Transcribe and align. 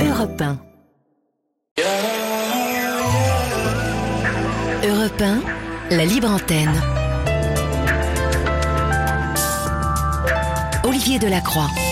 Europe 0.00 0.40
1. 0.40 0.58
Europe 4.82 5.20
1, 5.20 5.42
la 5.90 6.04
libre 6.04 6.30
antenne. 6.30 6.80
Olivier 10.84 11.18
Delacroix. 11.18 11.87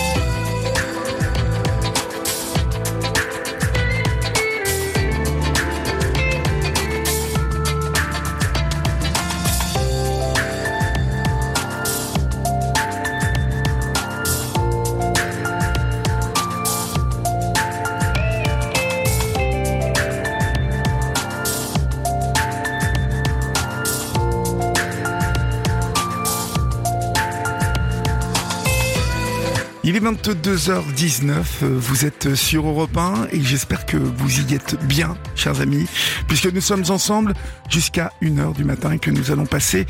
Il 29.89 29.95
est 29.95 30.01
22h19, 30.01 31.31
euh, 31.63 31.77
vous 31.79 32.05
êtes 32.05 32.35
sur 32.35 32.67
Europe 32.67 32.97
1 32.97 33.27
et 33.31 33.39
j'espère 33.39 33.85
que 33.85 33.95
vous 33.95 34.41
y 34.41 34.53
êtes 34.53 34.75
bien, 34.83 35.15
chers 35.33 35.61
amis, 35.61 35.85
puisque 36.27 36.51
nous 36.51 36.59
sommes 36.59 36.83
ensemble 36.89 37.33
jusqu'à 37.69 38.11
1h 38.21 38.53
du 38.53 38.65
matin 38.65 38.91
et 38.91 38.99
que 38.99 39.11
nous 39.11 39.31
allons 39.31 39.45
passer 39.45 39.85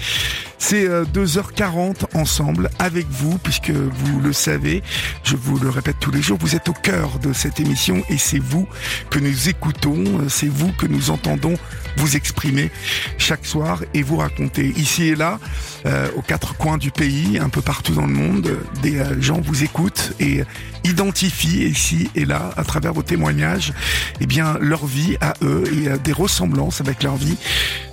ces 0.60 0.88
2h40 0.88 2.04
euh, 2.04 2.07
ensemble 2.18 2.70
avec 2.80 3.08
vous, 3.10 3.38
puisque 3.38 3.72
vous 3.72 4.20
le 4.20 4.34
savez, 4.34 4.84
je 5.24 5.36
vous 5.36 5.58
le 5.58 5.70
répète 5.70 5.98
tous 6.00 6.12
les 6.12 6.22
jours, 6.22 6.38
vous 6.40 6.56
êtes 6.56 6.68
au 6.70 6.74
cœur 6.74 7.20
de 7.20 7.34
cette 7.34 7.60
émission 7.60 8.04
et 8.10 8.18
c'est 8.18 8.40
vous 8.40 8.68
que 9.10 9.20
nous 9.20 9.50
écoutons, 9.50 10.04
euh, 10.06 10.30
c'est 10.30 10.50
vous 10.50 10.72
que 10.74 10.86
nous 10.86 11.12
entendons 11.12 11.54
vous 11.98 12.16
exprimer 12.16 12.72
chaque 13.18 13.46
soir 13.46 13.82
et 13.94 14.04
vous 14.04 14.18
raconter. 14.18 14.68
Ici 14.78 15.08
et 15.08 15.16
là, 15.16 15.40
euh, 15.86 16.09
aux 16.16 16.22
quatre 16.22 16.56
coins 16.56 16.78
du 16.78 16.92
pays, 16.92 17.40
un 17.40 17.50
peu 17.50 17.62
partout 17.62 17.94
dans 17.94 18.06
le 18.06 18.14
monde, 18.14 18.58
des 18.81 18.98
euh, 19.00 19.22
gens 19.22 19.40
vous 19.42 19.64
écoutent 19.64 20.14
et 20.20 20.44
identifient 20.84 21.66
ici 21.66 22.09
et 22.16 22.26
là, 22.26 22.52
à 22.58 22.64
travers 22.64 22.94
vos 22.94 23.04
témoignages, 23.04 23.74
eh 24.20 24.26
bien 24.26 24.58
leur 24.59 24.86
vie 24.86 25.18
à 25.22 25.34
eux 25.42 25.64
et 25.74 25.98
des 26.00 26.14
ressemblances 26.14 26.81
avec 26.81 27.04
leur 27.04 27.18
vie. 27.18 27.38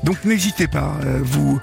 Donc 0.05 0.25
n'hésitez 0.25 0.69
pas, 0.69 0.99
vous 1.23 1.59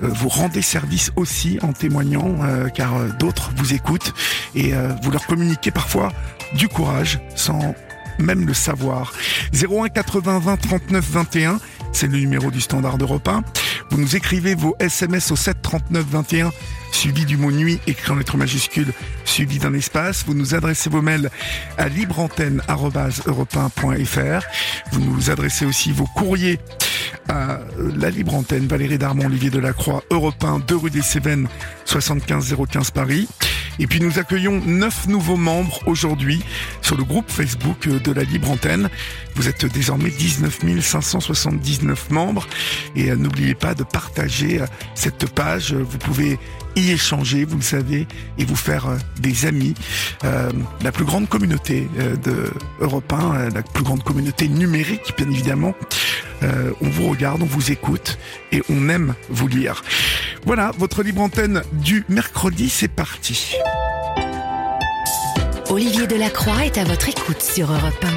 vous 0.00 0.28
rendez 0.28 0.62
service 0.62 1.12
aussi 1.14 1.58
en 1.62 1.72
témoignant, 2.02 2.68
car 2.74 2.92
d'autres 3.18 3.50
vous 3.56 3.74
écoutent 3.74 4.14
et 4.54 4.72
vous 5.02 5.10
leur 5.10 5.26
communiquez 5.26 5.70
parfois 5.70 6.12
du 6.54 6.68
courage 6.68 7.20
sans 7.34 7.74
même 8.18 8.46
le 8.46 8.54
savoir. 8.54 9.12
01 9.54 9.88
80 9.88 10.38
20 10.40 10.56
39 10.56 11.04
21 11.10 11.60
c'est 11.92 12.06
le 12.06 12.18
numéro 12.18 12.50
du 12.50 12.60
standard 12.60 12.98
de 12.98 13.04
repas. 13.04 13.42
Vous 13.90 13.98
nous 13.98 14.16
écrivez 14.16 14.54
vos 14.54 14.74
SMS 14.80 15.30
au 15.30 15.36
7 15.36 15.60
39 15.60 16.04
21 16.10 16.50
suivi 16.92 17.24
du 17.24 17.36
mot 17.36 17.50
nuit 17.50 17.80
écrit 17.86 18.12
en 18.12 18.14
lettres 18.14 18.36
majuscules 18.36 18.92
suivi 19.24 19.58
d'un 19.58 19.74
espace. 19.74 20.22
Vous 20.26 20.34
nous 20.34 20.54
adressez 20.54 20.88
vos 20.90 21.02
mails 21.02 21.30
à 21.78 21.88
libreantenne.europe1.fr. 21.88 24.44
Vous 24.92 25.00
nous 25.00 25.30
adressez 25.30 25.66
aussi 25.66 25.90
vos 25.92 26.06
courriers 26.06 26.60
à 27.28 27.58
la 27.78 28.10
libre 28.10 28.34
antenne 28.34 28.66
Valérie 28.66 28.98
Darmon, 28.98 29.26
Olivier 29.26 29.50
Delacroix, 29.50 30.02
Europe 30.10 30.42
1, 30.42 30.58
2 30.60 30.76
rue 30.76 30.90
des 30.90 31.02
Cévennes, 31.02 31.46
75 31.84 32.56
015 32.70 32.90
Paris. 32.90 33.28
Et 33.78 33.86
puis 33.86 34.00
nous 34.00 34.18
accueillons 34.18 34.60
neuf 34.66 35.06
nouveaux 35.08 35.38
membres 35.38 35.80
aujourd'hui 35.86 36.44
sur 36.82 36.94
le 36.96 37.04
groupe 37.04 37.30
Facebook 37.30 37.88
de 37.88 38.12
la 38.12 38.22
Libre 38.22 38.50
Antenne. 38.50 38.90
Vous 39.34 39.48
êtes 39.48 39.64
désormais 39.64 40.10
19 40.10 40.60
579 40.80 42.10
membres 42.10 42.46
et 42.94 43.10
euh, 43.10 43.16
n'oubliez 43.16 43.54
pas 43.54 43.74
de 43.74 43.82
partager 43.82 44.60
euh, 44.60 44.66
cette 44.94 45.32
page. 45.32 45.72
Vous 45.72 45.98
pouvez 45.98 46.38
y 46.76 46.90
échanger, 46.90 47.44
vous 47.44 47.56
le 47.56 47.62
savez, 47.62 48.06
et 48.38 48.44
vous 48.44 48.56
faire 48.56 48.88
euh, 48.88 48.96
des 49.20 49.46
amis. 49.46 49.74
la 50.22 50.92
plus 50.92 51.04
grande 51.04 51.28
communauté 51.28 51.88
de 52.24 52.50
Europe 52.80 53.12
1, 53.12 53.50
la 53.50 53.62
plus 53.62 53.84
grande 53.84 54.02
communauté 54.02 54.48
numérique, 54.48 55.14
bien 55.16 55.30
évidemment. 55.30 55.74
on 56.42 56.88
vous 56.88 57.08
regarde, 57.08 57.42
on 57.42 57.46
vous 57.46 57.70
écoute 57.70 58.18
et 58.50 58.62
on 58.68 58.88
aime 58.88 59.14
vous 59.30 59.48
lire. 59.48 59.82
Voilà, 60.44 60.72
votre 60.78 61.02
libre 61.02 61.22
antenne 61.22 61.62
du 61.72 62.04
mercredi, 62.08 62.68
c'est 62.68 62.88
parti. 62.88 63.54
Olivier 65.72 66.06
Delacroix 66.06 66.66
est 66.66 66.76
à 66.76 66.84
votre 66.84 67.08
écoute 67.08 67.40
sur 67.40 67.72
Europe 67.72 68.04
1. 68.04 68.08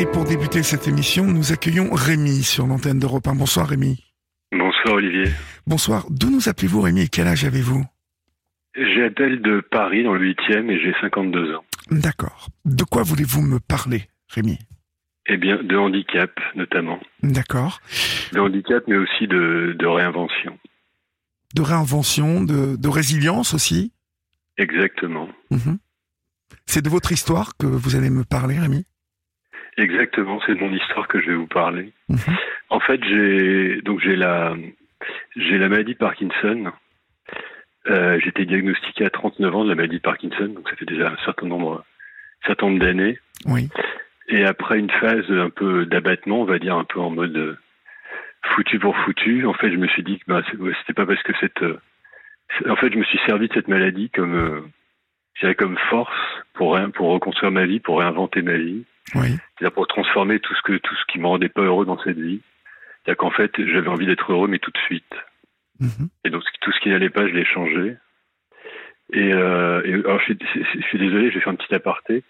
Et 0.00 0.06
pour 0.06 0.24
débuter 0.24 0.62
cette 0.62 0.86
émission, 0.86 1.24
nous 1.24 1.50
accueillons 1.50 1.92
Rémi 1.92 2.44
sur 2.44 2.68
l'antenne 2.68 3.00
d'Europe 3.00 3.26
1. 3.26 3.34
Bonsoir 3.34 3.66
Rémi. 3.66 4.07
Bonsoir 4.52 4.94
Olivier. 4.94 5.30
Bonsoir. 5.66 6.06
D'où 6.10 6.30
nous 6.30 6.48
appelez-vous 6.48 6.80
Rémi 6.80 7.02
et 7.02 7.08
quel 7.08 7.26
âge 7.26 7.44
avez-vous? 7.44 7.84
J'appelle 8.74 9.42
de 9.42 9.60
Paris 9.60 10.04
dans 10.04 10.14
le 10.14 10.32
8e 10.32 10.70
et 10.70 10.80
j'ai 10.80 10.94
52 11.00 11.54
ans. 11.54 11.64
D'accord. 11.90 12.48
De 12.64 12.84
quoi 12.84 13.02
voulez-vous 13.02 13.42
me 13.42 13.58
parler 13.58 14.04
Rémi? 14.28 14.58
Eh 15.26 15.36
bien, 15.36 15.62
de 15.62 15.76
handicap 15.76 16.30
notamment. 16.54 16.98
D'accord. 17.22 17.80
De 18.32 18.40
handicap, 18.40 18.84
mais 18.86 18.96
aussi 18.96 19.26
de, 19.26 19.86
réinvention. 19.86 20.58
De 21.54 21.62
réinvention, 21.62 22.42
de, 22.42 22.88
résilience 22.88 23.52
aussi? 23.52 23.92
Exactement. 24.56 25.28
Mhm. 25.50 25.78
C'est 26.64 26.82
de 26.82 26.88
votre 26.88 27.12
histoire 27.12 27.56
que 27.58 27.66
vous 27.66 27.96
allez 27.96 28.10
me 28.10 28.24
parler, 28.24 28.58
Rémi? 28.58 28.84
Exactement, 29.78 30.40
c'est 30.44 30.54
de 30.54 30.60
mon 30.60 30.72
histoire 30.72 31.06
que 31.06 31.20
je 31.20 31.28
vais 31.28 31.36
vous 31.36 31.46
parler. 31.46 31.92
Mhm. 32.08 32.36
En 32.70 32.80
fait, 32.80 33.00
j'ai 33.04 33.80
donc 33.82 34.00
j'ai 34.00 34.16
la 34.16 34.54
j'ai 35.36 35.56
la 35.56 35.68
maladie 35.68 35.94
de 35.94 35.98
Parkinson. 35.98 36.72
Euh, 37.86 38.18
j'ai 38.20 38.28
été 38.28 38.44
diagnostiqué 38.44 39.04
à 39.06 39.10
39 39.10 39.54
ans 39.54 39.64
de 39.64 39.70
la 39.70 39.76
maladie 39.76 39.96
de 39.96 40.02
Parkinson, 40.02 40.48
donc 40.48 40.68
ça 40.68 40.76
fait 40.76 40.84
déjà 40.84 41.10
un 41.10 41.24
certain 41.24 41.46
nombre, 41.46 41.84
un 42.42 42.46
certain 42.46 42.66
nombre 42.66 42.80
d'années. 42.80 43.18
Oui. 43.46 43.68
Et 44.28 44.44
après 44.44 44.78
une 44.78 44.90
phase 44.90 45.30
un 45.30 45.48
peu 45.48 45.86
d'abattement, 45.86 46.42
on 46.42 46.44
va 46.44 46.58
dire 46.58 46.76
un 46.76 46.84
peu 46.84 47.00
en 47.00 47.10
mode 47.10 47.36
euh, 47.36 47.56
foutu 48.54 48.78
pour 48.78 48.96
foutu, 48.98 49.46
en 49.46 49.54
fait, 49.54 49.70
je 49.70 49.76
me 49.76 49.86
suis 49.86 50.02
dit 50.02 50.18
que 50.18 50.24
bah, 50.26 50.42
c'était 50.80 50.92
pas 50.92 51.06
parce 51.06 51.22
que 51.22 51.32
cette, 51.40 51.62
euh, 51.62 51.80
en 52.68 52.76
fait, 52.76 52.92
je 52.92 52.98
me 52.98 53.04
suis 53.04 53.20
servi 53.26 53.48
de 53.48 53.54
cette 53.54 53.68
maladie 53.68 54.10
comme, 54.10 54.34
euh, 55.42 55.54
comme 55.54 55.78
force 55.88 56.18
pour 56.54 56.78
pour 56.94 57.10
reconstruire 57.10 57.52
ma 57.52 57.64
vie, 57.64 57.80
pour 57.80 58.00
réinventer 58.00 58.42
ma 58.42 58.56
vie, 58.56 58.84
oui. 59.14 59.36
c'est-à-dire 59.56 59.74
pour 59.74 59.86
transformer 59.86 60.40
tout 60.40 60.54
ce 60.54 60.62
que 60.62 60.78
tout 60.78 60.94
ce 60.94 61.12
qui 61.12 61.18
me 61.18 61.26
rendait 61.26 61.48
pas 61.48 61.62
heureux 61.62 61.86
dans 61.86 61.98
cette 62.02 62.18
vie. 62.18 62.40
C'est-à-dire 63.04 63.18
qu'en 63.18 63.30
fait, 63.30 63.52
j'avais 63.56 63.88
envie 63.88 64.06
d'être 64.06 64.32
heureux, 64.32 64.48
mais 64.48 64.58
tout 64.58 64.70
de 64.70 64.78
suite. 64.78 65.14
Mm-hmm. 65.80 66.08
Et 66.24 66.30
donc 66.30 66.42
tout 66.60 66.72
ce 66.72 66.80
qui 66.80 66.90
n'allait 66.90 67.10
pas, 67.10 67.26
je 67.26 67.32
l'ai 67.32 67.44
changé. 67.44 67.96
Et, 69.12 69.32
euh, 69.32 69.80
et 69.84 69.94
alors, 69.94 70.20
je, 70.20 70.34
suis 70.82 70.98
désolé, 70.98 71.30
je 71.30 71.34
vais 71.34 71.40
faire 71.40 71.52
un 71.52 71.56
petit 71.56 71.74
aparté. 71.74 72.22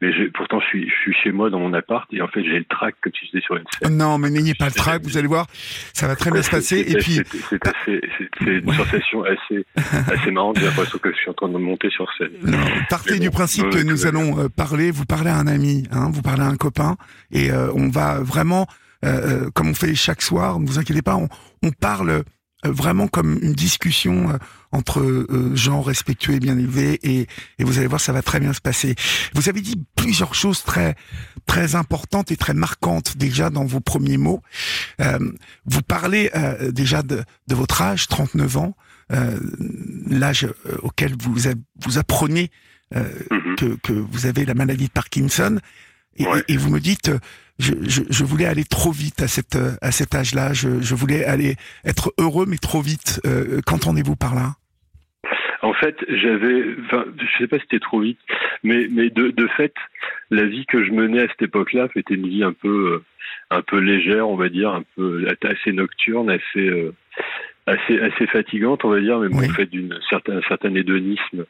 Mais 0.00 0.10
pourtant, 0.32 0.60
je 0.60 0.66
suis, 0.66 0.88
je 0.88 0.94
suis 0.94 1.14
chez 1.24 1.32
moi 1.32 1.50
dans 1.50 1.58
mon 1.58 1.72
appart 1.74 2.06
et 2.12 2.22
en 2.22 2.28
fait, 2.28 2.42
j'ai 2.44 2.58
le 2.58 2.64
trac 2.64 2.94
comme 3.00 3.12
si 3.18 3.26
j'étais 3.26 3.44
sur 3.44 3.56
une 3.56 3.64
scène. 3.80 3.96
Non, 3.96 4.16
mais 4.16 4.30
n'ayez 4.30 4.54
pas 4.54 4.66
le 4.66 4.72
trac, 4.72 5.02
vous 5.02 5.18
allez 5.18 5.26
voir, 5.26 5.46
ça 5.92 6.06
va 6.06 6.14
très 6.14 6.30
bien 6.30 6.42
se 6.42 6.50
passer. 6.50 6.84
Et 6.86 6.94
puis, 6.96 7.20
c'est 7.50 7.66
assez, 7.66 8.00
c'est 8.38 8.44
une 8.44 8.72
sensation 8.72 9.24
assez, 9.24 9.66
assez 10.12 10.30
marrante. 10.30 10.58
J'ai 10.58 10.66
l'impression 10.66 10.98
que 10.98 11.10
je 11.10 11.16
suis 11.16 11.30
en 11.30 11.34
train 11.34 11.48
de 11.48 11.58
monter 11.58 11.90
sur 11.90 12.06
scène. 12.16 12.30
Non, 12.42 12.58
partez 12.88 13.18
du 13.18 13.30
principe 13.30 13.70
que 13.70 13.82
nous 13.82 14.06
allons 14.06 14.38
euh, 14.38 14.48
parler. 14.48 14.92
Vous 14.92 15.04
parlez 15.04 15.30
à 15.30 15.36
un 15.36 15.48
ami, 15.48 15.84
hein, 15.90 16.10
vous 16.12 16.22
parlez 16.22 16.42
à 16.42 16.46
un 16.46 16.56
copain, 16.56 16.96
et 17.32 17.50
euh, 17.50 17.72
on 17.74 17.88
va 17.88 18.20
vraiment, 18.20 18.66
euh, 19.04 19.46
euh, 19.46 19.50
comme 19.50 19.68
on 19.68 19.74
fait 19.74 19.96
chaque 19.96 20.22
soir, 20.22 20.60
ne 20.60 20.66
vous 20.66 20.78
inquiétez 20.78 21.02
pas, 21.02 21.16
on, 21.16 21.28
on 21.62 21.70
parle 21.72 22.22
vraiment 22.64 23.08
comme 23.08 23.38
une 23.42 23.52
discussion 23.52 24.30
euh, 24.30 24.36
entre 24.72 25.00
euh, 25.00 25.54
gens 25.54 25.80
respectueux 25.80 26.34
et 26.34 26.40
bien 26.40 26.58
élevés 26.58 26.98
et, 27.02 27.26
et, 27.58 27.64
vous 27.64 27.78
allez 27.78 27.86
voir 27.86 28.00
ça 28.00 28.12
va 28.12 28.22
très 28.22 28.40
bien 28.40 28.52
se 28.52 28.60
passer. 28.60 28.94
Vous 29.34 29.48
avez 29.48 29.60
dit 29.60 29.82
plusieurs 29.96 30.34
choses 30.34 30.62
très 30.62 30.94
très 31.46 31.74
importantes 31.74 32.30
et 32.30 32.36
très 32.36 32.54
marquantes 32.54 33.16
déjà 33.16 33.50
dans 33.50 33.64
vos 33.64 33.80
premiers 33.80 34.18
mots. 34.18 34.42
Euh, 35.00 35.18
vous 35.64 35.82
parlez 35.82 36.30
euh, 36.34 36.70
déjà 36.70 37.02
de, 37.02 37.24
de, 37.48 37.54
votre 37.54 37.80
âge, 37.82 38.06
39 38.08 38.56
ans, 38.58 38.76
euh, 39.12 39.38
l'âge 40.06 40.46
auquel 40.82 41.16
vous 41.18 41.34
vous 41.80 41.98
apprenez 41.98 42.50
mm-hmm. 42.94 43.56
que, 43.56 43.76
que 43.82 43.92
vous 43.92 44.26
avez 44.26 44.44
la 44.44 44.54
maladie 44.54 44.86
de 44.86 44.92
Parkinson 44.92 45.58
et, 46.16 46.26
ouais. 46.26 46.44
et 46.48 46.56
vous 46.56 46.70
me 46.70 46.80
dites 46.80 47.10
je, 47.58 47.72
je, 47.88 48.02
je, 48.08 48.24
voulais 48.24 48.46
aller 48.46 48.64
trop 48.64 48.92
vite 48.92 49.22
à, 49.22 49.28
cette, 49.28 49.58
à 49.82 49.90
cet 49.90 50.14
âge-là. 50.14 50.52
Je, 50.52 50.80
je, 50.80 50.94
voulais 50.94 51.24
aller 51.24 51.56
être 51.84 52.12
heureux, 52.18 52.46
mais 52.46 52.58
trop 52.58 52.80
vite. 52.80 53.20
Euh, 53.26 53.60
Qu'entendez-vous 53.66 54.16
par 54.16 54.34
là? 54.34 54.54
En 55.62 55.72
fait, 55.74 55.96
j'avais, 56.08 56.76
enfin, 56.86 57.04
je 57.18 57.38
sais 57.38 57.48
pas 57.48 57.56
si 57.56 57.62
c'était 57.62 57.80
trop 57.80 58.00
vite, 58.00 58.20
mais, 58.62 58.86
mais 58.90 59.10
de, 59.10 59.30
de, 59.30 59.46
fait, 59.48 59.74
la 60.30 60.44
vie 60.44 60.66
que 60.66 60.84
je 60.84 60.92
menais 60.92 61.22
à 61.22 61.28
cette 61.28 61.42
époque-là 61.42 61.88
était 61.96 62.14
une 62.14 62.28
vie 62.28 62.44
un 62.44 62.52
peu, 62.52 63.02
un 63.50 63.62
peu 63.62 63.78
légère, 63.78 64.28
on 64.28 64.36
va 64.36 64.48
dire, 64.48 64.70
un 64.70 64.84
peu 64.96 65.26
assez 65.42 65.72
nocturne, 65.72 66.30
assez, 66.30 66.68
euh, 66.68 66.94
assez 67.66 68.00
assez 68.00 68.26
fatigante, 68.26 68.84
on 68.84 68.90
va 68.90 69.00
dire, 69.00 69.18
mais 69.18 69.28
bon, 69.28 69.38
Oui. 69.38 69.50
en 69.50 69.54
fait 69.54 69.66
d'une 69.66 69.98
certain 70.08 70.40
certain 70.48 70.74
hédonisme 70.74 71.44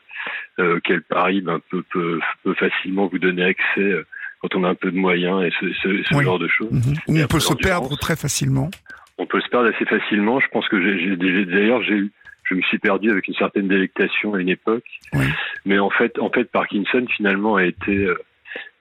euh, 0.58 0.76
auquel 0.76 1.02
Paris 1.02 1.40
ben, 1.40 1.60
peut, 1.70 1.84
peut 1.90 2.20
peut 2.44 2.54
facilement 2.54 3.06
vous 3.06 3.18
donner 3.18 3.44
accès 3.44 3.80
euh, 3.80 4.06
quand 4.40 4.54
on 4.54 4.64
a 4.64 4.68
un 4.68 4.74
peu 4.74 4.90
de 4.90 4.96
moyens 4.96 5.42
et 5.44 5.50
ce, 5.60 5.72
ce, 5.82 6.02
ce 6.04 6.14
Oui. 6.14 6.24
genre 6.24 6.38
de 6.38 6.48
choses. 6.48 6.70
Mhm. 6.70 6.94
On 7.08 7.14
après, 7.16 7.26
peut 7.28 7.40
se 7.40 7.54
perdre 7.54 7.96
très 7.98 8.16
facilement. 8.16 8.70
On 9.18 9.26
peut 9.26 9.40
se 9.40 9.48
perdre 9.48 9.68
assez 9.74 9.84
facilement. 9.84 10.38
Je 10.40 10.46
pense 10.48 10.68
que 10.68 10.80
j'ai 10.80 11.16
d'ailleurs 11.46 11.82
j'ai 11.82 11.94
eu- 11.94 12.12
je 12.44 12.54
me 12.54 12.62
suis 12.62 12.78
perdu 12.78 13.10
avec 13.10 13.28
une 13.28 13.34
certaine 13.34 13.68
délectation 13.68 14.34
à 14.34 14.40
une 14.40 14.48
époque. 14.48 14.86
Oui. 15.12 15.26
Mais 15.66 15.78
en 15.78 15.90
fait, 15.90 16.18
en 16.18 16.30
fait, 16.30 16.44
Parkinson 16.50 17.04
finalement 17.16 17.56
a 17.56 17.64
été 17.64 17.92
euh, 18.06 18.16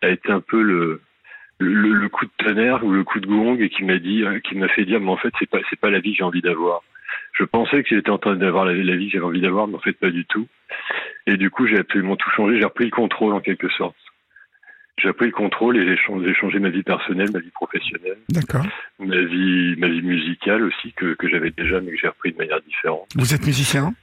a 0.01 0.09
été 0.09 0.31
un 0.31 0.39
peu 0.41 0.61
le 0.61 1.01
le, 1.59 1.73
le 1.91 2.07
coup 2.09 2.25
de 2.25 2.31
tonnerre 2.45 2.83
ou 2.85 2.91
le 2.91 3.03
coup 3.03 3.19
de 3.19 3.25
gong 3.25 3.57
et 3.59 3.69
qui 3.69 3.83
m'a 3.83 3.97
dit, 3.97 4.23
euh, 4.23 4.39
qui 4.39 4.55
m'a 4.55 4.67
fait 4.67 4.85
dire, 4.85 4.99
mais 4.99 5.09
en 5.09 5.17
fait, 5.17 5.33
c'est 5.39 5.49
pas 5.49 5.57
c'est 5.69 5.79
pas 5.79 5.89
la 5.89 5.99
vie 5.99 6.11
que 6.11 6.17
j'ai 6.19 6.23
envie 6.23 6.41
d'avoir. 6.41 6.81
Je 7.33 7.43
pensais 7.45 7.81
que 7.83 7.89
j'étais 7.89 8.09
en 8.11 8.17
train 8.19 8.35
d'avoir 8.35 8.63
la, 8.65 8.73
la 8.73 8.95
vie 8.95 9.07
que 9.07 9.13
j'avais 9.13 9.25
envie 9.25 9.41
d'avoir, 9.41 9.67
mais 9.67 9.75
en 9.75 9.79
fait 9.79 9.93
pas 9.93 10.11
du 10.11 10.23
tout. 10.25 10.47
Et 11.25 11.35
du 11.35 11.49
coup, 11.49 11.65
j'ai 11.67 11.79
absolument 11.79 12.15
tout 12.15 12.29
changé. 12.35 12.57
J'ai 12.59 12.65
repris 12.65 12.85
le 12.85 12.91
contrôle 12.91 13.33
en 13.33 13.39
quelque 13.41 13.69
sorte. 13.69 13.95
J'ai 14.99 15.09
repris 15.09 15.27
le 15.27 15.31
contrôle 15.31 15.77
et 15.77 15.85
j'ai 15.85 16.33
changé, 16.33 16.59
ma 16.59 16.69
vie 16.69 16.81
personnelle, 16.81 17.29
ma 17.31 17.39
vie 17.39 17.51
professionnelle, 17.51 18.17
D'accord. 18.29 18.65
ma 18.99 19.21
vie, 19.25 19.75
ma 19.77 19.89
vie 19.89 20.01
musicale 20.01 20.63
aussi 20.63 20.91
que, 20.93 21.13
que 21.13 21.29
j'avais 21.29 21.51
déjà, 21.51 21.79
mais 21.81 21.91
que 21.91 21.97
j'ai 22.01 22.07
repris 22.07 22.31
de 22.33 22.37
manière 22.37 22.61
différente. 22.61 23.07
Vous 23.15 23.33
êtes 23.35 23.45
musicien? 23.45 23.93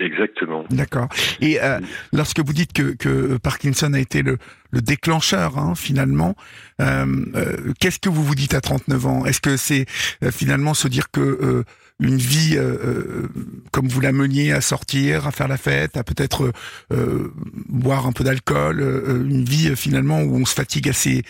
Exactement. 0.00 0.64
D'accord. 0.70 1.08
Et 1.40 1.60
euh, 1.60 1.80
lorsque 2.12 2.40
vous 2.40 2.52
dites 2.52 2.72
que, 2.72 2.94
que 2.96 3.36
Parkinson 3.38 3.92
a 3.94 3.98
été 3.98 4.22
le, 4.22 4.38
le 4.70 4.80
déclencheur, 4.80 5.58
hein, 5.58 5.74
finalement, 5.74 6.34
euh, 6.80 7.06
euh, 7.34 7.72
qu'est-ce 7.80 7.98
que 7.98 8.08
vous 8.08 8.22
vous 8.22 8.36
dites 8.36 8.54
à 8.54 8.60
39 8.60 9.06
ans? 9.06 9.26
Est-ce 9.26 9.40
que 9.40 9.56
c'est 9.56 9.86
euh, 10.22 10.30
finalement 10.30 10.74
se 10.74 10.86
dire 10.88 11.10
que 11.10 11.20
euh, 11.20 11.64
une 12.00 12.16
vie 12.16 12.56
euh, 12.56 12.62
euh, 12.62 13.28
comme 13.72 13.88
vous 13.88 14.00
la 14.00 14.12
meniez 14.12 14.52
à 14.52 14.60
sortir, 14.60 15.26
à 15.26 15.32
faire 15.32 15.48
la 15.48 15.56
fête, 15.56 15.96
à 15.96 16.04
peut-être 16.04 16.52
euh, 16.92 17.32
boire 17.68 18.06
un 18.06 18.12
peu 18.12 18.22
d'alcool, 18.22 18.80
une 19.28 19.44
vie 19.44 19.74
finalement 19.76 20.22
où 20.22 20.36
on 20.36 20.44
se 20.44 20.54
fatigue 20.54 20.88
assez, 20.88 21.22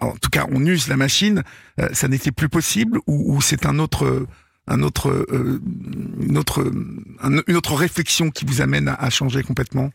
en 0.00 0.12
tout 0.12 0.30
cas 0.30 0.46
on 0.50 0.64
use 0.64 0.88
la 0.88 0.96
machine, 0.96 1.42
ça 1.92 2.08
n'était 2.08 2.32
plus 2.32 2.48
possible 2.48 2.98
ou, 3.06 3.40
c'est 3.40 3.66
un 3.66 3.78
autre 3.78 4.26
un 4.66 4.82
autre, 4.82 5.10
une 6.20 6.36
autre, 6.36 7.74
réflexion 7.74 8.30
qui 8.30 8.44
vous 8.44 8.60
amène 8.60 8.88
à, 8.88 9.08
changer 9.08 9.42
complètement? 9.42 9.90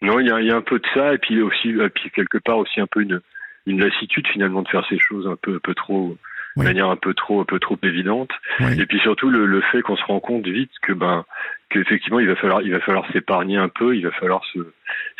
Non, 0.00 0.18
il 0.18 0.28
y 0.28 0.30
a, 0.30 0.40
il 0.40 0.46
y 0.46 0.50
a 0.50 0.56
un 0.56 0.62
peu 0.62 0.78
de 0.78 0.86
ça, 0.94 1.12
et 1.12 1.18
puis 1.18 1.42
aussi, 1.42 1.70
et 1.70 1.90
puis 1.90 2.10
quelque 2.14 2.38
part 2.38 2.56
aussi 2.56 2.80
un 2.80 2.86
peu 2.86 3.02
une, 3.02 3.20
une 3.66 3.80
lassitude 3.80 4.26
finalement 4.28 4.62
de 4.62 4.68
faire 4.68 4.86
ces 4.88 4.98
choses 4.98 5.26
un 5.26 5.36
peu, 5.36 5.56
un 5.56 5.60
peu 5.62 5.74
trop, 5.74 6.16
Oui. 6.56 6.64
de 6.64 6.68
manière 6.68 6.88
un 6.88 6.96
peu 6.96 7.14
trop, 7.14 7.40
un 7.40 7.44
peu 7.44 7.58
trop 7.58 7.78
évidente. 7.82 8.30
Oui. 8.60 8.80
Et 8.80 8.86
puis 8.86 8.98
surtout 9.00 9.30
le, 9.30 9.46
le 9.46 9.60
fait 9.60 9.82
qu'on 9.82 9.96
se 9.96 10.04
rend 10.04 10.20
compte 10.20 10.46
vite 10.46 10.70
que 10.82 10.92
ben, 10.92 11.24
qu'effectivement 11.70 12.20
il 12.20 12.28
va 12.28 12.36
falloir, 12.36 12.62
il 12.62 12.72
va 12.72 12.80
falloir 12.80 13.10
s'épargner 13.12 13.56
un 13.56 13.68
peu, 13.68 13.96
il 13.96 14.04
va 14.04 14.10
falloir 14.12 14.44
se, 14.52 14.58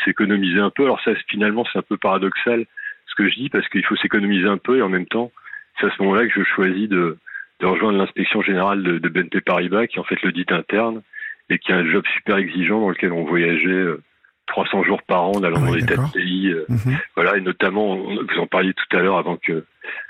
s'économiser 0.05 0.61
un 0.61 0.71
peu. 0.71 0.85
Alors 0.85 1.01
ça, 1.03 1.13
finalement, 1.29 1.65
c'est 1.73 1.79
un 1.79 1.83
peu 1.83 1.97
paradoxal 1.97 2.65
ce 3.07 3.15
que 3.15 3.29
je 3.29 3.35
dis 3.37 3.49
parce 3.49 3.69
qu'il 3.69 3.85
faut 3.85 3.97
s'économiser 3.97 4.47
un 4.47 4.59
peu 4.59 4.79
et 4.79 4.83
en 4.83 4.89
même 4.89 5.07
temps, 5.07 5.31
c'est 5.79 5.87
à 5.87 5.91
ce 5.91 6.03
moment-là 6.03 6.27
que 6.27 6.33
je 6.35 6.45
choisis 6.45 6.89
de, 6.89 7.19
de 7.61 7.67
rejoindre 7.67 7.99
l'inspection 7.99 8.43
générale 8.43 8.83
de, 8.83 8.99
de 8.99 9.09
BNP 9.09 9.41
Paribas, 9.41 9.87
qui 9.87 9.97
est 9.97 10.01
en 10.01 10.05
fait 10.05 10.21
l'audit 10.23 10.51
interne 10.53 11.03
et 11.51 11.59
qui 11.59 11.73
est 11.73 11.75
un 11.75 11.91
job 11.91 12.05
super 12.15 12.37
exigeant 12.37 12.81
dans 12.81 12.91
lequel 12.91 13.13
on 13.13 13.25
voyageait 13.25 13.69
euh, 13.69 14.03
300 14.49 14.83
jours 14.83 15.03
par 15.03 15.23
an, 15.25 15.33
en 15.37 15.43
allant 15.45 15.59
Ah 15.63 15.67
dans 15.67 15.73
des 15.75 15.87
tas 15.87 15.97
de 15.97 16.13
pays. 16.13 16.51
euh, 16.51 16.65
Mhm. 16.69 16.99
voilà, 17.15 17.37
et 17.37 17.41
notamment, 17.41 17.97
vous 17.97 18.39
en 18.39 18.47
parliez 18.47 18.75
tout 18.75 18.97
à 18.97 19.01
l'heure 19.01 19.19
avant 19.19 19.37
que, 19.37 19.65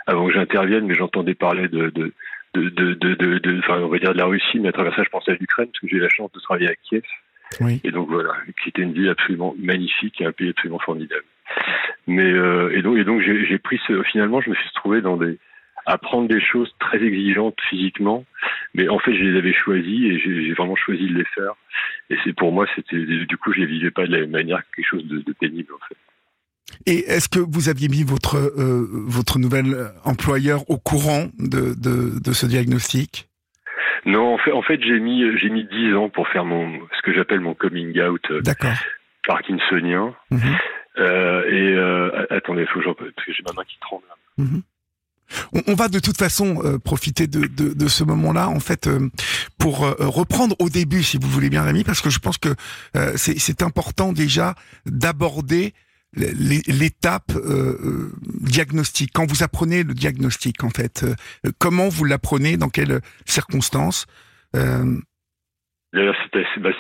avant 0.07 0.27
que 0.27 0.33
j'intervienne, 0.33 0.87
mais 0.87 0.95
j'entendais 0.95 1.35
parler 1.35 1.69
de, 1.69 1.91
de, 1.91 2.13
de, 2.55 2.95
de, 2.95 3.59
enfin, 3.59 3.79
on 3.81 3.89
va 3.89 3.99
dire 3.99 4.13
de 4.13 4.19
la 4.19 4.25
Russie, 4.25 4.59
mais 4.59 4.69
à 4.69 4.73
travers 4.73 4.95
ça, 4.97 5.03
je 5.05 5.11
pensais 5.11 5.33
à 5.33 5.35
l'Ukraine, 5.39 5.67
parce 5.67 5.81
que 5.81 5.89
j'ai 5.89 5.97
eu 5.97 6.01
la 6.01 6.09
chance 6.09 6.33
de 6.33 6.41
travailler 6.41 6.69
à 6.69 6.75
Kiev. 6.83 7.03
Oui. 7.61 7.81
Et 7.85 7.91
donc 7.91 8.09
voilà, 8.11 8.31
qui 8.63 8.69
était 8.71 8.83
une 8.83 8.93
ville 8.93 9.09
absolument 9.09 9.55
magnifique 9.59 10.21
et 10.21 10.27
un 10.27 10.33
pays 10.33 10.51
absolument 10.51 10.79
formidable. 10.81 11.25
Mais 12.07 12.31
euh, 12.31 12.71
et 12.77 12.83
donc 12.83 12.99
et 12.99 13.05
donc 13.05 13.21
j'ai 13.23 13.59
pris 13.59 13.81
ce, 13.87 14.03
finalement, 14.03 14.41
je 14.41 14.51
me 14.51 14.55
suis 14.55 14.71
trouvé 14.75 15.01
dans 15.01 15.17
des 15.17 15.39
apprendre 15.89 16.29
des 16.29 16.41
choses 16.41 16.71
très 16.79 17.03
exigeantes 17.03 17.57
physiquement, 17.69 18.25
mais 18.75 18.89
en 18.89 18.99
fait 18.99 19.15
je 19.15 19.23
les 19.25 19.39
avais 19.39 19.53
choisies 19.53 20.07
et 20.07 20.19
j'ai 20.19 20.53
vraiment 20.53 20.77
choisi 20.77 21.07
de 21.09 21.15
les 21.19 21.25
faire. 21.25 21.53
Et 22.11 22.17
c'est 22.25 22.35
pour 22.35 22.53
moi, 22.53 22.67
c'était 22.77 22.97
du 23.05 23.37
coup 23.37 23.53
je 23.53 23.61
les 23.61 23.67
vivais 23.67 23.91
pas 23.91 24.07
de 24.07 24.13
la 24.13 24.21
même 24.21 24.31
manière 24.31 24.59
que 24.61 24.77
quelque 24.77 24.87
chose 24.91 25.07
de, 25.07 25.19
de 25.21 25.33
pénible 25.33 25.73
en 25.75 25.87
fait. 25.89 25.97
Et 26.87 26.99
est-ce 27.11 27.29
que 27.29 27.39
vous 27.41 27.69
aviez 27.69 27.89
mis 27.89 28.05
votre 28.05 28.37
euh, 28.37 28.87
votre 29.07 29.39
nouvel 29.39 29.75
employeur 30.05 30.69
au 30.71 30.77
courant 30.79 31.27
de, 31.39 31.75
de, 31.75 32.21
de 32.21 32.33
ce 32.33 32.47
diagnostic? 32.47 33.29
Non, 34.05 34.35
en 34.35 34.39
fait, 34.39 34.53
en 34.53 34.63
fait 34.63 34.81
j'ai 34.83 35.01
mis 35.01 35.25
j'ai 35.39 35.49
mis 35.51 35.65
dix 35.65 35.95
ans 35.95 36.09
pour 36.11 36.29
faire 36.29 36.45
mon 36.45 36.79
ce 36.97 37.03
que 37.03 37.13
j'appelle 37.15 37.41
mon 37.41 37.55
coming 37.55 37.99
out 38.01 38.21
euh, 38.31 38.43
parkinsonien. 39.27 40.15
Mhm. 40.31 40.41
Euh, 40.99 41.45
et 41.51 41.75
euh, 41.77 42.27
attendez, 42.31 42.67
faut 42.67 42.81
que 42.81 42.85
j'en- 42.85 42.95
parce 42.95 43.11
que 43.27 43.33
j'ai 43.33 43.43
ma 43.47 43.53
main 43.55 43.65
qui 43.67 43.79
tremble. 43.81 44.05
Mhm. 44.37 44.63
On, 45.67 45.75
va 45.75 45.89
de 45.89 45.99
toute 45.99 46.17
façon 46.17 46.63
euh, 46.65 46.79
profiter 46.79 47.27
de, 47.27 47.89
ce 47.89 48.05
moment-là, 48.05 48.49
en 48.49 48.61
fait, 48.61 48.87
euh, 48.87 49.11
pour 49.59 49.85
euh, 49.85 49.95
reprendre 49.99 50.57
au 50.59 50.69
début, 50.69 51.03
si 51.03 51.19
vous 51.19 51.29
voulez 51.29 51.51
bien, 51.51 51.63
Rémi, 51.63 51.85
parce 51.85 52.01
que 52.01 52.11
je 52.11 52.19
pense 52.19 52.39
que 52.39 52.55
c'est 53.17 53.63
important 53.63 54.13
déjà 54.13 54.55
d'aborder 54.87 55.75
l'étape 56.15 57.33
euh, 57.37 58.11
diagnostic. 58.41 59.11
Quand 59.13 59.27
vous 59.29 59.43
apprenez 59.43 59.83
le 59.83 59.95
diagnostic, 59.95 60.65
en 60.65 60.71
fait, 60.71 61.05
comment 61.59 61.89
vous 61.89 62.05
l'apprenez, 62.05 62.57
dans 62.57 62.71
quelles 62.71 63.01
circonstances 63.27 64.07
D'ailleurs, 64.55 66.17
c'est 66.33 66.61
bah. 66.61 66.71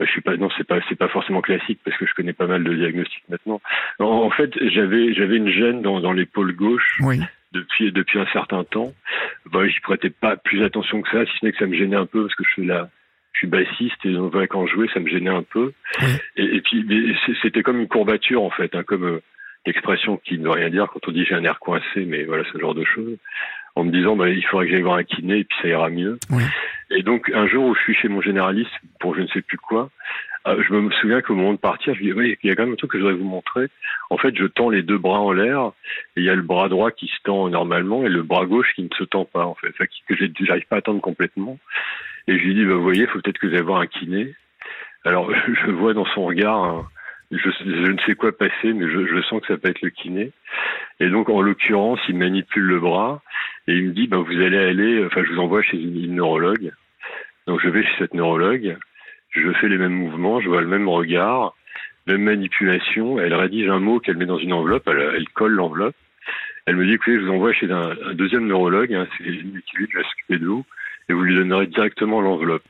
Euh, 0.00 0.06
je 0.06 0.10
suis 0.10 0.20
pas, 0.20 0.36
non, 0.36 0.48
c'est 0.56 0.66
pas, 0.66 0.78
c'est 0.88 0.98
pas 0.98 1.08
forcément 1.08 1.40
classique 1.40 1.80
parce 1.84 1.96
que 1.96 2.06
je 2.06 2.14
connais 2.14 2.32
pas 2.32 2.46
mal 2.46 2.64
de 2.64 2.74
diagnostics 2.74 3.24
maintenant. 3.28 3.60
En, 3.98 4.04
en 4.04 4.30
fait, 4.30 4.50
j'avais, 4.70 5.14
j'avais 5.14 5.36
une 5.36 5.50
gêne 5.50 5.82
dans, 5.82 6.00
dans 6.00 6.12
l'épaule 6.12 6.54
gauche 6.54 6.98
Oui, 7.00 7.20
depuis, 7.52 7.92
depuis 7.92 8.18
un 8.18 8.26
certain 8.32 8.64
temps. 8.64 8.92
Bah, 9.46 9.66
j'y 9.66 9.80
prêtais 9.80 10.10
pas 10.10 10.36
plus 10.36 10.64
attention 10.64 11.02
que 11.02 11.10
ça, 11.10 11.24
si 11.26 11.38
ce 11.38 11.44
n'est 11.44 11.52
que 11.52 11.58
ça 11.58 11.66
me 11.66 11.76
gênait 11.76 11.96
un 11.96 12.06
peu 12.06 12.22
parce 12.22 12.34
que 12.34 12.44
je 12.44 12.50
suis 12.50 12.66
là, 12.66 12.88
je 13.32 13.38
suis 13.40 13.46
bassiste 13.46 14.04
et 14.04 14.12
donc 14.12 14.34
quand 14.48 14.66
je 14.66 14.74
jouais, 14.74 14.88
ça 14.92 15.00
me 15.00 15.08
gênait 15.08 15.30
un 15.30 15.42
peu. 15.42 15.72
Oui. 16.00 16.08
Et, 16.36 16.56
et 16.56 16.60
puis, 16.60 17.16
c'était 17.42 17.62
comme 17.62 17.80
une 17.80 17.88
courbature 17.88 18.42
en 18.42 18.50
fait, 18.50 18.74
hein, 18.74 18.82
comme 18.82 19.04
euh, 19.04 19.22
l'expression 19.66 20.16
qui 20.16 20.38
ne 20.38 20.44
veut 20.44 20.50
rien 20.50 20.70
dire 20.70 20.88
quand 20.92 21.06
on 21.08 21.12
dit 21.12 21.24
j'ai 21.24 21.34
un 21.34 21.44
air 21.44 21.58
coincé, 21.58 22.04
mais 22.06 22.24
voilà, 22.24 22.44
ce 22.52 22.58
genre 22.58 22.74
de 22.74 22.84
choses. 22.84 23.18
En 23.76 23.84
me 23.84 23.92
disant, 23.92 24.16
bah, 24.16 24.28
il 24.28 24.44
faudrait 24.46 24.66
que 24.66 24.72
j'aille 24.72 24.82
voir 24.82 24.96
un 24.96 25.04
kiné 25.04 25.38
et 25.38 25.44
puis 25.44 25.56
ça 25.62 25.68
ira 25.68 25.88
mieux. 25.90 26.18
Oui. 26.30 26.42
Et 26.90 27.02
donc, 27.02 27.30
un 27.34 27.46
jour 27.46 27.66
où 27.66 27.74
je 27.74 27.80
suis 27.80 27.94
chez 27.94 28.08
mon 28.08 28.20
généraliste 28.20 28.70
pour 28.98 29.14
je 29.14 29.20
ne 29.20 29.28
sais 29.28 29.42
plus 29.42 29.58
quoi, 29.58 29.90
euh, 30.48 30.60
je 30.66 30.72
me 30.72 30.90
souviens 30.92 31.20
qu'au 31.22 31.34
moment 31.34 31.52
de 31.52 31.58
partir, 31.58 31.94
je 31.94 32.00
lui 32.00 32.06
dis, 32.06 32.12
oui, 32.12 32.36
il 32.42 32.48
y 32.48 32.52
a 32.52 32.56
quand 32.56 32.64
même 32.64 32.72
un 32.72 32.76
truc 32.76 32.90
que 32.92 32.98
je 32.98 33.02
voudrais 33.02 33.16
vous 33.18 33.28
montrer. 33.28 33.68
En 34.10 34.16
fait, 34.16 34.34
je 34.36 34.46
tends 34.46 34.70
les 34.70 34.82
deux 34.82 34.98
bras 34.98 35.20
en 35.20 35.32
l'air 35.32 35.72
et 36.16 36.20
il 36.20 36.24
y 36.24 36.30
a 36.30 36.34
le 36.34 36.42
bras 36.42 36.68
droit 36.68 36.90
qui 36.90 37.06
se 37.06 37.22
tend 37.24 37.48
normalement 37.48 38.04
et 38.04 38.08
le 38.08 38.22
bras 38.22 38.44
gauche 38.46 38.72
qui 38.74 38.82
ne 38.82 38.88
se 38.96 39.04
tend 39.04 39.24
pas, 39.24 39.44
en 39.46 39.54
fait, 39.54 39.68
enfin, 39.68 39.84
que 40.08 40.14
j'arrive 40.44 40.66
pas 40.66 40.76
à 40.78 40.82
tendre 40.82 41.00
complètement. 41.00 41.58
Et 42.26 42.38
je 42.38 42.42
lui 42.44 42.54
dis, 42.54 42.64
bah, 42.64 42.74
vous 42.74 42.82
voyez, 42.82 43.02
il 43.02 43.06
faut 43.06 43.20
peut-être 43.20 43.38
que 43.38 43.46
vous 43.46 43.54
allez 43.54 43.62
voir 43.62 43.80
un 43.80 43.86
kiné. 43.86 44.34
Alors, 45.04 45.30
je 45.66 45.70
vois 45.70 45.94
dans 45.94 46.06
son 46.06 46.24
regard, 46.24 46.58
un- 46.64 46.88
je, 47.30 47.50
je 47.64 47.90
ne 47.92 47.98
sais 48.06 48.14
quoi 48.14 48.36
passer, 48.36 48.72
mais 48.72 48.88
je, 48.88 49.06
je 49.06 49.22
sens 49.22 49.40
que 49.40 49.48
ça 49.48 49.56
peut 49.56 49.68
être 49.68 49.82
le 49.82 49.90
kiné. 49.90 50.32
Et 50.98 51.08
donc, 51.08 51.28
en 51.28 51.40
l'occurrence, 51.40 52.00
il 52.08 52.16
manipule 52.16 52.64
le 52.64 52.80
bras 52.80 53.22
et 53.66 53.74
il 53.74 53.88
me 53.88 53.92
dit, 53.92 54.06
ben, 54.06 54.18
vous 54.18 54.32
allez 54.32 54.58
aller, 54.58 55.04
enfin, 55.04 55.22
je 55.24 55.32
vous 55.32 55.40
envoie 55.40 55.62
chez 55.62 55.78
une, 55.78 56.14
neurologue. 56.14 56.72
Donc, 57.46 57.60
je 57.62 57.68
vais 57.68 57.82
chez 57.82 57.94
cette 57.98 58.14
neurologue, 58.14 58.76
je 59.30 59.52
fais 59.52 59.68
les 59.68 59.78
mêmes 59.78 59.94
mouvements, 59.94 60.40
je 60.40 60.48
vois 60.48 60.60
le 60.60 60.66
même 60.66 60.88
regard, 60.88 61.54
même 62.06 62.22
manipulation. 62.22 63.20
Elle 63.20 63.34
rédige 63.34 63.68
un 63.68 63.78
mot 63.78 64.00
qu'elle 64.00 64.16
met 64.16 64.26
dans 64.26 64.38
une 64.38 64.52
enveloppe, 64.52 64.88
elle, 64.88 65.12
elle 65.16 65.28
colle 65.28 65.52
l'enveloppe. 65.52 65.96
Elle 66.66 66.76
me 66.76 66.86
dit, 66.86 66.92
écoutez, 66.92 67.16
je 67.16 67.24
vous 67.24 67.32
envoie 67.32 67.52
chez 67.52 67.70
un, 67.70 67.94
deuxième 68.14 68.46
neurologue, 68.46 68.92
hein, 68.92 69.06
c'est 69.16 69.24
lui 69.24 69.62
qui 69.66 69.76
lui 69.76 69.88
va 69.94 70.02
s'occuper 70.02 70.38
de 70.38 70.46
vous, 70.46 70.64
et 71.08 71.12
vous 71.12 71.22
lui 71.22 71.34
donnerez 71.34 71.66
directement 71.66 72.20
l'enveloppe. 72.20 72.68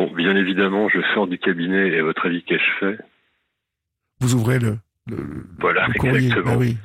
Bon, 0.00 0.10
bien 0.14 0.34
évidemment, 0.34 0.88
je 0.88 0.98
sors 1.12 1.26
du 1.26 1.36
cabinet 1.38 1.88
et 1.90 1.98
à 1.98 2.02
votre 2.02 2.24
avis, 2.24 2.42
qu'ai-je 2.42 2.70
fait? 2.78 2.98
Vous 4.20 4.34
ouvrez 4.34 4.58
le, 4.58 4.78
le, 5.10 5.18
Voilà, 5.58 5.88
le 5.88 5.92
courrier. 5.98 6.28
exactement. 6.28 6.54
Ah 6.54 6.56
oui, 6.56 6.76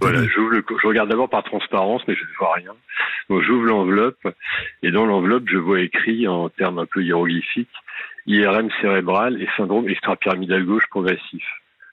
Voilà, 0.00 0.20
le- 0.22 0.28
je 0.28 0.86
regarde 0.86 1.10
d'abord 1.10 1.28
par 1.28 1.44
transparence, 1.44 2.00
mais 2.08 2.14
je 2.14 2.22
ne 2.24 2.28
vois 2.38 2.54
rien. 2.54 2.72
Donc 3.28 3.42
j'ouvre 3.42 3.66
l'enveloppe, 3.66 4.26
et 4.82 4.90
dans 4.90 5.04
l'enveloppe, 5.04 5.50
je 5.50 5.58
vois 5.58 5.80
écrit 5.80 6.26
en 6.26 6.48
termes 6.48 6.78
un 6.78 6.86
peu 6.86 7.02
hiéroglyphiques 7.04 7.68
IRM 8.26 8.70
cérébral 8.80 9.42
et 9.42 9.48
syndrome 9.58 9.86
extrapyramidal 9.90 10.64
gauche 10.64 10.86
progressif. 10.88 11.44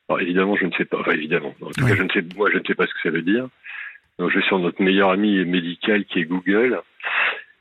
Alors 0.08 0.22
évidemment, 0.22 0.56
je 0.56 0.66
ne 0.66 0.72
sais 0.72 0.86
pas, 0.86 1.00
enfin 1.02 1.12
évidemment, 1.12 1.54
en 1.62 1.72
tout 1.72 1.86
cas, 1.86 1.94
je 1.96 2.04
ne 2.04 2.10
sais, 2.10 2.24
moi, 2.38 2.50
je 2.54 2.58
ne 2.58 2.64
sais 2.66 2.76
pas 2.76 2.88
ce 2.88 2.94
que 2.94 3.02
ça 3.04 3.10
veut 3.10 3.22
dire. 3.22 3.50
Donc 4.18 4.30
je 4.32 4.40
vais 4.40 4.46
sur 4.46 4.60
notre 4.60 4.82
meilleur 4.82 5.10
ami 5.10 5.44
médical 5.44 6.06
qui 6.06 6.20
est 6.20 6.26
Google, 6.26 6.80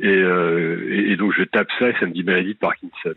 et, 0.00 0.06
euh, 0.08 0.86
et, 0.90 1.12
et 1.12 1.16
donc 1.16 1.32
je 1.36 1.42
tape 1.44 1.68
ça 1.78 1.88
et 1.88 1.94
ça 1.98 2.06
me 2.06 2.12
dit 2.12 2.22
maladie 2.22 2.54
de 2.54 2.58
Parkinson. 2.58 3.14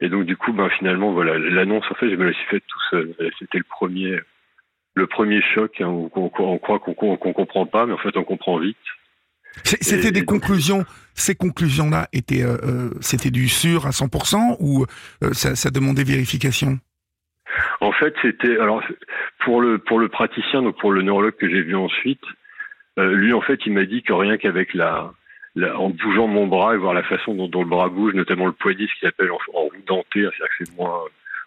Et 0.00 0.08
donc 0.08 0.24
du 0.24 0.36
coup, 0.36 0.52
ben 0.52 0.68
finalement, 0.70 1.12
voilà, 1.12 1.38
l'annonce 1.38 1.84
en 1.90 1.94
fait, 1.94 2.10
je 2.10 2.16
me 2.16 2.24
la 2.24 2.32
suis 2.32 2.46
faite 2.46 2.64
tout 2.66 2.80
seul. 2.90 3.14
C'était 3.38 3.58
le 3.58 3.64
premier, 3.64 4.18
le 4.94 5.06
premier 5.06 5.42
choc 5.54 5.80
hein, 5.80 5.86
où 5.86 6.10
on, 6.14 6.30
on 6.38 6.58
croit 6.58 6.78
qu'on 6.78 6.94
qu'on 6.94 7.32
comprend 7.32 7.66
pas, 7.66 7.86
mais 7.86 7.92
en 7.92 7.98
fait 7.98 8.16
on 8.16 8.24
comprend 8.24 8.58
vite. 8.58 8.76
C'était 9.64 10.12
des 10.12 10.24
conclusions. 10.24 10.84
Ces 11.14 11.34
conclusions-là 11.34 12.08
étaient, 12.14 12.42
c'était 13.02 13.30
du 13.30 13.48
sûr 13.48 13.86
à 13.86 13.90
100% 13.90 14.56
ou 14.60 14.86
ça, 15.32 15.54
ça 15.54 15.70
demandait 15.70 16.04
vérification? 16.04 16.78
En 17.80 17.92
fait, 17.92 18.14
c'était 18.22 18.58
alors 18.58 18.82
pour 19.44 19.60
le 19.60 19.76
pour 19.76 19.98
le 19.98 20.08
praticien, 20.08 20.62
donc 20.62 20.78
pour 20.78 20.90
le 20.90 21.02
neurologue 21.02 21.36
que 21.36 21.50
j'ai 21.50 21.60
vu 21.60 21.76
ensuite, 21.76 22.22
lui 22.96 23.34
en 23.34 23.42
fait, 23.42 23.60
il 23.66 23.74
m'a 23.74 23.84
dit 23.84 24.02
que 24.02 24.14
rien 24.14 24.38
qu'avec 24.38 24.72
la 24.72 25.12
en 25.56 25.90
bougeant 25.90 26.26
mon 26.26 26.46
bras 26.46 26.74
et 26.74 26.78
voir 26.78 26.94
la 26.94 27.02
façon 27.02 27.34
dont, 27.34 27.62
le 27.62 27.68
bras 27.68 27.88
bouge, 27.88 28.14
notamment 28.14 28.46
le 28.46 28.52
poignet, 28.52 28.86
ce 28.86 28.98
qu'il 28.98 29.08
appelle 29.08 29.30
en, 29.30 29.38
en 29.54 29.62
roue 29.62 29.72
dentée, 29.86 30.20
c'est-à-dire 30.20 30.48
que 30.58 30.64
c'est 30.64 30.76
moins 30.76 31.02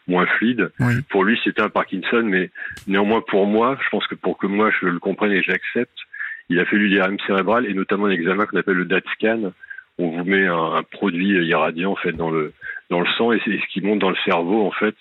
moins 0.08 0.26
fluide. 0.26 0.72
Pour 1.10 1.24
lui, 1.24 1.40
c'était 1.44 1.62
un 1.62 1.70
Parkinson, 1.70 2.24
mais 2.24 2.50
néanmoins 2.88 3.22
pour 3.22 3.48
moi, 3.48 3.78
je 3.84 3.90
pense 3.90 4.06
que 4.08 4.16
pour 4.16 4.38
que 4.38 4.48
moi 4.48 4.72
je 4.80 4.88
le 4.88 5.00
comprenne 5.00 5.32
et 5.32 5.42
j'accepte, 5.42 5.98
il 6.50 6.60
a 6.60 6.66
fallu 6.66 6.88
l'IRM 6.88 7.18
cérébral 7.26 7.66
et 7.66 7.74
notamment 7.74 8.06
un 8.06 8.12
examen 8.12 8.46
qu'on 8.46 8.58
appelle 8.58 8.76
le 8.76 8.86
DAT 8.86 9.02
scan. 9.14 9.52
On 9.98 10.10
vous 10.10 10.26
met 10.26 10.46
un, 10.46 10.84
produit 10.84 11.48
irradiant 11.48 11.94
en 11.94 11.96
fait 11.96 12.12
dans 12.12 12.30
le 12.30 12.54
dans 12.90 13.00
le 13.00 13.08
sang 13.18 13.32
et 13.32 13.42
c'est 13.46 13.58
ce 13.58 13.74
qui 13.74 13.82
monte 13.82 14.00
dans 14.00 14.10
le 14.10 14.18
cerveau 14.26 14.66
en 14.66 14.72
fait 14.72 14.96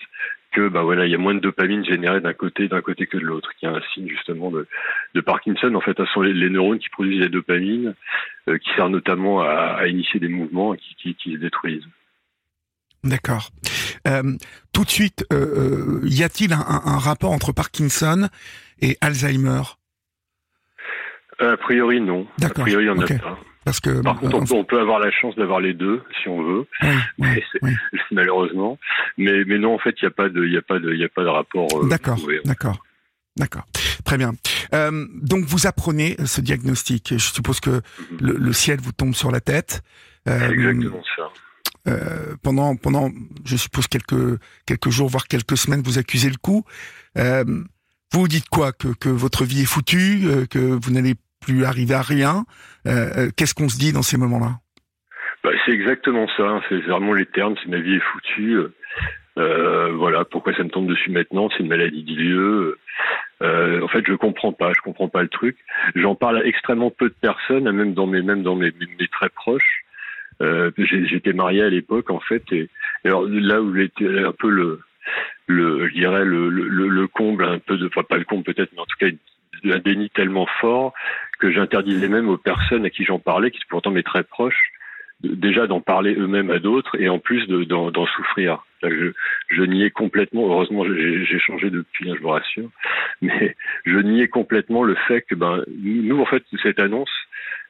que 0.55 0.69
bah 0.69 0.83
voilà 0.83 1.05
il 1.05 1.11
y 1.11 1.15
a 1.15 1.17
moins 1.17 1.35
de 1.35 1.39
dopamine 1.39 1.83
générée 1.83 2.21
d'un 2.21 2.33
côté 2.33 2.67
d'un 2.67 2.81
côté 2.81 3.07
que 3.07 3.17
de 3.17 3.23
l'autre 3.23 3.49
qui 3.59 3.65
est 3.65 3.69
un 3.69 3.81
signe 3.93 4.07
justement 4.07 4.51
de, 4.51 4.67
de 5.13 5.21
Parkinson 5.21 5.75
en 5.75 5.81
fait 5.81 5.97
ce 5.97 6.05
sont 6.05 6.21
les, 6.21 6.49
neurones 6.49 6.79
qui 6.79 6.89
produisent 6.89 7.19
la 7.19 7.27
dopamine 7.27 7.93
euh, 8.47 8.57
qui 8.57 8.69
sert 8.75 8.89
notamment 8.89 9.41
à, 9.41 9.77
à, 9.79 9.87
initier 9.87 10.19
des 10.19 10.29
mouvements 10.29 10.73
qui, 10.75 10.95
qui, 10.95 11.15
qui 11.15 11.33
se 11.33 11.39
détruisent 11.39 11.87
D'accord. 13.03 13.51
Euh, 14.07 14.23
tout 14.73 14.83
de 14.83 14.89
suite, 14.89 15.27
euh, 15.31 15.99
y 16.05 16.23
a-t-il 16.23 16.53
un, 16.53 16.57
un, 16.57 16.97
rapport 16.97 17.33
entre 17.33 17.51
Parkinson 17.51 18.29
et 18.81 18.97
Alzheimer? 18.99 19.61
A 21.39 21.55
priori, 21.55 22.01
non. 22.01 22.25
A 22.41 22.49
priori, 22.49 22.89
on 22.89 22.95
n'a 22.95 23.05
pas. 23.05 23.37
Parce 23.65 23.79
que, 23.79 24.01
Par 24.01 24.19
contre, 24.19 24.53
on, 24.53 24.63
peut 24.63 24.79
avoir 24.79 24.99
la 24.99 25.11
chance 25.11 25.35
d'avoir 25.35 25.59
les 25.59 25.73
deux, 25.73 26.03
si 26.21 26.29
on 26.29 26.43
veut, 26.43 26.67
malheureusement. 28.11 28.77
Mais, 29.17 29.43
mais 29.45 29.57
non, 29.57 29.73
en 29.73 29.79
fait, 29.79 29.95
il 30.01 30.05
n'y 30.05 30.07
a 30.07 30.11
pas 30.11 30.29
de, 30.29 30.45
il 30.45 30.55
a 30.55 30.61
pas 30.61 30.79
de, 30.79 30.93
il 30.93 31.03
a 31.03 31.09
pas 31.09 31.23
de 31.23 31.29
rapport. 31.29 31.67
d'accord, 31.87 32.19
d'accord. 32.45 32.77
D'accord, 33.37 33.65
très 34.05 34.17
bien. 34.17 34.31
Euh, 34.73 35.07
donc 35.13 35.43
vous 35.43 35.67
apprenez 35.67 36.15
ce 36.23 36.39
diagnostic. 36.39 37.09
Je 37.11 37.33
suppose 37.33 37.59
que 37.59 37.69
mhm. 37.71 37.81
le, 38.21 38.33
le, 38.37 38.53
ciel 38.53 38.79
vous 38.79 38.93
tombe 38.93 39.13
sur 39.13 39.29
la 39.29 39.41
tête. 39.41 39.83
Euh, 40.29 40.51
exactement 40.51 41.03
ça. 41.17 41.29
Euh, 41.87 42.35
pendant 42.41 42.75
pendant 42.75 43.11
je 43.45 43.57
suppose 43.57 43.85
quelques 43.87 44.39
quelques 44.65 44.89
jours 44.89 45.07
voire 45.07 45.27
quelques 45.27 45.55
semaines 45.55 45.83
vous 45.83 45.99
accusez 45.99 46.29
le 46.29 46.37
coup 46.37 46.65
euh, 47.15 47.43
vous 48.11 48.21
vous 48.21 48.27
dites 48.27 48.49
quoi? 48.49 48.71
Que 48.71 48.87
que 48.87 49.09
votre 49.09 49.45
vie 49.45 49.61
est 49.61 49.65
foutue 49.65 50.23
euh, 50.25 50.47
que 50.47 50.57
vous 50.57 50.89
n'allez 50.89 51.13
plus 51.45 51.65
à 51.65 52.01
rien 52.01 52.45
euh, 52.87 53.29
qu'est-ce 53.35 53.53
qu'on 53.55 53.69
se 53.69 53.77
dit 53.77 53.93
dans 53.93 54.01
ces 54.01 54.17
moments-là? 54.17 54.59
Bah, 55.43 55.51
c'est 55.65 55.71
exactement 55.71 56.27
ça 56.37 56.43
hein. 56.43 56.61
c'est 56.69 56.79
vraiment 56.81 57.13
les 57.13 57.25
termes 57.25 57.55
c'est 57.61 57.69
ma 57.69 57.79
vie 57.79 57.95
est 57.95 58.03
foutue 58.11 58.57
voilà 59.35 60.25
pourquoi 60.25 60.53
ça 60.55 60.63
me 60.63 60.69
tombe 60.69 60.87
dessus 60.87 61.11
maintenant? 61.11 61.49
C'est 61.49 61.63
une 61.63 61.69
maladie 61.69 62.03
d'ilieu 62.03 62.77
euh, 63.41 63.81
en 63.81 63.87
fait, 63.87 64.03
je 64.07 64.13
comprends 64.13 64.53
pas, 64.53 64.71
je 64.73 64.81
comprends 64.81 65.09
pas 65.09 65.21
le 65.21 65.27
truc. 65.27 65.57
J'en 65.95 66.15
parle 66.15 66.37
à 66.37 66.45
extrêmement 66.45 66.91
peu 66.91 67.09
de 67.09 67.15
personnes, 67.15 67.69
même 67.69 67.93
dans 67.93 68.07
mes, 68.07 68.21
même 68.21 68.43
dans 68.43 68.57
très 69.11 69.29
proches. 69.29 69.83
Euh, 70.41 70.71
J'étais 70.77 71.33
marié 71.33 71.63
à 71.63 71.69
l'époque 71.69 72.09
en 72.09 72.19
fait, 72.19 72.43
et, 72.51 72.69
alors 73.05 73.25
là 73.25 73.61
où 73.61 73.73
j'étais 73.75 74.19
un 74.19 74.33
peu 74.33 74.49
le, 74.49 74.81
je 75.47 75.93
dirais 75.93 76.25
le, 76.25 76.49
le, 76.49 76.67
le 76.67 77.07
comble 77.07 77.45
un 77.45 77.59
peu 77.59 77.77
de, 77.77 77.87
enfin 77.87 78.03
pas 78.03 78.17
le 78.17 78.25
comble 78.25 78.43
peut-être, 78.43 78.71
mais 78.73 78.81
en 78.81 78.85
tout 78.85 78.97
cas 78.99 79.07
un 79.63 79.79
déni 79.79 80.09
tellement 80.09 80.47
fort 80.59 80.93
que 81.37 81.51
j'interdisais 81.51 82.07
même 82.07 82.29
aux 82.29 82.37
personnes 82.37 82.85
à 82.85 82.89
qui 82.89 83.03
j'en 83.05 83.19
parlais, 83.19 83.51
qui 83.51 83.59
pourtant 83.69 83.91
mes 83.91 84.03
très 84.03 84.23
proches, 84.23 84.71
déjà 85.23 85.67
d'en 85.67 85.81
parler 85.81 86.15
eux-mêmes 86.15 86.51
à 86.51 86.59
d'autres 86.59 86.99
et 86.99 87.09
en 87.09 87.19
plus 87.19 87.47
d'en 87.47 88.05
souffrir. 88.07 88.65
Je, 88.83 89.61
niais 89.61 89.89
complètement, 89.89 90.47
heureusement 90.47 90.83
j'ai 90.85 91.39
changé 91.39 91.69
depuis, 91.69 92.09
hein, 92.09 92.13
je 92.15 92.21
vous 92.21 92.29
rassure, 92.29 92.69
mais 93.21 93.55
je 93.85 93.97
niais 93.97 94.27
complètement 94.27 94.83
le 94.83 94.95
fait 95.07 95.21
que 95.21 95.33
ben, 95.33 95.63
nous, 95.81 96.21
en 96.21 96.25
fait, 96.25 96.43
cette 96.61 96.79
annonce, 96.79 97.09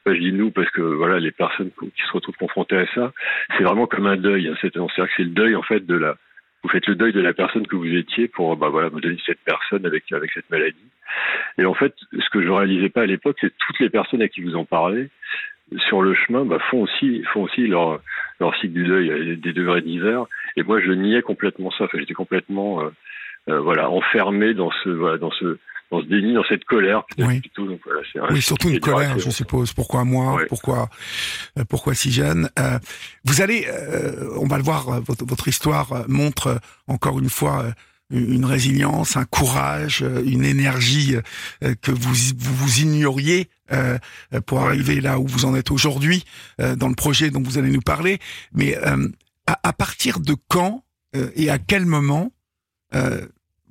je 0.05 0.19
dis 0.19 0.33
nous 0.33 0.51
parce 0.51 0.69
que 0.71 0.81
voilà, 0.81 1.19
les 1.19 1.31
personnes 1.31 1.71
qui 1.79 2.01
se 2.01 2.11
retrouvent 2.11 2.35
confrontées 2.35 2.77
à 2.77 2.85
ça, 2.93 3.13
c'est 3.57 3.63
vraiment 3.63 3.87
comme 3.87 4.07
un 4.07 4.17
deuil. 4.17 4.47
Hein, 4.47 4.55
cette 4.61 4.75
annonce, 4.75 4.91
c'est 4.95 5.03
c'est 5.15 5.23
le 5.23 5.29
deuil 5.29 5.55
en 5.55 5.63
fait 5.63 5.85
de 5.85 5.95
la, 5.95 6.15
vous 6.65 6.71
faites 6.71 6.87
le 6.87 6.95
deuil 6.95 7.13
de 7.13 7.21
la 7.21 7.33
personne 7.33 7.67
que 7.67 7.75
vous 7.75 7.93
étiez 7.93 8.27
pour 8.27 8.57
bah 8.57 8.69
voilà 8.69 8.89
vous 8.89 8.99
donner 8.99 9.19
cette 9.23 9.43
personne 9.45 9.85
avec 9.85 10.11
avec 10.11 10.31
cette 10.31 10.49
maladie. 10.49 10.89
Et 11.59 11.65
en 11.65 11.75
fait, 11.75 11.93
ce 12.11 12.27
que 12.31 12.41
je 12.41 12.49
réalisais 12.49 12.89
pas 12.89 13.03
à 13.03 13.05
l'époque, 13.05 13.37
c'est 13.39 13.53
toutes 13.55 13.79
les 13.79 13.91
personnes 13.91 14.23
à 14.23 14.27
qui 14.27 14.41
vous 14.41 14.55
en 14.55 14.65
parlez 14.65 15.09
sur 15.87 16.01
le 16.01 16.15
chemin 16.15 16.43
bah, 16.43 16.57
font 16.71 16.81
aussi 16.81 17.21
font 17.31 17.43
aussi 17.43 17.67
leur 17.67 18.01
leur 18.39 18.55
cycle 18.55 18.73
du 18.73 18.83
deuil 18.83 19.37
des 19.37 19.53
degrés 19.53 19.81
divers. 19.81 20.25
Et 20.57 20.63
moi, 20.63 20.81
je 20.81 20.91
niais 20.91 21.21
complètement 21.21 21.69
ça. 21.69 21.83
Enfin, 21.83 21.99
j'étais 21.99 22.15
complètement 22.15 22.81
euh, 22.81 22.89
euh, 23.49 23.59
voilà 23.59 23.91
enfermé 23.91 24.55
dans 24.55 24.71
ce 24.83 24.89
voilà, 24.89 25.19
dans 25.19 25.31
ce 25.31 25.59
dans 25.91 26.01
ce 26.01 26.07
déni, 26.07 26.33
dans 26.33 26.43
cette 26.47 26.65
colère. 26.65 27.03
Oui, 27.17 27.41
donc, 27.57 27.79
voilà, 27.85 28.01
oui 28.31 28.41
surtout 28.41 28.69
une 28.69 28.79
colère, 28.79 29.19
je 29.19 29.29
suppose. 29.29 29.73
Pourquoi 29.73 30.03
moi 30.03 30.41
Pourquoi 30.49 30.89
euh, 31.57 31.63
pourquoi 31.65 31.93
si 31.93 32.11
jeune 32.11 32.49
euh, 32.59 32.79
Vous 33.23 33.41
allez, 33.41 33.67
euh, 33.67 34.29
on 34.37 34.47
va 34.47 34.57
le 34.57 34.63
voir, 34.63 35.01
votre, 35.01 35.25
votre 35.25 35.47
histoire 35.47 36.05
montre 36.07 36.59
encore 36.87 37.19
une 37.19 37.29
fois 37.29 37.65
une 38.11 38.45
résilience, 38.45 39.17
un 39.17 39.25
courage, 39.25 40.05
une 40.25 40.45
énergie 40.45 41.15
que 41.81 41.91
vous 41.91 42.13
vous, 42.37 42.53
vous 42.55 42.79
ignoriez 42.81 43.49
euh, 43.71 43.97
pour 44.45 44.59
arriver 44.61 45.01
là 45.01 45.19
où 45.19 45.25
vous 45.25 45.45
en 45.45 45.55
êtes 45.55 45.71
aujourd'hui 45.71 46.23
dans 46.59 46.87
le 46.87 46.93
projet 46.93 47.31
dont 47.31 47.41
vous 47.41 47.57
allez 47.57 47.71
nous 47.71 47.81
parler. 47.81 48.19
Mais 48.53 48.75
à, 48.75 48.95
à, 49.63 49.73
partir 49.73 50.19
de 50.19 50.35
quand 50.47 50.83
et 51.35 51.49
à 51.49 51.57
quel 51.57 51.85
moment 51.87 52.31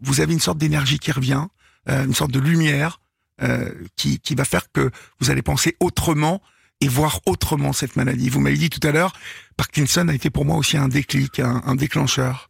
vous 0.03 0.21
avez 0.21 0.33
une 0.33 0.41
sorte 0.41 0.59
d'énergie 0.59 0.99
qui 0.99 1.13
revient 1.13 1.47
euh, 1.47 1.54
une 1.87 2.15
sorte 2.15 2.33
de 2.33 2.41
lumière 2.41 2.99
euh, 3.43 3.69
qui, 3.97 4.21
qui 4.21 4.37
va 4.37 4.45
faire 4.45 4.71
que 4.73 4.91
vous 5.19 5.29
allez 5.29 5.43
penser 5.43 5.75
autrement 5.81 6.41
et 6.81 6.87
voir 6.87 7.19
autrement 7.27 7.73
cette 7.73 7.97
maladie. 7.97 8.31
Vous 8.31 8.39
m'avez 8.39 8.55
dit 8.55 8.71
tout 8.71 8.87
à 8.87 8.93
l'heure, 8.93 9.13
Parkinson 9.57 10.07
a 10.07 10.15
été 10.15 10.31
pour 10.31 10.45
moi 10.45 10.57
aussi 10.57 10.77
un 10.77 10.87
déclic, 10.87 11.41
un, 11.41 11.75
déclencheur. 11.75 12.49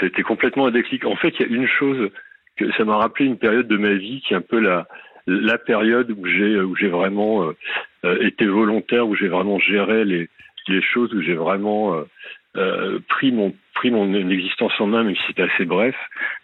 C'était 0.00 0.22
complètement 0.22 0.68
un 0.68 0.70
déclic. 0.70 1.04
En 1.04 1.16
fait, 1.16 1.34
il 1.38 1.40
y 1.40 1.52
a 1.52 1.54
une 1.54 1.68
chose 1.68 2.10
que 2.56 2.72
ça 2.78 2.86
m'a 2.86 2.96
rappelé 2.96 3.26
une 3.26 3.36
période 3.36 3.68
de 3.68 3.76
ma 3.76 3.92
vie 3.92 4.22
qui 4.26 4.32
est 4.32 4.38
un 4.38 4.40
peu 4.40 4.58
la 4.58 4.88
la 5.26 5.58
période 5.58 6.10
où 6.10 6.26
j'ai 6.26 6.58
où 6.60 6.74
j'ai 6.76 6.88
vraiment 6.88 7.52
euh, 8.04 8.26
été 8.26 8.46
volontaire, 8.46 9.06
où 9.06 9.14
j'ai 9.14 9.28
vraiment 9.28 9.58
géré 9.58 10.06
les 10.06 10.30
les 10.68 10.80
choses, 10.80 11.12
où 11.12 11.20
j'ai 11.20 11.34
vraiment 11.34 12.02
euh, 12.56 13.00
pris 13.06 13.32
mon 13.32 13.54
pris 13.74 13.90
mon 13.90 14.30
existence 14.30 14.72
en 14.78 14.86
main, 14.86 15.04
même 15.04 15.16
si 15.16 15.22
c'était 15.26 15.42
assez 15.42 15.64
bref. 15.64 15.96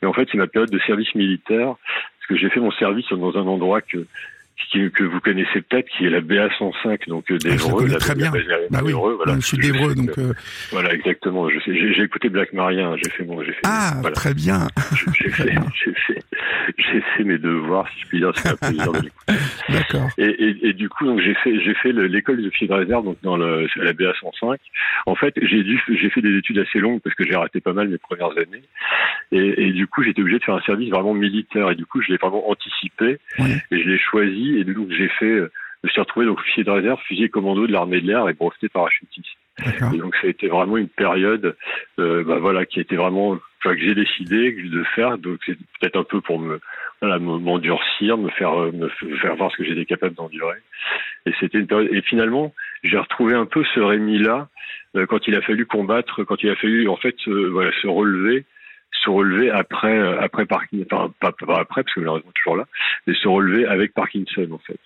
Mais 0.03 0.09
en 0.09 0.13
fait, 0.13 0.29
c'est 0.31 0.39
ma 0.39 0.47
période 0.47 0.71
de 0.71 0.79
service 0.81 1.15
militaire, 1.15 1.75
parce 1.77 2.27
que 2.29 2.37
j'ai 2.37 2.51
fait 2.51 2.61
mon 2.61 2.73
service 2.73 3.09
dans 3.11 3.37
un 3.37 3.47
endroit 3.47 3.81
que 3.81 4.07
que 4.93 5.05
vous 5.05 5.21
connaissez 5.21 5.63
peut-être, 5.63 5.89
qui 5.89 6.07
est 6.07 6.11
la 6.11 6.21
BA 6.21 6.49
105, 6.59 7.09
donc 7.09 7.33
d'Evreux. 7.33 7.89
Ah, 7.93 7.99
très 7.99 8.15
bien. 8.15 8.31
Bah 8.71 8.81
oui. 8.85 8.93
voilà. 8.93 9.35
Je 9.37 9.47
suis 9.47 9.59
d'Evreux, 9.59 9.95
donc. 9.95 10.17
Euh... 10.19 10.33
Voilà, 10.71 10.93
exactement. 10.95 11.49
J'ai 11.49 12.03
écouté 12.03 12.29
Black 12.29 12.53
Maria. 12.53 12.89
Hein, 12.89 12.97
j'ai 13.03 13.11
fait 13.11 13.25
mon. 13.25 13.41
Fait, 13.41 13.55
ah, 13.65 13.95
voilà. 14.01 14.15
très 14.15 14.35
bien. 14.35 14.69
J'ai 15.21 15.31
fait, 15.31 15.53
fait, 16.05 17.03
fait 17.17 17.25
mes 17.25 17.39
devoirs, 17.39 17.89
si 17.95 18.03
je 18.03 18.07
puis 18.07 18.19
dire. 18.19 18.33
C'est 18.37 18.49
un 18.51 18.57
plaisir 18.57 18.93
de 18.93 19.01
l'écouter. 19.01 19.33
D'accord. 19.69 20.09
Et, 20.19 20.25
et, 20.25 20.69
et, 20.69 20.73
du 20.73 20.89
coup, 20.89 21.07
donc 21.07 21.21
j'ai 21.21 21.35
fait, 21.35 21.61
j'ai 21.61 21.75
fait 21.75 21.93
l'école 21.93 22.43
de 22.43 22.73
réserve, 22.73 23.05
donc 23.05 23.17
dans 23.23 23.37
le, 23.37 23.67
à 23.81 23.85
la 23.85 23.93
BA 23.93 24.13
105. 24.21 24.61
En 25.07 25.15
fait, 25.15 25.35
j'ai 25.43 25.63
dû, 25.63 25.83
j'ai 25.89 26.11
fait 26.11 26.23
des 26.23 26.37
études 26.37 26.59
assez 26.59 26.79
longues 26.79 27.01
parce 27.01 27.17
que 27.17 27.25
j'ai 27.25 27.37
raté 27.37 27.61
pas 27.61 27.73
mal 27.73 27.89
mes 27.89 27.99
premières 27.99 28.31
années. 28.33 28.63
Et, 29.33 29.67
et 29.67 29.73
du 29.73 29.87
coup, 29.87 30.03
j'étais 30.03 30.21
obligé 30.21 30.39
de 30.39 30.45
faire 30.45 30.57
un 30.57 30.63
service 30.63 30.91
vraiment 30.91 31.15
militaire. 31.15 31.71
Et 31.71 31.75
du 31.75 31.87
coup, 31.87 32.01
je 32.03 32.09
l'ai 32.09 32.17
vraiment 32.17 32.51
anticipé 32.51 33.19
oui. 33.39 33.51
et 33.71 33.83
je 33.83 33.89
l'ai 33.89 33.99
choisi. 33.99 34.50
Et 34.59 34.65
donc, 34.65 34.91
j'ai 34.91 35.09
fait, 35.09 35.37
je 35.37 35.49
me 35.85 35.89
suis 35.89 36.01
retrouvé 36.01 36.27
donc 36.27 36.39
officier 36.41 36.65
de 36.65 36.71
réserve, 36.71 37.01
fusilier 37.07 37.29
commando 37.29 37.67
de 37.67 37.73
l'armée 37.73 38.01
de 38.01 38.07
l'air 38.07 38.29
et 38.29 38.35
breveté 38.35 38.69
parachutiste. 38.69 39.37
Et 39.95 39.99
donc, 39.99 40.15
ça 40.17 40.27
a 40.27 40.31
été 40.31 40.49
vraiment 40.49 40.79
une 40.79 40.89
période, 40.89 41.57
euh, 41.99 42.25
bah, 42.25 42.39
voilà, 42.39 42.65
qui 42.65 42.79
a 42.79 42.83
été 42.83 42.97
vraiment, 42.97 43.39
enfin, 43.59 43.75
que 43.75 43.81
j'ai 43.81 43.95
décidé 43.95 44.53
de 44.53 44.83
faire. 44.95 45.19
Donc, 45.19 45.39
c'est 45.45 45.57
peut-être 45.79 45.97
un 45.97 46.05
peu 46.05 46.21
pour 46.21 46.39
me, 46.39 46.61
voilà, 47.01 47.19
m'endurcir, 47.19 48.17
me 48.17 48.31
faire, 48.31 48.55
me 48.73 48.89
faire 48.89 49.37
voir 49.37 49.51
ce 49.53 49.57
que 49.59 49.65
j'étais 49.65 49.85
capable 49.85 50.15
d'endurer. 50.15 50.59
Et 51.27 51.33
c'était 51.41 51.59
une 51.59 51.67
période. 51.67 51.93
Et 51.93 52.01
finalement, 52.03 52.55
j'ai 52.83 52.99
retrouvé 52.99 53.35
un 53.35 53.47
peu 53.47 53.65
ce 53.75 53.81
Rémi-là 53.81 54.49
euh, 54.97 55.07
quand 55.07 55.27
il 55.29 55.35
a 55.37 55.43
fallu 55.43 55.67
combattre, 55.67 56.25
quand 56.25 56.43
il 56.43 56.51
a 56.51 56.57
fallu 56.57 56.89
en 56.89 56.97
fait, 56.97 57.17
euh, 57.29 57.49
voilà, 57.51 57.71
se 57.81 57.87
relever 57.87 58.45
se 59.03 59.11
relever 59.11 59.51
après 59.51 59.99
euh, 59.99 60.21
après 60.21 60.47
Parkinson, 60.47 60.87
enfin 60.91 61.13
pas, 61.21 61.33
pas, 61.33 61.61
après 61.61 61.83
parce 61.83 61.95
que 61.95 62.01
malheureusement 62.01 62.33
toujours 62.35 62.57
là, 62.57 62.67
mais 63.07 63.15
se 63.15 63.29
relever 63.29 63.67
avec 63.67 63.95
Parkinson 63.95 64.49
en 64.53 64.59
fait. 64.59 64.79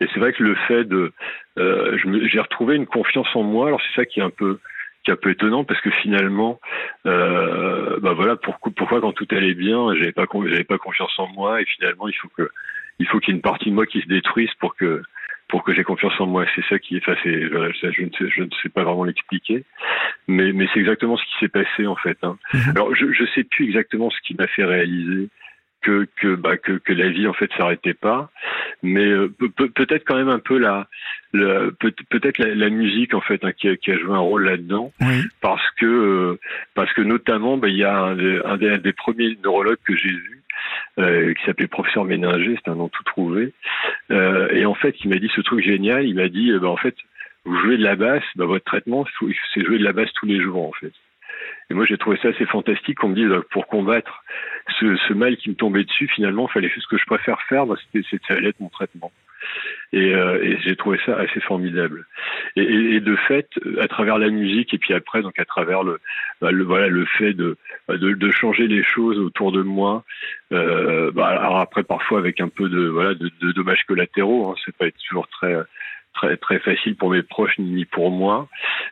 Et 0.00 0.06
c'est 0.12 0.20
vrai 0.20 0.32
que 0.32 0.42
le 0.42 0.54
fait 0.68 0.84
de, 0.84 1.12
euh, 1.58 1.98
j'ai 2.32 2.40
retrouvé 2.40 2.76
une 2.76 2.86
confiance 2.86 3.28
en 3.34 3.42
moi. 3.42 3.68
Alors 3.68 3.80
c'est 3.82 4.00
ça 4.00 4.06
qui 4.06 4.20
est 4.20 4.22
un 4.22 4.30
peu 4.30 4.58
qui 5.04 5.10
est 5.10 5.14
un 5.14 5.18
peu 5.18 5.30
étonnant 5.30 5.64
parce 5.64 5.80
que 5.80 5.90
finalement, 5.90 6.60
euh, 7.06 7.98
bah 8.00 8.12
voilà 8.14 8.36
pourquoi, 8.36 8.72
pourquoi 8.74 9.00
quand 9.00 9.12
tout 9.12 9.28
allait 9.30 9.54
bien, 9.54 9.94
j'avais 9.94 10.12
pas 10.12 10.26
j'avais 10.32 10.64
pas 10.64 10.78
confiance 10.78 11.16
en 11.18 11.28
moi 11.28 11.60
et 11.60 11.64
finalement 11.64 12.08
il 12.08 12.14
faut 12.14 12.28
que 12.36 12.50
il 12.98 13.06
faut 13.06 13.20
qu'il 13.20 13.32
y 13.32 13.32
ait 13.32 13.36
une 13.36 13.42
partie 13.42 13.70
de 13.70 13.74
moi 13.74 13.86
qui 13.86 14.00
se 14.00 14.08
détruise 14.08 14.52
pour 14.58 14.74
que 14.74 15.02
pour 15.48 15.62
que 15.62 15.74
j'ai 15.74 15.84
confiance 15.84 16.18
en 16.20 16.26
moi. 16.26 16.44
C'est 16.54 16.64
ça 16.68 16.78
qui 16.78 16.96
est, 16.96 16.98
enfin, 16.98 17.16
c'est, 17.22 17.40
je 17.40 18.02
ne 18.02 18.10
sais, 18.10 18.28
je 18.28 18.42
ne 18.42 18.48
sais 18.62 18.68
pas 18.68 18.84
vraiment 18.84 19.04
l'expliquer, 19.04 19.64
mais, 20.26 20.52
mais 20.52 20.66
c'est 20.72 20.80
exactement 20.80 21.16
ce 21.16 21.24
qui 21.24 21.38
s'est 21.40 21.48
passé 21.48 21.86
en 21.86 21.96
fait. 21.96 22.18
Hein. 22.22 22.36
Mhm. 22.52 22.70
Alors, 22.74 22.94
je, 22.94 23.12
je 23.12 23.24
sais 23.34 23.44
plus 23.44 23.66
exactement 23.66 24.10
ce 24.10 24.18
qui 24.26 24.34
m'a 24.34 24.46
fait 24.46 24.64
réaliser 24.64 25.28
que 25.86 26.08
que, 26.16 26.34
bah, 26.34 26.56
que 26.56 26.72
que 26.72 26.92
la 26.92 27.08
vie 27.10 27.28
en 27.28 27.32
fait 27.32 27.50
s'arrêtait 27.56 27.94
pas, 27.94 28.30
mais 28.82 29.06
euh, 29.06 29.32
peut-être 29.74 30.04
quand 30.04 30.16
même 30.16 30.28
un 30.28 30.40
peu 30.40 30.58
la, 30.58 30.88
peut-être 31.32 32.38
la, 32.38 32.70
musique 32.70 33.14
en 33.14 33.20
fait 33.20 33.44
hein, 33.44 33.52
qui, 33.52 33.68
a, 33.68 33.76
qui, 33.76 33.92
a, 33.92 33.98
joué 33.98 34.12
un 34.12 34.18
rôle 34.18 34.44
là-dedans, 34.44 34.92
parce 35.40 35.70
que 35.76 35.86
euh, 35.86 36.40
parce 36.74 36.92
que 36.92 37.02
notamment 37.02 37.56
bah, 37.56 37.68
il 37.68 37.76
y 37.76 37.84
a 37.84 37.96
un, 37.96 38.18
un, 38.44 38.56
des, 38.56 38.78
des, 38.78 38.92
premiers 38.92 39.38
neurologues 39.44 39.78
que 39.84 39.94
j'ai 39.94 40.10
vu 40.10 40.42
euh, 40.98 41.32
qui 41.34 41.44
s'appelait 41.44 41.68
professeur 41.68 42.04
Méninger, 42.04 42.58
c'est 42.64 42.70
un 42.70 42.74
nom 42.74 42.88
tout 42.88 43.04
trouvé, 43.04 43.52
et 44.10 44.66
en 44.66 44.74
fait 44.74 44.96
il 45.04 45.10
m'a 45.10 45.18
dit 45.18 45.30
ce 45.36 45.40
truc 45.40 45.64
génial, 45.64 46.04
il 46.04 46.16
m'a 46.16 46.28
dit 46.28 46.52
bah, 46.60 46.68
en 46.68 46.76
fait 46.76 46.96
vous 47.44 47.56
jouez 47.60 47.76
de 47.76 47.84
la 47.84 47.94
basse, 47.94 48.24
bah, 48.34 48.46
votre 48.46 48.64
traitement 48.64 49.06
c'est 49.54 49.64
jouer 49.64 49.78
de 49.78 49.84
la 49.84 49.92
basse 49.92 50.12
tous 50.14 50.26
les 50.26 50.40
jours 50.40 50.66
en 50.66 50.72
fait. 50.72 50.92
Et 51.70 51.74
moi, 51.74 51.84
j'ai 51.84 51.98
trouvé 51.98 52.18
ça 52.22 52.28
assez 52.28 52.46
fantastique 52.46 52.98
qu'on 52.98 53.08
me 53.08 53.14
dise, 53.14 53.32
pour 53.50 53.66
combattre 53.66 54.22
ce, 54.78 54.96
ce, 55.08 55.12
mal 55.12 55.36
qui 55.36 55.50
me 55.50 55.54
tombait 55.54 55.84
dessus, 55.84 56.08
finalement, 56.08 56.48
il 56.48 56.52
fallait 56.52 56.68
juste 56.68 56.84
ce 56.84 56.88
que 56.88 56.98
je 56.98 57.06
préfère 57.06 57.40
faire, 57.42 57.66
bah, 57.66 57.76
c'était, 57.92 58.06
ça 58.26 58.34
allait 58.34 58.50
être 58.50 58.60
mon 58.60 58.68
traitement. 58.68 59.12
Et, 59.92 60.14
euh, 60.14 60.42
et 60.42 60.58
j'ai 60.62 60.76
trouvé 60.76 60.98
ça 61.06 61.16
assez 61.16 61.40
formidable. 61.40 62.06
Et, 62.56 62.62
et, 62.62 63.00
de 63.00 63.16
fait, 63.16 63.48
à 63.80 63.86
travers 63.86 64.18
la 64.18 64.28
musique 64.30 64.74
et 64.74 64.78
puis 64.78 64.94
après, 64.94 65.22
donc 65.22 65.38
à 65.38 65.44
travers 65.44 65.82
le, 65.82 66.00
bah, 66.40 66.50
le 66.50 66.64
voilà, 66.64 66.88
le 66.88 67.04
fait 67.04 67.32
de, 67.32 67.56
de, 67.88 68.12
de, 68.12 68.30
changer 68.30 68.66
les 68.66 68.82
choses 68.82 69.18
autour 69.18 69.52
de 69.52 69.62
moi. 69.62 70.04
Euh, 70.52 71.10
bah, 71.12 71.28
alors 71.28 71.58
après, 71.58 71.84
parfois 71.84 72.18
avec 72.18 72.40
un 72.40 72.48
peu 72.48 72.68
de 72.68 72.88
voilà, 72.88 73.14
de, 73.14 73.30
de 73.40 73.52
dommages 73.52 73.84
collatéraux. 73.86 74.50
Hein, 74.50 74.54
c'est 74.64 74.76
pas 74.76 74.90
toujours 75.06 75.28
très 75.28 75.54
très 76.14 76.36
très 76.36 76.58
facile 76.58 76.96
pour 76.96 77.10
mes 77.10 77.22
proches 77.22 77.58
ni 77.58 77.84
pour 77.84 78.10
moi. 78.10 78.48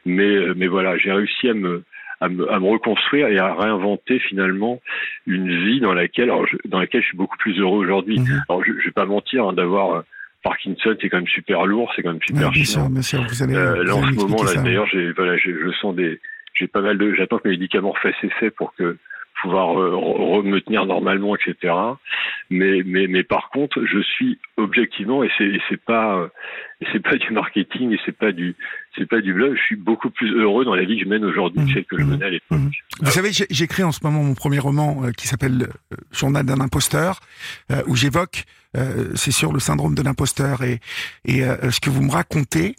Mais 0.06 0.54
mais 0.54 0.68
voilà, 0.68 0.96
j'ai 0.98 1.12
réussi 1.12 1.48
à 1.48 1.54
me 1.54 1.82
à 2.24 2.28
me, 2.28 2.50
à 2.52 2.58
me, 2.58 2.68
reconstruire 2.68 3.28
et 3.28 3.38
à 3.38 3.54
réinventer 3.54 4.18
finalement 4.18 4.80
une 5.26 5.48
vie 5.64 5.80
dans 5.80 5.94
laquelle, 5.94 6.30
alors 6.30 6.46
je, 6.46 6.56
dans 6.68 6.78
laquelle 6.78 7.02
je 7.02 7.08
suis 7.08 7.16
beaucoup 7.16 7.36
plus 7.36 7.58
heureux 7.58 7.78
aujourd'hui. 7.78 8.18
Mhm. 8.18 8.42
Alors 8.48 8.64
je, 8.64 8.72
je 8.78 8.84
vais 8.86 8.92
pas 8.92 9.06
mentir, 9.06 9.46
hein, 9.46 9.52
d'avoir 9.52 9.96
euh, 9.96 10.02
Parkinson, 10.42 10.96
c'est 11.00 11.08
quand 11.08 11.18
même 11.18 11.26
super 11.26 11.66
lourd, 11.66 11.92
c'est 11.94 12.02
quand 12.02 12.12
même 12.12 12.22
super 12.22 12.50
bien 12.50 12.64
sûr, 12.64 12.88
bien 12.88 13.02
sûr, 13.02 13.22
vous 13.26 13.42
allez, 13.42 13.54
euh, 13.54 13.82
là 13.84 13.96
en 13.96 14.02
ce 14.02 14.14
moment, 14.14 14.42
là 14.42 14.62
d'ailleurs, 14.62 14.86
j'ai 14.86 15.12
voilà, 15.12 15.36
je 15.36 15.70
sens 15.80 15.94
des, 15.94 16.20
j'ai 16.54 16.66
pas 16.66 16.80
mal 16.80 16.98
de, 16.98 17.14
j'attends 17.14 17.38
que 17.38 17.48
mes 17.48 17.54
médicaments 17.54 17.94
fassent 17.94 18.14
effet 18.22 18.50
pour 18.50 18.74
que 18.74 18.96
pouvoir 19.44 19.78
euh, 19.78 20.42
me 20.42 20.58
tenir 20.60 20.86
normalement, 20.86 21.36
etc. 21.36 21.74
Mais, 22.50 22.82
mais, 22.84 23.06
mais 23.06 23.22
par 23.22 23.50
contre, 23.50 23.84
je 23.84 24.00
suis 24.00 24.38
objectivement, 24.56 25.22
et 25.22 25.30
c'est, 25.36 25.58
c'est 25.68 25.82
pas, 25.82 26.30
c'est 26.92 27.02
pas 27.02 27.16
du 27.16 27.30
marketing, 27.30 27.92
et 27.92 28.00
c'est 28.06 28.16
pas 28.16 28.32
du, 28.32 28.56
c'est 28.96 29.06
pas 29.06 29.20
du 29.20 29.34
blog. 29.34 29.54
Je 29.54 29.62
suis 29.62 29.76
beaucoup 29.76 30.08
plus 30.08 30.34
heureux 30.34 30.64
dans 30.64 30.74
la 30.74 30.84
vie 30.84 30.96
que 30.96 31.04
je 31.04 31.08
mène 31.08 31.24
aujourd'hui 31.24 31.64
que 31.66 31.72
celle 31.72 31.84
que 31.84 31.98
je 31.98 32.04
menais 32.04 32.24
à 32.24 32.30
l'époque. 32.30 32.58
Mmh. 32.58 32.70
Vous 33.02 33.10
savez, 33.10 33.30
j'écris 33.50 33.82
en 33.82 33.92
ce 33.92 34.00
moment 34.02 34.22
mon 34.22 34.34
premier 34.34 34.58
roman 34.58 35.04
euh, 35.04 35.10
qui 35.10 35.28
s'appelle 35.28 35.68
euh, 35.92 35.96
Journal 36.10 36.46
d'un 36.46 36.60
imposteur, 36.60 37.20
où 37.86 37.96
j'évoque, 37.96 38.44
c'est 39.14 39.30
sur 39.30 39.52
le 39.52 39.60
syndrome 39.60 39.94
de 39.94 40.02
l'imposteur 40.02 40.62
et, 40.62 40.80
et 41.24 41.42
ce 41.42 41.80
que 41.80 41.90
vous 41.90 42.02
me 42.02 42.10
racontez 42.10 42.76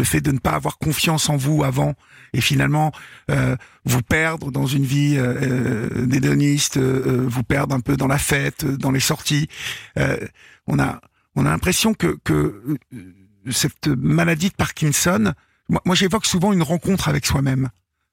le 0.00 0.04
fait 0.04 0.22
de 0.22 0.32
ne 0.32 0.38
pas 0.38 0.52
avoir 0.52 0.78
confiance 0.78 1.28
en 1.28 1.36
vous 1.36 1.62
avant 1.62 1.94
et 2.32 2.40
finalement 2.40 2.90
euh, 3.30 3.54
vous 3.84 4.00
perdre 4.00 4.50
dans 4.50 4.64
une 4.66 4.84
vie 4.84 5.16
euh, 5.18 5.34
euh 5.42 6.06
d'hédoniste, 6.06 6.78
euh, 6.78 7.02
euh, 7.06 7.26
vous 7.28 7.42
perdre 7.42 7.74
un 7.74 7.80
peu 7.80 7.98
dans 7.98 8.06
la 8.06 8.16
fête, 8.16 8.64
dans 8.64 8.92
les 8.92 9.00
sorties. 9.00 9.48
on 10.66 10.78
a 10.78 11.00
on 11.36 11.46
a 11.46 11.50
l'impression 11.50 11.92
que, 11.94 12.18
que 12.24 12.62
cette 13.50 13.88
maladie 13.88 14.48
de 14.48 14.54
Parkinson, 14.54 15.34
moi, 15.68 15.82
moi 15.84 15.94
j'évoque 15.94 16.26
souvent 16.26 16.52
une 16.52 16.62
rencontre 16.62 17.08
avec 17.08 17.26
soi-même. 17.26 17.68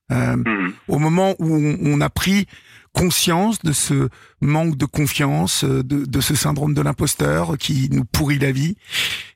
Mmh. 0.10 0.72
Au 0.88 1.00
moment 1.00 1.36
où 1.40 1.54
on, 1.54 1.78
on, 1.82 2.00
a 2.00 2.10
pris 2.10 2.48
conscience 2.94 3.60
de 3.60 3.74
ce 3.74 4.08
manque 4.40 4.78
de 4.78 4.86
confiance, 4.86 5.66
de, 5.66 6.06
de 6.06 6.22
ce 6.22 6.34
syndrome 6.34 6.74
de 6.74 6.82
l'imposteur 6.82 7.58
qui 7.58 7.90
nous 7.92 8.06
pourrit 8.06 8.40
la 8.40 8.52
vie, 8.52 8.76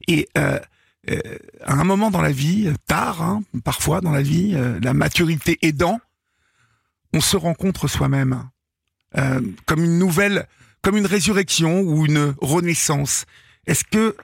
et 0.07 0.29
euh, 0.37 0.59
euh, 1.09 1.17
à 1.63 1.73
un 1.73 1.83
moment 1.83 2.11
dans 2.11 2.21
la 2.21 2.31
vie, 2.31 2.71
tard, 2.87 3.21
hein, 3.21 3.41
parfois 3.65 4.01
dans 4.01 4.11
la 4.11 4.21
vie, 4.21 4.53
euh, 4.55 4.79
la 4.83 4.93
maturité 4.93 5.57
aidant, 5.63 5.99
on 7.13 7.21
se 7.21 7.37
rencontre 7.37 7.87
soi-même 7.87 8.49
euh, 9.17 9.41
comme 9.65 9.83
une 9.83 9.97
nouvelle, 9.97 10.45
comme 10.83 10.97
une 10.97 11.07
résurrection 11.07 11.81
ou 11.81 12.05
une 12.05 12.35
renaissance. 12.41 13.25
Est-ce 13.65 13.83
que 13.83 14.15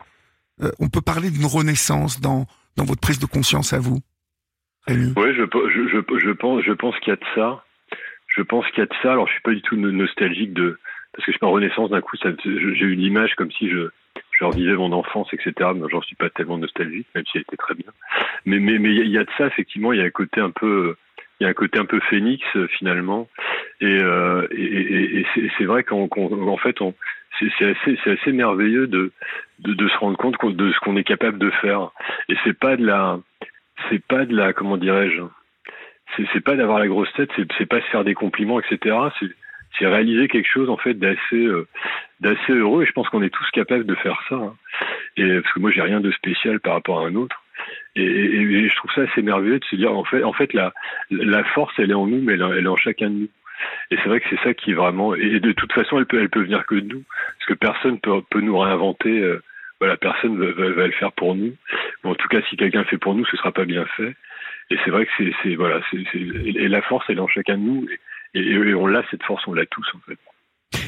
on 0.80 0.90
peut 0.90 1.02
parler 1.02 1.30
d'une 1.30 1.46
renaissance 1.46 2.20
dans 2.20 2.48
dans 2.78 2.86
votre 2.86 3.02
prise 3.02 3.20
de 3.20 3.28
conscience 3.28 3.74
à 3.74 3.80
vous, 3.80 4.00
Rémi? 4.88 5.14
Oui, 5.16 5.34
je, 5.36 5.44
je, 5.44 6.20
je, 6.20 6.32
pense, 6.32 6.64
je 6.64 6.72
pense 6.72 6.98
qu'il 7.00 7.10
y 7.10 7.12
a 7.12 7.16
de 7.16 7.26
ça. 7.36 7.64
Je 8.28 8.42
pense 8.42 8.66
qu'il 8.72 8.80
y 8.80 8.82
a 8.82 8.86
de 8.86 8.96
ça. 9.04 9.12
Alors, 9.12 9.28
je 9.28 9.34
suis 9.34 9.42
pas 9.42 9.54
du 9.54 9.62
tout 9.62 9.76
nostalgique 9.76 10.54
de 10.54 10.80
parce 11.14 11.26
que 11.26 11.32
je 11.32 11.34
suis 11.34 11.40
pas 11.40 11.48
renaissance 11.48 11.90
d'un 11.90 12.02
coup. 12.02 12.18
J'ai 12.44 12.86
une 12.86 13.02
image 13.02 13.36
comme 13.36 13.52
si 13.52 13.70
je 13.70 13.90
je 14.40 14.46
revivais 14.46 14.76
mon 14.76 14.92
enfance, 14.92 15.28
etc. 15.34 15.72
Mais 15.76 15.88
j'en 15.90 16.02
suis 16.02 16.16
pas 16.16 16.30
tellement 16.30 16.58
nostalgique, 16.58 17.08
même 17.16 17.26
si 17.26 17.38
elle 17.38 17.42
était 17.42 17.58
très 17.58 17.76
bien. 17.76 17.92
Mais 18.46 18.60
mais 18.60 18.78
mais 18.80 18.94
il 18.94 19.10
y 19.10 19.18
a 19.18 19.24
de 19.24 19.30
ça 19.38 19.48
effectivement. 19.48 19.94
Il 19.94 20.00
y 20.00 20.02
a 20.02 20.06
un 20.06 20.10
côté 20.10 20.42
un 20.42 20.52
peu 20.52 20.96
il 21.40 21.44
y 21.44 21.48
a 21.48 21.50
un 21.50 21.54
côté 21.54 21.80
un 21.80 21.86
peu 21.86 22.00
phénix 22.10 22.44
finalement 22.78 23.28
et, 23.80 23.86
euh, 23.86 24.48
et, 24.52 25.20
et, 25.20 25.26
c'est 25.58 25.66
vrai 25.66 25.84
qu'en 25.84 26.08
en 26.12 26.58
fait 26.58 26.78
c'est 27.40 27.66
assez 27.66 27.98
assez 28.10 28.32
merveilleux 28.32 28.88
de, 28.88 29.12
de, 29.60 29.88
se 29.88 29.98
rendre 29.98 30.18
compte 30.18 30.56
de 30.56 30.72
ce 30.72 30.80
qu'on 30.80 30.98
est 30.98 31.04
capable 31.04 31.38
de 31.38 31.52
faire 31.62 31.92
et 32.30 32.36
c'est 32.44 32.58
pas 32.58 32.76
de 32.76 32.86
la 32.86 33.20
c'est 33.90 34.04
pas 34.04 34.26
de 34.26 34.36
la 34.36 34.54
comment 34.54 34.78
dirais-je 34.78 35.22
c'est 36.34 36.44
pas 36.44 36.56
d'avoir 36.56 36.80
la 36.80 36.88
grosse 36.88 37.14
tête 37.14 37.30
c'est 37.58 37.68
pas 37.68 37.82
se 37.82 37.88
faire 37.88 38.04
des 38.04 38.16
compliments 38.16 38.60
etc 38.60 38.96
c'est 39.78 39.88
réaliser 39.88 40.28
quelque 40.28 40.50
chose 40.50 40.70
en 40.70 40.78
fait 40.78 40.94
d'assez 40.94 41.18
euh, 41.34 41.68
d'assez 42.20 42.54
heureux. 42.54 42.84
Et 42.84 42.86
je 42.86 42.92
pense 42.92 43.10
qu'on 43.10 43.22
est 43.22 43.30
tous 43.34 43.50
capables 43.52 43.86
de 43.86 43.96
faire 43.96 44.22
ça 44.30 44.36
hein. 44.36 44.56
et 45.16 45.42
parce 45.42 45.54
que 45.54 45.60
moi 45.60 45.72
j'ai 45.72 45.82
rien 45.82 46.00
de 46.00 46.12
spécial 46.12 46.60
par 46.60 46.74
rapport 46.74 47.02
à 47.02 47.08
un 47.08 47.16
autre. 47.16 47.44
Et, 47.96 48.70
je 48.70 48.76
trouve 48.76 48.92
ça 48.94 49.02
assez 49.02 49.22
merveilleux 49.22 49.60
de 49.60 49.66
se 49.66 49.76
dire 49.76 49.92
en 49.92 50.04
fait 50.34 50.54
la 50.54 51.44
force 51.56 51.74
elle 51.80 51.92
est 51.92 51.96
en 51.96 52.08
nous 52.08 52.22
mais 52.22 52.34
elle, 52.34 52.66
est 52.66 52.68
en 52.68 52.76
chacun 52.76 53.10
de 53.10 53.16
nous. 53.16 53.30
Et 53.90 53.98
c'est 53.98 54.10
vrai 54.10 54.20
que 54.20 54.28
c'est 54.30 54.44
ça 54.44 54.54
qui 54.54 54.72
est 54.72 54.76
vraiment 54.76 55.16
et 55.16 55.40
de 55.40 55.52
toute 55.52 55.74
façon 55.74 55.98
elle 55.98 56.06
peut 56.06 56.20
elle 56.20 56.30
peut 56.30 56.44
venir 56.44 56.66
que 56.66 56.76
de 56.76 56.94
nous. 56.94 57.04
Parce 57.40 57.48
que 57.48 57.54
personne 57.54 58.00
peut 58.00 58.22
peut 58.30 58.42
nous 58.42 58.58
réinventer 58.58 59.20
euh, 59.20 59.42
voilà 59.80 59.98
personne 59.98 60.38
va, 60.38 60.52
va, 60.52 60.88
le 60.88 60.94
faire 60.94 61.12
pour 61.12 61.36
nous. 61.36 61.54
Ou 62.04 62.10
en 62.10 62.16
tout 62.16 62.28
cas 62.28 62.42
si 62.50 62.58
quelqu'un 62.58 62.84
fait 62.84 62.98
pour 62.98 63.16
nous 63.16 63.26
ce 63.26 63.38
sera 63.38 63.52
pas 63.52 63.66
bien 63.66 63.86
fait. 63.98 64.16
Et 64.70 64.78
c'est 64.84 64.92
vrai 64.92 65.06
que 65.06 65.12
c'est 65.44 65.56
voilà 65.56 65.80
et 65.94 66.68
la 66.68 66.82
force 66.82 67.06
elle 67.10 67.18
est 67.18 67.22
en 67.22 67.28
chacun 67.28 67.58
de 67.58 67.64
nous 67.64 67.88
et, 68.34 68.74
on 68.74 68.88
l'a 68.88 69.04
cette 69.12 69.24
force, 69.24 69.46
on 69.48 69.54
l'a 69.54 69.66
tous 69.66 69.88
en 69.96 70.00
fait. 70.00 70.18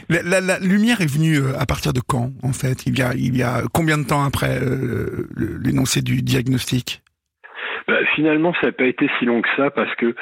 La, 0.10 0.42
la, 0.42 0.60
lumière 0.60 1.02
est 1.02 1.12
venue 1.12 1.38
euh, 1.38 1.58
à 1.60 1.66
partir 1.66 1.94
de 1.94 2.00
quand, 2.00 2.32
en 2.44 2.52
fait 2.52 2.86
il 2.86 2.98
y, 2.98 3.02
a, 3.02 3.14
il 3.14 3.38
y 3.38 3.44
a 3.44 3.62
combien 3.74 3.98
de 3.98 4.06
temps 4.06 4.24
après 4.24 4.60
euh, 4.62 5.28
l'énoncé 5.64 6.02
du 6.02 6.22
diagnostic? 6.22 7.02
Bah, 7.88 8.00
Finalement, 8.16 8.54
ça 8.60 8.68
n'a 8.68 8.72
pas 8.72 8.86
été 8.86 9.10
si 9.18 9.26
long 9.26 9.42
que 9.42 9.50
ça, 9.56 9.70
parce 9.70 9.94
que 9.96 10.16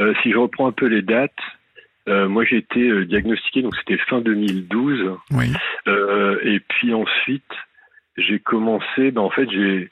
euh, 0.00 0.14
si 0.22 0.32
je 0.32 0.38
reprends 0.38 0.68
un 0.68 0.72
peu 0.72 0.86
les 0.86 1.02
dates, 1.02 1.32
moi 2.06 2.44
j'ai 2.44 2.56
été 2.56 3.04
diagnostiqué, 3.04 3.62
donc 3.62 3.76
c'était 3.76 3.98
fin 4.08 4.20
2012. 4.20 5.12
Oui. 5.32 5.52
et 6.42 6.60
puis 6.60 6.94
ensuite, 6.94 7.52
j'ai 8.16 8.40
commencé, 8.40 9.12
ben, 9.12 9.20
en 9.20 9.30
fait, 9.30 9.48
j'ai 9.50 9.90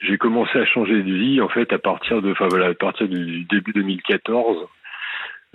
j'ai 0.00 0.16
commencé 0.16 0.58
à 0.58 0.64
changer 0.64 1.02
de 1.02 1.12
vie 1.12 1.40
en 1.40 1.48
fait 1.48 1.72
à 1.72 1.78
partir 1.78 2.22
de, 2.22 2.32
enfin 2.32 2.48
voilà, 2.48 2.68
à 2.68 2.74
partir 2.74 3.08
du 3.08 3.44
début 3.44 3.72
2014. 3.72 4.66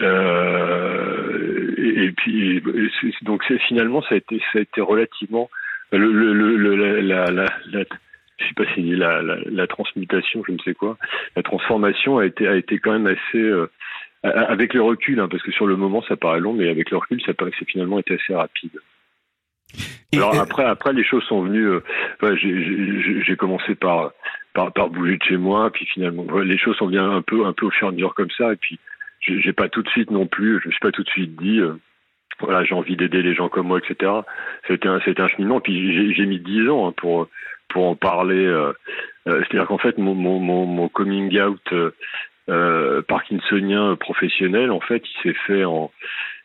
Euh, 0.02 1.74
et, 1.78 2.12
puis 2.12 2.62
donc 3.22 3.44
finalement 3.68 4.02
ça 4.02 4.16
a 4.16 4.18
été 4.18 4.42
ça 4.52 4.60
a 4.60 4.62
été 4.62 4.82
relativement 4.82 5.50
le, 5.92 6.12
le, 6.12 6.34
le, 6.34 6.76
la, 7.02 7.32
la, 7.32 7.46
la, 7.72 7.84
je 8.38 8.46
sais 8.46 8.54
pas 8.56 8.66
si 8.74 8.82
la, 8.82 9.22
la, 9.22 9.38
la, 9.46 9.68
transmutation, 9.68 10.44
je 10.46 10.52
ne 10.52 10.58
sais 10.60 10.74
quoi, 10.74 10.98
la 11.36 11.44
transformation 11.44 12.18
a 12.18 12.26
été 12.26 12.48
a 12.48 12.56
été 12.56 12.80
quand 12.80 12.92
même 12.92 13.08
assez 13.08 13.38
euh, 13.38 13.68
avec 14.24 14.74
le 14.74 14.82
recul, 14.82 15.20
hein, 15.20 15.28
parce 15.30 15.44
que 15.44 15.52
sur 15.52 15.68
le 15.68 15.78
moment 15.78 16.04
ça 16.08 16.18
paraît 16.18 16.40
long, 16.40 16.54
mais 16.54 16.68
avec 16.68 16.92
le 16.92 16.98
recul 16.98 17.22
ça 17.26 17.34
paraît 17.34 17.52
que 17.52 17.58
c'est 17.60 17.70
finalement 17.70 18.00
été 18.00 18.16
assez 18.16 18.36
rapide. 18.36 18.78
Alors 20.14 20.40
après 20.40 20.66
après 20.66 20.94
les 20.94 21.04
choses 21.06 21.24
sont 21.24 21.44
venues, 21.44 21.68
euh, 21.68 22.36
j'ai 22.36 23.36
commencé 23.38 23.76
par, 23.76 24.12
par 24.54 24.74
par 24.74 24.90
bouger 24.90 25.18
de 25.18 25.24
chez 25.24 25.38
moi, 25.38 25.70
puis 25.72 25.86
finalement 25.86 26.26
les 26.40 26.58
choses 26.58 26.76
sont 26.78 26.88
venues 26.88 27.00
un 27.00 27.22
peu 27.22 27.46
un 27.46 27.54
peu 27.54 27.68
au 27.68 27.72
fur 27.72 27.88
et 27.88 27.90
à 27.90 27.94
mesure 27.94 28.14
comme 28.16 28.32
ça, 28.32 28.52
et 28.52 28.58
puis 28.58 28.80
j'ai 29.28 29.54
pas 29.54 29.70
tout 29.70 29.82
de 29.82 29.90
suite 29.90 30.12
non 30.12 30.28
plus, 30.28 30.60
je 30.62 30.68
me 30.68 30.72
suis 30.72 30.80
pas 30.80 30.92
tout 30.92 31.04
de 31.04 31.10
suite 31.10 31.36
dit, 31.36 31.60
euh, 31.60 31.74
voilà, 32.40 32.64
j'ai 32.64 32.76
envie 32.76 32.96
d'aider 32.96 33.22
les 33.22 33.34
gens 33.34 33.50
comme 33.50 33.68
moi, 33.68 33.80
etc. 33.80 34.12
C'était 34.68 34.88
un, 34.88 35.00
c'était 35.06 35.22
un 35.22 35.28
cheminement. 35.30 35.62
Puis 35.62 36.14
j'ai 36.14 36.26
mis 36.26 36.40
dix 36.40 36.70
ans 36.70 36.88
hein, 36.88 36.94
pour 36.96 37.28
pour 37.70 37.88
en 37.88 37.96
parler. 37.96 38.46
Euh, 38.46 38.74
euh, 39.28 39.42
c'est-à-dire 39.42 39.68
qu'en 39.68 39.78
fait, 39.78 39.98
mon, 39.98 40.14
mon, 40.16 40.40
mon, 40.40 40.90
coming 40.90 41.40
out 41.40 41.74
euh, 42.50 43.02
parkinsonien 43.04 43.96
professionnel, 43.96 44.72
en 44.72 44.80
fait, 44.80 45.04
il 45.04 45.24
s'est 45.24 45.38
fait 45.48 45.66
en 45.66 45.92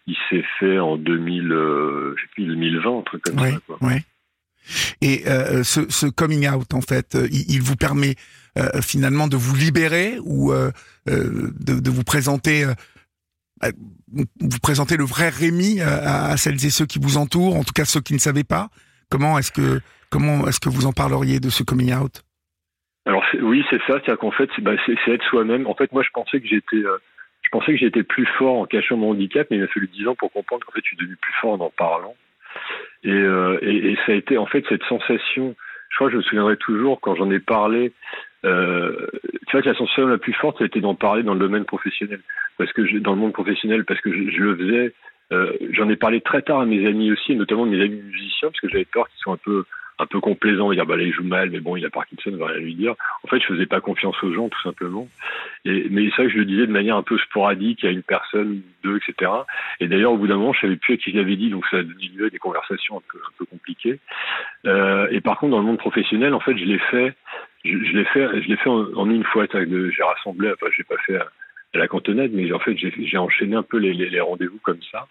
il 0.06 0.16
s'est 0.28 0.44
fait 0.58 0.78
en 0.78 0.96
2000, 0.96 1.48
je 1.48 2.20
sais 2.20 2.28
plus, 2.34 2.46
2020, 2.46 2.98
un 2.98 3.02
truc 3.02 3.22
comme 3.22 3.38
ça. 3.38 3.58
Quoi. 3.66 3.78
Et 5.00 5.22
euh, 5.26 5.62
ce, 5.62 6.06
coming 6.06 6.48
out, 6.48 6.74
en 6.74 6.80
fait, 6.80 7.16
il, 7.30 7.50
il 7.50 7.62
vous 7.62 7.76
permet 7.76 8.14
finalement 8.82 9.28
de 9.28 9.36
vous 9.36 9.54
libérer 9.54 10.18
ou 10.24 10.52
de, 11.06 11.90
vous 11.90 12.02
présenter 12.02 12.66
vous 14.40 14.58
présenter 14.60 14.96
le 14.96 15.04
vrai 15.04 15.28
Rémi 15.28 15.80
à, 15.80 16.36
celles 16.36 16.64
et 16.66 16.70
ceux 16.70 16.84
qui 16.84 16.98
vous 16.98 17.16
entourent, 17.16 17.56
en 17.56 17.62
tout 17.62 17.72
cas 17.72 17.84
ceux 17.84 18.00
qui 18.00 18.12
ne 18.12 18.18
savaient 18.18 18.44
pas. 18.44 18.68
Comment 19.08 19.38
est-ce 19.38 19.52
que 19.52 19.80
comment 20.10 20.48
est-ce 20.48 20.58
que 20.58 20.68
vous 20.68 20.86
en 20.86 20.92
parleriez 20.92 21.38
de 21.38 21.48
ce 21.48 21.62
coming 21.62 21.94
out? 21.94 22.22
Alors 23.06 23.24
oui, 23.40 23.64
c'est 23.70 23.78
ça, 23.86 23.94
c'est-à-dire 23.94 24.18
qu'en 24.18 24.32
fait, 24.32 24.50
c'est 24.56 24.62
bah, 24.62 24.72
être 24.74 25.24
soi-même. 25.30 25.66
En 25.66 25.74
fait, 25.74 25.92
moi, 25.92 26.02
je 26.02 26.10
pensais 26.12 26.40
que 26.40 26.48
j'étais 26.48 26.82
je 27.42 27.48
pensais 27.50 27.72
que 27.72 27.78
j'étais 27.78 28.02
plus 28.02 28.26
fort 28.38 28.58
en 28.58 28.66
cachant 28.66 28.96
mon 28.96 29.10
handicap, 29.10 29.46
mais 29.50 29.56
il 29.56 29.62
m'a 29.62 29.68
fallu 29.68 29.88
dix 29.88 30.06
ans 30.06 30.14
pour 30.14 30.32
comprendre 30.32 30.64
qu'en 30.64 30.72
fait, 30.72 30.80
je 30.84 30.88
suis 30.88 30.96
devenu 30.96 31.16
plus 31.16 31.32
fort 31.40 31.52
en 31.52 31.64
en 31.64 31.70
parlant. 31.70 32.14
Et, 33.02 33.10
euh, 33.10 33.58
et, 33.62 33.96
ça 34.06 34.12
a 34.12 34.14
été 34.14 34.38
en 34.38 34.46
fait 34.46 34.64
cette 34.68 34.84
sensation. 34.84 35.54
Je 35.88 35.96
crois 35.96 36.08
que 36.08 36.12
je 36.12 36.18
me 36.18 36.22
souviendrai 36.22 36.56
toujours 36.56 37.00
quand 37.00 37.16
j'en 37.16 37.30
ai 37.30 37.40
parlé. 37.40 37.92
Euh, 38.44 39.06
tu 39.46 39.52
vois 39.52 39.62
que 39.62 39.68
la 39.68 39.74
sensation 39.74 40.06
la 40.06 40.18
plus 40.18 40.32
forte, 40.32 40.58
c'était 40.58 40.80
d'en 40.80 40.94
parler 40.94 41.22
dans 41.22 41.34
le 41.34 41.40
domaine 41.40 41.64
professionnel, 41.64 42.20
parce 42.58 42.72
que 42.72 42.98
dans 42.98 43.12
le 43.12 43.18
monde 43.18 43.32
professionnel, 43.32 43.84
parce 43.84 44.00
que 44.00 44.12
je, 44.12 44.30
je 44.30 44.42
le 44.42 44.56
faisais. 44.56 44.94
Euh, 45.32 45.52
j'en 45.72 45.88
ai 45.88 45.96
parlé 45.96 46.20
très 46.20 46.42
tard 46.42 46.60
à 46.60 46.66
mes 46.66 46.86
amis 46.86 47.12
aussi, 47.12 47.36
notamment 47.36 47.64
mes 47.64 47.80
amis 47.80 48.02
musiciens, 48.02 48.48
parce 48.48 48.60
que 48.60 48.68
j'avais 48.68 48.84
peur 48.84 49.08
qu'ils 49.08 49.20
soient 49.20 49.34
un 49.34 49.44
peu 49.44 49.64
un 50.00 50.06
peu 50.06 50.20
complaisant, 50.20 50.72
dire 50.72 50.86
bah 50.86 50.96
il 50.98 51.12
joue 51.12 51.24
mal, 51.24 51.50
mais 51.50 51.60
bon 51.60 51.76
il 51.76 51.84
a 51.84 51.90
Parkinson, 51.90 52.30
on 52.32 52.36
va 52.36 52.48
rien 52.48 52.60
lui 52.60 52.74
dire. 52.74 52.94
En 53.22 53.28
fait, 53.28 53.40
je 53.40 53.46
faisais 53.46 53.66
pas 53.66 53.80
confiance 53.80 54.20
aux 54.22 54.32
gens 54.32 54.48
tout 54.48 54.60
simplement. 54.62 55.08
Et 55.64 55.86
mais 55.90 56.10
ça, 56.16 56.28
je 56.28 56.38
le 56.38 56.44
disais 56.44 56.66
de 56.66 56.72
manière 56.72 56.96
un 56.96 57.02
peu 57.02 57.18
sporadique 57.18 57.84
à 57.84 57.90
une 57.90 58.02
personne, 58.02 58.62
deux, 58.82 58.96
etc. 58.96 59.30
Et 59.80 59.88
d'ailleurs, 59.88 60.12
au 60.12 60.16
bout 60.16 60.26
d'un 60.26 60.36
moment, 60.36 60.52
je 60.52 60.60
savais 60.60 60.76
plus 60.76 60.94
à 60.94 60.96
qui 60.96 61.12
je 61.12 61.16
l'avais 61.16 61.36
dit, 61.36 61.50
donc 61.50 61.66
ça 61.70 61.78
a 61.78 61.82
donné 61.82 62.08
lieu 62.08 62.26
à 62.26 62.30
des 62.30 62.38
conversations 62.38 62.98
un 62.98 63.02
peu 63.12 63.18
un 63.18 63.32
peu 63.38 63.44
compliquées. 63.44 63.98
Euh, 64.66 65.08
et 65.10 65.20
par 65.20 65.38
contre, 65.38 65.52
dans 65.52 65.60
le 65.60 65.66
monde 65.66 65.78
professionnel, 65.78 66.34
en 66.34 66.40
fait, 66.40 66.56
je 66.56 66.64
l'ai 66.64 66.78
fait, 66.78 67.14
je, 67.64 67.96
l'ai 67.96 68.04
fait, 68.06 68.42
je 68.42 68.48
l'ai 68.48 68.56
fait 68.56 68.70
en, 68.70 69.10
une 69.10 69.24
fois. 69.24 69.46
J'ai 69.52 70.02
rassemblé, 70.02 70.50
enfin, 70.52 70.66
j'ai 70.76 70.84
pas 70.84 70.96
fait 71.06 71.18
à 71.74 71.78
la 71.78 71.88
cantonade, 71.88 72.30
mais 72.32 72.52
en 72.52 72.58
fait, 72.58 72.76
j'ai 72.76 73.18
enchaîné 73.18 73.54
un 73.56 73.62
peu 73.62 73.78
les, 73.78 73.92
les, 73.92 74.10
les 74.10 74.20
rendez-vous 74.20 74.58
comme 74.62 74.82
ça. 74.90 75.06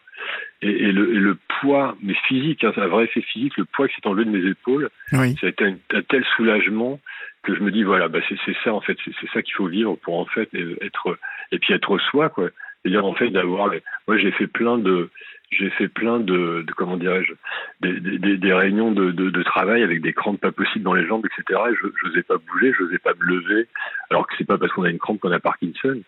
Et, 0.62 0.69
et, 0.69 0.91
le, 0.91 1.15
et, 1.15 1.19
le, 1.19 1.38
poids, 1.62 1.95
mais 2.04 2.13
physique, 2.28 2.63
hein, 2.63 2.74
un 2.76 2.88
vrai 2.88 3.06
effet 3.06 3.22
physique, 3.22 3.58
le 3.58 3.65
poids 3.65 3.88
qui 3.88 3.95
s'est 3.95 4.08
enlevé 4.08 4.26
de 4.26 4.38
mes 4.38 4.50
épaules, 4.50 4.89
oui. 5.13 5.36
ça 5.39 5.48
a 5.48 5.50
été 5.50 5.65
un, 5.65 5.78
un, 5.93 6.02
tel 6.02 6.26
soulagement 6.36 7.00
que 7.43 7.56
je 7.56 7.62
me 7.62 7.72
dis, 7.72 7.84
voilà, 7.84 8.10
bah 8.10 8.19
c'est 8.28 8.56
ça, 8.63 8.74
en 8.74 8.82
fait, 8.82 8.98
c'est 9.06 9.30
ça 9.32 9.41
qu'il 9.41 9.54
faut 9.54 9.67
vivre 9.67 9.95
pour, 9.95 10.19
en 10.19 10.26
fait, 10.26 10.50
être, 10.82 11.17
et 11.52 11.60
puis 11.60 11.74
être 11.74 11.98
soi, 11.98 12.30
quoi. 12.30 12.50
C'est-à-dire, 12.82 13.06
en 13.06 13.13
fait, 13.13 13.30
d'avoir, 13.30 13.72
moi, 14.08 14.17
j'ai 14.17 14.32
fait 14.32 14.48
plein 14.48 14.78
de, 14.78 15.10
j'ai 15.51 15.69
fait 15.71 15.88
plein 15.88 16.19
de, 16.19 16.63
de 16.65 16.71
comment 16.73 16.97
dirais-je, 16.97 17.33
des, 17.81 17.99
des, 17.99 18.38
des, 18.38 18.53
réunions 18.53 18.91
de, 18.91 19.12
de, 19.12 19.29
de, 19.29 19.43
travail 19.43 19.81
avec 19.81 20.01
des 20.01 20.13
crampes 20.13 20.39
pas 20.39 20.51
possibles 20.51 20.85
dans 20.85 20.93
les 20.93 21.07
jambes, 21.07 21.25
etc. 21.25 21.59
Et 21.71 21.75
je 21.75 22.07
n'osais 22.07 22.23
pas 22.23 22.38
bouger, 22.38 22.73
je 22.77 22.83
n'osais 22.83 22.99
pas 22.99 23.13
me 23.19 23.25
lever, 23.25 23.67
alors 24.12 24.27
que 24.27 24.33
c'est 24.38 24.45
pas 24.45 24.57
parce 24.57 24.71
qu'on 24.73 24.83
a 24.83 24.89
une 24.89 24.99
crampe 24.99 25.19
qu'on 25.19 25.31
a 25.31 25.39
Parkinson. 25.39 26.01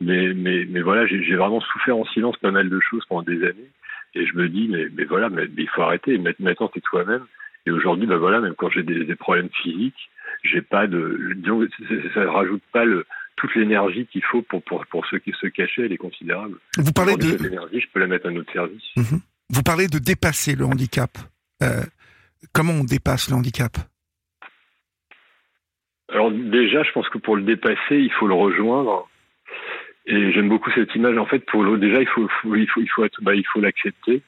Mais, 0.00 0.32
mais, 0.34 0.66
mais 0.68 0.80
voilà, 0.80 1.06
j'ai 1.06 1.36
vraiment 1.36 1.60
souffert 1.60 1.96
en 1.96 2.06
silence 2.06 2.36
pas 2.38 2.50
mal 2.50 2.70
de 2.70 2.80
choses 2.80 3.04
pendant 3.06 3.22
des 3.22 3.44
années. 3.44 3.70
Et 4.14 4.26
je 4.26 4.34
me 4.34 4.48
dis, 4.48 4.68
mais, 4.68 5.04
voilà, 5.04 5.28
mais, 5.28 5.46
il 5.58 5.68
faut 5.68 5.82
arrêter. 5.82 6.16
Maintenant, 6.16 6.68
t'es 6.68 6.80
toi-même. 6.80 7.26
Et 7.66 7.70
aujourd'hui, 7.70 8.06
ben 8.06 8.16
voilà, 8.16 8.40
même 8.40 8.54
quand 8.54 8.70
j'ai 8.70 8.84
des, 8.84 9.04
des, 9.04 9.16
problèmes 9.16 9.50
physiques, 9.50 10.08
j'ai 10.44 10.62
pas 10.62 10.86
de, 10.86 11.32
disons, 11.34 11.66
ça, 12.14 12.20
ne 12.20 12.26
rajoute 12.26 12.62
pas 12.72 12.84
le, 12.84 13.04
toute 13.36 13.54
l'énergie 13.54 14.06
qu'il 14.06 14.24
faut 14.24 14.42
pour, 14.42 14.62
pour, 14.62 14.84
pour 14.86 15.06
ceux 15.06 15.18
qui 15.18 15.32
se 15.40 15.46
cachaient, 15.46 15.84
elle 15.84 15.92
est 15.92 15.98
considérable. 15.98 16.58
Vous 16.78 16.92
parlez 16.92 17.16
de 17.16 17.36
l'énergie, 17.42 17.80
je 17.80 17.86
peux 17.92 18.00
la 18.00 18.06
mettre 18.06 18.26
à 18.26 18.30
notre 18.30 18.52
service. 18.52 18.82
Mmh. 18.96 19.18
Vous 19.50 19.62
parlez 19.62 19.86
de 19.86 19.98
dépasser 19.98 20.56
le 20.56 20.64
handicap. 20.64 21.10
Euh, 21.62 21.82
comment 22.52 22.72
on 22.72 22.84
dépasse 22.84 23.30
le 23.30 23.36
handicap? 23.36 23.76
Alors 26.08 26.30
déjà, 26.30 26.82
je 26.82 26.92
pense 26.92 27.08
que 27.08 27.18
pour 27.18 27.36
le 27.36 27.42
dépasser, 27.42 27.96
il 27.96 28.12
faut 28.12 28.26
le 28.26 28.34
rejoindre. 28.34 29.08
Et 30.06 30.32
j'aime 30.32 30.48
beaucoup 30.48 30.70
cette 30.70 30.94
image. 30.94 31.18
En 31.18 31.26
fait, 31.26 31.40
pour 31.40 31.64
le, 31.64 31.78
déjà, 31.78 32.00
il 32.00 32.06
faut, 32.06 32.28
faut, 32.40 32.54
il 32.54 32.68
faut, 32.68 32.80
il 32.80 32.88
faut, 32.88 33.04
bah, 33.22 33.34
il 33.34 33.44
faut 33.52 33.60
l'accepter. 33.60 34.22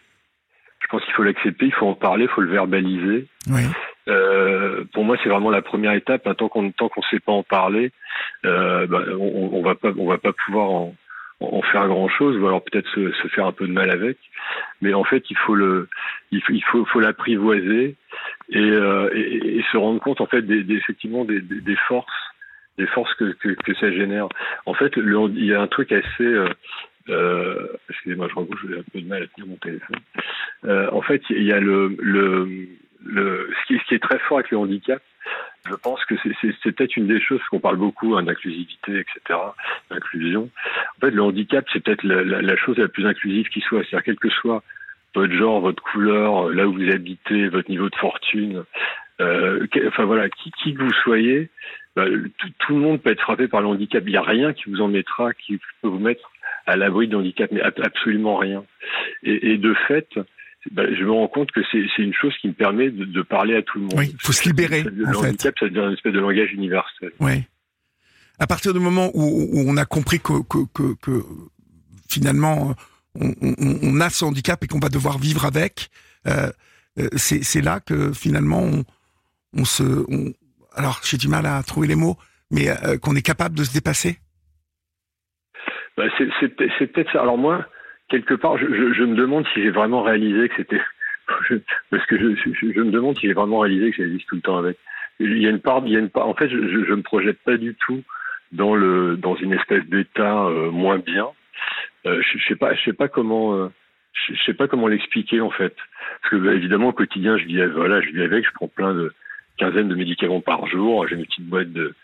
Je 0.81 0.87
pense 0.89 1.05
qu'il 1.05 1.15
faut 1.15 1.23
l'accepter, 1.23 1.67
il 1.67 1.73
faut 1.73 1.87
en 1.87 1.95
parler, 1.95 2.25
il 2.25 2.31
faut 2.31 2.41
le 2.41 2.51
verbaliser. 2.51 3.27
Oui. 3.49 3.63
Euh, 4.09 4.85
pour 4.93 5.05
moi, 5.05 5.17
c'est 5.23 5.29
vraiment 5.29 5.51
la 5.51 5.63
première 5.63 5.93
étape. 5.93 6.27
Hein, 6.27 6.35
tant 6.35 6.49
qu'on 6.49 6.71
tant 6.71 6.89
qu'on 6.89 7.03
sait 7.03 7.21
pas 7.21 7.33
en 7.33 7.43
parler, 7.43 7.93
euh, 8.45 8.87
bah, 8.87 9.03
on, 9.19 9.51
on 9.53 9.63
va 9.63 9.75
pas 9.75 9.93
on 9.97 10.07
va 10.09 10.19
pas 10.19 10.33
pouvoir 10.33 10.71
en, 10.71 10.95
en 11.41 11.63
faire 11.63 11.87
grand 11.89 12.09
chose, 12.09 12.37
ou 12.39 12.47
alors 12.47 12.63
peut-être 12.63 12.89
se, 12.95 13.13
se, 13.13 13.29
faire 13.29 13.47
un 13.47 13.53
peu 13.53 13.67
de 13.67 13.73
mal 13.73 13.91
avec. 13.91 14.19
Mais 14.81 14.95
en 14.95 15.05
fait, 15.05 15.25
il 15.31 15.37
faut 15.37 15.55
le 15.55 15.89
il 16.33 16.43
faut 16.43 16.53
il 16.53 16.63
faut, 16.65 17.01
l'apprivoiser 17.01 17.97
et, 18.51 18.59
euh, 18.59 19.11
et, 19.15 19.59
et, 19.59 19.65
se 19.71 19.77
rendre 19.77 20.01
compte 20.01 20.21
en 20.21 20.27
fait 20.27 20.43
des, 20.43 20.63
des 20.65 20.75
effectivement 20.75 21.25
des, 21.25 21.41
des, 21.41 21.77
forces 21.89 22.07
des 22.79 22.87
forces 22.87 23.13
que, 23.15 23.33
que, 23.33 23.51
que, 23.51 23.75
ça 23.75 23.91
génère. 23.93 24.29
En 24.67 24.75
fait, 24.75 24.93
il 24.97 25.45
y 25.45 25.55
a 25.55 25.61
un 25.61 25.67
truc 25.67 25.93
assez 25.93 26.25
euh, 26.25 26.49
euh, 27.11 27.69
excusez-moi, 27.89 28.27
je 28.29 28.33
crois 28.33 28.45
que 28.45 28.69
j'ai 28.69 28.79
un 28.79 28.83
peu 28.93 29.01
de 29.01 29.07
mal 29.07 29.23
à 29.23 29.27
tenir 29.29 29.49
mon 29.49 29.57
téléphone. 29.57 29.97
Euh, 30.65 30.91
en 30.93 31.03
fait, 31.03 31.23
il 31.31 31.45
y 31.45 31.53
a 31.53 31.61
le, 31.61 31.97
le, 31.99 32.69
le 33.05 33.51
ce, 33.61 33.67
qui, 33.67 33.79
ce, 33.79 33.85
qui, 33.85 33.95
est 33.95 34.03
très 34.03 34.19
fort 34.21 34.39
avec 34.39 34.51
le 34.51 34.59
handicap. 34.59 35.03
Je 35.69 35.75
pense 35.75 36.03
que 36.07 36.15
c'est 36.41 36.73
peut-être 36.73 36.97
une 36.97 37.09
des 37.09 37.21
choses 37.21 37.43
qu'on 37.51 37.61
parle 37.61 37.77
beaucoup 37.77 38.17
hein, 38.17 38.23
d'inclusivité, 38.23 39.01
etc., 39.01 39.39
d'inclusion. 39.91 40.49
En 40.97 41.01
fait, 41.01 41.11
le 41.11 41.23
handicap, 41.23 41.67
c'est 41.73 41.81
peut-être 41.81 42.05
la, 42.05 42.25
la, 42.25 42.41
la, 42.41 42.57
chose 42.57 42.79
la 42.79 42.89
plus 42.89 43.07
inclusive 43.07 43.49
qui 43.49 43.61
soit. 43.61 43.81
C'est-à-dire, 43.81 44.05
quel 44.05 44.19
que 44.19 44.31
soit 44.31 44.63
votre 45.15 45.35
genre, 45.35 45.61
votre 45.61 45.83
couleur, 45.83 46.49
là 46.51 46.67
où 46.67 46.75
vous 46.75 46.91
habitez, 46.91 47.49
votre 47.49 47.69
niveau 47.69 47.91
de 47.91 47.97
fortune, 47.97 48.65
euh, 49.21 49.67
enfin 49.89 50.05
voilà, 50.05 50.29
qui, 50.29 50.51
qui 50.53 50.75
que 50.75 50.83
vous 50.83 50.93
soyez, 51.03 51.51
bah, 51.97 52.07
tout, 52.39 52.49
tout, 52.59 52.75
le 52.75 52.81
monde 52.81 53.03
peut 53.03 53.11
être 53.11 53.21
frappé 53.21 53.49
par 53.49 53.61
le 53.61 53.67
handicap. 53.67 54.05
Il 54.07 54.13
n'y 54.13 54.17
a 54.17 54.23
rien 54.23 54.53
qui 54.53 54.71
vous 54.71 54.81
en 54.81 54.89
mettra, 54.89 55.35
qui 55.35 55.59
peut 55.83 55.89
vous 55.89 55.99
mettre 55.99 56.31
à 56.67 56.77
l'abri 56.77 57.09
de 57.09 57.17
handicap, 57.17 57.51
mais 57.51 57.63
absolument 57.63 58.37
rien. 58.37 58.65
Et, 59.23 59.53
et 59.53 59.59
de 59.59 59.75
fait, 59.75 60.09
bah, 60.73 60.83
je 60.93 61.05
me 61.05 61.13
rends 61.13 61.29
compte 61.29 61.51
que 61.53 61.61
c'est 61.71 62.03
une 62.03 62.15
chose 62.15 62.35
qui 62.41 62.49
me 62.49 62.53
permet 62.53 62.91
de, 62.91 63.05
de, 63.05 63.23
parler 63.23 63.57
à 63.57 63.63
tout 63.63 63.79
le 63.79 63.85
monde. 63.85 63.95
Oui, 63.97 64.11
il 64.13 64.21
faut 64.21 64.33
se 64.33 64.49
libérer. 64.49 64.83
Le 64.83 65.07
en 65.07 65.25
handicap, 65.25 65.55
fait. 65.59 65.67
ça 65.67 65.69
devient 65.69 65.87
une 65.87 65.95
espèce 65.95 66.13
de 66.13 66.21
langage 66.21 66.53
universel. 66.53 67.13
Oui. 67.21 67.45
À 68.39 68.47
partir 68.47 68.73
du 68.73 68.81
moment 68.81 69.11
où, 69.15 69.49
où 69.53 69.65
on 69.67 69.77
a 69.77 69.85
compris 69.85 70.21
que, 70.21 70.43
que, 70.49 70.67
que, 70.73 70.95
que 71.01 71.25
finalement 72.09 72.75
on, 73.15 73.35
on, 73.43 73.55
on, 73.83 74.01
a 74.01 74.11
ce 74.11 74.25
handicap 74.25 74.63
et 74.63 74.67
qu'on 74.67 74.79
va 74.79 74.89
devoir 74.89 75.19
vivre 75.19 75.45
avec, 75.45 75.89
euh, 76.27 76.51
c'est 77.17 77.61
là 77.63 77.81
que 77.81 78.13
finalement 78.13 78.63
on, 78.63 78.85
on 79.57 79.65
se. 79.65 79.85
Alors 80.75 81.01
j'ai 81.05 81.17
du 81.17 81.29
mal 81.29 81.47
à 81.47 81.63
trouver 81.63 81.89
les 81.89 81.97
mots, 81.97 82.17
mais 82.51 82.69
euh, 82.69 82.99
qu'on 82.99 83.17
est 83.17 83.23
capable 83.23 83.57
de 83.57 83.65
se 83.65 83.73
dépasser. 83.73 84.19
Bah, 85.97 86.05
c'est 86.19 86.87
peut-être 86.87 87.11
ça. 87.13 87.23
Alors 87.23 87.39
moi, 87.39 87.67
quelque 88.09 88.35
part, 88.35 88.59
je, 88.59 88.67
je, 88.67 88.93
je 88.93 89.05
me 89.05 89.15
demande 89.15 89.47
si 89.53 89.63
j'ai 89.63 89.71
vraiment 89.71 90.03
réalisé 90.03 90.49
que 90.49 90.57
c'était... 90.57 90.81
Parce 91.91 92.07
que 92.07 92.19
je, 92.19 92.53
je, 92.53 92.81
me 92.81 92.91
demande 92.91 93.19
si 93.19 93.27
j'ai 93.27 93.35
vraiment 93.35 93.59
réalisé 93.59 93.91
que 93.91 93.97
j'existe 93.99 94.27
tout 94.29 94.37
le 94.37 94.41
temps 94.41 94.57
avec. 94.57 94.79
Il 95.21 95.39
y 95.39 95.47
a 95.47 95.51
une 95.51 95.61
part, 95.61 95.83
il 95.85 95.93
y 95.93 95.97
a 95.97 96.01
une 96.01 96.09
part. 96.09 96.27
En 96.27 96.35
fait, 96.35 96.49
je, 96.49 96.57
je 96.57 96.95
me 96.95 97.03
projette 97.03 97.39
pas 97.41 97.59
du 97.59 97.75
tout 97.75 98.03
dans 98.53 98.75
le 98.75 99.17
dans 99.17 99.35
une 99.37 99.53
espèce 99.53 99.85
d'état 99.87 100.45
euh, 100.47 100.71
moins 100.71 100.99
bien. 100.99 101.27
Euh, 102.07 102.23
je, 102.23 102.39
je 102.39 102.49
sais 102.49 102.57
pas, 102.57 102.75
je 102.75 102.83
sais 102.83 102.93
pas 102.93 103.09
comment. 103.09 103.55
Euh, 103.57 103.69
je, 104.13 104.35
sais 104.47 104.55
pas 104.55 104.69
comment 104.69 104.89
l'expliquer 104.89 105.41
en 105.41 105.51
fait. 105.51 105.77
Parce 106.23 106.31
que 106.31 106.37
bah, 106.37 106.55
évidemment 106.55 106.89
au 106.89 106.93
quotidien, 106.93 107.37
je 107.37 107.45
vis 107.45 107.65
voilà, 107.67 108.01
je 108.01 108.11
vis 108.11 108.23
avec, 108.23 108.47
je 108.47 108.51
prends 108.55 108.69
plein 108.69 108.95
de 108.95 109.13
quinzaine 109.59 109.89
de 109.89 109.95
médicaments 109.95 110.41
par 110.41 110.67
jour. 110.67 111.07
J'ai 111.07 111.17
une 111.17 111.25
petite 111.25 111.47
boîte 111.47 111.73
de, 111.73 111.95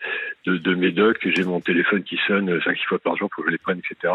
de, 0.45 0.57
de 0.57 1.13
j'ai 1.25 1.43
mon 1.43 1.59
téléphone 1.59 2.03
qui 2.03 2.19
sonne 2.27 2.61
cinq 2.63 2.77
fois 2.87 2.99
par 2.99 3.17
jour 3.17 3.29
pour 3.29 3.43
que 3.43 3.49
je 3.49 3.53
les 3.53 3.57
prenne, 3.57 3.79
etc. 3.79 4.13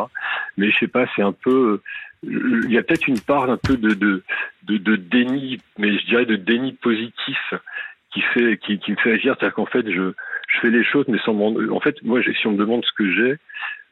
Mais 0.57 0.71
je 0.71 0.79
sais 0.79 0.89
pas, 0.89 1.07
c'est 1.17 1.23
un 1.23 1.33
peu, 1.33 1.81
il 2.23 2.71
y 2.71 2.79
a 2.79 2.83
peut-être 2.83 3.09
une 3.09 3.21
part 3.21 3.51
un 3.51 3.57
peu 3.57 3.77
de, 3.77 3.95
de, 3.95 4.23
de, 4.63 4.97
déni, 4.97 5.59
mais 5.79 5.99
je 5.99 6.07
dirais 6.07 6.27
de 6.27 6.37
déni 6.37 6.73
positif 6.75 7.55
qui 8.13 8.21
fait, 8.35 8.59
qui, 8.59 8.79
me 8.89 8.97
fait 8.97 9.13
agir. 9.13 9.37
C'est-à-dire 9.39 9.55
qu'en 9.55 9.67
fait, 9.67 9.91
je, 9.91 10.13
je 10.49 10.61
fais 10.61 10.71
les 10.71 10.85
choses, 10.85 11.07
mais 11.09 11.19
sans 11.25 11.35
En 11.71 11.81
fait, 11.81 12.03
moi, 12.03 12.21
si 12.23 12.47
on 12.47 12.53
me 12.53 12.59
demande 12.59 12.85
ce 12.85 12.93
que 12.93 13.13
j'ai, 13.13 13.37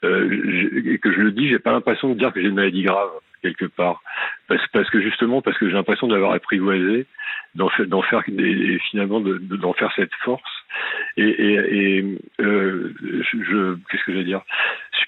euh, 0.04 0.92
et 0.92 0.98
que 0.98 1.12
je 1.12 1.20
le 1.20 1.32
dis, 1.32 1.48
j'ai 1.48 1.58
pas 1.58 1.72
l'impression 1.72 2.11
de 2.11 2.14
dire 2.14 2.32
que 2.32 2.40
j'ai 2.40 2.48
une 2.48 2.54
maladie 2.54 2.82
grave 2.82 3.11
quelque 3.42 3.66
part, 3.66 4.03
parce, 4.48 4.90
que 4.90 5.01
justement, 5.01 5.42
parce 5.42 5.59
que 5.59 5.66
j'ai 5.68 5.74
l'impression 5.74 6.09
d'avoir 6.09 6.33
apprivoisé, 6.33 7.07
d'en 7.55 7.68
faire, 7.68 8.22
des, 8.29 8.79
finalement 8.90 9.20
d'en 9.20 9.31
de, 9.31 9.77
faire 9.77 9.92
cette 9.96 10.14
force. 10.24 10.42
Et, 11.16 11.29
et, 11.29 11.98
et 11.98 12.18
euh, 12.40 12.94
je, 13.33 13.74
qu'est-ce 13.90 14.05
que 14.05 14.12
je 14.12 14.18
veux 14.18 14.24
dire? 14.24 14.42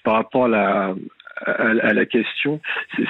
Par 0.03 0.14
rapport 0.14 0.47
à 0.47 0.49
la 0.49 0.95
à, 1.47 1.93
la 1.93 2.07
question, 2.07 2.61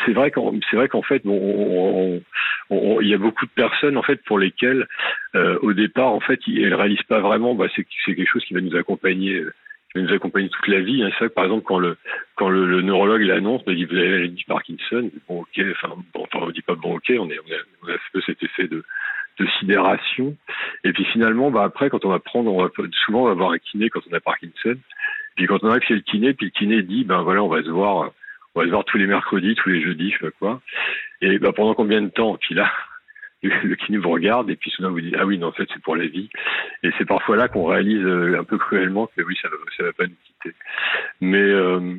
c'est 0.06 0.12
vrai 0.12 0.30
qu'en 0.30 0.52
c'est 0.70 0.76
vrai 0.76 0.88
qu'en 0.88 1.02
fait, 1.02 1.24
bon, 1.24 1.36
on, 1.36 2.22
on, 2.70 2.76
on, 2.76 3.00
il 3.00 3.08
y 3.08 3.14
a 3.14 3.18
beaucoup 3.18 3.46
de 3.46 3.50
personnes 3.50 3.96
en 3.96 4.02
fait 4.02 4.22
pour 4.24 4.38
lesquelles, 4.38 4.86
euh, 5.34 5.58
au 5.62 5.72
départ, 5.72 6.12
en 6.12 6.20
fait, 6.20 6.40
elles 6.46 6.74
réalisent 6.74 7.02
pas 7.08 7.20
vraiment. 7.20 7.54
Bah, 7.54 7.66
c'est 7.74 7.86
c'est 8.04 8.14
quelque 8.14 8.30
chose 8.30 8.44
qui 8.44 8.54
va 8.54 8.60
nous 8.60 8.76
accompagner 8.76 9.42
qui 9.90 9.98
va 9.98 10.06
nous 10.06 10.14
accompagner 10.14 10.48
toute 10.48 10.68
la 10.68 10.80
vie. 10.80 11.02
Hein. 11.02 11.10
C'est 11.12 11.18
vrai 11.24 11.28
que, 11.28 11.34
par 11.34 11.44
exemple, 11.44 11.64
quand 11.64 12.48
le, 12.48 12.82
neurologue 12.82 13.22
l'annonce, 13.22 13.62
il 13.66 13.76
dit 13.76 13.84
vous 13.84 13.96
avez 13.96 14.28
dit 14.28 14.44
Parkinson, 14.44 15.10
bon 15.28 15.40
ok, 15.42 15.64
enfin 15.72 15.94
bon, 16.14 16.26
on 16.34 16.46
ne 16.46 16.52
dit 16.52 16.62
pas 16.62 16.74
bon 16.74 16.96
ok, 16.96 17.12
on, 17.18 17.28
a, 17.28 17.34
on 17.82 17.88
a 17.88 17.98
fait 17.98 18.20
cet 18.26 18.42
effet 18.42 18.68
de, 18.68 18.84
sidération. 19.58 20.36
Et 20.84 20.92
puis 20.92 21.06
finalement, 21.06 21.50
bah 21.50 21.64
après, 21.64 21.88
quand 21.88 22.04
on 22.04 22.10
va 22.10 22.18
prendre, 22.18 22.52
on 22.52 22.62
va 22.62 22.70
souvent 23.06 23.22
on 23.22 23.28
va 23.28 23.32
voir 23.32 23.52
un 23.52 23.58
kiné 23.58 23.88
quand 23.88 24.00
on 24.10 24.14
a 24.14 24.20
Parkinson. 24.20 24.76
Puis 25.34 25.46
quand 25.46 25.64
on 25.64 25.70
arrive 25.70 25.82
chez 25.82 25.94
le 25.94 26.00
kiné, 26.00 26.34
puis 26.34 26.46
le 26.46 26.50
kiné 26.50 26.82
dit, 26.82 27.04
ben 27.04 27.22
voilà, 27.22 27.42
on 27.42 27.48
va 27.48 27.62
se 27.62 27.70
voir, 27.70 28.12
on 28.54 28.60
va 28.60 28.66
se 28.66 28.70
voir 28.70 28.84
tous 28.84 28.98
les 28.98 29.06
mercredis, 29.06 29.54
tous 29.54 29.70
les 29.70 29.80
jeudis, 29.80 30.10
je 30.10 30.18
sais 30.18 30.24
pas 30.26 30.30
quoi. 30.38 30.60
Et 31.22 31.38
ben 31.38 31.52
pendant 31.52 31.72
combien 31.72 32.02
de 32.02 32.10
temps? 32.10 32.36
Puis 32.38 32.54
là, 32.54 32.70
le 33.42 33.74
kiné 33.74 33.96
vous 33.96 34.10
regarde 34.10 34.50
et 34.50 34.56
puis 34.56 34.70
soudain 34.70 34.90
vous 34.90 35.00
dit 35.00 35.14
ah 35.18 35.24
oui 35.24 35.38
non 35.38 35.48
en 35.48 35.52
fait 35.52 35.66
c'est 35.72 35.82
pour 35.82 35.96
la 35.96 36.06
vie. 36.06 36.28
Et 36.82 36.90
c'est 36.98 37.06
parfois 37.06 37.36
là 37.36 37.48
qu'on 37.48 37.64
réalise 37.64 38.04
euh, 38.04 38.38
un 38.38 38.44
peu 38.44 38.58
cruellement 38.58 39.06
que 39.06 39.22
oui 39.22 39.36
ça 39.40 39.48
va 39.48 39.56
ça 39.76 39.84
va 39.84 39.92
pas 39.92 40.06
nous 40.06 40.16
quitter. 40.24 40.54
Mais 41.22 41.38
euh, 41.38 41.96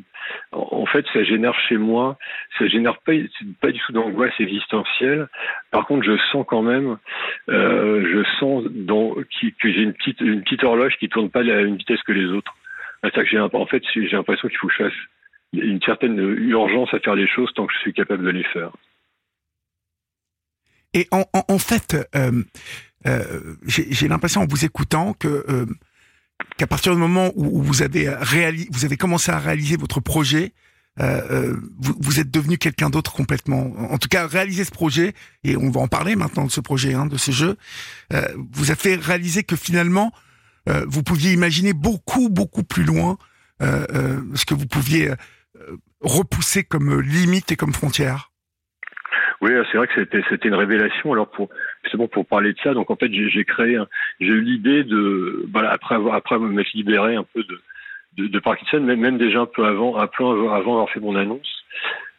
en 0.51 0.85
fait 0.85 1.05
ça 1.13 1.23
génère 1.23 1.57
chez 1.67 1.77
moi 1.77 2.17
ça 2.59 2.67
génère 2.67 2.99
pas 2.99 3.13
pas 3.59 3.71
du 3.71 3.79
tout 3.79 3.91
d'angoisse 3.91 4.33
existentielle. 4.39 5.29
Par 5.71 5.87
contre 5.87 6.05
je 6.05 6.15
sens 6.31 6.45
quand 6.47 6.61
même 6.61 6.97
euh, 7.49 8.05
je 8.13 8.23
sens 8.39 8.63
que 8.65 9.71
j'ai 9.71 9.81
une 9.81 9.93
petite 9.93 10.21
une 10.21 10.43
petite 10.43 10.63
horloge 10.63 10.95
qui 10.97 11.09
tourne 11.09 11.31
pas 11.31 11.39
à 11.39 11.43
la 11.43 11.63
même 11.63 11.75
vitesse 11.75 12.01
que 12.03 12.11
les 12.11 12.25
autres. 12.25 12.53
Que 13.01 13.25
j'ai 13.25 13.39
en 13.39 13.65
fait 13.65 13.83
j'ai 13.95 14.09
l'impression 14.09 14.47
qu'il 14.47 14.57
faut 14.59 14.67
que 14.67 14.73
je 14.73 14.83
fasse 14.83 14.93
une 15.53 15.81
certaine 15.81 16.19
urgence 16.19 16.93
à 16.93 16.99
faire 16.99 17.15
les 17.15 17.27
choses 17.27 17.51
tant 17.55 17.65
que 17.65 17.73
je 17.73 17.79
suis 17.79 17.93
capable 17.93 18.23
de 18.23 18.29
les 18.29 18.43
faire 18.43 18.71
et 20.93 21.07
en, 21.11 21.25
en, 21.33 21.43
en 21.47 21.59
fait, 21.59 21.95
euh, 22.15 22.43
euh, 23.07 23.55
j'ai 23.65 24.07
l'impression 24.07 24.41
en 24.41 24.47
vous 24.47 24.65
écoutant 24.65 25.13
que 25.13 25.45
euh, 25.49 25.65
qu'à 26.57 26.67
partir 26.67 26.93
du 26.93 26.99
moment 26.99 27.31
où 27.35 27.61
vous 27.61 27.81
avez 27.81 28.09
réalisé, 28.09 28.67
vous 28.71 28.85
avez 28.85 28.97
commencé 28.97 29.31
à 29.31 29.39
réaliser 29.39 29.77
votre 29.77 29.99
projet, 29.99 30.53
euh, 30.99 31.21
euh, 31.31 31.57
vous, 31.79 31.95
vous, 31.99 32.19
êtes 32.19 32.29
devenu 32.29 32.57
quelqu'un 32.57 32.89
d'autre 32.89 33.13
complètement. 33.13 33.71
En 33.91 33.97
tout 33.97 34.09
cas, 34.09 34.27
réaliser 34.27 34.65
ce 34.65 34.71
projet, 34.71 35.13
et 35.43 35.55
on 35.55 35.69
va 35.71 35.81
en 35.81 35.87
parler 35.87 36.15
maintenant 36.15 36.45
de 36.45 36.51
ce 36.51 36.59
projet, 36.59 36.93
hein, 36.93 37.05
de 37.05 37.17
ce 37.17 37.31
jeu, 37.31 37.57
euh, 38.13 38.27
vous 38.51 38.71
a 38.71 38.75
fait 38.75 38.95
réaliser 38.95 39.43
que 39.43 39.55
finalement, 39.55 40.11
vous 40.87 41.01
pouviez 41.01 41.33
imaginer 41.33 41.73
beaucoup, 41.73 42.29
beaucoup 42.29 42.63
plus 42.63 42.83
loin 42.83 43.17
ce 43.59 44.45
que 44.45 44.53
vous 44.53 44.67
pouviez 44.67 45.11
repousser 46.01 46.63
comme 46.63 47.01
limite 47.01 47.51
et 47.51 47.55
comme 47.55 47.73
frontière. 47.73 48.30
Oui, 49.41 49.51
c'est 49.71 49.77
vrai 49.77 49.87
que 49.87 49.93
c'était 49.95 50.23
c'était 50.29 50.49
une 50.49 50.55
révélation. 50.55 51.13
Alors 51.13 51.27
pour 51.29 51.49
justement 51.83 52.07
pour 52.07 52.25
parler 52.27 52.53
de 52.53 52.59
ça, 52.63 52.73
donc 52.73 52.91
en 52.91 52.95
fait 52.95 53.11
j'ai 53.11 53.43
créé, 53.43 53.79
j'ai 54.19 54.27
eu 54.27 54.41
l'idée 54.41 54.83
de 54.83 55.45
voilà 55.51 55.71
après 55.71 55.95
avoir 55.95 56.15
après 56.15 56.37
m'être 56.37 56.73
libéré 56.73 57.15
un 57.15 57.23
peu 57.23 57.43
de, 57.43 57.59
de, 58.17 58.27
de 58.27 58.39
Parkinson, 58.39 58.81
même, 58.81 58.99
même 58.99 59.17
déjà 59.17 59.41
un 59.41 59.45
peu 59.47 59.65
avant 59.65 59.97
un 59.97 60.05
peu 60.07 60.23
avant 60.23 60.73
avoir 60.73 60.89
fait 60.91 60.99
mon 60.99 61.15
annonce. 61.15 61.63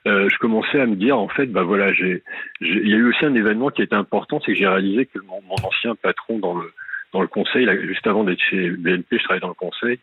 Euh, 0.09 0.29
je 0.29 0.37
commençais 0.39 0.81
à 0.81 0.87
me 0.87 0.97
dire 0.97 1.17
en 1.17 1.29
fait 1.29 1.47
bah 1.47 1.63
voilà 1.63 1.93
j'ai 1.93 2.25
il 2.61 2.89
y 2.89 2.95
a 2.95 2.97
eu 2.97 3.09
aussi 3.09 3.25
un 3.25 3.37
événement 3.37 3.71
qui 3.71 3.83
était 3.83 3.95
important 3.95 4.41
c'est 4.41 4.53
que 4.53 4.59
j'ai 4.59 4.67
réalisé 4.67 5.07
que 5.07 5.21
mon, 5.21 5.41
mon 5.43 5.55
ancien 5.65 5.95
patron 5.95 6.41
dans 6.41 6.57
le 6.57 6.73
dans 7.13 7.21
le 7.21 7.29
conseil, 7.29 7.67
là, 7.67 7.75
juste 7.87 8.07
avant 8.07 8.25
d'être 8.25 8.41
chez 8.41 8.71
BNP, 8.71 9.19
je 9.19 9.25
travaillais 9.25 9.41
dans 9.41 9.49
le 9.49 9.55
conseil. 9.55 9.99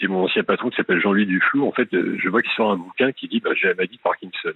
Et 0.00 0.08
mon 0.08 0.24
ancien 0.24 0.42
patron 0.42 0.70
qui 0.70 0.76
s'appelle 0.76 1.00
Jean-Louis 1.00 1.26
Duflou, 1.26 1.66
en 1.66 1.72
fait, 1.72 1.92
euh, 1.92 2.16
je 2.18 2.28
vois 2.28 2.40
qu'il 2.40 2.52
sort 2.52 2.72
un 2.72 2.76
bouquin 2.76 3.12
qui 3.12 3.28
dit 3.28 3.40
bah, 3.40 3.50
j'ai 3.54 3.68
la 3.68 3.74
maladie 3.74 3.96
de 3.96 4.02
Parkinson. 4.02 4.52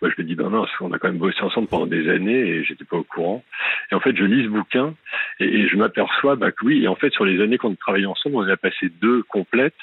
Moi, 0.00 0.10
je 0.16 0.22
me 0.22 0.26
dis 0.26 0.34
ben 0.34 0.48
non, 0.50 0.66
on 0.80 0.92
a 0.92 0.98
quand 0.98 1.08
même 1.08 1.18
bossé 1.18 1.42
ensemble 1.42 1.68
pendant 1.68 1.86
des 1.86 2.08
années 2.08 2.38
et 2.38 2.64
j'étais 2.64 2.84
pas 2.84 2.96
au 2.96 3.02
courant. 3.02 3.44
Et 3.90 3.94
en 3.94 4.00
fait, 4.00 4.16
je 4.16 4.24
lis 4.24 4.44
ce 4.44 4.48
bouquin 4.48 4.94
et, 5.40 5.68
je 5.68 5.76
m'aperçois 5.76 6.36
bah, 6.36 6.50
que 6.50 6.64
oui. 6.64 6.84
Et 6.84 6.88
en 6.88 6.94
fait, 6.94 7.12
sur 7.12 7.24
les 7.24 7.42
années 7.42 7.58
qu'on 7.58 7.74
travaillait 7.74 8.06
ensemble, 8.06 8.36
on 8.36 8.48
a 8.48 8.56
passé 8.56 8.88
deux 9.00 9.22
complètes 9.24 9.74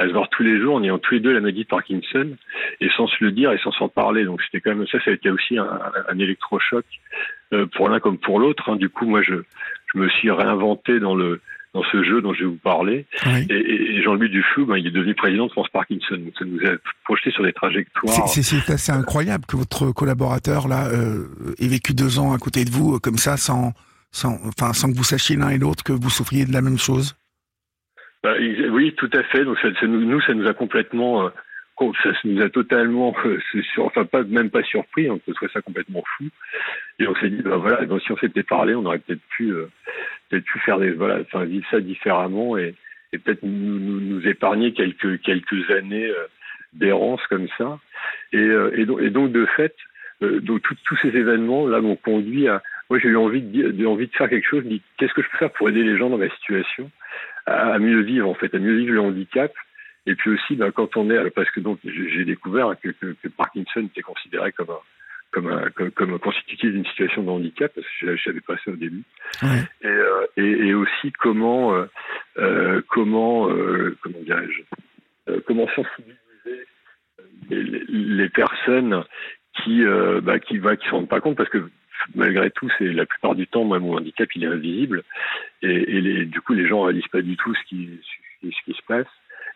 à 0.00 0.08
se 0.08 0.12
voir 0.12 0.30
tous 0.30 0.42
les 0.42 0.58
jours 0.58 0.76
en 0.76 0.82
ayant 0.82 0.98
tous 0.98 1.14
les 1.14 1.20
deux 1.20 1.32
la 1.32 1.40
maladie 1.40 1.64
de 1.64 1.68
Parkinson 1.68 2.30
et 2.80 2.88
sans 2.96 3.06
se 3.06 3.22
le 3.22 3.32
dire 3.32 3.52
et 3.52 3.58
sans 3.58 3.70
s'en 3.72 3.88
parler. 3.88 4.24
Donc 4.24 4.40
c'était 4.42 4.62
quand 4.62 4.74
même 4.74 4.86
ça, 4.86 4.98
ça 5.04 5.10
a 5.10 5.14
été 5.14 5.30
aussi 5.30 5.58
un, 5.58 5.68
un 6.08 6.18
électrochoc 6.18 6.86
euh, 7.52 7.66
pour 7.66 7.90
l'un 7.90 8.00
comme 8.00 8.16
pour 8.16 8.40
l'autre. 8.40 8.70
Hein. 8.70 8.76
Du 8.76 8.88
coup, 8.88 9.06
moi, 9.06 9.20
je, 9.22 9.34
je 9.92 9.98
me 9.98 10.08
suis 10.08 10.30
réinventé 10.30 11.00
dans 11.00 11.14
le 11.14 11.40
dans 11.74 11.84
ce 11.92 12.02
jeu 12.02 12.20
dont 12.20 12.32
je 12.32 12.40
vais 12.40 12.46
vous 12.46 12.56
parler. 12.56 13.04
Et, 13.48 13.54
et 13.54 14.02
Jean-Louis 14.02 14.30
Dufou, 14.30 14.64
ben, 14.66 14.76
il 14.76 14.88
est 14.88 14.90
devenu 14.90 15.14
président 15.14 15.46
de 15.46 15.52
France 15.52 15.68
Parkinson. 15.68 16.16
Donc 16.16 16.32
ça 16.36 16.44
nous 16.44 16.58
a 16.66 16.72
projeté 17.04 17.30
sur 17.30 17.44
des 17.44 17.52
trajectoires. 17.52 18.26
C'est 18.26 18.70
assez 18.72 18.90
incroyable 18.90 19.44
que 19.46 19.56
votre 19.56 19.92
collaborateur 19.92 20.66
là 20.66 20.88
euh, 20.88 21.26
ait 21.58 21.68
vécu 21.68 21.92
deux 21.92 22.18
ans 22.18 22.32
à 22.32 22.38
côté 22.38 22.64
de 22.64 22.70
vous 22.70 22.98
comme 22.98 23.18
ça, 23.18 23.36
sans, 23.36 23.74
sans, 24.10 24.38
enfin, 24.46 24.72
sans 24.72 24.90
que 24.90 24.96
vous 24.96 25.04
sachiez 25.04 25.36
l'un 25.36 25.50
et 25.50 25.58
l'autre 25.58 25.84
que 25.84 25.92
vous 25.92 26.10
souffriez 26.10 26.46
de 26.46 26.52
la 26.52 26.62
même 26.62 26.78
chose. 26.78 27.16
Bah, 28.22 28.34
oui, 28.38 28.94
tout 28.96 29.10
à 29.12 29.22
fait. 29.24 29.44
Donc 29.44 29.58
ça, 29.60 29.68
nous, 29.86 30.20
ça 30.20 30.34
nous 30.34 30.46
a 30.46 30.54
complètement 30.54 31.26
euh, 31.26 31.30
ça 32.02 32.10
nous 32.24 32.42
a 32.42 32.48
totalement, 32.50 33.14
euh, 33.24 33.38
enfin 33.78 34.04
pas 34.04 34.22
même 34.22 34.50
pas 34.50 34.62
surpris, 34.62 35.10
on 35.10 35.18
peut 35.18 35.32
trouver 35.32 35.50
ça 35.52 35.62
complètement 35.62 36.02
fou. 36.16 36.24
Et 36.98 37.06
on 37.06 37.14
s'est 37.16 37.30
dit, 37.30 37.42
ben 37.42 37.56
voilà, 37.56 37.80
si 38.00 38.12
on 38.12 38.16
s'était 38.18 38.42
parlé, 38.42 38.74
on 38.74 38.84
aurait 38.84 38.98
peut-être 38.98 39.22
pu, 39.30 39.50
euh, 39.50 39.66
peut-être 40.28 40.44
pu 40.44 40.58
faire 40.60 40.78
des, 40.78 40.90
voilà, 40.90 41.20
enfin 41.20 41.44
vivre 41.44 41.66
ça 41.70 41.80
différemment 41.80 42.56
et, 42.58 42.74
et 43.12 43.18
peut-être 43.18 43.42
nous, 43.42 43.78
nous, 43.78 44.00
nous, 44.00 44.28
épargner 44.28 44.72
quelques 44.72 45.20
quelques 45.22 45.70
années 45.70 46.10
euh, 46.10 46.26
d'errance 46.74 47.24
comme 47.28 47.48
ça. 47.56 47.78
Et, 48.32 48.48
et, 48.74 48.84
donc, 48.84 49.00
et 49.00 49.10
donc 49.10 49.32
de 49.32 49.44
fait, 49.56 49.74
donc 50.20 50.62
tous 50.62 50.96
ces 51.02 51.08
événements 51.08 51.66
là 51.66 51.80
m'ont 51.80 51.96
conduit 51.96 52.46
à, 52.46 52.62
moi 52.88 52.98
j'ai 53.00 53.08
eu 53.08 53.16
envie 53.16 53.42
de, 53.42 53.72
de, 53.72 53.72
de 53.72 54.10
faire 54.12 54.28
quelque 54.28 54.48
chose, 54.48 54.64
qu'est-ce 54.96 55.12
que 55.12 55.22
je 55.22 55.28
peux 55.30 55.38
faire 55.38 55.52
pour 55.52 55.68
aider 55.68 55.82
les 55.82 55.96
gens 55.98 56.10
dans 56.10 56.18
ma 56.18 56.28
situation? 56.30 56.90
À, 57.50 57.78
mieux 57.78 58.00
vivre 58.00 58.28
en 58.28 58.34
fait, 58.34 58.54
à 58.54 58.58
mieux 58.58 58.76
vivre 58.76 58.92
le 58.92 59.00
handicap 59.00 59.52
et 60.06 60.14
puis 60.14 60.30
aussi, 60.30 60.56
ben, 60.56 60.70
quand 60.70 60.96
on 60.96 61.10
est, 61.10 61.30
parce 61.30 61.50
que 61.50 61.60
donc 61.60 61.78
j'ai 61.84 62.24
découvert 62.24 62.74
que, 62.82 62.88
que, 62.88 63.14
que, 63.22 63.28
Parkinson 63.28 63.80
était 63.80 64.02
considéré 64.02 64.50
comme 64.52 64.70
un, 64.70 64.80
comme, 65.30 65.46
un, 65.46 65.70
comme, 65.70 65.90
comme 65.90 66.18
constitutif 66.18 66.72
d'une 66.72 66.86
situation 66.86 67.22
de 67.22 67.30
handicap, 67.30 67.70
parce 67.74 67.86
que 67.86 68.16
je 68.16 68.22
savais 68.22 68.40
pas 68.40 68.56
ça 68.64 68.70
au 68.70 68.76
début. 68.76 69.02
Ouais. 69.42 69.62
Et, 69.82 69.86
euh, 69.86 70.26
et, 70.36 70.68
et, 70.68 70.74
aussi 70.74 71.12
comment, 71.12 71.74
euh, 71.74 71.86
euh 72.38 72.82
comment, 72.88 73.50
euh, 73.50 73.96
comment 74.02 74.20
dirais-je, 74.22 75.32
comment 75.46 75.68
sensibiliser 75.68 76.66
les, 77.50 77.84
les 77.88 78.28
personnes 78.30 79.04
qui, 79.62 79.84
bah, 80.22 80.38
qui, 80.38 80.58
bah, 80.58 80.76
qui 80.76 80.86
se 80.86 80.92
rendent 80.92 81.08
pas 81.08 81.20
compte, 81.20 81.36
parce 81.36 81.50
que 81.50 81.68
malgré 82.14 82.50
tout, 82.50 82.68
c'est 82.78 82.92
la 82.92 83.06
plupart 83.06 83.34
du 83.34 83.46
temps, 83.46 83.64
moi, 83.64 83.78
mon 83.78 83.96
handicap, 83.96 84.28
il 84.34 84.44
est 84.44 84.48
invisible, 84.48 85.02
et, 85.62 86.24
du 86.24 86.40
coup, 86.40 86.54
les 86.54 86.66
gens 86.66 86.82
réalisent 86.82 87.08
pas 87.08 87.22
du 87.22 87.36
tout 87.36 87.54
ce 87.54 87.64
qui, 87.64 88.00
se 88.42 88.82
passe 88.86 89.06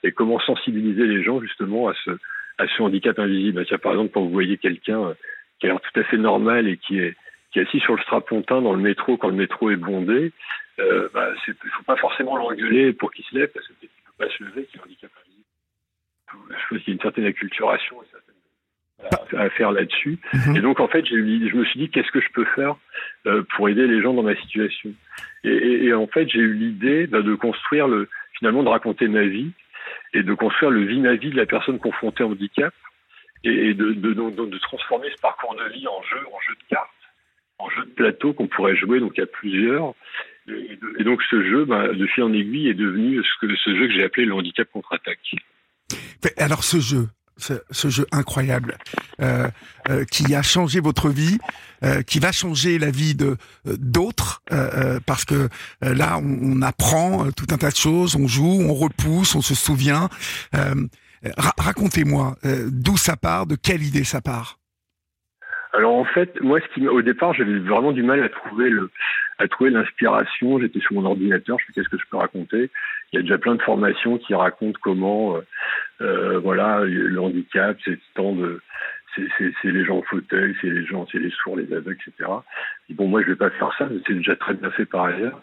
et 0.03 0.13
comment 0.13 0.39
sensibiliser 0.41 1.07
les 1.07 1.23
gens 1.23 1.41
justement 1.41 1.89
à 1.89 1.95
ce, 2.05 2.11
à 2.59 2.67
ce 2.69 2.83
handicap 2.83 3.19
invisible? 3.19 3.65
Par 3.79 3.93
exemple, 3.93 4.11
quand 4.13 4.23
vous 4.23 4.31
voyez 4.31 4.59
quelqu'un 4.59 5.01
euh, 5.01 5.15
qui 5.59 5.67
a 5.67 5.71
l'air 5.71 5.81
tout 5.81 6.01
à 6.01 6.05
fait 6.05 6.19
normal 6.19 6.69
et 6.69 6.77
qui 6.77 6.99
est, 6.99 7.17
assis 7.57 7.79
sur 7.81 7.95
le 7.95 8.03
strapontin 8.03 8.61
dans 8.61 8.73
le 8.73 8.83
métro 8.83 9.17
quand 9.17 9.29
le 9.29 9.37
métro 9.37 9.71
est 9.71 9.77
bondé, 9.77 10.33
euh, 10.81 11.09
bah, 11.15 11.33
il 11.47 11.51
ne 11.51 11.71
faut 11.71 11.85
pas 11.85 11.97
forcément 11.97 12.37
l'engueuler 12.37 12.93
pour 12.93 13.13
qu'il 13.13 13.25
se 13.25 13.35
lève 13.37 13.49
parce 13.55 13.67
qu'il 13.67 13.77
ne 13.83 13.89
peut 13.89 14.25
pas 14.27 14.37
se 14.37 14.43
lever, 14.43 14.65
qu'il 14.65 14.81
est 14.81 14.85
handicap 14.85 15.11
invisible. 15.21 15.45
Je 16.51 16.69
pense 16.69 16.79
qu'il 16.83 16.89
y 16.89 16.91
a 16.91 16.95
une 16.95 17.01
certaine 17.01 17.27
acculturation 17.27 18.01
à 19.37 19.51
faire 19.51 19.73
là-dessus. 19.73 20.19
Mm-hmm. 20.33 20.59
Et 20.59 20.61
donc, 20.61 20.81
en 20.81 20.88
fait, 20.88 21.05
je 21.07 21.14
me 21.14 21.64
suis 21.64 21.81
dit, 21.81 21.90
qu'est-ce 21.90 22.11
que 22.11 22.21
je 22.21 22.29
peux 22.33 22.45
faire 22.57 22.77
euh, 23.27 23.43
pour 23.57 23.69
aider 23.69 23.87
les 23.87 24.03
gens 24.03 24.14
dans 24.14 24.23
ma 24.23 24.37
situation? 24.37 24.90
Et, 25.45 25.51
et, 25.51 25.85
et, 25.87 25.95
en 25.95 26.07
fait, 26.07 26.29
j'ai 26.29 26.40
eu 26.40 26.55
l'idée 26.55 27.07
bah, 27.07 27.23
de 27.23 27.35
construire 27.35 27.88
le, 27.88 28.09
finalement, 28.38 28.62
de 28.62 28.69
raconter 28.69 29.09
ma 29.09 29.25
vie 29.25 29.51
et 30.12 30.23
de 30.23 30.35
construire 30.35 30.71
le 30.71 30.85
vie 30.85 31.01
ma 31.01 31.14
vie 31.14 31.31
de 31.31 31.37
la 31.37 31.47
personne 31.47 31.79
confrontée 31.79 32.23
au 32.23 32.31
handicap 32.31 32.75
et 33.45 33.75
de, 33.75 33.93
de, 33.93 34.12
de, 34.12 34.47
de, 34.47 34.59
transformer 34.59 35.09
ce 35.14 35.21
parcours 35.21 35.55
de 35.55 35.73
vie 35.75 35.87
en 35.87 36.03
jeu, 36.03 36.21
en 36.33 36.40
jeu 36.40 36.55
de 36.55 36.64
cartes, 36.71 36.88
en 37.59 37.69
jeu 37.69 37.85
de 37.85 37.90
plateau 37.90 38.33
qu'on 38.33 38.47
pourrait 38.47 38.77
jouer 38.77 39.01
donc 39.01 39.19
à 39.19 39.27
plusieurs. 39.27 39.93
Et, 40.49 40.79
et 40.99 41.05
donc 41.05 41.23
ce 41.31 41.43
jeu, 41.43 41.64
bah, 41.67 41.88
de 41.88 42.07
fil 42.07 42.25
en 42.25 42.33
aiguille, 42.33 42.69
est 42.69 42.75
devenu 42.75 43.23
ce, 43.23 43.47
que, 43.47 43.55
ce 43.57 43.77
jeu 43.77 43.88
que 43.88 43.93
j'ai 43.93 44.05
appelé 44.05 44.25
le 44.25 44.35
handicap 44.35 44.69
contre-attaque. 44.73 45.35
Alors 46.38 46.64
ce 46.64 46.79
jeu, 46.79 47.09
ce, 47.37 47.55
ce, 47.70 47.88
jeu 47.88 48.07
incroyable 48.12 48.77
euh, 49.20 49.49
euh, 49.88 50.05
qui 50.05 50.35
a 50.35 50.42
changé 50.42 50.81
votre 50.81 51.09
vie, 51.09 51.38
euh, 51.83 52.03
qui 52.03 52.18
va 52.18 52.33
changer 52.33 52.79
la 52.79 52.90
vie 52.90 53.14
de 53.14 53.37
euh, 53.66 53.77
d'autres, 53.79 54.42
euh, 54.53 55.01
parce 55.07 55.25
que 55.25 55.49
là 55.81 56.18
on, 56.18 56.59
on, 56.59 56.62
apprend 56.62 57.31
tout 57.33 57.47
un 57.51 57.59
tas 57.59 57.70
de 57.70 57.77
choses, 57.77 58.16
on 58.16 58.27
joue, 58.27 58.61
on 58.68 58.75
repousse, 58.75 59.35
on 59.35 59.42
se 59.42 59.55
souvient. 59.55 60.09
Ra 60.53 61.53
Racontez-moi 61.59 62.37
d'où 62.68 62.97
ça 62.97 63.16
part, 63.16 63.47
de 63.47 63.57
quelle 63.57 63.83
idée 63.83 64.05
ça 64.05 64.20
part? 64.20 64.59
Alors 65.73 65.94
en 65.94 66.05
fait, 66.05 66.40
moi, 66.40 66.61
ce 66.61 66.75
qui, 66.75 66.87
au 66.87 67.03
départ, 67.03 67.35
j'avais 67.35 67.59
vraiment 67.59 67.92
du 67.92 68.03
mal 68.03 68.23
à 68.23 68.29
trouver 68.29 68.70
le, 68.70 68.90
à 69.38 69.49
trouver 69.49 69.70
l'inspiration. 69.70 70.59
J'étais 70.61 70.81
sur 70.81 70.94
mon 70.94 71.05
ordinateur, 71.05 71.59
je 71.59 71.64
me 71.68 71.75
qu'est-ce 71.75 71.88
que 71.88 71.99
je 71.99 72.09
peux 72.11 72.16
raconter? 72.16 72.70
Il 73.12 73.16
y 73.16 73.18
a 73.18 73.23
déjà 73.23 73.38
plein 73.38 73.55
de 73.55 73.62
formations 73.62 74.18
qui 74.18 74.35
racontent 74.35 74.79
comment, 74.83 75.37
euh, 75.37 75.40
euh 76.01 76.38
voilà, 76.38 76.85
le 76.85 77.20
handicap, 77.20 77.77
c'est 77.85 77.99
tant 78.14 78.35
de, 78.35 78.61
c'est 79.16 79.70
les 79.70 79.85
gens 79.85 79.99
en 79.99 80.03
fauteuil, 80.03 80.55
c'est 80.61 80.70
les 80.70 80.85
gens, 80.85 81.07
c'est 81.11 81.18
les 81.18 81.31
sourds, 81.31 81.57
les 81.57 81.73
aveugles, 81.73 81.97
etc. 82.07 82.31
Et 82.90 82.94
bon, 82.94 83.07
moi, 83.07 83.23
je 83.23 83.29
vais 83.29 83.37
pas 83.37 83.51
faire 83.51 83.73
ça, 83.79 83.88
c'est 84.07 84.14
déjà 84.14 84.37
très 84.37 84.55
bien 84.55 84.70
fait 84.70 84.87
par 84.87 85.05
ailleurs. 85.05 85.40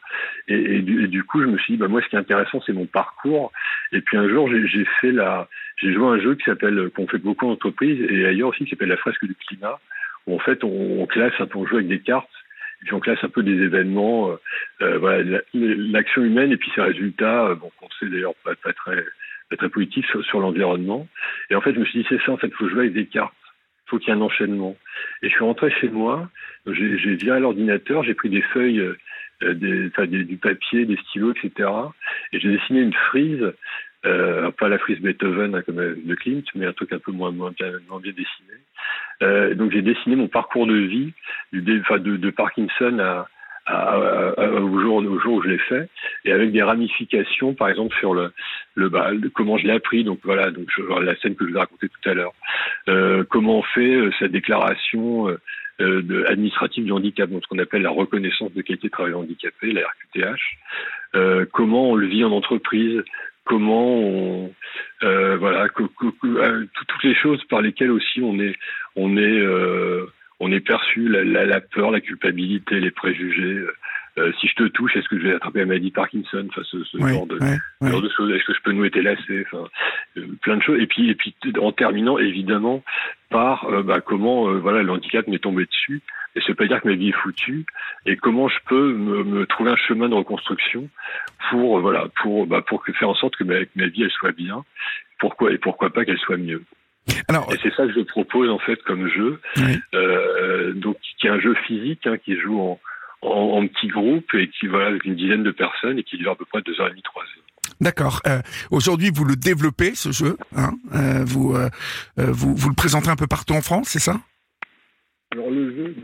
Et, 0.47 0.77
et, 0.77 0.81
du, 0.81 1.05
et, 1.05 1.07
du, 1.07 1.23
coup, 1.23 1.41
je 1.41 1.47
me 1.47 1.57
suis 1.57 1.73
dit, 1.73 1.79
bah, 1.79 1.87
moi, 1.87 2.01
ce 2.01 2.09
qui 2.09 2.15
est 2.15 2.19
intéressant, 2.19 2.61
c'est 2.65 2.73
mon 2.73 2.85
parcours. 2.85 3.51
Et 3.91 4.01
puis 4.01 4.17
un 4.17 4.27
jour, 4.27 4.49
j'ai 4.49 4.85
fait 4.99 5.11
la, 5.11 5.47
j'ai 5.77 5.93
joué 5.93 6.05
à 6.07 6.11
un 6.11 6.19
jeu 6.19 6.35
qui 6.35 6.43
s'appelle, 6.43 6.89
qu'on 6.95 7.07
fait 7.07 7.17
beaucoup 7.17 7.47
en 7.47 7.51
entreprise 7.51 7.99
et 8.09 8.25
ailleurs 8.25 8.49
aussi, 8.49 8.65
qui 8.65 8.71
s'appelle 8.71 8.89
la 8.89 8.97
fresque 8.97 9.25
du 9.25 9.35
climat, 9.35 9.79
où 10.27 10.35
en 10.35 10.39
fait, 10.39 10.63
on, 10.63 11.01
on 11.01 11.05
classe, 11.05 11.33
on 11.55 11.65
joue 11.65 11.75
avec 11.75 11.87
des 11.87 11.99
cartes 11.99 12.29
on 12.91 12.99
classe 12.99 13.23
un 13.23 13.29
peu 13.29 13.43
des 13.43 13.61
événements, 13.63 14.35
voilà, 14.79 15.41
l'action 15.53 16.23
humaine 16.23 16.51
et 16.51 16.57
puis 16.57 16.71
ses 16.75 16.81
résultats, 16.81 17.55
bon, 17.55 17.71
qu'on 17.79 17.89
sait 17.99 18.07
d'ailleurs 18.07 18.35
pas, 18.43 18.55
pas 18.55 18.73
très 18.73 19.05
très 19.57 19.69
positif 19.69 20.05
sur, 20.23 20.39
l'environnement. 20.39 21.07
Et 21.49 21.55
en 21.55 21.61
fait, 21.61 21.73
je 21.73 21.79
me 21.79 21.85
suis 21.85 22.01
dit, 22.01 22.05
c'est 22.09 22.21
ça, 22.23 22.31
en 22.31 22.37
fait, 22.37 22.47
il 22.47 22.55
faut 22.55 22.69
jouer 22.69 22.81
avec 22.81 22.93
des 22.93 23.05
cartes. 23.05 23.33
Il 23.87 23.89
faut 23.89 23.99
qu'il 23.99 24.09
y 24.09 24.11
ait 24.11 24.19
un 24.19 24.21
enchaînement. 24.21 24.75
Et 25.21 25.29
je 25.29 25.33
suis 25.33 25.43
rentré 25.43 25.71
chez 25.71 25.89
moi, 25.89 26.29
j'ai 26.65 27.15
viré 27.15 27.39
l'ordinateur, 27.39 28.03
j'ai 28.03 28.13
pris 28.13 28.29
des 28.29 28.41
feuilles, 28.41 28.79
euh, 29.43 29.53
du 29.53 30.37
papier, 30.37 30.85
des 30.85 30.97
stylos, 30.97 31.33
etc. 31.33 31.69
Et 32.31 32.39
j'ai 32.39 32.49
dessiné 32.49 32.81
une 32.81 32.93
frise, 32.93 33.53
euh, 34.05 34.51
pas 34.51 34.69
la 34.69 34.77
frise 34.77 34.99
Beethoven 34.99 35.55
hein, 35.55 35.61
comme 35.63 35.75
de 35.75 36.15
Klimt, 36.15 36.45
mais 36.55 36.65
un 36.65 36.73
truc 36.73 36.93
un 36.93 36.99
peu 36.99 37.11
moins, 37.11 37.31
moins 37.31 37.51
bien 37.51 37.71
dessiné. 37.99 38.53
Euh, 39.21 39.53
donc 39.53 39.71
j'ai 39.71 39.81
dessiné 39.81 40.15
mon 40.15 40.27
parcours 40.27 40.67
de 40.67 40.75
vie, 40.75 41.13
du, 41.53 41.61
de, 41.61 42.17
de 42.17 42.29
Parkinson 42.29 42.97
à, 42.99 43.27
au, 44.37 44.79
jour, 44.79 44.95
au 44.95 45.19
jour 45.19 45.33
où 45.35 45.43
je 45.43 45.49
l'ai 45.49 45.57
fait, 45.59 45.89
et 46.25 46.31
avec 46.31 46.51
des 46.51 46.63
ramifications, 46.63 47.53
par 47.53 47.69
exemple 47.69 47.95
sur 47.99 48.13
le, 48.13 48.31
le 48.75 48.89
bah, 48.89 49.11
comment 49.33 49.57
je 49.57 49.67
l'ai 49.67 49.73
appris. 49.73 50.03
Donc 50.03 50.19
voilà, 50.23 50.51
donc 50.51 50.67
la 51.01 51.15
scène 51.17 51.35
que 51.35 51.45
je 51.45 51.51
vous 51.51 51.57
ai 51.57 51.59
racontée 51.59 51.89
tout 51.89 52.09
à 52.09 52.13
l'heure. 52.13 52.33
Euh, 52.89 53.23
comment 53.29 53.59
on 53.59 53.63
fait 53.63 53.95
euh, 53.95 54.11
cette 54.19 54.31
déclaration 54.31 55.29
euh, 55.29 55.39
euh, 55.81 56.01
de, 56.01 56.25
administrative 56.25 56.85
du 56.85 56.91
handicap, 56.91 57.29
donc 57.29 57.43
ce 57.43 57.47
qu'on 57.47 57.59
appelle 57.59 57.81
la 57.81 57.89
reconnaissance 57.89 58.53
de 58.53 58.61
qualité 58.61 58.87
de 58.87 58.91
travail 58.91 59.13
handicapé, 59.13 59.71
la 59.71 59.81
RQTH. 59.81 60.39
Euh, 61.15 61.45
comment 61.51 61.91
on 61.91 61.95
le 61.95 62.07
vit 62.07 62.23
en 62.23 62.31
entreprise, 62.31 63.01
comment 63.45 63.97
on 63.97 64.53
euh, 65.03 65.37
voilà 65.37 65.67
toutes 65.69 67.03
les 67.03 67.15
choses 67.15 67.43
par 67.45 67.61
lesquelles 67.61 67.91
aussi 67.91 68.21
on 68.21 68.39
est 68.39 68.55
on 68.95 69.17
est 69.17 69.39
euh, 69.39 70.05
on 70.41 70.51
est 70.51 70.59
perçu 70.59 71.07
la, 71.07 71.45
la, 71.45 71.61
peur, 71.61 71.91
la 71.91 72.01
culpabilité, 72.01 72.79
les 72.79 72.89
préjugés. 72.89 73.63
Euh, 74.17 74.31
si 74.39 74.47
je 74.47 74.55
te 74.55 74.67
touche, 74.67 74.95
est-ce 74.95 75.07
que 75.07 75.17
je 75.17 75.23
vais 75.27 75.35
attraper 75.35 75.59
la 75.59 75.65
maladie 75.65 75.89
de 75.89 75.95
Parkinson 75.95 76.45
enfin, 76.49 76.61
ce, 76.65 76.83
ce 76.83 76.97
genre, 76.97 77.25
de, 77.27 77.39
genre, 77.39 78.01
de, 78.01 78.09
choses? 78.09 78.31
Est-ce 78.31 78.43
que 78.43 78.53
je 78.53 78.61
peux 78.61 78.73
nouer 78.73 78.91
tes 78.91 79.01
lacets 79.01 79.45
enfin, 79.51 79.67
euh, 80.17 80.27
Plein 80.41 80.57
de 80.57 80.61
choses. 80.61 80.79
Et 80.81 80.87
puis, 80.87 81.09
et 81.09 81.15
puis 81.15 81.33
en 81.59 81.71
terminant 81.71 82.17
évidemment 82.17 82.83
par 83.29 83.65
euh, 83.69 83.83
bah, 83.83 84.01
comment 84.01 84.51
voilà 84.53 84.83
le 84.83 84.91
handicap 84.91 85.27
m'est 85.27 85.39
tombé 85.39 85.65
dessus. 85.65 86.01
Et 86.35 86.41
ça 86.41 86.47
veut 86.49 86.55
pas 86.55 86.67
dire 86.67 86.81
que 86.81 86.89
ma 86.89 86.95
vie 86.95 87.09
est 87.09 87.21
foutue. 87.23 87.65
Et 88.05 88.17
comment 88.17 88.49
je 88.49 88.57
peux 88.67 88.93
me, 88.93 89.23
me 89.23 89.45
trouver 89.45 89.71
un 89.71 89.77
chemin 89.77 90.09
de 90.09 90.15
reconstruction 90.15 90.89
pour 91.49 91.79
voilà 91.79 92.07
pour 92.21 92.47
bah, 92.47 92.61
pour 92.61 92.83
faire 92.85 93.09
en 93.09 93.15
sorte 93.15 93.37
que 93.37 93.45
ma, 93.45 93.59
ma 93.75 93.87
vie 93.87 94.03
elle 94.03 94.11
soit 94.11 94.33
bien. 94.33 94.63
Pourquoi 95.19 95.51
et 95.53 95.57
pourquoi 95.57 95.89
pas 95.89 96.03
qu'elle 96.03 96.19
soit 96.19 96.37
mieux? 96.37 96.63
Alors, 97.27 97.51
et 97.51 97.57
c'est 97.63 97.73
ça 97.73 97.85
que 97.85 97.93
je 97.93 98.01
propose 98.01 98.49
en 98.49 98.59
fait 98.59 98.81
comme 98.83 99.07
jeu, 99.07 99.39
oui. 99.57 99.79
euh, 99.95 100.73
donc 100.73 100.97
qui 101.19 101.27
est 101.27 101.29
un 101.29 101.39
jeu 101.39 101.55
physique 101.65 102.05
hein, 102.05 102.17
qui 102.17 102.39
joue 102.39 102.59
en, 102.59 102.79
en, 103.21 103.27
en, 103.29 103.67
petit 103.67 103.87
groupe 103.87 104.33
et 104.33 104.49
qui 104.49 104.67
voilà 104.67 104.87
avec 104.87 105.05
une 105.05 105.15
dizaine 105.15 105.43
de 105.43 105.51
personnes 105.51 105.99
et 105.99 106.03
qui 106.03 106.17
dure 106.17 106.31
à 106.31 106.35
peu 106.35 106.45
près 106.45 106.61
deux 106.61 106.79
heures 106.79 106.87
et 106.87 106.91
demie, 106.91 107.01
trois 107.03 107.23
heures. 107.23 107.75
D'accord. 107.79 108.21
Euh, 108.27 108.41
Aujourd'hui, 108.69 109.11
vous 109.13 109.25
le 109.25 109.35
développez 109.35 109.95
ce 109.95 110.11
jeu, 110.11 110.37
hein 110.55 110.71
euh, 110.93 111.23
vous, 111.25 111.55
euh, 111.55 111.69
vous 112.17 112.55
vous 112.55 112.69
le 112.69 112.75
présentez 112.75 113.09
un 113.09 113.15
peu 113.15 113.27
partout 113.27 113.53
en 113.53 113.61
France, 113.61 113.89
c'est 113.89 113.99
ça? 113.99 114.19
Alors 115.31 115.49
le 115.49 115.75
jeu. 115.75 115.95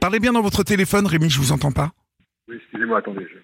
Parlez 0.00 0.20
bien 0.20 0.32
dans 0.32 0.42
votre 0.42 0.62
téléphone, 0.64 1.06
Rémi, 1.06 1.30
je 1.30 1.38
vous 1.38 1.52
entends 1.52 1.72
pas. 1.72 1.92
Oui, 2.48 2.56
excusez-moi, 2.56 2.98
attendez. 2.98 3.26
Je... 3.32 3.38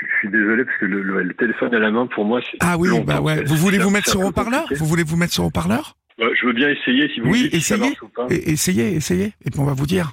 Je 0.00 0.26
suis 0.26 0.30
désolé 0.30 0.64
parce 0.64 0.76
que 0.78 0.86
le, 0.86 1.02
le, 1.02 1.22
le, 1.22 1.34
téléphone 1.34 1.74
à 1.74 1.78
la 1.78 1.90
main 1.92 2.06
pour 2.06 2.24
moi 2.24 2.40
c'est. 2.50 2.58
Ah 2.60 2.76
oui, 2.76 2.88
bah 3.04 3.20
ouais. 3.20 3.44
Vous 3.44 3.56
voulez 3.56 3.78
vous 3.78 3.90
mettre 3.90 4.10
sur 4.10 4.20
haut-parleur? 4.20 4.66
Vous 4.76 4.86
voulez 4.86 5.04
vous 5.04 5.16
mettre 5.16 5.32
sur 5.32 5.44
haut-parleur? 5.44 5.96
Je 6.18 6.46
veux 6.46 6.52
bien 6.52 6.68
essayer 6.68 7.08
si 7.14 7.20
vous 7.20 7.30
oui, 7.30 7.38
voulez. 7.38 7.50
Oui, 7.52 7.58
essayez. 7.58 7.96
Si 8.28 8.50
essayez, 8.50 8.94
essayez. 8.96 9.32
Et 9.44 9.50
puis 9.50 9.60
on 9.60 9.64
va 9.64 9.74
vous 9.74 9.86
dire. 9.86 10.12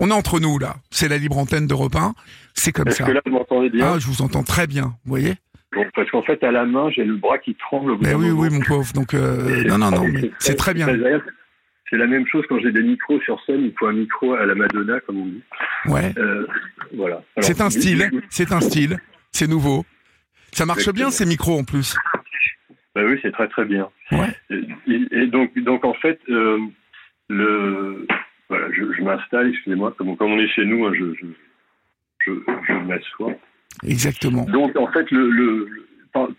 On 0.00 0.10
est 0.10 0.14
entre 0.14 0.38
nous 0.38 0.58
là. 0.58 0.76
C'est 0.90 1.08
la 1.08 1.18
libre 1.18 1.38
antenne 1.38 1.66
d'Europe 1.66 1.96
1. 1.96 2.14
C'est 2.54 2.70
comme 2.72 2.88
Est-ce 2.88 2.98
ça. 2.98 3.04
que 3.04 3.10
là 3.10 3.20
vous 3.24 3.32
m'entendez 3.32 3.68
bien? 3.70 3.94
Ah, 3.94 3.98
je 3.98 4.06
vous 4.06 4.22
entends 4.22 4.44
très 4.44 4.66
bien. 4.68 4.94
Vous 5.04 5.10
voyez? 5.10 5.34
Bon, 5.74 5.84
parce 5.94 6.10
qu'en 6.10 6.22
fait, 6.22 6.42
à 6.44 6.50
la 6.52 6.64
main, 6.64 6.88
j'ai 6.90 7.04
le 7.04 7.16
bras 7.16 7.38
qui 7.38 7.54
tremble. 7.56 7.90
Au 7.92 7.96
bout 7.96 8.04
mais 8.04 8.14
oui, 8.14 8.28
moment. 8.28 8.40
oui, 8.42 8.50
mon 8.50 8.60
pauvre. 8.60 8.92
Donc, 8.94 9.12
euh, 9.12 9.64
non, 9.64 9.76
non, 9.78 9.90
non, 9.90 10.06
mais 10.08 10.30
c'est 10.38 10.54
très 10.54 10.72
bien. 10.72 10.86
C'est 11.90 11.96
la 11.96 12.06
même 12.06 12.26
chose 12.26 12.44
quand 12.48 12.58
j'ai 12.60 12.70
des 12.70 12.82
micros 12.82 13.20
sur 13.22 13.40
scène. 13.44 13.62
Il 13.64 13.72
faut 13.78 13.86
un 13.86 13.92
micro 13.92 14.34
à 14.34 14.46
la 14.46 14.54
Madonna, 14.54 15.00
comme 15.00 15.18
on 15.20 15.26
dit. 15.26 15.42
Ouais. 15.86 16.12
Euh, 16.18 16.46
voilà. 16.94 17.22
C'est 17.40 17.60
un 17.60 17.70
style. 17.70 18.10
C'est 18.30 18.52
un 18.52 18.60
style. 18.60 18.98
C'est 19.32 19.46
nouveau. 19.48 19.84
Ça 20.52 20.64
marche 20.64 20.80
Exactement. 20.80 21.08
bien 21.08 21.10
ces 21.10 21.26
micros 21.26 21.58
en 21.58 21.64
plus. 21.64 21.96
Bah 22.98 23.04
oui, 23.06 23.16
c'est 23.22 23.30
très 23.30 23.46
très 23.46 23.64
bien. 23.64 23.88
Ouais. 24.10 24.34
Et, 24.50 25.00
et 25.12 25.26
donc, 25.28 25.56
donc 25.60 25.84
en 25.84 25.94
fait, 25.94 26.18
euh, 26.28 26.58
le, 27.28 28.08
voilà, 28.48 28.66
je, 28.72 28.92
je 28.92 29.02
m'installe. 29.02 29.50
Excusez-moi, 29.50 29.94
comme, 29.96 30.16
comme 30.16 30.32
on 30.32 30.38
est 30.40 30.48
chez 30.48 30.64
nous, 30.64 30.84
hein, 30.84 30.92
je, 30.98 31.14
je, 31.14 31.26
je, 32.26 32.32
je 32.66 32.72
m'assois. 32.72 33.34
Exactement. 33.86 34.46
Donc 34.46 34.76
en 34.76 34.88
fait, 34.88 35.08
le, 35.12 35.30
le, 35.30 35.68
le 35.68 35.86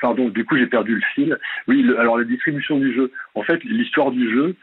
pardon, 0.02 0.28
du 0.28 0.43
coup 0.43 0.58
j'ai 0.58 0.67
perdu 0.67 0.95
le 0.95 1.02
fil. 1.15 1.39
Oui, 1.69 1.82
le, 1.82 1.98
alors 1.98 2.17
la 2.17 2.26
distribution 2.26 2.78
du 2.78 2.93
jeu. 2.93 3.10
En 3.36 3.43
fait, 3.43 3.63
l'histoire 3.63 4.12
du 4.12 4.30
jeu, 4.30 4.54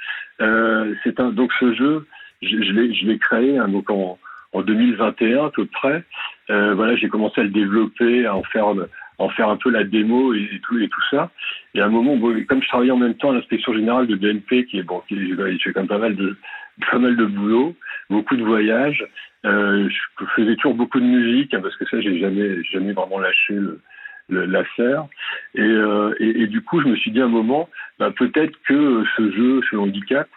euh, 0.42 0.94
c'est 1.02 1.18
un 1.18 1.30
donc 1.30 1.50
ce 1.58 1.72
jeu, 1.72 2.06
je, 2.42 2.48
je 2.48 2.72
l'ai 2.72 2.92
je 2.92 3.06
l'ai 3.06 3.16
créé 3.16 3.56
hein, 3.56 3.68
donc 3.68 3.88
en, 3.88 4.18
en 4.52 4.60
2021 4.60 5.46
à 5.46 5.50
peu 5.50 5.64
près. 5.64 6.04
Euh, 6.50 6.74
voilà, 6.74 6.94
j'ai 6.96 7.08
commencé 7.08 7.40
à 7.40 7.44
le 7.44 7.50
développer, 7.50 8.26
à 8.26 8.36
en 8.36 8.42
faire 8.42 8.74
en 9.18 9.28
faire 9.30 9.48
un 9.48 9.56
peu 9.56 9.70
la 9.70 9.84
démo 9.84 10.34
et, 10.34 10.48
et 10.52 10.60
tout 10.60 10.78
et 10.78 10.88
tout 10.88 11.02
ça. 11.10 11.30
Et 11.74 11.80
à 11.80 11.86
un 11.86 11.90
moment, 11.90 12.16
bon, 12.16 12.34
comme 12.48 12.62
je 12.62 12.68
travaillais 12.68 12.92
en 12.92 12.98
même 12.98 13.14
temps 13.14 13.30
à 13.30 13.34
l'inspection 13.34 13.72
générale 13.74 14.06
de 14.06 14.16
BNP, 14.16 14.66
qui 14.66 14.78
est 14.78 14.82
bon, 14.82 15.02
qui 15.08 15.14
il 15.14 15.58
fait 15.62 15.72
quand 15.72 15.80
même 15.80 15.88
pas 15.88 15.98
mal 15.98 16.16
de 16.16 16.36
pas 16.90 16.98
mal 16.98 17.16
de 17.16 17.24
boulot, 17.24 17.74
beaucoup 18.10 18.36
de 18.36 18.44
voyages. 18.44 19.06
Euh, 19.44 19.88
je 19.88 20.24
faisais 20.34 20.56
toujours 20.56 20.74
beaucoup 20.74 21.00
de 21.00 21.04
musique 21.04 21.54
hein, 21.54 21.60
parce 21.62 21.76
que 21.76 21.86
ça, 21.86 22.00
j'ai 22.00 22.18
jamais 22.18 22.62
jamais 22.64 22.92
vraiment 22.92 23.18
lâché 23.18 23.54
le, 23.54 23.80
le, 24.28 24.44
l'affaire. 24.44 25.06
Et, 25.54 25.60
euh, 25.60 26.14
et, 26.18 26.42
et, 26.42 26.46
du 26.46 26.62
coup, 26.62 26.80
je 26.82 26.88
me 26.88 26.96
suis 26.96 27.10
dit 27.10 27.20
à 27.20 27.24
un 27.24 27.28
moment, 27.28 27.68
bah, 27.98 28.10
peut-être 28.16 28.56
que 28.66 29.04
ce 29.16 29.30
jeu, 29.32 29.60
ce 29.70 29.76
handicap, 29.76 30.28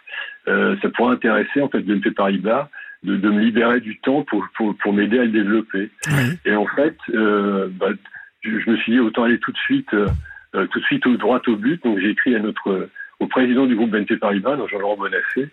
euh, 0.48 0.76
ça 0.80 0.88
pourrait 0.90 1.14
intéresser 1.14 1.60
en 1.60 1.68
fait 1.68 1.80
BNP 1.80 2.12
Paribas 2.12 2.68
de, 3.02 3.16
de 3.16 3.30
me 3.30 3.40
libérer 3.40 3.80
du 3.80 3.98
temps 3.98 4.22
pour, 4.22 4.46
pour, 4.56 4.76
pour 4.76 4.92
m'aider 4.92 5.18
à 5.18 5.24
le 5.24 5.30
développer. 5.30 5.90
Oui. 6.08 6.38
Et 6.44 6.54
en 6.54 6.66
fait, 6.66 6.96
euh, 7.14 7.68
bah, 7.72 7.90
je, 8.42 8.70
me 8.70 8.76
suis 8.76 8.92
dit 8.92 9.00
autant 9.00 9.24
aller 9.24 9.38
tout 9.38 9.52
de 9.52 9.58
suite, 9.58 9.92
euh, 9.94 10.66
tout 10.66 10.80
de 10.80 10.84
suite 10.84 11.06
au 11.06 11.16
droit 11.16 11.40
au 11.46 11.56
but. 11.56 11.82
Donc 11.84 11.98
j'ai 11.98 12.10
écrit 12.10 12.34
à 12.34 12.40
notre 12.40 12.88
au 13.20 13.26
président 13.26 13.66
du 13.66 13.76
groupe 13.76 13.90
BNP 13.90 14.16
Paribas, 14.16 14.56
Jean-Laurent 14.66 14.96
Bonafé. 14.96 15.48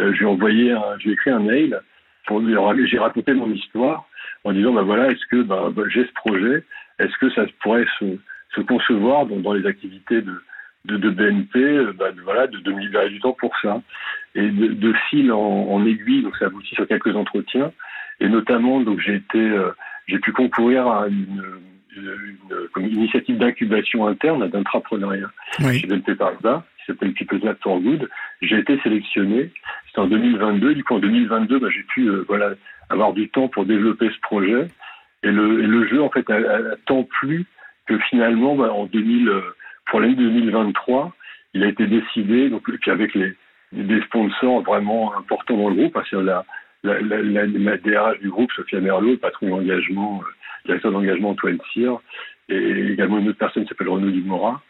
Euh, 0.00 0.12
je 0.12 0.18
lui 0.18 0.24
ai 0.24 0.28
envoyé, 0.28 0.72
un, 0.72 0.98
j'ai 0.98 1.10
écrit 1.10 1.30
un 1.30 1.40
mail 1.40 1.80
pour 2.26 2.38
lui, 2.40 2.54
j'ai 2.88 2.98
raconté 2.98 3.32
mon 3.34 3.50
histoire 3.50 4.06
en 4.44 4.52
disant 4.52 4.72
bah 4.72 4.82
voilà, 4.82 5.08
est-ce 5.08 5.26
que 5.30 5.42
bah, 5.42 5.70
j'ai 5.88 6.04
ce 6.04 6.12
projet, 6.12 6.64
est-ce 6.98 7.16
que 7.18 7.30
ça 7.30 7.44
pourrait 7.62 7.86
se, 7.98 8.04
se 8.54 8.60
concevoir 8.60 9.26
dans, 9.26 9.36
dans 9.36 9.52
les 9.52 9.66
activités 9.66 10.22
de 10.22 10.40
de, 10.86 10.96
de 10.96 11.10
BNP, 11.10 11.92
bah, 11.98 12.10
de, 12.10 12.22
voilà, 12.22 12.46
de, 12.46 12.56
de, 12.58 12.72
me 12.72 12.80
libérer 12.80 13.10
du 13.10 13.20
temps 13.20 13.36
pour 13.38 13.52
ça? 13.60 13.82
Et 14.34 14.48
de, 14.48 14.68
de 14.68 14.94
fil 15.10 15.30
en, 15.30 15.38
en, 15.38 15.84
aiguille, 15.84 16.22
donc 16.22 16.36
ça 16.38 16.46
aboutit 16.46 16.74
sur 16.74 16.86
quelques 16.86 17.14
entretiens. 17.14 17.70
Et 18.20 18.28
notamment, 18.28 18.80
donc 18.80 19.00
j'ai 19.00 19.16
été, 19.16 19.38
euh, 19.38 19.72
j'ai 20.06 20.18
pu 20.18 20.32
concourir 20.32 20.86
à 20.86 21.08
une, 21.08 21.42
une, 21.96 22.86
initiative 22.88 23.38
d'incubation 23.38 24.06
interne, 24.06 24.48
d'entrepreneuriat 24.48 25.30
oui. 25.60 25.80
chez 25.80 25.86
BNP 25.86 26.14
Paribas, 26.14 26.64
qui 26.78 26.86
s'appelle 26.86 27.12
People's 27.12 27.42
Lab 27.42 27.56
for 27.62 27.80
Good. 27.80 28.08
J'ai 28.42 28.58
été 28.58 28.78
sélectionné. 28.80 29.50
C'était 29.86 30.00
en 30.00 30.06
2022. 30.06 30.74
Du 30.74 30.84
coup, 30.84 30.94
en 30.94 30.98
2022, 30.98 31.58
bah, 31.58 31.68
j'ai 31.70 31.82
pu, 31.82 32.06
euh, 32.06 32.24
voilà, 32.28 32.54
avoir 32.88 33.12
du 33.12 33.28
temps 33.28 33.48
pour 33.48 33.64
développer 33.64 34.10
ce 34.10 34.20
projet. 34.20 34.66
Et 35.22 35.30
le, 35.30 35.62
et 35.62 35.66
le 35.66 35.86
jeu, 35.88 36.02
en 36.02 36.10
fait, 36.10 36.28
a, 36.30 36.36
a, 36.36 36.76
tant 36.86 37.04
plu 37.04 37.46
que 37.86 37.98
finalement, 38.10 38.54
bah, 38.56 38.72
en 38.72 38.86
2000, 38.86 39.30
pour 39.86 40.00
l'année 40.00 40.14
2023, 40.14 41.12
il 41.54 41.64
a 41.64 41.68
été 41.68 41.86
décidé, 41.86 42.48
donc, 42.48 42.62
et 42.72 42.78
puis 42.78 42.90
avec 42.90 43.14
les, 43.14 43.34
des 43.72 44.00
sponsors 44.02 44.62
vraiment 44.62 45.16
importants 45.16 45.56
dans 45.56 45.68
le 45.68 45.74
groupe, 45.74 45.92
parce 45.92 46.08
que 46.08 46.16
la, 46.16 46.44
la, 46.82 47.00
la, 47.00 47.22
la, 47.22 47.46
la 47.46 47.76
DRH 47.76 48.20
du 48.20 48.30
groupe, 48.30 48.50
Sophia 48.52 48.80
Merlot, 48.80 49.12
le 49.12 49.16
patron 49.18 49.48
d'engagement, 49.48 50.22
euh, 50.22 50.30
directeur 50.64 50.92
d'engagement 50.92 51.30
Antoine 51.30 51.58
Cyr, 51.72 52.00
et 52.48 52.92
également 52.92 53.18
une 53.18 53.28
autre 53.28 53.38
personne 53.38 53.64
qui 53.64 53.68
s'appelle 53.68 53.88
Renaud 53.88 54.10
Dumora, 54.10 54.62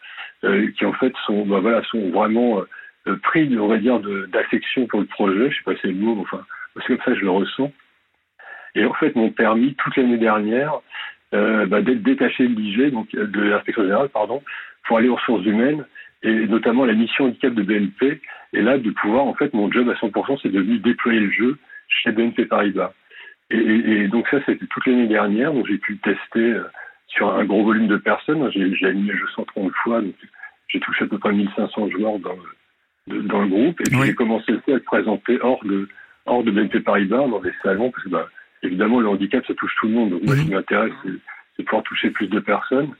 euh, 0.43 0.69
qui 0.77 0.85
en 0.85 0.93
fait 0.93 1.13
sont, 1.25 1.45
bah, 1.45 1.59
voilà, 1.59 1.83
sont 1.83 2.09
vraiment 2.09 2.63
euh, 3.07 3.15
pris, 3.23 3.47
dire, 3.47 3.99
d'affection 4.29 4.87
pour 4.87 4.99
le 4.99 5.05
projet, 5.05 5.51
je 5.51 5.57
sais 5.57 5.63
pas 5.63 5.75
si 5.75 5.81
c'est 5.83 5.87
le 5.87 5.95
mot, 5.95 6.15
mais 6.15 6.21
enfin, 6.21 6.45
c'est 6.75 6.87
comme 6.87 6.97
ça 7.05 7.11
que 7.11 7.19
je 7.19 7.25
le 7.25 7.31
ressens, 7.31 7.71
et 8.75 8.85
en 8.85 8.93
fait 8.93 9.15
m'ont 9.15 9.31
permis 9.31 9.75
toute 9.75 9.95
l'année 9.97 10.17
dernière 10.17 10.79
euh, 11.33 11.65
bah, 11.65 11.81
d'être 11.81 12.03
détaché 12.03 12.47
de 12.47 12.53
l'IG, 12.53 12.91
donc 12.91 13.11
de 13.11 13.41
l'inspection 13.41 13.83
générale, 13.83 14.09
pardon, 14.09 14.43
pour 14.85 14.97
aller 14.97 15.09
aux 15.09 15.15
ressources 15.15 15.45
humaines 15.45 15.85
et 16.23 16.47
notamment 16.47 16.85
la 16.85 16.93
mission 16.93 17.25
handicap 17.25 17.53
de 17.53 17.63
BNP. 17.63 18.21
Et 18.53 18.61
là, 18.61 18.77
de 18.77 18.91
pouvoir, 18.91 19.25
en 19.25 19.33
fait, 19.33 19.53
mon 19.53 19.71
job 19.71 19.89
à 19.89 19.93
100%, 19.93 20.39
c'est 20.41 20.51
devenu 20.51 20.77
déployer 20.79 21.19
le 21.19 21.31
jeu 21.31 21.57
chez 21.87 22.11
BNP 22.11 22.45
Paribas. 22.45 22.93
Et, 23.51 23.57
et, 23.57 23.91
et 24.03 24.07
donc 24.07 24.27
ça, 24.29 24.37
c'était 24.45 24.65
toute 24.65 24.85
l'année 24.85 25.07
dernière. 25.07 25.53
Donc 25.53 25.67
j'ai 25.67 25.77
pu 25.77 25.97
tester 25.97 26.39
euh, 26.39 26.63
sur 27.07 27.33
un 27.33 27.45
gros 27.45 27.63
volume 27.63 27.87
de 27.87 27.97
personnes. 27.97 28.49
J'ai 28.51 28.87
animé 28.87 29.11
le 29.11 29.19
jeu 29.19 29.27
130 29.35 29.71
fois. 29.83 30.01
Donc 30.01 30.15
j'ai 30.67 30.79
touché 30.79 31.05
à 31.05 31.07
peu 31.07 31.17
près 31.17 31.33
1500 31.33 31.89
joueurs 31.89 32.19
dans 32.19 32.33
le, 32.33 33.15
de, 33.15 33.21
dans 33.21 33.41
le 33.41 33.47
groupe. 33.47 33.81
Et 33.81 33.83
puis 33.83 33.97
oui. 33.97 34.07
j'ai 34.07 34.15
commencé 34.15 34.53
aussi 34.53 34.71
à 34.71 34.75
le 34.75 34.81
présenter 34.81 35.39
hors 35.41 35.63
de, 35.65 35.87
hors 36.25 36.43
de 36.43 36.51
BNP 36.51 36.81
Paribas, 36.81 37.27
dans 37.27 37.39
des 37.39 37.53
salons, 37.63 37.91
parce 37.91 38.03
que 38.03 38.09
bah, 38.09 38.29
évidemment, 38.63 38.99
le 38.99 39.07
handicap, 39.07 39.45
ça 39.45 39.53
touche 39.53 39.75
tout 39.79 39.87
le 39.87 39.93
monde. 39.93 40.11
Donc, 40.11 40.23
moi, 40.23 40.35
ce 40.35 40.41
qui 40.41 40.51
m'intéresse, 40.51 40.93
c'est 41.57 41.63
pouvoir 41.63 41.83
toucher 41.83 42.09
plus 42.09 42.27
de 42.27 42.39
personnes. 42.39 42.93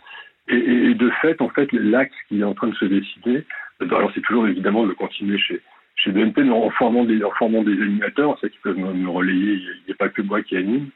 Et, 0.47 0.56
et, 0.56 0.93
de 0.95 1.10
fait, 1.22 1.41
en 1.41 1.49
fait, 1.49 1.72
l'axe 1.72 2.16
qui 2.28 2.41
est 2.41 2.43
en 2.43 2.54
train 2.54 2.68
de 2.68 2.76
se 2.76 2.86
décider, 2.86 3.45
alors 3.80 4.12
c'est 4.14 4.22
toujours 4.22 4.47
évidemment 4.47 4.86
de 4.86 4.93
continuer 4.93 5.38
chez, 5.38 5.62
chez 6.04 6.12
BNP, 6.12 6.49
en 6.49 6.70
formant 6.72 7.04
des, 7.06 7.24
en 7.24 7.32
formant 7.32 7.64
des 7.64 7.74
animateurs, 7.74 8.38
ça 8.39 8.49
qui 8.49 8.58
peuvent 8.64 8.78
me, 8.78 9.10
relayer, 9.10 9.54
il 9.54 9.84
n'y 9.88 9.93
a, 9.93 9.95
pas 9.95 10.10
que 10.10 10.22
moi 10.22 10.41
qui 10.41 10.58
anime. 10.58 10.89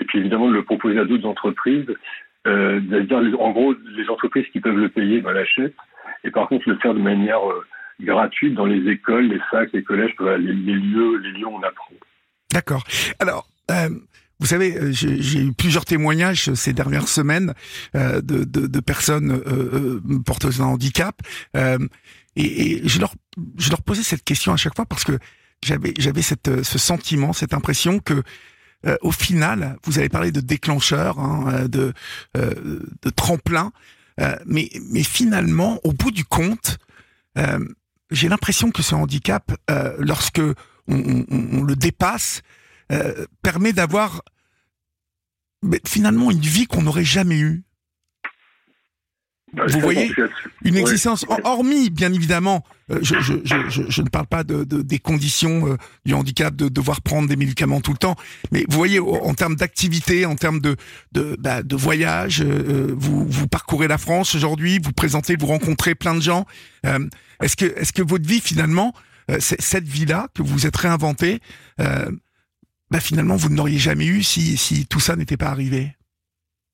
Et 0.00 0.04
puis 0.04 0.18
évidemment 0.18 0.48
de 0.48 0.54
le 0.54 0.64
proposer 0.64 0.98
à 0.98 1.04
d'autres 1.04 1.26
entreprises, 1.26 1.86
euh, 2.46 2.80
dire 2.80 3.18
en 3.40 3.50
gros 3.50 3.74
les 3.96 4.08
entreprises 4.08 4.46
qui 4.52 4.60
peuvent 4.60 4.76
le 4.76 4.88
payer 4.88 5.20
ben, 5.20 5.32
l'achètent, 5.32 5.74
et 6.24 6.30
par 6.30 6.48
contre 6.48 6.68
le 6.68 6.76
faire 6.78 6.94
de 6.94 7.00
manière 7.00 7.48
euh, 7.48 7.64
gratuite 8.00 8.54
dans 8.54 8.66
les 8.66 8.90
écoles, 8.90 9.28
les 9.28 9.40
facs, 9.50 9.72
les 9.72 9.82
collèges, 9.82 10.14
les, 10.20 10.52
lieux, 10.52 11.18
les 11.18 11.32
lieux 11.32 11.46
où 11.46 11.56
on 11.56 11.62
apprend. 11.62 11.94
D'accord. 12.52 12.84
Alors. 13.20 13.46
Euh... 13.70 13.88
Vous 14.40 14.46
savez, 14.46 14.76
euh, 14.76 14.92
j'ai 14.92 15.40
eu 15.40 15.52
plusieurs 15.52 15.84
témoignages 15.84 16.54
ces 16.54 16.72
dernières 16.72 17.08
semaines 17.08 17.54
euh, 17.96 18.20
de, 18.22 18.80
personnes 18.80 19.32
euh, 19.32 20.00
euh 20.06 20.18
porteuses 20.24 20.58
d'un 20.58 20.66
handicap, 20.66 21.20
euh, 21.56 21.78
et, 22.42 22.72
et, 22.72 22.88
je 22.88 22.98
leur 22.98 23.14
je 23.58 23.70
leur 23.70 23.82
posais 23.82 24.02
cette 24.02 24.24
question 24.24 24.52
à 24.52 24.56
chaque 24.56 24.76
fois 24.76 24.86
parce 24.86 25.04
que 25.04 25.18
j'avais 25.62 25.94
j'avais 25.98 26.22
cette 26.22 26.62
ce 26.62 26.78
sentiment, 26.78 27.32
cette 27.32 27.54
impression 27.54 27.98
que 28.00 28.22
au 29.02 29.10
final, 29.10 29.76
vous 29.82 29.98
avez 29.98 30.08
parlé 30.08 30.30
de 30.30 30.40
déclencheur, 30.40 31.18
hein, 31.18 31.66
de 31.66 31.92
de 32.34 33.10
tremplin, 33.10 33.72
mais 34.46 34.70
mais 34.92 35.02
finalement, 35.02 35.80
au 35.82 35.92
bout 35.92 36.12
du 36.12 36.24
compte, 36.24 36.78
j'ai 38.12 38.28
l'impression 38.28 38.70
que 38.70 38.82
ce 38.82 38.94
handicap, 38.94 39.52
lorsque 39.98 40.40
on, 40.86 41.24
on, 41.28 41.48
on 41.58 41.62
le 41.64 41.74
dépasse, 41.74 42.42
euh, 42.90 43.26
permet 43.42 43.74
d'avoir 43.74 44.22
finalement 45.84 46.30
une 46.30 46.40
vie 46.40 46.66
qu'on 46.66 46.82
n'aurait 46.82 47.04
jamais 47.04 47.38
eue. 47.38 47.64
Bah, 49.54 49.64
Vous 49.68 49.80
voyez 49.80 50.12
une 50.64 50.76
existence, 50.76 51.24
hormis 51.44 51.90
bien 51.90 52.12
évidemment, 52.12 52.64
euh, 52.90 52.98
je, 53.02 53.18
je, 53.20 53.34
je, 53.44 53.82
je, 53.88 54.02
ne 54.02 54.08
parle 54.08 54.26
pas 54.26 54.44
de, 54.44 54.64
de 54.64 54.82
des 54.82 54.98
conditions 54.98 55.66
euh, 55.66 55.76
du 56.04 56.12
handicap, 56.12 56.54
de 56.54 56.68
devoir 56.68 57.00
prendre 57.00 57.28
des 57.28 57.36
médicaments 57.36 57.80
tout 57.80 57.92
le 57.92 57.98
temps, 57.98 58.16
mais 58.52 58.64
vous 58.68 58.76
voyez 58.76 59.00
en 59.00 59.32
termes 59.34 59.56
d'activité, 59.56 60.26
en 60.26 60.34
termes 60.36 60.60
de 60.60 60.76
de, 61.12 61.36
bah, 61.38 61.62
de 61.62 61.76
voyage, 61.76 62.42
vous, 62.42 63.26
vous 63.26 63.48
parcourez 63.48 63.88
la 63.88 63.98
France 63.98 64.34
aujourd'hui, 64.34 64.80
vous 64.82 64.92
présentez, 64.92 65.36
vous 65.36 65.46
rencontrez 65.46 65.94
plein 65.94 66.14
de 66.14 66.22
gens. 66.22 66.44
est-ce 67.42 67.56
que 67.56 67.64
est-ce 67.64 67.92
que 67.92 68.02
votre 68.02 68.28
vie 68.28 68.40
finalement, 68.40 68.92
cette 69.38 69.88
vie-là 69.88 70.28
que 70.34 70.42
vous 70.42 70.66
êtes 70.66 70.76
réinventée, 70.76 71.40
bah 71.78 73.00
finalement 73.00 73.36
vous 73.36 73.48
n'auriez 73.50 73.78
jamais 73.78 74.06
eu 74.06 74.22
si, 74.22 74.56
si 74.56 74.86
tout 74.86 75.00
ça 75.00 75.16
n'était 75.16 75.36
pas 75.36 75.48
arrivé? 75.48 75.92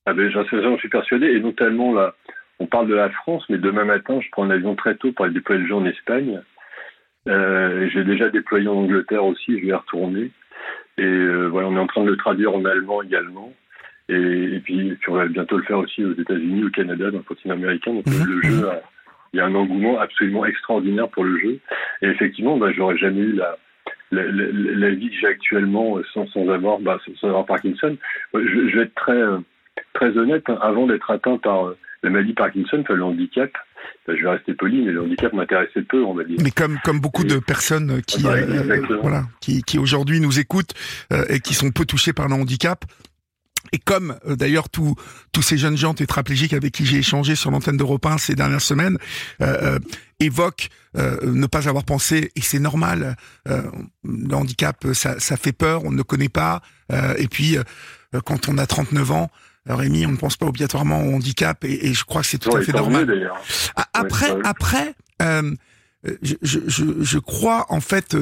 Ah 0.07 0.13
ben, 0.13 0.31
J'en 0.31 0.77
suis 0.79 0.89
persuadé, 0.89 1.27
et 1.27 1.41
notamment 1.41 1.95
là, 1.95 2.15
on 2.61 2.67
parle 2.67 2.89
de 2.89 2.95
la 2.95 3.11
France, 3.11 3.45
mais 3.49 3.59
demain 3.59 3.85
matin, 3.85 4.21
je 4.21 4.29
prends 4.31 4.45
un 4.45 4.51
avion 4.51 4.75
très 4.75 4.95
tôt 4.97 5.13
pour 5.13 5.25
aller 5.25 5.35
déployer 5.35 5.63
le 5.63 5.69
jeu 5.69 5.75
en 5.75 5.87
Espagne. 5.87 6.41
Euh, 7.29 7.89
J'ai 7.93 8.05
déjà 8.05 8.29
déployé 8.31 8.69
en 8.69 8.77
Angleterre 8.77 9.25
aussi, 9.25 9.59
je 9.59 9.63
vais 9.63 9.69
y 9.69 9.73
retourner. 9.73 10.31
Et 10.99 11.05
euh, 11.05 11.47
voilà, 11.47 11.69
on 11.69 11.77
est 11.77 11.81
en 11.81 11.87
train 11.87 12.05
de 12.05 12.11
le 12.11 12.17
traduire 12.17 12.55
en 12.55 12.65
allemand 12.65 13.03
également. 13.03 13.53
Et, 14.09 14.15
et 14.15 14.61
puis, 14.61 14.97
on 15.09 15.15
va 15.15 15.27
bientôt 15.27 15.57
le 15.57 15.65
faire 15.65 15.79
aussi 15.79 16.05
aux 16.05 16.13
États-Unis, 16.13 16.65
au 16.65 16.71
Canada, 16.71 17.11
dans 17.11 17.19
le 17.19 17.25
continent 17.25 17.55
américain. 17.55 17.93
Donc 17.93 18.07
le 18.07 18.13
mhm. 18.13 18.43
jeu, 18.43 18.69
il 19.33 19.39
y 19.39 19.41
a 19.41 19.47
un 19.47 19.55
engouement 19.55 19.99
absolument 19.99 20.47
extraordinaire 20.47 21.09
pour 21.09 21.25
le 21.25 21.39
jeu. 21.39 21.59
Et 22.03 22.07
effectivement, 22.07 22.57
bah, 22.57 22.71
j'aurais 22.73 22.99
jamais 22.99 23.21
eu 23.21 23.33
la, 23.33 23.57
la, 24.13 24.91
vie 24.91 25.11
que 25.11 25.17
j'ai 25.17 25.27
actuellement 25.27 25.99
euh, 25.99 26.05
sans, 26.13 26.27
sans 26.29 26.49
avoir 26.49 26.79
bah, 26.79 27.01
sans 27.21 27.29
avoir 27.29 27.47
Parkinson. 27.47 27.97
Euh, 28.35 28.47
je, 28.47 28.77
vais 28.77 28.85
être 28.85 28.95
très 28.95 29.23
très 29.95 30.17
honnête. 30.17 30.49
Hein. 30.49 30.59
avant 30.61 30.87
d'être 30.87 31.11
atteint 31.11 31.39
par 31.39 31.75
la 32.05 32.11
maladie 32.11 32.35
Parkinson, 32.35 32.79
enfin, 32.81 32.95
le 32.95 33.05
handicap, 33.05 33.51
je 34.07 34.13
vais 34.13 34.31
rester 34.31 34.55
poli, 34.55 34.83
mais 34.83 34.93
le 34.93 35.03
handicap 35.03 35.33
m'intéressait 35.33 35.83
peu, 35.83 36.03
on 36.05 36.15
va 36.15 36.25
dire. 36.25 36.39
Mais 36.43 36.51
comme 36.51 36.79
comme 36.85 37.01
beaucoup 37.01 37.25
de 37.25 37.39
personnes 37.39 38.03
qui 38.03 38.23
bah, 38.23 38.37
voilà 39.03 39.25
qui, 39.41 39.63
qui 39.63 39.79
aujourd'hui 39.79 40.21
nous 40.21 40.39
écoutent 40.39 40.75
et 41.29 41.41
qui 41.41 41.55
sont 41.55 41.71
peu 41.71 41.85
touchées 41.85 42.13
par 42.13 42.29
le 42.29 42.35
handicap, 42.35 42.85
et 43.73 43.79
comme 43.79 44.17
euh, 44.27 44.37
d'ailleurs 44.37 44.69
tous 44.69 44.95
tous 45.33 45.43
ces 45.43 45.59
jeunes 45.59 45.77
gens 45.77 45.95
tétraplégiques 45.95 46.53
avec 46.53 46.73
qui 46.73 46.87
j'ai 46.87 46.99
échangé 46.99 47.35
sur 47.35 47.51
l'antenne 47.51 47.77
d'Europe 47.77 48.07
1 48.07 48.19
ces 48.19 48.35
dernières 48.35 48.61
semaines 48.61 48.99
euh, 49.41 49.75
euh 49.77 49.79
évoquent 50.21 50.69
euh, 50.97 51.17
ne 51.25 51.47
pas 51.47 51.69
avoir 51.69 51.85
pensé, 51.85 52.31
et 52.37 52.41
c'est 52.41 52.61
normal, 52.61 53.17
le 53.47 54.35
handicap, 54.35 54.87
ça, 54.93 55.19
ça 55.19 55.37
fait 55.37 55.53
peur, 55.53 55.85
on 55.85 55.91
ne 55.91 55.97
le 55.97 56.05
connaît 56.05 56.29
pas, 56.29 56.63
et 57.19 57.27
puis 57.27 57.57
quand 58.25 58.49
on 58.49 58.57
a 58.57 58.65
39 58.65 59.11
ans, 59.11 59.31
Rémi, 59.67 60.07
on 60.07 60.13
ne 60.13 60.17
pense 60.17 60.37
pas 60.37 60.47
obligatoirement 60.47 61.03
au 61.03 61.15
handicap, 61.15 61.65
et, 61.65 61.89
et 61.89 61.95
je 61.95 62.05
crois 62.05 62.21
que 62.21 62.27
c'est 62.27 62.39
tout 62.39 62.55
à 62.55 62.61
fait 62.61 62.73
normal. 62.73 63.33
après, 63.95 64.35
après, 64.45 64.95
je, 65.21 66.35
je, 66.43 66.85
je, 67.01 67.19
crois 67.19 67.67
en 67.71 67.81
fait 67.81 68.17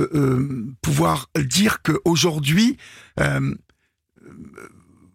pouvoir 0.82 1.30
dire 1.36 1.82
qu'aujourd'hui, 1.82 2.78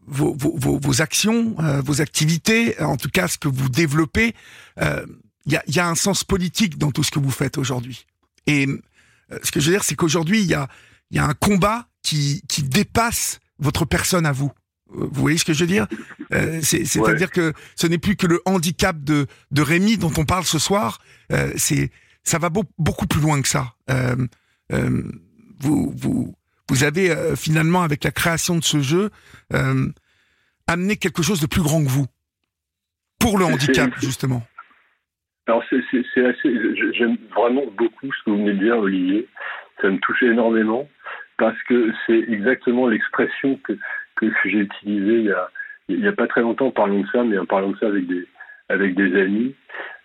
vos, 0.08 0.34
vos, 0.36 0.80
vos, 0.80 1.02
actions, 1.02 1.56
euh, 1.60 1.82
vos 1.82 2.02
activités, 2.02 2.82
en 2.82 2.98
tout 2.98 3.10
cas 3.10 3.28
ce 3.28 3.38
que 3.38 3.48
vous 3.48 3.70
développez, 3.70 4.34
il 4.78 4.84
euh, 4.84 5.06
y, 5.46 5.56
a, 5.58 5.64
y, 5.68 5.80
a, 5.80 5.88
un 5.88 5.96
sens 5.96 6.24
politique 6.24 6.78
dans 6.78 6.92
tout 6.92 7.04
ce 7.04 7.12
que 7.12 7.20
vous 7.20 7.32
faites 7.32 7.58
aujourd'hui. 7.58 8.06
Et 8.48 8.68
euh, 8.68 9.40
ce 9.44 9.52
que 9.52 9.60
je 9.60 9.66
veux 9.66 9.74
dire, 9.74 9.84
c'est 9.84 9.96
qu'aujourd'hui, 9.96 10.42
il 10.42 10.48
y 10.48 10.54
a, 10.54 10.68
y 11.12 11.20
a 11.20 11.26
un 11.26 11.34
combat 11.34 11.88
qui, 12.02 12.42
qui 12.48 12.64
dépasse 12.64 13.40
votre 13.60 13.86
personne 13.86 14.26
à 14.26 14.32
vous. 14.32 14.52
Vous 14.90 15.22
voyez 15.22 15.38
ce 15.38 15.46
que 15.46 15.54
je 15.54 15.62
veux 15.62 15.68
dire? 15.68 15.88
C'est-à-dire 16.62 17.32
que 17.32 17.54
ce 17.76 17.88
n'est 17.88 17.98
plus 17.98 18.16
que 18.16 18.28
le 18.28 18.42
handicap 18.46 19.02
de, 19.04 19.28
de 19.52 19.62
Rémi 19.62 19.98
dont 19.98 20.12
on 20.18 20.26
parle 20.26 20.46
ce 20.46 20.60
soir. 20.60 21.00
c'est 21.56 21.92
ça 22.24 22.40
va 22.40 22.50
beaucoup 22.50 23.08
plus 23.08 23.22
loin 23.22 23.42
que 23.42 23.48
ça. 23.48 23.74
vous, 25.60 25.94
vous, 25.96 26.36
vous 26.70 26.84
avez 26.84 27.12
euh, 27.12 27.36
finalement, 27.36 27.84
avec 27.84 28.04
la 28.04 28.12
création 28.12 28.56
de 28.58 28.64
ce 28.64 28.80
jeu, 28.80 29.10
euh, 29.54 29.88
amené 30.68 30.98
quelque 30.98 31.24
chose 31.24 31.42
de 31.42 31.48
plus 31.48 31.62
grand 31.62 31.84
que 31.84 31.90
vous 31.90 32.06
pour 33.20 33.38
le 33.38 33.46
handicap, 33.46 33.90
justement. 34.00 34.44
Alors 35.48 35.64
c'est 35.70 36.26
assez, 36.26 36.94
j'aime 36.94 37.18
vraiment 37.34 37.64
beaucoup 37.78 38.12
ce 38.12 38.24
que 38.26 38.32
vous 38.32 38.38
venez 38.38 38.54
de 38.54 38.60
dire, 38.60 38.78
Olivier. 38.78 39.28
Ça 39.82 39.90
me 39.90 39.98
touche 40.00 40.24
énormément 40.24 40.90
parce 41.38 41.58
que 41.70 41.94
c'est 42.06 42.20
exactement 42.28 42.88
l'expression 42.88 43.58
que, 43.64 43.78
que, 44.18 44.28
j'ai 44.46 44.60
utilisée 44.60 45.32
il 45.90 46.00
y, 46.00 46.08
a, 46.08 46.12
pas 46.12 46.28
très 46.28 46.42
longtemps 46.42 46.68
en 46.68 46.72
parlant 46.72 47.00
de 47.00 47.08
ça, 47.08 47.24
mais 47.24 47.38
en 47.38 47.46
parlant 47.46 47.70
de 47.70 47.78
ça 47.78 47.88
avec 47.88 48.08
des, 48.08 48.28
avec 48.70 48.96
des 48.96 49.22
amis. 49.22 49.56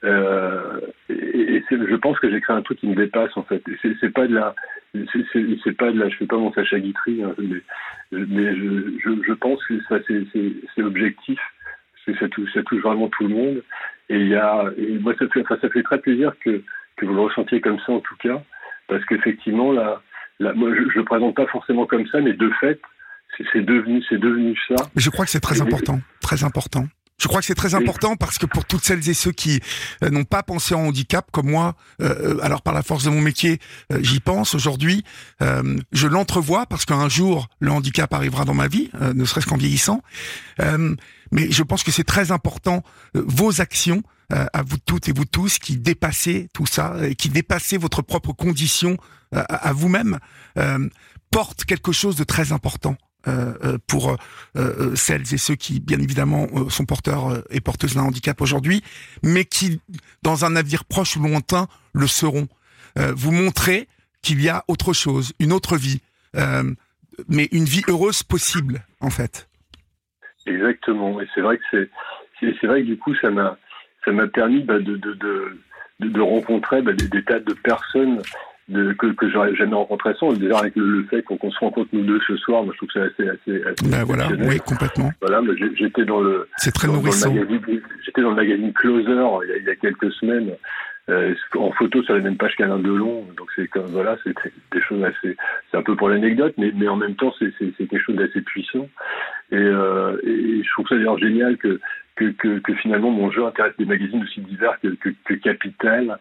Euh, 0.04 0.80
et, 1.08 1.62
je 1.70 1.96
pense 1.96 2.18
que 2.18 2.30
j'ai 2.30 2.40
créé 2.40 2.56
un 2.56 2.62
truc 2.62 2.78
qui 2.78 2.86
me 2.86 2.94
dépasse 2.94 3.36
en 3.36 3.42
fait. 3.42 3.62
C'est 3.82 4.12
pas 4.12 4.26
de 4.26 4.34
la, 4.34 4.54
c'est 4.92 5.76
pas 5.76 5.90
de 5.90 5.98
la, 5.98 6.08
je 6.08 6.16
fais 6.16 6.26
pas 6.26 6.36
mon 6.36 6.52
Sacha 6.52 6.78
Guitry, 6.78 7.22
hein, 7.22 7.34
mais, 8.12 8.54
je, 8.54 9.32
pense 9.32 9.64
que 9.64 9.80
ça 9.88 9.98
c'est 10.06 10.82
objectif, 10.82 11.40
que 12.06 12.16
ça 12.18 12.28
touche, 12.28 12.52
ça 12.52 12.62
touche 12.62 12.82
vraiment 12.82 13.08
tout 13.08 13.24
le 13.24 13.34
monde. 13.34 13.62
Et 14.08 14.16
il 14.16 14.28
y 14.28 14.36
a, 14.36 14.70
moi 15.00 15.14
ça 15.18 15.26
fait, 15.28 15.44
ça 15.48 15.68
fait 15.68 15.82
très 15.82 15.98
plaisir 15.98 16.32
que 16.44 16.62
que 16.96 17.06
vous 17.06 17.14
le 17.14 17.20
ressentiez 17.22 17.60
comme 17.60 17.78
ça 17.80 17.92
en 17.92 18.00
tout 18.00 18.16
cas, 18.16 18.42
parce 18.86 19.04
qu'effectivement 19.06 19.72
là, 19.72 20.02
moi 20.40 20.70
je, 20.74 20.90
je 20.90 20.98
le 20.98 21.04
présente 21.04 21.34
pas 21.34 21.46
forcément 21.46 21.86
comme 21.86 22.06
ça, 22.08 22.20
mais 22.20 22.34
de 22.34 22.50
fait 22.60 22.80
c'est 23.53 23.64
devenu, 23.64 24.03
c'est 24.09 24.18
devenu 24.18 24.57
ça. 24.68 24.76
Mais 24.95 25.03
je 25.03 25.11
crois 25.11 25.24
que 25.24 25.30
c'est 25.30 25.41
très 25.41 25.61
important, 25.61 26.01
très 26.20 26.45
important. 26.45 26.87
Je 27.22 27.28
crois 27.28 27.41
que 27.41 27.47
c'est 27.47 27.55
très 27.55 27.76
important 27.76 28.16
parce 28.16 28.37
que 28.37 28.47
pour 28.47 28.64
toutes 28.64 28.85
celles 28.85 29.09
et 29.09 29.14
ceux 29.14 29.30
qui 29.30 29.61
euh, 30.03 30.11
n'ont 30.11 30.24
pas 30.24 30.43
pensé 30.43 30.74
en 30.74 30.87
handicap, 30.87 31.30
comme 31.30 31.51
moi, 31.51 31.76
euh, 32.01 32.35
euh, 32.37 32.43
alors 32.43 32.62
par 32.62 32.74
la 32.74 32.83
force 32.83 33.05
de 33.05 33.11
mon 33.11 33.20
métier, 33.20 33.61
j'y 34.01 34.18
pense 34.18 34.57
aujourd'hui. 34.57 35.05
je 35.41 36.07
l'entrevois 36.09 36.66
parce 36.66 36.85
qu'un 36.85 37.09
jour 37.09 37.49
le 37.61 37.70
handicap 37.70 38.12
arrivera 38.12 38.45
dans 38.45 38.55
ma 38.55 38.66
vie, 38.66 38.91
ne 39.14 39.24
serait-ce 39.24 39.47
qu'en 39.47 39.57
vieillissant. 39.57 40.03
mais 41.30 41.51
je 41.51 41.62
pense 41.62 41.85
que 41.85 41.93
c'est 41.93 42.05
très 42.05 42.33
important 42.33 42.83
vos 43.14 43.61
actions 43.61 44.03
à 44.30 44.62
vous 44.62 44.78
toutes 44.85 45.09
et 45.09 45.12
vous 45.12 45.24
tous 45.24 45.59
qui 45.59 45.76
dépassez 45.76 46.49
tout 46.53 46.66
ça 46.66 46.97
et 47.03 47.14
qui 47.14 47.28
dépassez 47.28 47.76
votre 47.76 48.03
propre 48.03 48.33
condition 48.33 48.97
à 49.33 49.72
vous-même 49.72 50.18
portent 51.30 51.64
quelque 51.64 51.93
chose 51.93 52.16
de 52.16 52.24
très 52.24 52.53
important 52.53 52.97
euh, 52.97 52.97
euh, 52.97 53.11
pour 53.87 54.16
euh, 54.57 54.95
celles 54.95 55.33
et 55.33 55.39
ceux 55.39 55.55
qui, 55.55 55.81
bien 55.81 55.99
évidemment, 55.99 56.47
sont 56.68 56.85
porteurs 56.85 57.43
et 57.51 57.61
porteuses 57.61 57.95
d'un 57.95 58.03
handicap 58.03 58.41
aujourd'hui, 58.41 58.83
mais 59.23 59.45
qui, 59.45 59.81
dans 60.23 60.45
un 60.45 60.57
avenir 60.57 60.85
proche 60.85 61.16
ou 61.16 61.23
lointain, 61.23 61.66
le 61.93 62.07
seront. 62.07 62.49
vous 62.97 63.33
montrez 63.33 63.89
qu'il 64.23 64.43
y 64.43 64.49
a 64.49 64.64
autre 64.68 64.93
chose, 64.93 65.33
une 65.39 65.53
autre 65.53 65.77
vie, 65.77 66.01
mais 67.29 67.49
une 67.53 67.64
vie 67.64 67.83
heureuse 67.89 68.23
possible, 68.23 68.83
en 69.01 69.11
fait. 69.11 69.49
Exactement. 70.47 71.20
Et 71.20 71.29
c'est 71.35 71.41
vrai 71.41 71.59
que 71.59 71.64
c'est, 71.70 72.55
c'est, 72.61 72.66
vrai 72.66 72.83
que 72.83 72.87
du 72.87 72.99
coup, 72.99 73.14
ça 73.16 73.31
m'a, 73.31 73.57
ça 74.05 74.12
m'a 74.12 74.27
permis 74.27 74.62
bah, 74.62 74.79
de, 74.79 74.97
de, 74.97 75.14
de, 75.14 75.59
de, 76.01 76.20
rencontrer 76.20 76.83
bah, 76.83 76.93
des, 76.93 77.25
tas 77.25 77.41
de 77.41 77.55
personnes 77.55 78.20
de, 78.68 78.92
que, 78.92 79.06
que 79.08 79.30
j'aurais 79.30 79.54
jamais 79.54 79.74
rencontré 79.74 80.12
ça. 80.18 80.26
Déjà 80.34 80.58
avec 80.58 80.74
le, 80.76 81.04
fait 81.04 81.22
qu'on 81.22 81.50
se 81.50 81.58
rencontre 81.58 81.88
nous 81.92 82.04
deux 82.04 82.20
ce 82.26 82.36
soir, 82.36 82.62
moi 82.62 82.72
je 82.72 82.78
trouve 82.78 82.88
que 82.88 83.10
c'est 83.16 83.22
assez, 83.22 83.30
assez, 83.30 83.62
assez 83.64 83.90
ben 83.90 84.04
voilà, 84.04 84.28
oui, 84.40 84.58
complètement. 84.58 85.10
Voilà, 85.20 85.40
j'étais 85.74 86.04
dans 86.04 86.20
le. 86.20 86.48
C'est 86.56 86.72
très 86.72 86.88
nourrissant. 86.88 87.34
J'étais 88.04 88.22
dans 88.22 88.30
le 88.30 88.36
magazine 88.36 88.72
Closer 88.72 89.02
il 89.44 89.48
y 89.48 89.52
a, 89.52 89.56
il 89.58 89.64
y 89.64 89.70
a 89.70 89.76
quelques 89.76 90.12
semaines. 90.12 90.52
Euh, 91.10 91.34
en 91.56 91.72
photo 91.72 92.00
sur 92.04 92.14
la 92.14 92.20
même 92.20 92.36
page 92.36 92.54
qu'Alain 92.54 92.78
Delon, 92.78 93.26
donc 93.36 93.48
c'est 93.56 93.66
comme 93.66 93.86
voilà, 93.86 94.16
c'est 94.22 94.34
des 94.70 94.80
choses 94.80 95.02
assez, 95.02 95.36
c'est 95.68 95.76
un 95.76 95.82
peu 95.82 95.96
pour 95.96 96.08
l'anecdote, 96.08 96.54
mais, 96.58 96.70
mais 96.76 96.86
en 96.86 96.94
même 96.94 97.16
temps 97.16 97.34
c'est 97.40 97.52
quelque 97.76 97.98
chose 97.98 98.14
d'assez 98.14 98.40
puissant. 98.40 98.88
Et, 99.50 99.56
euh, 99.56 100.16
et, 100.22 100.62
je 100.62 100.70
trouve 100.70 100.86
ça 100.86 100.94
d'ailleurs 100.94 101.18
génial 101.18 101.56
que 101.56 101.80
que, 102.16 102.74
finalement 102.74 103.10
mon 103.10 103.30
jeu 103.30 103.44
intéresse 103.44 103.76
des 103.78 103.84
magazines 103.84 104.22
aussi 104.22 104.40
divers 104.40 104.78
que, 104.80 105.34
Capital, 105.34 106.18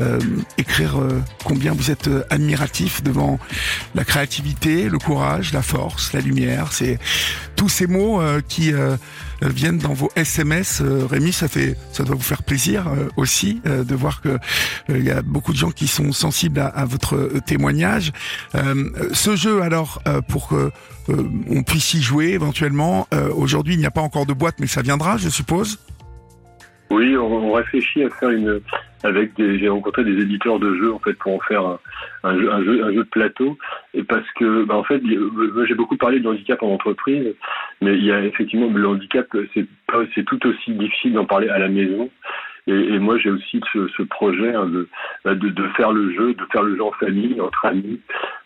euh, 0.00 0.20
écrire 0.58 1.00
euh, 1.00 1.20
combien 1.44 1.72
vous 1.72 1.90
êtes 1.90 2.06
euh, 2.06 2.22
admiratif 2.30 3.02
devant 3.02 3.38
la 3.96 4.04
créativité, 4.04 4.88
le 4.88 4.98
courage, 4.98 5.52
la 5.52 5.62
force, 5.62 6.12
la 6.12 6.20
lumière. 6.20 6.72
C'est 6.72 6.98
tous 7.56 7.68
ces 7.68 7.86
mots 7.86 8.20
qui 8.48 8.72
viennent 9.42 9.78
dans 9.78 9.92
vos 9.92 10.10
SMS. 10.14 10.80
Rémi, 10.80 11.32
ça 11.32 11.48
fait, 11.48 11.76
ça 11.92 12.04
doit 12.04 12.14
vous 12.14 12.22
faire 12.22 12.44
plaisir 12.44 12.86
aussi 13.16 13.60
de 13.64 13.94
voir 13.94 14.20
que 14.20 14.38
il 14.88 15.04
y 15.04 15.10
a 15.10 15.22
beaucoup 15.22 15.52
de 15.52 15.58
gens 15.58 15.72
qui 15.72 15.88
sont 15.88 16.12
sensibles 16.12 16.60
à, 16.60 16.84
votre 16.84 17.40
témoignage. 17.46 18.12
ce 19.12 19.34
jeu, 19.34 19.62
alors, 19.62 20.00
pour 20.28 20.48
que 20.48 20.70
on 21.50 21.62
puisse 21.64 21.94
y 21.94 22.02
jouer 22.02 22.28
éventuellement. 22.28 23.08
Aujourd'hui, 23.34 23.74
il 23.74 23.80
n'y 23.80 23.86
a 23.86 23.90
pas 23.90 24.02
encore 24.02 24.26
de 24.26 24.34
boîte, 24.34 24.56
mais 24.60 24.68
ça 24.68 24.82
viendra, 24.82 25.16
je 25.16 25.28
suppose? 25.28 25.78
Oui, 26.90 27.16
on, 27.16 27.52
réfléchit 27.52 28.02
à 28.02 28.10
faire 28.10 28.30
une 28.30 28.60
avec 29.04 29.34
des 29.34 29.58
j'ai 29.58 29.68
rencontré 29.68 30.04
des 30.04 30.22
éditeurs 30.22 30.58
de 30.58 30.74
jeux 30.74 30.92
en 30.92 30.98
fait 30.98 31.12
pour 31.14 31.34
en 31.34 31.40
faire 31.40 31.64
un, 31.64 31.78
un, 32.24 32.38
jeu, 32.38 32.52
un 32.52 32.64
jeu, 32.64 32.84
un 32.84 32.92
jeu 32.92 33.04
de 33.04 33.10
plateau. 33.10 33.58
Et 33.94 34.02
parce 34.02 34.28
que 34.32 34.64
bah, 34.64 34.74
en 34.74 34.84
fait 34.84 35.02
j'ai 35.04 35.74
beaucoup 35.74 35.96
parlé 35.96 36.20
de 36.20 36.28
handicap 36.28 36.62
en 36.62 36.72
entreprise 36.72 37.34
mais 37.82 37.94
il 37.96 38.04
y 38.04 38.12
a 38.12 38.22
effectivement 38.22 38.70
le 38.72 38.88
handicap 38.88 39.26
c'est 39.54 39.66
c'est 40.14 40.24
tout 40.24 40.44
aussi 40.46 40.72
difficile 40.72 41.12
d'en 41.12 41.26
parler 41.26 41.48
à 41.48 41.58
la 41.58 41.68
maison. 41.68 42.10
Et, 42.66 42.72
et 42.72 42.98
moi 42.98 43.18
j'ai 43.18 43.30
aussi 43.30 43.60
ce, 43.72 43.88
ce 43.88 44.02
projet 44.02 44.54
hein, 44.54 44.66
de, 44.66 44.88
bah, 45.24 45.34
de, 45.34 45.48
de 45.48 45.68
faire 45.76 45.92
le 45.92 46.12
jeu 46.14 46.34
de 46.34 46.44
faire 46.50 46.62
le 46.62 46.76
jeu 46.76 46.82
en 46.82 46.92
famille 46.92 47.40
entre 47.40 47.66
amis 47.66 48.00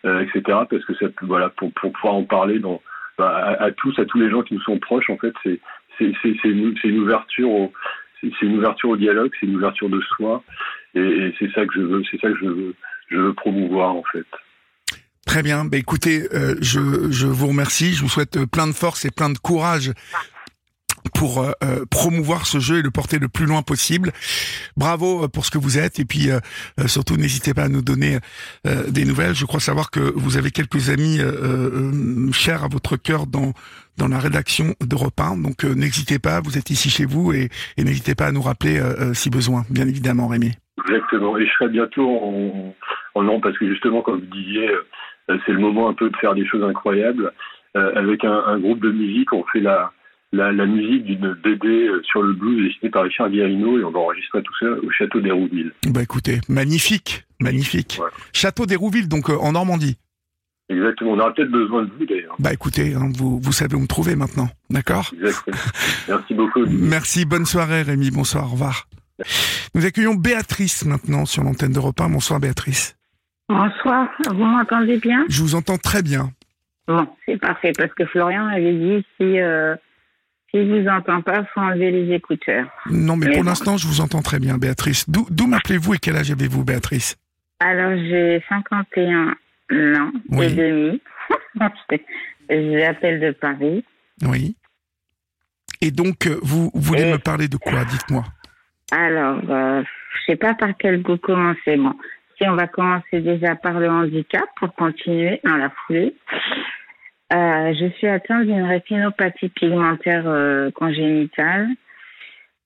euh, 0.04 0.20
etc 0.20 0.42
parce 0.70 0.84
que 0.84 0.94
ça 0.94 1.06
voilà 1.22 1.48
pour, 1.48 1.72
pour 1.72 1.92
pouvoir 1.92 2.14
en 2.14 2.24
parler 2.24 2.58
dans 2.60 2.80
bah, 3.18 3.30
à, 3.30 3.64
à, 3.64 3.70
tous 3.72 3.98
à 3.98 4.04
tous 4.04 4.18
les 4.18 4.30
gens 4.30 4.42
qui 4.42 4.54
nous 4.54 4.62
sont 4.62 4.78
proches 4.78 5.10
en 5.10 5.16
fait 5.16 5.34
c'est 5.42 5.58
c'est 5.98 6.48
une 6.48 6.98
ouverture 6.98 7.50
au, 7.50 7.72
c'est 8.22 8.46
une 8.46 8.58
ouverture 8.58 8.90
au 8.90 8.96
dialogue, 8.96 9.30
c'est 9.38 9.46
une 9.46 9.56
ouverture 9.56 9.88
de 9.88 10.00
soi, 10.16 10.42
et, 10.94 11.32
c'est 11.38 11.50
ça 11.52 11.66
que 11.66 11.74
je 11.74 11.80
veux, 11.80 12.02
c'est 12.10 12.20
ça 12.20 12.28
que 12.28 12.38
je 12.38 12.46
veux, 12.46 12.74
je 13.08 13.16
veux 13.16 13.34
promouvoir 13.34 13.94
en 13.94 14.04
fait. 14.12 14.26
Très 15.26 15.42
bien. 15.42 15.64
Bah, 15.64 15.76
écoutez, 15.76 16.28
euh, 16.34 16.56
je, 16.60 17.10
je 17.10 17.26
vous 17.26 17.46
remercie. 17.46 17.92
Je 17.94 18.02
vous 18.02 18.08
souhaite 18.08 18.44
plein 18.50 18.66
de 18.66 18.72
force 18.72 19.04
et 19.04 19.10
plein 19.10 19.30
de 19.30 19.38
courage 19.38 19.92
pour 21.14 21.42
euh, 21.42 21.52
euh, 21.64 21.84
promouvoir 21.90 22.46
ce 22.46 22.58
jeu 22.58 22.78
et 22.78 22.82
le 22.82 22.90
porter 22.90 23.18
le 23.18 23.28
plus 23.28 23.46
loin 23.46 23.62
possible. 23.62 24.12
Bravo 24.76 25.28
pour 25.28 25.44
ce 25.44 25.50
que 25.50 25.58
vous 25.58 25.78
êtes 25.78 25.98
et 25.98 26.04
puis 26.04 26.28
surtout 26.86 27.16
n'hésitez 27.16 27.54
pas 27.54 27.64
à 27.64 27.68
nous 27.68 27.82
donner 27.82 28.18
des 28.64 29.04
nouvelles. 29.04 29.34
Je 29.34 29.44
crois 29.44 29.60
savoir 29.60 29.90
que 29.90 30.00
vous 30.00 30.36
avez 30.36 30.50
quelques 30.50 30.90
amis 30.90 31.18
chers 32.32 32.64
à 32.64 32.68
votre 32.68 32.96
cœur 32.96 33.26
dans 33.26 33.52
dans 33.98 34.08
la 34.08 34.18
rédaction 34.18 34.74
d'Europe 34.80 35.18
1. 35.18 35.42
Donc 35.42 35.64
euh, 35.64 35.74
n'hésitez 35.74 36.18
pas, 36.18 36.40
vous 36.40 36.58
êtes 36.58 36.70
ici 36.70 36.90
chez 36.90 37.04
vous 37.04 37.32
et, 37.32 37.48
et 37.76 37.84
n'hésitez 37.84 38.14
pas 38.14 38.26
à 38.26 38.32
nous 38.32 38.42
rappeler 38.42 38.78
euh, 38.78 39.10
euh, 39.10 39.14
si 39.14 39.30
besoin, 39.30 39.62
bien 39.70 39.86
évidemment, 39.86 40.28
Rémi. 40.28 40.52
Exactement. 40.88 41.36
Et 41.38 41.46
je 41.46 41.52
serai 41.52 41.68
bientôt 41.68 42.08
en, 42.08 42.74
en 43.14 43.40
parce 43.40 43.56
que 43.58 43.68
justement, 43.68 44.02
comme 44.02 44.20
vous 44.20 44.36
disiez, 44.36 44.70
c'est 45.46 45.52
le 45.52 45.58
moment 45.58 45.88
un 45.88 45.94
peu 45.94 46.10
de 46.10 46.16
faire 46.16 46.34
des 46.34 46.46
choses 46.46 46.64
incroyables. 46.64 47.32
avec 47.74 48.24
un, 48.24 48.42
un, 48.46 48.58
groupe 48.58 48.80
de 48.80 48.90
musique, 48.90 49.32
on 49.32 49.44
fait 49.52 49.60
la, 49.60 49.92
la, 50.32 50.52
la 50.52 50.66
musique 50.66 51.04
d'une 51.04 51.34
BD 51.34 51.88
sur 52.04 52.22
le 52.22 52.32
blues 52.32 52.68
dessinée 52.68 52.90
par 52.90 53.04
Richard 53.04 53.30
Guérino 53.30 53.78
et 53.78 53.84
on 53.84 53.90
va 53.90 54.00
enregistrer 54.00 54.42
tout 54.42 54.54
ça 54.58 54.66
au 54.66 54.90
château 54.90 55.20
d'Hérouville. 55.20 55.72
Bah 55.88 56.02
écoutez, 56.02 56.40
magnifique, 56.48 57.24
magnifique. 57.40 58.00
Château 58.32 58.66
d'Hérouville, 58.66 59.08
donc 59.08 59.28
en 59.28 59.52
Normandie. 59.52 59.98
Exactement. 60.68 61.12
On 61.12 61.18
aura 61.18 61.34
peut-être 61.34 61.50
besoin 61.50 61.84
de 61.84 61.90
vous 61.98 62.06
d'ailleurs. 62.06 62.34
Bah 62.38 62.52
écoutez, 62.52 62.94
hein, 62.94 63.10
vous, 63.14 63.38
vous 63.40 63.52
savez 63.52 63.74
où 63.74 63.80
me 63.80 63.86
trouver 63.86 64.16
maintenant. 64.16 64.48
D'accord? 64.70 65.12
Exactement. 65.12 65.56
Merci 66.08 66.34
beaucoup. 66.34 66.64
Merci. 66.66 67.24
Bonne 67.26 67.44
soirée, 67.44 67.82
Rémi. 67.82 68.10
Bonsoir. 68.10 68.44
Au 68.46 68.52
revoir. 68.52 68.86
Nous 69.74 69.84
accueillons 69.84 70.14
Béatrice 70.14 70.86
maintenant 70.86 71.26
sur 71.26 71.42
l'antenne 71.42 71.72
de 71.72 71.78
repas. 71.78 72.08
Bonsoir, 72.08 72.40
Béatrice. 72.40 72.96
Bonsoir. 73.50 74.08
Vous 74.30 74.44
m'entendez 74.44 74.96
bien? 74.96 75.26
Je 75.28 75.42
vous 75.42 75.54
entends 75.54 75.76
très 75.76 76.02
bien. 76.02 76.30
Bon, 76.88 77.06
c'est 77.26 77.38
parfait 77.38 77.72
parce 77.76 77.92
que 77.92 78.06
Florian 78.06 78.46
avait 78.46 78.72
dit 78.72 79.04
si. 79.18 79.38
Euh... 79.40 79.76
Si 80.54 80.62
vous 80.62 80.86
entend 80.86 81.22
pas, 81.22 81.44
faut 81.54 81.60
enlever 81.60 81.90
les 81.90 82.14
écouteurs. 82.14 82.66
Non, 82.90 83.16
mais, 83.16 83.30
pour 83.32 83.44
l'instant, 83.44 83.78
je 83.78 83.86
vous 83.86 84.00
entends 84.02 84.20
très 84.20 84.38
bien, 84.38 84.58
Béatrice. 84.58 85.08
D'où 85.08 85.46
m'appelez-vous 85.46 85.94
et 85.94 85.98
quel 85.98 86.16
âge 86.16 86.30
avez-vous, 86.30 86.64
Béatrice? 86.64 87.16
Alors, 87.60 87.96
j'ai 87.96 88.42
51 88.48 89.34
non, 89.70 90.12
oui. 90.28 90.46
et 90.46 90.50
demi. 90.50 91.02
J'appelle 92.50 93.20
de 93.20 93.30
Paris. 93.30 93.84
Oui. 94.22 94.56
Et 95.80 95.90
donc, 95.90 96.26
euh, 96.26 96.38
vous 96.42 96.70
voulez 96.74 97.10
me 97.10 97.18
parler 97.18 97.48
de 97.48 97.56
quoi? 97.56 97.84
Dites-moi. 97.84 98.24
Alors, 98.90 99.40
euh, 99.48 99.82
je 99.82 100.32
sais 100.32 100.36
pas 100.36 100.54
par 100.54 100.70
quel 100.78 101.02
bout 101.02 101.16
commencer. 101.16 101.76
Bon, 101.76 101.94
si 102.36 102.46
on 102.46 102.54
va 102.54 102.66
commencer 102.66 103.20
déjà 103.20 103.56
par 103.56 103.80
le 103.80 103.88
handicap 103.88 104.44
pour 104.56 104.74
continuer 104.74 105.40
dans 105.44 105.56
la 105.56 105.70
foulée. 105.70 106.14
Euh, 107.32 107.74
je 107.74 107.90
suis 107.96 108.06
atteinte 108.08 108.46
d'une 108.46 108.62
rétinopathie 108.64 109.48
pigmentaire 109.50 110.24
euh, 110.26 110.70
congénitale, 110.72 111.68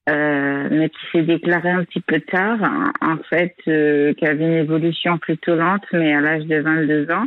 euh, 0.09 0.69
mais 0.71 0.89
qui 0.89 0.99
s'est 1.13 1.23
déclarée 1.23 1.71
un 1.71 1.85
petit 1.85 2.01
peu 2.01 2.21
tard. 2.21 2.59
En 3.01 3.17
fait, 3.31 3.55
qui 3.65 4.27
avait 4.27 4.45
une 4.45 4.53
évolution 4.65 5.19
plutôt 5.19 5.55
lente, 5.55 5.85
mais 5.93 6.13
à 6.15 6.21
l'âge 6.21 6.45
de 6.45 6.57
22 6.61 7.11
ans. 7.13 7.27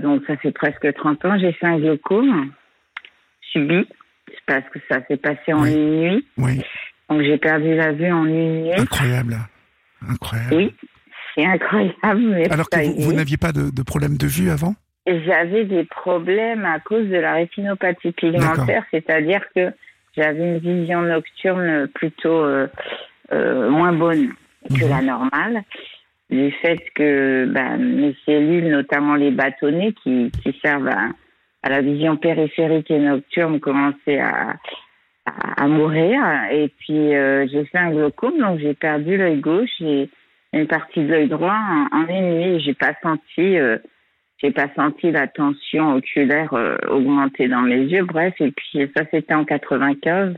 Donc 0.00 0.22
ça 0.26 0.36
fait 0.38 0.52
presque 0.52 0.92
30 0.94 1.24
ans. 1.26 1.38
J'ai 1.38 1.52
fait 1.52 1.66
un 1.66 1.78
glaucome 1.78 2.52
subi, 3.52 3.86
parce 4.46 4.64
que 4.70 4.78
ça 4.90 5.00
s'est 5.08 5.16
passé 5.18 5.52
en 5.52 5.62
Oui. 5.62 5.74
une 5.74 6.00
nuit. 6.00 6.26
Oui, 6.38 6.62
Donc 7.10 7.22
j'ai 7.22 7.36
perdu 7.38 7.74
la 7.74 7.92
vue 7.92 8.10
en 8.12 8.24
une 8.24 8.62
nuit. 8.64 8.72
incroyable. 8.74 9.36
Incroyable. 10.08 10.54
Oui, 10.54 10.74
c'est 11.34 11.44
incroyable. 11.44 12.20
Mais 12.30 12.50
Alors 12.52 12.68
que 12.70 13.02
vous, 13.02 13.12
n'aviez 13.12 13.36
pas 13.36 13.52
de, 13.52 13.70
de 13.74 13.82
problème 13.82 14.16
de 14.16 14.26
vue 14.26 14.48
avant? 14.50 14.74
J'avais 15.26 15.64
des 15.64 15.84
problèmes 15.84 16.64
à 16.64 16.78
cause 16.80 17.08
de 17.08 17.16
la 17.16 17.34
rétinopathie 17.34 18.12
pigmentaire, 18.12 18.84
c'est-à-dire 18.90 19.40
que 19.54 19.72
j'avais 20.16 20.40
une 20.40 20.58
vision 20.58 21.02
nocturne 21.02 21.88
plutôt 21.94 22.42
euh, 22.44 22.66
euh, 23.32 23.70
moins 23.70 23.92
bonne 23.92 24.32
que 24.68 24.84
Mhm. 24.84 24.90
la 24.90 25.02
normale, 25.02 25.62
du 26.30 26.50
fait 26.60 26.78
que 26.94 27.46
ben, 27.46 27.78
mes 27.78 28.14
cellules, 28.26 28.68
notamment 28.68 29.14
les 29.14 29.30
bâtonnets 29.30 29.92
qui, 30.02 30.30
qui 30.42 30.58
servent 30.60 30.88
à, 30.88 31.08
à 31.62 31.68
la 31.70 31.80
vision 31.80 32.16
périphérique 32.16 32.90
et 32.90 32.98
nocturne, 32.98 33.60
commençaient 33.60 34.18
à, 34.20 34.56
à, 35.24 35.62
à 35.62 35.66
mourir. 35.68 36.20
Et 36.52 36.68
puis 36.80 37.14
euh, 37.14 37.46
j'ai 37.50 37.64
fait 37.66 37.78
un 37.78 37.92
glaucome, 37.92 38.38
donc 38.38 38.58
j'ai 38.58 38.74
perdu 38.74 39.16
l'œil 39.16 39.40
gauche 39.40 39.80
et 39.80 40.10
une 40.52 40.66
partie 40.66 41.00
de 41.04 41.08
l'œil 41.08 41.28
droit 41.28 41.56
en, 41.56 41.86
en 41.96 42.06
une 42.08 42.34
nuit. 42.38 42.60
J'ai 42.60 42.74
pas 42.74 42.94
senti 43.02 43.56
euh, 43.58 43.78
j'ai 44.42 44.50
pas 44.50 44.68
senti 44.76 45.10
la 45.10 45.26
tension 45.26 45.94
oculaire 45.94 46.52
euh, 46.54 46.76
augmenter 46.88 47.48
dans 47.48 47.62
mes 47.62 47.80
yeux. 47.80 48.04
Bref, 48.04 48.34
et 48.40 48.52
puis 48.52 48.90
ça 48.96 49.04
c'était 49.10 49.34
en 49.34 49.44
95 49.44 50.34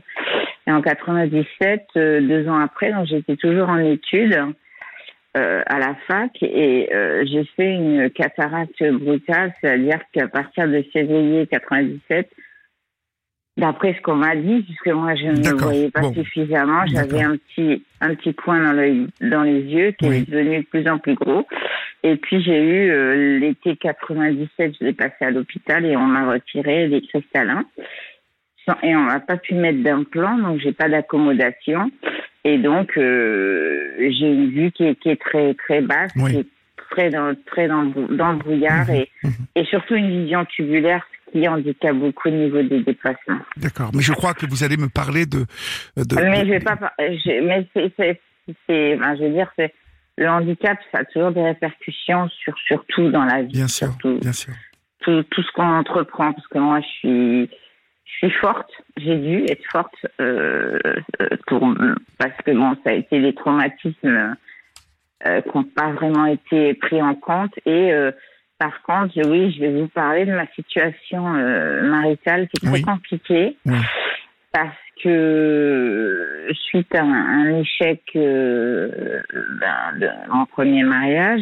et 0.67 0.71
en 0.71 0.81
97, 0.81 1.85
euh, 1.95 2.21
deux 2.21 2.47
ans 2.47 2.59
après, 2.59 2.91
donc 2.91 3.07
j'étais 3.07 3.35
toujours 3.35 3.69
en 3.69 3.79
études 3.79 4.53
euh, 5.37 5.61
à 5.65 5.79
la 5.79 5.95
fac 6.07 6.31
et 6.41 6.93
euh, 6.93 7.23
j'ai 7.25 7.45
fait 7.55 7.73
une 7.73 8.09
cataracte 8.09 8.83
brutale, 8.83 9.53
c'est-à-dire 9.61 9.99
qu'à 10.11 10.27
partir 10.27 10.67
de 10.67 10.83
février 10.93 11.47
97, 11.47 12.29
d'après 13.57 13.93
ce 13.93 14.01
qu'on 14.01 14.15
m'a 14.15 14.35
dit, 14.35 14.61
puisque 14.63 14.87
moi 14.87 15.13
je 15.15 15.25
ne 15.27 15.57
voyais 15.59 15.89
pas 15.91 16.01
Bon. 16.01 16.13
suffisamment, 16.13 16.85
j'avais 16.87 17.21
un 17.21 17.37
petit 17.37 17.83
un 17.99 18.15
petit 18.15 18.33
point 18.33 18.63
dans 18.63 18.71
l'œil 18.73 19.07
dans 19.21 19.43
les 19.43 19.61
yeux 19.61 19.91
qui 19.91 20.07
Oui. 20.07 20.17
est 20.17 20.29
devenu 20.29 20.59
de 20.59 20.65
plus 20.65 20.87
en 20.89 20.97
plus 20.97 21.15
gros. 21.15 21.45
Et 22.03 22.15
puis 22.15 22.41
j'ai 22.41 22.57
eu 22.59 22.89
euh, 22.91 23.37
l'été 23.39 23.75
97, 23.75 24.73
je 24.79 24.85
l'ai 24.85 24.93
passé 24.93 25.15
à 25.21 25.29
l'hôpital 25.31 25.85
et 25.85 25.95
on 25.95 26.05
m'a 26.07 26.31
retiré 26.31 26.87
les 26.87 27.01
cristallins. 27.01 27.65
Et 28.83 28.95
on 28.95 29.01
m'a 29.01 29.19
pas 29.19 29.37
pu 29.37 29.53
mettre 29.55 29.83
d'implant, 29.83 30.37
donc 30.37 30.59
j'ai 30.61 30.71
pas 30.71 30.87
d'accommodation. 30.87 31.91
Et 32.43 32.57
donc 32.57 32.97
euh, 32.97 33.93
j'ai 33.99 34.27
une 34.31 34.49
vue 34.49 34.71
qui 34.71 34.85
est, 34.85 34.95
qui 34.95 35.09
est 35.09 35.21
très 35.21 35.53
très 35.55 35.81
basse, 35.81 36.11
Oui. 36.15 36.31
qui 36.31 36.37
est 36.39 36.45
très 36.89 37.09
dans 37.09 37.35
très 37.45 37.67
dans, 37.67 37.81
le- 37.83 38.15
dans 38.15 38.31
le 38.31 38.37
brouillard 38.39 38.87
Mhm, 38.87 38.95
et, 38.95 39.09
mhm. 39.23 39.31
et 39.55 39.65
surtout 39.65 39.95
une 39.95 40.09
vision 40.23 40.45
tubulaire, 40.45 41.05
qui 41.31 41.47
handicape 41.47 41.95
beaucoup 41.95 42.27
au 42.29 42.31
niveau 42.31 42.61
des 42.61 42.81
déplacements. 42.81 43.39
D'accord. 43.57 43.91
Mais 43.93 44.01
je 44.01 44.13
crois 44.13 44.33
que 44.33 44.45
vous 44.45 44.63
allez 44.63 44.77
me 44.77 44.89
parler 44.89 45.25
de. 45.25 45.45
de 45.97 46.15
Mais 46.15 46.41
de- 46.41 46.45
je 46.45 46.51
vais 46.51 46.59
pas. 46.59 46.77
je- 46.99 47.41
mais 47.45 47.67
c'est, 47.75 47.91
je 48.67 49.23
veux 49.23 49.29
dire, 49.33 49.49
c'est 49.55 49.73
le 50.17 50.27
handicap, 50.29 50.77
ça 50.91 50.99
a 50.99 51.05
toujours 51.05 51.31
des 51.31 51.41
répercussions 51.43 52.27
sur 52.29 52.53
sur 52.67 52.85
tout 52.87 53.09
dans 53.09 53.23
la 53.25 53.43
vie, 53.43 53.53
Bien 53.53 53.67
sûr, 53.67 53.89
bien 54.03 54.33
sûr. 54.33 54.53
tout, 54.99 55.23
tout 55.23 55.41
ce 55.41 55.51
qu'on 55.53 55.63
entreprend. 55.77 56.33
Parce 56.33 56.47
que 56.47 56.59
moi, 56.59 56.79
je 56.81 56.87
suis, 56.99 57.49
je 58.05 58.27
suis 58.27 58.31
forte. 58.39 58.69
J'ai 58.97 59.17
dû 59.17 59.45
être 59.49 59.63
forte 59.71 59.95
euh, 60.19 60.77
euh, 61.21 61.29
pour 61.47 61.61
parce 62.17 62.35
que 62.45 62.51
bon, 62.51 62.75
ça 62.83 62.91
a 62.91 62.93
été 62.93 63.21
des 63.21 63.33
traumatismes 63.33 64.35
euh, 65.25 65.41
qui 65.41 65.57
n'ont 65.57 65.63
pas 65.63 65.91
vraiment 65.93 66.25
été 66.25 66.73
pris 66.75 67.01
en 67.01 67.15
compte 67.15 67.53
et 67.65 67.93
euh, 67.93 68.11
par 68.61 68.83
contre, 68.83 69.19
oui, 69.27 69.51
je 69.51 69.59
vais 69.59 69.71
vous 69.71 69.87
parler 69.87 70.23
de 70.23 70.33
ma 70.33 70.45
situation 70.53 71.33
euh, 71.35 71.81
maritale 71.81 72.47
qui 72.47 72.63
est 72.63 72.69
très 72.69 72.81
compliquée 72.83 73.57
Oui. 73.65 73.79
parce 74.53 74.77
que 75.03 76.45
suite 76.69 76.93
à 76.93 77.01
un, 77.01 77.39
un 77.39 77.59
échec 77.59 78.03
euh, 78.15 79.19
ben, 79.59 79.99
de 79.99 80.09
mon 80.31 80.45
premier 80.45 80.83
mariage, 80.83 81.41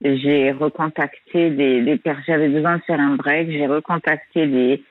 j'ai 0.00 0.52
recontacté 0.52 1.50
des, 1.50 1.82
des 1.82 1.96
personnes. 1.96 2.22
J'avais 2.28 2.48
besoin 2.50 2.76
de 2.76 2.82
faire 2.82 3.00
un 3.00 3.16
break. 3.16 3.50
J'ai 3.50 3.66
recontacté 3.66 4.46
des, 4.46 4.84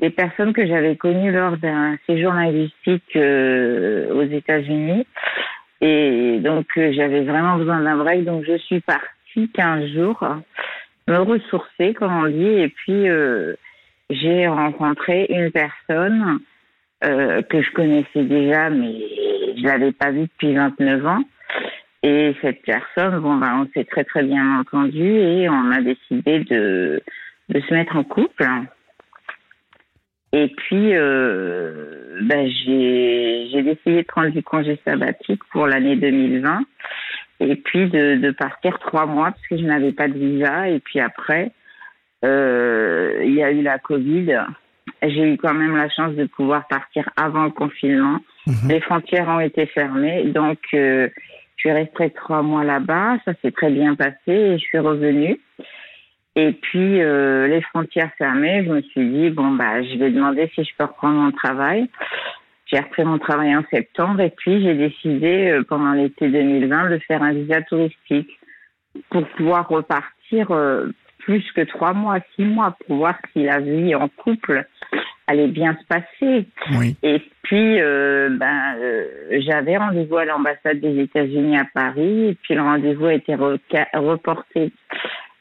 des 0.00 0.08
personnes 0.08 0.54
que 0.54 0.66
j'avais 0.66 0.96
connues 0.96 1.30
lors 1.30 1.58
d'un 1.58 1.98
séjour 2.06 2.32
linguistique 2.32 3.16
euh, 3.16 4.14
aux 4.14 4.22
États-Unis. 4.22 5.06
Et 5.82 6.38
donc, 6.40 6.68
euh, 6.78 6.90
j'avais 6.94 7.20
vraiment 7.20 7.58
besoin 7.58 7.82
d'un 7.82 7.98
break. 7.98 8.24
Donc, 8.24 8.44
je 8.46 8.56
suis 8.56 8.80
partie 8.80 9.04
15 9.34 9.86
jours 9.92 10.24
me 11.10 11.18
ressourcer, 11.18 11.94
comme 11.94 12.12
on 12.12 12.28
dit. 12.28 12.62
Et 12.62 12.68
puis, 12.68 13.08
euh, 13.08 13.54
j'ai 14.08 14.46
rencontré 14.46 15.26
une 15.28 15.50
personne 15.50 16.40
euh, 17.04 17.42
que 17.42 17.62
je 17.62 17.70
connaissais 17.72 18.24
déjà, 18.24 18.70
mais 18.70 18.94
je 19.56 19.64
l'avais 19.64 19.92
pas 19.92 20.10
vue 20.10 20.22
depuis 20.22 20.54
29 20.54 21.06
ans. 21.06 21.22
Et 22.02 22.34
cette 22.40 22.62
personne, 22.62 23.18
bon, 23.20 23.36
ben, 23.36 23.62
on 23.62 23.70
s'est 23.74 23.84
très 23.84 24.04
très 24.04 24.22
bien 24.22 24.60
entendu 24.60 25.04
et 25.04 25.48
on 25.50 25.70
a 25.70 25.82
décidé 25.82 26.40
de, 26.40 27.02
de 27.50 27.60
se 27.60 27.74
mettre 27.74 27.96
en 27.96 28.04
couple. 28.04 28.48
Et 30.32 30.48
puis, 30.48 30.94
euh, 30.94 32.20
ben, 32.22 32.48
j'ai 32.48 33.62
décidé 33.62 34.02
de 34.02 34.06
prendre 34.06 34.30
du 34.30 34.42
congé 34.42 34.80
sabbatique 34.86 35.42
pour 35.52 35.66
l'année 35.66 35.96
2020 35.96 36.60
et 37.40 37.56
puis 37.56 37.88
de, 37.88 38.16
de 38.16 38.30
partir 38.30 38.78
trois 38.78 39.06
mois 39.06 39.30
parce 39.32 39.46
que 39.48 39.56
je 39.56 39.64
n'avais 39.64 39.92
pas 39.92 40.08
de 40.08 40.18
visa. 40.18 40.68
Et 40.68 40.78
puis 40.78 41.00
après, 41.00 41.52
euh, 42.24 43.22
il 43.24 43.34
y 43.34 43.42
a 43.42 43.50
eu 43.50 43.62
la 43.62 43.78
Covid. 43.78 44.40
J'ai 45.02 45.32
eu 45.32 45.36
quand 45.38 45.54
même 45.54 45.76
la 45.76 45.88
chance 45.88 46.14
de 46.14 46.26
pouvoir 46.26 46.68
partir 46.68 47.08
avant 47.16 47.44
le 47.44 47.50
confinement. 47.50 48.18
Mhm. 48.46 48.68
Les 48.68 48.80
frontières 48.80 49.28
ont 49.28 49.40
été 49.40 49.66
fermées, 49.66 50.24
donc 50.24 50.58
euh, 50.74 51.08
je 51.56 51.60
suis 51.60 51.72
restée 51.72 52.10
trois 52.10 52.42
mois 52.42 52.64
là-bas. 52.64 53.18
Ça 53.24 53.32
s'est 53.40 53.52
très 53.52 53.70
bien 53.70 53.94
passé 53.94 54.16
et 54.28 54.58
je 54.58 54.64
suis 54.64 54.78
revenue. 54.78 55.40
Et 56.36 56.52
puis 56.52 57.00
euh, 57.00 57.48
les 57.48 57.62
frontières 57.62 58.12
fermées, 58.18 58.64
je 58.64 58.70
me 58.70 58.82
suis 58.82 59.08
dit 59.08 59.30
bon 59.30 59.52
bah 59.52 59.82
je 59.82 59.96
vais 59.96 60.10
demander 60.10 60.50
si 60.54 60.64
je 60.64 60.70
peux 60.76 60.84
reprendre 60.84 61.16
mon 61.16 61.32
travail. 61.32 61.88
J'ai 62.70 62.78
repris 62.78 63.04
mon 63.04 63.18
travail 63.18 63.56
en 63.56 63.64
septembre 63.70 64.20
et 64.20 64.30
puis 64.30 64.62
j'ai 64.62 64.74
décidé 64.74 65.50
euh, 65.50 65.64
pendant 65.64 65.92
l'été 65.92 66.28
2020 66.28 66.90
de 66.90 66.98
faire 66.98 67.22
un 67.22 67.32
visa 67.32 67.62
touristique 67.62 68.38
pour 69.10 69.26
pouvoir 69.30 69.68
repartir 69.68 70.50
euh, 70.50 70.92
plus 71.18 71.44
que 71.52 71.62
trois 71.62 71.92
mois, 71.92 72.18
six 72.36 72.44
mois 72.44 72.76
pour 72.86 72.98
voir 72.98 73.16
si 73.32 73.42
la 73.42 73.58
vie 73.58 73.94
en 73.94 74.08
couple 74.08 74.66
allait 75.26 75.48
bien 75.48 75.76
se 75.80 75.86
passer. 75.86 76.46
Oui. 76.78 76.96
Et 77.02 77.20
puis, 77.42 77.80
euh, 77.80 78.28
ben, 78.30 78.76
j'avais 79.40 79.76
rendez-vous 79.76 80.16
à 80.16 80.24
l'ambassade 80.24 80.80
des 80.80 81.02
États-Unis 81.02 81.56
à 81.58 81.64
Paris, 81.72 82.28
et 82.30 82.36
puis 82.42 82.54
le 82.54 82.62
rendez-vous 82.62 83.06
a 83.06 83.14
été 83.14 83.34
reporté 83.34 84.72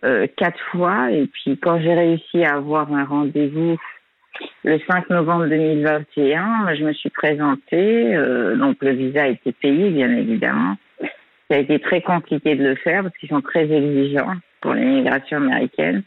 quatre 0.02 0.60
fois. 0.72 1.12
Et 1.12 1.28
puis, 1.28 1.58
quand 1.58 1.80
j'ai 1.80 1.94
réussi 1.94 2.44
à 2.44 2.56
avoir 2.56 2.94
un 2.94 3.04
rendez-vous 3.04 3.78
le 4.64 4.80
5 4.88 5.10
novembre 5.10 5.48
2021, 5.48 6.76
je 6.76 6.84
me 6.84 6.94
suis 6.94 7.10
présentée. 7.10 8.16
euh, 8.16 8.56
donc, 8.56 8.78
le 8.82 8.92
visa 8.92 9.24
a 9.24 9.28
été 9.28 9.52
payé, 9.52 9.90
bien 9.90 10.12
évidemment. 10.16 10.76
Ça 11.50 11.58
a 11.58 11.58
été 11.58 11.80
très 11.80 12.02
compliqué 12.02 12.56
de 12.56 12.64
le 12.64 12.76
faire 12.76 13.04
parce 13.04 13.18
qu'ils 13.18 13.30
sont 13.30 13.42
très 13.42 13.72
exigeants 13.72 14.36
pour 14.62 14.74
l'immigration 14.74 15.38
américaine. 15.38 16.04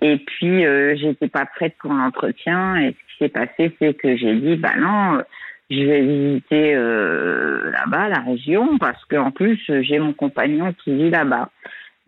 Et 0.00 0.18
puis, 0.18 0.64
euh, 0.66 0.94
j'étais 0.96 1.28
pas 1.28 1.46
prête 1.46 1.74
pour 1.80 1.92
l'entretien. 1.92 2.76
Et 2.76 2.90
ce 2.90 2.92
qui 2.92 3.24
s'est 3.24 3.28
passé, 3.28 3.74
c'est 3.78 3.94
que 3.94 4.16
j'ai 4.16 4.34
dit, 4.34 4.56
bah 4.56 4.74
non, 4.78 5.22
je 5.70 5.82
vais 5.82 6.02
visiter 6.02 6.74
euh, 6.74 7.70
là-bas, 7.72 8.08
la 8.08 8.20
région, 8.20 8.78
parce 8.78 9.02
qu'en 9.06 9.30
plus, 9.30 9.58
j'ai 9.68 9.98
mon 9.98 10.12
compagnon 10.12 10.74
qui 10.84 10.94
vit 10.94 11.10
là-bas. 11.10 11.50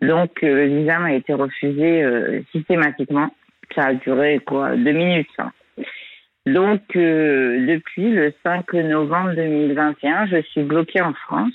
Donc, 0.01 0.43
euh, 0.43 0.67
le 0.67 0.79
visa 0.79 0.99
m'a 0.99 1.13
été 1.13 1.33
refusé 1.33 2.43
systématiquement. 2.51 3.29
Ça 3.75 3.87
a 3.87 3.93
duré, 3.93 4.39
quoi, 4.39 4.75
deux 4.75 4.91
minutes. 4.91 5.29
hein. 5.37 5.51
Donc, 6.45 6.81
euh, 6.95 7.65
depuis 7.67 8.09
le 8.09 8.33
5 8.43 8.73
novembre 8.73 9.33
2021, 9.35 10.27
je 10.27 10.41
suis 10.41 10.63
bloquée 10.63 11.01
en 11.01 11.13
France. 11.13 11.53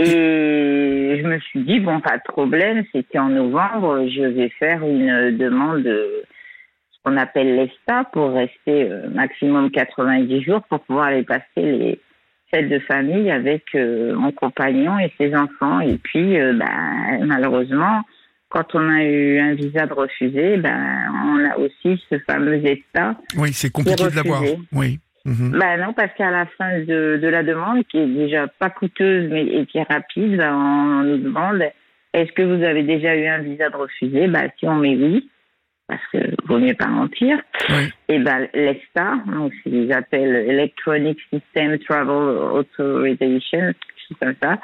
Et 0.00 1.20
je 1.22 1.26
me 1.26 1.38
suis 1.38 1.60
dit, 1.60 1.78
bon, 1.78 2.00
pas 2.00 2.16
de 2.16 2.22
problème, 2.24 2.84
c'était 2.90 3.18
en 3.18 3.28
novembre, 3.28 4.08
je 4.08 4.22
vais 4.22 4.48
faire 4.48 4.82
une 4.82 5.36
demande, 5.36 5.84
de 5.84 6.24
ce 6.90 6.98
qu'on 7.04 7.16
appelle 7.16 7.54
l'ESTA, 7.54 8.04
pour 8.12 8.32
rester 8.32 8.90
euh, 8.90 9.08
maximum 9.10 9.70
90 9.70 10.42
jours 10.42 10.62
pour 10.68 10.80
pouvoir 10.80 11.06
aller 11.06 11.22
passer 11.22 11.44
les 11.56 12.00
fêtes 12.50 12.68
de 12.68 12.80
famille 12.80 13.30
avec 13.30 13.62
euh, 13.76 14.16
mon 14.16 14.32
compagnon 14.32 14.98
et 14.98 15.12
ses 15.16 15.36
enfants. 15.36 15.78
Et 15.78 15.98
puis, 15.98 16.38
ben, 16.38 17.24
malheureusement, 17.24 18.02
quand 18.54 18.72
on 18.74 18.88
a 18.88 19.02
eu 19.02 19.40
un 19.40 19.54
visa 19.54 19.84
de 19.84 19.92
refusé, 19.92 20.56
ben, 20.58 21.10
on 21.12 21.44
a 21.44 21.58
aussi 21.58 22.00
ce 22.08 22.18
fameux 22.20 22.64
ESTA. 22.64 23.16
Oui, 23.36 23.52
c'est 23.52 23.70
compliqué 23.70 24.04
de 24.04 24.14
l'avoir. 24.14 24.42
Oui. 24.72 25.00
Mhm. 25.24 25.58
Ben 25.58 25.80
non, 25.80 25.92
parce 25.92 26.12
qu'à 26.16 26.30
la 26.30 26.46
fin 26.56 26.78
de, 26.80 27.18
de, 27.20 27.28
la 27.28 27.42
demande, 27.42 27.82
qui 27.90 27.98
est 27.98 28.06
déjà 28.06 28.46
pas 28.46 28.70
coûteuse 28.70 29.28
mais 29.30 29.44
et 29.44 29.66
qui 29.66 29.78
est 29.78 29.90
rapide, 29.90 30.36
ben, 30.36 30.54
on, 30.54 31.02
nous 31.02 31.18
demande 31.18 31.62
est-ce 32.12 32.30
que 32.32 32.42
vous 32.42 32.62
avez 32.62 32.84
déjà 32.84 33.16
eu 33.16 33.26
un 33.26 33.38
visa 33.38 33.70
de 33.70 33.76
refusé 33.76 34.28
Ben 34.28 34.48
si 34.58 34.68
on 34.68 34.76
met 34.76 34.94
oui, 34.94 35.28
parce 35.88 36.02
que 36.12 36.18
vaut 36.46 36.58
mieux 36.58 36.74
pas 36.74 36.86
mentir. 36.86 37.38
Oui. 37.70 37.90
Et 38.08 38.20
ben 38.20 38.46
l'ESTA, 38.54 39.16
donc 39.26 39.52
ils 39.66 39.92
appellent 39.92 40.48
Electronic 40.48 41.18
System 41.32 41.76
Travel 41.80 42.38
Authorization, 42.52 43.72
comme 44.20 44.34
ça, 44.42 44.58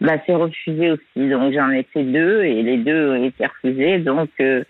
bah, 0.00 0.16
c'est 0.26 0.34
refusé 0.34 0.92
aussi. 0.92 1.28
Donc 1.28 1.52
j'en 1.52 1.70
ai 1.70 1.82
fait 1.84 2.04
deux 2.04 2.44
et 2.44 2.62
les 2.62 2.78
deux 2.78 3.10
ont 3.10 3.24
été 3.24 3.46
refusés. 3.46 3.98
Donc 3.98 4.30
euh, 4.40 4.64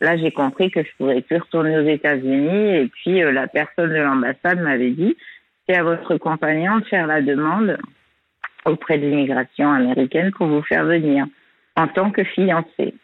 là, 0.00 0.16
j'ai 0.16 0.30
compris 0.30 0.70
que 0.70 0.82
je 0.82 0.88
pourrais 0.98 1.20
plus 1.22 1.38
retourner 1.38 1.78
aux 1.78 1.88
États-Unis. 1.88 2.76
Et 2.76 2.86
puis 2.86 3.22
euh, 3.22 3.32
la 3.32 3.46
personne 3.46 3.90
de 3.90 3.96
l'ambassade 3.96 4.60
m'avait 4.60 4.90
dit 4.90 5.16
c'est 5.66 5.76
à 5.76 5.82
votre 5.82 6.16
compagnon 6.18 6.78
de 6.78 6.84
faire 6.84 7.06
la 7.06 7.22
demande 7.22 7.78
auprès 8.64 8.98
de 8.98 9.06
l'immigration 9.06 9.72
américaine 9.72 10.30
pour 10.32 10.46
vous 10.46 10.62
faire 10.62 10.84
venir 10.84 11.26
en 11.76 11.88
tant 11.88 12.10
que 12.10 12.24
fiancé. 12.24 12.94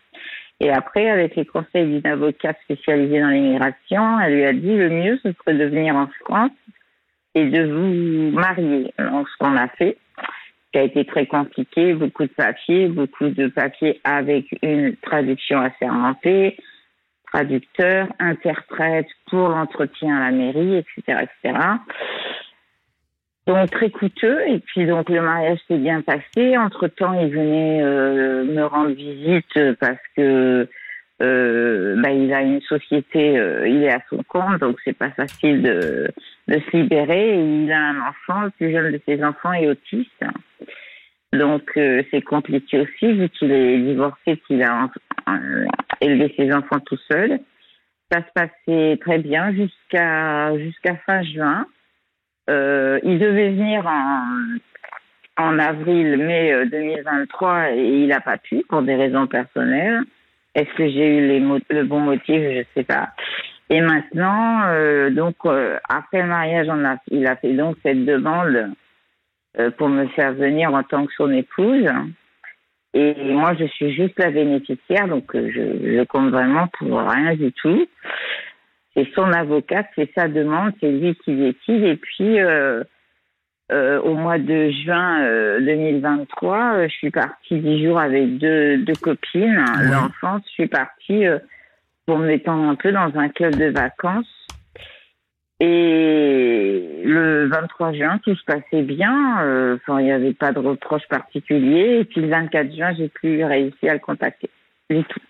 Et 0.61 0.71
après, 0.71 1.09
avec 1.09 1.37
les 1.37 1.47
conseils 1.47 1.87
d'une 1.87 2.07
avocate 2.07 2.59
spécialisée 2.65 3.21
dans 3.21 3.29
l'immigration, 3.29 4.21
elle 4.21 4.35
lui 4.35 4.45
a 4.45 4.53
dit 4.53 4.77
le 4.77 4.91
mieux, 4.91 5.19
ce 5.23 5.33
serait 5.33 5.55
de 5.57 5.65
venir 5.65 5.97
en 5.97 6.07
France 6.23 6.53
et 7.35 7.47
de 7.47 7.63
vous 7.65 8.31
marier. 8.33 8.93
Donc, 8.99 9.27
ce 9.29 9.37
qu'on 9.39 9.57
a 9.57 9.69
fait, 9.69 9.97
qui 10.73 10.79
a 10.79 10.83
été 10.83 11.05
très 11.05 11.27
compliqué, 11.27 11.95
beaucoup 11.95 12.25
de 12.25 12.33
papiers, 12.33 12.89
beaucoup 12.89 13.29
de 13.29 13.49
papiers 13.49 14.01
avec 14.05 14.47
une 14.63 14.97
traduction 14.97 15.61
assermentée, 15.61 16.57
traducteur, 17.33 18.09
interprète 18.19 19.09
pour 19.29 19.49
l'entretien 19.49 20.17
à 20.17 20.31
la 20.31 20.37
mairie, 20.37 20.77
etc., 20.77 21.27
etc. 21.43 21.59
Donc 23.47 23.71
très 23.71 23.91
coûteux. 23.91 24.41
Et 24.47 24.61
puis 24.61 24.87
donc 24.87 25.09
le 25.09 25.23
mariage 25.23 25.59
s'est 25.67 25.79
bien 25.79 26.03
passé. 26.03 26.57
Entre 26.57 26.87
temps, 26.89 27.15
il 27.15 27.31
venait 27.31 27.83
euh, 27.83 28.45
me 28.45 28.65
rendre 28.65 28.91
visite 28.91 29.75
parce 29.81 29.99
que 30.17 30.69
euh, 31.23 31.97
bah, 32.01 32.11
il 32.11 32.33
a 32.33 32.41
une 32.41 32.63
société, 32.63 33.39
euh, 33.39 33.69
il 33.69 33.83
est 33.83 33.93
à 33.93 34.01
son 34.09 34.23
compte, 34.23 34.59
donc 34.61 34.79
c'est 34.85 34.97
pas 34.97 35.11
facile 35.11 35.63
de, 35.63 36.09
se 36.49 36.77
libérer. 36.77 37.39
Il 37.39 37.71
a 37.71 37.89
un 37.89 38.01
enfant, 38.01 38.43
le 38.43 38.51
plus 38.51 38.73
jeune 38.73 38.93
de 38.93 39.01
ses 39.07 39.23
enfants 39.23 39.53
est 39.53 39.69
autiste. 39.69 40.25
Donc 41.33 41.71
euh, 41.77 42.03
c'est 42.11 42.23
compliqué 42.23 42.81
aussi 42.81 43.13
vu 43.13 43.29
qu'il 43.29 43.53
est 43.53 43.79
divorcé, 43.79 44.39
qu'il 44.47 44.63
a 44.63 44.89
élevé 46.01 46.33
ses 46.37 46.53
enfants 46.53 46.81
tout 46.81 46.99
seul. 47.11 47.39
Ça 48.11 48.21
se 48.21 48.33
passait 48.35 48.99
très 49.01 49.19
bien 49.19 49.53
jusqu'à 49.53 50.51
fin 51.07 51.23
juin. 51.23 51.67
Il 52.49 53.19
devait 53.21 53.51
venir 53.51 53.87
en, 53.87 54.25
en 55.37 55.59
avril, 55.61 56.17
mai 56.17 56.67
2023 56.67 57.73
et 57.75 58.03
il 58.03 58.09
n'a 58.09 58.21
pas 58.21 58.39
pu 58.39 58.65
pour 58.69 58.83
des 58.83 58.97
raisons 58.97 59.29
personnelles. 59.29 60.01
Est-ce 60.55 60.75
que 60.77 60.89
j'ai 60.89 61.19
eu 61.19 61.41
le 61.71 61.85
bon 61.85 62.01
motif? 62.01 62.37
Je 62.37 62.65
sais 62.75 62.85
pas. 62.85 63.11
Et 63.71 63.81
maintenant, 63.81 64.65
euh, 64.67 65.11
donc 65.11 65.37
après 65.89 66.23
le 66.23 66.29
mariage, 66.29 66.67
il 67.11 67.27
a 67.27 67.37
fait 67.37 67.53
donc 67.53 67.77
cette 67.85 68.05
demande 68.05 68.73
euh, 69.59 69.71
pour 69.71 69.89
me 69.89 70.07
faire 70.09 70.33
venir 70.33 70.75
en 70.75 70.83
tant 70.83 71.07
que 71.07 71.13
son 71.17 71.31
épouse. 71.33 71.89
Et 72.95 73.15
moi, 73.33 73.55
je 73.59 73.67
suis 73.67 73.93
juste 73.95 74.19
la 74.19 74.33
bénéficiaire, 74.33 75.07
donc 75.07 75.35
euh, 75.37 75.49
je, 75.55 75.97
je 75.99 76.05
compte 76.05 76.31
vraiment 76.31 76.67
pour 76.79 76.99
rien 76.99 77.35
du 77.35 77.53
tout. 77.53 77.87
C'est 78.95 79.09
son 79.15 79.33
avocat, 79.33 79.85
c'est 79.95 80.11
sa 80.17 80.27
demande, 80.27 80.73
c'est 80.81 80.91
lui 80.91 81.15
qui 81.25 81.37
décide. 81.37 81.85
Et 81.85 81.97
puis, 81.97 82.39
euh, 83.71 83.99
euh, 83.99 84.01
au 84.03 84.15
mois 84.15 84.39
de 84.39 84.71
juin 84.71 85.21
2023, 85.61 86.89
je 86.89 86.93
suis 86.93 87.11
partie 87.11 87.59
dix 87.59 87.85
jours 87.85 87.99
avec 87.99 88.39
deux, 88.39 88.79
deux 88.79 88.95
copines 88.95 89.65
l'enfance. 89.83 90.43
Je 90.47 90.53
suis 90.53 90.67
partie 90.67 91.25
pour 92.07 92.19
me 92.19 92.29
détendre 92.29 92.69
un 92.69 92.75
peu 92.75 92.93
dans 92.93 93.11
un 93.17 93.29
club 93.29 93.55
de 93.57 93.67
vacances. 93.67 94.27
Et 95.61 97.03
le 97.05 97.47
23 97.49 97.93
juin, 97.93 98.19
tout 98.25 98.35
se 98.35 98.45
passait 98.45 98.83
bien. 98.83 99.43
Euh, 99.43 99.77
enfin, 99.77 100.01
il 100.01 100.07
n'y 100.07 100.13
avait 100.13 100.33
pas 100.33 100.53
de 100.53 100.59
reproche 100.59 101.07
particulier. 101.09 102.01
Et 102.01 102.05
puis 102.05 102.23
le 102.23 102.29
24 102.29 102.75
juin, 102.75 102.95
j'ai 102.97 103.09
plus 103.09 103.45
réussi 103.45 103.89
à 103.89 103.93
le 103.93 104.01
contacter 104.01 104.49
du 104.89 105.05
tout. 105.05 105.21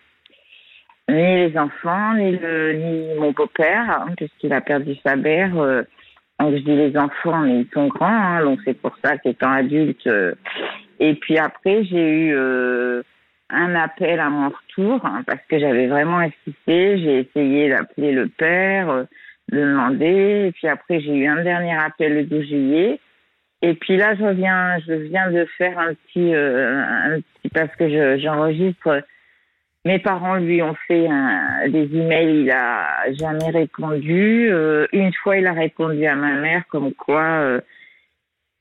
Ni 1.08 1.16
les 1.16 1.58
enfants, 1.58 2.14
ni, 2.14 2.38
le, 2.38 2.72
ni 2.74 3.18
mon 3.18 3.32
beau-père, 3.32 3.90
hein, 3.90 4.14
puisqu'il 4.16 4.52
a 4.52 4.60
perdu 4.60 4.94
sa 5.04 5.16
mère. 5.16 5.50
Euh, 6.40 6.44
donc 6.44 6.54
je 6.54 6.62
dis 6.64 6.76
les 6.76 6.96
enfants, 6.96 7.38
mais 7.40 7.60
ils 7.60 7.68
sont 7.72 7.88
grands, 7.88 8.06
hein, 8.06 8.44
donc 8.44 8.60
c'est 8.64 8.80
pour 8.80 8.96
ça 9.04 9.18
qu'étant 9.18 9.52
adulte. 9.52 10.06
Euh, 10.06 10.34
et 10.98 11.14
puis 11.14 11.38
après, 11.38 11.84
j'ai 11.84 12.26
eu 12.26 12.36
un 13.50 13.74
appel 13.74 14.20
à 14.20 14.28
mon 14.28 14.48
retour 14.48 15.04
hein, 15.04 15.22
parce 15.26 15.40
que 15.48 15.58
j'avais 15.58 15.86
vraiment 15.86 16.18
insisté. 16.18 16.98
J'ai 16.98 17.20
essayé 17.20 17.70
d'appeler 17.70 18.12
le 18.12 18.28
père 18.28 19.06
de 19.50 19.58
demander. 19.58 20.46
Et 20.48 20.52
puis 20.52 20.68
après, 20.68 21.00
j'ai 21.00 21.14
eu 21.14 21.26
un 21.26 21.42
dernier 21.42 21.74
appel 21.74 22.14
le 22.14 22.24
12 22.24 22.46
juillet. 22.46 23.00
Et 23.62 23.74
puis 23.74 23.96
là, 23.96 24.14
je 24.14 24.26
viens, 24.26 24.78
je 24.86 24.92
viens 24.92 25.30
de 25.30 25.44
faire 25.58 25.78
un 25.78 25.94
petit, 25.94 26.34
euh, 26.34 26.82
un 26.82 27.20
petit 27.20 27.48
parce 27.52 27.74
que 27.76 28.18
j'enregistre. 28.18 29.02
Mes 29.84 29.98
parents 29.98 30.36
lui 30.36 30.62
ont 30.62 30.76
fait 30.86 31.06
un, 31.08 31.68
des 31.68 31.84
emails, 31.94 32.42
il 32.42 32.50
a 32.50 33.12
jamais 33.12 33.50
répondu. 33.50 34.48
Euh, 34.50 34.86
une 34.92 35.12
fois, 35.22 35.38
il 35.38 35.46
a 35.46 35.52
répondu 35.52 36.04
à 36.06 36.14
ma 36.14 36.34
mère 36.34 36.64
comme 36.68 36.92
quoi 36.92 37.22
euh, 37.22 37.60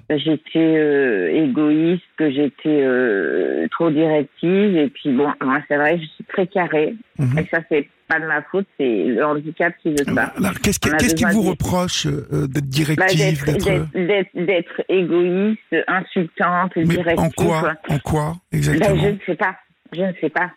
j'étais 0.09 1.35
égoïste, 1.35 2.03
que 2.17 2.31
j'étais 2.31 3.67
trop 3.71 3.91
directive. 3.91 4.77
Et 4.77 4.89
puis 4.89 5.11
bon, 5.11 5.31
moi 5.41 5.59
c'est 5.67 5.77
vrai, 5.77 5.99
je 5.99 6.05
suis 6.05 6.23
très 6.23 6.47
carrée. 6.47 6.95
Mhm. 7.17 7.39
Et 7.39 7.47
ça 7.51 7.59
c'est 7.69 7.87
pas 8.09 8.19
de 8.19 8.25
ma 8.25 8.41
faute, 8.41 8.65
c'est 8.77 9.05
le 9.05 9.23
handicap 9.23 9.73
qui 9.81 9.91
veut 9.91 10.03
ça. 10.13 10.33
qu'est-ce 10.63 11.15
qui, 11.15 11.25
vous 11.25 11.43
reproche 11.43 12.07
euh, 12.07 12.47
d'être 12.47 12.67
directive, 12.67 13.45
bah, 13.45 13.99
d'être 14.33 14.81
égoïste, 14.89 15.75
insultante, 15.87 16.71
Mais 16.75 16.85
directive 16.85 17.19
En 17.19 17.29
quoi 17.29 17.73
En 17.87 17.99
quoi 17.99 18.35
exactement 18.51 18.95
bah, 18.95 19.01
Je 19.03 19.07
ne 19.09 19.19
sais 19.25 19.35
pas. 19.35 19.55
Je 19.93 20.01
ne 20.01 20.13
sais 20.19 20.29
pas. 20.29 20.51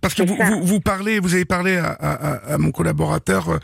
Parce 0.00 0.14
que 0.14 0.22
vous, 0.22 0.36
vous, 0.62 0.80
parlez, 0.80 1.18
vous 1.20 1.34
avez 1.34 1.44
parlé 1.44 1.76
à, 1.76 2.56
mon 2.58 2.70
collaborateur 2.70 3.58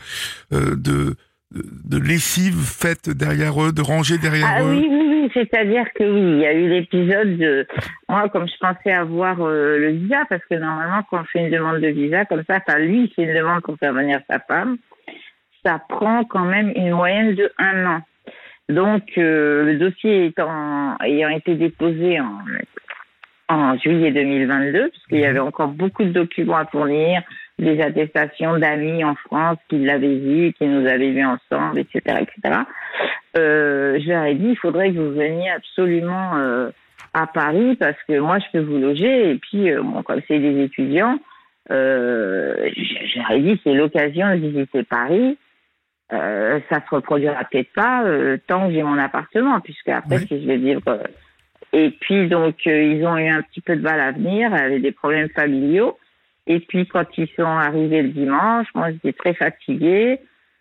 euh, 0.53 0.75
de 0.75 1.15
de 1.51 1.97
lessive 1.97 2.55
faite 2.55 3.09
derrière 3.09 3.61
eux, 3.63 3.71
de 3.71 3.81
ranger 3.81 4.17
derrière 4.17 4.49
ah, 4.49 4.63
eux. 4.63 4.71
Oui, 4.71 4.87
oui, 4.89 5.07
oui, 5.09 5.31
c'est-à-dire 5.33 5.85
que 5.93 6.03
oui, 6.03 6.37
il 6.37 6.39
y 6.39 6.45
a 6.45 6.53
eu 6.53 6.67
l'épisode 6.67 7.37
de 7.37 7.67
moi 8.09 8.27
comme 8.29 8.47
je 8.47 8.57
pensais 8.59 8.91
avoir 8.91 9.41
euh, 9.41 9.77
le 9.77 9.91
visa 9.91 10.25
parce 10.29 10.43
que 10.49 10.55
normalement 10.55 11.03
quand 11.09 11.21
on 11.21 11.23
fait 11.25 11.39
une 11.39 11.51
demande 11.51 11.81
de 11.81 11.87
visa 11.87 12.25
comme 12.25 12.43
ça, 12.49 12.57
enfin 12.57 12.79
lui 12.79 13.03
il 13.03 13.13
fait 13.13 13.23
une 13.23 13.37
demande 13.37 13.61
pour 13.61 13.77
faire 13.77 13.93
venir 13.93 14.19
sa 14.29 14.39
femme, 14.39 14.77
ça 15.65 15.79
prend 15.87 16.23
quand 16.25 16.45
même 16.45 16.71
une 16.75 16.91
moyenne 16.91 17.35
de 17.35 17.51
un 17.57 17.85
an. 17.85 18.01
Donc 18.69 19.03
euh, 19.17 19.63
le 19.65 19.77
dossier 19.77 20.25
étant 20.25 20.97
ayant 21.03 21.29
été 21.29 21.55
déposé 21.55 22.19
en 22.19 22.39
en 23.47 23.77
juillet 23.77 24.11
2022, 24.11 24.89
puisqu'il 24.89 25.19
y 25.19 25.25
avait 25.25 25.39
encore 25.39 25.69
beaucoup 25.69 26.03
de 26.03 26.09
documents 26.09 26.57
à 26.57 26.65
fournir, 26.65 27.21
des 27.59 27.79
attestations 27.81 28.57
d'amis 28.57 29.03
en 29.03 29.15
France 29.15 29.57
qui 29.69 29.79
l'avaient 29.79 30.17
vu, 30.17 30.53
qui 30.53 30.65
nous 30.65 30.87
avaient 30.87 31.11
vu 31.11 31.25
ensemble, 31.25 31.79
etc., 31.79 32.21
etc. 32.21 32.59
Euh, 33.37 33.99
je 33.99 34.09
leur 34.09 34.25
ai 34.25 34.35
dit, 34.35 34.49
il 34.49 34.57
faudrait 34.57 34.91
que 34.91 34.97
vous 34.97 35.13
veniez 35.13 35.49
absolument 35.49 36.35
euh, 36.35 36.69
à 37.13 37.27
Paris 37.27 37.75
parce 37.75 37.97
que 38.07 38.19
moi, 38.19 38.39
je 38.39 38.45
peux 38.51 38.63
vous 38.63 38.77
loger. 38.77 39.31
Et 39.31 39.35
puis, 39.35 39.71
euh, 39.71 39.81
bon, 39.81 40.03
comme 40.03 40.21
c'est 40.27 40.39
des 40.39 40.63
étudiants, 40.63 41.19
euh, 41.71 42.69
je, 42.75 43.19
leur 43.19 43.31
ai 43.31 43.41
dit, 43.41 43.59
c'est 43.63 43.73
l'occasion 43.73 44.29
de 44.31 44.35
visiter 44.35 44.83
Paris. 44.83 45.37
Euh, 46.13 46.59
ça 46.69 46.81
se 46.81 46.95
reproduira 46.95 47.43
peut-être 47.45 47.73
pas 47.73 48.03
euh, 48.03 48.37
tant 48.47 48.67
que 48.67 48.73
j'ai 48.73 48.83
mon 48.83 48.97
appartement, 48.97 49.59
puisque 49.61 49.89
après, 49.89 50.19
si 50.19 50.41
je 50.41 50.47
vais 50.47 50.57
vivre 50.57 50.81
et 51.75 51.91
puis 51.91 52.29
donc 52.29 52.65
ils 52.65 53.05
ont 53.05 53.17
eu 53.17 53.27
un 53.27 53.41
petit 53.41 53.59
peu 53.59 53.75
de 53.75 53.81
mal 53.81 53.99
à 53.99 54.13
venir, 54.13 54.53
avec 54.53 54.81
des 54.81 54.93
problèmes 54.93 55.27
familiaux. 55.29 55.97
Et 56.47 56.61
puis 56.61 56.87
quand 56.87 57.05
ils 57.17 57.27
sont 57.35 57.43
arrivés 57.43 58.01
le 58.01 58.09
dimanche, 58.09 58.67
moi 58.73 58.91
j'étais 58.91 59.11
très 59.11 59.33
fatiguée. 59.33 60.19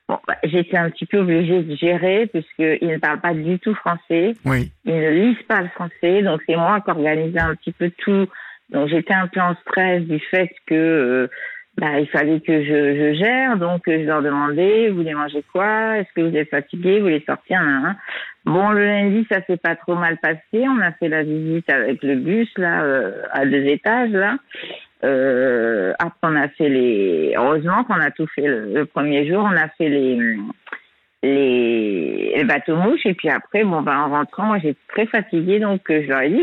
Bon, 0.09 0.19
bah, 0.27 0.37
j'étais 0.43 0.77
un 0.77 0.91
petit 0.91 1.07
peu 1.07 1.19
obligée 1.19 1.63
de 1.63 1.77
gérer 1.77 2.27
puisqu'ils 2.27 2.89
ne 2.89 2.99
parlent 2.99 3.21
pas 3.21 3.33
du 3.33 3.61
tout 3.61 3.75
français. 3.77 4.35
Oui. 4.45 4.73
Ils 4.85 4.97
ne 4.97 5.11
lisent 5.11 5.47
pas 5.47 5.63
le 5.63 5.69
français, 5.69 6.23
donc 6.23 6.41
c'est 6.47 6.57
moi 6.57 6.81
qui 6.81 6.91
organisais 6.91 7.39
un 7.39 7.55
petit 7.55 7.73
peu 7.73 7.91
tout. 7.99 8.27
Donc 8.71 8.89
j'étais 8.89 9.15
un 9.15 9.29
peu 9.29 9.41
en 9.41 9.55
stress 9.55 10.03
du 10.03 10.19
fait 10.19 10.51
que 10.67 10.75
euh, 10.75 11.31
bah, 11.77 11.99
il 11.99 12.07
fallait 12.09 12.41
que 12.41 12.63
je, 12.63 12.97
je, 12.97 13.15
gère, 13.15 13.57
donc 13.57 13.83
je 13.87 14.05
leur 14.05 14.23
demandais, 14.23 14.91
vous 14.91 14.97
voulez 14.97 15.15
manger 15.15 15.45
quoi? 15.53 15.99
Est-ce 15.99 16.13
que 16.15 16.21
vous 16.21 16.37
êtes 16.37 16.51
fatigué? 16.51 16.99
Vous 16.99 17.05
voulez 17.05 17.25
sortir? 17.27 17.61
Bon, 18.45 18.71
le 18.71 18.85
lundi, 18.85 19.27
ça 19.31 19.41
s'est 19.47 19.57
pas 19.57 19.75
trop 19.75 19.95
mal 19.95 20.19
passé. 20.19 20.39
On 20.53 20.81
a 20.81 20.93
fait 20.93 21.09
la 21.09 21.23
visite 21.23 21.69
avec 21.71 22.03
le 22.03 22.17
bus 22.17 22.49
là, 22.57 22.83
euh, 22.83 23.23
à 23.33 23.45
deux 23.45 23.65
étages 23.65 24.11
là. 24.11 24.37
Euh, 25.03 25.93
après, 25.99 26.19
on 26.23 26.37
a 26.37 26.49
fait 26.49 26.69
les. 26.69 27.35
Heureusement 27.37 27.85
qu'on 27.85 28.01
a 28.01 28.11
tout 28.11 28.27
fait 28.29 28.47
le, 28.47 28.87
premier 28.87 29.27
jour. 29.27 29.43
On 29.45 29.57
a 29.57 29.69
fait 29.69 29.89
les 29.89 30.37
les, 31.23 32.35
les 32.37 32.45
bateaux 32.45 32.77
mouches 32.77 33.07
et 33.07 33.15
puis 33.15 33.31
après, 33.31 33.65
bon, 33.65 33.83
ben 33.83 33.97
en 33.97 34.11
rentrant, 34.11 34.45
moi, 34.45 34.59
j'étais 34.59 34.79
très 34.89 35.07
fatiguée, 35.07 35.59
donc 35.59 35.81
euh, 35.91 36.03
je 36.03 36.09
leur 36.09 36.21
ai 36.21 36.29
dit 36.29 36.43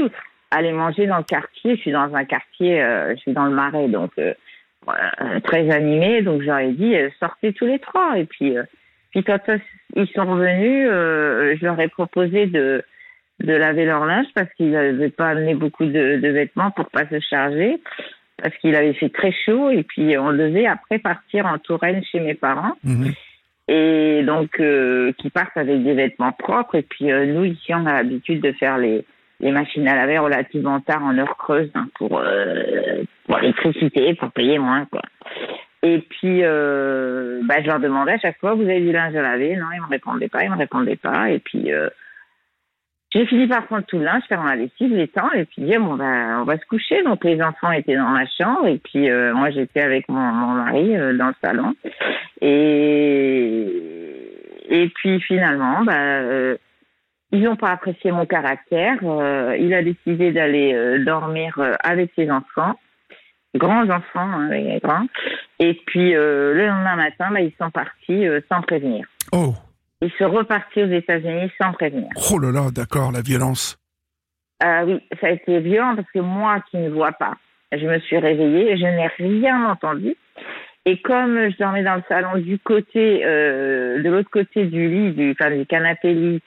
allez 0.52 0.74
manger 0.74 1.08
dans 1.08 1.18
le 1.18 1.24
quartier. 1.24 1.76
Je 1.76 1.82
suis 1.82 1.92
dans 1.92 2.14
un 2.14 2.26
quartier, 2.26 2.82
euh, 2.82 3.16
je 3.16 3.22
suis 3.22 3.34
dans 3.34 3.46
le 3.46 3.52
Marais, 3.52 3.88
donc 3.88 4.12
euh, 4.20 4.34
très 5.44 5.70
animé. 5.70 6.22
Donc 6.22 6.42
j'aurais 6.42 6.72
dit 6.72 6.96
sortez 7.20 7.54
tous 7.54 7.66
les 7.66 7.80
trois. 7.80 8.18
Et 8.18 8.26
puis, 8.26 8.56
puis 9.12 9.24
quand 9.24 9.40
ils 9.96 10.08
sont 10.10 10.26
revenus, 10.26 10.90
je 10.90 11.66
leur 11.66 11.80
ai 11.80 11.88
proposé 11.88 12.48
de 12.48 12.84
de 13.40 13.54
laver 13.54 13.86
leur 13.86 14.06
linge 14.06 14.28
parce 14.36 14.54
qu'ils 14.54 14.72
n'avaient 14.72 15.10
pas 15.10 15.30
amené 15.30 15.56
beaucoup 15.56 15.86
de, 15.86 16.20
de, 16.22 16.28
vêtements 16.28 16.70
pour 16.70 16.90
pas 16.92 17.08
se 17.10 17.20
charger 17.20 17.82
parce 18.42 18.56
qu'il 18.58 18.76
avait 18.76 18.94
fait 18.94 19.10
très 19.10 19.32
chaud 19.32 19.70
et 19.70 19.84
puis 19.84 20.18
on 20.18 20.32
devait 20.34 20.66
après 20.66 21.00
partir 21.00 21.46
en 21.46 21.58
Touraine 21.58 22.04
chez 22.04 22.20
mes 22.20 22.34
parents. 22.34 22.76
Mhm. 22.84 23.14
Et 23.68 24.24
donc, 24.24 24.60
euh, 24.60 25.14
qui 25.14 25.30
partent 25.30 25.56
avec 25.56 25.84
des 25.84 25.94
vêtements 25.94 26.34
propres. 26.34 26.76
Et 26.76 26.82
puis, 26.82 27.12
euh, 27.12 27.26
nous, 27.26 27.46
ici, 27.46 27.74
on 27.74 27.86
a 27.86 27.94
l'habitude 27.94 28.42
de 28.42 28.52
faire 28.54 28.78
les, 28.78 29.06
les 29.42 29.52
machines 29.52 29.88
à 29.88 29.96
laver 29.96 30.18
relativement 30.18 30.80
tard 30.80 31.04
en 31.04 31.18
heure 31.18 31.36
creuse 31.38 31.72
hein, 31.76 31.88
pour, 31.96 32.20
euh, 32.20 33.04
pour 33.28 33.40
l'électricité, 33.40 34.14
pour 34.16 34.32
payer 34.32 34.60
moins, 34.60 34.86
quoi. 34.86 35.02
Et 35.84 35.98
puis, 35.98 36.42
bah, 36.42 37.56
je 37.62 37.66
leur 37.66 37.80
demandais 37.80 38.14
à 38.14 38.20
chaque 38.20 38.40
fois, 38.40 38.54
vous 38.54 38.62
avez 38.62 38.82
du 38.82 38.92
linge 38.92 39.16
à 39.16 39.22
laver? 39.24 39.56
Non, 39.56 39.66
ils 39.74 39.82
me 39.82 39.90
répondaient 39.90 40.30
pas, 40.30 40.44
ils 40.44 40.52
me 40.52 40.58
répondaient 40.58 40.96
pas. 40.96 41.32
Et 41.32 41.40
puis, 41.40 41.72
j'ai 43.14 43.26
fini 43.26 43.46
par 43.48 43.66
prendre 43.66 43.86
tout 43.86 43.98
le 43.98 44.06
linge, 44.06 44.24
faire 44.30 44.42
ma 44.42 44.56
lessive, 44.56 44.96
les 44.96 45.10
temps, 45.10 45.32
et 45.34 45.44
puis 45.44 45.64
dire 45.64 45.82
bon 45.82 45.96
ben 45.96 46.40
on 46.42 46.46
va 46.46 46.58
se 46.58 46.66
coucher. 46.66 47.04
Donc 47.04 47.24
les 47.26 47.42
enfants 47.42 47.72
étaient 47.72 47.98
dans 47.98 48.08
ma 48.10 48.26
chambre 48.26 48.68
et 48.68 48.78
puis 48.78 49.10
euh, 49.10 49.34
moi 49.34 49.50
j'étais 49.50 49.82
avec 49.82 50.08
mon, 50.08 50.20
mon 50.20 50.54
mari 50.54 50.96
euh, 50.96 51.14
dans 51.18 51.28
le 51.28 51.36
salon. 51.44 51.76
Et 52.40 53.68
et 54.70 54.88
puis 54.96 55.20
finalement 55.20 55.84
ben 55.84 56.58
ils 57.32 57.44
n'ont 57.44 57.56
pas 57.56 57.72
apprécié 57.72 58.12
mon 58.12 58.26
caractère. 58.26 58.98
il 59.58 59.74
a 59.74 59.84
décidé 59.84 60.32
d'aller 60.32 61.00
dormir 61.06 61.58
avec 61.84 62.12
ses 62.16 62.30
enfants, 62.30 62.76
grands 63.56 63.90
enfants, 63.90 64.20
hein, 64.20 64.50
les 64.50 64.80
grands. 64.80 65.06
Et 65.60 65.80
puis 65.86 66.12
le 66.12 66.68
lendemain 66.68 66.96
matin, 66.96 67.30
ben, 67.32 67.40
ils 67.40 67.54
sont 67.58 67.72
partis 67.72 68.26
sans 68.50 68.62
prévenir. 68.62 69.06
Oh. 69.32 69.54
Il 70.02 70.12
se 70.12 70.24
repartit 70.24 70.84
aux 70.84 70.92
États-Unis 70.92 71.52
sans 71.62 71.74
prévenir. 71.74 72.10
Oh 72.32 72.40
là 72.40 72.52
là, 72.52 72.72
d'accord, 72.72 73.12
la 73.12 73.22
violence. 73.22 73.78
Euh, 74.64 74.84
oui, 74.86 75.02
ça 75.20 75.28
a 75.28 75.32
été 75.32 75.60
violent 75.60 75.96
parce 75.96 76.10
que 76.12 76.20
moi 76.20 76.60
qui 76.70 76.78
ne 76.78 76.90
vois 76.90 77.12
pas, 77.14 77.34
je 77.72 77.86
me 77.86 78.00
suis 78.00 78.18
réveillée, 78.18 78.78
je 78.78 78.84
n'ai 78.84 79.08
rien 79.18 79.70
entendu. 79.70 80.16
Et 80.86 81.00
comme 81.02 81.50
je 81.50 81.58
dormais 81.58 81.84
dans 81.84 81.96
le 81.96 82.04
salon 82.08 82.38
du 82.38 82.58
côté, 82.60 83.24
euh, 83.24 84.02
de 84.02 84.10
l'autre 84.10 84.30
côté 84.32 84.66
du 84.66 84.90
lit, 84.90 85.12
du, 85.12 85.32
enfin, 85.32 85.56
du 85.56 85.66
canapé 85.66 86.14
lit, 86.14 86.42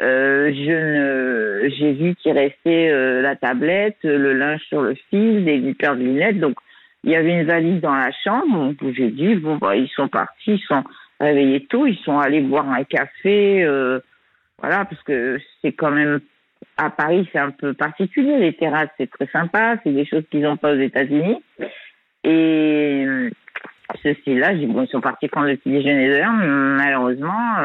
euh, 0.00 0.50
je 0.54 1.64
ne, 1.64 1.68
j'ai 1.68 1.92
vu 1.92 2.14
qu'il 2.14 2.32
restait 2.32 2.88
euh, 2.90 3.20
la 3.20 3.36
tablette, 3.36 3.98
le 4.02 4.32
linge 4.32 4.62
sur 4.62 4.80
le 4.80 4.94
fil, 5.10 5.44
des 5.44 5.74
paires 5.74 5.96
de 5.96 6.02
lunettes. 6.02 6.40
Donc, 6.40 6.56
il 7.04 7.10
y 7.10 7.16
avait 7.16 7.32
une 7.32 7.46
valise 7.46 7.80
dans 7.80 7.94
la 7.94 8.10
chambre. 8.24 8.72
Donc, 8.72 8.94
j'ai 8.94 9.10
dit 9.10 9.34
bon, 9.34 9.56
bah, 9.56 9.76
ils 9.76 9.88
sont 9.88 10.08
partis, 10.08 10.54
ils 10.54 10.66
sont 10.66 10.84
réveillés 11.20 11.66
tôt, 11.66 11.86
ils 11.86 11.98
sont 11.98 12.18
allés 12.18 12.40
boire 12.40 12.68
un 12.70 12.84
café, 12.84 13.62
euh, 13.62 14.00
voilà, 14.58 14.86
parce 14.86 15.02
que 15.02 15.38
c'est 15.60 15.72
quand 15.72 15.90
même 15.90 16.20
à 16.78 16.88
Paris, 16.88 17.28
c'est 17.32 17.38
un 17.38 17.50
peu 17.50 17.74
particulier. 17.74 18.38
Les 18.38 18.54
terrasses, 18.54 18.90
c'est 18.96 19.10
très 19.10 19.26
sympa, 19.26 19.76
c'est 19.84 19.92
des 19.92 20.06
choses 20.06 20.24
qu'ils 20.30 20.40
n'ont 20.40 20.56
pas 20.56 20.72
aux 20.72 20.80
États-Unis. 20.80 21.42
Et 22.24 23.04
euh, 23.06 23.30
ceci-là, 24.02 24.54
bon, 24.54 24.82
ils 24.82 24.88
sont 24.88 25.00
partis 25.00 25.28
prendre 25.28 25.48
le 25.48 25.56
petit 25.56 25.70
déjeuner 25.70 26.08
d'heure, 26.08 26.32
malheureusement, 26.32 27.56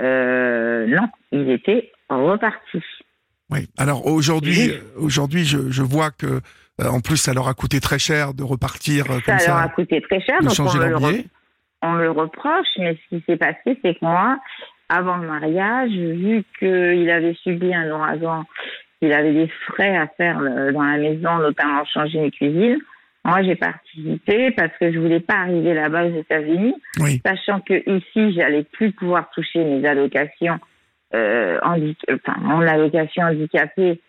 euh, 0.00 0.86
non, 0.86 1.08
ils 1.32 1.50
étaient 1.50 1.90
repartis. 2.08 2.82
Oui. 3.50 3.68
Alors 3.78 4.06
aujourd'hui, 4.06 4.72
aujourd'hui, 4.96 5.44
je, 5.44 5.70
je, 5.70 5.82
vois 5.82 6.10
que 6.10 6.40
en 6.82 7.00
plus, 7.00 7.16
ça 7.16 7.32
leur 7.32 7.48
a 7.48 7.54
coûté 7.54 7.80
très 7.80 7.98
cher 7.98 8.34
de 8.34 8.42
repartir 8.42 9.06
comme 9.06 9.20
ça. 9.20 9.38
Ça 9.38 9.52
leur 9.52 9.62
a 9.62 9.68
coûté 9.68 10.00
très 10.02 10.20
cher, 10.20 10.40
de 10.40 10.46
donc 10.46 10.54
changer 10.54 10.78
on 10.78 11.24
on 11.82 11.94
le 11.94 12.10
reproche, 12.10 12.66
mais 12.78 12.96
ce 12.96 13.16
qui 13.16 13.24
s'est 13.26 13.36
passé, 13.36 13.78
c'est 13.82 13.94
que 13.94 13.98
moi, 14.04 14.38
avant 14.88 15.18
le 15.18 15.28
mariage, 15.28 15.90
vu 15.90 16.42
qu'il 16.58 17.10
avait 17.10 17.34
subi 17.42 17.72
un 17.74 17.90
ouragan, 17.90 18.44
qu'il 18.98 19.12
avait 19.12 19.32
des 19.32 19.50
frais 19.66 19.96
à 19.96 20.06
faire 20.08 20.40
dans 20.40 20.82
la 20.82 20.96
maison, 20.96 21.36
notamment 21.38 21.84
changer 21.84 22.22
les 22.22 22.30
cuisines, 22.30 22.80
moi, 23.26 23.42
j'ai 23.42 23.56
participé 23.56 24.52
parce 24.52 24.72
que 24.78 24.92
je 24.92 24.98
voulais 24.98 25.20
pas 25.20 25.34
arriver 25.34 25.74
là-bas 25.74 26.06
aux 26.06 26.16
États-Unis, 26.16 26.74
sachant 27.24 27.60
que 27.60 27.74
ici, 27.74 28.32
j'allais 28.34 28.62
plus 28.62 28.92
pouvoir 28.92 29.28
toucher 29.30 29.64
mes 29.64 29.86
allocations 29.86 30.60
euh, 31.14 31.58
enfin, 31.62 32.38
mon 32.40 32.60
allocation 32.60 33.22
handicapée 33.22 34.00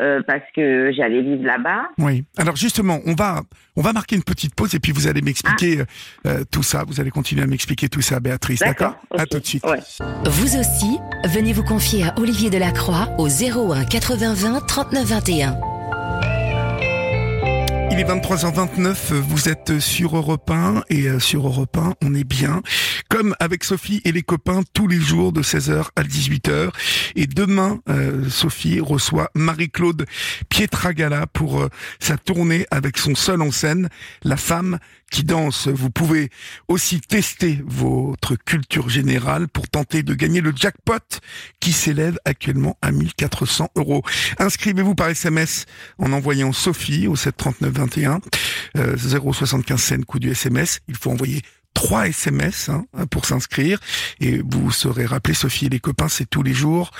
euh, 0.00 0.22
parce 0.26 0.42
que 0.54 0.90
j'allais 0.96 1.20
vivre 1.20 1.44
là-bas. 1.44 1.88
Oui. 1.98 2.24
Alors 2.38 2.56
justement, 2.56 2.98
on 3.06 3.14
va 3.14 3.42
on 3.76 3.82
va 3.82 3.92
marquer 3.92 4.16
une 4.16 4.24
petite 4.24 4.54
pause 4.54 4.74
et 4.74 4.80
puis 4.80 4.92
vous 4.92 5.06
allez 5.06 5.20
m'expliquer 5.20 5.82
ah. 5.82 6.28
euh, 6.28 6.44
tout 6.50 6.62
ça. 6.62 6.84
Vous 6.86 7.00
allez 7.00 7.10
continuer 7.10 7.42
à 7.42 7.46
m'expliquer 7.46 7.88
tout 7.88 8.00
ça, 8.00 8.20
Béatrice. 8.20 8.60
D'accord. 8.60 8.96
À 9.16 9.26
tout 9.26 9.38
de 9.38 9.46
suite. 9.46 9.64
Vous 10.24 10.56
aussi, 10.56 10.98
venez 11.24 11.52
vous 11.52 11.64
confier 11.64 12.04
à 12.04 12.14
Olivier 12.18 12.48
Delacroix 12.48 13.08
au 13.18 13.28
01 13.28 13.84
80 13.84 14.34
20 14.34 14.66
39 14.66 15.04
21. 15.04 15.75
Il 17.96 18.00
est 18.00 18.04
23h29, 18.04 19.14
vous 19.14 19.48
êtes 19.48 19.78
sur 19.78 20.18
Europe 20.18 20.50
1 20.50 20.82
et 20.90 21.08
euh, 21.08 21.18
sur 21.18 21.46
Europe 21.46 21.78
1, 21.78 21.94
on 22.04 22.14
est 22.14 22.24
bien. 22.24 22.60
Comme 23.08 23.34
avec 23.40 23.64
Sophie 23.64 24.02
et 24.04 24.12
les 24.12 24.20
copains 24.20 24.60
tous 24.74 24.86
les 24.86 25.00
jours 25.00 25.32
de 25.32 25.42
16h 25.42 25.86
à 25.96 26.02
18h. 26.02 26.72
Et 27.14 27.26
demain, 27.26 27.80
euh, 27.88 28.28
Sophie 28.28 28.80
reçoit 28.80 29.30
Marie-Claude 29.34 30.04
Pietragala 30.50 31.26
pour 31.26 31.62
euh, 31.62 31.70
sa 31.98 32.18
tournée 32.18 32.66
avec 32.70 32.98
son 32.98 33.14
seul 33.14 33.40
en 33.40 33.50
scène, 33.50 33.88
La 34.22 34.36
femme 34.36 34.78
qui 35.10 35.24
danse. 35.24 35.68
Vous 35.68 35.90
pouvez 35.90 36.30
aussi 36.68 37.00
tester 37.00 37.62
votre 37.66 38.34
culture 38.34 38.88
générale 38.88 39.48
pour 39.48 39.68
tenter 39.68 40.02
de 40.02 40.14
gagner 40.14 40.40
le 40.40 40.52
jackpot 40.54 41.20
qui 41.60 41.72
s'élève 41.72 42.18
actuellement 42.24 42.76
à 42.82 42.90
1400 42.90 43.70
euros. 43.76 44.02
Inscrivez-vous 44.38 44.94
par 44.94 45.08
SMS 45.08 45.66
en 45.98 46.12
envoyant 46.12 46.52
Sophie 46.52 47.06
au 47.06 47.16
73921 47.88 48.20
euh, 48.78 49.32
075 49.32 49.80
cents 49.80 50.02
coût 50.02 50.18
du 50.18 50.30
SMS. 50.30 50.80
Il 50.88 50.96
faut 50.96 51.10
envoyer 51.10 51.42
trois 51.74 52.08
SMS 52.08 52.68
hein, 52.68 52.86
pour 53.10 53.26
s'inscrire 53.26 53.78
et 54.20 54.40
vous 54.44 54.70
serez 54.70 55.04
rappelé 55.04 55.34
Sophie 55.34 55.66
et 55.66 55.68
les 55.68 55.80
copains 55.80 56.08
c'est 56.08 56.28
tous 56.28 56.42
les 56.42 56.54
jours 56.54 56.90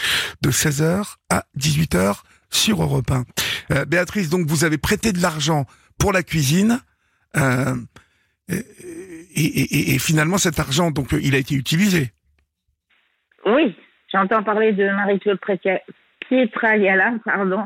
de 0.42 0.50
16h 0.50 1.14
à 1.30 1.44
18h 1.58 2.22
sur 2.50 2.82
Europe 2.82 3.10
1. 3.10 3.24
Euh, 3.72 3.84
Béatrice 3.86 4.28
donc 4.28 4.46
vous 4.46 4.64
avez 4.64 4.78
prêté 4.78 5.12
de 5.12 5.20
l'argent 5.22 5.66
pour 5.98 6.12
la 6.12 6.22
cuisine 6.22 6.80
euh, 7.36 7.74
et, 9.36 9.98
finalement, 9.98 10.38
cet 10.38 10.58
argent, 10.58 10.90
donc, 10.90 11.12
il 11.12 11.34
a 11.34 11.38
été 11.38 11.54
utilisé. 11.54 12.10
Oui, 13.44 13.76
j'entends 14.12 14.42
parler 14.42 14.72
de 14.72 14.88
Marie-Claude 14.88 15.38
Pietragala, 16.28 17.14
pardon. 17.24 17.64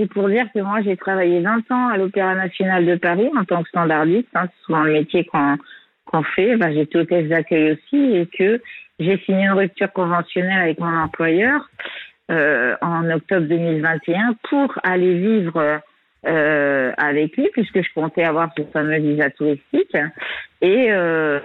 C'est 0.00 0.06
pour 0.06 0.30
dire 0.30 0.46
que 0.54 0.60
moi, 0.60 0.80
j'ai 0.80 0.96
travaillé 0.96 1.40
20 1.40 1.70
ans 1.70 1.88
à 1.88 1.98
l'Opéra 1.98 2.34
National 2.34 2.86
de 2.86 2.94
Paris 2.94 3.28
en 3.38 3.44
tant 3.44 3.62
que 3.62 3.68
standardiste. 3.68 4.28
Hein, 4.34 4.46
c'est 4.46 4.64
souvent 4.64 4.82
le 4.84 4.92
métier 4.92 5.26
qu'on 5.26 6.22
fait. 6.22 6.56
Ben, 6.56 6.72
J'étais 6.72 7.00
hôtesse 7.00 7.28
d'accueil 7.28 7.72
aussi 7.72 8.16
et 8.16 8.26
que 8.26 8.62
j'ai 8.98 9.18
signé 9.26 9.44
une 9.44 9.52
rupture 9.52 9.92
conventionnelle 9.92 10.62
avec 10.62 10.80
mon 10.80 10.96
employeur 10.96 11.68
euh, 12.30 12.76
en 12.80 13.10
octobre 13.10 13.46
2021 13.46 14.36
pour 14.48 14.72
aller 14.84 15.18
vivre 15.18 15.82
euh, 16.26 16.92
avec 16.96 17.36
lui 17.36 17.50
puisque 17.52 17.82
je 17.82 17.92
comptais 17.94 18.24
avoir 18.24 18.50
ce 18.56 18.62
fameux 18.72 19.00
visa 19.00 19.28
touristique. 19.28 19.94
Et, 20.62 20.86
euh, 20.88 21.40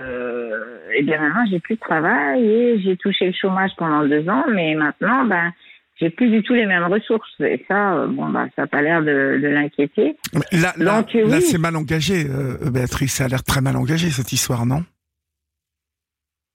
et 0.95 1.03
bien 1.03 1.19
maintenant, 1.19 1.43
j'ai 1.51 1.59
plus 1.59 1.75
de 1.75 1.81
travail 1.81 2.41
et 2.41 2.79
j'ai 2.79 2.95
touché 2.95 3.25
le 3.25 3.33
chômage 3.33 3.71
pendant 3.75 4.05
deux 4.05 4.29
ans, 4.29 4.45
mais 4.49 4.75
maintenant, 4.75 5.25
ben, 5.25 5.51
j'ai 5.97 6.09
plus 6.09 6.29
du 6.29 6.43
tout 6.43 6.53
les 6.53 6.65
mêmes 6.65 6.83
ressources. 6.83 7.33
Et 7.39 7.63
ça, 7.67 7.93
euh, 7.93 8.07
bon, 8.07 8.29
bah, 8.29 8.47
ça 8.55 8.63
n'a 8.63 8.67
pas 8.67 8.81
l'air 8.81 9.01
de, 9.01 9.39
de 9.41 9.47
l'inquiéter. 9.47 10.17
Là, 10.51 10.73
là, 10.77 11.05
là 11.25 11.41
c'est 11.41 11.57
mal 11.57 11.75
engagé, 11.75 12.25
euh, 12.29 12.69
Béatrice. 12.69 13.15
Ça 13.15 13.25
a 13.25 13.27
l'air 13.27 13.43
très 13.43 13.61
mal 13.61 13.75
engagé 13.77 14.09
cette 14.09 14.31
histoire, 14.31 14.65
non? 14.65 14.83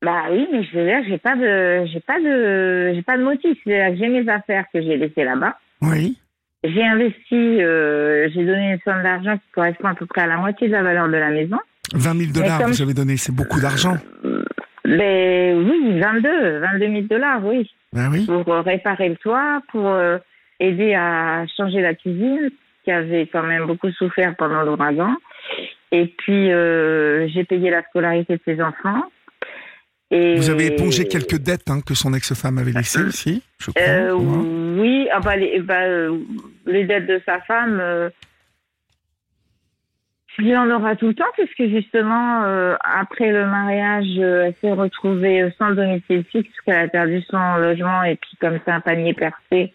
Bah 0.02 0.24
oui, 0.30 0.46
mais 0.50 0.64
je 0.64 0.78
veux 0.78 0.84
dire, 0.84 1.02
j'ai 1.06 1.18
pas 1.18 1.36
de, 1.36 1.86
j'ai 1.92 2.00
pas 2.00 2.18
de, 2.18 2.94
j'ai 2.94 3.02
pas 3.02 3.18
de 3.18 3.22
motif. 3.22 3.58
C'est-à-dire 3.64 3.92
que 3.92 3.98
j'ai 3.98 4.08
mes 4.08 4.28
affaires 4.30 4.64
que 4.72 4.80
j'ai 4.80 4.96
laissées 4.96 5.24
là-bas. 5.24 5.58
Oui. 5.82 6.16
J'ai 6.64 6.84
investi, 6.84 7.34
euh, 7.34 8.28
j'ai 8.34 8.44
donné 8.44 8.72
une 8.72 8.78
somme 8.84 9.02
d'argent 9.02 9.36
qui 9.36 9.50
correspond 9.54 9.88
à 9.88 9.94
peu 9.94 10.06
près 10.06 10.22
à 10.22 10.26
la 10.26 10.36
moitié 10.36 10.68
de 10.68 10.72
la 10.72 10.82
valeur 10.82 11.08
de 11.08 11.16
la 11.16 11.30
maison. 11.30 11.56
20 11.94 12.18
000 12.18 12.32
dollars, 12.32 12.68
vous 12.68 12.82
avez 12.82 12.94
donné, 12.94 13.16
c'est 13.16 13.34
beaucoup 13.34 13.60
d'argent. 13.60 13.96
Mais 14.84 15.54
oui, 15.54 16.00
22, 16.00 16.58
22 16.58 16.78
000 16.78 17.00
dollars, 17.02 17.44
oui. 17.44 17.70
Ben 17.92 18.10
oui. 18.10 18.26
Pour 18.26 18.48
euh, 18.52 18.60
réparer 18.60 19.08
le 19.08 19.16
toit, 19.16 19.60
pour 19.70 19.86
euh, 19.86 20.18
aider 20.60 20.94
à 20.94 21.44
changer 21.56 21.80
la 21.80 21.94
cuisine, 21.94 22.50
qui 22.84 22.90
avait 22.90 23.26
quand 23.26 23.42
même 23.42 23.66
beaucoup 23.66 23.90
souffert 23.92 24.34
pendant 24.36 24.62
l'ouragan. 24.62 25.14
Et 25.92 26.06
puis, 26.06 26.52
euh, 26.52 27.28
j'ai 27.28 27.44
payé 27.44 27.70
la 27.70 27.82
scolarité 27.82 28.34
de 28.34 28.40
ses 28.44 28.62
enfants. 28.62 29.02
Et 30.12 30.34
Vous 30.36 30.50
avez 30.50 30.66
épongé 30.66 31.06
quelques 31.06 31.38
dettes 31.38 31.70
hein, 31.70 31.80
que 31.86 31.94
son 31.94 32.14
ex-femme 32.14 32.58
avait 32.58 32.72
laissées 32.72 33.02
aussi, 33.02 33.42
je 33.58 33.70
crois. 33.70 33.82
Euh, 33.82 34.12
oui, 34.12 35.08
ah 35.12 35.20
bah, 35.20 35.36
les, 35.36 35.60
bah, 35.60 35.86
les 36.66 36.84
dettes 36.84 37.06
de 37.06 37.20
sa 37.24 37.40
femme, 37.42 37.78
euh, 37.80 38.10
il 40.42 40.56
en 40.56 40.70
aura 40.70 40.96
tout 40.96 41.08
le 41.08 41.14
temps, 41.14 41.24
puisque 41.34 41.70
justement, 41.70 42.42
euh, 42.44 42.76
après 42.82 43.30
le 43.30 43.46
mariage, 43.46 44.06
euh, 44.18 44.46
elle 44.46 44.54
s'est 44.60 44.72
retrouvée 44.72 45.52
sans 45.58 45.72
domicile 45.72 46.24
fixe, 46.30 46.48
parce 46.48 46.60
qu'elle 46.64 46.84
a 46.84 46.88
perdu 46.88 47.22
son 47.22 47.56
logement, 47.56 48.02
et 48.04 48.16
puis 48.16 48.36
comme 48.40 48.58
c'est 48.64 48.70
un 48.70 48.80
panier 48.80 49.14
percé, 49.14 49.72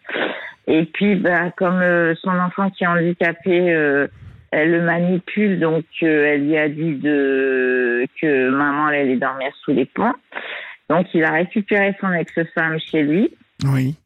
et 0.66 0.84
puis 0.84 1.16
bah, 1.16 1.50
comme 1.56 1.80
euh, 1.80 2.14
son 2.16 2.30
enfant 2.30 2.70
qui 2.70 2.84
est 2.84 2.86
handicapé, 2.86 4.08
elle 4.52 4.70
le 4.70 4.82
manipule, 4.82 5.58
donc 5.58 5.84
elle 6.00 6.46
lui 6.46 6.56
a 6.56 6.68
dit 6.68 6.94
de 6.94 8.06
que 8.20 8.50
maman 8.50 8.90
elle 8.90 9.00
allait 9.02 9.16
dormir 9.16 9.50
sous 9.62 9.72
les 9.72 9.86
ponts. 9.86 10.14
Donc 10.88 11.06
il 11.14 11.24
a 11.24 11.32
récupéré 11.32 11.94
son 12.00 12.12
ex-femme 12.12 12.78
chez 12.78 13.02
lui. 13.02 13.34
Oui. 13.64 13.96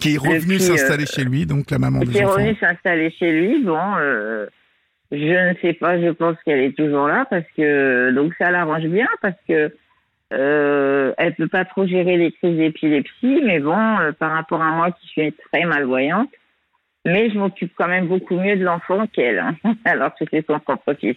Qui 0.00 0.14
est 0.14 0.18
revenu 0.18 0.56
puis, 0.56 0.60
s'installer 0.60 1.06
chez 1.06 1.24
lui, 1.24 1.44
donc 1.44 1.70
la 1.70 1.78
maman 1.78 2.00
qui 2.00 2.08
des 2.08 2.18
est 2.18 2.24
enfants. 2.24 2.34
revenue 2.34 2.56
s'installer 2.60 3.10
chez 3.10 3.32
lui. 3.32 3.64
Bon, 3.64 3.82
je 5.10 5.50
ne 5.50 5.54
sais 5.62 5.72
pas, 5.72 6.00
je 6.00 6.10
pense 6.10 6.36
qu'elle 6.44 6.60
est 6.60 6.76
toujours 6.76 7.08
là 7.08 7.26
parce 7.30 7.46
que 7.56 8.10
donc 8.12 8.34
ça 8.38 8.50
l'arrange 8.50 8.86
bien 8.86 9.08
parce 9.22 9.36
que 9.48 9.72
euh, 10.32 11.14
elle 11.16 11.34
peut 11.34 11.48
pas 11.48 11.64
trop 11.64 11.86
gérer 11.86 12.18
les 12.18 12.32
crises 12.32 12.56
d'épilepsie, 12.56 13.40
mais 13.44 13.60
bon, 13.60 13.78
euh, 13.78 14.12
par 14.12 14.32
rapport 14.32 14.60
à 14.60 14.72
moi 14.72 14.92
qui 14.92 15.06
suis 15.06 15.32
très 15.50 15.64
malvoyante, 15.64 16.28
mais 17.06 17.30
je 17.30 17.38
m'occupe 17.38 17.72
quand 17.76 17.88
même 17.88 18.08
beaucoup 18.08 18.38
mieux 18.38 18.56
de 18.56 18.64
l'enfant 18.64 19.06
qu'elle, 19.06 19.38
hein, 19.38 19.56
alors 19.86 20.14
que 20.14 20.24
c'est 20.30 20.44
son 20.46 20.60
propre 20.60 20.92
fils. 20.94 21.16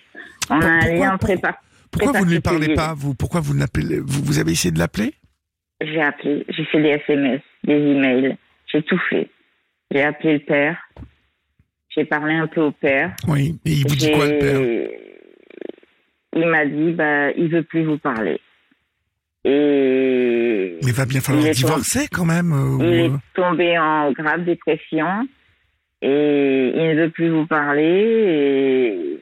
On 0.49 0.61
a 0.61 0.65
un 0.65 0.93
lien 0.93 1.17
prépa. 1.17 1.59
Pourquoi 1.91 2.13
très 2.13 2.19
vous 2.19 2.25
ne 2.25 2.31
lui 2.31 2.39
parlez 2.39 2.73
pas 2.73 2.93
vous? 2.95 3.13
Pourquoi 3.13 3.41
vous 3.41 3.53
ne 3.53 3.59
l'appelez 3.59 3.99
vous, 3.99 4.23
vous 4.23 4.39
avez 4.39 4.53
essayé 4.53 4.71
de 4.71 4.79
l'appeler? 4.79 5.13
J'ai 5.81 6.01
appelé, 6.01 6.45
j'ai 6.47 6.63
fait 6.65 6.81
des 6.81 6.89
SMS, 6.89 7.41
des 7.65 7.73
emails, 7.73 8.37
j'ai 8.71 8.81
tout 8.83 8.99
fait. 9.09 9.29
J'ai 9.91 10.03
appelé 10.03 10.33
le 10.33 10.39
père, 10.39 10.77
j'ai 11.95 12.05
parlé 12.05 12.33
un 12.35 12.47
peu 12.47 12.61
au 12.61 12.71
père. 12.71 13.13
Oui. 13.27 13.55
Et 13.65 13.71
il 13.71 13.87
vous 13.87 13.95
dit 13.95 14.11
quoi 14.11 14.27
le 14.27 14.39
père 14.39 14.61
Il 16.35 16.47
m'a 16.47 16.65
dit, 16.65 16.91
bah, 16.91 17.31
il 17.31 17.49
veut 17.49 17.63
plus 17.63 17.83
vous 17.83 17.97
parler. 17.97 18.39
Et 19.43 20.77
Mais 20.83 20.91
va 20.91 21.05
bien 21.05 21.19
falloir 21.19 21.49
divorcer 21.49 22.07
quand 22.11 22.25
même. 22.25 22.53
euh, 22.53 22.77
il 22.85 22.93
est 22.93 23.09
euh, 23.09 23.17
tombé 23.33 23.77
en 23.77 24.11
grave 24.11 24.43
dépression 24.45 25.27
et 26.03 26.71
il 26.75 26.89
ne 26.89 27.01
veut 27.03 27.09
plus 27.09 27.29
vous 27.29 27.47
parler 27.47 29.19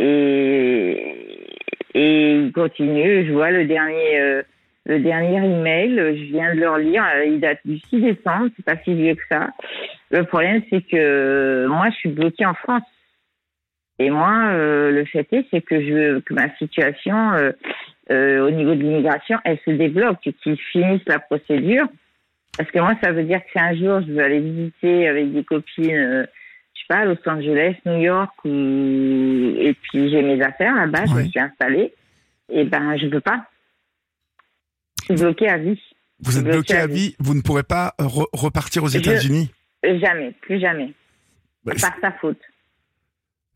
et, 0.00 0.04
et, 0.04 1.46
et 1.94 2.34
il 2.34 2.52
continue. 2.52 3.26
Je 3.26 3.32
vois 3.32 3.52
le 3.52 3.64
dernier, 3.66 4.18
euh, 4.20 4.42
le 4.86 4.98
dernier 5.00 5.36
email, 5.36 5.94
je 6.18 6.32
viens 6.32 6.52
de 6.54 6.60
le 6.60 6.70
relire, 6.70 7.04
il 7.24 7.38
date 7.38 7.60
du 7.64 7.78
6 7.78 8.00
décembre, 8.00 8.48
c'est 8.56 8.64
pas 8.64 8.76
si 8.82 8.92
vieux 8.94 9.14
que 9.14 9.22
ça. 9.30 9.50
Le 10.14 10.22
problème, 10.24 10.62
c'est 10.70 10.82
que 10.82 11.66
moi, 11.66 11.90
je 11.90 11.96
suis 11.96 12.08
bloquée 12.08 12.46
en 12.46 12.54
France. 12.54 12.84
Et 13.98 14.10
moi, 14.10 14.32
euh, 14.52 14.92
le 14.92 15.04
fait 15.06 15.26
est, 15.32 15.44
c'est 15.50 15.60
que 15.60 15.80
je 15.80 16.20
que 16.20 16.34
ma 16.34 16.54
situation 16.56 17.32
euh, 17.32 17.50
euh, 18.12 18.46
au 18.46 18.50
niveau 18.50 18.76
de 18.76 18.80
l'immigration, 18.80 19.38
elle 19.44 19.58
se 19.64 19.72
débloque 19.72 20.24
et 20.26 20.32
qu'ils 20.32 20.56
finissent 20.70 21.06
la 21.06 21.18
procédure. 21.18 21.86
Parce 22.56 22.70
que 22.70 22.78
moi, 22.78 22.94
ça 23.02 23.10
veut 23.10 23.24
dire 23.24 23.40
que 23.40 23.50
si 23.50 23.58
un 23.58 23.74
jour 23.74 24.00
je 24.06 24.12
veux 24.12 24.22
aller 24.22 24.38
visiter 24.38 25.08
avec 25.08 25.32
des 25.32 25.42
copines, 25.42 25.90
euh, 25.90 26.26
je 26.74 26.80
sais 26.80 26.86
pas, 26.88 27.04
Los 27.04 27.16
Angeles, 27.26 27.74
New 27.86 27.98
York, 27.98 28.32
ou... 28.44 28.48
et 29.58 29.74
puis 29.82 30.10
j'ai 30.10 30.22
mes 30.22 30.40
affaires 30.42 30.76
là-bas, 30.76 31.06
je 31.06 31.14
me 31.14 31.24
suis 31.24 31.40
installée, 31.40 31.92
et 32.52 32.64
ben 32.64 32.96
je 32.96 33.08
peux 33.08 33.20
pas. 33.20 33.46
Je 35.08 35.14
suis 35.14 35.24
bloquée 35.24 35.48
à 35.48 35.58
vie. 35.58 35.80
vous 36.20 36.38
êtes 36.38 36.44
bloqué 36.44 36.58
bloqué 36.58 36.76
à 36.76 36.86
vie. 36.86 37.16
Vous 37.18 37.34
ne 37.34 37.42
pourrez 37.42 37.64
pas 37.64 37.94
re- 37.98 38.28
repartir 38.32 38.84
aux 38.84 38.88
États-Unis. 38.88 39.50
Euh, 39.52 39.63
Jamais, 40.00 40.32
plus 40.42 40.58
jamais. 40.60 40.92
Bah, 41.64 41.72
Par 41.80 41.94
sa 42.00 42.12
faute. 42.12 42.40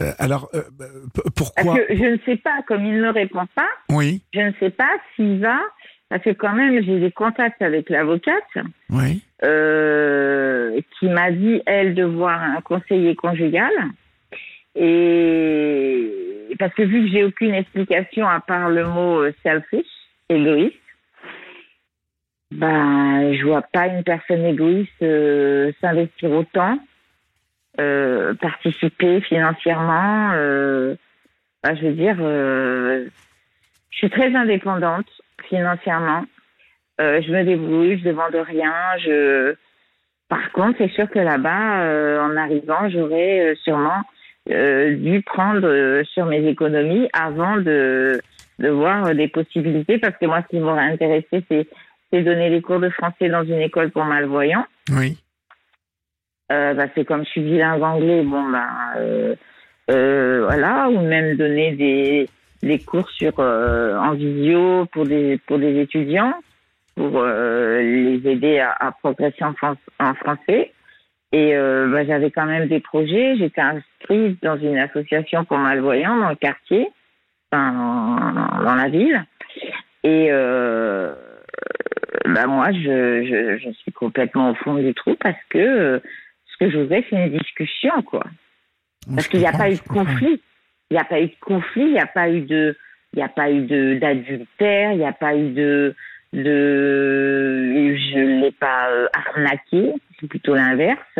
Euh, 0.00 0.12
alors 0.18 0.48
euh, 0.54 0.62
euh, 0.80 0.86
p- 1.12 1.22
Parce 1.24 1.34
pourquoi 1.34 1.78
que 1.78 1.94
je 1.96 2.04
ne 2.04 2.18
sais 2.24 2.36
pas, 2.36 2.62
comme 2.68 2.84
il 2.86 3.00
ne 3.00 3.08
répond 3.08 3.46
pas, 3.54 3.68
Oui. 3.90 4.22
je 4.32 4.40
ne 4.40 4.52
sais 4.60 4.70
pas 4.70 4.90
s'il 5.16 5.40
va, 5.40 5.58
parce 6.08 6.22
que 6.22 6.30
quand 6.30 6.52
même 6.52 6.80
j'ai 6.84 7.00
des 7.00 7.10
contacts 7.10 7.60
avec 7.62 7.90
l'avocate, 7.90 8.44
Oui. 8.90 9.22
euh, 9.42 10.80
qui 10.98 11.08
m'a 11.08 11.32
dit, 11.32 11.62
elle, 11.66 11.94
de 11.94 12.04
voir 12.04 12.40
un 12.40 12.60
conseiller 12.60 13.16
conjugal. 13.16 13.72
Et 14.76 16.54
parce 16.58 16.72
que 16.74 16.82
vu 16.82 17.02
que 17.04 17.08
j'ai 17.12 17.24
aucune 17.24 17.54
explication 17.54 18.26
à 18.28 18.40
part 18.40 18.70
le 18.70 18.86
mot 18.86 19.22
selfish, 19.42 19.86
égoïste, 20.28 20.76
ben, 22.50 23.34
je 23.34 23.44
vois 23.44 23.62
pas 23.62 23.88
une 23.88 24.02
personne 24.02 24.44
égoïste 24.44 25.02
euh, 25.02 25.70
s'investir 25.80 26.30
autant, 26.30 26.78
euh, 27.78 28.34
participer 28.34 29.20
financièrement. 29.20 30.30
Euh, 30.34 30.94
ben, 31.62 31.76
je 31.76 31.86
veux 31.86 31.92
dire, 31.92 32.16
euh, 32.20 33.06
je 33.90 33.96
suis 33.98 34.10
très 34.10 34.34
indépendante 34.34 35.06
financièrement. 35.48 36.24
Je 37.00 37.30
me 37.30 37.44
débrouille, 37.44 37.98
je 37.98 38.08
ne 38.08 38.12
demande 38.12 38.34
rien. 38.34 38.72
Je... 38.98 39.54
Par 40.28 40.50
contre, 40.50 40.78
c'est 40.78 40.90
sûr 40.90 41.08
que 41.08 41.20
là-bas, 41.20 42.24
en 42.24 42.36
arrivant, 42.36 42.88
j'aurais 42.90 43.54
sûrement 43.62 44.02
dû 44.46 45.22
prendre 45.22 46.02
sur 46.02 46.26
mes 46.26 46.44
économies 46.48 47.08
avant 47.12 47.56
de, 47.56 48.20
de 48.58 48.68
voir 48.68 49.14
des 49.14 49.28
possibilités, 49.28 49.98
parce 49.98 50.16
que 50.16 50.26
moi, 50.26 50.42
ce 50.42 50.48
qui 50.48 50.58
m'aurait 50.58 50.90
intéressé, 50.90 51.44
c'est 51.48 51.68
c'est 52.10 52.22
donner 52.22 52.50
des 52.50 52.62
cours 52.62 52.80
de 52.80 52.88
français 52.90 53.28
dans 53.28 53.44
une 53.44 53.60
école 53.60 53.90
pour 53.90 54.04
malvoyants. 54.04 54.66
Oui. 54.90 55.18
Euh, 56.50 56.74
bah, 56.74 56.86
c'est 56.94 57.04
comme 57.04 57.24
je 57.24 57.30
suis 57.30 57.40
bilingue 57.42 57.82
anglais, 57.82 58.22
bon 58.22 58.42
euh, 58.96 59.34
euh, 59.90 60.44
voilà, 60.46 60.88
ou 60.88 61.00
même 61.00 61.36
donner 61.36 61.72
des, 61.72 62.28
des 62.62 62.78
cours 62.78 63.10
sur 63.10 63.38
en 63.38 64.12
visio 64.12 64.86
pour 64.86 65.04
des 65.04 65.38
pour 65.46 65.58
des 65.58 65.80
étudiants 65.80 66.34
pour 66.96 67.22
les 67.24 68.20
aider 68.24 68.58
à, 68.58 68.74
à 68.80 68.90
progresser 68.90 69.44
en, 69.44 69.52
France, 69.52 69.78
en 70.00 70.14
français. 70.14 70.72
Et 71.30 71.54
bah, 71.54 72.04
j'avais 72.04 72.32
quand 72.32 72.46
même 72.46 72.66
des 72.66 72.80
projets. 72.80 73.36
J'étais 73.36 73.60
inscrite 73.60 74.42
dans 74.42 74.56
une 74.56 74.78
association 74.78 75.44
pour 75.44 75.58
malvoyants 75.58 76.16
dans 76.16 76.30
le 76.30 76.34
quartier, 76.34 76.90
enfin, 77.52 78.32
dans, 78.34 78.64
dans 78.64 78.74
la 78.74 78.88
ville. 78.88 79.24
Et 80.02 80.28
euh, 80.30 81.14
bah, 82.26 82.46
moi, 82.46 82.72
je, 82.72 83.24
je, 83.24 83.58
je 83.64 83.70
suis 83.80 83.92
complètement 83.92 84.50
au 84.50 84.54
fond 84.54 84.74
du 84.74 84.94
trou 84.94 85.14
parce 85.20 85.42
que 85.50 85.58
euh, 85.58 85.98
ce 86.46 86.56
que 86.64 86.70
je 86.70 86.78
voudrais, 86.78 87.04
c'est 87.08 87.16
une 87.16 87.38
discussion, 87.38 88.02
quoi. 88.02 88.24
Parce 89.14 89.28
qu'il 89.28 89.40
n'y 89.40 89.46
a 89.46 89.52
pas 89.52 89.70
eu 89.70 89.74
de 89.76 89.80
conflit. 89.88 90.40
Il 90.90 90.94
n'y 90.94 91.00
a 91.00 91.04
pas 91.04 91.20
eu 91.20 91.26
de 91.26 91.36
conflit, 91.40 91.82
il 91.82 91.92
n'y 91.92 92.00
a 92.00 92.06
pas 92.06 92.30
eu 92.30 92.40
de, 92.40 92.76
il 93.12 93.18
n'y 93.18 93.22
a 93.22 93.28
pas 93.28 93.50
eu 93.50 93.60
de 93.62 93.98
d'adultère, 94.00 94.92
il 94.92 94.98
n'y 94.98 95.06
a 95.06 95.12
pas 95.12 95.36
eu 95.36 95.50
de, 95.50 95.94
de, 96.32 97.94
je 97.94 98.18
ne 98.18 98.40
l'ai 98.40 98.52
pas 98.52 98.88
euh, 98.90 99.06
arnaqué, 99.12 99.92
c'est 100.18 100.28
plutôt 100.28 100.54
l'inverse. 100.54 101.18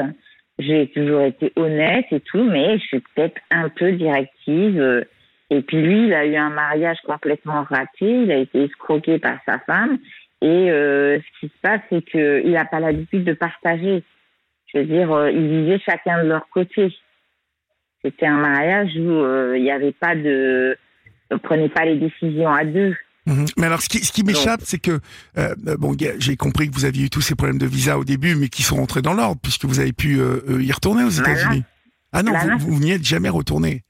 J'ai 0.59 0.89
toujours 0.89 1.20
été 1.22 1.53
honnête 1.57 2.07
et 2.11 2.20
tout, 2.20 2.43
mais 2.43 2.78
je 2.78 2.84
suis 2.86 3.01
peut-être 3.14 3.41
un 3.51 3.68
peu 3.68 3.93
directive. 3.93 4.80
euh, 4.80 5.05
Et 5.51 5.62
puis 5.62 5.80
lui, 5.80 6.07
il 6.07 6.14
a 6.14 6.26
eu 6.26 6.36
un 6.36 6.51
mariage 6.51 6.99
complètement 7.07 7.62
raté, 7.62 8.22
il 8.22 8.32
a 8.32 8.36
été 8.39 8.64
escroqué 8.64 9.18
par 9.18 9.39
sa 9.47 9.59
femme. 9.61 9.99
Et 10.41 10.70
euh, 10.70 11.18
ce 11.18 11.41
qui 11.41 11.53
se 11.53 11.61
passe, 11.61 11.80
c'est 11.91 12.03
qu'il 12.03 12.53
n'a 12.53 12.64
pas 12.64 12.80
l'habitude 12.80 13.24
de 13.24 13.32
partager. 13.32 14.03
Je 14.72 14.78
veux 14.78 14.84
dire, 14.84 15.12
euh, 15.12 15.30
ils 15.30 15.49
vivaient 15.49 15.80
chacun 15.84 16.22
de 16.22 16.28
leur 16.28 16.49
côté. 16.51 16.95
C'était 18.03 18.26
un 18.26 18.39
mariage 18.39 18.91
où 18.97 19.11
euh, 19.11 19.57
il 19.57 19.62
n'y 19.62 19.70
avait 19.70 19.93
pas 19.93 20.14
de... 20.14 20.76
On 21.30 21.34
ne 21.34 21.41
prenait 21.41 21.68
pas 21.68 21.84
les 21.84 21.97
décisions 21.97 22.51
à 22.51 22.64
deux. 22.64 22.95
Mhm. 23.28 23.45
Mais 23.59 23.66
alors, 23.66 23.82
ce 23.82 23.89
qui, 23.89 23.99
ce 24.05 24.12
qui 24.12 24.24
m'échappe, 24.24 24.61
c'est 24.64 24.78
que 24.78 25.01
euh, 25.36 25.55
bon, 25.78 25.95
j'ai 26.18 26.36
compris 26.36 26.70
que 26.70 26.74
vous 26.74 26.86
aviez 26.86 27.05
eu 27.07 27.11
tous 27.11 27.20
ces 27.20 27.34
problèmes 27.34 27.59
de 27.59 27.66
visa 27.66 27.99
au 27.99 28.05
début, 28.05 28.34
mais 28.34 28.49
qui 28.49 28.62
sont 28.62 28.76
rentrés 28.76 29.03
dans 29.03 29.12
l'ordre 29.12 29.41
puisque 29.43 29.66
vous 29.66 29.80
avez 29.80 29.93
pu 29.93 30.18
euh, 30.18 30.41
y 30.61 30.72
retourner 30.72 31.05
aux 31.05 31.11
États-Unis. 31.11 31.64
Ah 32.12 32.22
non, 32.22 32.32
vous, 32.59 32.80
n'y 32.80 32.93
êtes 32.93 33.05
jamais 33.05 33.28
retourné, 33.28 33.84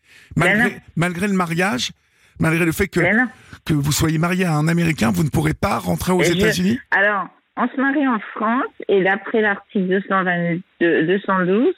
malgré 0.97 1.29
le 1.29 1.35
mariage, 1.35 1.93
malgré 2.41 2.65
le 2.65 2.73
fait 2.73 2.89
que 2.89 3.73
vous 3.75 3.93
soyez 3.93 4.19
marié 4.19 4.45
à 4.45 4.53
un 4.55 4.69
Américain, 4.69 5.11
vous 5.13 5.25
ne 5.25 5.31
pourrez 5.31 5.55
pas 5.55 5.79
rentrer 5.79 6.13
aux 6.13 6.23
je- 6.23 6.33
États-Unis. 6.33 6.79
Alors, 6.91 7.27
on 7.57 7.67
se 7.69 7.81
marie 7.81 8.07
en 8.07 8.19
France 8.35 8.65
et 8.89 9.03
d'après 9.03 9.41
l'article 9.41 9.89
222 9.89 10.63
212, 11.07 11.75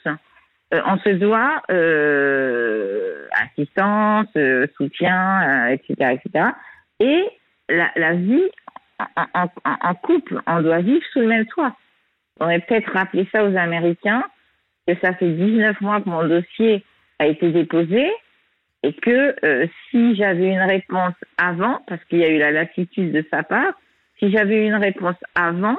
euh, 0.73 0.81
on 0.85 0.97
se 0.99 1.09
doit 1.09 1.61
euh, 1.71 3.27
assistance, 3.43 4.27
euh, 4.37 4.67
soutien, 4.77 5.67
etc., 5.69 5.93
etc. 6.23 6.49
Et 6.99 7.23
la, 7.69 7.89
la 7.95 8.13
vie 8.13 8.43
en- 9.33 9.47
en 9.65 9.95
couple, 9.95 10.39
on 10.45 10.61
doit 10.61 10.79
vivre 10.81 11.03
sous 11.11 11.19
le 11.19 11.27
même 11.27 11.45
toit. 11.47 11.75
On 12.39 12.45
aurait 12.45 12.59
peut-être 12.59 12.91
rappelé 12.93 13.27
ça 13.31 13.43
aux 13.43 13.55
Américains 13.55 14.23
que 14.87 14.93
ça 15.01 15.13
fait 15.13 15.29
19 15.31 15.79
mois 15.81 16.01
que 16.01 16.09
mon 16.09 16.27
dossier 16.27 16.83
a 17.19 17.27
été 17.27 17.51
déposé 17.51 18.09
et 18.83 18.93
que 18.93 19.35
euh, 19.45 19.67
si 19.89 20.15
j'avais 20.15 20.49
une 20.49 20.61
réponse 20.61 21.13
avant, 21.37 21.81
parce 21.87 22.03
qu'il 22.05 22.19
y 22.19 22.23
a 22.23 22.29
eu 22.29 22.39
la 22.39 22.51
lassitude 22.51 23.11
de 23.11 23.25
sa 23.29 23.43
part, 23.43 23.73
si 24.19 24.31
j'avais 24.31 24.65
une 24.65 24.75
réponse 24.75 25.17
avant, 25.35 25.77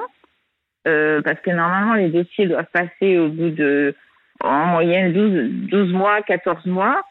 euh, 0.87 1.21
parce 1.21 1.39
que 1.41 1.51
normalement 1.51 1.95
les 1.95 2.09
dossiers 2.09 2.47
doivent 2.47 2.71
passer 2.71 3.17
au 3.17 3.29
bout 3.29 3.49
de 3.49 3.95
en 4.41 4.65
moyenne 4.65 5.13
12, 5.13 5.69
12 5.69 5.93
mois, 5.93 6.21
14 6.21 6.65
mois. 6.65 7.01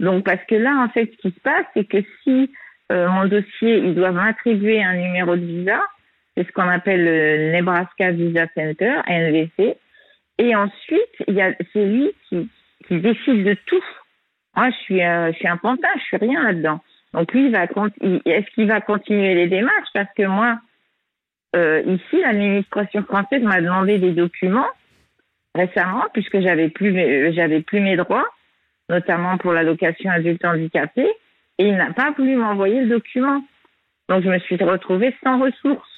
Donc 0.00 0.24
parce 0.24 0.42
que 0.44 0.54
là, 0.54 0.84
en 0.84 0.88
fait, 0.88 1.10
ce 1.10 1.28
qui 1.28 1.34
se 1.34 1.40
passe, 1.40 1.64
c'est 1.74 1.84
que 1.84 1.98
si 2.22 2.50
euh, 2.92 3.08
mon 3.08 3.26
dossier, 3.26 3.78
ils 3.78 3.94
doivent 3.94 4.14
m'attribuer 4.14 4.82
un 4.82 4.94
numéro 4.94 5.36
de 5.36 5.44
visa, 5.44 5.80
c'est 6.36 6.46
ce 6.46 6.52
qu'on 6.52 6.68
appelle 6.68 7.04
le 7.04 7.52
Nebraska 7.52 8.10
Visa 8.10 8.46
Center, 8.54 9.00
NVC, 9.06 9.76
et 10.38 10.56
ensuite, 10.56 11.14
il 11.28 11.34
y 11.34 11.40
a, 11.40 11.54
c'est 11.72 11.86
lui 11.86 12.12
qui, 12.28 12.48
qui 12.86 13.00
décide 13.00 13.44
de 13.44 13.56
tout. 13.66 13.84
Moi, 14.56 14.70
je 14.70 14.76
suis, 14.76 15.02
euh, 15.02 15.32
je 15.32 15.36
suis 15.38 15.48
un 15.48 15.56
pantin, 15.56 15.88
je 15.96 16.02
suis 16.02 16.16
rien 16.16 16.42
là-dedans. 16.42 16.80
Donc 17.12 17.32
lui, 17.32 17.46
il 17.46 17.52
va, 17.52 17.64
est-ce 17.64 18.50
qu'il 18.54 18.68
va 18.68 18.80
continuer 18.80 19.34
les 19.34 19.48
démarches? 19.48 19.88
Parce 19.92 20.12
que 20.16 20.24
moi, 20.24 20.58
euh, 21.54 21.82
ici, 21.86 22.20
l'administration 22.20 23.02
française 23.04 23.42
m'a 23.42 23.60
demandé 23.60 23.98
des 23.98 24.12
documents 24.12 24.68
récemment, 25.54 26.04
puisque 26.12 26.40
j'avais 26.40 26.68
plus, 26.68 26.92
mes, 26.92 27.32
j'avais 27.32 27.60
plus 27.60 27.80
mes 27.80 27.96
droits, 27.96 28.26
notamment 28.88 29.38
pour 29.38 29.52
l'allocation 29.52 30.10
adulte 30.10 30.44
handicapé, 30.44 31.06
et 31.58 31.68
il 31.68 31.76
n'a 31.76 31.92
pas 31.92 32.10
voulu 32.10 32.34
m'envoyer 32.36 32.82
le 32.82 32.88
document. 32.88 33.44
Donc 34.08 34.24
je 34.24 34.28
me 34.28 34.38
suis 34.40 34.56
retrouvée 34.56 35.14
sans 35.22 35.38
ressources. 35.40 35.88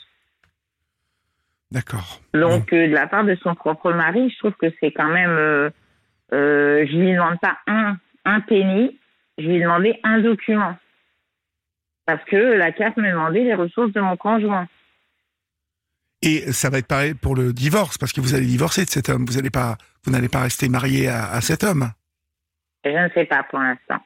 D'accord. 1.72 2.20
Donc 2.34 2.72
euh, 2.72 2.88
de 2.88 2.94
la 2.94 3.07
part 3.07 3.24
de 3.24 3.34
son 3.36 3.54
propre 3.54 3.92
mari, 3.92 4.30
je 4.30 4.38
trouve 4.38 4.52
que 4.52 4.66
c'est 4.78 4.92
quand 4.92 5.09
même, 5.09 5.30
euh, 5.30 5.70
euh, 6.32 6.86
je 6.86 6.96
lui 6.96 7.12
demande 7.12 7.40
pas 7.40 7.59
un 7.66 7.96
un 8.26 8.40
penny, 8.40 8.98
je 9.38 9.46
lui 9.46 9.56
ai 9.56 9.60
demandé 9.62 9.98
un 10.02 10.20
document 10.20 10.76
parce 12.06 12.24
que 12.24 12.36
la 12.36 12.72
CAF 12.72 12.96
m'a 12.96 13.10
demandé 13.10 13.42
les 13.42 13.54
ressources 13.54 13.92
de 13.92 14.00
mon 14.00 14.16
conjoint. 14.16 14.68
Et 16.22 16.52
ça 16.52 16.70
va 16.70 16.78
être 16.78 16.86
pareil 16.86 17.14
pour 17.14 17.34
le 17.34 17.52
divorce, 17.52 17.98
parce 17.98 18.12
que 18.12 18.20
vous 18.20 18.34
allez 18.34 18.46
divorcer 18.46 18.84
de 18.84 18.90
cet 18.90 19.08
homme. 19.08 19.26
Vous 19.26 19.34
n'allez 19.34 19.50
pas, 19.50 19.76
vous 20.04 20.12
n'allez 20.12 20.28
pas 20.28 20.42
rester 20.42 20.68
marié 20.68 21.08
à, 21.08 21.40
cet 21.40 21.62
homme. 21.62 21.90
Je 22.84 22.90
ne 22.90 23.08
sais 23.10 23.26
pas 23.26 23.42
pour 23.50 23.58
l'instant. 23.58 23.98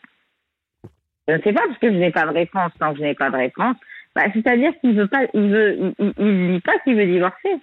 Je 1.28 1.34
ne 1.34 1.42
sais 1.42 1.52
pas 1.52 1.62
parce 1.66 1.78
que 1.78 1.92
je 1.92 1.96
n'ai 1.98 2.10
pas 2.10 2.26
de 2.26 2.32
réponse. 2.32 2.72
Tant 2.80 2.92
que 2.92 2.98
je 2.98 3.04
n'ai 3.04 3.14
pas 3.14 3.30
de 3.30 3.36
réponse, 3.36 3.76
bah, 4.14 4.22
c'est-à-dire 4.32 4.72
qu'il 4.80 4.96
veut 4.96 5.06
pas, 5.06 5.22
il 5.34 5.50
veut, 5.50 5.94
il, 5.98 6.52
dit 6.54 6.60
pas 6.60 6.78
qu'il 6.82 6.96
veut 6.96 7.06
divorcer. 7.06 7.60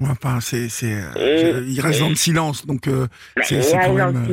enfin, 0.00 0.40
c'est, 0.40 0.68
c'est, 0.68 0.94
euh, 1.16 1.64
il 1.66 1.80
reste 1.80 2.00
dans 2.00 2.08
le 2.08 2.14
silence, 2.14 2.64
donc. 2.64 2.86
Euh, 2.88 3.06
bah, 3.36 3.42
il 3.50 3.56
reste 3.56 3.74
dans 3.74 4.06
le 4.06 4.24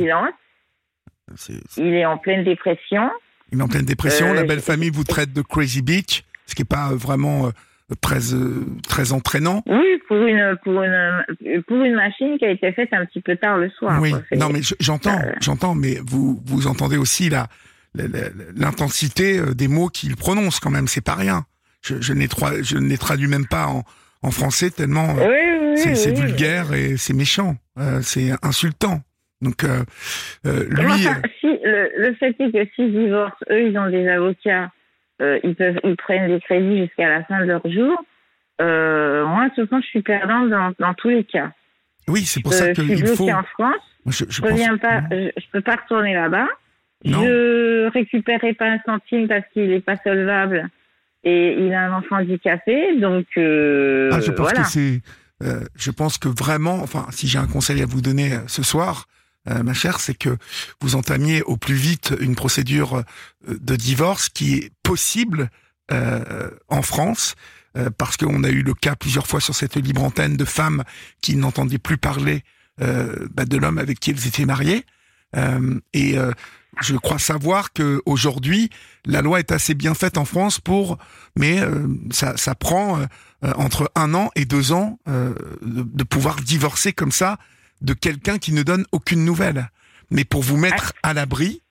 euh. 1.30 1.54
Il 1.76 1.94
est 1.94 2.04
en 2.06 2.18
pleine 2.18 2.44
dépression. 2.44 3.10
Il 3.52 3.60
est 3.60 3.62
en 3.62 3.68
pleine 3.68 3.84
dépression. 3.84 4.32
la 4.32 4.44
belle 4.44 4.60
famille 4.60 4.90
vous 4.90 5.04
traite 5.04 5.32
de 5.32 5.42
crazy 5.42 5.82
bitch, 5.82 6.22
ce 6.46 6.54
qui 6.54 6.62
n'est 6.62 6.66
pas 6.66 6.90
vraiment 6.94 7.50
très, 8.00 8.20
très 8.88 9.12
entraînant. 9.12 9.62
Oui, 9.66 10.00
pour 10.08 10.16
une, 10.16 10.56
pour, 10.64 10.82
une, 10.82 11.62
pour 11.66 11.76
une 11.82 11.94
machine 11.94 12.38
qui 12.38 12.44
a 12.44 12.50
été 12.50 12.72
faite 12.72 12.88
un 12.92 13.04
petit 13.04 13.20
peu 13.20 13.36
tard 13.36 13.58
le 13.58 13.68
soir. 13.70 14.00
Oui, 14.00 14.14
non, 14.36 14.48
mais 14.48 14.60
j'entends, 14.80 15.20
j'entends, 15.40 15.74
mais 15.74 15.98
vous, 16.06 16.40
vous 16.46 16.66
entendez 16.66 16.96
aussi 16.96 17.28
la, 17.28 17.48
l'intensité 18.56 19.38
euh, 19.38 19.54
des 19.54 19.68
mots 19.68 19.88
qu'il 19.88 20.16
prononce 20.16 20.60
quand 20.60 20.70
même, 20.70 20.88
c'est 20.88 21.04
pas 21.04 21.14
rien. 21.14 21.44
Je, 21.82 21.96
je, 22.00 22.14
je 22.62 22.78
ne 22.78 22.88
les 22.88 22.98
traduis 22.98 23.26
même 23.26 23.46
pas 23.46 23.66
en, 23.66 23.84
en 24.22 24.30
français 24.30 24.70
tellement 24.70 25.16
euh, 25.18 25.76
c'est 25.76 26.12
vulgaire 26.12 26.72
et 26.72 26.96
c'est 26.96 27.14
méchant, 27.14 27.56
euh, 27.78 28.00
c'est 28.02 28.30
insultant. 28.42 29.02
Donc 29.42 29.64
euh, 29.64 29.82
lui, 30.44 31.02
si, 31.40 31.48
le, 31.64 31.90
le, 31.98 32.14
fait 32.14 32.34
est 32.38 32.52
que 32.52 32.72
s'ils 32.74 32.92
divorcent, 32.92 33.36
eux 33.50 33.68
ils 33.68 33.76
ont 33.76 33.90
des 33.90 34.08
avocats, 34.08 34.70
ils 35.20 35.54
peuvent 35.54 35.78
ils 35.84 35.96
prennent 35.96 36.28
des 36.28 36.40
crédits 36.40 36.78
jusqu'à 36.78 37.08
la 37.08 37.24
fin 37.24 37.40
de 37.40 37.46
leur 37.46 37.62
jour. 37.68 38.02
moi, 38.58 39.48
de 39.48 39.54
toute 39.54 39.68
façon, 39.68 39.82
je 39.82 39.88
suis 39.88 40.02
perdante 40.02 40.48
dans, 40.48 40.72
dans 40.78 40.94
tous 40.94 41.08
les 41.10 41.24
cas. 41.24 41.50
Oui, 42.08 42.22
c'est 42.22 42.40
pour 42.40 42.52
ça 42.52 42.72
qu'il 42.72 42.84
faut. 42.84 42.90
Je 42.90 42.96
suis 42.96 43.04
bloquée 43.04 43.32
en 43.32 43.42
France. 43.42 43.82
je, 44.06 44.24
je, 44.28 44.42
je 44.42 44.76
pas, 44.76 45.02
je, 45.10 45.30
je 45.36 45.46
peux 45.52 45.60
pas 45.60 45.76
retourner 45.76 46.14
là-bas. 46.14 46.48
Je 47.04 47.90
récupérerai 47.90 48.54
pas 48.54 48.70
un 48.70 48.78
centime 48.86 49.28
parce 49.28 49.44
qu'il 49.52 49.68
n'est 49.68 49.80
pas 49.80 49.96
solvable 50.04 50.70
et 51.24 51.56
il 51.58 51.72
a 51.72 51.86
un 51.86 51.92
enfant 51.92 52.16
handicapé, 52.16 52.98
donc 53.00 53.26
euh, 53.36 54.10
ah, 54.12 54.20
je 54.20 54.32
pense 54.32 54.50
voilà. 54.50 54.62
que 54.62 54.68
c'est, 54.68 55.00
euh, 55.42 55.60
je 55.76 55.90
pense 55.90 56.18
que 56.18 56.28
vraiment, 56.28 56.82
enfin, 56.82 57.06
si 57.10 57.28
j'ai 57.28 57.38
un 57.38 57.46
conseil 57.46 57.80
à 57.82 57.86
vous 57.86 58.00
donner 58.00 58.32
euh, 58.32 58.38
ce 58.48 58.62
soir, 58.62 59.06
euh, 59.48 59.62
ma 59.62 59.74
chère, 59.74 60.00
c'est 60.00 60.14
que 60.14 60.36
vous 60.80 60.94
entamiez 60.94 61.42
au 61.42 61.56
plus 61.56 61.74
vite 61.74 62.14
une 62.20 62.34
procédure 62.34 62.96
euh, 62.98 63.58
de 63.60 63.76
divorce 63.76 64.28
qui 64.28 64.54
est 64.54 64.72
possible 64.82 65.50
euh, 65.90 66.50
en 66.68 66.82
France. 66.82 67.34
parce 67.96 68.18
qu'on 68.18 68.44
a 68.44 68.50
eu 68.50 68.62
le 68.62 68.74
cas 68.74 68.96
plusieurs 68.96 69.26
fois 69.26 69.40
sur 69.40 69.54
cette 69.54 69.76
libre 69.76 70.04
antenne 70.04 70.36
de 70.36 70.44
femmes 70.44 70.84
qui 71.22 71.36
n'entendaient 71.36 71.78
plus 71.78 71.96
parler 71.96 72.44
bah, 72.78 73.46
de 73.46 73.56
l'homme 73.56 73.78
avec 73.78 73.98
qui 73.98 74.10
elles 74.10 74.26
étaient 74.26 74.44
mariées. 74.44 74.84
et 75.94 76.18
je 76.80 76.96
crois 76.96 77.18
savoir 77.18 77.72
que 77.72 78.02
aujourd'hui 78.06 78.70
la 79.04 79.20
loi 79.20 79.38
est 79.38 79.52
assez 79.52 79.74
bien 79.74 79.94
faite 79.94 80.16
en 80.16 80.24
France 80.24 80.58
pour, 80.60 80.98
mais 81.36 81.60
euh, 81.60 81.86
ça, 82.10 82.36
ça, 82.36 82.54
prend 82.54 82.98
euh, 82.98 83.04
euh, 83.44 83.52
entre 83.56 83.90
un 83.94 84.14
an 84.14 84.30
et 84.36 84.44
deux 84.44 84.72
ans 84.72 84.98
de, 85.06 85.34
de, 85.62 86.04
pouvoir 86.04 86.36
divorcer 86.36 86.92
comme 86.92 87.12
ça 87.12 87.38
de 87.82 87.92
quelqu'un 87.92 88.38
qui 88.38 88.52
ne 88.52 88.62
donne 88.62 88.84
aucune 88.92 89.24
nouvelle. 89.24 89.68
Mais 90.10 90.24
pour 90.24 90.42
vous 90.42 90.56
mettre 90.56 90.92
à 91.02 91.14
l'abri 91.14 91.62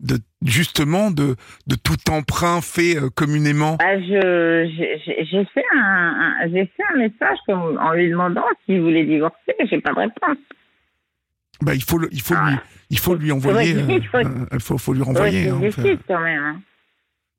de 0.00 0.18
justement 0.44 1.10
de, 1.10 1.36
de 1.66 1.76
tout 1.76 2.10
emprunt 2.10 2.60
fait 2.60 2.96
communément. 3.14 3.76
Bah 3.76 3.98
je 4.00 4.68
j'ai 5.06 5.44
fait 5.46 5.64
un, 5.74 6.48
j'ai 6.52 6.66
fait 6.66 6.82
un 6.92 6.98
message 6.98 7.38
en 7.48 7.92
lui 7.92 8.10
demandant 8.10 8.44
s'il 8.66 8.80
voulait 8.80 9.04
divorcer, 9.04 9.54
j'ai 9.70 9.80
pas 9.80 9.92
de 9.92 10.00
réponse. 10.00 10.38
Bah, 11.62 11.74
il 11.74 11.82
faut, 11.82 12.00
il 12.10 12.20
faut 12.20 12.34
lui, 12.34 12.56
il 12.90 12.98
faut 12.98 13.14
lui 13.14 13.32
envoyer. 13.32 13.76
Il 13.88 14.06
faut, 14.06 14.18
euh, 14.18 14.58
faut, 14.58 14.78
faut, 14.78 14.92
lui 14.92 15.02
renvoyer. 15.02 15.48
Hein, 15.48 15.60
décide 15.60 16.00
quand 16.06 16.20
même. 16.20 16.42
Hein. 16.42 16.60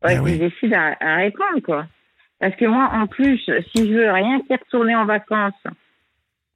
Ouais, 0.03 0.19
ben 0.19 0.39
décide 0.39 0.73
à, 0.73 0.95
à, 0.99 1.15
répondre, 1.17 1.59
quoi. 1.63 1.86
Parce 2.39 2.55
que 2.55 2.65
moi, 2.65 2.89
en 2.93 3.07
plus, 3.07 3.38
si 3.76 3.88
je 3.88 3.93
veux 3.93 4.11
rien 4.11 4.39
qu'y 4.41 4.55
retourner 4.55 4.95
en 4.95 5.05
vacances, 5.05 5.53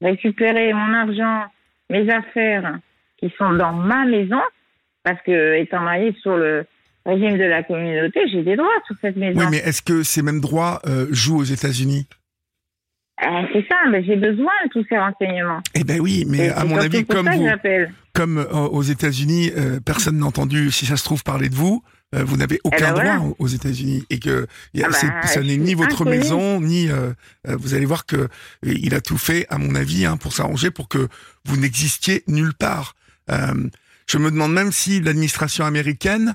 récupérer 0.00 0.72
mon 0.72 0.94
argent, 0.94 1.44
mes 1.90 2.10
affaires 2.10 2.78
qui 3.18 3.32
sont 3.36 3.52
dans 3.52 3.72
ma 3.72 4.06
maison, 4.06 4.40
parce 5.02 5.20
que 5.22 5.60
étant 5.60 5.80
mariée 5.80 6.14
sur 6.22 6.36
le 6.36 6.64
régime 7.04 7.36
de 7.36 7.44
la 7.44 7.62
communauté, 7.62 8.20
j'ai 8.32 8.42
des 8.42 8.56
droits 8.56 8.68
sur 8.86 8.96
cette 9.00 9.16
maison. 9.16 9.38
Oui, 9.38 9.46
mais 9.50 9.58
est-ce 9.58 9.82
que 9.82 10.02
ces 10.02 10.22
mêmes 10.22 10.40
droits 10.40 10.80
euh, 10.86 11.06
jouent 11.10 11.40
aux 11.40 11.44
États-Unis? 11.44 12.06
Euh, 13.22 13.42
c'est 13.52 13.66
ça, 13.68 13.76
mais 13.90 14.02
j'ai 14.02 14.16
besoin 14.16 14.52
de 14.64 14.70
tous 14.70 14.86
ces 14.88 14.96
renseignements. 14.96 15.60
Eh 15.74 15.84
ben 15.84 16.00
oui, 16.00 16.24
mais 16.26 16.48
à 16.48 16.64
mon 16.64 16.78
avis, 16.78 17.04
comme 17.04 17.28
vous, 17.28 17.48
comme 18.14 18.38
euh, 18.38 18.50
aux 18.50 18.82
États-Unis, 18.82 19.50
euh, 19.56 19.78
personne 19.84 20.18
n'a 20.18 20.26
entendu, 20.26 20.70
si 20.70 20.86
ça 20.86 20.96
se 20.96 21.04
trouve, 21.04 21.22
parler 21.22 21.50
de 21.50 21.54
vous. 21.54 21.82
Vous 22.12 22.36
n'avez 22.36 22.56
Eh 22.56 22.60
aucun 22.68 22.92
ben 22.92 23.18
droit 23.18 23.36
aux 23.38 23.46
États-Unis 23.46 24.04
et 24.10 24.18
que 24.18 24.46
Ah 24.82 24.88
bah, 24.88 25.22
ça 25.26 25.42
n'est 25.42 25.56
ni 25.56 25.74
votre 25.74 26.04
maison 26.04 26.60
ni. 26.60 26.88
euh, 26.90 27.12
euh, 27.48 27.56
vous 27.56 27.74
allez 27.74 27.84
voir 27.86 28.04
que 28.06 28.28
il 28.64 28.94
a 28.94 29.00
tout 29.00 29.16
fait, 29.18 29.46
à 29.48 29.58
mon 29.58 29.74
avis, 29.76 30.04
hein, 30.06 30.16
pour 30.16 30.32
s'arranger 30.32 30.70
pour 30.70 30.88
que 30.88 31.08
vous 31.44 31.56
n'existiez 31.56 32.24
nulle 32.26 32.54
part. 32.54 32.94
Euh, 33.30 33.68
je 34.08 34.18
me 34.18 34.30
demande 34.30 34.52
même 34.52 34.72
si 34.72 35.00
l'administration 35.00 35.64
américaine 35.64 36.34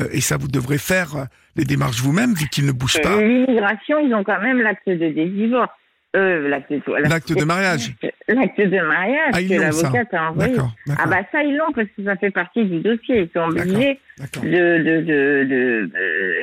euh, 0.00 0.08
et 0.12 0.20
ça 0.20 0.36
vous 0.36 0.48
devrez 0.48 0.76
faire 0.78 1.16
euh, 1.16 1.24
les 1.56 1.64
démarches 1.64 2.00
vous-même 2.02 2.34
vu 2.34 2.48
qu'il 2.48 2.66
ne 2.66 2.72
bouge 2.72 3.00
pas. 3.02 3.16
Euh, 3.16 3.26
L'immigration, 3.26 3.98
ils 4.00 4.14
ont 4.14 4.22
quand 4.22 4.40
même 4.42 4.58
l'acte 4.60 4.86
de 4.86 5.08
divorce. 5.08 5.70
Euh, 6.16 6.48
l'acte 6.48 6.72
de, 6.72 7.44
mariage. 7.44 7.92
L'acte 8.28 8.58
de 8.60 8.80
mariage 8.84 9.30
Ah, 9.32 9.42
que 9.42 9.60
l'avocat 9.60 10.18
a 10.18 10.30
envoyé. 10.30 10.56
Ah 10.98 11.06
bah 11.06 11.18
ça, 11.30 11.42
ils 11.44 11.56
l'ont 11.56 11.70
parce 11.72 11.86
que 11.96 12.02
ça 12.04 12.16
fait 12.16 12.30
partie 12.32 12.64
du 12.64 12.80
dossier. 12.80 13.22
Ils 13.22 13.30
sont 13.32 13.48
obligés 13.48 14.00
de... 14.42 14.78
de, 14.82 15.00
de, 15.44 15.90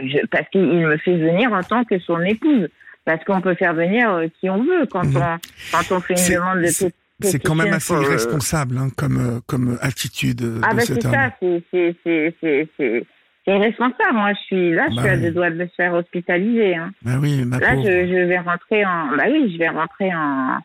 je- 0.07 0.25
parce 0.27 0.47
qu'il 0.49 0.61
me 0.61 0.95
fait 0.97 1.17
venir 1.17 1.51
en 1.51 1.63
tant 1.63 1.83
que 1.83 1.99
son 1.99 2.21
épouse. 2.21 2.69
Parce 3.03 3.23
qu'on 3.25 3.41
peut 3.41 3.55
faire 3.55 3.73
venir 3.73 4.09
euh, 4.11 4.27
qui 4.39 4.49
on 4.49 4.63
veut 4.63 4.85
quand, 4.89 5.03
Mhm. 5.05 5.17
on, 5.17 5.37
quand 5.71 5.95
on 5.95 5.99
fait 6.01 6.13
une 6.13 6.17
C'est- 6.17 6.35
demande 6.35 6.59
de 6.61 6.67
c'est- 6.67 7.39
quand 7.43 7.55
même 7.55 7.73
assez 7.73 7.93
euh, 7.93 8.01
irresponsable 8.03 8.77
hein, 8.77 8.87
comme, 8.97 9.17
euh, 9.17 9.39
comme 9.47 9.77
attitude 9.81 10.41
euh, 10.43 10.59
Ah 10.63 10.71
de 10.71 10.75
bah 10.77 10.81
c'est 10.85 11.01
ça, 11.01 11.31
c'est 11.41 13.05
c'est 13.47 13.55
irresponsable. 13.55 14.13
Moi, 14.13 14.33
je 14.33 14.39
suis 14.45 14.71
là, 14.73 14.87
je 14.89 14.95
Bah 14.95 15.01
suis 15.03 15.11
à 15.11 15.17
deux 15.17 15.31
doigts 15.31 15.49
de 15.49 15.55
me 15.55 15.67
faire 15.67 15.93
hospitaliser. 15.93 16.75
Hein. 16.75 16.91
Ah 17.05 17.17
oui, 17.21 17.45
ma 17.45 17.59
Là, 17.59 17.75
je, 17.77 18.07
je 18.07 18.25
vais 18.25 18.39
rentrer 18.39 18.85
en. 18.85 19.15
Bah 19.15 19.25
oui, 19.29 19.51
je 19.53 19.57
vais 19.57 19.69
rentrer 19.69 20.13
en 20.13 20.59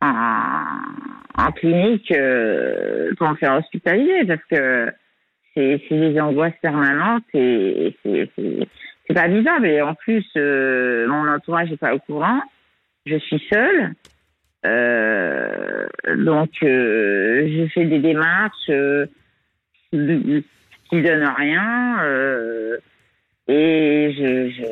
en, 0.00 0.64
en 1.36 1.52
clinique 1.52 2.10
euh, 2.12 3.12
pour 3.18 3.30
me 3.30 3.36
faire 3.36 3.56
hospitaliser 3.56 4.24
parce 4.26 4.44
que 4.50 4.92
c'est 5.54 5.80
des 5.90 6.20
angoisses 6.20 6.54
permanentes 6.62 7.24
et 7.34 7.96
c'est 8.04 8.30
c'est 8.36 9.14
pas 9.14 9.26
vivable. 9.26 9.66
Et 9.66 9.82
en 9.82 9.94
plus, 9.94 10.24
euh, 10.36 11.08
mon 11.08 11.28
entourage 11.28 11.70
n'est 11.70 11.76
pas 11.76 11.94
au 11.94 11.98
courant. 11.98 12.40
Je 13.06 13.18
suis 13.18 13.42
seule. 13.52 13.94
Euh, 14.66 15.86
donc, 16.16 16.50
j'ai 16.60 17.68
fait 17.74 17.86
des 17.86 17.98
démarches 17.98 18.70
qui 20.88 21.02
donnent 21.02 21.32
rien. 21.36 21.98
euh, 22.02 22.76
et 23.50 24.14
je, 24.18 24.50
je, 24.50 24.62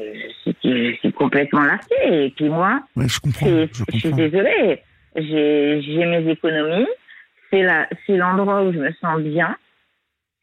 je 0.44 0.50
suis, 0.60 0.92
je 0.92 0.96
suis 0.98 1.12
complètement 1.12 1.62
lassée. 1.62 1.94
Et 2.26 2.30
puis 2.36 2.48
moi, 2.50 2.80
Ouais, 2.94 3.08
je 3.08 3.18
comprends. 3.20 3.46
Je 3.92 3.98
suis 3.98 4.12
désolée. 4.12 4.82
J'ai 5.16 6.04
mes 6.04 6.30
économies. 6.30 6.86
C'est 7.50 8.16
l'endroit 8.16 8.62
où 8.64 8.72
je 8.72 8.78
me 8.78 8.90
sens 9.00 9.20
bien. 9.22 9.56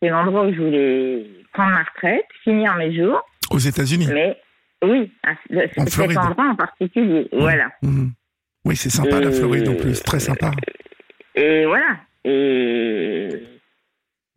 C'est 0.02 0.10
l'endroit 0.10 0.48
où 0.48 0.54
je 0.54 0.60
voulais 0.62 1.26
prendre 1.54 1.72
ma 1.72 1.84
retraite, 1.84 2.26
finir 2.44 2.76
mes 2.76 2.96
jours. 2.96 3.22
Aux 3.52 3.60
États-Unis. 3.60 4.08
Mais 4.12 4.36
oui, 4.84 5.12
à- 5.24 5.32
En 5.32 5.86
cet 5.86 5.94
Floride. 5.94 6.18
endroit 6.18 6.46
en 6.50 6.56
particulier. 6.56 7.28
Voilà. 7.32 7.70
Mhm. 7.84 8.12
Oui, 8.66 8.76
c'est 8.76 8.90
sympa 8.90 9.20
la 9.20 9.32
Floride 9.32 9.68
en 9.68 9.76
plus, 9.76 10.02
très 10.02 10.20
sympa. 10.20 10.52
Et 11.36 11.66
voilà. 11.66 11.98
Et, 12.26 13.30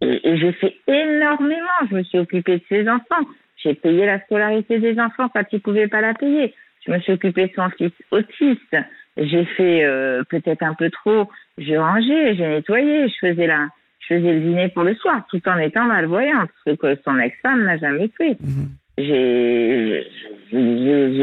et, 0.01 0.37
j'ai 0.39 0.53
fait 0.53 0.77
énormément. 0.87 1.79
Je 1.91 1.97
me 1.97 2.03
suis 2.03 2.19
occupée 2.19 2.59
de 2.59 2.65
ces 2.69 2.89
enfants. 2.89 3.27
J'ai 3.57 3.75
payé 3.75 4.07
la 4.07 4.21
scolarité 4.25 4.79
des 4.79 4.99
enfants 5.01 5.29
quand 5.29 5.45
ils 5.53 5.61
pouvaient 5.61 5.89
pas 5.89 6.01
la 6.01 6.15
payer. 6.15 6.55
Je 6.87 6.93
me 6.93 7.01
suis 7.01 7.13
occupée 7.13 7.47
de 7.47 7.53
son 7.55 7.69
fils 7.71 7.93
autiste. 8.11 8.77
J'ai 9.17 9.45
fait 9.45 9.85
euh, 9.85 10.23
peut-être 10.29 10.63
un 10.63 10.75
peu 10.75 10.91
trop. 10.91 11.29
J'ai 11.59 11.79
rangé, 11.79 12.37
j'ai 12.37 12.47
nettoyé, 12.47 13.09
je 13.09 13.29
faisais 13.29 13.47
la, 13.47 13.69
je 14.01 14.15
faisais 14.15 14.33
le 14.35 14.41
dîner 14.41 14.69
pour 14.69 14.83
le 14.83 14.95
soir, 14.95 15.27
tout 15.31 15.41
en 15.49 15.59
étant 15.59 15.85
malvoyante, 15.85 16.51
ce 16.67 16.73
que 16.73 16.97
son 17.03 17.19
ex-femme 17.19 17.65
n'a 17.65 17.79
jamais 17.79 18.09
fait. 18.17 18.37
Mhm. 18.41 18.69
J'ai, 18.99 20.05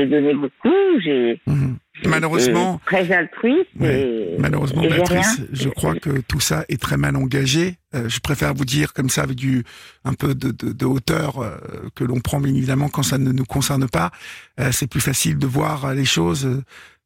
donné 0.08 0.34
beaucoup. 0.34 1.00
J'ai 1.04 1.41
j'ai 2.02 2.10
Malheureusement, 2.10 2.82
très 2.86 3.12
altruiste. 3.12 3.70
Et- 3.82 4.36
Malheureusement, 4.40 4.84
et 4.84 4.88
rien. 4.88 5.22
je 5.52 5.70
crois 5.70 5.95
que 5.95 6.22
tout 6.22 6.40
ça 6.40 6.66
est 6.68 6.82
très 6.82 6.98
mal 6.98 7.16
engagé. 7.16 7.76
Euh, 7.95 8.10
je 8.10 8.20
préfère 8.20 8.54
vous 8.54 8.66
dire 8.66 8.94
comme 8.94 9.10
ça 9.10 9.22
avec 9.24 9.38
du 9.38 9.64
un 10.04 10.14
peu 10.14 10.34
de, 10.36 10.50
de, 10.52 10.72
de 10.74 10.86
hauteur 10.86 11.40
euh, 11.40 11.58
que 11.95 12.04
l'on 12.04 12.20
prend 12.20 12.40
bien 12.40 12.54
évidemment 12.54 12.90
quand 12.90 13.04
ça 13.04 13.18
ne 13.20 13.32
nous 13.32 13.45
concerne 13.45 13.88
pas. 13.88 14.12
Euh, 14.60 14.72
c'est 14.72 14.88
plus 14.88 15.02
facile 15.02 15.38
de 15.38 15.45
voir 15.48 15.94
les 15.94 16.04
choses. 16.06 16.45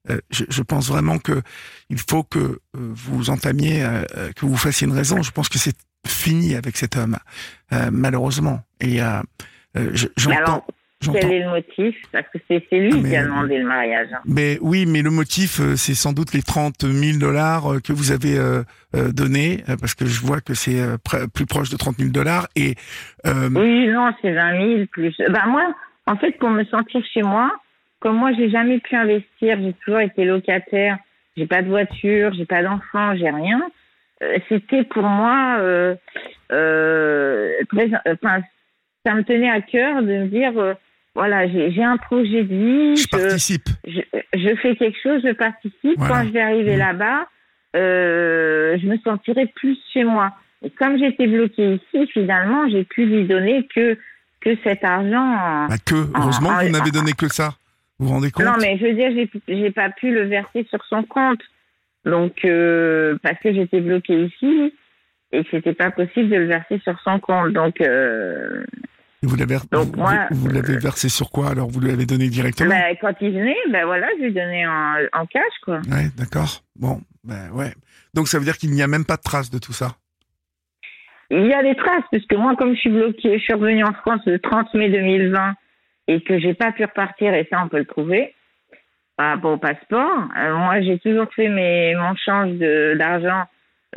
Euh, 0.10 0.18
je, 0.32 0.46
je 0.50 0.62
pense 0.64 0.88
vraiment 0.90 1.20
que 1.20 1.42
il 1.90 2.00
faut 2.00 2.24
que 2.24 2.40
euh, 2.40 2.58
vous 2.74 3.30
entamiez, 3.30 3.84
euh, 3.84 4.04
que 4.36 4.46
vous 4.46 4.58
fassiez 4.58 4.88
une 4.88 4.94
raison. 4.94 5.22
Je 5.22 5.32
pense 5.32 5.50
que 5.50 5.60
c'est 5.60 5.76
fini 6.08 6.56
avec 6.56 6.78
cet 6.78 6.96
homme, 6.96 7.18
euh, 7.74 7.90
malheureusement. 7.92 8.62
Et 8.80 9.00
euh, 9.76 9.90
je- 9.94 10.08
j'entends. 10.18 10.66
quel 11.14 11.32
est 11.32 11.44
le 11.44 11.50
motif? 11.50 11.96
Parce 12.12 12.26
que 12.34 12.40
c'est 12.48 12.66
c'est 12.70 12.80
lui 12.80 12.90
Ah, 12.94 12.98
mais- 13.02 13.10
qui 13.10 13.16
a 13.16 13.24
demandé 13.24 13.58
le 13.60 13.66
mariage. 13.66 14.08
hein. 14.14 14.20
Mais 14.26 14.58
oui, 14.62 14.86
mais 14.88 15.02
le 15.02 15.12
motif, 15.12 15.60
euh, 15.60 15.76
c'est 15.76 15.94
sans 15.94 16.14
doute 16.14 16.34
les 16.34 16.42
30 16.42 16.82
000 16.82 17.20
dollars 17.20 17.74
euh, 17.74 17.80
que 17.80 17.94
vous 17.94 18.12
avez 18.12 18.38
euh, 18.38 18.64
euh, 18.96 19.12
donnés, 19.12 19.64
euh, 19.70 19.76
parce 19.80 19.94
que 19.94 20.06
je 20.06 20.20
vois 20.22 20.42
que 20.42 20.54
c'est 20.54 20.80
plus 21.34 21.46
proche 21.46 21.70
de 21.70 21.78
30 21.78 21.98
000 21.98 22.10
dollars. 22.12 22.48
Et 22.56 22.76
euh, 23.28 23.50
Oui, 23.54 23.88
non, 23.88 24.12
c'est 24.22 24.34
20 24.34 24.58
000 24.76 24.86
plus. 24.92 25.16
Ben 25.30 25.46
moi, 25.48 25.76
en 26.08 26.16
fait, 26.18 26.32
pour 26.40 26.50
me 26.50 26.64
sentir 26.66 27.02
chez 27.14 27.22
moi, 27.22 27.52
comme 28.00 28.16
moi, 28.18 28.32
j'ai 28.38 28.50
jamais 28.50 28.80
pu 28.80 28.96
investir, 28.96 29.58
j'ai 29.62 29.74
toujours 29.84 30.00
été 30.00 30.26
locataire, 30.26 30.98
j'ai 31.36 31.46
pas 31.46 31.62
de 31.62 31.68
voiture, 31.68 32.32
j'ai 32.34 32.46
pas 32.46 32.64
d'enfant, 32.64 33.16
j'ai 33.16 33.30
rien. 33.30 33.62
euh, 34.24 34.38
C'était 34.50 34.84
pour 34.84 35.04
moi 35.04 35.58
euh, 35.60 35.94
très, 36.50 37.90
enfin, 38.12 38.42
ça 39.08 39.14
me 39.16 39.24
tenait 39.24 39.50
à 39.50 39.62
cœur 39.62 40.02
de 40.02 40.08
me 40.08 40.28
dire, 40.28 40.58
euh, 40.58 40.74
voilà, 41.16 41.48
j'ai 41.48 41.84
un 41.84 41.98
projet 41.98 42.44
de 42.44 42.54
vie, 42.56 42.96
je 42.96 43.02
je- 43.04 43.08
participe. 43.10 43.70
je, 43.88 44.02
je 44.34 44.56
fais 44.58 44.76
quelque 44.76 44.98
chose, 45.02 45.22
je 45.24 45.34
participe. 45.34 45.98
Voilà. 45.98 46.14
Quand 46.16 46.24
je 46.28 46.32
vais 46.34 46.42
arriver 46.42 46.76
Mm. 46.76 46.80
là-bas, 46.80 47.28
euh, 47.76 48.78
je 48.82 48.88
me 48.88 48.98
sentirai 48.98 49.46
plus 49.56 49.78
chez 49.94 50.04
moi. 50.04 50.34
Et 50.64 50.70
comme 50.72 50.98
j'étais 50.98 51.28
bloquée 51.28 51.76
ici, 51.76 52.08
finalement, 52.12 52.68
j'ai 52.70 52.84
pu 52.84 53.06
lui 53.06 53.26
donner 53.26 53.68
que 53.74 53.98
que 54.42 54.56
cet 54.64 54.84
argent. 54.84 55.18
en- 55.20 55.68
Bah 55.68 55.76
que, 55.84 55.96
heureusement 56.16 56.52
vous 56.62 56.70
n'avez 56.70 56.92
donné 56.92 57.14
que 57.14 57.28
ça. 57.28 57.56
Vous 58.00 58.08
vous 58.08 58.14
rendez 58.14 58.30
compte? 58.32 58.46
Non, 58.46 58.54
mais 58.62 58.78
je 58.78 58.86
veux 58.86 58.94
dire, 58.94 59.12
j'ai 59.16 59.30
j'ai 59.48 59.72
pas 59.72 59.90
pu 59.90 60.12
le 60.14 60.24
verser 60.26 60.66
sur 60.70 60.84
son 60.86 61.04
compte. 61.04 61.42
Donc 62.06 62.46
euh, 62.46 63.18
parce 63.24 63.40
que 63.40 63.52
j'étais 63.54 63.82
bloquée 63.82 64.26
ici 64.26 64.74
et 65.32 65.44
que 65.44 65.50
c'était 65.52 65.74
pas 65.74 65.92
possible 65.92 66.30
de 66.30 66.36
le 66.36 66.46
verser 66.46 66.80
sur 66.84 66.98
son 67.04 67.20
compte. 67.20 67.52
Donc 67.54 67.82
euh, 67.82 68.64
Vous 69.24 69.36
l'avez 69.36 69.58
Donc, 69.72 69.88
vous, 69.96 69.98
moi, 69.98 70.28
vous 70.32 70.48
l'avez 70.48 70.78
versé 70.78 71.10
sur 71.10 71.32
quoi? 71.32 71.50
Alors 71.50 71.70
vous 71.70 71.80
lui 71.80 71.92
avez 71.92 72.06
donné 72.06 72.30
directement? 72.30 72.70
Ben, 72.70 72.96
quand 73.02 73.14
il 73.22 73.32
venait, 73.32 73.56
ben 73.72 73.86
voilà, 73.86 74.08
je 74.20 74.26
lui 74.26 74.34
donnais 74.34 74.66
en, 74.68 74.94
en 75.14 75.26
cash 75.26 75.42
quoi. 75.64 75.78
Ouais, 75.92 76.10
d'accord. 76.18 76.62
Bon, 76.76 77.02
ben 77.24 77.50
ouais. 77.54 77.74
Donc 78.14 78.28
ça 78.28 78.38
veut 78.38 78.46
dire 78.46 78.58
qu'il 78.58 78.72
n'y 78.72 78.84
a 78.84 78.88
même 78.88 79.06
pas 79.06 79.18
de 79.18 79.24
trace 79.24 79.50
de 79.50 79.58
tout 79.58 79.74
ça? 79.74 79.96
Il 81.30 81.46
y 81.46 81.54
a 81.54 81.62
des 81.62 81.76
traces, 81.76 82.06
puisque 82.12 82.34
moi, 82.36 82.56
comme 82.56 82.74
je 82.74 82.80
suis 82.80 82.90
bloquée, 82.90 83.38
je 83.38 83.44
suis 83.44 83.54
revenue 83.54 83.84
en 83.84 83.92
France 83.94 84.22
le 84.26 84.40
30 84.40 84.74
mai 84.76 84.90
2020 84.90 85.56
et 86.08 86.22
que 86.22 86.40
j'ai 86.40 86.54
pas 86.54 86.72
pu 86.72 86.86
repartir, 86.86 87.34
et 87.34 87.46
ça, 87.52 87.62
on 87.62 87.68
peut 87.68 87.80
le 87.80 87.84
prouver, 87.84 88.34
par 89.18 89.34
rapport 89.34 89.52
au 89.52 89.58
passeport. 89.58 90.24
Euh, 90.40 90.56
moi, 90.56 90.80
j'ai 90.82 91.00
toujours 91.00 91.28
fait 91.36 91.50
mes, 91.50 91.96
mon 91.96 92.16
change 92.16 92.52
de- 92.54 92.96
d'argent 92.98 93.44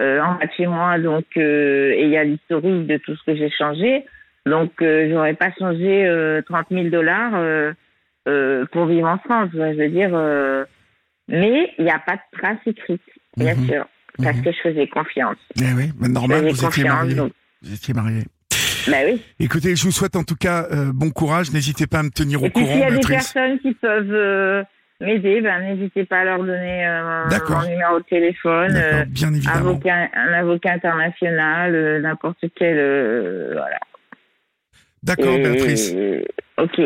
euh, 0.00 0.20
en 0.20 0.34
bas 0.34 0.46
de 0.46 0.52
chez 0.56 0.66
moi, 0.66 0.98
donc, 0.98 1.24
euh, 1.36 1.92
et 1.92 2.02
il 2.02 2.10
y 2.10 2.16
a 2.16 2.24
l'historique 2.24 2.88
de 2.88 2.96
tout 2.96 3.14
ce 3.14 3.22
que 3.24 3.36
j'ai 3.36 3.50
changé. 3.50 4.04
Donc, 4.50 4.72
euh, 4.82 5.08
j'aurais 5.10 5.34
pas 5.34 5.50
changé 5.58 6.04
euh, 6.06 6.42
30 6.42 6.66
000 6.70 6.88
dollars 6.88 7.32
euh, 7.36 7.72
euh, 8.28 8.66
pour 8.72 8.86
vivre 8.86 9.08
en 9.08 9.18
France. 9.18 9.48
Je 9.54 9.58
veux 9.58 9.88
dire, 9.88 10.10
euh, 10.12 10.64
mais 11.28 11.72
il 11.78 11.84
n'y 11.84 11.90
a 11.90 11.98
pas 11.98 12.16
de 12.16 12.38
trace 12.38 12.58
écrite, 12.66 13.00
bien 13.36 13.54
Mhm. 13.54 13.66
sûr, 13.66 13.86
parce 14.22 14.36
Mhm. 14.36 14.44
que 14.44 14.52
je 14.52 14.58
faisais 14.68 14.86
confiance. 14.88 15.38
Eh 15.60 15.72
oui, 15.76 15.90
mais 16.00 16.08
normal, 16.08 16.44
je 16.48 16.54
vous 16.54 16.64
étiez 16.66 16.84
marié. 16.84 17.14
donc, 17.14 17.32
Vous 17.62 17.72
étiez 17.74 17.94
marié. 17.94 18.22
ben 18.88 19.06
oui. 19.06 19.22
Écoutez, 19.38 19.76
je 19.76 19.84
vous 19.84 19.92
souhaite 19.92 20.16
en 20.16 20.24
tout 20.24 20.36
cas 20.36 20.66
euh, 20.72 20.90
bon 20.92 21.10
courage. 21.10 21.52
N'hésitez 21.52 21.86
pas 21.86 21.98
à 22.00 22.02
me 22.02 22.10
tenir 22.10 22.42
au 22.42 22.46
Et 22.46 22.50
courant, 22.50 22.66
s'il 22.66 22.80
y 22.80 22.84
a 22.84 22.90
des 22.90 23.00
personnes 23.00 23.58
qui 23.60 23.74
peuvent 23.74 24.12
euh, 24.12 24.62
m'aider, 25.00 25.40
ben 25.42 25.60
n'hésitez 25.62 26.04
pas 26.06 26.20
à 26.20 26.24
leur 26.24 26.38
donner 26.38 26.86
euh, 26.86 27.28
mon 27.48 27.68
numéro 27.68 27.98
de 28.00 28.04
téléphone. 28.04 28.72
Euh, 28.74 29.04
bien 29.06 29.32
évidemment. 29.34 29.70
avocat, 29.70 30.08
un 30.14 30.32
avocat 30.32 30.72
international, 30.72 31.74
euh, 31.74 32.00
n'importe 32.00 32.44
quel. 32.56 32.76
euh, 32.78 33.50
voilà. 33.52 33.78
D'accord, 35.02 35.34
Et- 35.34 35.42
Béatrice. 35.42 35.94
Ok. 36.58 36.80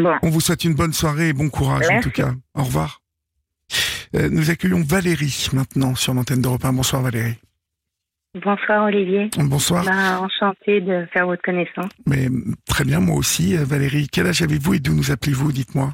Bon. 0.00 0.14
On 0.22 0.30
vous 0.30 0.40
souhaite 0.40 0.64
une 0.64 0.74
bonne 0.74 0.92
soirée 0.92 1.28
et 1.28 1.32
bon 1.32 1.50
courage 1.50 1.88
en 1.90 2.00
tout 2.00 2.10
cas. 2.10 2.30
Au 2.54 2.62
revoir. 2.64 3.00
Euh, 4.16 4.28
nous 4.30 4.50
accueillons 4.50 4.82
Valérie 4.82 5.48
maintenant 5.52 5.94
sur 5.94 6.14
l'antenne 6.14 6.40
d'Europe 6.40 6.64
1. 6.64 6.72
Bonsoir 6.72 7.02
Valérie. 7.02 7.36
Bonsoir 8.34 8.84
Olivier. 8.84 9.28
Bonsoir. 9.36 9.84
Bah, 9.84 10.20
enchantée 10.20 10.80
de 10.80 11.06
faire 11.12 11.26
votre 11.26 11.42
connaissance. 11.42 11.90
Mais 12.06 12.28
très 12.66 12.84
bien, 12.84 13.00
moi 13.00 13.16
aussi. 13.16 13.56
Euh, 13.56 13.64
Valérie, 13.64 14.08
quel 14.10 14.26
âge 14.26 14.42
avez-vous 14.42 14.74
et 14.74 14.78
d'où 14.78 14.94
nous 14.94 15.10
appelez-vous 15.10 15.52
Dites-moi. 15.52 15.92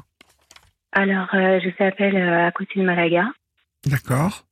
Alors, 0.91 1.27
euh, 1.33 1.59
je 1.63 1.69
t'appelle 1.77 2.15
euh, 2.15 2.47
à 2.47 2.51
côté 2.51 2.79
de 2.79 2.85
Malaga. 2.85 3.25
D'accord. 3.85 4.45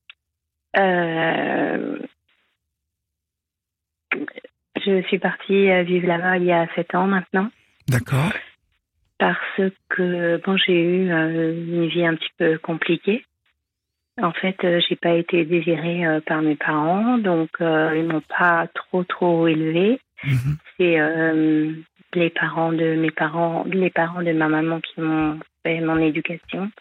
Euh, 0.77 1.97
je 4.85 5.01
suis 5.03 5.19
partie 5.19 5.69
euh, 5.69 5.83
vivre 5.83 6.07
là-bas 6.07 6.37
il 6.37 6.45
y 6.45 6.51
a 6.51 6.67
sept 6.75 6.95
ans 6.95 7.07
maintenant 7.07 7.49
D'accord. 7.87 8.31
parce 9.17 9.61
que 9.89 10.41
bon, 10.45 10.57
j'ai 10.57 10.81
eu 10.81 11.11
euh, 11.11 11.53
une 11.53 11.87
vie 11.87 12.05
un 12.05 12.15
petit 12.15 12.31
peu 12.37 12.57
compliquée. 12.57 13.25
En 14.21 14.31
fait, 14.31 14.57
euh, 14.63 14.79
j'ai 14.87 14.95
pas 14.95 15.13
été 15.13 15.43
désirée 15.43 16.03
par 16.27 16.41
mes 16.41 16.55
parents, 16.55 17.17
donc 17.17 17.49
euh, 17.61 17.95
ils 17.95 18.05
m'ont 18.05 18.21
pas 18.37 18.67
trop 18.75 19.03
trop 19.03 19.47
élevée. 19.47 19.99
Mhm. 20.23 20.57
C'est 20.77 20.99
euh, 20.99 21.73
les 22.13 22.29
parents 22.29 22.71
de 22.71 22.95
mes 22.95 23.11
parents, 23.11 23.65
les 23.65 23.89
parents 23.89 24.21
de 24.21 24.31
ma 24.31 24.47
maman 24.47 24.79
qui 24.81 25.01
m'ont 25.01 25.39
fait 25.63 25.81
mon 25.81 25.97
éducation. 25.97 26.71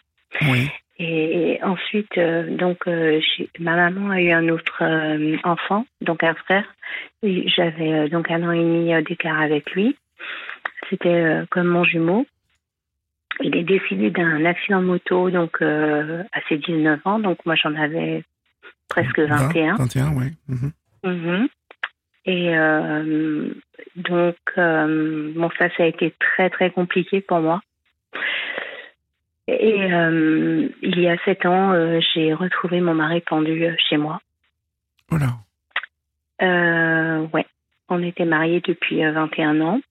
Oui. 0.43 0.69
Et 0.99 1.59
ensuite, 1.63 2.17
euh, 2.17 2.55
donc, 2.55 2.87
euh, 2.87 3.19
ma 3.59 3.75
maman 3.75 4.11
a 4.11 4.21
eu 4.21 4.31
un 4.31 4.47
autre 4.49 4.83
euh, 4.83 5.37
enfant, 5.43 5.85
donc 6.01 6.23
un 6.23 6.35
frère. 6.35 6.65
Et 7.23 7.47
J'avais 7.49 8.09
donc 8.09 8.29
un 8.29 8.43
an 8.43 8.51
et 8.51 8.59
demi 8.59 9.03
d'écart 9.03 9.41
avec 9.41 9.71
lui. 9.71 9.95
C'était 10.89 11.41
comme 11.49 11.67
mon 11.67 11.83
jumeau. 11.83 12.25
Il 13.41 13.55
est 13.55 13.63
décédé 13.63 14.11
d'un 14.11 14.45
accident 14.45 14.81
de 14.81 14.85
moto, 14.85 15.29
donc 15.31 15.61
à 15.61 16.39
ses 16.47 16.57
19 16.57 16.99
ans. 17.05 17.19
Donc 17.19 17.43
moi, 17.45 17.55
j'en 17.55 17.73
avais 17.75 18.23
presque 18.89 19.19
21. 19.19 19.75
21, 19.77 20.13
oui. 20.15 20.25
Mhm. 20.47 20.71
Mhm. 21.03 21.47
Et 22.25 22.57
euh, 22.57 23.49
donc, 23.95 24.35
euh, 24.57 25.33
bon, 25.35 25.49
ça, 25.57 25.69
ça 25.75 25.83
a 25.83 25.87
été 25.87 26.13
très, 26.19 26.49
très 26.49 26.71
compliqué 26.71 27.21
pour 27.21 27.39
moi. 27.39 27.61
Et 29.47 29.91
euh, 29.93 30.69
il 30.81 30.99
y 30.99 31.07
a 31.09 31.17
sept 31.25 31.45
ans, 31.45 31.73
euh, 31.73 31.99
j'ai 32.13 32.33
retrouvé 32.33 32.79
mon 32.79 32.93
mari 32.93 33.21
pendu 33.21 33.65
euh, 33.65 33.75
chez 33.89 33.97
moi. 33.97 34.21
Voilà. 35.09 35.33
Euh, 36.41 37.27
ouais, 37.33 37.45
on 37.89 38.01
était 38.01 38.25
mariés 38.25 38.61
depuis 38.65 39.03
euh, 39.03 39.11
21 39.11 39.59
ans 39.61 39.81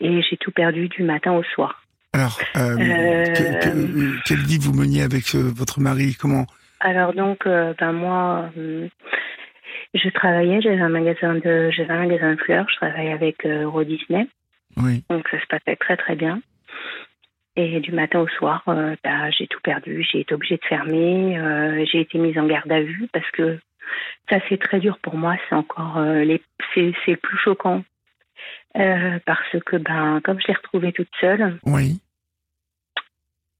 et 0.00 0.20
j'ai 0.22 0.36
tout 0.36 0.50
perdu 0.50 0.88
du 0.88 1.02
matin 1.02 1.32
au 1.32 1.42
soir. 1.42 1.82
Alors, 2.12 2.38
que- 2.38 3.64
que- 3.64 4.22
quelle 4.26 4.38
vie 4.42 4.58
vous 4.58 4.72
meniez 4.72 5.02
avec 5.02 5.34
votre 5.34 5.80
mari? 5.80 6.14
Comment? 6.18 6.46
Alors 6.80 7.14
donc, 7.14 7.46
ben 7.46 7.92
moi, 7.92 8.50
je 9.94 10.08
travaillais, 10.10 10.60
j'avais 10.60 10.80
un 10.80 10.88
magasin 10.88 11.34
de, 11.34 11.70
j'avais 11.70 11.92
un 11.92 12.06
magasin 12.06 12.34
de 12.34 12.40
fleurs, 12.40 12.66
je 12.70 12.76
travaillais 12.76 13.12
avec 13.12 13.44
Euro 13.44 13.84
Disney, 13.84 14.26
Oui. 14.78 15.04
donc 15.10 15.26
ça 15.28 15.40
se 15.40 15.46
passait 15.46 15.76
très 15.76 15.96
très 15.96 16.16
bien. 16.16 16.40
Et 17.56 17.80
du 17.80 17.92
matin 17.92 18.20
au 18.20 18.28
soir, 18.28 18.62
euh, 18.68 18.94
ben, 19.02 19.30
j'ai 19.30 19.46
tout 19.46 19.60
perdu, 19.62 20.06
j'ai 20.10 20.20
été 20.20 20.34
obligée 20.34 20.56
de 20.58 20.64
fermer, 20.64 21.38
euh, 21.38 21.84
j'ai 21.90 22.00
été 22.02 22.18
mise 22.18 22.36
en 22.38 22.46
garde 22.46 22.70
à 22.70 22.82
vue 22.82 23.08
parce 23.12 23.30
que 23.30 23.58
ça 24.28 24.38
c'est 24.48 24.58
très 24.60 24.78
dur 24.78 24.98
pour 24.98 25.16
moi, 25.16 25.36
c'est 25.48 25.54
encore 25.54 25.96
euh, 25.96 26.22
les, 26.22 26.42
c'est 26.74 26.92
c'est 27.04 27.12
le 27.12 27.16
plus 27.16 27.38
choquant 27.38 27.82
parce 28.74 29.56
que 29.64 29.76
ben 29.78 30.20
comme 30.22 30.38
je 30.38 30.48
l'ai 30.48 30.54
retrouvée 30.54 30.92
toute 30.92 31.08
seule, 31.18 31.58
Oui. 31.64 31.98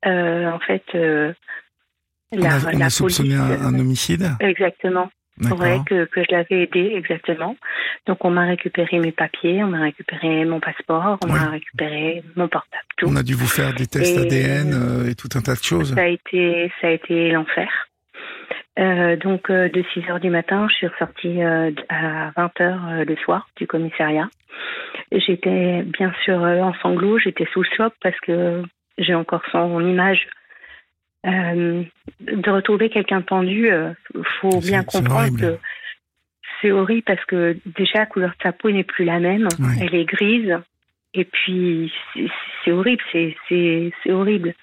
en 0.04 0.58
fait, 0.58 0.84
On 0.94 2.42
a, 2.44 2.58
on 2.64 2.66
a 2.66 2.72
la 2.78 2.90
soupçonné 2.90 3.30
police- 3.36 3.62
un, 3.62 3.74
un 3.74 3.78
homicide. 3.78 4.26
Exactement. 4.40 5.10
Ouais, 5.42 5.78
que, 5.86 6.04
que 6.06 6.22
je 6.22 6.34
l'avais 6.34 6.62
aidé, 6.62 6.92
exactement. 6.94 7.56
Donc, 8.06 8.24
on 8.24 8.30
m'a 8.30 8.46
récupéré 8.46 8.98
mes 8.98 9.12
papiers, 9.12 9.62
on 9.62 9.68
m'a 9.68 9.80
récupéré 9.82 10.44
mon 10.44 10.60
passeport, 10.60 11.18
on 11.24 11.28
Ouais. 11.28 11.38
m'a 11.38 11.50
récupéré 11.50 12.22
mon 12.36 12.48
portable, 12.48 12.82
tout. 12.96 13.06
On 13.10 13.16
a 13.16 13.22
dû 13.22 13.34
vous 13.34 13.46
faire 13.46 13.74
des 13.74 13.86
tests 13.86 14.16
Et- 14.16 14.20
ADN 14.20 14.72
euh, 14.72 15.10
et 15.10 15.14
tout 15.14 15.28
un 15.34 15.40
tas 15.42 15.54
de 15.54 15.62
choses. 15.62 15.94
Ça 15.94 16.02
a 16.02 16.06
été, 16.06 16.72
ça 16.80 16.86
a 16.88 16.90
été 16.90 17.30
l'enfer. 17.30 17.68
Euh, 18.78 19.16
donc, 19.16 19.50
euh, 19.50 19.68
de 19.70 19.82
6 19.94 20.08
heures 20.10 20.20
du 20.20 20.30
matin, 20.30 20.66
je 20.70 20.74
suis 20.76 20.86
ressortie 20.86 21.42
euh, 21.42 21.70
à 21.88 22.30
20 22.36 22.60
heures 22.60 22.86
euh, 22.88 23.04
le 23.04 23.16
soir 23.16 23.48
du 23.56 23.66
commissariat. 23.66 24.28
J'étais 25.12 25.82
bien 25.82 26.12
sûr 26.24 26.42
euh, 26.42 26.60
en 26.60 26.74
sanglots, 26.74 27.18
j'étais 27.18 27.46
sous 27.52 27.62
le 27.62 27.68
choc 27.76 27.92
parce 28.02 28.18
que 28.20 28.62
j'ai 28.98 29.14
encore 29.14 29.42
son 29.52 29.80
image. 29.86 30.26
Euh, 31.26 31.82
de 32.20 32.50
retrouver 32.50 32.88
quelqu'un 32.88 33.20
pendu, 33.20 33.70
euh, 33.70 33.92
faut 34.40 34.60
bien 34.60 34.84
comprendre 34.84 35.36
que 35.40 35.58
c'est 36.60 36.70
horrible 36.70 37.02
parce 37.02 37.24
que 37.24 37.56
déjà 37.66 38.00
la 38.00 38.06
couleur 38.06 38.30
de 38.30 38.36
sa 38.42 38.52
peau 38.52 38.70
n'est 38.70 38.84
plus 38.84 39.04
la 39.04 39.18
même, 39.18 39.48
Oui. 39.58 39.74
elle 39.80 39.94
est 39.94 40.04
grise. 40.04 40.56
Et 41.14 41.24
puis 41.24 41.92
c'est- 42.64 42.70
horrible, 42.70 43.02
c'est 43.10 43.34
c'est 43.48 43.90
c'est 44.02 44.12
horrible. 44.12 44.54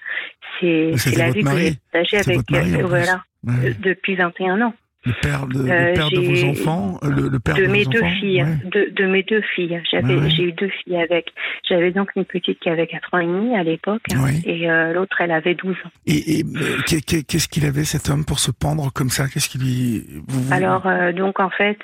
C'est 0.60 0.92
la 1.16 1.30
vie 1.30 1.42
que 1.42 1.50
j'ai 1.56 1.72
partagée 1.92 2.16
avec 2.18 2.38
en 2.50 2.80
euh, 2.80 2.86
voilà 2.86 3.24
euh, 3.48 3.72
depuis 3.80 4.14
21 4.14 4.60
ans. 4.62 4.74
Le 5.06 5.12
père, 5.20 5.46
de, 5.46 5.62
le 5.62 5.70
Euh, 5.70 5.92
père 5.94 6.10
de 6.10 6.18
vos 6.20 6.44
enfants, 6.48 6.98
euh, 7.04 7.10
le, 7.10 7.28
le 7.28 7.38
père 7.38 7.56
de, 7.56 7.66
mes 7.66 7.84
deux 7.84 7.98
enfants, 8.02 8.10
filles, 8.20 8.42
ouais. 8.42 8.56
de, 8.70 8.90
de 8.94 9.06
mes 9.06 9.22
deux 9.22 9.42
filles. 9.54 9.80
J'avais, 9.90 10.14
Ouais, 10.16 10.30
j'ai 10.30 10.44
eu 10.44 10.52
deux 10.52 10.68
filles 10.68 10.96
avec. 10.96 11.32
J'avais 11.68 11.90
donc 11.90 12.10
une 12.16 12.24
petite 12.24 12.58
qui 12.60 12.70
avait 12.70 12.86
4 12.86 13.12
ans 13.14 13.18
et 13.18 13.26
demi 13.26 13.54
à 13.54 13.62
l'époque, 13.62 14.02
Ouais. 14.16 14.40
et 14.46 14.70
euh, 14.70 14.92
l'autre 14.94 15.16
elle 15.20 15.30
avait 15.32 15.54
12 15.54 15.74
ans. 15.84 15.90
Et, 16.06 16.38
et, 16.40 16.44
qu'est- 16.86 17.04
qu'est- 17.04 17.22
qu'est-ce 17.26 17.48
qu'il 17.48 17.66
avait 17.66 17.84
cet 17.84 18.08
homme 18.08 18.24
pour 18.24 18.38
se 18.38 18.50
pendre 18.50 18.90
comme 18.92 19.10
ça? 19.10 19.28
Qu'est-ce 19.28 19.48
qu'il 19.50 19.60
lui 19.62 20.04
vous- 20.26 20.52
Alors 20.52 20.86
euh, 20.86 21.12
donc 21.12 21.38
en 21.38 21.50
fait, 21.50 21.78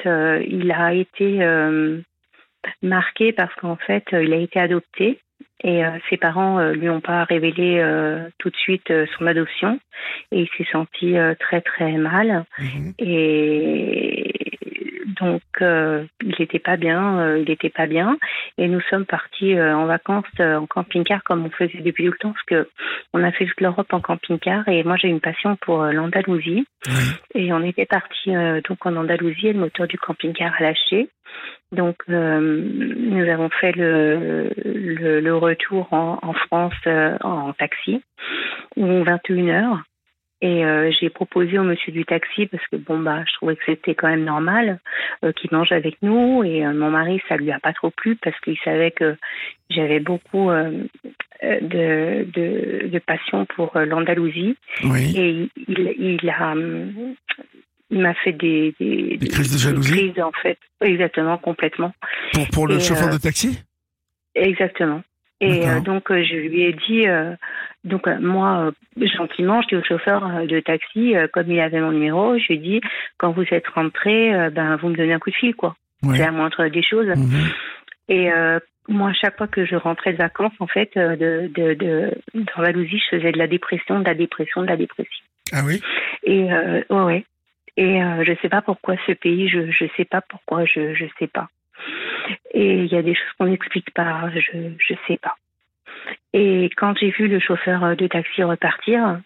il 0.48 0.72
a 0.72 0.94
été 0.94 1.40
marqué 2.82 3.32
parce 3.32 3.54
qu'en 3.56 3.76
fait, 3.76 4.04
il 4.12 4.32
a 4.32 4.36
été 4.36 4.58
adopté 4.60 5.18
et 5.62 5.84
euh, 5.84 5.90
ses 6.08 6.16
parents 6.16 6.58
euh, 6.58 6.72
lui 6.72 6.88
ont 6.88 7.00
pas 7.00 7.24
révélé 7.24 7.78
euh, 7.78 8.26
tout 8.38 8.50
de 8.50 8.56
suite 8.56 8.92
son 9.18 9.26
adoption 9.26 9.78
et 10.32 10.40
il 10.40 10.48
s'est 10.56 10.70
senti 10.72 11.14
très 11.38 11.60
très 11.60 11.92
mal. 11.92 12.44
Mhm. 12.58 12.94
Et 12.98 14.19
donc, 15.20 15.42
euh, 15.60 16.04
il 16.22 16.34
n'était 16.38 16.58
pas 16.58 16.76
bien, 16.76 17.18
euh, 17.18 17.38
il 17.38 17.48
n'était 17.48 17.70
pas 17.70 17.86
bien. 17.86 18.16
Et 18.58 18.68
nous 18.68 18.80
sommes 18.90 19.06
partis 19.06 19.56
euh, 19.56 19.74
en 19.74 19.86
vacances 19.86 20.24
euh, 20.40 20.56
en 20.56 20.66
camping-car 20.66 21.22
comme 21.24 21.44
on 21.44 21.50
faisait 21.50 21.80
depuis 21.80 22.04
tout 22.04 22.12
le 22.12 22.18
temps, 22.18 22.32
parce 22.32 22.44
que 22.44 22.68
on 23.12 23.22
a 23.22 23.32
fait 23.32 23.46
toute 23.46 23.60
l'Europe 23.60 23.92
en 23.92 24.00
camping-car. 24.00 24.68
Et 24.68 24.82
moi, 24.84 24.96
j'ai 24.96 25.08
une 25.08 25.20
passion 25.20 25.56
pour 25.56 25.84
l'Andalousie. 25.84 26.66
Et 27.34 27.52
on 27.52 27.62
était 27.62 27.86
partis 27.86 28.34
euh, 28.34 28.60
donc 28.68 28.84
en 28.86 28.96
Andalousie 28.96 29.48
et 29.48 29.52
le 29.52 29.60
moteur 29.60 29.86
du 29.86 29.98
camping-car 29.98 30.52
a 30.58 30.62
lâché. 30.62 31.08
Donc, 31.72 31.96
euh, 32.08 32.40
nous 32.40 33.28
avons 33.30 33.48
fait 33.48 33.72
le, 33.72 34.50
le, 34.64 35.20
le 35.20 35.36
retour 35.36 35.92
en, 35.92 36.18
en 36.22 36.32
France 36.32 36.74
euh, 36.86 37.16
en 37.22 37.52
taxi, 37.52 38.02
ou 38.76 39.04
21 39.04 39.48
heures. 39.48 39.82
Et 40.42 40.64
euh, 40.64 40.90
j'ai 40.98 41.10
proposé 41.10 41.58
au 41.58 41.64
monsieur 41.64 41.92
du 41.92 42.04
taxi 42.04 42.46
parce 42.46 42.66
que 42.68 42.76
bon 42.76 42.98
bah 42.98 43.22
je 43.26 43.34
trouvais 43.34 43.56
que 43.56 43.62
c'était 43.66 43.94
quand 43.94 44.08
même 44.08 44.24
normal 44.24 44.80
euh, 45.22 45.32
qu'il 45.32 45.50
mange 45.52 45.70
avec 45.72 45.96
nous. 46.02 46.42
Et 46.44 46.64
euh, 46.64 46.72
mon 46.72 46.90
mari 46.90 47.20
ça 47.28 47.36
lui 47.36 47.52
a 47.52 47.58
pas 47.60 47.74
trop 47.74 47.90
plu 47.90 48.16
parce 48.16 48.38
qu'il 48.40 48.58
savait 48.64 48.90
que 48.90 49.16
j'avais 49.68 50.00
beaucoup 50.00 50.50
de, 50.50 50.88
de, 51.42 52.88
de 52.88 52.98
passion 53.00 53.44
pour 53.46 53.78
l'Andalousie. 53.78 54.56
Oui. 54.84 55.12
et 55.16 55.48
il, 55.68 56.18
il, 56.22 56.30
a 56.30 56.54
il 57.90 57.98
m'a 58.00 58.14
fait 58.14 58.32
des, 58.32 58.74
des, 58.80 59.16
Des 59.16 59.28
crises 59.28 59.52
de 59.52 59.58
jalousie 59.58 59.92
des 59.92 60.12
crises, 60.12 60.22
en 60.22 60.32
fait. 60.42 60.58
Exactement 60.80 61.38
complètement. 61.38 61.92
Pour, 62.32 62.48
pour 62.48 62.66
le 62.68 62.76
Et, 62.76 62.80
chauffeur 62.80 63.10
de 63.10 63.18
taxi? 63.18 63.62
Exactement. 64.34 65.02
Et 65.40 65.66
euh, 65.66 65.80
donc 65.80 66.10
euh, 66.10 66.22
je 66.22 66.36
lui 66.36 66.62
ai 66.64 66.74
dit, 66.74 67.08
euh, 67.08 67.34
donc 67.84 68.06
moi 68.20 68.72
gentiment, 68.96 69.62
je 69.62 69.68
dis 69.68 69.76
au 69.76 69.82
chauffeur 69.82 70.46
de 70.46 70.60
taxi, 70.60 71.14
comme 71.32 71.50
il 71.50 71.60
avait 71.60 71.80
mon 71.80 71.92
numéro, 71.92 72.38
je 72.38 72.48
lui 72.48 72.54
ai 72.54 72.58
dit 72.58 72.80
quand 73.16 73.32
vous 73.32 73.46
êtes 73.50 73.66
rentré, 73.68 74.32
ben 74.50 74.76
vous 74.76 74.90
me 74.90 74.96
donnez 74.96 75.14
un 75.14 75.18
coup 75.18 75.30
de 75.30 75.36
fil 75.36 75.54
quoi. 75.54 75.76
Ouais. 76.02 76.16
C'est 76.16 76.24
la 76.24 76.32
moindre 76.32 76.68
des 76.68 76.82
choses. 76.82 77.08
Mhm. 77.08 77.48
Et 78.10 78.28
moi 78.88 79.10
à 79.10 79.14
chaque 79.14 79.38
fois 79.38 79.46
que 79.46 79.64
je 79.64 79.76
rentrais 79.76 80.12
de 80.12 80.18
vacances, 80.18 80.52
en 80.60 80.66
fait, 80.66 80.90
de 80.96 81.48
de 81.48 81.72
de 81.74 82.10
d'Andalousie, 82.34 83.00
je 83.10 83.16
faisais 83.16 83.32
de 83.32 83.38
la 83.38 83.46
dépression, 83.46 84.00
de 84.00 84.04
la 84.04 84.14
dépression, 84.14 84.60
de 84.60 84.66
la 84.66 84.76
dépression. 84.76 85.24
Ah 85.52 85.62
oui? 85.64 85.80
Et 86.24 86.44
ouais, 86.90 87.02
ouais. 87.02 87.24
Et 87.78 87.98
je 87.98 88.32
sais 88.42 88.50
pas 88.50 88.60
pourquoi 88.60 88.96
ce 89.06 89.12
pays, 89.12 89.48
je 89.48 89.70
je 89.70 89.86
sais 89.96 90.04
pas 90.04 90.20
pourquoi, 90.20 90.66
je 90.66 90.92
je 90.94 91.06
sais 91.18 91.28
pas. 91.28 91.48
Et 92.52 92.84
il 92.84 92.86
y 92.86 92.96
a 92.96 93.02
des 93.02 93.14
choses 93.14 93.32
qu'on 93.38 93.46
n'explique 93.46 93.92
pas, 93.92 94.30
je 94.34 94.74
je 94.78 94.94
sais 95.06 95.18
pas. 95.18 95.36
Et 96.32 96.70
quand 96.76 96.96
j'ai 96.98 97.10
vu 97.10 97.28
le 97.28 97.40
chauffeur 97.40 97.96
de 97.96 98.06
taxi 98.06 98.42
repartir, 98.42 99.20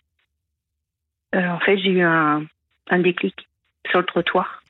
euh, 1.34 1.48
en 1.48 1.60
fait 1.60 1.78
j'ai 1.78 1.90
eu 1.90 2.02
un 2.02 2.44
un 2.90 2.98
déclic 2.98 3.48
sur 3.90 4.00
le 4.00 4.06
trottoir. 4.06 4.62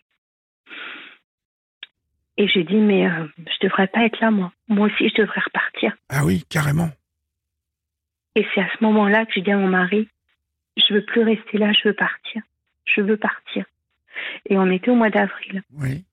Et 2.37 2.49
j'ai 2.49 2.65
dit 2.65 2.77
mais 2.77 3.07
euh, 3.07 3.27
je 3.39 3.67
devrais 3.67 3.87
pas 3.87 4.05
être 4.05 4.21
là 4.21 4.31
moi. 4.31 4.53
Moi 4.69 4.87
aussi 4.89 5.09
je 5.09 5.23
devrais 5.23 5.41
repartir. 5.41 5.93
Ah 6.09 6.25
oui, 6.25 6.45
carrément. 6.49 6.91
Et 8.37 8.47
c'est 8.55 8.61
à 8.61 8.69
ce 8.77 8.83
moment-là 8.85 9.27
que 9.27 9.33
j'ai 9.35 9.43
dit 9.43 9.53
à 9.53 9.57
mon 9.57 9.69
mari, 9.69 10.09
je 10.77 10.95
veux 10.95 11.05
plus 11.05 11.23
rester 11.23 11.59
là, 11.59 11.73
je 11.73 11.89
veux 11.89 11.95
partir. 11.95 12.43
Je 12.85 13.01
veux 13.01 13.17
partir. 13.17 13.65
Et 14.47 14.59
on 14.59 14.71
était 14.71 14.91
au 14.91 14.97
mois 14.97 15.11
d'avril. 15.11 15.63
Oui. 15.73 16.05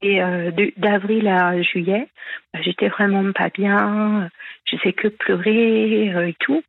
Et 0.00 0.22
euh, 0.22 0.52
d'avril 0.76 1.26
à 1.26 1.60
juillet, 1.60 2.08
bah, 2.52 2.60
j'étais 2.62 2.88
vraiment 2.88 3.32
pas 3.32 3.50
bien. 3.50 4.30
Je 4.70 4.76
sais 4.78 4.92
que 4.92 5.08
pleurer 5.08 6.14
euh, 6.14 6.28
et 6.28 6.36
tout. 6.38 6.62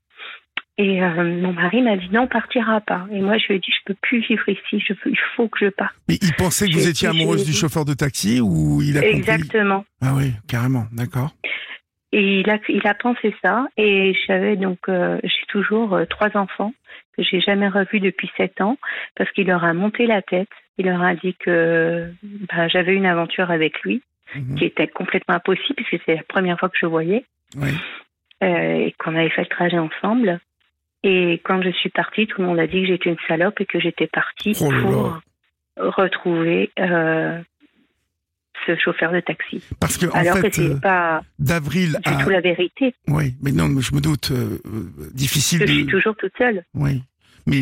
Et 0.80 1.04
euh, 1.04 1.42
mon 1.42 1.54
mari 1.54 1.82
m'a 1.82 1.98
dit 1.98 2.10
non, 2.12 2.22
on 2.22 2.28
partira 2.28 2.82
pas. 2.82 3.06
Et 3.12 3.20
moi, 3.20 3.38
je 3.38 3.48
lui 3.48 3.56
ai 3.56 3.60
dit, 3.60 3.72
je 3.72 3.84
peux 3.86 3.98
plus 4.02 4.22
vivre 4.22 4.48
ici. 4.48 4.80
Je 4.80 4.94
il 5.06 5.18
faut 5.36 5.48
que 5.48 5.66
je 5.66 5.70
parte. 5.70 5.94
Mais 6.08 6.16
il 6.22 6.34
pensait 6.34 6.68
que 6.68 6.74
vous 6.74 6.88
étiez 6.88 7.10
amoureuse 7.10 7.46
du 7.46 7.54
chauffeur 7.54 7.86
de 7.86 7.94
taxi 7.94 8.40
ou 8.42 8.82
il 8.82 8.98
a 8.98 9.02
compris? 9.02 9.18
Exactement. 9.18 9.86
Ah 10.02 10.14
oui, 10.16 10.32
carrément, 10.48 10.86
d'accord. 10.92 11.32
Et 12.12 12.40
il 12.40 12.50
a, 12.50 12.58
il 12.70 12.88
a 12.88 12.96
pensé 12.96 13.36
ça. 13.44 13.68
Et 13.78 14.16
j'avais 14.26 14.56
donc, 14.56 14.80
j'ai 14.88 15.46
toujours 15.50 16.00
trois 16.10 16.36
enfants 16.36 16.74
que 17.16 17.24
j'ai 17.24 17.42
jamais 17.42 17.68
revus 17.68 18.00
depuis 18.00 18.32
sept 18.38 18.62
ans 18.62 18.78
parce 19.16 19.30
qu'il 19.32 19.48
leur 19.48 19.64
a 19.64 19.74
monté 19.74 20.08
la 20.08 20.22
tête. 20.24 20.50
Il 20.80 20.86
leur 20.88 21.02
a 21.04 21.14
dit 21.14 21.36
que 21.36 22.12
ben, 22.24 22.68
j'avais 22.70 22.94
une 22.96 23.06
aventure 23.06 23.52
avec 23.52 23.82
lui 23.84 24.02
Mhm. 24.36 24.56
qui 24.58 24.66
était 24.66 24.88
complètement 24.88 25.36
impossible 25.36 25.74
puisque 25.76 26.04
c'est 26.06 26.16
la 26.16 26.24
première 26.24 26.60
fois 26.60 26.70
que 26.70 26.78
je 26.80 26.86
voyais 26.86 27.26
Oui. 27.58 27.70
euh, 28.44 28.46
et 28.86 28.96
qu'on 29.00 29.16
avait 29.16 29.32
fait 29.32 29.42
le 29.42 29.48
trajet 29.48 29.80
ensemble. 29.80 30.40
Et 31.04 31.42
quand 31.44 31.62
je 31.64 31.72
suis 31.72 31.90
partie, 31.90 32.28
tout 32.28 32.42
le 32.42 32.48
monde 32.48 32.60
a 32.60 32.68
dit 32.68 32.82
que 32.82 32.88
j'étais 32.90 33.10
une 33.10 33.18
salope 33.28 33.60
et 33.60 33.66
que 33.66 33.80
j'étais 33.80 34.06
partie 34.08 34.56
Oh 34.62 34.70
pour 34.82 35.20
retrouver 35.78 36.70
euh, 36.80 37.40
ce 38.68 38.76
chauffeur 38.78 39.12
de 39.12 39.20
taxi. 39.22 39.64
Parce 39.80 39.98
que 39.98 40.06
en 40.08 40.12
Alors 40.12 40.36
que 40.36 40.42
fait, 40.42 40.54
c'est 40.54 40.70
euh, 40.74 40.80
pas 40.80 41.22
d'avril 41.40 41.98
du 42.06 42.12
à 42.14 42.24
tout 42.24 42.30
la 42.30 42.42
vérité. 42.42 42.94
oui, 43.08 43.34
mais 43.42 43.52
non, 43.52 43.68
je 43.80 43.96
me 43.96 44.02
doute, 44.02 44.32
euh, 44.32 44.60
difficile 45.14 45.62
Je 45.66 45.74
suis 45.74 45.86
toujours 45.88 46.16
toute 46.16 46.34
seule. 46.38 46.64
oui, 46.76 47.02
mais 47.48 47.62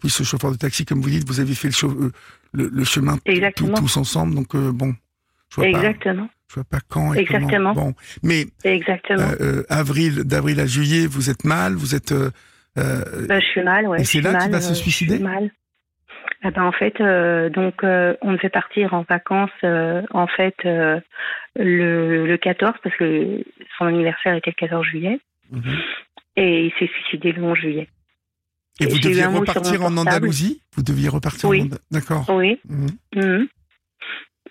puis 0.00 0.08
ce 0.08 0.22
chauffeur 0.22 0.50
de 0.52 0.56
taxi, 0.56 0.86
comme 0.86 1.00
vous 1.02 1.10
dites, 1.10 1.26
vous 1.28 1.40
avez 1.40 1.54
fait 1.54 1.68
le, 1.68 2.10
le, 2.52 2.68
le 2.68 2.84
chemin 2.84 3.18
tous 3.76 3.96
ensemble, 3.96 4.34
donc 4.34 4.54
euh, 4.54 4.72
bon, 4.72 4.94
je 5.50 5.56
vois 5.56 5.64
pas, 5.64 5.78
Exactement. 5.78 6.28
je 6.48 6.54
vois 6.56 6.64
pas 6.64 6.78
quand 6.88 7.14
et 7.14 7.20
Exactement. 7.20 7.74
comment. 7.74 7.74
Bon, 7.74 7.94
mais 8.22 8.46
Exactement. 8.64 9.20
euh, 9.20 9.36
euh, 9.40 9.62
avril, 9.68 10.24
d'avril 10.24 10.58
à 10.60 10.66
juillet, 10.66 11.06
vous 11.06 11.30
êtes 11.30 11.44
mal, 11.44 11.74
vous 11.74 11.94
êtes 11.94 12.12
Ben, 12.76 13.40
je 13.40 13.46
suis 13.46 13.62
mal, 13.62 13.86
ouais. 13.86 14.00
et 14.00 14.04
c'est 14.04 14.20
là 14.20 14.30
qu'il 14.32 14.38
mal, 14.50 14.50
va 14.52 14.60
se 14.60 14.74
suicider 14.74 15.12
Je 15.12 15.16
suis 15.18 15.24
mal. 15.24 15.50
Ah 16.42 16.50
ben, 16.50 16.62
en 16.62 16.72
fait, 16.72 16.98
euh, 17.00 17.50
donc 17.50 17.84
euh, 17.84 18.14
on 18.22 18.32
devait 18.32 18.48
partir 18.48 18.94
en 18.94 19.02
vacances 19.02 19.50
euh, 19.62 20.02
en 20.12 20.26
fait 20.26 20.54
le, 20.64 22.26
le 22.26 22.36
14 22.38 22.72
parce 22.82 22.96
que 22.96 23.44
son 23.76 23.84
anniversaire 23.86 24.34
était 24.34 24.50
le 24.50 24.54
14 24.68 24.84
juillet 24.86 25.20
Mhm. 25.52 25.76
et 26.36 26.66
il 26.66 26.72
s'est 26.78 26.88
suicidé 26.94 27.32
le 27.32 27.42
11 27.42 27.58
juillet. 27.58 27.88
Et 28.80 28.86
vous 28.86 28.98
deviez 28.98 29.26
repartir 29.26 29.82
en. 29.82 29.96
Andalousie 29.96 30.62
Vous 30.74 30.82
deviez 30.82 31.08
repartir 31.08 31.48
Oui. 31.48 31.60
en 31.60 31.64
Andalousie 31.64 31.86
D'accord. 31.90 32.30
Oui. 32.30 32.58
Mhm. 32.68 32.88
Mhm. 33.14 33.48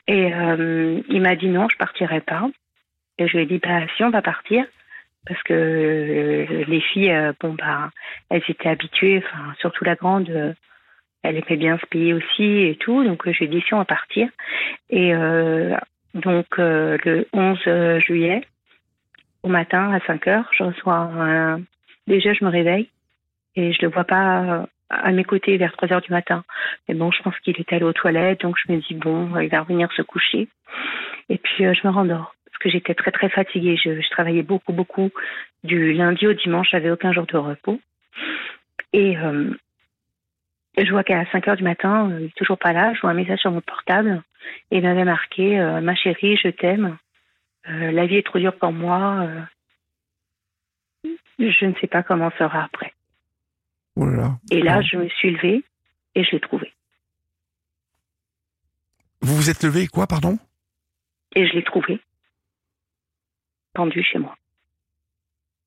Et 0.08 0.34
euh, 0.34 1.02
il 1.08 1.22
m'a 1.22 1.36
dit 1.36 1.48
non, 1.48 1.68
je 1.70 1.78
partirai 1.78 2.22
pas. 2.22 2.50
Et 3.18 3.28
je 3.28 3.38
lui 3.38 3.44
ai 3.44 3.46
dit 3.46 3.60
bah 3.60 3.82
si 3.96 4.04
on 4.04 4.10
va 4.10 4.22
partir 4.22 4.66
parce 5.28 5.42
que 5.44 5.54
euh, 5.54 6.64
les 6.68 6.82
filles 6.82 7.12
euh, 7.12 7.34
bon 7.40 7.54
bah 7.54 7.92
elles 8.30 8.44
étaient 8.48 8.70
habituées, 8.70 9.24
enfin 9.24 9.54
surtout 9.60 9.84
la 9.84 9.96
grande, 9.96 10.56
elle 11.24 11.36
aimait 11.36 11.58
bien 11.58 11.78
se 11.78 11.86
payer 11.88 12.14
aussi 12.14 12.44
et 12.44 12.78
tout, 12.80 13.04
donc 13.04 13.30
je 13.30 13.38
lui 13.38 13.46
ai 13.46 13.48
dit 13.50 13.62
si 13.62 13.74
on 13.74 13.80
va 13.80 13.86
partir. 13.86 14.30
Et 14.90 15.12
donc 16.14 16.58
le 16.58 17.28
11 17.34 18.00
juillet 18.00 18.42
au 19.44 19.50
matin 19.50 19.92
à 19.92 20.00
5 20.06 20.28
heures, 20.28 20.50
je 20.58 20.64
reçois 20.64 20.96
un... 20.96 21.62
déjà 22.08 22.34
je 22.34 22.44
me 22.44 22.50
réveille 22.50 22.90
et 23.56 23.74
je 23.74 23.82
le 23.82 23.90
vois 23.90 24.06
pas 24.06 24.68
à 24.90 25.12
mes 25.12 25.24
côtés 25.24 25.58
vers 25.58 25.72
3 25.74 25.94
heures 25.94 26.02
du 26.02 26.12
matin. 26.12 26.44
Mais 26.88 26.96
bon, 26.96 27.12
je 27.12 27.22
pense 27.22 27.38
qu'il 27.40 27.56
est 27.58 27.74
allé 27.74 27.84
aux 27.84 27.94
toilettes, 27.94 28.42
donc 28.42 28.56
je 28.66 28.72
me 28.72 28.80
dis, 28.80 28.96
bon, 28.96 29.38
il 29.40 29.50
va 29.50 29.62
revenir 29.62 29.92
se 29.94 30.02
coucher. 30.02 30.48
Et 31.30 31.38
puis, 31.38 31.66
euh, 31.66 31.74
je 31.74 31.88
me 31.88 31.94
rendors. 31.94 32.34
Parce 32.46 32.58
que 32.60 32.70
j'étais 32.70 32.96
très, 32.96 33.12
très 33.12 33.30
fatiguée. 33.30 33.78
Je, 33.78 34.10
travaillais 34.10 34.44
beaucoup, 34.44 34.74
beaucoup. 34.74 35.12
Du 35.64 35.94
lundi 35.94 36.26
au 36.28 36.34
dimanche, 36.34 36.70
j'avais 36.72 36.90
aucun 36.90 37.14
jour 37.14 37.26
de 37.28 37.38
repos. 37.38 37.80
Et 38.94 39.18
euh, 39.18 39.52
je 40.78 40.92
vois 40.92 41.04
qu'à 41.04 41.26
5 41.32 41.48
heures 41.48 41.58
du 41.58 41.64
matin, 41.64 42.10
euh, 42.10 42.22
il 42.22 42.26
est 42.28 42.36
toujours 42.36 42.58
pas 42.58 42.74
là. 42.74 42.94
Je 42.96 43.02
vois 43.02 43.12
un 43.12 43.16
message 43.16 43.40
sur 43.40 43.52
mon 43.52 43.62
portable. 43.62 44.24
Et 44.72 44.78
il 44.78 44.84
m'avait 44.84 45.06
marqué, 45.06 45.60
euh, 45.60 45.82
ma 45.82 45.96
chérie, 45.96 46.38
je 46.38 46.50
t'aime. 46.50 46.98
Euh, 47.70 47.92
la 47.92 48.06
vie 48.08 48.16
est 48.16 48.26
trop 48.26 48.40
dure 48.40 48.58
pour 48.58 48.72
moi. 48.72 49.28
euh, 49.28 49.42
je 51.40 51.66
ne 51.66 51.74
sais 51.76 51.88
pas 51.88 52.04
comment 52.04 52.32
sera 52.38 52.64
après. 52.64 52.94
Oh 54.02 54.06
là 54.06 54.16
là. 54.16 54.40
Et 54.50 54.62
là, 54.62 54.76
D'accord. 54.76 54.88
je 54.92 54.98
me 54.98 55.10
suis 55.10 55.32
levée 55.32 55.64
et 56.16 56.24
je 56.24 56.32
l'ai 56.32 56.40
trouvé. 56.40 56.72
Vous 59.22 59.36
vous 59.36 59.50
êtes 59.50 59.62
levé, 59.64 59.88
quoi, 59.88 60.08
pardon? 60.08 60.38
Et 61.36 61.46
je 61.46 61.54
l'ai 61.54 61.64
trouvé 61.64 62.00
pendu 63.74 64.02
chez 64.04 64.20
moi. 64.20 64.36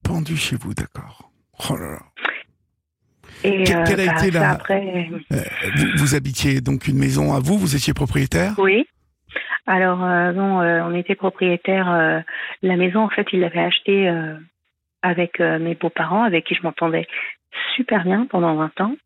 Pendu 0.03 0.37
chez 0.37 0.57
vous, 0.57 0.73
d'accord. 0.75 1.31
Oh 1.71 1.77
là 1.77 1.91
là. 1.93 2.03
Et 3.45 3.65
Que- 3.65 3.87
quelle 3.87 4.01
a 4.01 4.07
bah, 4.07 4.19
été 4.19 4.31
la- 4.31 4.51
après 4.53 5.15
Euh, 5.33 5.37
vous, 5.77 5.87
vous 5.99 6.15
habitiez 6.15 6.61
donc 6.61 6.89
une 6.89 6.99
maison 6.99 7.35
à 7.35 7.41
vous 7.41 7.59
Vous 7.59 7.77
étiez 7.77 7.93
propriétaire? 7.95 8.55
Oui. 8.59 8.87
Alors 9.67 10.03
euh, 10.03 10.33
euh, 10.33 10.83
on 10.85 10.95
était 10.95 11.15
propriétaire. 11.15 11.91
euh, 11.91 12.21
la 12.63 12.77
maison, 12.77 13.01
en 13.01 13.09
fait, 13.11 13.27
il 13.33 13.41
l'avait 13.41 13.61
achetée 13.61 14.09
euh, 14.09 14.37
avec 15.03 15.41
euh, 15.41 15.59
mes 15.59 15.75
beaux-parents, 15.75 16.23
avec 16.25 16.47
qui 16.47 16.55
je 16.55 16.63
m'entendais 16.63 17.07
super 17.77 18.05
bien 18.05 18.27
pendant 18.27 18.55
20 18.55 18.81
ans. 18.81 18.97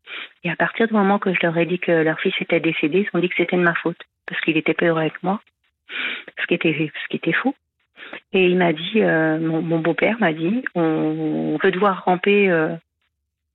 Et 0.43 0.49
à 0.49 0.55
partir 0.55 0.87
du 0.87 0.93
moment 0.93 1.19
que 1.19 1.33
je 1.33 1.39
leur 1.41 1.57
ai 1.57 1.65
dit 1.65 1.79
que 1.79 1.91
leur 1.91 2.19
fils 2.19 2.33
était 2.39 2.59
décédé, 2.59 3.07
ils 3.07 3.17
ont 3.17 3.21
dit 3.21 3.29
que 3.29 3.35
c'était 3.37 3.57
de 3.57 3.61
ma 3.61 3.75
faute 3.75 3.99
parce 4.25 4.41
qu'il 4.41 4.57
était 4.57 4.73
pas 4.73 4.85
heureux 4.85 5.01
avec 5.01 5.21
moi, 5.23 5.41
ce 6.39 6.45
qui 6.47 6.53
était 6.53 6.73
ce 6.73 7.07
qui 7.09 7.17
était 7.17 7.33
faux. 7.33 7.55
Et 8.31 8.47
il 8.47 8.57
m'a 8.57 8.73
dit, 8.73 9.01
euh, 9.01 9.37
mon, 9.39 9.79
beau-père 9.79 10.17
m'a 10.19 10.31
dit, 10.31 10.63
on, 10.75 10.81
on 10.81 11.57
veut 11.61 11.71
te 11.71 11.77
voir 11.77 12.05
ramper 12.05 12.49
euh, 12.49 12.75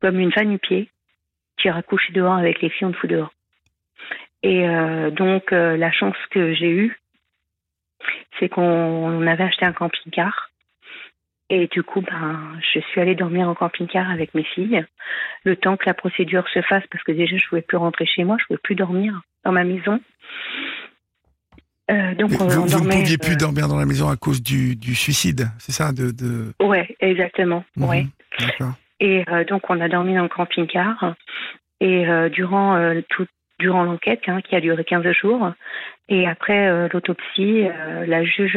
comme 0.00 0.18
une 0.18 0.32
femme 0.32 0.50
du 0.50 0.58
pied. 0.58 0.90
Tu 1.56 1.68
iras 1.68 1.82
coucher 1.82 2.12
dehors 2.12 2.34
avec 2.34 2.60
les 2.60 2.68
filles, 2.68 2.88
on 2.88 2.92
te 2.92 2.96
fout 2.96 3.10
dehors. 3.10 3.32
Et 4.42 4.68
euh, 4.68 5.10
donc, 5.10 5.52
euh, 5.52 5.76
la 5.76 5.92
chance 5.92 6.16
que 6.30 6.52
j'ai 6.52 6.70
eue, 6.70 6.98
c'est 8.38 8.48
qu'on 8.48 9.26
avait 9.26 9.44
acheté 9.44 9.64
un 9.64 9.72
camping-car. 9.72 10.50
Et 11.50 11.66
du 11.68 11.82
coup, 11.82 12.00
ben, 12.00 12.40
je 12.72 12.80
suis 12.80 13.00
allée 13.00 13.14
dormir 13.14 13.48
en 13.48 13.54
camping-car 13.54 14.10
avec 14.10 14.34
mes 14.34 14.44
filles, 14.44 14.84
le 15.44 15.56
temps 15.56 15.76
que 15.76 15.84
la 15.86 15.94
procédure 15.94 16.48
se 16.48 16.62
fasse, 16.62 16.84
parce 16.90 17.04
que 17.04 17.12
déjà, 17.12 17.36
je 17.36 17.44
ne 17.44 17.48
pouvais 17.48 17.62
plus 17.62 17.76
rentrer 17.76 18.06
chez 18.06 18.24
moi, 18.24 18.36
je 18.38 18.44
ne 18.44 18.46
pouvais 18.48 18.60
plus 18.62 18.74
dormir 18.74 19.20
dans 19.44 19.52
ma 19.52 19.64
maison. 19.64 20.00
Euh, 21.90 22.14
donc, 22.14 22.30
on, 22.40 22.46
Vous, 22.46 22.58
on 22.58 22.60
vous 22.60 22.66
ne 22.66 22.70
dormait. 22.70 23.00
pouviez 23.00 23.18
plus 23.18 23.32
euh, 23.34 23.36
dormir 23.36 23.68
dans 23.68 23.76
la 23.76 23.84
maison 23.86 24.08
à 24.08 24.16
cause 24.16 24.42
du, 24.42 24.76
du 24.76 24.94
suicide, 24.94 25.48
c'est 25.58 25.72
ça 25.72 25.92
de, 25.92 26.10
de... 26.10 26.52
Ouais, 26.64 26.96
exactement. 27.00 27.64
Mhm. 27.76 27.88
Ouais. 27.88 28.06
Et 29.00 29.24
euh, 29.28 29.44
donc, 29.44 29.68
on 29.68 29.80
a 29.80 29.88
dormi 29.88 30.14
dans 30.14 30.22
le 30.22 30.28
camping-car. 30.28 31.14
Et 31.80 32.06
durant 32.30 32.78
tout, 33.08 33.26
durant 33.58 33.82
l'enquête, 33.82 34.20
hein, 34.28 34.40
qui 34.40 34.54
a 34.54 34.60
duré 34.60 34.84
15 34.84 35.04
jours, 35.20 35.50
et 36.08 36.28
après 36.28 36.88
l'autopsie, 36.88 37.64
la 38.06 38.22
juge, 38.22 38.56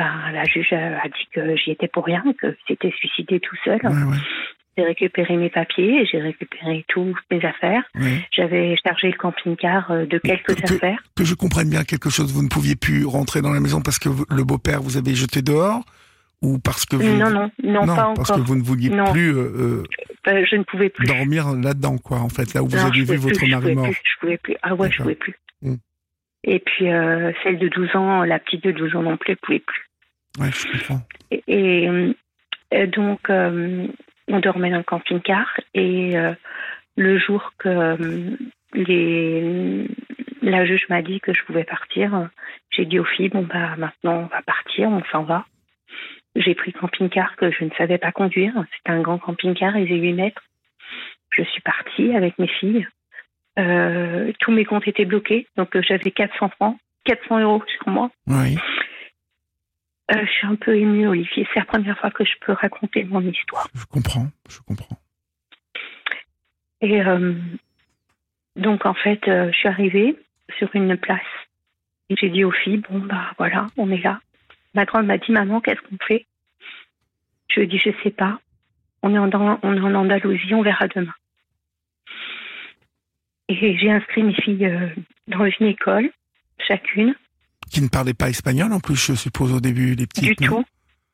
ben, 0.00 0.32
la 0.32 0.44
juge 0.44 0.72
a 0.72 1.06
dit 1.08 1.26
que 1.34 1.56
j'y 1.56 1.72
étais 1.72 1.88
pour 1.88 2.04
rien, 2.06 2.22
que 2.40 2.56
c'était 2.66 2.90
suicidé 2.92 3.38
tout 3.40 3.56
seul. 3.64 3.78
Ouais, 3.82 3.88
ouais, 3.90 4.16
J'ai 4.78 4.84
récupéré 4.84 5.36
mes 5.36 5.50
papiers, 5.50 6.06
j'ai 6.10 6.20
récupéré 6.20 6.84
toutes 6.88 7.16
mes 7.30 7.44
affaires. 7.44 7.82
ouais. 7.96 8.20
J'avais 8.32 8.76
chargé 8.84 9.08
le 9.10 9.16
camping-car 9.18 9.90
euh, 9.90 10.06
de 10.06 10.18
quelques 10.18 10.46
Que- 10.46 10.62
que- 10.62 10.74
affaires. 10.74 11.02
Que 11.16 11.24
je 11.24 11.34
comprenne 11.34 11.68
bien 11.68 11.84
quelque 11.84 12.08
chose, 12.08 12.32
vous 12.32 12.42
ne 12.42 12.48
pouviez 12.48 12.76
plus 12.76 13.04
rentrer 13.04 13.42
dans 13.42 13.52
la 13.52 13.60
maison 13.60 13.82
parce 13.82 13.98
que 13.98 14.08
le 14.08 14.44
beau-père 14.44 14.80
vous 14.80 14.96
avait 14.96 15.14
jeté 15.14 15.42
dehors 15.42 15.82
ou 16.42 16.58
parce 16.58 16.86
que 16.86 16.96
vous... 16.96 17.16
Non, 17.18 17.30
non, 17.30 17.50
non, 17.62 17.84
pas 17.86 18.12
parce 18.16 18.30
encore. 18.30 18.36
que 18.36 18.40
vous 18.48 18.56
ne 18.56 18.62
vouliez 18.62 18.88
Non. 18.88 19.12
plus 19.12 19.34
euh, 19.36 19.82
Euh, 20.28 20.44
je 20.50 20.56
ne 20.56 20.62
pouvais 20.62 20.88
plus. 20.88 21.06
dormir 21.06 21.48
là-dedans, 21.52 21.98
quoi, 21.98 22.18
en 22.20 22.28
fait, 22.30 22.54
là 22.54 22.62
où 22.62 22.68
vous 22.68 22.76
Non, 22.78 22.86
aviez 22.86 23.04
je 23.04 23.12
vu 23.12 23.18
votre 23.18 23.44
je 23.44 23.50
mari 23.50 23.74
mort. 23.74 23.84
plus, 23.84 24.00
je 24.02 24.20
pouvais 24.20 24.38
plus. 24.38 24.56
Ah 24.62 24.74
ouais, 24.74 24.88
je 24.90 24.92
D'accord. 24.98 25.02
pouvais 25.04 25.14
plus. 25.16 25.34
Mm. 25.62 25.74
Et 26.44 26.58
puis 26.60 26.90
euh, 26.90 27.32
celle 27.42 27.58
de 27.58 27.68
12 27.68 27.94
ans, 27.96 28.22
la 28.24 28.38
petite 28.38 28.64
de 28.64 28.72
12 28.72 28.96
ans 28.96 29.02
non 29.02 29.18
plus, 29.18 29.32
elle 29.32 29.36
pouvait 29.42 29.58
plus. 29.58 29.89
Ouais, 30.40 30.50
je 30.52 30.66
comprends. 30.72 31.02
Et, 31.30 31.42
et, 31.46 31.88
euh, 31.88 32.86
donc 32.86 33.28
euh, 33.28 33.86
on 34.28 34.40
dormait 34.40 34.70
dans 34.70 34.78
le 34.78 34.82
camping-car 34.82 35.60
et 35.74 36.16
euh, 36.16 36.32
le 36.96 37.18
jour 37.18 37.52
que 37.58 38.36
les 38.72 39.86
la 40.42 40.64
juge 40.64 40.86
m'a 40.88 41.02
dit 41.02 41.20
que 41.20 41.34
je 41.34 41.44
pouvais 41.44 41.64
partir, 41.64 42.30
j'ai 42.70 42.86
dit 42.86 42.98
aux 42.98 43.04
filles 43.04 43.28
bon 43.28 43.42
bah 43.42 43.76
maintenant 43.76 44.20
on 44.20 44.26
va 44.26 44.40
partir, 44.42 44.88
on 44.88 45.02
s'en 45.12 45.24
va. 45.24 45.44
J'ai 46.36 46.54
pris 46.54 46.72
le 46.74 46.80
camping-car 46.80 47.36
que 47.36 47.50
je 47.50 47.64
ne 47.64 47.70
savais 47.76 47.98
pas 47.98 48.12
conduire. 48.12 48.54
C'était 48.76 48.92
un 48.92 49.02
grand 49.02 49.18
camping-car, 49.18 49.76
il 49.76 49.86
faisait 49.88 49.98
8 49.98 50.12
mètres. 50.14 50.42
Je 51.30 51.42
suis 51.42 51.60
partie 51.60 52.14
avec 52.14 52.38
mes 52.38 52.46
filles. 52.46 52.86
Euh, 53.58 54.32
tous 54.38 54.52
mes 54.52 54.64
comptes 54.64 54.86
étaient 54.86 55.04
bloqués, 55.04 55.48
donc 55.56 55.76
j'avais 55.80 56.12
400 56.12 56.50
francs, 56.50 56.78
400 57.04 57.40
euros 57.40 57.62
sur 57.66 57.88
moi. 57.88 58.10
Oui. 58.28 58.56
Euh, 60.12 60.26
je 60.26 60.30
suis 60.30 60.46
un 60.46 60.56
peu 60.56 60.76
émue, 60.76 61.06
Olivier. 61.06 61.46
C'est 61.52 61.60
la 61.60 61.66
première 61.66 61.98
fois 61.98 62.10
que 62.10 62.24
je 62.24 62.32
peux 62.40 62.52
raconter 62.52 63.04
mon 63.04 63.20
histoire. 63.20 63.68
Je 63.74 63.84
comprends, 63.84 64.26
je 64.48 64.58
comprends. 64.60 64.98
Et 66.80 67.00
euh, 67.02 67.34
donc, 68.56 68.86
en 68.86 68.94
fait, 68.94 69.28
euh, 69.28 69.50
je 69.52 69.56
suis 69.56 69.68
arrivée 69.68 70.16
sur 70.58 70.68
une 70.74 70.96
place. 70.96 71.20
Et 72.08 72.16
j'ai 72.16 72.28
dit 72.28 72.42
aux 72.42 72.50
filles, 72.50 72.82
bon, 72.90 72.98
bah 73.00 73.32
voilà, 73.38 73.68
on 73.76 73.90
est 73.90 74.02
là. 74.02 74.20
Ma 74.74 74.84
grande 74.84 75.06
m'a 75.06 75.18
dit, 75.18 75.30
maman, 75.30 75.60
qu'est-ce 75.60 75.80
qu'on 75.82 75.98
fait? 76.04 76.26
Je 77.48 77.60
lui 77.60 77.62
ai 77.64 77.66
dit, 77.66 77.78
je 77.78 77.90
sais 78.02 78.10
pas. 78.10 78.40
On 79.02 79.14
est, 79.14 79.18
en, 79.18 79.30
on 79.62 79.76
est 79.76 79.80
en 79.80 79.94
Andalousie, 79.94 80.54
on 80.54 80.62
verra 80.62 80.88
demain. 80.88 81.14
Et 83.48 83.78
j'ai 83.78 83.90
inscrit 83.90 84.22
mes 84.22 84.34
filles 84.34 84.92
dans 85.26 85.44
une 85.44 85.66
école, 85.66 86.10
chacune, 86.58 87.14
Qui 87.70 87.82
ne 87.82 87.88
parlait 87.88 88.14
pas 88.14 88.28
espagnol 88.28 88.72
en 88.72 88.80
plus, 88.80 88.96
je 88.96 89.14
suppose, 89.14 89.52
au 89.52 89.60
début, 89.60 89.94
les 89.94 90.06
petites. 90.06 90.38
du 90.38 90.46
tout. 90.46 90.64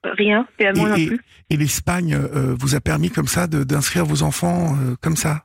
Rien, 0.05 0.47
et 0.61 0.67
à 0.67 0.73
moi 0.73 0.91
non 0.91 0.95
et, 0.95 1.07
plus. 1.09 1.21
et 1.51 1.57
l'Espagne 1.57 2.15
euh, 2.15 2.55
vous 2.59 2.77
a 2.77 2.81
permis 2.81 3.11
comme 3.11 3.27
ça 3.27 3.47
d'inscrire 3.49 4.05
vos 4.05 4.23
enfants 4.23 4.75
euh, 4.77 4.95
comme 5.03 5.17
ça? 5.17 5.43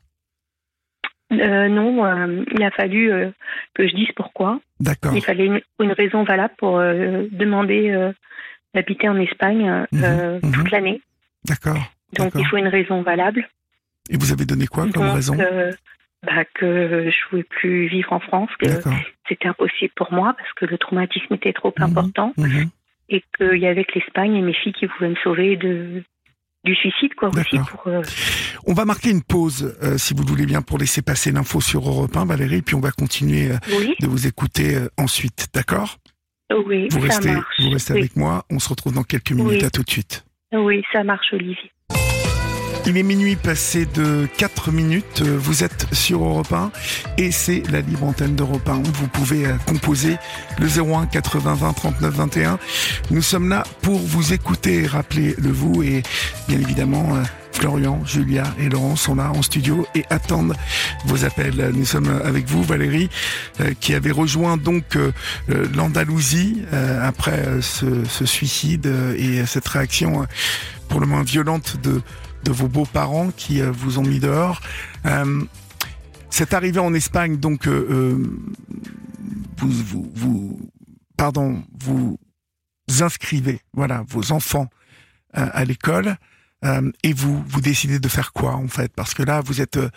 Euh, 1.32 1.68
non, 1.70 2.06
euh, 2.06 2.44
il 2.54 2.62
a 2.62 2.70
fallu 2.72 3.12
euh, 3.12 3.32
que 3.74 3.88
je 3.88 3.96
dise 3.96 4.10
pourquoi. 4.16 4.60
D'accord. 4.80 5.16
Il 5.16 5.24
fallait 5.24 5.46
une, 5.46 5.62
une 5.80 5.94
raison 5.94 6.24
valable 6.24 6.54
pour 6.58 6.78
demander 6.80 8.12
d'habiter 8.76 9.10
en 9.10 9.18
Espagne 9.20 9.86
Mhm, 9.92 10.04
euh, 10.04 10.40
mhm. 10.44 10.52
toute 10.52 10.72
l'année. 10.72 11.02
D'accord. 11.46 11.82
Donc 12.18 12.34
il 12.36 12.46
faut 12.48 12.58
une 12.58 12.68
raison 12.68 13.02
valable. 13.02 13.48
Et 14.10 14.18
vous 14.18 14.32
avez 14.32 14.46
donné 14.46 14.68
quoi 14.68 14.84
comme 14.90 15.06
Donc, 15.06 15.16
raison? 15.16 15.36
bah, 16.24 16.44
que 16.54 17.10
je 17.10 17.30
pouvais 17.30 17.44
plus 17.44 17.88
vivre 17.88 18.12
en 18.14 18.20
France, 18.20 18.50
que 18.60 18.68
D'accord. 18.68 18.94
C'était 19.32 19.48
impossible 19.48 19.94
pour 19.96 20.12
moi 20.12 20.34
parce 20.38 20.52
que 20.58 20.66
le 20.66 20.78
traumatisme 20.78 21.34
était 21.36 21.54
trop 21.54 21.74
Mhm. 21.78 21.84
important 21.86 22.34
Mhm. 22.38 22.70
et 23.10 23.24
qu'il 23.38 23.58
y 23.60 23.68
avait 23.68 23.86
que 23.86 23.98
l'Espagne 23.98 24.36
et 24.36 24.42
mes 24.42 24.54
filles 24.54 24.74
qui 24.74 24.88
pouvaient 24.88 25.10
me 25.10 25.16
sauver 25.24 25.56
de 25.56 26.04
du 26.64 26.76
suicide 26.76 27.16
quoi 27.16 27.30
aussi 27.30 27.58
pour 27.72 27.88
euh, 27.88 28.02
On 28.68 28.74
va 28.74 28.86
marquer 28.86 29.10
une 29.10 29.24
pause, 29.24 29.76
euh, 29.82 29.98
si 29.98 30.14
vous 30.14 30.22
le 30.22 30.28
voulez 30.30 30.46
bien, 30.46 30.62
pour 30.62 30.78
laisser 30.78 31.02
passer 31.02 31.32
l'info 31.32 31.60
sur 31.60 31.88
Europe 31.90 32.16
1, 32.16 32.26
Valérie, 32.26 32.62
puis 32.62 32.76
on 32.76 32.80
va 32.82 32.92
continuer 32.92 33.50
euh, 33.52 33.58
oui 33.80 33.96
de 34.00 34.06
vous 34.06 34.28
écouter 34.28 34.78
ensuite. 34.98 35.48
D'accord? 35.56 35.98
Oui 36.68 36.88
Vous 36.92 37.00
ça 37.00 37.08
restez, 37.16 37.32
marche 37.32 37.56
vous 37.62 37.70
restez 37.72 37.94
oui. 37.94 38.00
avec 38.02 38.16
moi. 38.16 38.44
On 38.52 38.60
se 38.60 38.70
retrouve 38.70 38.94
dans 38.94 39.02
quelques 39.04 39.32
minutes. 39.32 39.62
Oui. 39.62 39.66
À 39.66 39.70
tout 39.72 39.82
de 39.84 39.90
suite. 39.90 40.24
oui 40.54 40.84
ça 40.92 41.04
marche 41.04 41.34
Olivier 41.34 41.72
Il 42.88 42.98
est 42.98 43.04
minuit 43.04 43.36
passé 43.36 43.86
de 43.86 44.28
4 44.38 44.72
minutes. 44.72 45.22
Vous 45.22 45.64
êtes 45.64 45.86
sur 45.94 46.24
Europe 46.24 46.52
1 46.52 46.72
et 47.18 47.32
c'est 47.32 47.62
la 47.72 47.82
libre 47.82 48.06
antenne 48.06 48.36
d'Europe 48.36 48.68
1. 48.68 48.82
Vous 48.94 49.08
pouvez 49.08 49.46
euh, 49.46 49.54
composer 49.68 50.18
le 50.60 50.68
01 50.68 51.06
80 51.06 51.54
20 51.54 51.74
39 51.74 52.14
21. 52.14 52.60
Nous 53.12 53.22
sommes 53.22 53.50
là 53.50 53.64
pour 53.84 54.00
vous 54.00 54.34
écouter, 54.34 54.88
rappelez-le 54.88 55.52
vous 55.52 55.84
et 55.84 56.02
bien 56.48 56.60
évidemment 56.60 57.16
euh, 57.16 57.24
Florian, 57.54 58.04
Julia 58.04 58.44
et 58.60 58.68
Laurent 58.68 58.96
sont 58.96 59.14
là 59.14 59.32
en 59.32 59.44
studio 59.44 59.86
et 59.94 60.04
attendent 60.10 60.56
vos 61.06 61.24
appels. 61.24 61.72
Nous 61.76 61.86
sommes 61.86 62.22
avec 62.26 62.48
vous, 62.48 62.64
Valérie, 62.64 63.10
euh, 63.60 63.74
qui 63.80 63.94
avait 63.94 64.12
rejoint 64.12 64.58
donc 64.58 64.98
l'Andalousie 65.76 66.64
après 66.72 67.44
ce, 67.62 68.26
suicide 68.26 68.92
et 69.18 69.46
cette 69.46 69.68
réaction 69.68 70.26
pour 70.90 71.00
le 71.00 71.08
moins 71.08 71.24
violente 71.24 71.78
de, 71.82 72.02
de 72.44 72.52
vos 72.52 72.68
beaux-parents 72.68 73.32
qui 73.32 73.62
vous 73.62 74.00
ont 74.00 74.04
mis 74.04 74.20
dehors. 74.20 74.62
cette 76.30 76.54
arrivée 76.54 76.80
en 76.80 76.94
Espagne, 76.94 77.38
donc, 77.38 77.68
vous, 77.68 78.22
vous, 80.14 80.60
pardon, 81.18 81.64
vous 81.80 82.18
inscrivez, 83.00 83.62
voilà, 83.74 84.04
vos 84.08 84.32
enfants 84.32 84.68
à 85.34 85.66
l'école. 85.66 86.16
Euh, 86.64 86.92
et 87.04 87.14
vous, 87.14 87.44
vous 87.48 87.62
décidez 87.62 88.00
de 88.00 88.08
faire 88.08 88.34
quoi 88.34 88.54
en 88.54 88.68
fait? 88.68 88.92
Parce 88.96 89.14
que 89.14 89.24
là, 89.24 89.42
vous 89.44 89.62
êtes, 89.62 89.78
euh, 89.78 89.90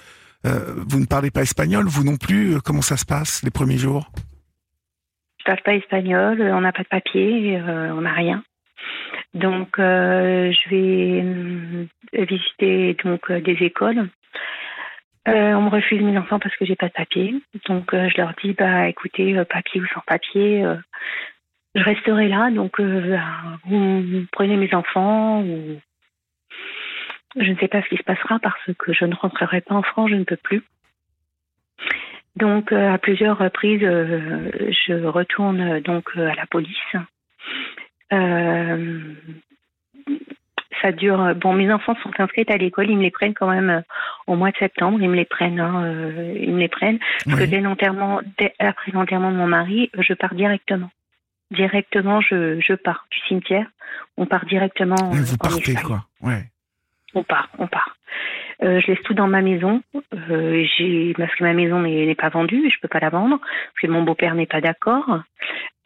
euh, 0.47 0.75
vous 0.89 0.99
ne 0.99 1.07
parlez 1.07 1.31
pas 1.31 1.43
espagnol, 1.43 1.87
vous 1.87 2.05
non 2.05 2.17
plus. 2.17 2.61
Comment 2.63 2.83
ça 2.83 2.97
se 2.97 3.05
passe 3.05 3.43
les 3.43 3.51
premiers 3.51 3.79
jours? 3.79 4.11
Je 5.39 5.45
parle 5.45 5.63
pas 5.63 5.75
espagnol, 5.75 6.41
on 6.41 6.63
n'a 6.63 6.73
pas 6.73 6.85
de 6.85 6.89
papier, 6.89 7.61
on 7.61 8.01
n'a 8.01 8.15
rien. 8.15 8.43
Donc, 9.35 9.75
je 9.79 10.69
vais 10.71 12.25
visiter 12.25 12.97
donc 13.05 13.31
des 13.31 13.57
écoles. 13.65 14.09
on 15.27 15.63
me 15.63 15.71
refuse 15.71 16.03
mes 16.03 16.17
enfants 16.17 16.39
parce 16.39 16.57
que 16.57 16.65
j'ai 16.65 16.77
pas 16.77 16.89
de 16.89 16.93
papier. 16.93 17.35
Donc, 17.67 17.91
je 17.93 18.17
leur 18.17 18.33
dis, 18.43 18.53
bah, 18.53 18.89
écoutez, 18.89 19.35
papier 19.45 19.81
ou 19.81 19.87
sans 19.89 20.03
papier, 20.07 20.65
je 21.75 21.83
resterai 21.83 22.29
là. 22.29 22.51
Donc, 22.51 22.81
bah, 22.81 23.59
vous 23.65 24.25
prenez 24.33 24.57
mes 24.57 24.73
enfants 24.75 25.43
ou 25.43 25.81
je 27.37 27.51
ne 27.51 27.57
sais 27.57 27.69
pas 27.69 27.83
ce 27.83 27.89
qui 27.89 27.97
se 27.97 28.03
passera 28.03 28.39
parce 28.39 28.71
que 28.79 28.93
je 28.93 29.05
ne 29.05 29.15
rentrerai 29.15 29.61
pas 29.61 29.75
en 29.75 29.83
France, 29.83 30.11
je 30.11 30.17
ne 30.17 30.25
peux 30.25 30.37
plus. 30.37 30.63
Donc 32.37 32.73
euh, 32.73 32.93
à 32.93 32.99
plusieurs 32.99 33.39
reprises, 33.39 33.83
euh, 33.83 34.51
je 34.87 35.05
retourne 35.05 35.81
donc 35.81 36.11
euh, 36.17 36.29
à 36.29 36.35
la 36.35 36.47
police. 36.47 36.97
Ça 40.83 40.93
dure. 40.93 41.35
Bon, 41.37 41.53
mes 41.53 41.73
enfants 41.73 41.95
sont 42.03 42.11
inscrits 42.19 42.45
à 42.49 42.57
l'école, 42.57 42.91
ils 42.91 42.97
me 42.97 43.03
les 43.03 43.11
prennent 43.11 43.35
quand 43.35 43.49
même 43.49 43.83
au 44.27 44.37
mois 44.37 44.51
de 44.51 44.57
septembre. 44.57 44.99
Ils 45.01 45.09
me 45.09 45.17
les 45.17 45.25
prennent, 45.25 45.61
hein, 45.61 45.93
ils 46.35 46.53
me 46.53 46.59
les 46.59 46.69
prennent 46.69 46.99
parce 47.25 47.41
que 47.41 47.45
dès 47.45 47.61
l'enterrement, 47.61 48.21
après 48.59 48.93
l'enterrement 48.93 49.31
de 49.31 49.37
mon 49.37 49.47
mari, 49.47 49.91
je 49.99 50.15
pars 50.15 50.35
directement. 50.35 50.91
Directement, 51.51 52.21
je, 52.21 52.61
je 52.61 52.75
pars 52.75 53.07
du 53.11 53.19
cimetière. 53.29 53.67
On 54.17 54.27
part 54.27 54.45
directement. 54.47 54.97
vous 55.11 55.37
partez 55.37 55.75
quoi 55.75 56.07
Ouais 56.21 56.45
on 57.15 57.23
part, 57.23 57.49
on 57.59 57.67
part. 57.67 57.97
Euh, 58.63 58.81
je 58.81 58.89
laisse 58.89 59.03
tout 59.03 59.15
dans 59.15 59.27
ma 59.27 59.43
maison. 59.43 59.83
Euh, 60.15 60.65
j'ai 60.77 61.13
parce 61.17 61.35
que 61.35 61.45
ma 61.45 61.53
maison 61.53 61.81
n'est 61.81 62.15
pas 62.15 62.29
vendue, 62.29 62.71
je 62.73 62.81
peux 62.81 62.89
pas 62.89 63.01
la 63.01 63.11
vendre 63.11 63.39
parce 63.39 63.81
que 63.83 63.87
mon 63.89 64.03
beau-père 64.03 64.35
n'est 64.35 64.47
pas 64.47 64.61
d'accord. 64.61 65.21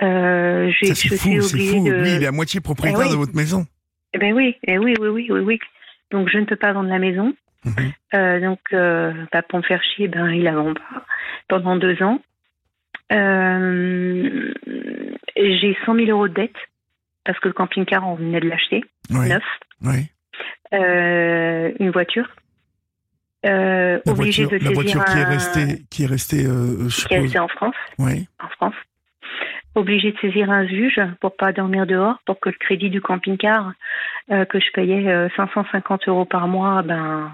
Euh, 0.02 0.70
je 0.70 0.94
suis 0.94 1.38
obligée 1.38 1.80
de. 1.80 2.02
Lui, 2.02 2.16
il 2.16 2.22
est 2.22 2.26
à 2.26 2.32
moitié 2.32 2.60
propriétaire 2.60 3.06
eh 3.08 3.12
de 3.12 3.16
votre 3.16 3.34
maison. 3.34 3.66
Eh 4.14 4.18
ben 4.18 4.32
oui, 4.32 4.56
eh 4.66 4.78
oui, 4.78 4.94
oui, 5.00 5.08
oui, 5.08 5.26
oui, 5.30 5.40
oui. 5.40 5.58
Donc 6.10 6.28
je 6.28 6.38
ne 6.38 6.44
peux 6.44 6.56
pas 6.56 6.72
vendre 6.72 6.88
la 6.88 6.98
maison. 6.98 7.34
Mhm. 7.64 7.92
Euh, 8.14 8.40
donc 8.40 8.60
bah, 8.72 9.42
pour 9.48 9.58
me 9.58 9.64
faire 9.64 9.82
chier, 9.82 10.08
ben 10.08 10.30
il 10.30 10.44
la 10.44 10.52
vend 10.52 10.74
pas 10.74 11.04
pendant 11.48 11.76
deux 11.76 12.02
ans. 12.02 12.20
j'ai 13.10 13.16
100 15.84 15.94
000 15.94 16.10
euros 16.10 16.28
de 16.28 16.34
dette 16.34 16.56
parce 17.24 17.38
que 17.40 17.48
le 17.48 17.54
camping-car 17.54 18.06
on 18.06 18.14
venait 18.14 18.40
de 18.40 18.48
l'acheter 18.48 18.84
neuf. 19.10 19.42
Oui. 19.82 20.08
Euh, 20.72 21.72
une 21.78 21.90
voiture. 21.90 22.28
Euh, 23.46 24.00
la 24.04 24.12
voiture, 24.12 24.50
de 24.50 24.56
la 24.56 24.70
voiture 24.70 25.04
qui 25.04 25.18
est 25.18 25.24
restée, 25.24 25.82
qui 25.90 26.02
est 26.02 26.06
restée, 26.06 26.46
euh, 26.46 26.88
qui 26.88 27.14
est 27.14 27.18
restée 27.20 27.38
en 27.38 27.48
France. 27.48 27.76
Oui. 27.98 28.26
En 28.42 28.48
France. 28.48 28.74
Obligé 29.74 30.12
de 30.12 30.18
saisir 30.18 30.50
un 30.50 30.66
juge 30.66 31.00
pour 31.20 31.36
pas 31.36 31.52
dormir 31.52 31.86
dehors, 31.86 32.18
pour 32.26 32.40
que 32.40 32.48
le 32.48 32.56
crédit 32.58 32.90
du 32.90 33.00
camping-car 33.00 33.72
que 34.28 34.60
je 34.60 34.70
payais 34.72 35.28
550 35.36 36.08
euros 36.08 36.24
par 36.24 36.48
mois, 36.48 36.82
ben, 36.82 37.32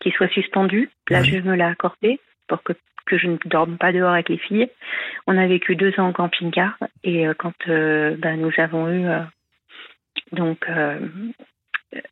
qu'il 0.00 0.12
soit 0.12 0.28
suspendu. 0.28 0.90
La 1.08 1.22
juge 1.22 1.44
me 1.44 1.54
l'a 1.54 1.68
accordé 1.68 2.18
pour 2.48 2.62
que 2.62 2.72
que 3.06 3.18
je 3.18 3.26
ne 3.26 3.36
dorme 3.44 3.76
pas 3.76 3.92
dehors 3.92 4.14
avec 4.14 4.30
les 4.30 4.38
filles. 4.38 4.68
On 5.26 5.36
a 5.36 5.46
vécu 5.46 5.76
deux 5.76 5.92
ans 6.00 6.08
en 6.08 6.12
camping-car 6.12 6.78
et 7.04 7.26
quand 7.38 7.52
ben, 7.66 8.40
nous 8.40 8.52
avons 8.56 8.90
eu 8.90 9.06
donc 10.32 10.66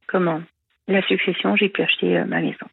comment 0.07 0.43
la 0.89 1.03
succession, 1.03 1.57
j'ai 1.57 1.69
pu 1.69 1.83
acheter 1.83 2.19
euh, 2.19 2.25
ma 2.25 2.41
maison. 2.41 2.67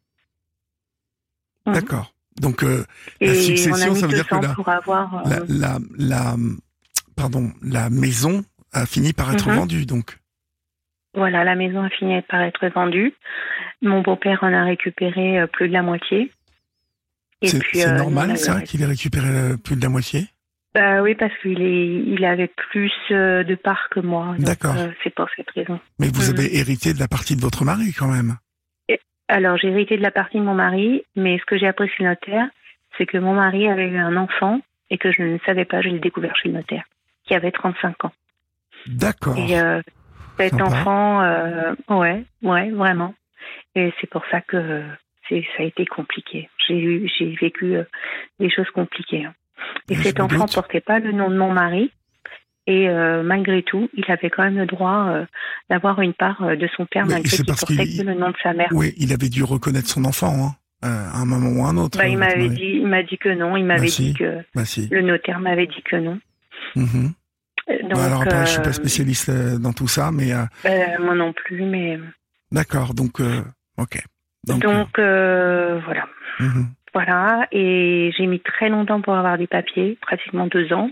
Mmh. 1.70 1.74
D'accord. 1.74 2.12
Donc 2.40 2.62
euh, 2.62 2.84
la 3.20 3.34
succession, 3.34 3.94
ça 3.94 4.06
veut 4.06 4.14
dire 4.14 4.26
que 4.26 4.34
euh, 4.34 5.44
la, 5.48 5.78
la, 5.98 6.36
pardon, 7.16 7.50
la 7.62 7.90
maison 7.90 8.44
a 8.72 8.86
fini 8.86 9.12
par 9.12 9.32
être 9.32 9.48
mmh. 9.48 9.54
vendue, 9.54 9.86
donc. 9.86 10.18
Voilà, 11.14 11.42
la 11.42 11.56
maison 11.56 11.82
a 11.82 11.90
fini 11.90 12.22
par 12.22 12.40
être 12.42 12.68
vendue. 12.68 13.12
Mon 13.82 14.00
beau-père 14.00 14.38
en 14.42 14.52
a 14.52 14.62
récupéré 14.62 15.44
plus 15.52 15.68
de 15.68 15.72
la 15.72 15.82
moitié. 15.82 16.30
C'est 17.42 17.96
normal, 17.96 18.38
ça, 18.38 18.60
qu'il 18.60 18.82
ait 18.82 18.86
récupéré 18.86 19.56
plus 19.56 19.76
de 19.76 19.82
la 19.82 19.88
moitié? 19.88 20.28
Bah 20.74 21.02
oui, 21.02 21.16
parce 21.16 21.32
qu'il 21.42 21.60
il 21.60 22.24
avait 22.24 22.50
plus 22.70 22.92
euh, 23.10 23.42
de 23.42 23.56
parts 23.56 23.88
que 23.90 23.98
moi. 23.98 24.36
D'accord. 24.38 24.76
Euh, 24.76 24.90
c'est 25.02 25.12
pour 25.12 25.26
cette 25.36 25.50
raison. 25.50 25.80
Mais 25.98 26.08
vous 26.08 26.30
mm. 26.30 26.34
avez 26.34 26.56
hérité 26.58 26.94
de 26.94 27.00
la 27.00 27.08
partie 27.08 27.34
de 27.34 27.40
votre 27.40 27.64
mari 27.64 27.92
quand 27.92 28.06
même. 28.06 28.36
Alors 29.30 29.56
j'ai 29.56 29.68
hérité 29.68 29.96
de 29.96 30.02
la 30.02 30.10
partie 30.10 30.38
de 30.38 30.42
mon 30.42 30.54
mari, 30.54 31.04
mais 31.16 31.38
ce 31.38 31.44
que 31.44 31.56
j'ai 31.56 31.66
appris 31.66 31.88
chez 31.88 32.02
le 32.02 32.10
notaire, 32.10 32.48
c'est 32.98 33.06
que 33.06 33.18
mon 33.18 33.34
mari 33.34 33.68
avait 33.68 33.88
eu 33.88 33.98
un 33.98 34.16
enfant 34.16 34.60
et 34.90 34.98
que 34.98 35.12
je 35.12 35.22
ne 35.22 35.38
savais 35.46 35.64
pas, 35.64 35.80
je 35.80 35.88
l'ai 35.88 36.00
découvert 36.00 36.36
chez 36.36 36.48
le 36.48 36.54
notaire, 36.54 36.84
qui 37.24 37.34
avait 37.34 37.52
35 37.52 38.04
ans. 38.04 38.12
D'accord. 38.86 39.38
Et 39.38 39.58
euh, 39.58 39.80
cet 40.38 40.60
enfant, 40.60 41.22
euh, 41.22 41.74
ouais, 41.88 42.24
ouais, 42.42 42.70
vraiment. 42.70 43.14
Et 43.74 43.92
c'est 44.00 44.08
pour 44.08 44.24
ça 44.30 44.40
que 44.40 44.82
c'est, 45.28 45.44
ça 45.56 45.62
a 45.62 45.66
été 45.66 45.86
compliqué. 45.86 46.50
J'ai 46.66 46.78
eu, 46.78 47.08
j'ai 47.18 47.34
vécu 47.40 47.76
des 48.40 48.50
choses 48.50 48.70
compliquées. 48.70 49.24
Hein. 49.24 49.34
Et 49.88 49.94
cet 49.94 50.20
enfant 50.20 50.46
ne 50.46 50.52
portait 50.52 50.80
pas 50.80 50.98
le 50.98 51.12
nom 51.12 51.30
de 51.30 51.36
mon 51.36 51.52
mari. 51.52 51.92
Et 52.70 52.88
euh, 52.88 53.24
malgré 53.24 53.64
tout, 53.64 53.90
il 53.94 54.04
avait 54.08 54.30
quand 54.30 54.44
même 54.44 54.56
le 54.56 54.66
droit 54.66 55.08
euh, 55.08 55.26
d'avoir 55.68 56.00
une 56.02 56.14
part 56.14 56.40
euh, 56.44 56.54
de 56.54 56.68
son 56.76 56.86
père, 56.86 57.04
malgré 57.04 57.28
qu'il 57.28 57.44
portait 57.44 57.74
que 57.74 58.02
le 58.04 58.14
nom 58.14 58.28
de 58.28 58.36
sa 58.40 58.52
mère. 58.52 58.68
Oui, 58.70 58.94
il 58.96 59.12
avait 59.12 59.28
dû 59.28 59.42
reconnaître 59.42 59.88
son 59.88 60.04
enfant, 60.04 60.54
hein, 60.82 60.88
à 61.12 61.18
un 61.18 61.24
moment 61.24 61.50
ou 61.50 61.66
à 61.66 61.70
un 61.70 61.76
autre. 61.78 61.98
Bah, 61.98 62.06
il 62.06 62.16
m'avait 62.16 62.48
dit, 62.48 62.78
il 62.80 62.86
m'a 62.86 63.02
dit 63.02 63.18
que 63.18 63.30
non. 63.30 63.56
Il 63.56 63.64
m'avait 63.64 63.88
bah, 63.88 63.92
dit 63.96 64.14
que 64.14 64.38
bah, 64.54 64.62
le 64.92 65.02
notaire 65.02 65.40
m'avait 65.40 65.66
dit 65.66 65.82
que 65.84 65.96
non. 65.96 66.20
Mm-hmm. 66.76 67.12
Donc, 67.88 67.98
alors 67.98 68.22
après, 68.22 68.46
je 68.46 68.52
suis 68.52 68.62
pas 68.62 68.72
spécialiste 68.72 69.32
dans 69.60 69.72
tout 69.72 69.88
ça, 69.88 70.12
mais. 70.12 70.30
moi 71.00 71.16
non 71.16 71.32
plus, 71.32 71.64
mais. 71.64 71.98
D'accord, 72.52 72.94
donc 72.94 73.18
ok. 73.78 74.00
Donc, 74.46 74.62
voilà. 74.96 76.06
Mm-hmm. 76.38 76.66
Voilà, 76.94 77.48
et 77.50 78.12
j'ai 78.16 78.26
mis 78.26 78.40
très 78.40 78.68
longtemps 78.68 79.00
pour 79.00 79.14
avoir 79.14 79.38
des 79.38 79.48
papiers, 79.48 79.98
pratiquement 80.00 80.46
deux 80.46 80.72
ans. 80.72 80.90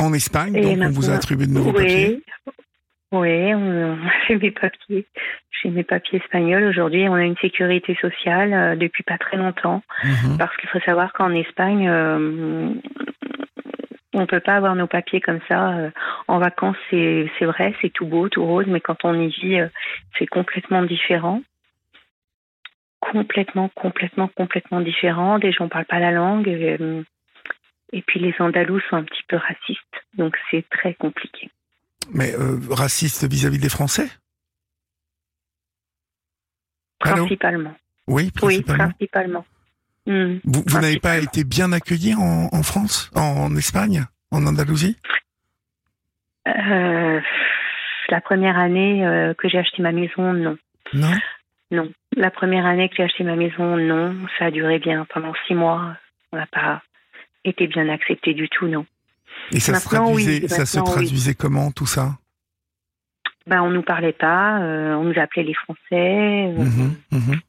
En 0.00 0.12
Espagne, 0.14 0.52
donc 0.52 0.78
on 0.80 0.90
vous 0.90 1.10
a 1.10 1.14
attribué 1.14 1.46
de 1.46 1.52
nouveaux 1.52 1.72
papiers 1.72 2.22
Oui, 3.12 3.54
on 3.54 3.92
a 4.06 4.26
fait 4.26 4.36
mes 4.36 4.50
papiers. 4.50 5.06
J'ai 5.50 5.68
mes 5.68 5.84
papiers 5.84 6.20
espagnols. 6.20 6.64
Aujourd'hui, 6.64 7.06
on 7.08 7.14
a 7.14 7.24
une 7.24 7.36
sécurité 7.36 7.96
sociale 8.00 8.52
euh, 8.54 8.76
depuis 8.76 9.02
pas 9.02 9.18
très 9.18 9.36
longtemps. 9.36 9.82
Mhm. 10.04 10.38
Parce 10.38 10.56
qu'il 10.56 10.70
faut 10.70 10.80
savoir 10.80 11.12
qu'en 11.12 11.34
Espagne, 11.34 11.86
euh, 11.86 12.72
on 14.14 14.20
ne 14.20 14.26
peut 14.26 14.40
pas 14.40 14.54
avoir 14.54 14.74
nos 14.74 14.86
papiers 14.86 15.20
comme 15.20 15.40
ça. 15.48 15.70
Euh, 15.72 15.90
en 16.28 16.38
vacances, 16.38 16.78
c'est 16.90 17.28
vrai, 17.42 17.74
c'est 17.82 17.92
tout 17.92 18.06
beau, 18.06 18.28
tout 18.30 18.44
rose, 18.44 18.66
mais 18.68 18.80
quand 18.80 19.04
on 19.04 19.14
y 19.14 19.28
vit, 19.28 19.60
c'est 20.18 20.26
complètement 20.26 20.82
différent 20.82 21.42
complètement, 23.00 23.70
complètement, 23.74 24.28
complètement 24.28 24.80
différents. 24.80 25.38
Des 25.38 25.52
gens 25.52 25.64
ne 25.64 25.70
parlent 25.70 25.86
pas 25.86 25.98
la 25.98 26.12
langue. 26.12 26.46
Euh, 27.92 27.96
et 27.96 28.02
puis 28.02 28.20
les 28.20 28.34
Andalous 28.38 28.80
sont 28.88 28.96
un 28.96 29.04
petit 29.04 29.22
peu 29.28 29.36
racistes. 29.36 30.04
Donc 30.14 30.36
c'est 30.50 30.68
très 30.70 30.94
compliqué. 30.94 31.50
Mais 32.12 32.34
euh, 32.34 32.58
racistes 32.70 33.28
vis-à-vis 33.28 33.58
des 33.58 33.68
Français? 33.68 34.08
Principalement. 36.98 37.74
Oui, 38.06 38.30
principalement. 38.30 38.84
Oui, 38.84 38.90
principalement. 39.06 39.46
Hmm, 40.06 40.38
vous, 40.44 40.80
n'avez 40.80 40.98
pas 40.98 41.18
été 41.18 41.44
bien 41.44 41.72
accueilli 41.72 42.14
en, 42.14 42.62
France, 42.62 43.10
en, 43.14 43.54
Espagne, 43.56 44.04
en 44.30 44.46
Andalousie? 44.46 44.96
Euh, 46.48 47.20
La 48.08 48.20
première 48.20 48.58
année 48.58 49.34
que 49.38 49.48
j'ai 49.48 49.58
acheté 49.58 49.82
ma 49.82 49.92
maison, 49.92 50.32
non. 50.32 50.58
Non? 50.94 51.12
Non. 51.70 51.92
La 52.16 52.30
première 52.30 52.66
année 52.66 52.88
que 52.88 52.96
j'ai 52.96 53.04
acheté 53.04 53.24
ma 53.24 53.36
maison, 53.36 53.76
non. 53.76 54.14
Ça 54.38 54.46
a 54.46 54.50
duré 54.50 54.78
bien 54.78 55.06
pendant 55.12 55.32
six 55.46 55.54
mois. 55.54 55.96
On 56.32 56.36
n'a 56.36 56.46
pas 56.46 56.82
été 57.44 57.66
bien 57.66 57.88
accepté 57.88 58.34
du 58.34 58.48
tout, 58.48 58.66
non. 58.66 58.86
Et 59.52 59.60
ça 59.60 59.74
se 59.74 59.88
traduisait, 59.88 60.48
ça 60.48 60.66
se 60.66 60.78
traduisait 60.80 61.34
comment 61.34 61.70
tout 61.72 61.86
ça? 61.86 62.18
Ben, 63.46 63.62
on 63.62 63.70
nous 63.70 63.82
parlait 63.82 64.12
pas, 64.12 64.58
on 64.60 65.04
nous 65.04 65.18
appelait 65.18 65.44
les 65.44 65.54
Français. 65.54 66.52
Mhm, 66.56 66.96
mhm. 67.10 67.40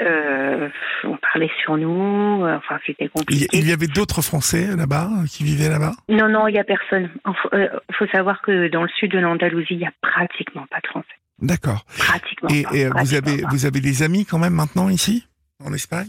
Euh, 0.00 0.68
on 1.02 1.16
parlait 1.16 1.50
sur 1.60 1.76
nous, 1.76 2.44
euh, 2.44 2.56
enfin 2.56 2.78
c'était 2.86 3.08
compliqué. 3.08 3.48
Il 3.52 3.68
y 3.68 3.72
avait 3.72 3.88
d'autres 3.88 4.22
Français 4.22 4.76
là-bas 4.76 5.10
euh, 5.10 5.26
qui 5.26 5.42
vivaient 5.42 5.68
là-bas? 5.68 5.92
Non, 6.08 6.28
non, 6.28 6.46
il 6.46 6.52
n'y 6.52 6.60
a 6.60 6.64
personne. 6.64 7.10
Il 7.52 7.74
faut 7.94 8.06
savoir 8.06 8.40
que 8.42 8.68
dans 8.68 8.82
le 8.82 8.88
sud 8.90 9.10
de 9.10 9.18
l'Andalousie, 9.18 9.74
il 9.74 9.78
n'y 9.78 9.86
a 9.86 9.92
pratiquement 10.00 10.66
pas 10.70 10.78
de 10.80 10.86
Français. 10.86 11.08
D'accord. 11.40 11.84
Pratiquement. 11.98 12.48
Et, 12.48 12.62
pas, 12.62 12.74
et 12.74 12.88
vous 12.90 13.14
avez 13.14 13.42
pas. 13.42 13.48
vous 13.50 13.66
avez 13.66 13.80
des 13.80 14.04
amis 14.04 14.24
quand 14.24 14.38
même 14.38 14.54
maintenant 14.54 14.88
ici 14.88 15.26
en 15.64 15.72
Espagne? 15.72 16.08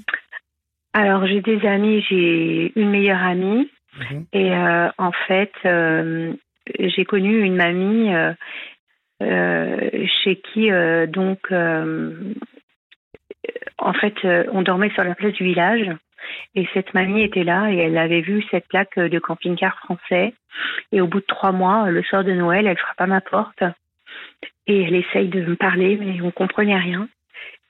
Alors 0.94 1.28
j'ai 1.28 1.42
des 1.42 1.66
amis, 1.66 2.04
j'ai 2.10 2.72
une 2.76 2.90
meilleure 2.90 3.24
amie. 3.24 3.70
Mhm. 3.98 4.26
et 4.34 4.54
euh, 4.54 4.90
en 4.98 5.12
fait 5.12 5.52
euh, 5.66 6.34
j'ai 6.80 7.06
connu 7.06 7.42
une 7.42 7.56
mamie 7.56 8.14
euh, 9.24 9.90
chez 10.24 10.36
qui 10.36 10.70
donc 11.08 11.52
en 13.78 13.94
fait 13.94 14.14
on 14.52 14.62
dormait 14.62 14.92
sur 14.92 15.04
la 15.04 15.16
place 15.16 15.34
du 15.34 15.44
village. 15.44 15.90
Et 16.54 16.68
cette 16.74 16.94
mamie 16.94 17.24
était 17.24 17.44
là 17.44 17.72
et 17.72 17.78
elle 17.78 17.98
avait 17.98 18.22
vu 18.22 18.44
cette 18.52 18.68
plaque 18.68 19.00
de 19.00 19.20
camping-car 19.20 19.80
français. 19.80 20.36
Et 20.92 21.02
au 21.02 21.08
bout 21.08 21.22
de 21.22 21.26
trois 21.26 21.52
mois 21.52 21.90
le 21.90 22.04
soir 22.04 22.24
de 22.24 22.34
Noël 22.34 22.68
elle 22.68 22.78
frappe 22.78 23.02
à 23.02 23.08
ma 23.08 23.22
porte 23.22 23.64
et 24.68 24.84
elle 24.84 24.96
essaye 24.96 25.30
de 25.30 25.42
me 25.42 25.56
parler 25.56 25.98
mais 26.00 26.22
on 26.22 26.32
comprenait 26.32 26.78
rien. 26.78 27.10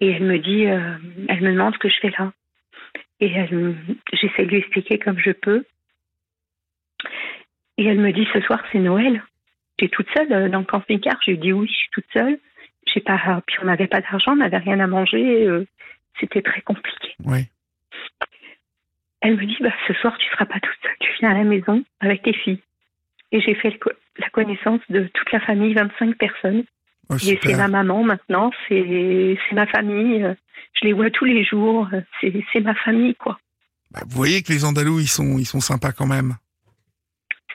Et 0.01 0.11
elle 0.11 0.23
me 0.23 0.39
dit 0.39 0.63
elle 0.63 1.41
me 1.41 1.53
demande 1.53 1.73
ce 1.75 1.79
que 1.79 1.89
je 1.89 1.99
fais 2.01 2.11
là 2.17 2.31
et 3.21 3.29
j'essaie 4.13 4.45
de 4.45 4.49
lui 4.49 4.57
expliquer 4.57 4.97
comme 4.99 5.19
je 5.19 5.31
peux 5.31 5.65
et 7.77 7.85
elle 7.85 7.99
me 7.99 8.11
dit 8.11 8.27
ce 8.33 8.41
soir 8.41 8.63
c'est 8.71 8.79
Noël 8.79 9.23
tu 9.79 9.85
es 9.85 9.87
toute 9.89 10.07
seule 10.15 10.31
euh, 10.33 10.49
dans 10.49 10.59
le 10.59 10.65
camping-car 10.65 11.17
Je 11.25 11.31
lui 11.31 11.37
dis 11.37 11.53
oui, 11.53 11.67
je 11.67 11.73
suis 11.73 11.89
toute 11.91 12.05
seule. 12.13 12.37
J'ai 12.93 12.99
pas, 13.01 13.41
puis 13.47 13.55
on 13.61 13.65
n'avait 13.65 13.87
pas 13.87 14.01
d'argent, 14.01 14.33
on 14.33 14.37
n'avait 14.37 14.57
rien 14.57 14.79
à 14.79 14.87
manger. 14.87 15.47
euh, 15.47 15.65
C'était 16.19 16.41
très 16.41 16.61
compliqué. 16.61 17.15
Oui. 17.23 17.45
Elle 19.21 19.37
me 19.37 19.45
dit 19.45 19.57
bah, 19.61 19.71
ce 19.87 19.93
soir 19.93 20.17
tu 20.17 20.27
seras 20.31 20.45
pas 20.45 20.59
toute 20.59 20.77
seule, 20.81 20.95
tu 20.99 21.11
viens 21.19 21.31
à 21.31 21.33
la 21.33 21.43
maison 21.43 21.83
avec 22.01 22.23
tes 22.23 22.33
filles. 22.33 22.61
Et 23.31 23.41
j'ai 23.41 23.55
fait 23.55 23.79
la 24.17 24.29
connaissance 24.29 24.81
de 24.89 25.07
toute 25.13 25.31
la 25.31 25.39
famille, 25.39 25.73
25 25.73 26.17
personnes. 26.17 26.65
Oh, 27.09 27.15
Et 27.17 27.39
c'est 27.41 27.55
ma 27.55 27.67
maman 27.67 28.03
maintenant, 28.03 28.51
c'est 28.67 29.37
ma 29.53 29.65
famille. 29.67 30.35
Je 30.73 30.85
les 30.85 30.93
vois 30.93 31.09
tous 31.09 31.25
les 31.25 31.43
jours. 31.43 31.87
C'est 32.21 32.61
ma 32.61 32.75
famille 32.75 33.15
quoi. 33.15 33.39
Bah, 33.91 34.01
vous 34.07 34.15
voyez 34.15 34.43
que 34.43 34.53
les 34.53 34.63
Andalous 34.65 34.99
ils 34.99 35.07
sont 35.07 35.37
ils 35.39 35.45
sont 35.47 35.59
sympas 35.61 35.91
quand 35.91 36.05
même. 36.05 36.37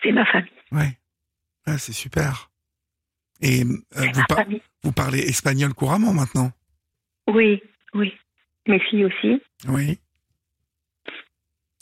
C'est 0.02 0.12
ma 0.12 0.26
famille. 0.26 0.50
Ouais. 0.72 0.98
Ah, 1.66 1.78
c'est 1.78 1.92
super. 1.92 2.50
Et 3.40 3.62
euh, 3.62 3.66
vous, 3.96 4.20
ma 4.20 4.24
par- 4.26 4.38
famille. 4.38 4.62
vous 4.82 4.92
parlez 4.92 5.20
espagnol 5.20 5.72
couramment 5.74 6.12
maintenant? 6.12 6.50
Oui, 7.32 7.62
oui. 7.94 8.12
Mes 8.66 8.80
filles 8.80 9.04
aussi. 9.06 9.40
Oui. 9.68 9.98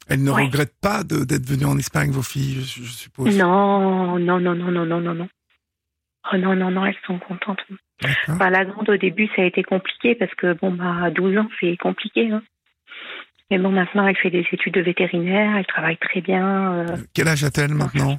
Elles 0.09 0.23
ne 0.23 0.31
Ouais. 0.31 0.44
regrettent 0.44 0.78
pas 0.81 1.05
d'être 1.05 1.47
venues 1.49 1.65
en 1.65 1.78
Espagne, 1.78 2.11
vos 2.11 2.23
filles, 2.23 2.62
je, 2.65 2.82
je 2.82 2.90
suppose? 2.93 3.36
Non, 3.36 4.19
non, 4.19 4.40
non, 4.40 4.55
non, 4.55 4.70
non, 4.70 4.85
non, 4.85 5.01
non, 5.01 5.15
non. 5.15 5.28
Oh 6.32 6.36
non, 6.36 6.55
non, 6.55 6.70
non, 6.70 6.86
elles 6.86 6.97
sont 7.07 7.19
contentes. 7.19 7.61
Enfin, 8.28 8.51
la 8.51 8.65
grande, 8.65 8.89
au 8.90 8.97
début, 8.97 9.28
ça 9.35 9.43
a 9.43 9.44
été 9.44 9.62
compliqué 9.62 10.15
parce 10.15 10.32
que, 10.35 10.53
bon, 10.55 10.73
bah, 10.73 11.05
à 11.05 11.11
12 11.11 11.39
ans, 11.39 11.49
c'est 11.61 11.77
compliqué. 11.77 12.31
Hein. 12.31 12.43
Mais 13.51 13.59
bon, 13.59 13.70
maintenant, 13.70 14.07
elle 14.07 14.16
fait 14.16 14.31
des 14.31 14.47
études 14.53 14.74
de 14.74 14.81
vétérinaire, 14.81 15.57
elle 15.57 15.66
travaille 15.66 15.97
très 15.99 16.20
bien. 16.20 16.73
euh, 16.74 16.97
Quel 17.15 17.28
âge 17.28 17.44
a-t-elle 17.44 17.74
maintenant 17.74 18.16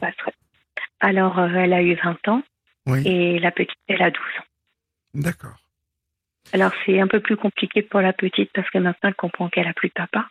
Alors, 0.99 1.39
euh, 1.39 1.47
elle 1.49 1.73
a 1.73 1.81
eu 1.81 1.95
20 1.95 2.27
ans 2.27 2.43
Oui. 2.87 3.01
et 3.07 3.39
la 3.39 3.51
petite, 3.51 3.77
elle 3.87 4.01
a 4.01 4.11
12 4.11 4.19
ans. 4.39 4.43
D'accord. 5.15 5.55
Alors, 6.51 6.71
c'est 6.85 6.99
un 6.99 7.07
peu 7.07 7.19
plus 7.19 7.37
compliqué 7.37 7.81
pour 7.81 8.01
la 8.01 8.13
petite 8.13 8.51
parce 8.53 8.69
que 8.69 8.77
maintenant, 8.77 9.09
elle 9.09 9.15
comprend 9.15 9.49
qu'elle 9.49 9.67
a 9.67 9.73
plus 9.73 9.87
de 9.89 9.93
papa. 9.93 10.27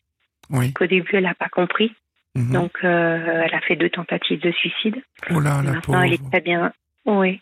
Oui. 0.50 0.72
Qu'au 0.72 0.86
début, 0.86 1.16
elle 1.16 1.24
n'a 1.24 1.34
pas 1.34 1.48
compris. 1.48 1.94
Mhm. 2.34 2.52
Donc, 2.52 2.78
euh, 2.84 3.42
elle 3.44 3.54
a 3.54 3.60
fait 3.60 3.76
deux 3.76 3.90
tentatives 3.90 4.40
de 4.40 4.52
suicide. 4.52 5.02
oh 5.30 5.40
là, 5.40 5.62
la 5.64 5.72
maintenant, 5.72 6.02
elle 6.02 6.12
est 6.14 6.30
très 6.30 6.40
bien. 6.40 6.72
Oui. 7.06 7.40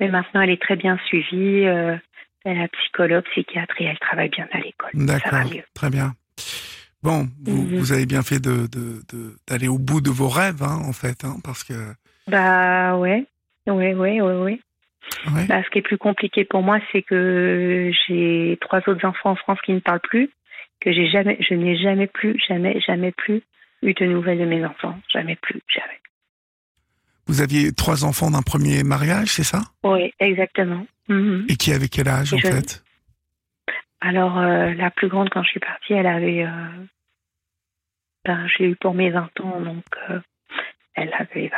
Mais 0.00 0.08
maintenant, 0.08 0.42
elle 0.42 0.50
est 0.50 0.60
très 0.60 0.76
bien 0.76 0.98
suivie. 1.06 1.64
euh, 1.66 1.96
elle 2.44 2.60
a 2.60 2.68
psychologue, 2.68 3.24
psychiatre 3.32 3.74
et 3.80 3.84
elle 3.86 3.98
travaille 3.98 4.28
bien 4.28 4.46
à 4.52 4.58
l'école. 4.58 4.90
D'accord. 4.94 5.50
Très 5.74 5.90
bien. 5.90 6.12
Bon, 7.02 7.26
vous, 7.44 7.62
Mhm. 7.62 7.78
vous 7.78 7.92
avez 7.92 8.06
bien 8.06 8.22
fait 8.22 8.38
de 8.40 8.66
de- 8.68 9.02
de- 9.12 9.34
d'aller 9.48 9.68
au 9.68 9.78
bout 9.78 10.00
de 10.00 10.10
vos 10.10 10.28
rêves, 10.28 10.62
hein, 10.62 10.78
en 10.88 10.92
fait, 10.92 11.24
hein, 11.24 11.36
parce 11.44 11.64
que. 11.64 11.74
Bah 12.28 12.96
ouais. 12.96 13.24
Ouais, 13.66 13.94
ouais, 13.94 14.20
ouais, 14.20 14.20
ouais. 14.20 14.60
Ouais. 15.34 15.46
Bah, 15.48 15.62
ce 15.64 15.70
qui 15.70 15.78
est 15.78 15.82
plus 15.82 15.98
compliqué 15.98 16.44
pour 16.44 16.62
moi, 16.62 16.78
c'est 16.92 17.02
que 17.02 17.90
j'ai 18.06 18.58
trois 18.60 18.78
autres 18.88 19.04
enfants 19.04 19.30
en 19.30 19.36
France 19.36 19.58
qui 19.64 19.72
ne 19.72 19.80
parlent 19.80 20.00
plus, 20.00 20.30
que 20.80 20.92
j'ai 20.92 21.08
jamais, 21.08 21.36
je 21.40 21.54
n'ai 21.54 21.76
jamais 21.76 22.06
plus, 22.06 22.38
jamais, 22.48 22.80
jamais 22.80 23.12
plus 23.12 23.42
eu 23.82 23.92
de 23.94 24.04
nouvelles 24.06 24.38
de 24.38 24.44
mes 24.44 24.64
enfants. 24.64 24.98
Jamais 25.12 25.36
plus, 25.36 25.60
jamais. 25.68 25.98
Vous 27.26 27.40
aviez 27.40 27.72
trois 27.72 28.04
enfants 28.04 28.30
d'un 28.30 28.42
premier 28.42 28.82
mariage, 28.84 29.28
c'est 29.28 29.42
ça? 29.44 29.60
Oui, 29.82 30.12
exactement. 30.20 30.86
Mhm. 31.08 31.46
Et 31.48 31.56
qui 31.56 31.72
avait 31.72 31.88
quel 31.88 32.08
âge, 32.08 32.32
en 32.34 32.38
Je- 32.38 32.48
fait? 32.48 32.82
Alors, 34.00 34.38
euh, 34.38 34.74
la 34.74 34.90
plus 34.90 35.08
grande, 35.08 35.30
quand 35.30 35.42
je 35.42 35.48
suis 35.48 35.60
partie, 35.60 35.92
elle 35.94 36.06
avait. 36.06 36.44
euh, 36.44 36.84
ben, 38.24 38.46
je 38.48 38.58
l'ai 38.62 38.70
eu 38.70 38.76
pour 38.76 38.94
mes 38.94 39.10
20 39.10 39.40
ans, 39.40 39.60
donc 39.60 39.84
euh, 40.10 40.20
elle 40.94 41.12
avait 41.14 41.50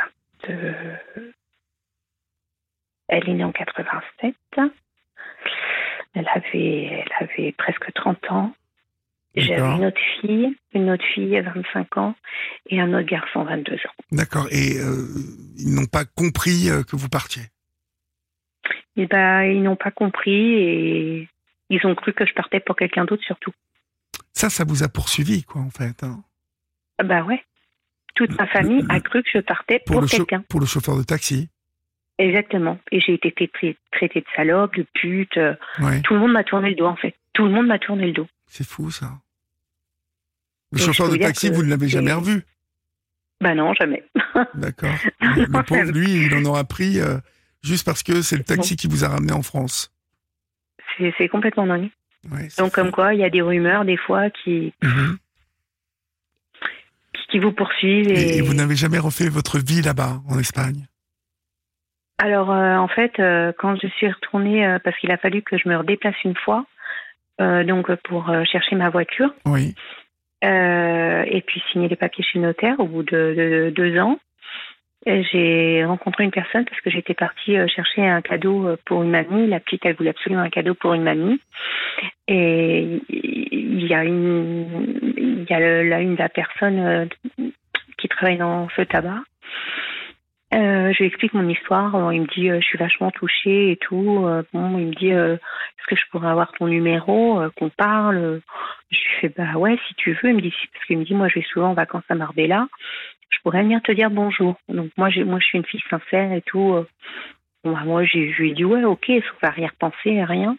22. 0.47 0.75
Elle 3.07 3.29
est 3.29 3.33
née 3.33 3.43
en 3.43 3.51
87. 3.51 4.35
Elle 6.13 6.27
avait, 6.33 7.05
elle 7.05 7.11
avait 7.19 7.51
presque 7.57 7.91
30 7.93 8.31
ans. 8.31 8.53
J'avais 9.35 9.61
une 9.61 9.85
autre 9.85 10.01
fille, 10.21 10.55
une 10.73 10.89
autre 10.89 11.03
fille 11.13 11.37
à 11.37 11.41
25 11.43 11.97
ans 11.97 12.15
et 12.67 12.81
un 12.81 12.93
autre 12.93 13.07
garçon 13.07 13.43
22 13.43 13.73
ans. 13.75 13.77
D'accord. 14.11 14.47
Et 14.51 14.79
euh, 14.79 15.05
ils 15.57 15.73
n'ont 15.73 15.85
pas 15.85 16.03
compris 16.05 16.69
euh, 16.69 16.83
que 16.83 16.95
vous 16.95 17.09
partiez? 17.09 17.43
Et 18.97 19.05
ben, 19.05 19.43
ils 19.43 19.61
n'ont 19.63 19.75
pas 19.75 19.91
compris 19.91 20.53
et 20.55 21.29
ils 21.69 21.85
ont 21.85 21.95
cru 21.95 22.11
que 22.13 22.25
je 22.25 22.33
partais 22.33 22.59
pour 22.59 22.75
quelqu'un 22.75 23.05
d'autre 23.05 23.23
surtout. 23.23 23.51
Ça, 24.33 24.49
ça 24.49 24.63
vous 24.67 24.83
a 24.83 24.89
poursuivi, 24.89 25.43
quoi, 25.43 25.61
en 25.61 25.69
fait. 25.69 26.03
hein? 26.03 26.23
Ah 26.97 27.03
Bah 27.03 27.23
ouais. 27.23 27.43
Toute 28.15 28.37
ma 28.37 28.47
famille 28.47 28.83
a 28.89 28.99
cru 28.99 29.23
que 29.23 29.29
je 29.33 29.39
partais 29.39 29.79
Pour, 29.85 30.05
quelqu'un. 30.05 30.43
pour 30.49 30.59
le 30.59 30.65
chauffeur 30.65 30.97
de 30.97 31.03
taxi? 31.03 31.49
Exactement. 32.17 32.77
Et 32.91 32.99
j'ai 32.99 33.13
été 33.13 33.31
traitée 33.31 33.77
traitée 33.93 34.19
de 34.21 34.25
salope, 34.35 34.75
de 34.75 34.85
pute. 34.93 35.37
euh, 35.37 35.55
Ouais. 35.79 36.01
Tout 36.01 36.15
le 36.15 36.19
monde 36.19 36.33
m'a 36.33 36.43
tourné 36.43 36.69
le 36.71 36.75
dos, 36.75 36.85
en 36.87 36.97
fait. 36.97 37.15
Tout 37.33 37.45
le 37.45 37.51
monde 37.51 37.67
m'a 37.67 37.79
tourné 37.79 38.07
le 38.07 38.11
dos. 38.13 38.27
C'est 38.49 38.65
fou, 38.65 38.91
ça. 38.91 39.11
Le 40.71 40.79
chauffeur 40.79 41.09
de 41.09 41.15
taxi, 41.17 41.49
vous 41.49 41.63
ne 41.63 41.69
l'avez 41.69 41.87
jamais 41.87 42.13
revu. 42.13 42.43
Bah 43.41 43.55
non, 43.55 43.73
jamais. 43.73 44.03
D'accord. 44.55 44.93
Le 45.21 45.45
le 45.45 45.63
pauvre, 45.63 45.91
lui, 45.91 46.25
il 46.25 46.35
en 46.35 46.43
aura 46.45 46.63
pris 46.65 46.99
euh, 46.99 47.17
juste 47.63 47.85
parce 47.85 48.03
que 48.03 48.21
c'est 48.21 48.35
le 48.37 48.43
taxi 48.43 48.75
qui 48.75 48.87
vous 48.87 49.03
a 49.05 49.07
ramené 49.07 49.31
en 49.31 49.41
France. 49.41 49.93
C'est 51.17 51.29
complètement 51.29 51.65
dingue. 51.65 51.89
Ouais, 52.29 52.49
Donc, 52.57 52.67
fou. 52.67 52.81
comme 52.81 52.91
quoi, 52.91 53.13
il 53.13 53.21
y 53.21 53.23
a 53.23 53.29
des 53.29 53.41
rumeurs, 53.41 53.85
des 53.85 53.95
fois, 53.97 54.29
qui, 54.29 54.73
Mhm. 54.83 55.17
qui, 57.13 57.27
qui 57.31 57.39
vous 57.39 57.53
poursuivent. 57.53 58.09
Et, 58.11 58.35
Et, 58.35 58.37
et 58.37 58.41
vous 58.41 58.53
n'avez 58.53 58.75
jamais 58.75 58.99
refait 58.99 59.29
votre 59.29 59.57
vie 59.59 59.81
là-bas, 59.81 60.21
en 60.27 60.37
Espagne? 60.37 60.87
Alors, 62.17 62.51
euh, 62.51 62.75
en 62.75 62.89
fait, 62.89 63.17
euh, 63.19 63.53
quand 63.57 63.77
je 63.81 63.87
suis 63.87 64.11
retournée, 64.11 64.77
parce 64.83 64.97
qu'il 64.97 65.11
a 65.11 65.17
fallu 65.17 65.41
que 65.41 65.57
je 65.57 65.69
me 65.69 65.77
redéplace 65.77 66.21
une 66.25 66.35
fois, 66.35 66.65
donc 67.39 67.93
pour 68.03 68.29
euh, 68.29 68.43
chercher 68.43 68.75
ma 68.75 68.89
voiture, 68.89 69.33
Oui. 69.45 69.73
euh, 70.43 71.23
et 71.27 71.41
puis 71.41 71.61
signer 71.71 71.87
les 71.87 71.95
papiers 71.95 72.23
chez 72.23 72.39
le 72.39 72.45
notaire 72.45 72.79
au 72.79 72.85
bout 72.85 73.03
de, 73.03 73.33
de- 73.37 73.73
deux 73.75 73.97
ans. 73.99 74.19
J'ai 75.05 75.85
rencontré 75.85 76.25
une 76.25 76.31
personne 76.31 76.65
parce 76.65 76.81
que 76.81 76.89
j'étais 76.89 77.13
partie 77.13 77.57
euh, 77.57 77.67
chercher 77.67 78.05
un 78.05 78.21
cadeau 78.21 78.67
euh, 78.67 78.77
pour 78.85 79.01
une 79.01 79.09
mamie. 79.09 79.47
La 79.47 79.61
petite, 79.61 79.85
elle 79.85 79.95
voulait 79.95 80.09
absolument 80.09 80.41
un 80.41 80.49
cadeau 80.49 80.73
pour 80.75 80.93
une 80.93 81.03
mamie. 81.03 81.39
Et 82.27 83.01
il 83.09 83.87
y 83.87 83.93
a 83.93 84.03
une, 84.03 85.13
il 85.17 85.45
y 85.49 85.53
a 85.53 85.59
le- 85.59 85.87
là 85.87 86.01
une 86.01 86.15
de 86.15 86.19
la 86.19 86.27
personne 86.27 86.79
euh, 86.79 87.05
qui 87.97 88.09
travaille 88.09 88.37
dans 88.37 88.67
ce 88.75 88.81
tabac. 88.81 89.19
Euh, 90.53 90.91
je 90.93 90.97
lui 90.99 91.05
explique 91.05 91.33
mon 91.33 91.47
histoire. 91.47 92.11
Il 92.13 92.21
me 92.21 92.27
dit, 92.27 92.49
euh, 92.49 92.59
je 92.59 92.65
suis 92.65 92.77
vachement 92.77 93.11
touchée 93.11 93.71
et 93.71 93.77
tout. 93.77 94.25
Euh, 94.25 94.43
il 94.53 94.59
me 94.59 94.95
dit, 94.95 95.09
est-ce 95.09 95.87
que 95.87 95.95
je 95.95 96.01
pourrais 96.11 96.29
avoir 96.29 96.51
ton 96.53 96.67
numéro, 96.67 97.41
qu'on 97.55 97.69
parle? 97.69 98.41
Je 98.89 98.97
lui 98.97 99.09
fais, 99.21 99.29
bah 99.29 99.53
ouais, 99.57 99.77
si 99.87 99.93
tu 99.95 100.13
veux. 100.13 100.29
Il 100.29 100.35
me 100.35 100.41
dit, 100.41 100.53
parce 100.73 100.85
qu'il 100.85 100.97
me 100.97 101.05
dit, 101.05 101.13
moi, 101.13 101.27
je 101.27 101.35
vais 101.35 101.45
souvent 101.45 101.69
en 101.69 101.73
vacances 101.73 102.03
à 102.09 102.15
Marbella. 102.15 102.67
Je 103.29 103.37
pourrais 103.43 103.61
venir 103.61 103.81
te 103.83 103.91
dire 103.91 104.09
bonjour. 104.09 104.59
Donc, 104.69 104.91
moi, 104.97 105.09
moi, 105.25 105.39
je 105.39 105.45
suis 105.45 105.57
une 105.59 105.65
fille 105.65 105.83
sincère 105.89 106.31
et 106.33 106.41
tout. 106.41 106.83
Bah, 107.63 107.81
moi, 107.85 108.03
je 108.05 108.17
lui 108.17 108.51
ai 108.51 108.53
dit, 108.53 108.65
ouais, 108.65 108.83
ok, 108.83 109.05
sauf 109.05 109.43
arrière-pensée, 109.43 110.23
rien. 110.23 110.57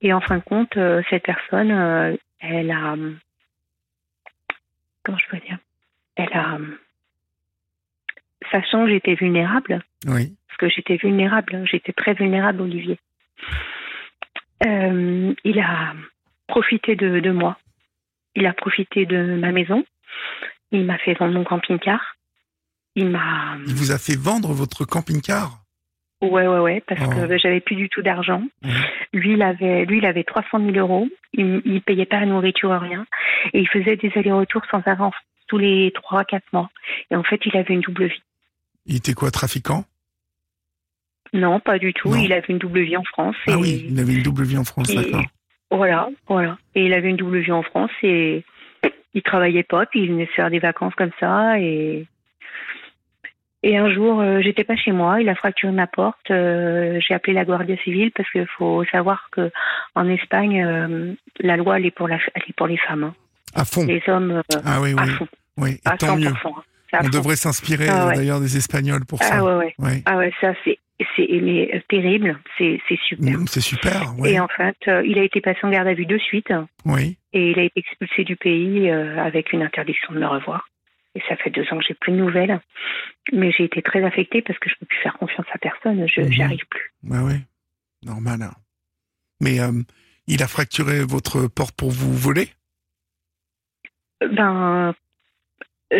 Et 0.00 0.12
en 0.12 0.20
fin 0.20 0.36
de 0.38 0.42
compte, 0.42 0.78
cette 1.10 1.24
personne, 1.24 2.18
elle 2.40 2.70
a. 2.70 2.92
euh, 2.92 3.12
Comment 5.04 5.18
je 5.18 5.26
peux 5.28 5.38
dire? 5.38 5.58
Elle 6.16 6.32
a. 6.32 6.58
sachant 8.50 8.84
que 8.84 8.90
j'étais 8.90 9.14
vulnérable, 9.14 9.82
Oui. 10.06 10.34
parce 10.48 10.58
que 10.58 10.68
j'étais 10.68 10.96
vulnérable, 10.96 11.64
j'étais 11.70 11.92
très 11.92 12.14
vulnérable, 12.14 12.62
Olivier. 12.62 12.98
Euh, 14.66 15.34
il 15.44 15.58
a 15.60 15.94
profité 16.46 16.94
de, 16.96 17.20
de 17.20 17.30
moi. 17.30 17.58
Il 18.34 18.46
a 18.46 18.52
profité 18.52 19.06
de 19.06 19.36
ma 19.36 19.52
maison. 19.52 19.84
Il 20.70 20.84
m'a 20.84 20.98
fait 20.98 21.14
vendre 21.14 21.34
mon 21.34 21.44
camping-car. 21.44 22.16
Il 22.94 23.08
m'a. 23.08 23.56
Il 23.66 23.74
vous 23.74 23.90
a 23.92 23.98
fait 23.98 24.16
vendre 24.16 24.52
votre 24.52 24.84
camping-car? 24.84 25.58
Ouais, 26.22 26.46
ouais, 26.46 26.58
ouais, 26.60 26.82
parce 26.86 27.00
Oh. 27.04 27.26
que 27.26 27.36
j'avais 27.38 27.60
plus 27.60 27.74
du 27.74 27.88
tout 27.88 28.00
d'argent. 28.02 28.42
Lui, 29.12 29.32
il 29.32 29.42
avait, 29.42 29.84
lui, 29.86 29.98
il 29.98 30.06
avait 30.06 30.22
300 30.22 30.60
000 30.60 30.76
euros. 30.76 31.08
Il, 31.32 31.60
il 31.64 31.82
payait 31.82 32.06
pas 32.06 32.20
la 32.20 32.26
nourriture, 32.26 32.70
rien. 32.80 33.06
Et 33.52 33.58
il 33.60 33.68
faisait 33.68 33.96
des 33.96 34.12
allers-retours 34.14 34.62
sans 34.70 34.82
France, 34.82 35.14
tous 35.48 35.58
les 35.58 35.90
3 35.94 36.24
4 36.24 36.44
mois. 36.52 36.70
Et 37.10 37.16
en 37.16 37.24
fait, 37.24 37.40
il 37.44 37.56
avait 37.56 37.74
une 37.74 37.80
double 37.80 38.06
vie. 38.06 38.22
Il 38.86 38.96
était 38.96 39.14
quoi, 39.14 39.30
trafiquant? 39.30 39.84
Non, 41.32 41.60
pas 41.60 41.78
du 41.78 41.92
tout. 41.94 42.10
Non. 42.10 42.16
Il 42.16 42.32
avait 42.32 42.44
une 42.48 42.58
double 42.58 42.80
vie 42.82 42.96
en 42.96 43.04
France. 43.04 43.36
Ah 43.46 43.52
et- 43.52 43.56
oui, 43.56 43.86
il 43.88 43.98
avait 44.00 44.14
une 44.14 44.22
double 44.22 44.42
vie 44.44 44.58
en 44.58 44.64
France, 44.64 44.90
et- 44.90 44.96
d'accord. 44.96 45.24
Voilà, 45.70 46.08
voilà. 46.28 46.58
Et 46.74 46.84
il 46.84 46.92
avait 46.92 47.08
une 47.08 47.16
double 47.16 47.38
vie 47.38 47.52
en 47.52 47.62
France 47.62 47.90
et 48.02 48.44
il 49.14 49.22
travaillait 49.22 49.62
pas, 49.62 49.86
puis 49.86 50.02
il 50.02 50.10
venait 50.10 50.26
se 50.26 50.32
faire 50.32 50.50
des 50.50 50.58
vacances 50.58 50.94
comme 50.94 51.12
ça 51.18 51.58
et 51.58 52.06
et 53.64 53.76
un 53.78 53.88
jour, 53.94 54.20
euh, 54.20 54.40
j'étais 54.42 54.64
pas 54.64 54.74
chez 54.74 54.90
moi, 54.90 55.20
il 55.22 55.28
a 55.28 55.36
fracturé 55.36 55.72
ma 55.72 55.86
porte. 55.86 56.30
euh, 56.32 56.98
j'ai 57.00 57.14
appelé 57.14 57.32
la 57.32 57.44
Guardia 57.44 57.76
civile 57.84 58.10
parce 58.10 58.28
qu'il 58.30 58.46
faut 58.58 58.84
savoir 58.86 59.28
que 59.30 59.50
en 59.94 60.08
Espagne, 60.08 60.62
euh, 60.64 61.14
la 61.40 61.56
loi 61.56 61.78
elle 61.78 61.86
est 61.86 61.92
pour 61.92 62.08
la, 62.08 62.18
elle 62.34 62.42
est 62.48 62.52
pour 62.56 62.66
les 62.66 62.76
femmes. 62.78 63.04
hein. 63.04 63.14
À 63.54 63.64
fond. 63.64 63.86
Les 63.86 64.02
hommes 64.08 64.32
euh, 64.32 64.60
Ah 64.64 64.80
oui, 64.80 64.92
à 64.98 65.04
oui. 65.04 65.10
fond, 65.10 65.28
oui. 65.58 65.70
Et 65.86 65.88
à 65.88 65.96
tant 65.96 66.16
100%. 66.16 66.18
mieux. 66.18 66.26
hein. 66.26 66.62
On 67.00 67.08
devrait 67.08 67.36
s'inspirer 67.36 67.88
Ah 67.88 68.08
ouais. 68.08 68.14
d'ailleurs 68.16 68.40
des 68.40 68.56
Espagnols 68.56 69.04
pour 69.06 69.18
ça. 69.22 69.38
Ah 69.38 69.44
ouais, 69.44 69.54
ouais. 69.54 69.74
Ouais. 69.78 70.02
Ah 70.04 70.16
ouais, 70.18 70.32
ça 70.40 70.52
c'est 70.64 70.78
mais, 71.18 71.82
terrible, 71.88 72.38
c'est 72.58 72.78
super. 73.08 73.38
Mm, 73.38 73.46
C'est 73.48 73.60
super. 73.60 74.14
ouais. 74.18 74.32
Et 74.34 74.40
en 74.40 74.46
fait, 74.48 74.76
euh, 74.86 75.02
il 75.04 75.18
a 75.18 75.24
été 75.24 75.40
passé 75.40 75.58
en 75.64 75.70
garde 75.70 75.88
à 75.88 75.94
vue 75.94 76.06
de 76.06 76.16
suite. 76.18 76.52
Oui. 76.84 77.16
Et 77.32 77.50
il 77.50 77.58
a 77.58 77.62
été 77.64 77.80
expulsé 77.80 78.22
du 78.24 78.36
pays 78.36 78.88
euh, 78.88 79.18
avec 79.20 79.52
une 79.52 79.62
interdiction 79.62 80.12
de 80.14 80.20
me 80.20 80.26
revoir. 80.26 80.68
Et 81.16 81.20
ça 81.28 81.36
fait 81.36 81.50
deux 81.50 81.64
ans 81.72 81.78
que 81.78 81.84
j'ai 81.88 81.94
plus 81.94 82.12
de 82.12 82.18
nouvelles. 82.18 82.60
Mais 83.32 83.50
j'ai 83.52 83.64
été 83.64 83.82
très 83.82 84.04
affectée 84.04 84.42
parce 84.42 84.58
que 84.60 84.70
je 84.70 84.74
peux 84.78 84.86
plus 84.86 84.98
faire 85.02 85.14
confiance 85.18 85.46
à 85.52 85.58
personne. 85.58 86.06
Je 86.08 86.20
Mhm. 86.20 86.30
j'y 86.32 86.42
arrive 86.42 86.66
plus. 86.70 86.92
Bah 87.02 87.22
oui. 87.24 87.34
Normal. 88.04 88.42
hein. 88.42 88.52
Mais 89.40 89.58
euh, 89.60 89.72
il 90.28 90.42
a 90.42 90.46
fracturé 90.46 91.00
votre 91.04 91.48
porte 91.48 91.74
pour 91.76 91.90
vous 91.90 92.12
voler? 92.14 92.48
Ben, 94.20 94.94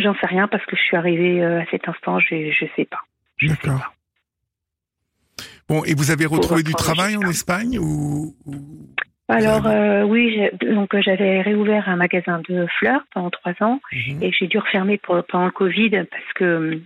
j'en 0.00 0.14
sais 0.14 0.26
rien 0.26 0.48
parce 0.48 0.64
que 0.66 0.76
je 0.76 0.82
suis 0.82 0.96
arrivée 0.96 1.42
euh, 1.42 1.60
à 1.60 1.66
cet 1.70 1.88
instant. 1.88 2.18
Je 2.18 2.50
je 2.50 2.66
sais 2.76 2.84
pas. 2.84 3.00
D'accord. 3.42 3.92
Bon, 5.68 5.84
et 5.84 5.94
vous 5.94 6.10
avez 6.10 6.26
retrouvé 6.26 6.62
du 6.62 6.72
travail 6.72 7.16
en. 7.16 7.22
Espagne 7.22 7.78
ou, 7.78 8.34
Alors 9.28 9.66
euh, 9.66 10.02
oui, 10.02 10.40
donc 10.60 10.94
euh, 10.94 11.00
j'avais 11.02 11.40
réouvert 11.40 11.88
un 11.88 11.96
magasin 11.96 12.40
de 12.48 12.66
fleurs 12.78 13.02
pendant 13.14 13.30
trois 13.30 13.54
ans. 13.60 13.80
Mhm. 13.92 14.22
Et 14.22 14.32
j'ai 14.32 14.48
dû 14.48 14.58
refermer 14.58 14.98
pour, 14.98 15.22
pendant 15.24 15.46
le 15.46 15.50
Covid 15.50 15.90
parce 16.10 16.32
que 16.34 16.80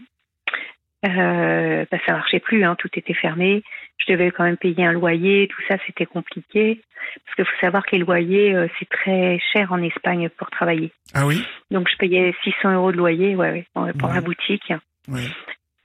euh, 1.05 1.85
bah, 1.91 1.99
ça 2.07 2.12
marchait 2.12 2.41
plus, 2.41 2.65
hein, 2.65 2.77
tout 2.78 2.91
était 2.95 3.15
fermé. 3.15 3.62
Je 3.98 4.12
devais 4.12 4.31
quand 4.31 4.44
même 4.44 4.56
payer 4.56 4.85
un 4.85 4.93
loyer, 4.93 5.48
tout 5.48 5.62
ça 5.68 5.77
c'était 5.86 6.06
compliqué. 6.06 6.81
Parce 7.24 7.35
qu'il 7.36 7.44
faut 7.44 7.60
savoir 7.60 7.85
que 7.86 7.93
les 7.97 8.02
loyers, 8.02 8.55
euh, 8.55 8.66
c'est 8.78 8.89
très 8.89 9.39
cher 9.52 9.73
en 9.73 9.82
Espagne 9.82 10.28
pour 10.31 10.51
travailler. 10.51 10.93
Ah 11.14 11.27
oui? 11.27 11.43
Donc 11.70 11.89
je 11.90 11.97
payais 11.97 12.35
600 12.44 12.73
euros 12.74 12.93
de 12.93 12.97
loyer 12.97 13.35
ouais, 13.36 13.66
ouais, 13.77 13.93
pour, 13.94 14.09
Ouais. 14.09 14.14
ma 14.14 14.20
boutique. 14.20 14.73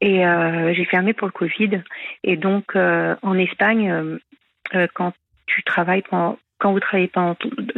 Et 0.02 0.26
euh, 0.26 0.74
j'ai 0.74 0.86
fermé 0.86 1.14
pour 1.14 1.28
le 1.28 1.32
Covid. 1.32 1.82
Et 2.24 2.38
donc 2.38 2.76
euh, 2.76 3.16
en 3.22 3.38
Espagne, 3.38 4.18
quand 4.94 5.14
tu 5.46 5.64
travailles 5.64 6.02
pendant, 6.10 6.38
quand 6.60 6.72
vous 6.72 6.80
travaillez 6.80 7.08
pendant 7.08 7.36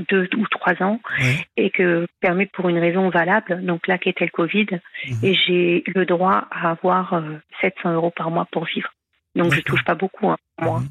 deux 0.10 0.30
ou 0.38 0.47
trois 0.47 0.81
ans, 0.84 0.99
Oui. 1.19 1.35
et 1.57 1.69
que 1.69 2.07
permet 2.22 2.45
pour 2.45 2.69
une 2.69 2.77
raison 2.80 3.10
valable, 3.10 3.64
donc 3.65 3.88
là 3.88 3.97
qui 3.97 4.10
était 4.10 4.26
le 4.26 4.31
Covid, 4.31 4.68
Mhm. 5.07 5.18
et 5.23 5.34
j'ai 5.35 5.84
le 5.88 6.05
droit 6.05 6.47
à 6.51 6.72
avoir 6.72 7.14
euh, 7.14 7.22
700 7.61 7.93
euros 7.93 8.11
par 8.15 8.31
mois 8.31 8.47
pour 8.51 8.65
vivre. 8.65 8.89
Donc 9.35 9.53
je 9.53 9.61
touche 9.61 9.84
pas 9.84 9.95
beaucoup, 9.95 10.30
hein, 10.30 10.38
moi. 10.61 10.80
Mhm. 10.80 10.89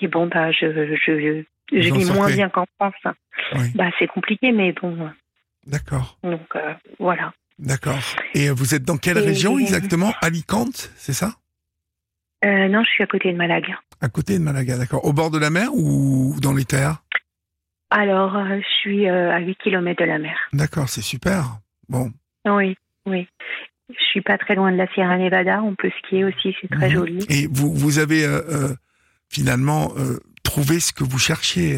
Et 0.00 0.08
bon, 0.08 0.26
bah, 0.26 0.50
je, 0.52 0.66
je, 0.66 1.44
vis 1.72 2.12
moins 2.12 2.30
bien 2.30 2.48
qu'en 2.50 2.66
France. 2.78 3.14
Oui. 3.54 3.70
Bah, 3.74 3.90
c'est 3.98 4.06
compliqué, 4.08 4.52
mais 4.52 4.72
bon, 4.72 5.10
D'accord. 5.66 6.18
donc 6.22 6.54
euh, 6.56 6.74
voilà. 6.98 7.32
D'accord. 7.58 7.98
Et 8.34 8.48
euh, 8.50 8.52
vous 8.52 8.74
êtes 8.74 8.82
dans 8.82 8.98
quelle 8.98 9.18
Et- 9.18 9.22
région 9.22 9.58
exactement? 9.58 10.12
Alicante, 10.20 10.90
c'est 10.96 11.12
ça? 11.12 11.34
Euh, 12.44 12.68
non, 12.68 12.82
je 12.82 12.90
suis 12.90 13.02
à 13.02 13.06
côté 13.06 13.32
de 13.32 13.36
Malaga. 13.38 13.80
À 14.00 14.08
côté 14.08 14.34
de 14.38 14.42
Malaga, 14.42 14.76
d'accord. 14.76 15.04
Au 15.06 15.12
bord 15.12 15.30
de 15.30 15.38
la 15.38 15.48
mer 15.50 15.70
ou 15.72 16.36
dans 16.42 16.52
les 16.52 16.64
terres? 16.66 16.98
Alors, 17.90 18.36
euh, 18.36 18.58
je 18.60 18.68
suis 18.80 19.08
à 19.08 19.38
8 19.38 19.56
km 19.62 20.02
de 20.02 20.06
la 20.08 20.18
mer. 20.18 20.36
D'accord, 20.52 20.88
c'est 20.88 21.00
super. 21.00 21.44
Bon. 21.88 22.12
Oui, 22.46 22.76
oui. 23.06 23.28
Je 23.90 24.02
suis 24.04 24.20
pas 24.22 24.38
très 24.38 24.54
loin 24.54 24.72
de 24.72 24.76
la 24.76 24.86
Sierra 24.94 25.16
Nevada. 25.18 25.62
On 25.62 25.74
peut 25.74 25.90
skier 25.98 26.24
aussi, 26.24 26.56
c'est 26.60 26.68
très 26.70 26.88
Mhm. 26.88 26.92
joli. 26.94 27.26
Et 27.28 27.46
vous, 27.50 27.72
vous 27.74 27.98
avez 27.98 28.24
euh, 28.24 28.40
euh, 28.48 28.74
finalement 29.28 29.92
euh, 29.98 30.18
trouvé 30.42 30.80
ce 30.80 30.92
que 30.92 31.04
vous 31.04 31.18
cherchiez. 31.18 31.76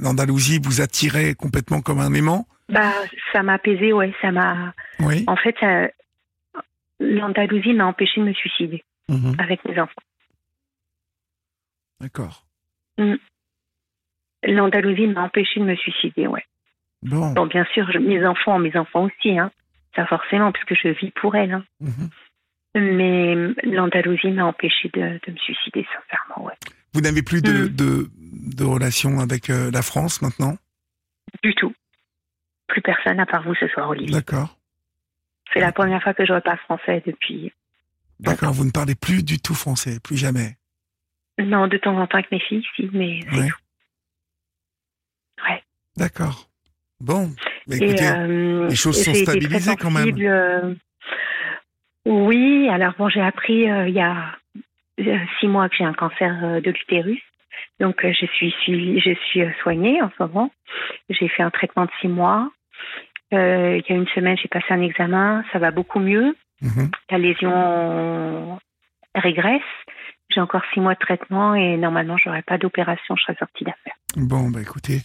L'Andalousie 0.00 0.60
vous 0.62 0.80
attirait 0.80 1.34
complètement 1.34 1.80
comme 1.80 1.98
un 2.00 2.12
aimant? 2.14 2.46
Bah, 2.68 2.92
ça 3.32 3.42
m'a 3.42 3.54
apaisé, 3.54 3.92
ouais. 3.92 4.14
Ça 4.22 4.30
m'a. 4.30 4.72
Oui. 5.00 5.24
En 5.26 5.36
fait, 5.36 5.54
ça- 5.60 5.88
l'Andalousie 7.00 7.72
m'a 7.74 7.86
empêché 7.86 8.20
de 8.20 8.26
me 8.26 8.32
suicider 8.32 8.84
Mhm. 9.08 9.34
avec 9.38 9.64
mes 9.64 9.78
enfants. 9.80 10.02
D'accord. 12.00 12.44
L'Andalousie 14.44 15.06
m'a 15.06 15.22
empêché 15.24 15.60
de 15.60 15.64
me 15.64 15.74
suicider, 15.76 16.26
ouais. 16.26 16.44
Bon. 17.02 17.32
Bon, 17.32 17.46
bien 17.46 17.64
sûr, 17.74 17.90
je- 17.92 17.98
mes 17.98 18.24
enfants, 18.26 18.58
mes 18.58 18.76
enfants 18.76 19.04
aussi, 19.04 19.38
hein. 19.38 19.50
Ça 19.94 20.06
forcément, 20.06 20.52
parce 20.52 20.64
que 20.64 20.74
je 20.74 20.88
vis 20.88 21.10
pour 21.12 21.34
elles. 21.36 21.52
hein. 21.52 21.64
Mhm. 21.80 22.08
Mais 22.74 23.34
l'Andalousie 23.64 24.30
m'a 24.30 24.46
empêché 24.46 24.88
de, 24.94 25.20
de 25.26 25.32
me 25.32 25.36
suicider, 25.36 25.86
sincèrement, 25.92 26.46
ouais. 26.46 26.54
Vous 26.94 27.00
n'avez 27.02 27.22
plus 27.22 27.42
de, 27.42 27.52
Mhm. 27.52 27.68
de, 27.68 28.10
de 28.56 28.64
relation 28.64 29.18
avec 29.20 29.50
euh, 29.50 29.70
la 29.70 29.82
France 29.82 30.22
maintenant? 30.22 30.56
Du 31.42 31.54
tout. 31.54 31.74
Plus 32.68 32.80
personne 32.82 33.20
à 33.20 33.26
part 33.26 33.42
vous 33.42 33.54
ce 33.54 33.68
soir, 33.68 33.90
Olivier. 33.90 34.12
D'accord. 34.14 34.58
C'est 35.52 35.60
la 35.60 35.72
première 35.72 36.02
fois 36.02 36.14
que 36.14 36.24
je 36.24 36.32
reparle 36.32 36.58
français 36.60 37.02
depuis. 37.04 37.52
D'accord. 38.20 38.52
Vous 38.52 38.64
ne 38.64 38.70
parlez 38.70 38.94
plus 38.94 39.22
du 39.22 39.38
tout 39.38 39.54
français, 39.54 40.00
plus 40.00 40.16
jamais. 40.16 40.56
Non, 41.38 41.66
de 41.68 41.76
temps 41.76 41.98
en 41.98 42.06
temps 42.06 42.18
avec 42.18 42.30
mes 42.30 42.40
filles, 42.40 42.64
si, 42.76 42.88
mais 42.92 43.20
Ouais. 43.32 43.48
tout. 43.48 43.56
Ouais. 45.48 45.62
D'accord. 45.96 46.48
Bon. 47.02 47.28
Bah, 47.66 47.76
écoutez, 47.76 48.06
euh, 48.06 48.68
les 48.68 48.76
choses 48.76 49.02
sont 49.02 49.12
stabilisées 49.14 49.76
quand 49.76 49.90
même. 49.90 50.14
euh, 50.20 50.74
Oui, 52.06 52.68
alors 52.70 52.94
bon, 52.96 53.08
j'ai 53.08 53.20
appris 53.20 53.68
euh, 53.70 53.88
il 53.88 53.94
y 53.94 54.00
a 54.00 54.34
six 55.40 55.48
mois 55.48 55.68
que 55.68 55.76
j'ai 55.76 55.84
un 55.84 55.94
cancer 55.94 56.60
de 56.62 56.70
l'utérus. 56.70 57.20
Donc 57.80 58.00
je 58.02 58.26
suis 58.26 58.54
je 59.00 59.14
suis 59.26 59.42
soignée 59.62 60.00
en 60.00 60.10
ce 60.16 60.22
moment. 60.22 60.50
J'ai 61.10 61.28
fait 61.28 61.42
un 61.42 61.50
traitement 61.50 61.84
de 61.86 61.90
six 62.00 62.08
mois. 62.08 62.50
Euh, 63.34 63.78
il 63.78 63.90
y 63.90 63.92
a 63.92 63.96
une 63.96 64.08
semaine, 64.08 64.36
j'ai 64.40 64.48
passé 64.48 64.66
un 64.70 64.82
examen, 64.82 65.42
ça 65.52 65.58
va 65.58 65.70
beaucoup 65.70 65.98
mieux. 66.00 66.36
Mhm. 66.60 66.90
La 67.10 67.18
lésion 67.18 68.58
régresse. 69.14 69.62
J'ai 70.34 70.40
encore 70.40 70.62
six 70.72 70.80
mois 70.80 70.94
de 70.94 70.98
traitement 70.98 71.54
et 71.54 71.76
normalement, 71.76 72.16
j'aurai 72.16 72.42
pas 72.42 72.56
d'opération, 72.56 73.16
je 73.16 73.22
serai 73.24 73.34
sortie 73.34 73.64
d'affaire. 73.64 73.94
Bon, 74.16 74.48
bah 74.50 74.60
écoutez, 74.62 75.00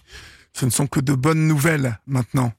ce 0.53 0.65
ne 0.65 0.71
sont 0.71 0.87
que 0.87 0.99
de 0.99 1.13
bonnes 1.13 1.47
nouvelles 1.47 1.97
maintenant. 2.07 2.51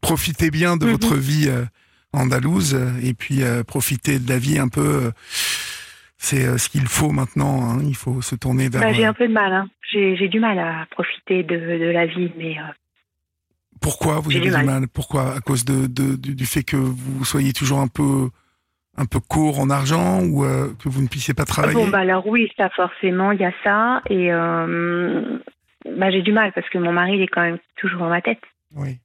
Profitez 0.00 0.50
bien 0.50 0.76
de 0.76 0.84
Mhm. 0.86 0.92
votre 0.92 1.14
vie 1.16 1.46
euh, 1.48 1.64
andalouse 2.12 2.74
euh, 2.74 2.90
et 3.02 3.14
puis 3.14 3.42
euh, 3.42 3.62
profitez 3.64 4.18
de 4.18 4.28
la 4.28 4.38
vie 4.38 4.58
un 4.58 4.68
peu. 4.68 5.04
euh, 5.06 5.10
c'est 6.18 6.56
ce 6.58 6.68
qu'il 6.68 6.86
faut 6.86 7.10
maintenant. 7.10 7.70
hein. 7.70 7.82
Il 7.84 7.94
faut 7.96 8.22
se 8.22 8.34
tourner 8.34 8.68
vers. 8.68 8.80
Bah, 8.82 8.92
j'ai 8.92 9.04
un 9.04 9.12
peu 9.12 9.28
de 9.28 9.32
mal. 9.32 9.52
Hein. 9.52 9.68
J'ai 9.92 10.28
du 10.28 10.40
mal 10.40 10.58
à 10.58 10.86
profiter 10.90 11.42
de, 11.42 11.54
de 11.56 11.90
la 11.92 12.06
vie, 12.06 12.32
mais 12.38 12.56
Pourquoi 13.80 14.20
vous 14.20 14.30
avez 14.30 14.40
du 14.40 14.46
du 14.46 14.52
mal. 14.52 14.64
mal? 14.66 14.88
Pourquoi? 14.88 15.34
À 15.34 15.40
cause 15.40 15.64
de, 15.64 15.86
de- 15.86 16.16
du, 16.16 16.34
du 16.34 16.46
fait 16.46 16.62
que 16.64 16.76
vous 16.76 17.24
soyez 17.24 17.52
toujours 17.52 17.80
un 17.80 17.88
peu 17.88 18.30
un 18.98 19.04
peu 19.04 19.20
court 19.20 19.60
en 19.60 19.68
argent 19.68 20.22
ou 20.22 20.44
euh, 20.44 20.72
que 20.82 20.88
vous 20.88 21.02
ne 21.02 21.06
puissiez 21.08 21.34
pas 21.34 21.44
travailler 21.44 21.74
Bon, 21.74 21.88
bah 21.88 21.98
alors 21.98 22.26
oui, 22.26 22.50
ça 22.56 22.70
forcément, 22.70 23.30
il 23.32 23.40
y 23.40 23.44
a 23.44 23.52
ça. 23.62 24.00
Et 24.08 24.32
euh, 24.32 25.38
bah, 25.96 26.10
j'ai 26.10 26.22
du 26.22 26.32
mal 26.32 26.52
parce 26.52 26.68
que 26.68 26.78
mon 26.78 26.92
mari, 26.92 27.16
il 27.16 27.22
est 27.22 27.28
quand 27.28 27.42
même 27.42 27.58
toujours 27.76 28.00
dans 28.00 28.08
ma 28.08 28.22
tête. 28.22 28.40
Oui. 28.74 28.98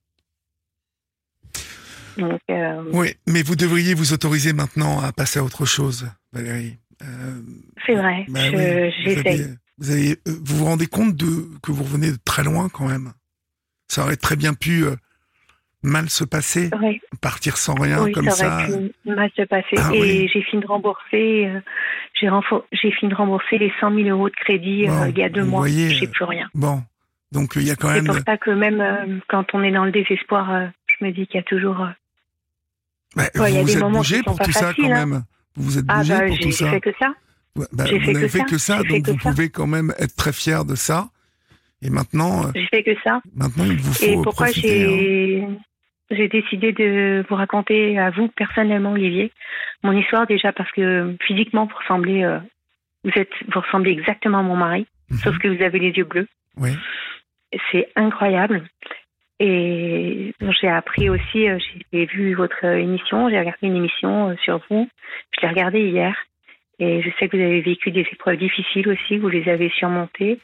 Donc, 2.17 2.41
euh, 2.49 2.83
Oui, 2.93 3.15
mais 3.27 3.41
vous 3.41 3.55
devriez 3.55 3.93
vous 3.93 4.13
autoriser 4.13 4.53
maintenant 4.53 4.99
à 5.01 5.11
passer 5.11 5.39
à 5.39 5.43
autre 5.43 5.65
chose, 5.65 6.09
Valérie. 6.33 6.77
Euh, 7.03 7.41
c'est 7.85 7.95
vrai, 7.95 8.25
bah 8.27 8.41
oui, 8.43 8.51
vous 8.51 8.91
j'essaye. 9.03 9.55
Vous, 9.77 9.91
euh, 9.91 10.15
vous 10.25 10.57
vous 10.57 10.65
rendez 10.65 10.85
compte 10.85 11.15
de 11.15 11.47
que 11.63 11.71
vous 11.71 11.83
revenez 11.83 12.11
de 12.11 12.17
très 12.23 12.43
loin 12.43 12.69
quand 12.69 12.87
même? 12.87 13.13
Ça 13.87 14.03
aurait 14.03 14.17
très 14.17 14.35
bien 14.35 14.53
pu 14.53 14.85
mal 15.83 16.09
se 16.09 16.23
passer, 16.23 16.69
Oui, 16.81 17.01
partir 17.21 17.57
sans 17.57 17.73
rien 17.75 18.03
oui 18.03 18.11
comme 18.11 18.29
ça 18.29 18.67
mal 19.05 19.31
se 19.35 19.41
passer. 19.43 19.75
Ah 19.77 19.89
et 19.93 20.01
oui. 20.01 20.29
j'ai 20.31 20.41
fini 20.43 20.61
de 20.61 20.67
rembourser, 20.67 21.47
euh, 21.47 21.59
j'ai 22.19 22.29
j'ai 22.71 22.91
fini 22.91 23.09
de 23.11 23.15
rembourser 23.15 23.57
les 23.57 23.71
100 23.79 23.95
000 23.95 24.09
euros 24.09 24.29
de 24.29 24.35
crédit 24.35 24.87
euh, 24.87 25.09
il 25.09 25.17
y 25.17 25.23
a 25.23 25.29
deux 25.29 25.43
mois. 25.43 25.67
J'ai 25.67 26.07
plus 26.07 26.25
rien. 26.25 26.47
Bon, 26.53 26.83
donc 27.31 27.53
il 27.55 27.63
y 27.63 27.71
a 27.71 27.75
quand 27.75 27.87
C'est 27.89 27.95
même. 28.01 28.05
pour 28.07 28.17
ça 28.25 28.37
que 28.37 28.51
même 28.51 28.79
euh, 28.81 29.19
quand 29.27 29.45
on 29.53 29.63
est 29.63 29.71
dans 29.71 29.85
le 29.85 29.91
désespoir, 29.91 30.69
je 30.87 31.05
me 31.05 31.11
dis 31.11 31.25
qu'il 31.27 31.37
y 31.37 31.39
a 31.39 31.43
toujours. 31.43 31.87
Bah, 33.15 33.23
Ouais, 33.35 33.51
il 33.51 33.55
y 33.55 33.57
a 33.57 33.61
vous 33.61 33.67
des 33.67 33.73
êtes 33.75 33.79
moments 33.81 33.97
bougé 33.99 34.21
pour 34.23 34.39
tout 34.39 34.51
ça 34.51 34.73
quand 34.73 34.83
hein. 34.85 35.05
même. 35.05 35.23
Vous 35.55 35.63
vous 35.63 35.77
êtes 35.79 35.85
Ah 35.89 35.97
bougé 35.97 36.13
bah 36.13 36.27
pour 36.27 36.35
j'ai 36.35 36.43
tout 36.43 36.51
ça. 36.51 36.69
fait 36.71 36.79
que 36.81 36.89
ça. 36.99 37.13
Ouais, 37.57 37.65
bah, 37.73 37.85
j'ai 37.85 37.97
vous 37.99 38.05
fait 38.05 38.13
n'avez 38.13 38.25
que 38.25 38.31
fait 38.31 38.37
ça, 38.39 38.45
que 38.45 38.57
ça, 38.57 38.77
j'ai 38.77 38.87
fait 38.87 39.01
donc 39.01 39.07
vous 39.09 39.17
pouvez 39.17 39.49
quand 39.49 39.67
même 39.67 39.93
être 39.99 40.15
très 40.15 40.31
fier 40.31 40.63
de 40.63 40.75
ça. 40.75 41.09
Et 41.83 41.89
maintenant, 41.89 42.43
J'ai 42.53 42.67
fait 42.67 42.83
que 42.83 42.91
ça. 43.03 43.19
maintenant 43.35 43.65
il 43.65 43.77
vous 43.77 43.93
faut 43.93 44.05
Et 44.05 44.13
pourquoi 44.21 44.47
hein. 44.47 45.55
J'ai 46.11 46.27
décidé 46.27 46.71
de 46.71 47.23
vous 47.27 47.35
raconter 47.35 47.97
à 47.97 48.09
vous 48.09 48.27
personnellement, 48.29 48.91
Olivier, 48.91 49.31
mon 49.83 49.91
histoire 49.93 50.27
déjà 50.27 50.51
parce 50.51 50.71
que 50.71 51.15
physiquement 51.25 51.65
vous 51.65 51.77
ressemblez, 51.77 52.23
euh, 52.23 52.39
vous 53.03 53.11
êtes, 53.15 53.31
vous 53.53 53.61
ressemblez 53.61 53.91
exactement 53.91 54.39
à 54.39 54.43
mon 54.43 54.55
mari, 54.55 54.85
Mhm. 55.09 55.17
sauf 55.17 55.37
que 55.39 55.47
vous 55.47 55.63
avez 55.63 55.79
les 55.79 55.91
yeux 55.91 56.03
bleus. 56.05 56.27
Oui. 56.57 56.71
C'est 57.71 57.89
incroyable. 57.95 58.63
Et 59.39 60.33
j'ai 60.61 60.67
appris 60.67 61.09
aussi, 61.09 61.49
euh, 61.49 61.57
j'ai 61.91 62.05
vu 62.05 62.35
votre 62.35 62.63
émission, 62.63 63.27
j'ai 63.29 63.39
regardé 63.39 63.67
une 63.67 63.75
émission 63.75 64.29
euh, 64.29 64.35
sur 64.43 64.61
vous. 64.69 64.87
Je 65.35 65.41
l'ai 65.41 65.47
regardée 65.49 65.81
hier. 65.89 66.15
Et 66.79 67.01
je 67.01 67.09
sais 67.17 67.27
que 67.27 67.37
vous 67.37 67.43
avez 67.43 67.61
vécu 67.61 67.91
des 67.91 68.05
épreuves 68.11 68.37
difficiles 68.37 68.87
aussi, 68.87 69.17
vous 69.17 69.29
les 69.29 69.49
avez 69.49 69.69
surmontées. 69.69 70.39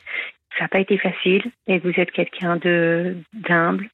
Ça 0.58 0.64
n'a 0.66 0.68
pas 0.68 0.80
été 0.80 0.98
facile. 0.98 1.44
Et 1.68 1.78
vous 1.80 1.94
êtes 1.98 2.12
quelqu'un 2.12 2.58
de 2.58 3.18
d'humble. 3.34 3.88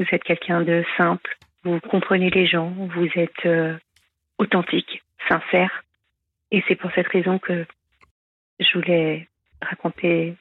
Vous 0.00 0.06
êtes 0.12 0.24
quelqu'un 0.24 0.62
de 0.62 0.82
simple. 0.96 1.38
Vous 1.62 1.78
comprenez 1.78 2.30
les 2.30 2.46
gens. 2.46 2.70
Vous 2.70 3.08
êtes 3.14 3.44
euh, 3.44 3.76
authentique, 4.38 5.02
sincère. 5.28 5.84
Et 6.50 6.64
c'est 6.66 6.74
pour 6.74 6.90
cette 6.94 7.08
raison 7.08 7.38
que 7.38 7.66
je 8.58 8.78
voulais 8.78 9.28
raconter 9.60 10.36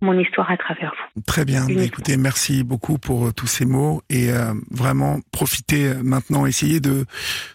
mon 0.00 0.18
histoire 0.18 0.50
à 0.50 0.56
travers 0.56 0.94
vous. 1.14 1.22
Très 1.22 1.44
bien. 1.44 1.66
Bah, 1.66 1.82
écoutez, 1.82 2.16
merci 2.16 2.62
beaucoup 2.64 2.98
pour 2.98 3.26
euh, 3.26 3.32
tous 3.32 3.46
ces 3.46 3.66
mots 3.66 4.02
et 4.08 4.30
euh, 4.30 4.54
vraiment 4.70 5.18
profitez 5.32 5.88
euh, 5.88 6.02
maintenant, 6.02 6.46
essayez 6.46 6.80
de 6.80 7.04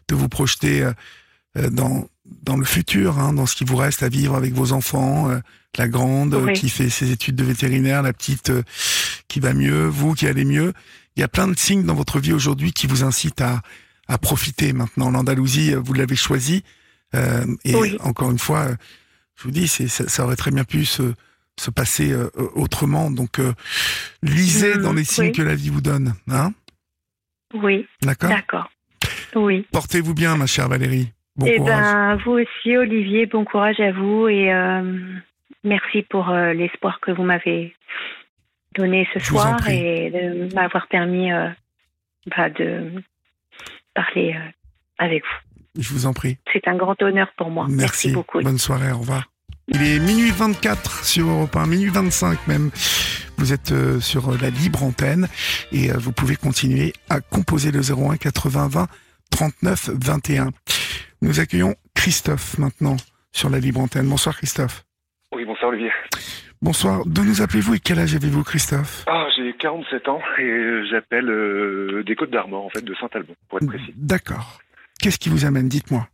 de 0.09 0.15
vous 0.15 0.29
projeter 0.29 0.87
dans 1.71 2.05
dans 2.25 2.57
le 2.57 2.65
futur, 2.65 3.19
hein, 3.19 3.33
dans 3.33 3.45
ce 3.45 3.55
qui 3.55 3.63
vous 3.63 3.77
reste 3.77 4.03
à 4.03 4.09
vivre 4.09 4.35
avec 4.35 4.53
vos 4.53 4.73
enfants. 4.73 5.29
La 5.77 5.87
grande 5.87 6.33
euh, 6.35 6.41
Oui. 6.45 6.53
qui 6.53 6.69
fait 6.69 6.89
ses 6.89 7.11
études 7.11 7.35
de 7.35 7.43
vétérinaire, 7.43 8.01
la 8.03 8.13
petite 8.13 8.49
euh, 8.49 8.63
qui 9.27 9.39
va 9.39 9.53
mieux, 9.53 9.85
vous 9.87 10.13
qui 10.13 10.27
allez 10.27 10.45
mieux. 10.45 10.73
Il 11.15 11.19
y 11.21 11.23
a 11.23 11.27
plein 11.27 11.47
de 11.47 11.57
signes 11.57 11.83
dans 11.83 11.93
votre 11.95 12.19
vie 12.19 12.33
aujourd'hui 12.33 12.73
qui 12.73 12.87
vous 12.87 13.03
incitent 13.03 13.41
à 13.41 13.61
à 14.09 14.17
profiter 14.17 14.73
maintenant. 14.73 15.11
L'Andalousie, 15.11 15.73
euh, 15.73 15.79
vous 15.79 15.93
l'avez 15.93 16.15
choisi 16.17 16.63
euh, 17.15 17.45
et 17.63 17.73
Oui. 17.75 17.97
encore 18.01 18.31
une 18.31 18.37
fois, 18.39 18.67
je 19.37 19.43
vous 19.43 19.51
dis, 19.51 19.67
c'est 19.69 19.87
ça, 19.87 20.07
ça 20.09 20.25
aurait 20.25 20.35
très 20.35 20.51
bien 20.51 20.63
pu 20.65 20.83
se 20.85 21.13
se 21.59 21.69
passer 21.71 22.11
euh, 22.11 22.29
autrement. 22.55 23.11
Donc, 23.11 23.39
lisez 24.23 24.75
Mhm, 24.75 24.81
dans 24.81 24.93
les 24.93 25.03
signes 25.03 25.25
oui. 25.27 25.31
que 25.31 25.41
la 25.43 25.53
vie 25.55 25.69
vous 25.69 25.81
donne. 25.81 26.15
Hein? 26.29 26.51
Oui, 27.53 27.85
D'accord? 28.01 28.29
D'accord. 28.29 28.69
Oui. 29.35 29.65
Portez-vous 29.71 30.13
bien, 30.15 30.35
ma 30.35 30.47
chère 30.47 30.67
Valérie. 30.67 31.11
Bon 31.35 31.45
Eh 31.47 31.57
courage. 31.57 31.79
ben, 31.79 32.15
vous 32.25 32.31
aussi, 32.31 32.75
Olivier, 32.75 33.25
bon 33.27 33.45
courage 33.45 33.79
à 33.79 33.91
vous 33.91 34.27
et 34.27 34.51
euh, 34.51 34.99
merci 35.63 36.03
pour 36.03 36.29
euh, 36.29 36.53
l'espoir 36.53 36.99
que 36.99 37.11
vous 37.11 37.23
m'avez 37.23 37.75
donné 38.75 39.07
ce 39.13 39.19
Je 39.19 39.25
soir 39.25 39.67
et 39.69 40.09
de 40.09 40.53
m'avoir 40.53 40.87
permis 40.87 41.31
euh, 41.31 41.49
bah, 42.35 42.49
de 42.49 43.03
parler 43.93 44.35
euh, 44.35 44.49
avec 44.97 45.23
vous. 45.23 45.81
Je 45.81 45.89
vous 45.89 46.05
en 46.05 46.13
prie. 46.13 46.37
C'est 46.51 46.67
un 46.67 46.75
grand 46.75 47.01
honneur 47.01 47.31
pour 47.37 47.49
moi. 47.49 47.65
Merci, 47.69 48.11
beaucoup. 48.11 48.41
Bonne 48.41 48.59
soirée. 48.59 48.91
Au 48.91 48.99
revoir. 48.99 49.29
Il 49.67 49.81
est 49.81 49.99
minuit 49.99 50.31
24 50.31 51.05
sur 51.05 51.27
Europe 51.27 51.55
1, 51.55 51.67
minuit 51.67 51.89
25 51.89 52.47
même. 52.47 52.69
Vous 53.37 53.53
êtes 53.53 53.73
sur 53.99 54.37
la 54.39 54.49
libre 54.49 54.83
antenne 54.83 55.27
et 55.71 55.89
vous 55.91 56.11
pouvez 56.11 56.35
continuer 56.35 56.93
à 57.09 57.21
composer 57.21 57.71
le 57.71 57.79
01 57.79 58.17
80 58.17 58.67
20 58.67 58.87
39 59.31 59.89
21. 59.93 60.51
Nous 61.21 61.39
accueillons 61.39 61.75
Christophe 61.95 62.57
maintenant 62.57 62.97
sur 63.31 63.49
la 63.49 63.59
libre 63.59 63.79
antenne. 63.79 64.07
Bonsoir 64.07 64.37
Christophe. 64.37 64.83
Oui, 65.43 65.47
bonsoir 65.47 65.71
Olivier. 65.71 65.91
Bonsoir. 66.61 67.01
D'où 67.05 67.25
nous 67.25 67.41
appelez-vous 67.41 67.73
et 67.73 67.79
quel 67.79 67.99
âge 67.99 68.15
avez-vous 68.15 68.45
Christophe? 68.45 69.03
Ah, 69.07 69.27
j'ai 69.35 69.51
47 69.51 70.07
ans 70.07 70.21
et 70.39 70.85
j'appelle 70.89 71.29
euh, 71.29 72.01
des 72.05 72.15
Côtes 72.15 72.29
d'Armor, 72.29 72.65
en 72.65 72.69
fait, 72.69 72.81
de 72.81 72.95
Saint-Albon, 72.95 73.35
pour 73.49 73.57
être 73.57 73.67
précis. 73.67 73.93
D'accord. 73.97 74.59
Qu'est-ce 75.01 75.19
qui 75.19 75.27
vous 75.27 75.43
amène? 75.43 75.67
Dites-moi. 75.67 76.07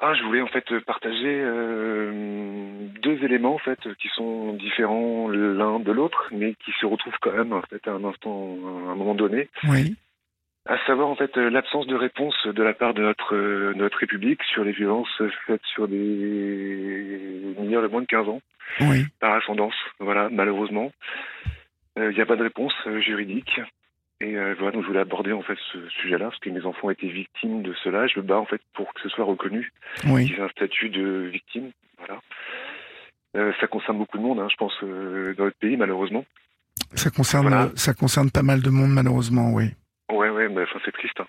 Ah, 0.00 0.12
je 0.12 0.22
voulais 0.24 0.42
en 0.42 0.48
fait 0.48 0.66
partager 0.80 1.40
euh, 1.40 2.88
deux 3.02 3.24
éléments 3.24 3.54
en 3.54 3.58
fait 3.58 3.78
qui 3.98 4.08
sont 4.08 4.52
différents 4.52 5.28
l'un 5.28 5.80
de 5.80 5.92
l'autre, 5.92 6.28
mais 6.30 6.54
qui 6.62 6.72
se 6.78 6.84
retrouvent 6.84 7.16
quand 7.22 7.32
même 7.32 7.54
en 7.54 7.62
fait 7.62 7.88
à 7.88 7.92
un 7.92 8.04
instant, 8.04 8.58
à 8.88 8.92
un 8.92 8.96
moment 8.96 9.14
donné. 9.14 9.48
Oui. 9.64 9.96
À 10.64 10.78
savoir 10.86 11.08
en 11.08 11.16
fait 11.16 11.36
euh, 11.38 11.50
l'absence 11.50 11.86
de 11.88 11.96
réponse 11.96 12.36
de 12.46 12.62
la 12.62 12.72
part 12.72 12.94
de 12.94 13.02
notre 13.02 13.34
euh, 13.34 13.72
notre 13.74 13.98
République 13.98 14.42
sur 14.44 14.62
les 14.62 14.70
violences 14.72 15.20
faites 15.46 15.64
sur 15.74 15.88
des 15.88 17.54
mineurs 17.58 17.82
de 17.82 17.88
moins 17.88 18.02
de 18.02 18.06
15 18.06 18.28
ans 18.28 18.40
Oui. 18.80 19.04
par 19.20 19.34
ascendance. 19.34 19.74
Voilà, 19.98 20.28
malheureusement, 20.30 20.92
Euh, 21.98 22.10
il 22.10 22.14
n'y 22.14 22.22
a 22.22 22.26
pas 22.26 22.36
de 22.36 22.42
réponse 22.42 22.72
euh, 22.86 23.00
juridique. 23.00 23.60
Et 24.22 24.34
euh, 24.38 24.54
voilà, 24.56 24.72
donc 24.72 24.82
je 24.82 24.86
voulais 24.86 25.00
aborder 25.00 25.32
en 25.32 25.42
fait 25.42 25.58
ce 25.72 25.78
sujet-là 26.00 26.26
parce 26.30 26.38
que 26.38 26.48
mes 26.48 26.64
enfants 26.64 26.88
étaient 26.90 27.08
victimes 27.08 27.62
de 27.62 27.74
cela. 27.84 28.06
Je 28.06 28.18
me 28.20 28.24
bats 28.24 28.38
en 28.38 28.46
fait 28.46 28.62
pour 28.72 28.94
que 28.94 29.00
ce 29.02 29.08
soit 29.10 29.24
reconnu 29.26 29.70
Oui. 30.06 30.26
qu'ils 30.26 30.36
aient 30.36 30.42
un 30.42 30.48
statut 30.48 30.88
de 30.88 31.28
victime. 31.30 31.70
Voilà. 31.98 32.20
Euh, 33.36 33.52
ça 33.60 33.66
concerne 33.66 33.98
beaucoup 33.98 34.16
de 34.16 34.22
monde, 34.22 34.38
hein, 34.40 34.48
je 34.50 34.56
pense, 34.56 34.72
euh, 34.84 35.34
dans 35.36 35.44
notre 35.44 35.58
pays, 35.58 35.76
malheureusement. 35.76 36.24
Ça 36.94 37.10
concerne, 37.10 37.48
Voilà. 37.48 37.70
ça 37.74 37.92
concerne 37.94 38.30
pas 38.30 38.42
mal 38.42 38.62
de 38.62 38.70
monde 38.70 38.90
malheureusement, 38.92 39.50
oui. 39.52 39.66
Mais 40.48 40.62
enfin 40.62 40.78
c'est 40.84 40.92
triste. 40.92 41.18
hein. 41.20 41.26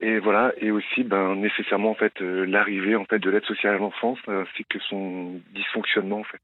Et 0.00 0.18
voilà, 0.18 0.52
et 0.58 0.70
aussi, 0.70 1.04
ben 1.04 1.36
nécessairement 1.36 1.90
en 1.90 1.94
fait 1.94 2.12
euh, 2.20 2.44
l'arrivée 2.46 2.96
en 2.96 3.04
fait 3.04 3.18
de 3.18 3.30
l'aide 3.30 3.44
sociale 3.44 3.74
à 3.76 3.78
l'enfance 3.78 4.18
ainsi 4.28 4.64
que 4.68 4.78
son 4.88 5.40
dysfonctionnement 5.54 6.18
en 6.20 6.24
fait. 6.24 6.40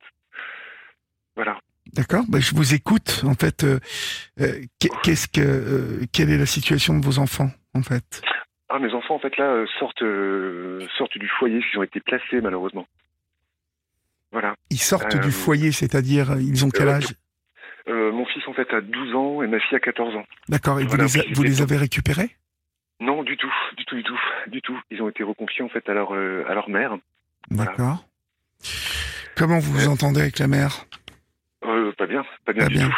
Voilà. 1.36 1.58
D'accord. 1.94 2.24
Ben, 2.28 2.40
je 2.40 2.54
vous 2.54 2.74
écoute. 2.74 3.22
En 3.24 3.34
fait, 3.34 3.64
euh, 3.64 3.80
euh, 4.40 4.60
qu'est- 4.78 4.92
qu'est-ce 5.02 5.26
que, 5.28 5.40
euh, 5.40 6.04
quelle 6.12 6.30
est 6.30 6.38
la 6.38 6.46
situation 6.46 6.96
de 6.98 7.04
vos 7.04 7.18
enfants, 7.18 7.50
en 7.74 7.82
fait? 7.82 8.22
Ah, 8.68 8.78
mes 8.78 8.92
enfants 8.94 9.16
en 9.16 9.18
fait 9.18 9.36
là 9.36 9.46
euh, 9.46 9.66
sortent 9.80 10.02
euh, 10.02 10.86
sortent 10.96 11.18
du 11.18 11.28
foyer, 11.28 11.60
ils 11.72 11.78
ont 11.78 11.82
été 11.82 11.98
placés 11.98 12.40
malheureusement. 12.40 12.86
Voilà. 14.30 14.54
Ils 14.70 14.78
sortent 14.78 15.16
Euh, 15.16 15.18
du 15.18 15.32
foyer, 15.32 15.72
c'est-à-dire, 15.72 16.30
euh, 16.32 16.40
ils 16.40 16.64
ont 16.64 16.70
quel 16.70 16.86
euh, 16.88 16.92
âge? 16.92 17.06
Euh, 17.88 18.12
mon 18.12 18.24
fils 18.26 18.46
en 18.48 18.52
fait 18.52 18.72
a 18.74 18.80
12 18.80 19.14
ans 19.14 19.42
et 19.42 19.46
ma 19.46 19.58
fille 19.60 19.76
a 19.76 19.80
14 19.80 20.14
ans. 20.16 20.24
D'accord. 20.48 20.78
Et 20.80 20.82
vous 20.84 20.88
voilà, 20.90 21.04
les, 21.04 21.18
a- 21.18 21.22
puis 21.22 21.32
vous 21.34 21.42
les 21.42 21.50
c'était- 21.52 21.62
avez 21.62 21.76
récupérés? 21.78 22.30
Non, 23.00 23.22
du 23.22 23.36
tout, 23.38 23.52
du 23.78 23.84
tout, 23.86 23.96
du 23.96 24.02
tout, 24.02 24.18
du 24.48 24.60
tout. 24.62 24.78
Ils 24.90 25.00
ont 25.02 25.08
été 25.08 25.22
reconfiés 25.22 25.64
en 25.64 25.68
fait 25.70 25.88
à 25.88 25.94
leur 25.94 26.14
euh, 26.14 26.44
à 26.48 26.54
leur 26.54 26.68
mère. 26.68 26.96
Voilà. 27.50 27.70
D'accord. 27.70 28.04
Comment 29.36 29.58
vous 29.58 29.72
vous 29.72 29.86
Euh, 29.88 29.92
entendez 29.92 30.20
avec 30.20 30.38
la 30.38 30.48
mère? 30.48 30.84
Euh, 31.64 31.92
pas 31.92 32.06
bien, 32.06 32.24
pas 32.44 32.52
bien 32.52 32.64
Pas 32.64 32.68
du 32.68 32.74
bien. 32.74 32.88
tout. 32.88 32.96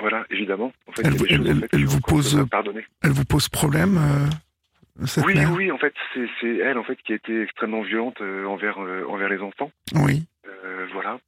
Voilà, 0.00 0.24
évidemment. 0.30 0.72
En 0.86 0.92
fait, 0.92 1.02
Elle 1.04 1.14
vous- 1.16 1.26
des 1.26 1.36
choses, 1.36 1.46
elle- 1.48 1.56
en 1.56 1.60
fait, 1.60 1.68
elle 1.72 1.78
qu'il 1.78 1.86
vous 1.86 1.94
faut 1.96 2.00
qu'on 2.00 2.14
pose- 2.16 2.34
doit 2.36 2.46
pardonner. 2.46 2.84
Elle 3.02 3.10
vous 3.12 3.24
pose 3.24 3.48
problème, 3.48 3.98
cette 5.06 5.24
Oui, 5.24 5.34
mère? 5.34 5.52
oui, 5.52 5.70
en 5.70 5.78
fait, 5.78 5.94
c'est 6.14 6.28
c'est 6.40 6.56
elle 6.56 6.78
en 6.78 6.84
fait 6.84 6.96
qui 7.02 7.12
a 7.12 7.16
été 7.16 7.42
extrêmement 7.42 7.82
violente 7.82 8.20
euh, 8.20 8.44
envers 8.46 8.78
euh, 8.82 9.04
envers 9.08 9.28
les 9.28 9.40
enfants. 9.40 9.70
Oui. 9.94 10.24
Euh, 10.46 10.86
voilà. 10.92 11.18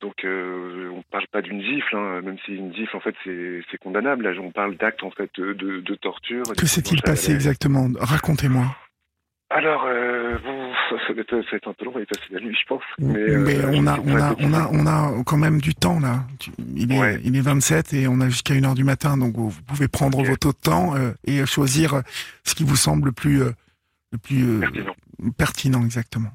Donc, 0.00 0.24
euh, 0.24 0.88
on 0.94 1.02
parle 1.10 1.26
pas 1.30 1.42
d'une 1.42 1.62
gifle, 1.62 1.94
hein, 1.94 2.22
même 2.22 2.38
si 2.46 2.52
une 2.54 2.74
gifle, 2.74 2.96
en 2.96 3.00
fait, 3.00 3.14
c'est 3.24 3.78
condamnable. 3.78 4.28
Là, 4.28 4.40
on 4.40 4.50
parle 4.50 4.76
d'actes, 4.76 5.02
en 5.02 5.10
fait, 5.10 5.30
de, 5.38 5.94
torture. 5.96 6.44
Que 6.56 6.66
s'est-il 6.66 7.02
passé 7.02 7.32
exactement? 7.32 7.88
Racontez-moi. 7.98 8.64
Alors, 9.52 9.84
euh, 9.84 10.38
bon, 10.44 10.72
ça, 10.90 11.12
va 11.12 11.20
être, 11.20 11.68
un 11.68 11.72
peu 11.72 11.84
long, 11.84 11.90
on 11.90 11.94
va 11.98 12.02
y 12.02 12.06
passer 12.06 12.22
la 12.30 12.40
nuit, 12.40 12.56
je 12.58 12.66
pense. 12.68 12.82
Mais, 13.00 13.18
euh, 13.18 13.72
on 13.74 13.86
a, 13.88 13.98
on 13.98 14.16
a, 14.16 14.36
on 14.38 14.54
a, 14.54 14.68
on 14.72 14.86
a 14.86 15.24
quand 15.24 15.36
même 15.36 15.60
du 15.60 15.74
temps 15.74 15.98
là. 15.98 16.24
Il 16.76 16.92
est, 16.92 16.98
Ouais. 16.98 17.20
il 17.24 17.36
est 17.36 17.40
27 17.40 17.92
et 17.94 18.06
on 18.06 18.20
a 18.20 18.28
jusqu'à 18.28 18.54
une 18.54 18.64
heure 18.64 18.76
du 18.76 18.84
matin, 18.84 19.16
donc 19.16 19.34
vous 19.34 19.52
pouvez 19.66 19.88
prendre 19.88 20.22
votre 20.22 20.52
temps 20.52 20.94
euh, 20.94 21.10
et 21.26 21.44
choisir 21.46 22.02
ce 22.44 22.54
qui 22.54 22.62
vous 22.62 22.76
semble 22.76 23.06
le 23.06 23.12
plus, 23.12 23.40
le 23.40 24.18
plus 24.22 24.60
Pertinent. 24.60 24.94
pertinent 25.36 25.84
exactement. 25.84 26.30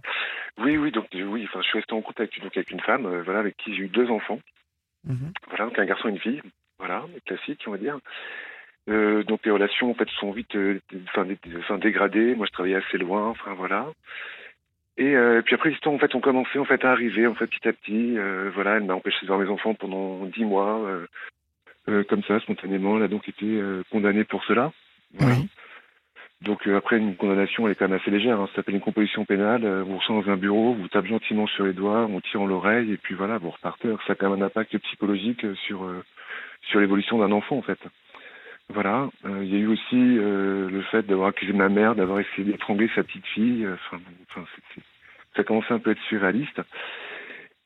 Oui, 0.57 0.77
oui, 0.77 0.91
donc 0.91 1.07
euh, 1.14 1.23
oui, 1.23 1.45
enfin, 1.45 1.61
je 1.61 1.68
suis 1.68 1.80
resté 1.80 1.94
en 1.94 2.02
contact 2.02 2.40
donc, 2.41 2.56
avec 2.56 2.72
une 2.72 2.80
femme, 2.80 3.06
euh, 3.06 3.23
voilà, 3.23 3.40
avec 3.40 3.57
qui 3.57 3.76
j'ai 3.76 3.84
eu 3.84 3.88
deux 3.88 4.10
enfants. 4.10 4.40
Mhm. 5.06 5.34
Voilà, 5.49 5.65
donc 5.65 5.77
un 5.77 5.86
garçon 5.86 6.07
et 6.07 6.11
une 6.11 6.19
fille, 6.19 6.41
voilà, 6.80 7.03
classique, 7.26 7.64
on 7.68 7.72
va 7.72 7.77
dire. 7.77 7.99
Euh, 8.88 9.23
donc 9.23 9.41
les 9.44 9.52
relations 9.52 9.90
en 9.90 9.95
fait 9.95 10.07
sont 10.11 10.32
vite, 10.32 10.56
euh, 10.56 10.80
dégradées. 11.82 12.36
Moi, 12.36 12.45
je 12.45 12.52
travaillais 12.52 12.76
assez 12.76 12.98
loin, 12.98 13.27
enfin 13.30 13.53
voilà. 13.53 13.88
Et 14.98 15.14
puis 15.44 15.56
après, 15.56 15.69
les 15.69 15.76
histoires 15.76 15.94
en 15.94 15.99
fait 15.99 16.15
ont 16.15 16.22
commencé 16.22 16.57
en 16.57 16.64
fait 16.64 16.86
à 16.86 16.91
arriver 16.91 17.27
en 17.27 17.36
fait 17.36 17.48
petit 17.48 17.68
à 17.68 17.73
petit. 17.73 18.15
Voilà, 18.53 18.77
elle 18.77 18.86
m'a 18.86 18.94
empêché 18.94 19.18
de 19.23 19.27
voir 19.27 19.40
mes 19.40 19.49
enfants 19.49 19.73
pendant 19.73 20.23
dix 20.27 20.45
mois. 20.45 20.90
Comme 21.86 22.23
ça, 22.23 22.40
spontanément. 22.40 22.95
Elle 22.95 23.03
a 23.03 23.07
donc 23.10 23.27
été 23.27 23.61
condamnée 23.91 24.23
pour 24.23 24.45
cela. 24.45 24.72
Voilà. 25.15 25.36
Donc 26.41 26.67
après 26.67 26.97
une 26.97 27.15
condamnation, 27.15 27.65
elle 27.65 27.71
est 27.71 27.75
quand 27.75 27.87
même 27.87 27.99
assez 27.99 28.11
légère. 28.11 28.39
Hein. 28.39 28.47
Ça 28.49 28.57
s'appelle 28.57 28.75
une 28.75 28.81
composition 28.81 29.25
pénale. 29.25 29.65
vous 29.81 29.97
ressent 29.97 30.21
dans 30.21 30.29
un 30.29 30.37
bureau, 30.37 30.73
vous 30.73 30.87
tape 30.89 31.05
gentiment 31.05 31.47
sur 31.47 31.65
les 31.65 31.73
doigts, 31.73 32.07
on 32.09 32.19
tire 32.21 32.41
en 32.41 32.45
l'oreille 32.45 32.91
et 32.91 32.97
puis 32.97 33.15
voilà, 33.15 33.37
vous 33.37 33.49
repartez. 33.49 33.89
Ça 34.05 34.13
a 34.13 34.15
quand 34.15 34.29
même 34.29 34.41
un 34.41 34.45
impact 34.45 34.77
psychologique 34.79 35.45
sur 35.65 35.89
sur 36.69 36.79
l'évolution 36.79 37.19
d'un 37.19 37.31
enfant 37.31 37.57
en 37.57 37.61
fait. 37.61 37.79
Voilà. 38.69 39.09
Euh, 39.25 39.43
il 39.43 39.53
y 39.53 39.55
a 39.55 39.59
eu 39.59 39.67
aussi 39.67 39.95
euh, 39.95 40.69
le 40.69 40.81
fait 40.83 41.03
d'avoir 41.03 41.29
accusé 41.29 41.53
ma 41.53 41.69
mère 41.69 41.95
d'avoir 41.95 42.19
essayé 42.19 42.51
d'étrangler 42.51 42.89
sa 42.95 43.03
petite 43.03 43.25
fille. 43.27 43.67
Enfin, 43.67 44.01
enfin 44.29 44.45
ça 45.35 45.43
commençait 45.43 45.73
un 45.73 45.79
peu 45.79 45.91
à 45.91 45.93
être 45.93 46.01
surréaliste. 46.09 46.61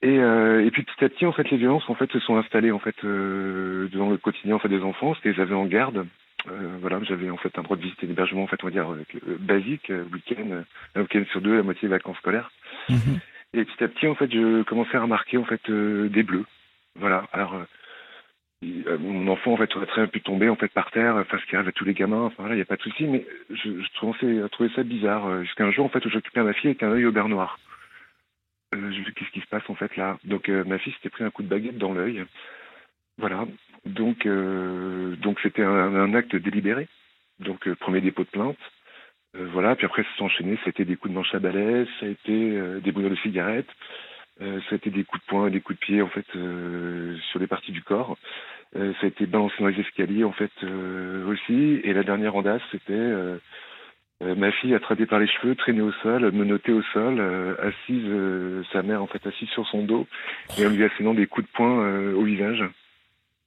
Et, 0.02 0.18
euh, 0.20 0.66
et 0.66 0.72
puis 0.72 0.84
petit 0.84 1.04
à 1.04 1.10
petit, 1.10 1.26
en 1.26 1.34
fait, 1.34 1.50
les 1.52 1.58
violences 1.58 1.90
en 1.90 1.96
fait 1.96 2.12
se 2.12 2.20
sont 2.20 2.38
installées 2.38 2.72
en 2.72 2.80
fait 2.80 2.96
dans 3.04 4.10
le 4.10 4.18
quotidien 4.18 4.56
en 4.56 4.60
fait 4.60 4.70
des 4.70 4.82
enfants. 4.82 5.14
C'était 5.16 5.34
les 5.34 5.42
avaient 5.42 5.56
en 5.56 5.66
garde. 5.66 6.06
Voilà, 6.82 7.00
j'avais 7.04 7.30
en 7.30 7.38
fait 7.38 7.58
un 7.58 7.64
droit 7.64 7.78
de 7.78 7.82
visite 7.82 8.04
et 8.04 8.08
d'hébergement 8.08 8.44
en 8.44 8.48
fait 8.48 8.64
on 8.64 8.68
va 8.68 8.72
dire 8.72 8.88
basique, 9.40 9.92
week-end, 10.12 10.64
un 10.96 11.02
week-end 11.02 11.24
sur 11.32 11.42
deux, 11.42 11.58
la 11.58 11.64
moitié 11.64 11.88
vacances 11.88 12.18
scolaires. 12.18 12.52
Mhm. 12.90 13.20
Et 13.54 13.66
petit 13.66 13.84
à 13.84 13.88
petit, 13.88 14.08
en 14.08 14.14
fait, 14.14 14.32
je 14.32 14.62
commençais 14.62 14.96
à 14.96 15.02
remarquer 15.02 15.38
en 15.38 15.44
fait 15.44 15.70
des 15.72 16.24
bleus. 16.24 16.46
Voilà. 16.96 17.26
Alors 17.34 17.56
euh, 18.66 18.98
mon 18.98 19.32
enfant 19.32 19.54
en 19.54 19.58
fait 19.58 19.74
aurait 19.76 19.86
très 19.86 20.02
bien 20.02 20.08
pu 20.08 20.22
tomber 20.22 20.50
en 20.50 20.56
fait 20.58 20.68
par 20.68 20.92
terre, 20.92 21.16
enfin 21.16 21.38
ce 21.40 21.46
qui 21.46 21.56
arrive 21.56 21.70
à 21.70 21.72
tous 21.72 21.86
les 21.86 21.94
gamins, 21.94 22.24
enfin 22.24 22.36
voilà, 22.40 22.56
il 22.56 22.58
n'y 22.58 22.64
a 22.64 22.66
pas 22.66 22.76
de 22.76 22.82
souci, 22.82 23.06
mais 23.06 23.26
je, 23.50 23.56
je 23.56 24.00
commençais 24.00 24.42
à 24.42 24.50
trouver 24.50 24.70
ça 24.76 24.84
bizarre. 24.84 25.28
Euh, 25.28 25.44
jusqu'à 25.44 25.66
un 25.66 25.72
jour 25.72 25.86
en 25.86 25.90
fait 25.90 26.06
où 26.06 26.10
j'occupais 26.10 26.44
ma 26.44 26.54
fille 26.54 26.72
avec 26.72 26.84
un 26.84 26.92
œil 26.92 27.06
au 27.06 27.12
beurre 27.12 27.30
noir. 27.30 27.58
Euh, 28.76 28.92
Qu'est-ce 29.16 29.32
qui 29.32 29.40
se 29.40 29.48
passe 29.48 29.68
en 29.70 29.76
fait 29.76 29.96
là? 29.96 30.18
Donc 30.26 30.50
euh, 30.50 30.66
ma 30.66 30.78
fille 30.78 30.94
s'était 30.94 31.10
pris 31.10 31.24
un 31.24 31.30
coup 31.30 31.44
de 31.44 31.48
baguette 31.48 31.78
dans 31.78 31.94
l'œil. 31.94 32.26
Voilà. 33.20 33.46
Donc 33.86 34.28
donc 34.28 35.40
c'était 35.42 35.64
un, 35.64 36.14
acte 36.14 36.36
délibéré. 36.36 36.88
Donc 37.40 37.70
premier 37.76 38.02
dépôt 38.02 38.24
de 38.24 38.30
plainte. 38.30 38.58
voilà. 39.34 39.76
Puis 39.76 39.86
après 39.86 40.04
ça 40.04 40.10
s'est 40.18 40.24
enchaîné. 40.24 40.58
C'était 40.66 40.86
des 40.86 40.96
coups 40.96 41.12
de 41.12 41.18
manche 41.18 41.34
à 41.36 41.40
balai, 41.40 41.86
ça 42.00 42.08
a 42.08 42.10
été 42.10 42.82
des 42.82 42.92
bouillons 42.92 43.10
de 43.10 43.16
cigarettes. 43.18 43.70
Euh, 44.42 44.60
ça 44.62 44.74
a 44.74 44.76
été 44.76 44.90
des 44.90 45.04
coups 45.04 45.22
de 45.22 45.28
poing, 45.28 45.50
des 45.50 45.60
coups 45.60 45.80
de 45.80 45.86
pied 45.86 46.02
en 46.02 46.08
fait 46.08 46.26
euh, 46.36 47.18
sur 47.32 47.40
les 47.40 47.48
parties 47.48 47.72
du 47.72 47.82
corps. 47.82 48.18
Euh, 48.76 48.94
ça 48.94 49.06
a 49.06 49.08
été 49.08 49.26
balancé 49.26 49.56
dans 49.60 49.68
les 49.68 49.80
escaliers 49.80 50.24
en 50.24 50.32
fait 50.32 50.52
aussi. 51.28 51.82
Et 51.84 51.94
la 51.94 52.04
dernière 52.04 52.36
audace, 52.36 52.62
c'était 52.72 53.14
ma 54.22 54.52
fille 54.52 54.76
attrapée 54.76 55.06
par 55.06 55.20
les 55.20 55.28
cheveux, 55.28 55.56
traînée 55.56 55.82
au 55.82 55.92
sol, 56.04 56.32
menottée 56.32 56.74
au 56.74 56.82
sol, 56.94 57.22
assise, 57.62 58.66
sa 58.72 58.84
mère 58.84 59.02
en 59.02 59.08
fait 59.08 59.26
assise 59.26 59.50
sur 59.50 59.68
son 59.68 59.84
dos, 59.84 60.08
et 60.58 60.66
en 60.66 60.70
lui 60.70 60.84
assénant 60.84 61.14
des 61.14 61.26
coups 61.26 61.48
de 61.48 61.52
poing 61.54 62.14
au 62.14 62.24
visage 62.24 62.64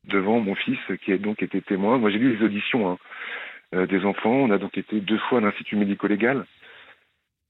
devant 0.06 0.40
mon 0.40 0.54
fils 0.54 0.78
qui 1.04 1.12
a 1.12 1.18
donc 1.18 1.42
été 1.42 1.60
témoin. 1.60 1.98
Moi 1.98 2.10
j'ai 2.10 2.18
lu 2.18 2.36
les 2.36 2.44
auditions 2.44 2.98
hein, 3.72 3.86
des 3.86 4.04
enfants. 4.04 4.34
On 4.34 4.50
a 4.50 4.58
donc 4.58 4.76
été 4.76 5.00
deux 5.00 5.18
fois 5.18 5.38
à 5.38 5.40
l'institut 5.42 5.76
médico-légal, 5.76 6.44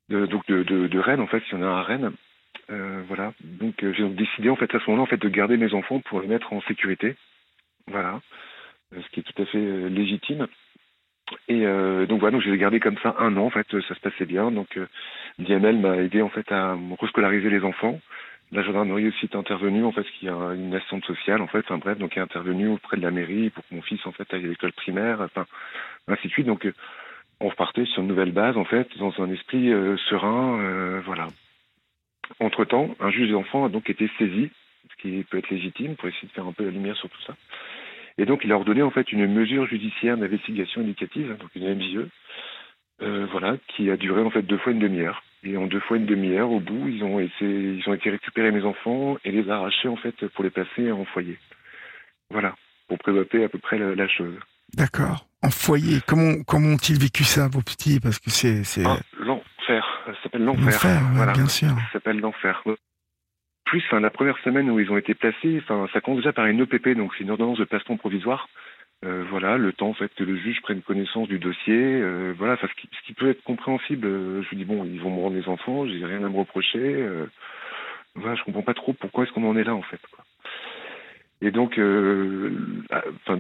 donc 0.09 0.47
de, 0.47 0.63
de, 0.63 0.87
de 0.87 0.99
Rennes 0.99 1.21
en 1.21 1.27
fait, 1.27 1.43
si 1.45 1.55
on 1.55 1.63
a 1.63 1.67
un 1.67 1.83
Rennes. 1.83 2.13
Euh, 2.71 3.03
voilà. 3.09 3.33
Donc 3.41 3.83
euh, 3.83 3.93
j'ai 3.93 4.09
décidé 4.09 4.51
en 4.51 4.57
fait 4.57 4.75
à 4.75 4.81
ce 4.81 4.91
moment-là 4.91 5.17
de 5.17 5.29
garder 5.29 5.57
mes 5.57 5.75
enfants 5.75 6.01
pour 6.01 6.21
les 6.21 6.29
mettre 6.29 6.53
en 6.53 6.61
sécurité. 6.63 7.17
Voilà. 7.87 8.21
Euh, 8.95 9.01
ce 9.03 9.09
qui 9.11 9.21
est 9.21 9.23
tout 9.23 9.43
à 9.43 9.47
fait 9.47 9.89
légitime. 9.89 10.47
Et 11.49 11.65
donc 11.65 12.21
voilà, 12.21 12.33
donc 12.33 12.43
je 12.43 12.51
les 12.51 12.57
ai 12.57 12.59
gardés 12.59 12.81
comme 12.81 12.99
ça 12.99 13.17
un 13.19 13.35
an 13.39 13.47
en 13.47 13.51
fait, 13.51 13.67
ça 13.71 13.95
se 13.95 14.01
passait 14.01 14.27
bien. 14.27 14.51
Donc 14.51 14.79
DML 15.39 15.79
m'a 15.79 15.97
aidé 15.97 16.21
en 16.21 16.29
fait 16.29 16.51
à 16.53 16.77
rescolariser 16.99 17.49
les 17.49 17.65
enfants. 17.65 17.99
La 18.53 18.63
gendarmerie 18.63 19.09
aussi 19.09 19.25
est 19.25 19.37
intervenue 19.37 19.85
en 19.85 19.93
fait, 19.93 20.05
qui 20.19 20.29
a 20.29 20.35
une 20.55 20.75
assistante 20.75 21.05
sociale 21.05 21.41
en 21.41 21.47
fait, 21.47 21.61
enfin 21.61 21.79
bref, 21.79 21.99
donc 21.99 22.17
est 22.17 22.21
intervenue 22.21 22.69
auprès 22.69 22.97
de 22.97 23.03
la 23.03 23.11
mairie 23.11 23.51
pour 23.51 23.67
que 23.67 23.75
mon 23.75 23.83
fils 23.83 24.05
en 24.07 24.13
fait 24.13 24.33
aille 24.35 24.45
à 24.45 24.49
l'école 24.49 24.73
primaire, 24.73 25.21
enfin 25.23 25.47
ainsi 26.07 26.29
de 26.29 26.33
suite. 26.33 26.47
Donc 26.47 26.71
on 27.41 27.49
repartait 27.49 27.87
sur 27.87 28.03
une 28.03 28.09
nouvelle 28.09 28.33
base 28.33 28.57
en 28.57 28.65
fait, 28.65 28.89
dans 28.99 29.13
un 29.21 29.31
esprit 29.31 29.71
serein, 30.11 31.01
voilà. 31.01 31.29
Entre-temps, 32.41 32.95
un 33.01 33.11
juge 33.11 33.29
des 33.29 33.35
enfants 33.35 33.65
a 33.65 33.69
donc 33.69 33.91
été 33.91 34.09
saisi, 34.19 34.51
ce 34.91 35.03
qui 35.03 35.25
peut 35.25 35.39
être 35.39 35.51
légitime 35.51 35.97
pour 35.97 36.09
essayer 36.09 36.29
de 36.29 36.33
faire 36.33 36.47
un 36.47 36.53
peu 36.53 36.65
la 36.65 36.71
lumière 36.71 36.97
sur 36.97 37.09
tout 37.09 37.23
ça. 37.27 37.35
Et 38.19 38.27
donc, 38.27 38.43
il 38.45 38.53
a 38.53 38.57
ordonné 38.57 38.83
en 38.83 38.91
fait 38.91 39.11
une 39.13 39.27
mesure 39.27 39.67
judiciaire 39.67 40.17
d'investigation 40.17 40.83
éducative, 40.83 41.37
donc 41.39 41.51
une 41.55 41.75
MJE, 41.75 42.09
euh, 43.03 43.27
voilà, 43.31 43.57
qui 43.69 43.91
a 43.91 43.97
duré 43.97 44.23
en 44.23 44.31
fait 44.31 44.43
deux 44.43 44.59
fois 44.59 44.73
une 44.73 44.79
demi-heure. 44.79 45.23
Et 45.45 45.57
en 45.57 45.67
deux 45.67 45.81
fois 45.81 45.97
une 45.97 46.07
demi-heure, 46.07 46.51
au 46.51 46.61
bout, 46.61 46.89
ils 46.89 47.03
ont 47.03 47.19
été, 47.19 47.45
ils 47.45 47.83
ont 47.87 47.95
été 47.95 48.11
récupérer 48.11 48.53
mes 48.53 48.65
enfants 48.65 49.17
et 49.25 49.33
les 49.33 49.49
arracher 49.51 49.89
en 49.89 49.97
fait 49.97 50.27
pour 50.29 50.45
les 50.45 50.51
passer 50.51 50.93
en 50.93 51.05
foyer. 51.05 51.39
Voilà, 52.31 52.55
pour 52.89 52.99
présenter 52.99 53.45
à 53.45 53.49
peu 53.49 53.59
près 53.59 53.79
la, 53.79 54.09
chose. 54.09 54.35
D'accord. 54.75 55.27
En 55.43 55.51
foyer, 55.51 55.99
comment 56.07 56.43
comment 56.47 56.75
ont-ils 56.75 56.99
vécu 56.99 57.25
ça, 57.25 57.49
vos 57.49 57.61
petits? 57.61 57.99
Parce 57.99 58.21
que 58.21 58.31
c'est 58.31 58.63
c'est. 58.63 58.85
Ah, 58.87 58.99
ça 60.07 60.13
s'appelle 60.23 60.45
l'enfer. 60.45 61.01
voilà. 61.15 61.33
bien 61.33 61.47
sûr. 61.47 61.69
Ça 61.69 61.93
s'appelle 61.95 62.21
l'enfer. 62.21 62.63
Plus, 63.65 63.83
enfin, 63.87 64.01
la 64.01 64.11
première 64.11 64.39
semaine 64.45 64.71
où 64.71 64.79
ils 64.81 64.91
ont 64.91 64.99
été 64.99 65.15
placés, 65.15 65.61
enfin, 65.63 65.89
ça 65.93 66.01
commence 66.01 66.19
déjà 66.19 66.33
par 66.33 66.47
une 66.47 66.61
EPP, 66.61 66.91
donc 66.97 67.13
c'est 67.17 67.25
une 67.25 67.31
ordonnance 67.31 67.59
de 67.59 67.65
placement 67.65 67.97
provisoire. 67.97 68.49
Euh, 69.05 69.25
voilà, 69.31 69.59
le 69.59 69.73
temps 69.73 69.89
en 69.89 69.95
fait 69.95 70.15
que 70.15 70.23
le 70.23 70.37
juge 70.37 70.61
prenne 70.63 70.81
connaissance 70.81 71.27
du 71.27 71.41
dossier, 71.41 71.75
euh, 71.75 72.33
voilà, 72.39 72.57
ce 72.57 72.67
qui, 73.05 73.15
peut 73.15 73.31
être 73.31 73.43
compréhensible. 73.43 74.07
Euh, 74.07 74.43
je 74.43 74.55
me 74.55 74.61
dis 74.61 74.65
bon, 74.65 74.85
ils 74.85 75.01
vont 75.01 75.11
me 75.11 75.21
rendre 75.21 75.37
les 75.37 75.49
enfants, 75.49 75.87
j'ai 75.89 76.05
rien 76.05 76.25
à 76.25 76.29
me 76.29 76.39
reprocher. 76.39 77.09
Voilà, 78.15 78.37
je 78.37 78.45
comprends 78.45 78.63
pas 78.63 78.75
trop 78.75 78.93
pourquoi 78.93 79.25
est-ce 79.25 79.33
qu'on 79.33 79.49
en 79.49 79.57
est 79.57 79.65
là 79.65 79.75
en 79.75 79.83
fait. 79.83 80.01
Et 81.41 81.51
donc, 81.51 81.75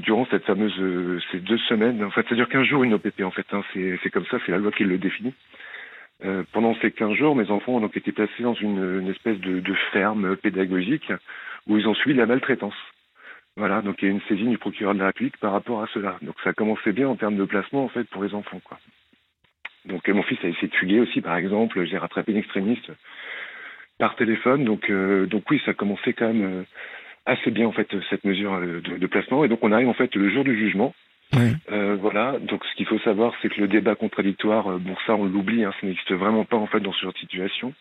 durant 0.00 0.26
cette 0.30 0.44
fameuse 0.44 1.22
ces 1.30 1.38
deux 1.38 1.58
semaines, 1.58 2.02
en 2.02 2.10
fait, 2.10 2.28
ça 2.28 2.34
dure 2.34 2.48
15 2.48 2.66
jours 2.66 2.82
une 2.82 2.94
OPP 2.94 3.22
en 3.22 3.30
fait. 3.30 3.46
Hein, 3.52 3.62
c'est 3.72 4.10
comme 4.10 4.26
ça, 4.26 4.38
c'est 4.44 4.50
la 4.50 4.58
loi 4.58 4.72
qui 4.72 4.82
le 4.82 4.98
définit. 4.98 5.34
Pendant 6.52 6.74
ces 6.80 6.90
15 6.90 7.14
jours, 7.14 7.36
mes 7.36 7.50
enfants 7.50 7.74
ont 7.74 7.80
donc 7.80 7.96
été 7.96 8.10
placés 8.10 8.42
dans 8.42 8.54
une, 8.54 9.08
espèce 9.08 9.38
de, 9.38 9.60
de, 9.60 9.74
ferme 9.92 10.36
pédagogique 10.36 11.12
où 11.68 11.78
ils 11.78 11.86
ont 11.86 11.94
suivi 11.94 12.18
la 12.18 12.26
maltraitance. 12.26 12.74
Voilà, 13.56 13.82
donc 13.82 13.96
il 14.00 14.06
y 14.06 14.08
a 14.08 14.12
une 14.12 14.22
saisine 14.22 14.50
du 14.50 14.58
procureur 14.58 14.94
de 14.94 15.00
la 15.00 15.06
République 15.06 15.36
par 15.38 15.52
rapport 15.52 15.82
à 15.82 15.86
cela. 15.92 16.16
Donc 16.22 16.36
ça 16.42 16.50
a 16.50 16.52
commencé 16.54 16.92
bien 16.92 17.08
en 17.08 17.16
termes 17.16 17.36
de 17.36 17.44
placement 17.44 17.84
en 17.84 17.88
fait 17.88 18.04
pour 18.04 18.24
les 18.24 18.34
enfants. 18.34 18.60
Quoi. 18.64 18.78
Donc 19.84 20.08
mon 20.08 20.22
fils 20.22 20.38
a 20.42 20.48
essayé 20.48 20.68
de 20.68 20.74
fuguer 20.74 21.00
aussi, 21.00 21.20
par 21.20 21.36
exemple. 21.36 21.84
J'ai 21.84 21.98
rattrapé 21.98 22.32
une 22.32 22.38
extrémiste 22.38 22.90
par 23.98 24.16
téléphone. 24.16 24.64
Donc 24.64 24.88
euh, 24.90 25.26
donc 25.26 25.50
oui, 25.50 25.60
ça 25.64 25.72
a 25.72 25.74
commencé 25.74 26.14
quand 26.14 26.28
même 26.28 26.60
euh, 26.60 26.62
assez 27.26 27.50
bien 27.50 27.66
en 27.66 27.72
fait 27.72 27.88
cette 28.08 28.24
mesure 28.24 28.58
de, 28.60 28.80
de, 28.96 29.06
placement. 29.06 29.44
Et 29.44 29.48
donc 29.48 29.58
on 29.62 29.72
arrive 29.72 29.88
en 29.88 29.94
fait 29.94 30.14
le 30.14 30.30
jour 30.30 30.44
du 30.44 30.56
jugement. 30.56 30.94
Euh, 31.70 31.96
voilà. 32.00 32.38
Donc, 32.38 32.64
ce 32.64 32.74
qu'il 32.76 32.86
faut 32.86 32.98
savoir, 33.00 33.32
c'est 33.40 33.48
que 33.48 33.60
le 33.60 33.68
débat 33.68 33.94
contradictoire, 33.94 34.68
euh, 34.68 34.78
bon, 34.78 34.94
ça, 35.06 35.14
on 35.14 35.24
l'oublie. 35.24 35.64
Hein, 35.64 35.72
ça 35.80 35.86
n'existe 35.86 36.12
vraiment 36.12 36.44
pas 36.44 36.56
en 36.56 36.66
fait 36.66 36.80
dans 36.80 36.92
ce 36.92 37.00
genre 37.00 37.12
de 37.12 37.18
situation. 37.18 37.72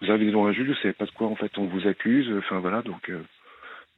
Vous 0.00 0.10
avez 0.10 0.26
devant 0.26 0.46
un 0.46 0.52
juge, 0.52 0.68
vous 0.68 0.74
savez 0.76 0.94
pas 0.94 1.06
de 1.06 1.10
quoi 1.10 1.28
en 1.28 1.36
fait 1.36 1.56
on 1.58 1.64
vous 1.64 1.86
accuse. 1.86 2.30
Enfin 2.38 2.58
voilà. 2.58 2.82
Donc, 2.82 3.10
euh, 3.10 3.22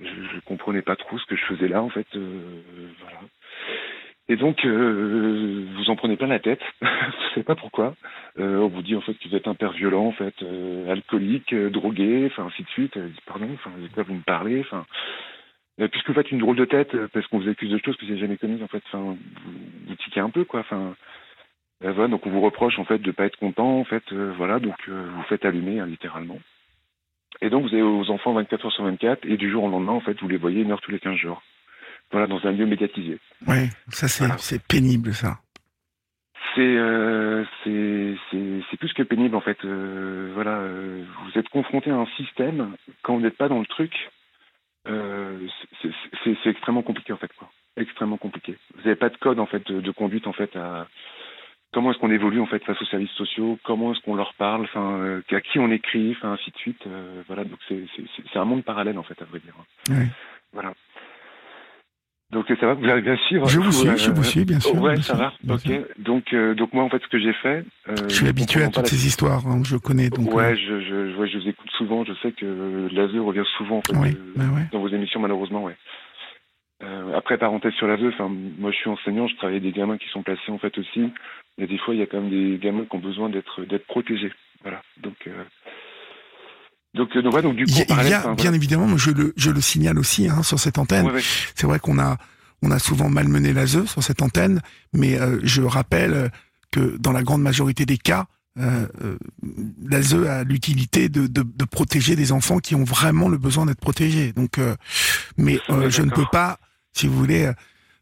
je, 0.00 0.04
je 0.06 0.40
comprenais 0.44 0.82
pas 0.82 0.96
trop 0.96 1.18
ce 1.18 1.26
que 1.26 1.36
je 1.36 1.44
faisais 1.44 1.68
là 1.68 1.82
en 1.82 1.88
fait. 1.88 2.06
Euh, 2.14 2.62
voilà. 3.00 3.20
Et 4.28 4.34
donc, 4.34 4.64
euh, 4.64 5.66
vous 5.76 5.88
en 5.88 5.94
prenez 5.94 6.16
plein 6.16 6.26
la 6.26 6.40
tête. 6.40 6.62
je 6.82 7.34
sais 7.34 7.44
pas 7.44 7.54
pourquoi. 7.54 7.94
on 8.36 8.66
vous 8.66 8.82
dit 8.82 8.96
en 8.96 9.00
fait 9.00 9.14
que 9.14 9.28
vous 9.28 9.36
êtes 9.36 9.46
un 9.46 9.54
père 9.54 9.70
violent, 9.72 10.06
en 10.06 10.12
fait, 10.12 10.34
alcoolique, 10.88 11.54
drogué, 11.54 12.26
enfin 12.26 12.46
ainsi 12.46 12.64
de 12.64 12.68
suite. 12.70 12.98
pardon, 13.24 13.48
enfin, 13.54 13.70
de 13.78 14.02
vous 14.02 14.14
me 14.14 14.22
parlez, 14.22 14.60
enfin. 14.60 14.84
Euh, 15.80 15.88
puisque 15.88 16.08
vous 16.08 16.14
faites 16.14 16.30
une 16.30 16.38
drôle 16.38 16.56
de 16.56 16.64
tête 16.64 16.94
euh, 16.94 17.06
parce 17.12 17.26
qu'on 17.26 17.38
vous 17.38 17.50
accuse 17.50 17.70
de 17.70 17.78
choses 17.84 17.96
que 17.96 18.02
vous 18.02 18.08
n'avez 18.08 18.20
jamais 18.20 18.38
commises 18.38 18.62
en 18.62 18.66
fait 18.66 18.82
enfin 18.86 18.98
vous, 18.98 19.18
vous 19.88 19.94
tiquez 19.96 20.20
un 20.20 20.30
peu 20.30 20.44
quoi 20.44 20.60
enfin 20.60 20.94
euh, 21.84 21.92
voilà, 21.92 22.08
donc 22.08 22.24
on 22.26 22.30
vous 22.30 22.40
reproche 22.40 22.78
en 22.78 22.86
fait 22.86 22.98
de 22.98 23.10
pas 23.10 23.26
être 23.26 23.36
content 23.36 23.78
en 23.78 23.84
fait 23.84 24.02
euh, 24.12 24.32
voilà 24.38 24.58
donc 24.58 24.76
euh, 24.88 25.06
vous 25.14 25.22
faites 25.24 25.44
allumer 25.44 25.78
hein, 25.80 25.86
littéralement 25.86 26.38
et 27.40 27.50
donc 27.50 27.64
vous 27.64 27.74
avez 27.74 27.82
vos 27.82 28.10
enfants 28.10 28.32
24 28.32 28.66
heures 28.66 28.72
sur 28.72 28.84
24 28.84 29.26
et 29.26 29.36
du 29.36 29.50
jour 29.50 29.64
au 29.64 29.70
lendemain 29.70 29.92
en 29.92 30.00
fait 30.00 30.20
vous 30.20 30.28
les 30.28 30.36
voyez 30.36 30.62
une 30.62 30.72
heure 30.72 30.80
tous 30.80 30.90
les 30.90 30.98
15 30.98 31.16
jours. 31.16 31.42
Voilà 32.10 32.26
dans 32.26 32.44
un 32.46 32.52
lieu 32.52 32.66
médiatisé. 32.66 33.18
Oui 33.46 33.68
ça 33.88 34.08
c'est 34.08 34.26
voilà. 34.26 34.62
pénible 34.68 35.12
ça. 35.12 35.38
C'est 36.54 36.62
euh, 36.62 37.44
plus 38.78 38.92
que 38.94 39.02
pénible 39.02 39.36
en 39.36 39.40
fait. 39.40 39.58
Euh, 39.64 40.30
voilà 40.34 40.62
vous 41.24 41.38
êtes 41.38 41.48
confronté 41.48 41.90
à 41.90 41.96
un 41.96 42.06
système 42.16 42.76
quand 43.02 43.14
vous 43.14 43.22
n'êtes 43.22 43.36
pas 43.36 43.48
dans 43.48 43.60
le 43.60 43.66
truc 43.66 43.92
euh, 44.88 45.46
c'est 46.24 46.50
extrêmement 46.50 46.82
compliqué 46.82 47.12
en 47.12 47.16
fait 47.16 47.32
quoi. 47.38 47.50
Extrêmement 47.76 48.16
compliqué. 48.16 48.56
Vous 48.74 48.82
n'avez 48.82 48.96
pas 48.96 49.10
de 49.10 49.16
code 49.16 49.38
en 49.38 49.46
fait 49.46 49.66
de, 49.70 49.80
de 49.80 49.90
conduite 49.90 50.26
en 50.26 50.32
fait 50.32 50.54
à 50.56 50.86
comment 51.76 51.90
est-ce 51.90 51.98
qu'on 51.98 52.10
évolue 52.10 52.40
en 52.40 52.46
fait 52.46 52.64
face 52.64 52.80
aux 52.80 52.86
services 52.86 53.10
sociaux? 53.10 53.58
Comment 53.62 53.92
est-ce 53.92 54.00
qu'on 54.00 54.14
leur 54.14 54.32
parle? 54.38 54.62
Enfin 54.62 54.98
euh, 54.98 55.20
à 55.30 55.40
qui 55.42 55.58
on 55.58 55.70
écrit? 55.70 56.16
Enfin 56.16 56.32
ainsi 56.32 56.50
de 56.50 56.56
suite 56.56 56.80
euh, 56.86 57.20
voilà 57.26 57.44
donc 57.44 57.58
c'est 57.68 58.38
un 58.38 58.46
monde 58.46 58.64
parallèle 58.64 58.96
en 58.96 59.02
fait 59.02 59.20
à 59.20 59.26
vrai 59.26 59.40
dire 59.40 59.52
oui. 59.90 60.06
voilà 60.54 60.72
donc 62.32 62.46
ça 62.48 62.66
va, 62.66 62.74
vous 62.74 62.88
arrivez 62.88 63.10
à 63.10 63.16
suivre 63.28 63.46
Je 63.46 63.60
vous 63.60 63.70
suis, 63.70 63.88
euh, 63.88 63.96
je 63.96 64.10
vous 64.10 64.24
suis, 64.24 64.44
bien 64.44 64.58
sûr. 64.58 64.74
Ouais, 64.82 64.94
bien 64.94 65.02
ça 65.02 65.14
sûr, 65.14 65.32
va. 65.44 65.54
Ok. 65.54 65.60
Sûr. 65.60 65.84
Donc, 65.98 66.32
euh, 66.32 66.54
donc 66.56 66.72
moi 66.72 66.82
en 66.82 66.88
fait, 66.88 67.00
ce 67.00 67.06
que 67.06 67.20
j'ai 67.20 67.32
fait. 67.34 67.64
Je 68.08 68.12
suis 68.12 68.26
habitué 68.26 68.64
à 68.64 68.66
toutes 68.66 68.82
la... 68.82 68.88
ces 68.88 69.06
histoires, 69.06 69.46
hein, 69.46 69.62
je 69.64 69.76
connais. 69.76 70.10
Donc, 70.10 70.34
ouais, 70.34 70.56
je, 70.56 70.80
je, 70.80 71.16
ouais, 71.16 71.28
je 71.28 71.38
vous 71.38 71.48
écoute 71.48 71.70
souvent. 71.78 72.04
Je 72.04 72.14
sais 72.22 72.32
que 72.32 72.88
l'ASE 72.90 73.14
revient 73.14 73.44
souvent 73.56 73.78
en 73.78 73.82
fait, 73.82 73.94
oui, 73.94 74.16
bah 74.34 74.42
ouais. 74.56 74.66
dans 74.72 74.80
vos 74.80 74.88
émissions, 74.88 75.20
malheureusement, 75.20 75.62
ouais. 75.62 75.76
Euh, 76.82 77.16
après, 77.16 77.38
parenthèse 77.38 77.72
sur 77.74 77.86
la 77.86 77.94
enfin, 77.94 78.28
moi 78.28 78.70
je 78.70 78.76
suis 78.76 78.90
enseignant, 78.90 79.26
je 79.28 79.36
travaille 79.36 79.56
avec 79.56 79.72
des 79.72 79.78
gamins 79.78 79.96
qui 79.96 80.08
sont 80.12 80.22
placés 80.22 80.50
en 80.50 80.58
fait 80.58 80.76
aussi. 80.78 81.10
Mais 81.58 81.66
des 81.66 81.78
fois, 81.78 81.94
il 81.94 82.00
y 82.00 82.02
a 82.02 82.06
quand 82.06 82.20
même 82.20 82.30
des 82.30 82.58
gamins 82.58 82.84
qui 82.84 82.96
ont 82.96 83.00
besoin 83.00 83.30
d'être 83.30 83.64
d'être 83.64 83.86
protégés. 83.86 84.32
Voilà. 84.62 84.82
Donc, 85.02 85.14
euh, 85.26 85.44
donc, 86.94 87.16
euh, 87.16 87.22
donc, 87.22 87.34
ouais, 87.34 87.42
donc 87.42 87.56
du 87.56 87.64
coup, 87.64 87.70
il 87.70 87.78
y 87.78 87.92
a, 87.92 88.04
il 88.04 88.10
y 88.10 88.12
a 88.12 88.18
enfin, 88.18 88.34
bien 88.34 88.44
voilà. 88.44 88.56
évidemment, 88.56 88.96
je 88.96 89.10
le, 89.10 89.32
je 89.36 89.50
le 89.50 89.60
signale 89.60 89.98
aussi 89.98 90.28
hein, 90.28 90.42
sur 90.42 90.58
cette 90.58 90.78
antenne. 90.78 91.06
Ouais, 91.06 91.12
ouais. 91.12 91.20
C'est 91.54 91.66
vrai 91.66 91.78
qu'on 91.78 91.98
a, 91.98 92.18
on 92.62 92.70
a 92.70 92.78
souvent 92.78 93.08
malmené 93.08 93.54
l'ASE 93.54 93.86
sur 93.86 94.02
cette 94.02 94.20
antenne, 94.20 94.60
mais 94.92 95.18
euh, 95.18 95.38
je 95.42 95.62
rappelle 95.62 96.30
que 96.72 96.98
dans 96.98 97.12
la 97.12 97.22
grande 97.22 97.42
majorité 97.42 97.86
des 97.86 97.98
cas, 97.98 98.26
euh, 98.58 98.86
l'ASE 99.82 100.14
a 100.14 100.44
l'utilité 100.44 101.08
de, 101.08 101.26
de, 101.26 101.42
de 101.42 101.64
protéger 101.64 102.16
des 102.16 102.32
enfants 102.32 102.58
qui 102.58 102.74
ont 102.74 102.84
vraiment 102.84 103.28
le 103.28 103.38
besoin 103.38 103.66
d'être 103.66 103.80
protégés. 103.80 104.32
Donc, 104.32 104.58
euh, 104.58 104.74
mais 105.36 105.58
je 105.88 106.02
ne 106.02 106.10
peux 106.10 106.24
pas, 106.32 106.58
si 106.96 107.06
vous 107.06 107.16
voulez, 107.16 107.52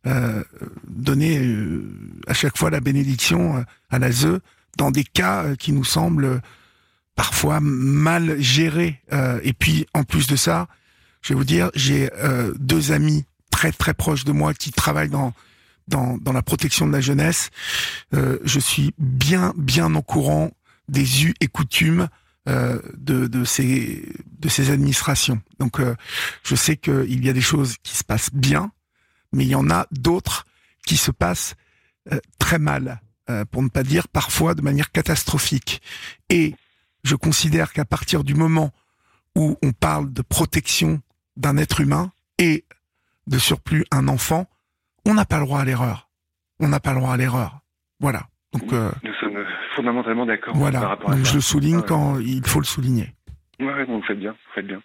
euh, 0.06 0.44
donner 0.86 1.38
euh, 1.38 1.82
à 2.26 2.34
chaque 2.34 2.56
fois 2.58 2.70
la 2.70 2.80
bénédiction 2.80 3.56
euh, 3.56 3.62
à 3.90 3.98
l'ASE 3.98 4.38
dans 4.76 4.90
des 4.90 5.04
cas 5.04 5.44
euh, 5.44 5.56
qui 5.56 5.72
nous 5.72 5.84
semblent 5.84 6.24
euh, 6.24 6.40
parfois 7.16 7.60
mal 7.60 8.40
gérés. 8.40 9.00
Euh, 9.12 9.40
et 9.42 9.52
puis, 9.52 9.86
en 9.94 10.04
plus 10.04 10.26
de 10.26 10.36
ça, 10.36 10.68
je 11.22 11.30
vais 11.30 11.38
vous 11.38 11.44
dire, 11.44 11.70
j'ai 11.74 12.10
euh, 12.18 12.52
deux 12.58 12.92
amis 12.92 13.24
très 13.50 13.72
très 13.72 13.94
proches 13.94 14.24
de 14.24 14.32
moi 14.32 14.52
qui 14.52 14.72
travaillent 14.72 15.08
dans 15.08 15.32
dans, 15.86 16.16
dans 16.18 16.32
la 16.32 16.42
protection 16.42 16.86
de 16.86 16.92
la 16.92 17.00
jeunesse. 17.00 17.50
Euh, 18.14 18.38
je 18.44 18.58
suis 18.58 18.94
bien 18.98 19.54
bien 19.56 19.94
au 19.94 20.02
courant 20.02 20.50
des 20.88 21.24
us 21.24 21.34
et 21.40 21.46
coutumes 21.46 22.08
euh, 22.48 22.78
de, 22.96 23.26
de 23.26 23.44
ces 23.44 24.06
de 24.38 24.48
ces 24.48 24.70
administrations. 24.70 25.40
Donc, 25.60 25.80
euh, 25.80 25.94
je 26.42 26.54
sais 26.54 26.76
qu'il 26.76 27.24
y 27.24 27.30
a 27.30 27.32
des 27.32 27.40
choses 27.40 27.76
qui 27.82 27.96
se 27.96 28.04
passent 28.04 28.32
bien, 28.34 28.70
mais 29.34 29.44
il 29.44 29.50
y 29.50 29.54
en 29.54 29.70
a 29.70 29.86
d'autres 29.90 30.46
qui 30.86 30.96
se 30.96 31.10
passent 31.10 31.54
euh, 32.12 32.18
très 32.38 32.58
mal, 32.58 33.00
euh, 33.30 33.44
pour 33.44 33.62
ne 33.62 33.68
pas 33.68 33.82
dire 33.82 34.08
parfois 34.08 34.54
de 34.54 34.62
manière 34.62 34.90
catastrophique. 34.92 35.80
Et 36.28 36.54
je 37.04 37.14
considère 37.16 37.72
qu'à 37.72 37.84
partir 37.84 38.24
du 38.24 38.34
moment 38.34 38.70
où 39.36 39.56
on 39.62 39.72
parle 39.72 40.12
de 40.12 40.22
protection 40.22 41.00
d'un 41.36 41.56
être 41.56 41.80
humain 41.80 42.12
et 42.38 42.64
de 43.26 43.38
surplus 43.38 43.84
un 43.90 44.08
enfant, 44.08 44.46
on 45.06 45.14
n'a 45.14 45.24
pas 45.24 45.38
le 45.38 45.44
droit 45.46 45.60
à 45.60 45.64
l'erreur. 45.64 46.08
On 46.60 46.68
n'a 46.68 46.80
pas 46.80 46.92
le 46.92 47.00
droit 47.00 47.14
à 47.14 47.16
l'erreur. 47.16 47.60
Voilà. 48.00 48.28
Donc 48.52 48.72
euh, 48.72 48.92
Nous 49.02 49.12
sommes 49.20 49.44
fondamentalement 49.74 50.26
d'accord 50.26 50.52
par 50.52 50.60
voilà. 50.60 50.80
rapport 50.88 51.10
à 51.10 51.16
Donc 51.16 51.24
ça. 51.26 51.30
je 51.32 51.36
le 51.36 51.40
souligne 51.40 51.76
Ouais. 51.78 51.84
quand 51.86 52.18
il 52.20 52.46
faut 52.46 52.60
le 52.60 52.64
souligner. 52.66 53.14
Ouais, 53.58 53.86
donc 53.86 54.04
faites 54.06 54.18
bien, 54.18 54.32
vous 54.32 54.52
faites 54.54 54.66
bien. 54.66 54.80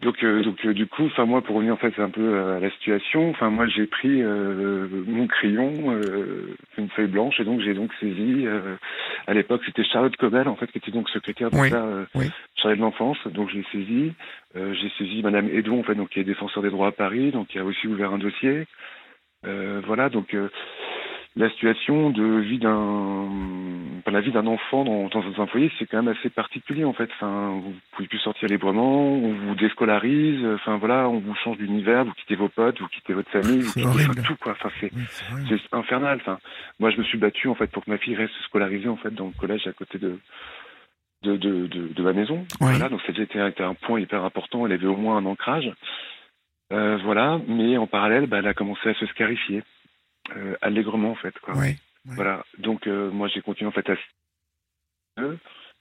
Donc, 0.00 0.22
euh, 0.22 0.44
donc 0.44 0.64
euh, 0.64 0.72
du 0.72 0.86
coup, 0.86 1.06
enfin 1.06 1.24
moi, 1.26 1.42
pour 1.42 1.56
revenir 1.56 1.74
en 1.74 1.76
fait 1.76 1.98
un 1.98 2.08
peu 2.08 2.38
à 2.38 2.60
la 2.60 2.70
situation, 2.70 3.30
enfin 3.30 3.50
moi 3.50 3.66
j'ai 3.66 3.86
pris 3.86 4.22
euh, 4.22 4.86
mon 5.06 5.26
crayon, 5.26 5.72
euh, 5.88 6.54
une 6.76 6.88
feuille 6.90 7.08
blanche, 7.08 7.40
et 7.40 7.44
donc 7.44 7.60
j'ai 7.60 7.74
donc 7.74 7.92
saisi. 7.98 8.46
euh, 8.46 8.76
à 9.26 9.34
l'époque, 9.34 9.62
c'était 9.66 9.82
Charlotte 9.82 10.16
Cobel 10.16 10.46
en 10.46 10.54
fait 10.54 10.70
qui 10.70 10.78
était 10.78 10.92
donc 10.92 11.08
secrétaire 11.08 11.50
de 11.50 11.58
Oui, 11.58 11.70
euh, 11.72 12.04
oui. 12.14 12.30
chargée 12.54 12.76
de 12.76 12.80
l'enfance. 12.82 13.18
Donc 13.26 13.50
j'ai 13.50 13.64
saisi. 13.72 14.12
Euh, 14.54 14.72
j'ai 14.74 14.88
saisi 14.98 15.20
Madame 15.22 15.48
Edouard 15.48 15.80
en 15.80 15.82
fait, 15.82 15.96
donc 15.96 16.10
qui 16.10 16.20
est 16.20 16.24
défenseur 16.24 16.62
des 16.62 16.70
droits 16.70 16.88
à 16.88 16.92
Paris, 16.92 17.32
donc 17.32 17.48
qui 17.48 17.58
a 17.58 17.64
aussi 17.64 17.88
ouvert 17.88 18.12
un 18.12 18.18
dossier. 18.18 18.66
Euh, 19.46 19.80
voilà, 19.84 20.08
donc 20.10 20.34
euh, 20.34 20.48
la 21.38 21.48
situation 21.50 22.10
de 22.10 22.40
vie 22.40 22.58
d'un, 22.58 23.28
enfin, 23.98 24.10
la 24.10 24.20
vie 24.20 24.32
d'un 24.32 24.48
enfant 24.48 24.84
dans, 24.84 25.08
dans 25.08 25.40
un 25.40 25.46
foyer, 25.46 25.70
c'est 25.78 25.86
quand 25.86 26.02
même 26.02 26.14
assez 26.14 26.30
particulier 26.30 26.84
en 26.84 26.92
fait. 26.92 27.08
Enfin, 27.14 27.60
vous 27.62 27.72
pouvez 27.92 28.08
plus 28.08 28.18
sortir 28.18 28.48
librement, 28.48 29.06
on 29.06 29.32
vous 29.32 29.54
déscolarise, 29.54 30.44
enfin 30.54 30.78
voilà, 30.78 31.08
on 31.08 31.20
vous 31.20 31.36
change 31.36 31.56
d'univers, 31.58 32.04
vous 32.04 32.12
quittez 32.14 32.34
vos 32.34 32.48
potes, 32.48 32.80
vous 32.80 32.88
quittez 32.88 33.14
votre 33.14 33.30
famille, 33.30 33.60
vous 33.60 33.72
quittez 33.72 33.86
enfin, 33.86 34.22
tout 34.26 34.36
quoi. 34.36 34.52
Enfin, 34.52 34.70
c'est 34.80 34.90
Oui, 34.92 35.62
infernal. 35.70 36.18
Enfin, 36.20 36.38
moi, 36.80 36.90
je 36.90 36.98
me 36.98 37.04
suis 37.04 37.18
battu 37.18 37.46
en 37.46 37.54
fait 37.54 37.70
pour 37.70 37.84
que 37.84 37.90
ma 37.90 37.98
fille 37.98 38.16
reste 38.16 38.34
scolarisée 38.46 38.88
en 38.88 38.96
fait 38.96 39.14
dans 39.14 39.26
le 39.26 39.38
collège 39.38 39.66
à 39.68 39.72
côté 39.72 39.98
de 39.98 40.18
de, 41.22 41.36
de, 41.36 41.66
de, 41.68 41.88
de 41.88 42.02
ma 42.02 42.12
maison. 42.12 42.46
Oui. 42.60 42.70
Voilà, 42.70 42.88
donc 42.88 43.00
été 43.08 43.62
un 43.62 43.74
point 43.74 44.00
hyper 44.00 44.24
important. 44.24 44.66
Elle 44.66 44.72
avait 44.72 44.86
au 44.86 44.96
moins 44.96 45.16
un 45.18 45.26
ancrage. 45.26 45.70
Euh, 46.72 46.98
voilà, 47.04 47.40
mais 47.46 47.76
en 47.76 47.86
parallèle, 47.86 48.26
bah, 48.26 48.38
elle 48.38 48.46
a 48.46 48.54
commencé 48.54 48.88
à 48.88 48.94
se 48.94 49.06
scarifier 49.06 49.62
euh, 50.36 50.56
allègrement 50.60 51.10
en 51.10 51.14
fait. 51.14 51.38
Quoi. 51.40 51.54
Voilà. 52.04 52.44
Donc 52.58 52.86
euh, 52.86 53.10
moi, 53.10 53.28
j'ai 53.28 53.40
continué 53.40 53.68
en 53.68 53.72
fait 53.72 53.88
à 53.90 53.94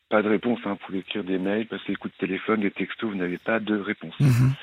pas 0.10 0.22
de 0.22 0.30
réponse. 0.30 0.60
Hein. 0.65 0.72
Vous 0.72 0.86
pouvez 0.86 0.99
écrire 0.99 1.24
des 1.24 1.38
mails, 1.38 1.68
passer 1.68 1.84
des 1.90 1.95
coups 1.95 2.14
de 2.14 2.19
téléphone, 2.19 2.61
des 2.61 2.72
textos, 2.72 3.10
vous 3.10 3.18
n'avez 3.18 3.38
pas 3.38 3.60
de 3.60 3.76
réponse. 3.76 4.19
Mhm. 4.19 4.53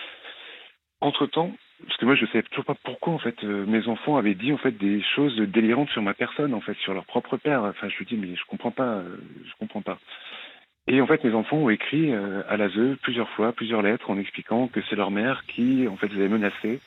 Entre 1.01 1.27
temps, 1.27 1.52
parce 1.86 1.98
que 1.98 2.06
moi 2.06 2.15
je 2.15 2.24
savais 2.27 2.43
toujours 2.44 2.65
pas 2.65 2.77
pourquoi 2.82 3.12
en 3.12 3.19
fait 3.19 3.43
euh, 3.44 3.66
mes 3.66 3.89
enfants 3.89 4.16
avaient 4.16 4.35
dit 4.35 4.52
en 4.52 4.56
fait 4.56 4.73
des 4.73 5.02
choses 5.15 5.36
délirantes 5.36 5.90
sur 5.90 6.02
ma 6.02 6.15
personne 6.15 6.55
en 6.55 6.61
fait 6.61 6.77
sur 6.78 6.94
leur 6.94 7.05
propre 7.05 7.36
père. 7.36 7.62
Enfin 7.65 7.89
je 7.89 8.02
me 8.02 8.09
dis 8.09 8.16
mais 8.16 8.35
je 8.36 8.44
comprends 8.47 8.70
pas, 8.70 8.98
euh, 8.98 9.16
je 9.44 9.52
comprends 9.59 9.82
pas. 9.82 9.98
Et 10.86 11.01
en 11.01 11.06
fait 11.06 11.23
mes 11.24 11.35
enfants 11.35 11.59
ont 11.59 11.70
écrit 11.70 12.12
euh, 12.12 12.43
à 12.48 12.56
l'ASE 12.56 12.97
plusieurs 13.02 13.28
fois, 13.31 13.52
plusieurs 13.52 13.82
lettres 13.82 14.11
en 14.11 14.19
expliquant 14.19 14.69
que 14.69 14.81
c'est 14.89 14.97
leur 14.97 15.11
mère 15.11 15.44
qui 15.47 15.86
en 15.89 15.97
fait 15.97 16.09
les 16.09 16.20
avait 16.20 16.28
menacés, 16.28 16.81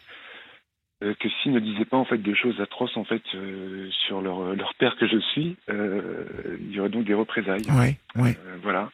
euh, 1.03 1.13
que 1.19 1.29
s'ils 1.29 1.51
ne 1.51 1.59
disaient 1.59 1.85
pas 1.85 1.97
en 1.97 2.05
fait 2.05 2.17
des 2.17 2.35
choses 2.35 2.59
atroces 2.61 2.97
en 2.97 3.03
fait 3.03 3.21
euh, 3.35 3.87
sur 4.07 4.21
leur 4.21 4.55
leur 4.55 4.73
père 4.75 4.95
que 4.97 5.07
je 5.07 5.17
suis, 5.19 5.55
euh, 5.69 6.25
il 6.61 6.71
y 6.75 6.79
aurait 6.79 6.89
donc 6.89 7.05
des 7.05 7.13
représailles. 7.13 7.65
Oui, 7.69 7.95
oui. 8.15 8.29
Euh, 8.45 8.57
voilà. 8.63 8.89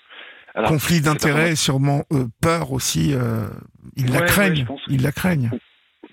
Alors, 0.56 0.70
Conflit 0.70 1.02
d'intérêts 1.02 1.56
sûrement 1.56 2.04
euh, 2.12 2.26
peur 2.42 2.72
aussi. 2.74 3.14
euh, 3.14 3.48
ils 3.96 4.06
la 4.06 4.12
Ouais, 4.12 4.20
ouais, 4.22 4.26
craignent. 4.28 4.66
pense. 4.66 4.82
ils 4.88 5.02
la 5.02 5.12
craignent. 5.12 5.50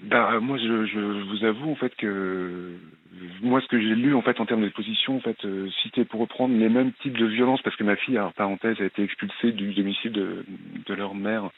Bah, 0.04 0.38
moi, 0.40 0.56
je, 0.56 0.86
je 0.86 0.98
vous 1.28 1.44
avoue 1.44 1.70
en 1.70 1.74
fait 1.74 1.94
que 1.96 2.72
moi, 3.42 3.60
ce 3.60 3.66
que 3.66 3.78
j'ai 3.78 3.94
lu 3.94 4.14
en 4.14 4.22
fait 4.22 4.40
en 4.40 4.46
termes 4.46 4.62
de 4.62 4.68
position, 4.70 5.16
en 5.16 5.20
fait, 5.20 5.36
euh, 5.44 5.68
c'était 5.82 6.06
pour 6.06 6.20
reprendre 6.20 6.56
les 6.56 6.70
mêmes 6.70 6.92
types 7.02 7.18
de 7.18 7.26
violences, 7.26 7.60
parce 7.60 7.76
que 7.76 7.84
ma 7.84 7.96
fille, 7.96 8.16
alors 8.16 8.32
parenthèse, 8.32 8.80
a 8.80 8.84
été 8.84 9.02
expulsée 9.02 9.52
du 9.52 9.74
domicile 9.74 10.12
de, 10.12 10.44
de 10.86 10.94
leur 10.94 11.14
mère. 11.14 11.50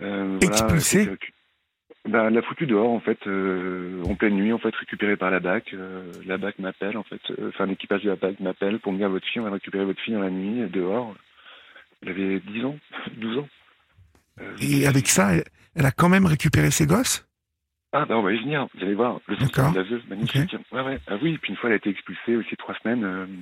Euh, 0.00 0.38
Expulsée 0.40 1.08
bah, 2.08 2.24
elle 2.26 2.34
l'a 2.34 2.42
foutue 2.42 2.66
dehors 2.66 2.90
en 2.90 3.00
fait, 3.00 3.18
euh, 3.26 4.02
en 4.04 4.14
pleine 4.14 4.34
nuit, 4.34 4.52
en 4.52 4.58
fait, 4.58 4.74
récupérée 4.74 5.16
par 5.16 5.30
la 5.30 5.40
BAC. 5.40 5.72
Euh, 5.72 6.10
la 6.26 6.36
BAC 6.36 6.58
m'appelle 6.58 6.96
en 6.96 7.02
fait, 7.02 7.20
euh, 7.30 7.48
enfin 7.48 7.66
l'équipage 7.66 8.02
de 8.02 8.10
la 8.10 8.16
BAC 8.16 8.40
m'appelle 8.40 8.78
pour 8.78 8.92
me 8.92 8.98
dire 8.98 9.08
votre 9.08 9.26
fille, 9.26 9.40
on 9.40 9.44
va 9.44 9.50
récupérer 9.50 9.84
votre 9.84 10.00
fille 10.00 10.14
dans 10.14 10.20
la 10.20 10.30
nuit 10.30 10.68
dehors. 10.70 11.14
Elle 12.02 12.10
avait 12.10 12.40
10 12.40 12.64
ans, 12.64 12.78
12 13.16 13.38
ans. 13.38 13.48
Euh, 14.40 14.56
Et 14.60 14.86
avec 14.86 15.08
ça, 15.08 15.30
elle, 15.74 15.86
a 15.86 15.92
quand 15.92 16.08
même 16.08 16.26
récupéré 16.26 16.70
ses 16.70 16.86
gosses? 16.86 17.26
Ah, 17.92 18.04
bah 18.06 18.18
on 18.18 18.22
va 18.22 18.32
y 18.32 18.38
venir, 18.38 18.66
vous 18.74 18.84
allez 18.84 18.94
voir. 18.94 19.20
Le 19.28 19.36
centre 19.36 19.72
de 19.72 20.08
magnifique. 20.08 20.56
Ouais, 20.72 20.82
ouais. 20.82 20.98
Ah 21.06 21.14
oui, 21.22 21.38
puis 21.38 21.52
une 21.52 21.56
fois, 21.56 21.70
elle 21.70 21.74
a 21.74 21.76
été 21.76 21.90
expulsée 21.90 22.34
aussi 22.36 22.56
trois 22.56 22.74
semaines. 22.82 23.38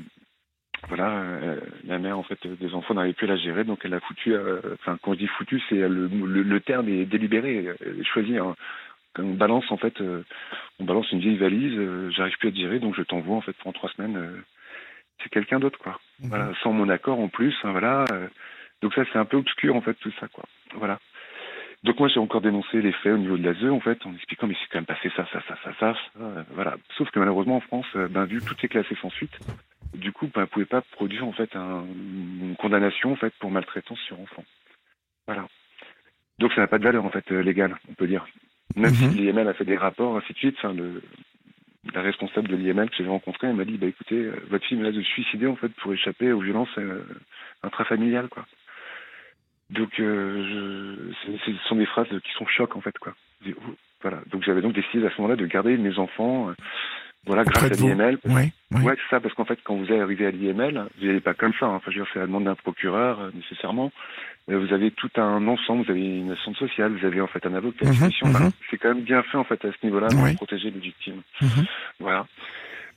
Voilà, 0.89 1.11
euh, 1.21 1.61
la 1.85 1.99
mère, 1.99 2.19
en 2.19 2.23
fait, 2.23 2.47
des 2.47 2.75
enfants 2.75 2.95
n'arrivait 2.95 3.15
plus 3.15 3.27
à 3.27 3.31
la 3.31 3.37
gérer, 3.37 3.65
donc 3.65 3.81
elle 3.85 3.95
a 3.95 4.01
foutu. 4.01 4.35
euh, 4.35 4.61
Enfin, 4.75 4.99
quand 5.03 5.15
je 5.15 5.19
dis 5.21 5.27
foutu, 5.27 5.63
c'est 5.69 5.83
euh, 5.83 5.89
le, 5.89 6.09
le, 6.09 6.43
le 6.43 6.61
terme 6.61 6.89
est 6.89 7.05
délibéré, 7.07 7.69
choisi. 8.13 8.37
Hein. 8.39 8.55
Quand 9.15 9.23
on 9.25 9.35
balance, 9.35 9.71
en 9.71 9.77
fait, 9.77 10.01
euh, 10.01 10.23
on 10.81 10.85
balance 10.85 11.11
une 11.13 11.21
vieille 11.21 11.37
valise, 11.37 11.75
euh, 11.79 12.11
j'arrive 12.11 12.37
plus 12.39 12.49
à 12.49 12.53
te 12.53 12.57
gérer, 12.57 12.79
donc 12.79 12.95
je 12.97 13.03
t'envoie, 13.03 13.37
en 13.37 13.41
fait, 13.43 13.53
pendant 13.63 13.73
trois 13.75 13.91
semaines. 13.91 14.17
euh, 14.17 14.41
c'est 15.23 15.29
quelqu'un 15.31 15.61
d'autre, 15.61 15.79
quoi. 15.79 16.01
Mhm. 16.21 16.29
Voilà, 16.31 16.53
sans 16.63 16.73
mon 16.73 16.89
accord 16.89 17.21
en 17.21 17.29
plus, 17.29 17.55
hein, 17.63 17.71
voilà. 17.73 18.05
euh, 18.13 18.27
donc 18.81 18.93
ça, 18.95 19.03
c'est 19.13 19.19
un 19.19 19.25
peu 19.25 19.37
obscur, 19.37 19.77
en 19.77 19.81
fait, 19.81 19.95
tout 19.95 20.13
ça, 20.19 20.27
quoi. 20.29 20.45
Voilà. 20.75 20.99
Donc 21.85 21.99
moi 21.99 22.09
j'ai 22.09 22.21
encore 22.21 22.41
dénoncé 22.41 22.81
les 22.81 22.93
faits 22.93 23.13
au 23.15 23.19
niveau 23.19 23.37
de 23.37 23.43
l'ASE 23.43 23.65
en 23.71 23.81
fait 23.81 24.05
en 24.07 24.15
expliquant 24.15 24.47
mais 24.47 24.55
c'est 24.55 24.69
quand 24.71 24.79
même 24.79 24.87
passé 24.87 25.11
ça, 25.17 25.27
ça, 25.33 25.41
ça, 25.49 25.57
ça, 25.65 25.73
ça, 25.81 25.95
ça, 25.95 25.97
euh, 26.21 26.43
voilà. 26.55 26.77
Sauf 26.97 27.11
que 27.11 27.19
malheureusement 27.19 27.57
en 27.57 27.61
France, 27.61 27.87
euh, 27.97 28.07
ben 28.09 28.25
vu 28.25 28.41
que 28.41 28.47
tout 28.47 28.57
est 28.63 28.69
classé 28.69 28.95
sans 29.01 29.11
suite, 29.11 29.33
du 29.95 30.13
coup 30.13 30.29
ben, 30.33 30.43
vous 30.43 30.47
pouvez 30.49 30.65
pas 30.65 30.83
produire 30.83 31.27
en 31.27 31.33
fait 31.33 31.55
un- 31.57 31.85
une 31.85 32.55
condamnation 32.57 33.13
en 33.13 33.17
fait 33.17 33.35
pour 33.41 33.51
maltraitance 33.51 33.99
sur 34.01 34.21
enfant. 34.21 34.45
Voilà. 35.27 35.47
Donc 36.39 36.53
ça 36.53 36.61
n'a 36.61 36.67
pas 36.69 36.79
de 36.79 36.85
valeur 36.85 37.05
en 37.05 37.11
fait 37.11 37.31
euh, 37.33 37.43
légale, 37.43 37.77
on 37.91 37.95
peut 37.95 38.07
dire. 38.07 38.27
Même 38.77 38.93
Mhm. 38.93 38.95
si 38.95 39.09
l'IML 39.15 39.49
a 39.49 39.55
fait 39.55 39.65
des 39.65 39.77
rapports 39.77 40.17
ainsi 40.17 40.33
de 40.33 40.39
suite, 40.39 40.63
le, 40.63 41.03
la 41.93 42.01
responsable 42.01 42.47
de 42.49 42.57
l'IML 42.57 42.89
que 42.91 42.97
j'avais 42.97 43.11
rencontrée, 43.11 43.49
elle 43.49 43.57
m'a 43.57 43.65
dit 43.65 43.77
bah 43.77 43.87
écoutez, 43.89 44.31
votre 44.49 44.65
fille 44.67 44.79
menace 44.79 44.95
de 44.95 45.03
se 45.03 45.09
suicider 45.11 45.49
en 45.49 45.57
fait 45.57 45.69
pour 45.75 45.93
échapper 45.93 46.31
aux 46.33 46.41
violences 46.41 46.79
euh, 46.79 47.03
intrafamiliales 47.65 48.29
quoi. 48.29 48.47
Donc, 49.73 49.99
euh, 50.01 51.13
je, 51.27 51.37
ce 51.45 51.53
sont 51.69 51.77
des 51.77 51.87
phrases 51.87 52.07
qui 52.09 52.33
sont 52.37 52.47
chocs 52.47 52.77
en 52.77 52.81
fait, 52.81 52.97
quoi. 52.99 53.15
Voilà. 54.03 54.19
Donc, 54.31 54.43
j'avais 54.45 54.61
donc 54.63 54.73
décidé 54.75 55.05
à 55.07 55.11
ce 55.11 55.17
moment-là 55.21 55.37
de 55.37 55.47
garder 55.47 55.77
mes 55.77 55.99
enfants, 55.99 56.51
euh, 56.51 56.55
voilà, 57.25 57.45
grâce 57.45 57.71
à 57.71 57.75
l'IML. 57.77 58.19
Oui, 58.25 58.51
oui. 58.73 58.83
Ouais, 58.83 58.95
c'est 58.97 59.15
ça, 59.15 59.21
parce 59.21 59.33
qu'en 59.35 59.45
fait, 59.45 59.59
quand 59.63 59.77
vous 59.77 59.93
arrivez 59.93 60.27
à 60.27 60.31
l'IML, 60.33 60.87
vous 60.99 61.07
n'allez 61.07 61.21
pas 61.21 61.35
comme 61.35 61.53
ça. 61.59 61.67
hein. 61.67 61.75
Enfin, 61.77 61.91
je 61.93 61.99
veux 61.99 62.05
dire, 62.05 62.11
c'est 62.13 62.19
la 62.19 62.27
demande 62.27 62.45
d'un 62.45 62.55
procureur, 62.57 63.21
euh, 63.21 63.31
nécessairement. 63.35 63.93
Euh, 64.51 64.59
vous 64.59 64.73
avez 64.75 64.91
tout 64.91 65.11
un 65.17 65.47
ensemble, 65.47 65.85
vous 65.85 65.91
avez 65.93 66.01
une 66.19 66.33
assistante 66.33 66.57
sociale, 66.57 66.93
vous 66.93 67.07
avez 67.07 67.21
en 67.21 67.29
fait 67.29 67.47
un 67.47 67.55
avocat, 67.55 67.87
Mhm, 67.87 68.11
mhm. 68.25 68.51
c'est 68.71 68.77
quand 68.79 68.89
même 68.89 69.03
bien 69.05 69.23
fait 69.23 69.39
en 69.39 69.45
fait 69.45 69.65
à 69.65 69.71
ce 69.71 69.87
niveau-là 69.87 70.09
Oui. 70.15 70.31
pour 70.31 70.49
protéger 70.49 70.71
les 70.73 70.81
victimes. 70.81 71.23
Mhm. 71.41 71.65
Voilà. 72.01 72.27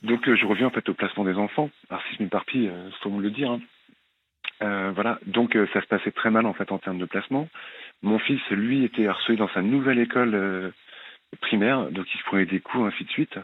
Donc 0.02 0.28
euh, 0.28 0.36
je 0.36 0.46
reviens 0.48 0.68
en 0.68 0.72
fait 0.72 0.90
au 0.90 0.96
placement 0.96 1.24
des 1.24 1.36
enfants. 1.36 1.70
Alors 1.92 2.02
si 2.10 2.16
je 2.18 2.24
m'éparpille, 2.24 2.70
faut 3.02 3.10
me 3.12 3.22
le 3.22 3.30
dire. 3.30 3.52
hein. 3.52 3.62
Euh, 4.62 4.92
voilà. 4.94 5.20
Donc 5.26 5.56
euh, 5.56 5.68
ça 5.74 5.82
se 5.82 5.88
passait 5.88 6.12
très 6.12 6.32
mal 6.32 6.46
en 6.46 6.54
fait 6.54 6.72
en 6.72 6.78
termes 6.78 7.00
de 7.00 7.06
placement. 7.06 7.48
Mon 8.04 8.20
fils, 8.20 8.42
lui, 8.52 8.84
était 8.84 9.08
harcelé 9.08 9.38
dans 9.38 9.50
sa 9.50 9.62
nouvelle 9.62 10.00
école 10.00 10.36
euh, 10.36 10.70
primaire, 11.42 11.92
donc 11.92 12.06
il 12.14 12.20
se 12.20 12.24
prenait 12.26 12.46
des 12.46 12.60
coups, 12.60 12.86
ainsi 12.86 13.04
de 13.04 13.10
suite. 13.10 13.38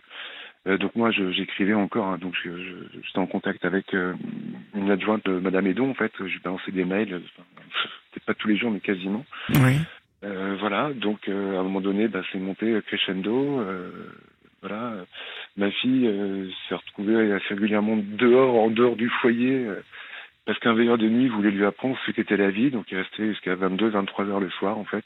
Euh, 0.67 0.77
donc 0.77 0.95
moi, 0.95 1.09
j'écrivais 1.11 1.73
encore, 1.73 2.05
hein, 2.05 2.17
donc 2.19 2.35
j'étais 2.43 3.17
en 3.17 3.25
contact 3.25 3.65
avec 3.65 3.93
euh, 3.93 4.13
une 4.75 4.91
adjointe 4.91 5.25
de 5.25 5.39
Madame 5.39 5.67
Edon, 5.67 5.89
en 5.89 5.93
fait. 5.95 6.11
Je 6.19 6.39
balançais 6.39 6.71
des 6.71 6.85
mails, 6.85 7.09
peut-être 7.09 8.25
pas 8.25 8.33
tous 8.35 8.47
les 8.47 8.57
jours, 8.57 8.71
mais 8.71 8.79
quasiment. 8.79 9.25
Oui. 9.49 9.77
Euh, 10.23 10.55
voilà, 10.59 10.91
donc 10.93 11.27
à 11.27 11.31
un 11.31 11.63
moment 11.63 11.81
donné, 11.81 12.07
bah, 12.07 12.21
c'est 12.31 12.37
monté 12.37 12.79
crescendo. 12.85 13.65
voilà, 14.61 14.93
ma 15.57 15.71
fille 15.71 16.53
s'est 16.69 16.75
retrouvée 16.75 17.33
assez 17.33 17.55
régulièrement 17.55 17.97
dehors, 17.97 18.55
en 18.55 18.69
dehors 18.69 18.95
du 18.95 19.09
foyer, 19.09 19.65
parce 20.45 20.59
qu'un 20.59 20.73
veilleur 20.73 20.97
de 20.97 21.07
nuit 21.07 21.29
voulait 21.29 21.51
lui 21.51 21.65
apprendre 21.65 21.97
ce 22.05 22.11
qu'était 22.11 22.37
la 22.37 22.51
vie. 22.51 22.71
Donc 22.71 22.91
il 22.91 22.97
restait 22.97 23.27
jusqu'à 23.27 23.55
22, 23.55 23.89
23 23.89 24.25
heures 24.25 24.39
le 24.39 24.49
soir, 24.49 24.77
en 24.77 24.85
fait 24.85 25.05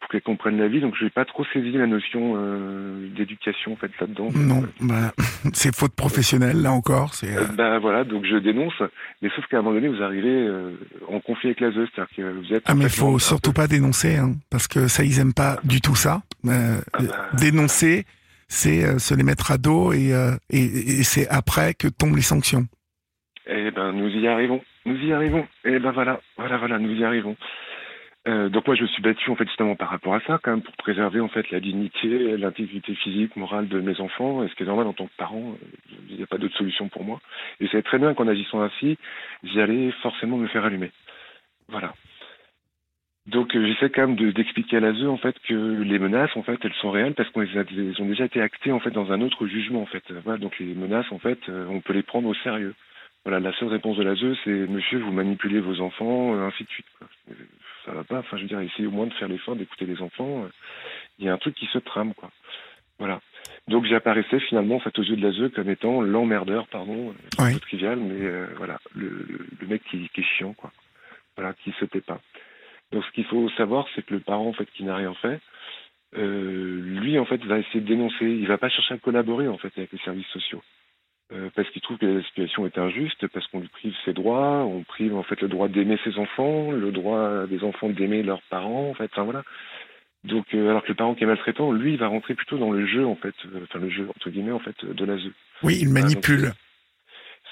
pour 0.00 0.08
qu'elles 0.10 0.22
comprennent 0.22 0.58
la 0.58 0.68
vie. 0.68 0.80
Donc, 0.80 0.94
je 0.98 1.04
n'ai 1.04 1.10
pas 1.10 1.24
trop 1.24 1.44
saisi 1.52 1.72
la 1.72 1.86
notion 1.86 2.34
euh, 2.36 3.08
d'éducation 3.16 3.72
en 3.72 3.76
fait 3.76 3.90
là-dedans. 4.00 4.28
Non, 4.34 4.64
bah, 4.80 5.12
c'est 5.52 5.74
faute 5.74 5.94
professionnelle 5.94 6.60
là 6.62 6.72
encore. 6.72 7.14
C'est. 7.14 7.36
Euh... 7.36 7.44
Bah 7.56 7.78
voilà, 7.78 8.04
donc 8.04 8.24
je 8.24 8.36
dénonce. 8.36 8.80
Mais 9.22 9.28
sauf 9.34 9.46
qu'à 9.46 9.58
un 9.58 9.62
moment 9.62 9.74
donné, 9.74 9.88
vous 9.88 10.02
arrivez 10.02 10.46
euh, 10.46 10.72
en 11.08 11.20
conflit 11.20 11.48
avec 11.48 11.60
la 11.60 11.70
ZEU, 11.70 11.88
c'est-à-dire 11.94 12.16
que 12.16 12.38
vous 12.38 12.54
êtes. 12.54 12.62
Ah 12.66 12.74
mais 12.74 12.88
faut 12.88 13.18
surtout 13.18 13.52
pas 13.52 13.66
dénoncer, 13.66 14.16
hein, 14.16 14.32
parce 14.50 14.68
que 14.68 14.88
ça 14.88 15.04
ils 15.04 15.18
aiment 15.18 15.34
pas 15.34 15.58
du 15.64 15.80
tout 15.80 15.96
ça. 15.96 16.22
Euh, 16.46 16.80
ah 16.92 17.02
bah... 17.02 17.28
Dénoncer, 17.34 18.04
c'est 18.48 18.98
se 18.98 19.14
les 19.14 19.24
mettre 19.24 19.50
à 19.50 19.58
dos 19.58 19.92
et, 19.92 20.10
et, 20.50 20.58
et 20.58 21.02
c'est 21.02 21.28
après 21.28 21.74
que 21.74 21.88
tombent 21.88 22.16
les 22.16 22.22
sanctions. 22.22 22.66
Eh 23.48 23.70
ben 23.70 23.92
nous 23.92 24.10
y 24.10 24.28
arrivons, 24.28 24.62
nous 24.84 24.96
y 25.02 25.12
arrivons. 25.12 25.46
Eh 25.64 25.78
ben 25.78 25.90
voilà, 25.90 26.20
voilà, 26.36 26.58
voilà, 26.58 26.78
nous 26.78 26.94
y 26.94 27.02
arrivons. 27.02 27.36
Euh, 28.26 28.50
donc 28.50 28.66
moi 28.66 28.76
je 28.76 28.82
me 28.82 28.88
suis 28.88 29.00
battu 29.00 29.30
en 29.30 29.36
fait 29.36 29.46
justement 29.46 29.74
par 29.74 29.88
rapport 29.88 30.14
à 30.14 30.20
ça 30.20 30.38
quand 30.42 30.50
même 30.50 30.62
pour 30.62 30.76
préserver 30.76 31.20
en 31.20 31.28
fait 31.28 31.50
la 31.50 31.60
dignité, 31.60 32.36
l'intégrité 32.36 32.94
physique, 32.96 33.36
morale 33.36 33.68
de 33.68 33.80
mes 33.80 33.98
enfants. 34.00 34.44
Et 34.44 34.48
ce 34.48 34.54
qui 34.54 34.64
est 34.64 34.66
normal 34.66 34.86
en 34.86 34.92
tant 34.92 35.06
que 35.06 35.16
parent, 35.16 35.54
euh, 35.62 35.66
il 36.10 36.16
n'y 36.16 36.22
a 36.22 36.26
pas 36.26 36.36
d'autre 36.36 36.56
solution 36.56 36.88
pour 36.88 37.04
moi. 37.04 37.20
Et 37.60 37.68
c'est 37.72 37.82
très 37.82 37.98
bien 37.98 38.12
qu'en 38.12 38.28
agissant 38.28 38.60
ainsi, 38.60 38.98
j'allais 39.44 39.92
forcément 40.02 40.36
me 40.36 40.48
faire 40.48 40.66
allumer. 40.66 40.90
Voilà. 41.68 41.94
Donc 43.26 43.56
euh, 43.56 43.66
j'essaie 43.66 43.88
quand 43.88 44.08
même 44.08 44.32
d'expliquer 44.32 44.76
à 44.76 44.80
l'ASE 44.80 45.06
en 45.06 45.16
fait 45.16 45.36
que 45.46 45.54
les 45.54 45.98
menaces 45.98 46.36
en 46.36 46.42
fait 46.42 46.58
elles 46.62 46.74
sont 46.82 46.90
réelles 46.90 47.14
parce 47.14 47.30
qu'elles 47.30 47.94
ont 47.98 48.06
déjà 48.06 48.24
été 48.26 48.42
actées 48.42 48.72
en 48.72 48.80
fait 48.80 48.90
dans 48.90 49.10
un 49.10 49.22
autre 49.22 49.46
jugement 49.46 49.80
en 49.80 49.86
fait. 49.86 50.04
Voilà, 50.24 50.38
donc 50.38 50.58
les 50.58 50.74
menaces 50.74 51.10
en 51.12 51.18
fait 51.18 51.38
on 51.48 51.80
peut 51.80 51.94
les 51.94 52.02
prendre 52.02 52.28
au 52.28 52.34
sérieux. 52.34 52.74
Voilà, 53.24 53.40
la 53.40 53.52
seule 53.58 53.68
réponse 53.68 53.96
de 53.96 54.04
l'ASE 54.04 54.38
c'est 54.44 54.50
monsieur 54.50 55.00
vous 55.00 55.12
manipulez 55.12 55.60
vos 55.60 55.80
enfants, 55.80 56.34
ainsi 56.40 56.64
de 56.64 56.68
suite. 56.70 56.86
Quoi 56.98 57.08
ça 57.88 57.94
va 57.94 58.04
pas. 58.04 58.18
Enfin, 58.18 58.36
je 58.36 58.42
veux 58.42 58.48
dire, 58.48 58.60
essayer 58.60 58.86
au 58.86 58.90
moins 58.90 59.06
de 59.06 59.14
faire 59.14 59.28
l'effort 59.28 59.56
d'écouter 59.56 59.86
les 59.86 60.00
enfants. 60.02 60.46
Il 61.18 61.24
y 61.24 61.28
a 61.28 61.32
un 61.32 61.38
truc 61.38 61.54
qui 61.54 61.66
se 61.66 61.78
trame, 61.78 62.14
quoi. 62.14 62.30
Voilà. 62.98 63.20
Donc 63.68 63.86
j'apparaissais 63.86 64.40
finalement 64.40 64.76
en 64.76 64.80
fait 64.80 64.98
aux 64.98 65.02
yeux 65.02 65.16
de 65.16 65.22
l'ASE 65.22 65.52
comme 65.54 65.70
étant 65.70 66.00
l'emmerdeur, 66.00 66.66
pardon, 66.66 67.14
c'est 67.38 67.52
peu 67.52 67.60
trivial, 67.60 67.98
mais 67.98 68.20
euh, 68.20 68.46
voilà, 68.56 68.80
le, 68.94 69.26
le, 69.60 69.66
mec 69.68 69.82
qui, 69.84 70.08
qui, 70.08 70.20
est 70.20 70.24
chiant, 70.24 70.52
quoi. 70.52 70.72
Voilà, 71.36 71.54
qui 71.54 71.72
se 71.78 71.84
tait 71.84 72.00
pas. 72.00 72.20
Donc 72.90 73.04
ce 73.04 73.10
qu'il 73.12 73.24
faut 73.26 73.48
savoir, 73.50 73.86
c'est 73.94 74.04
que 74.04 74.14
le 74.14 74.20
parent 74.20 74.48
en 74.48 74.52
fait 74.52 74.68
qui 74.72 74.82
n'a 74.82 74.96
rien 74.96 75.14
fait, 75.14 75.40
euh, 76.16 76.80
lui 76.82 77.18
en 77.18 77.24
fait 77.24 77.42
va 77.44 77.58
essayer 77.58 77.80
de 77.80 77.86
dénoncer. 77.86 78.24
Il 78.24 78.48
va 78.48 78.58
pas 78.58 78.68
chercher 78.68 78.94
à 78.94 78.98
collaborer 78.98 79.46
en 79.46 79.58
fait 79.58 79.72
avec 79.76 79.92
les 79.92 79.98
services 79.98 80.26
sociaux. 80.28 80.62
Euh, 81.30 81.50
parce 81.54 81.68
qu'il 81.70 81.82
trouve 81.82 81.98
que 81.98 82.06
la 82.06 82.22
situation 82.22 82.64
est 82.64 82.78
injuste, 82.78 83.26
parce 83.26 83.46
qu'on 83.48 83.60
lui 83.60 83.68
prive 83.68 83.94
ses 84.06 84.14
droits, 84.14 84.64
on 84.64 84.82
prive 84.82 85.14
en 85.14 85.22
fait 85.22 85.38
le 85.42 85.48
droit 85.48 85.68
d'aimer 85.68 85.98
ses 86.02 86.18
enfants, 86.18 86.70
le 86.70 86.90
droit 86.90 87.46
des 87.46 87.64
enfants 87.64 87.90
d'aimer 87.90 88.22
leurs 88.22 88.40
parents, 88.42 88.88
en 88.88 88.94
fait, 88.94 89.10
enfin 89.12 89.24
voilà. 89.24 89.42
Donc, 90.24 90.46
euh, 90.54 90.70
alors 90.70 90.82
que 90.82 90.88
le 90.88 90.94
parent 90.94 91.14
qui 91.14 91.24
est 91.24 91.26
maltraitant, 91.26 91.70
lui, 91.70 91.92
il 91.92 91.98
va 91.98 92.08
rentrer 92.08 92.34
plutôt 92.34 92.56
dans 92.56 92.70
le 92.70 92.86
jeu, 92.86 93.06
en 93.06 93.14
fait, 93.14 93.34
euh, 93.44 93.60
enfin 93.64 93.78
le 93.78 93.90
jeu 93.90 94.08
entre 94.08 94.30
guillemets, 94.30 94.52
en 94.52 94.58
fait, 94.58 94.82
de 94.82 95.04
l'ASE. 95.04 95.30
Oui, 95.62 95.78
il 95.82 95.90
manipule. 95.90 96.52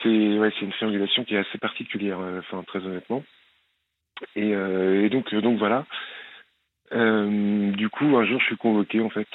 c'est 0.03 0.39
ouais, 0.39 0.51
c'est 0.59 0.65
une 0.65 0.73
triangulation 0.73 1.25
qui 1.25 1.35
est 1.35 1.39
assez 1.39 1.59
particulière, 1.59 2.19
enfin 2.39 2.65
très 2.67 2.79
honnêtement. 2.79 3.25
Et, 4.37 4.53
et 4.53 5.11
donc, 5.11 5.35
donc 5.35 5.59
voilà. 5.59 5.85
du 6.93 7.89
coup, 7.91 8.17
un 8.17 8.25
jour, 8.25 8.41
je 8.41 8.47
suis 8.47 8.57
convoqué 8.57 9.01
en 9.01 9.11
fait 9.11 9.29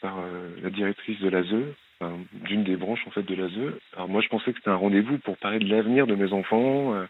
par 0.00 0.18
la 0.62 0.70
directrice 0.70 1.18
de 1.18 1.28
d'une 2.44 2.64
des 2.64 2.76
branches 2.76 3.06
en 3.06 3.10
fait 3.10 3.22
de 3.22 3.34
l'ASE. 3.34 3.74
Alors 3.94 4.08
moi 4.08 4.20
je 4.20 4.28
pensais 4.28 4.52
que 4.52 4.58
c'était 4.58 4.70
un 4.70 4.76
rendez-vous 4.76 5.18
pour 5.18 5.36
parler 5.36 5.58
de 5.58 5.68
l'avenir 5.68 6.06
de 6.06 6.14
mes 6.14 6.32
enfants, 6.32 6.94
euh, 6.94 7.06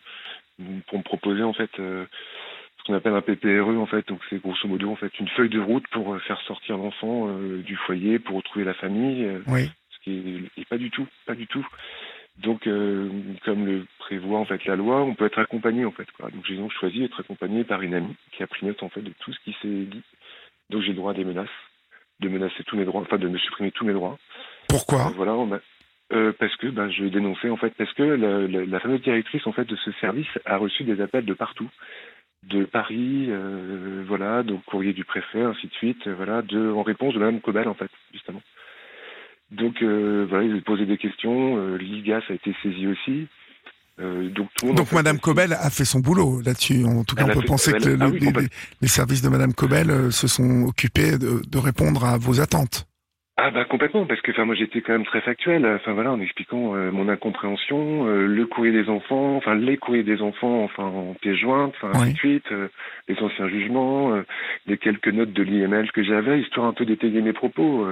pour 0.89 0.99
me 0.99 1.03
proposer 1.03 1.43
en 1.43 1.53
fait 1.53 1.71
euh, 1.79 2.05
ce 2.79 2.85
qu'on 2.85 2.95
appelle 2.95 3.15
un 3.15 3.23
PPRE 3.23 3.79
en 3.79 3.87
fait, 3.87 4.07
donc 4.09 4.21
c'est 4.29 4.41
grosso 4.41 4.67
modo 4.67 4.91
en 4.91 4.97
fait 4.97 5.19
une 5.21 5.29
feuille 5.29 5.49
de 5.49 5.61
route 5.61 5.87
pour 5.89 6.15
euh, 6.15 6.19
faire 6.21 6.41
sortir 6.43 6.77
l'enfant 6.77 7.29
du 7.65 7.77
foyer, 7.77 8.19
pour 8.19 8.37
retrouver 8.37 8.65
la 8.65 8.75
famille. 8.75 9.29
Oui. 9.47 9.71
Ce 9.91 10.05
qui 10.05 10.51
est, 10.57 10.69
pas 10.69 10.79
du 10.79 10.91
tout, 10.91 11.07
pas 11.27 11.35
du 11.35 11.47
tout. 11.47 11.67
Donc 12.39 12.65
comme 12.65 13.67
le 13.67 13.87
prévoit 13.99 14.39
en 14.39 14.45
fait 14.45 14.65
la 14.65 14.75
loi, 14.75 15.03
on 15.03 15.15
peut 15.15 15.27
être 15.27 15.39
accompagné 15.39 15.85
en 15.85 15.93
fait. 15.93 16.11
Quoi. 16.13 16.31
Donc 16.31 16.45
j'ai 16.47 16.57
donc 16.57 16.73
choisi 16.73 17.01
d'être 17.01 17.21
accompagné 17.21 17.63
par 17.63 17.83
une 17.83 17.95
amie 17.95 18.17
qui 18.33 18.43
a 18.43 18.47
pris 18.47 18.67
note 18.67 18.83
en 18.83 18.89
fait 18.89 19.03
de 19.03 19.13
tout 19.21 19.33
ce 19.33 19.39
qui 19.45 19.57
s'est 19.63 19.85
dit. 19.85 20.03
Donc 20.71 20.83
j'ai 20.83 20.89
le 20.89 20.95
droit 20.95 21.13
à 21.13 21.15
des 21.15 21.25
menaces, 21.25 21.49
de 22.21 22.29
menacer 22.29 22.65
tous 22.65 22.77
mes 22.77 22.85
droits, 22.85 23.03
enfin 23.03 23.19
de 23.19 23.29
me 23.29 23.39
supprimer 23.39 23.71
tous 23.71 23.85
mes 23.85 23.93
droits. 23.93 24.19
Pourquoi 24.73 25.07
euh, 25.07 25.13
Voilà, 25.17 25.37
euh, 26.13 26.33
parce 26.39 26.55
que 26.57 26.67
ben, 26.67 26.91
je 26.91 27.05
dénonçais 27.05 27.49
en 27.49 27.57
fait, 27.57 27.73
parce 27.79 27.93
que 27.95 28.03
la, 28.03 28.41
la, 28.47 28.67
la, 28.67 28.81
fameuse 28.81 29.01
directrice 29.01 29.47
en 29.47 29.53
fait 29.53 29.65
de 29.65 29.77
ce 29.77 29.91
service 29.93 30.29
a 30.45 30.59
reçu 30.59 30.85
des 30.85 31.01
appels 31.01 31.25
de 31.25 31.33
partout, 31.33 31.71
de 32.51 32.65
Paris, 32.65 33.29
euh, 33.29 34.05
voilà, 34.07 34.43
donc 34.43 34.63
courrier 34.65 34.93
du 34.93 35.05
préfet, 35.05 35.41
ainsi 35.41 35.69
de 35.69 35.73
suite, 35.73 36.07
euh, 36.07 36.15
voilà, 36.15 36.43
de, 36.43 36.71
en 36.71 36.83
réponse 36.83 37.15
de 37.15 37.19
Madame 37.19 37.41
Cobel 37.41 37.67
en 37.67 37.75
fait, 37.75 37.91
justement. 38.13 38.43
Donc 39.53 39.81
euh, 39.83 40.27
voilà, 40.29 40.45
ils 40.45 40.55
ont 40.55 40.61
posé 40.61 40.85
des 40.85 40.99
questions, 40.99 41.77
l'IGAS 41.77 42.23
a 42.29 42.35
été 42.35 42.55
saisi 42.63 42.87
aussi. 42.87 43.29
donc 43.99 44.49
tout 44.55 44.65
le 44.65 44.69
monde, 44.69 44.77
donc 44.77 44.89
fait, 44.89 44.97
Madame 44.97 45.19
Cobel 45.19 45.55
a 45.55 45.71
fait 45.71 45.85
son 45.87 46.01
boulot 46.01 46.43
là-dessus. 46.43 46.85
En 46.85 47.05
tout 47.05 47.15
cas, 47.15 47.25
on 47.25 47.41
peut 47.41 47.47
penser 47.47 47.73
que 47.73 47.89
le, 47.89 47.99
ah, 48.01 48.09
oui, 48.09 48.19
les, 48.21 48.49
les, 48.83 48.89
services 48.89 49.23
de 49.23 49.29
Madame 49.29 49.55
Cobel 49.55 50.13
se 50.13 50.27
sont 50.27 50.65
occupés 50.65 51.17
de, 51.17 51.41
de 51.47 51.59
répondre 51.59 52.05
à 52.05 52.19
vos 52.19 52.41
attentes. 52.41 52.87
Ah 53.45 53.51
bah 53.51 53.65
complètement 53.65 54.07
parce 54.07 54.21
que 54.21 54.31
enfin 54.31 54.45
moi 54.45 54.55
j'étais 54.55 54.83
quand 54.83 54.93
même 54.93 55.05
très 55.05 55.21
factuel. 55.21 55.67
Enfin 55.67 55.95
voilà 55.95 56.13
en 56.13 56.21
expliquant 56.21 56.77
euh, 56.77 56.93
mon 56.93 57.09
incompréhension 57.09 58.07
euh, 58.07 58.29
le 58.29 58.47
courrier 58.47 58.71
des 58.71 58.89
enfants 58.89 59.35
enfin 59.35 59.57
les 59.57 59.79
courriers 59.79 60.05
des 60.05 60.23
enfants 60.23 60.63
enfin 60.63 60.85
en 60.85 61.15
pièce 61.15 61.39
jointe 61.39 61.75
enfin 61.77 61.91
ainsi 61.93 62.13
de 62.13 62.19
suite 62.19 62.53
euh, 62.53 62.69
les 63.09 63.19
anciens 63.19 63.49
jugements 63.49 64.23
les 64.69 64.79
quelques 64.79 65.09
notes 65.09 65.33
de 65.33 65.43
l'IML 65.43 65.91
que 65.91 66.05
j'avais 66.05 66.41
histoire 66.41 66.69
un 66.69 66.73
peu 66.73 66.85
d'étayer 66.85 67.21
mes 67.21 67.33
propos 67.33 67.85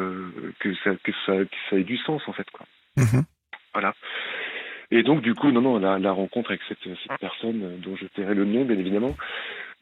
que 0.60 0.72
ça 0.84 0.92
que 1.02 1.10
ça 1.26 1.32
que 1.38 1.56
ça 1.68 1.76
ait 1.76 1.82
du 1.82 1.96
sens 1.96 2.22
en 2.28 2.32
fait 2.32 2.48
quoi. 2.52 2.64
Mmh. 2.96 3.22
voilà. 3.74 3.94
Et 4.92 5.02
donc 5.02 5.20
du 5.20 5.34
coup 5.34 5.50
non 5.50 5.62
non 5.62 5.80
la, 5.80 5.98
la 5.98 6.12
rencontre 6.12 6.50
avec 6.50 6.60
cette, 6.68 6.78
cette 6.84 7.18
personne 7.18 7.80
dont 7.80 7.96
je 7.96 8.06
tairai 8.06 8.34
le 8.34 8.44
nom 8.44 8.64
bien 8.64 8.78
évidemment 8.78 9.16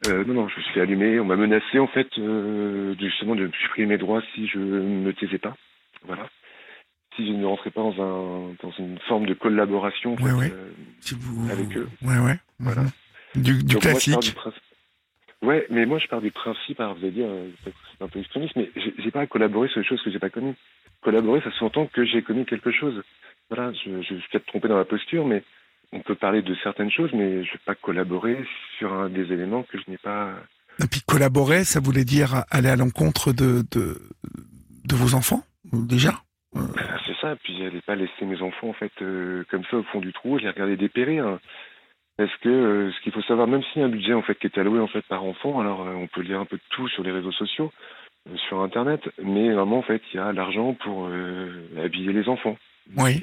euh, 0.07 0.23
non, 0.25 0.33
non, 0.33 0.47
je 0.47 0.57
me 0.57 0.61
suis 0.61 0.73
fait 0.73 0.81
allumer. 0.81 1.19
On 1.19 1.25
m'a 1.25 1.35
menacé, 1.35 1.79
en 1.79 1.87
fait, 1.87 2.07
euh, 2.17 2.95
justement 2.99 3.35
de 3.35 3.49
supprimer 3.61 3.87
mes 3.87 3.97
droits 3.97 4.21
si 4.33 4.47
je 4.47 4.59
ne 4.59 5.01
me 5.01 5.13
taisais 5.13 5.37
pas. 5.37 5.55
Voilà. 6.03 6.29
Si 7.15 7.27
je 7.27 7.33
ne 7.33 7.45
rentrais 7.45 7.71
pas 7.71 7.81
dans, 7.81 8.01
un, 8.01 8.55
dans 8.61 8.71
une 8.77 8.97
forme 9.07 9.25
de 9.25 9.33
collaboration 9.33 10.15
ouais, 10.15 10.31
ouais. 10.31 10.51
Euh, 10.53 10.71
si 11.01 11.15
vous... 11.15 11.51
avec 11.51 11.75
eux. 11.75 11.89
Ouais, 12.01 12.19
ouais. 12.19 12.39
Voilà. 12.59 12.83
Du, 13.35 13.63
du 13.63 13.75
classique. 13.77 14.13
Moi. 14.13 14.53
Ouais, 15.41 15.65
mais 15.69 15.85
moi, 15.85 15.99
je 15.99 16.07
pars 16.07 16.21
du 16.21 16.31
principe, 16.31 16.79
alors 16.79 16.95
vous 16.95 17.03
allez 17.03 17.11
dire, 17.11 17.29
c'est 17.63 18.03
un 18.03 18.07
peu 18.07 18.19
extrémiste, 18.19 18.55
mais 18.55 18.69
j'ai 18.75 19.11
pas 19.11 19.21
à 19.21 19.27
collaborer 19.27 19.69
sur 19.69 19.81
des 19.81 19.87
choses 19.87 20.01
que 20.01 20.11
j'ai 20.11 20.19
pas 20.19 20.29
connues. 20.29 20.55
Collaborer, 21.01 21.41
ça 21.41 21.51
s'entend 21.57 21.85
que 21.87 22.03
j'ai 22.03 22.21
connu 22.21 22.45
quelque 22.45 22.71
chose. 22.71 23.01
Voilà, 23.49 23.71
je, 23.73 24.01
je 24.01 24.15
suis 24.15 24.29
peut-être 24.31 24.47
trompé 24.47 24.67
dans 24.67 24.77
la 24.77 24.85
posture, 24.85 25.25
mais 25.25 25.43
on 25.91 26.01
peut 26.01 26.15
parler 26.15 26.41
de 26.41 26.55
certaines 26.63 26.91
choses, 26.91 27.11
mais 27.13 27.43
je 27.43 27.49
ne 27.49 27.53
vais 27.53 27.61
pas 27.65 27.75
collaborer 27.75 28.45
sur 28.77 28.93
un 28.93 29.09
des 29.09 29.31
éléments 29.31 29.63
que 29.63 29.77
je 29.77 29.89
n'ai 29.89 29.97
pas. 29.97 30.33
Et 30.83 30.87
puis 30.87 31.01
collaborer, 31.01 31.63
ça 31.63 31.79
voulait 31.79 32.05
dire 32.05 32.43
aller 32.51 32.69
à 32.69 32.75
l'encontre 32.75 33.33
de, 33.33 33.63
de, 33.71 33.97
de 34.85 34.95
vos 34.95 35.15
enfants, 35.15 35.43
déjà? 35.73 36.13
C'est 37.05 37.15
ça, 37.21 37.35
puis 37.43 37.59
n'allais 37.59 37.81
pas 37.81 37.95
laisser 37.95 38.25
mes 38.25 38.41
enfants 38.41 38.69
en 38.69 38.73
fait 38.73 38.91
euh, 39.01 39.43
comme 39.51 39.63
ça 39.69 39.77
au 39.77 39.83
fond 39.83 39.99
du 39.99 40.13
trou, 40.13 40.37
les 40.37 40.49
regarder 40.49 40.77
dépérir. 40.77 41.27
Hein. 41.27 41.39
Parce 42.17 42.35
que 42.37 42.49
euh, 42.49 42.91
ce 42.91 43.01
qu'il 43.01 43.11
faut 43.11 43.21
savoir, 43.21 43.47
même 43.47 43.63
s'il 43.63 43.81
y 43.81 43.83
a 43.83 43.87
un 43.87 43.91
budget 43.91 44.13
en 44.13 44.21
fait 44.21 44.35
qui 44.35 44.47
est 44.47 44.57
alloué 44.57 44.79
en 44.79 44.87
fait 44.87 45.05
par 45.07 45.23
enfant, 45.23 45.59
alors 45.59 45.87
euh, 45.87 45.93
on 45.93 46.07
peut 46.07 46.21
lire 46.21 46.39
un 46.39 46.45
peu 46.45 46.57
de 46.57 46.61
tout 46.69 46.87
sur 46.89 47.03
les 47.03 47.11
réseaux 47.11 47.31
sociaux, 47.31 47.71
euh, 48.29 48.35
sur 48.47 48.61
internet, 48.61 49.01
mais 49.21 49.53
vraiment 49.53 49.79
en 49.79 49.83
fait 49.83 50.01
il 50.11 50.17
y 50.17 50.19
a 50.19 50.33
l'argent 50.33 50.73
pour 50.73 51.07
euh, 51.07 51.67
habiller 51.83 52.13
les 52.13 52.27
enfants. 52.27 52.57
Oui. 52.97 53.19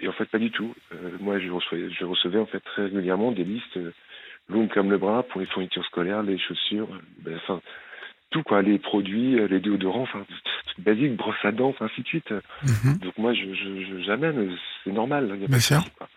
Et, 0.00 0.08
en 0.08 0.12
fait, 0.12 0.26
pas 0.26 0.38
du 0.38 0.50
tout. 0.50 0.74
Euh, 0.92 1.10
moi, 1.20 1.38
je 1.38 1.50
recevais, 1.50 1.90
je 1.90 2.04
recevais 2.04 2.38
en 2.38 2.46
fait 2.46 2.60
très 2.60 2.84
régulièrement 2.84 3.32
des 3.32 3.44
listes 3.44 3.76
euh, 3.76 3.92
longues 4.48 4.72
comme 4.72 4.90
le 4.90 4.98
bras 4.98 5.22
pour 5.22 5.40
les 5.40 5.46
fournitures 5.46 5.84
scolaires, 5.84 6.22
les 6.22 6.38
chaussures, 6.38 6.88
ben, 7.18 7.36
enfin 7.36 7.60
tout 8.30 8.42
quoi, 8.42 8.62
les 8.62 8.78
produits, 8.80 9.36
les 9.48 9.60
déodorants, 9.60 10.02
enfin 10.02 10.26
basique, 10.78 11.14
brosse 11.16 11.36
à 11.44 11.52
dents, 11.52 11.74
ainsi 11.80 12.02
de 12.02 12.06
suite. 12.08 12.30
Mm 12.30 12.66
-hmm. 12.66 12.98
Donc 12.98 13.16
moi, 13.18 13.32
je, 13.32 13.54
je, 13.54 14.02
j'amène, 14.02 14.56
c'est 14.82 14.92
normal. 14.92 15.22
Y 15.40 15.44
a 15.44 15.46
Bien 15.46 15.60
sûr. 15.60 15.84
Quoi. 15.96 16.08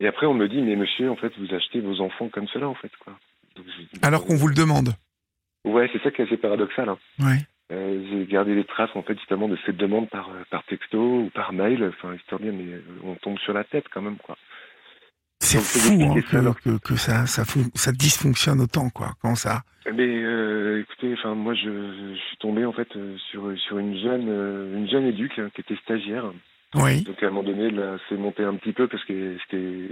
Et 0.00 0.08
après, 0.08 0.26
on 0.26 0.34
me 0.34 0.48
dit, 0.48 0.60
mais 0.60 0.74
monsieur, 0.74 1.08
en 1.10 1.16
fait, 1.16 1.32
vous 1.38 1.54
achetez 1.54 1.80
vos 1.80 2.00
enfants 2.00 2.28
comme 2.28 2.48
cela, 2.48 2.68
en 2.68 2.74
fait, 2.74 2.90
quoi. 2.98 3.16
Donc, 3.54 3.66
Alors 4.02 4.24
qu'on 4.24 4.34
vous 4.34 4.48
le 4.48 4.54
demande. 4.54 4.90
Ouais, 5.64 5.88
c'est 5.92 6.02
ça 6.02 6.10
qui 6.10 6.22
est 6.22 6.24
assez 6.24 6.36
paradoxal. 6.36 6.88
Hein. 6.88 6.98
Ouais. 7.20 7.38
Euh, 7.72 8.02
j'ai 8.10 8.26
gardé 8.26 8.54
les 8.54 8.64
traces 8.64 8.94
en 8.94 9.02
fait 9.02 9.18
justement 9.18 9.48
de 9.48 9.56
cette 9.64 9.76
demande 9.76 10.08
par 10.10 10.28
par 10.50 10.62
texto 10.64 10.98
ou 10.98 11.30
par 11.34 11.52
mail, 11.52 11.82
enfin 11.88 12.14
histoire 12.14 12.40
de 12.40 12.50
dire 12.50 12.54
mais 12.54 12.80
on 13.02 13.14
tombe 13.14 13.38
sur 13.38 13.54
la 13.54 13.64
tête 13.64 13.86
quand 13.92 14.02
même 14.02 14.18
quoi. 14.18 14.36
C'est 15.38 15.58
fou 15.58 16.00
hein, 16.00 16.54
que, 16.62 16.78
que, 16.78 16.94
ça, 16.94 17.26
ça, 17.26 17.42
ça 17.74 17.90
dysfonctionne 17.90 18.60
autant, 18.60 18.90
quoi, 18.90 19.14
quand 19.20 19.34
ça. 19.34 19.62
Mais 19.92 20.22
euh, 20.22 20.82
écoutez, 20.82 21.14
enfin 21.14 21.34
moi 21.34 21.54
je, 21.54 21.62
je, 21.68 22.14
suis 22.28 22.36
tombé 22.36 22.64
en 22.64 22.72
fait 22.72 22.88
sur 23.30 23.52
sur 23.58 23.78
une 23.78 23.98
jeune 23.98 24.28
une 24.76 24.88
jeune 24.88 25.06
éduque 25.06 25.38
hein, 25.38 25.50
qui 25.54 25.62
était 25.62 25.76
stagiaire. 25.82 26.26
Oui. 26.74 27.02
Donc 27.02 27.22
à 27.22 27.26
un 27.26 27.30
moment 27.30 27.42
donné, 27.42 27.70
là, 27.70 27.96
c'est 28.08 28.16
monté 28.16 28.44
un 28.44 28.54
petit 28.54 28.72
peu 28.72 28.86
parce 28.86 29.04
que 29.04 29.36
c'était 29.44 29.88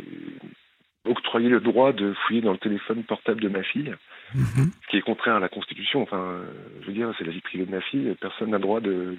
octroyer 1.05 1.49
le 1.49 1.61
droit 1.61 1.93
de 1.93 2.13
fouiller 2.13 2.43
dans 2.43 2.53
le 2.53 2.59
téléphone 2.59 3.03
portable 3.05 3.41
de 3.41 3.49
ma 3.49 3.63
fille, 3.63 3.95
mhm. 4.35 4.71
ce 4.83 4.89
qui 4.91 4.97
est 4.97 5.03
contraire 5.03 5.37
à 5.37 5.41
la 5.41 5.49
Constitution. 5.49 6.03
Enfin, 6.03 6.41
je 6.83 6.87
veux 6.87 6.93
dire, 6.93 7.13
c'est 7.19 7.25
la 7.25 7.33
vie 7.33 7.41
privée 7.41 7.67
de 7.67 7.71
ma 7.71 7.81
fille, 7.81 8.15
personne 8.21 8.51
n'a 8.51 8.59
le 8.59 8.63
droit 8.63 8.81
de, 8.81 9.17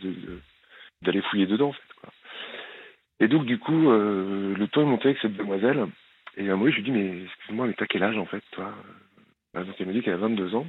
d'aller 1.01 1.21
fouiller 1.21 1.47
dedans, 1.47 1.69
en 1.69 1.73
fait. 1.73 1.93
Quoi. 1.99 2.09
Et 3.19 3.27
donc, 3.27 3.45
du 3.45 3.57
coup, 3.57 3.91
euh, 3.91 4.55
le 4.55 4.67
temps 4.67 4.81
est 4.81 4.85
monté 4.85 5.09
avec 5.09 5.21
cette 5.21 5.37
demoiselle, 5.37 5.87
et 6.37 6.49
à 6.49 6.55
moi, 6.55 6.69
je 6.69 6.75
lui 6.77 6.83
dis, 6.83 6.91
mais 6.91 7.23
excuse-moi, 7.23 7.67
mais 7.67 7.73
t'as 7.73 7.87
quel 7.87 8.03
âge, 8.03 8.17
en 8.17 8.25
fait, 8.25 8.43
toi? 8.51 8.73
Donc, 9.53 9.75
elle 9.79 9.87
me 9.87 9.93
dit 9.93 10.01
qu'elle 10.01 10.13
a 10.13 10.17
22 10.17 10.55
ans. 10.55 10.65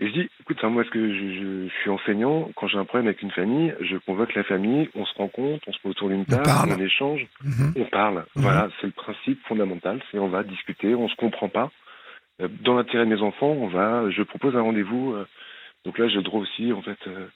Et 0.00 0.08
je 0.08 0.12
dis, 0.12 0.30
écoute, 0.40 0.62
moi, 0.64 0.82
est-ce 0.82 0.90
que 0.90 1.12
je, 1.12 1.68
suis 1.82 1.90
enseignant 1.90 2.50
Quand 2.56 2.66
j'ai 2.68 2.78
un 2.78 2.86
problème 2.86 3.06
avec 3.06 3.20
une 3.20 3.30
famille, 3.30 3.74
je 3.82 3.98
convoque 3.98 4.34
la 4.34 4.44
famille, 4.44 4.88
on 4.94 5.04
se 5.04 5.14
rencontre, 5.14 5.62
on 5.68 5.72
se 5.72 5.78
met 5.84 5.90
autour 5.90 6.08
d'une 6.08 6.24
table, 6.24 6.74
on, 6.74 6.80
échange, 6.80 7.26
mhm. 7.44 7.74
on 7.76 7.84
parle. 7.84 8.24
Mhm. 8.34 8.42
Voilà, 8.42 8.68
c'est 8.80 8.86
le 8.86 8.94
principe 8.94 9.38
fondamental. 9.46 10.00
C'est 10.10 10.18
on 10.18 10.28
va 10.28 10.42
discuter, 10.42 10.94
on 10.94 11.08
se 11.08 11.16
comprend 11.16 11.50
pas. 11.50 11.70
Euh, 12.40 12.48
dans 12.62 12.76
l'intérêt 12.76 13.04
de 13.04 13.14
mes 13.14 13.20
enfants, 13.20 13.50
on 13.50 13.68
va. 13.68 14.10
Je 14.10 14.22
propose 14.22 14.56
un 14.56 14.62
rendez-vous. 14.62 15.12
Euh, 15.12 15.26
donc 15.84 15.98
là, 15.98 16.08
j'ai 16.08 16.16
le 16.16 16.22
droit 16.22 16.40
aussi, 16.40 16.72
en 16.72 16.80
fait. 16.80 16.98
Euh, 17.06 17.26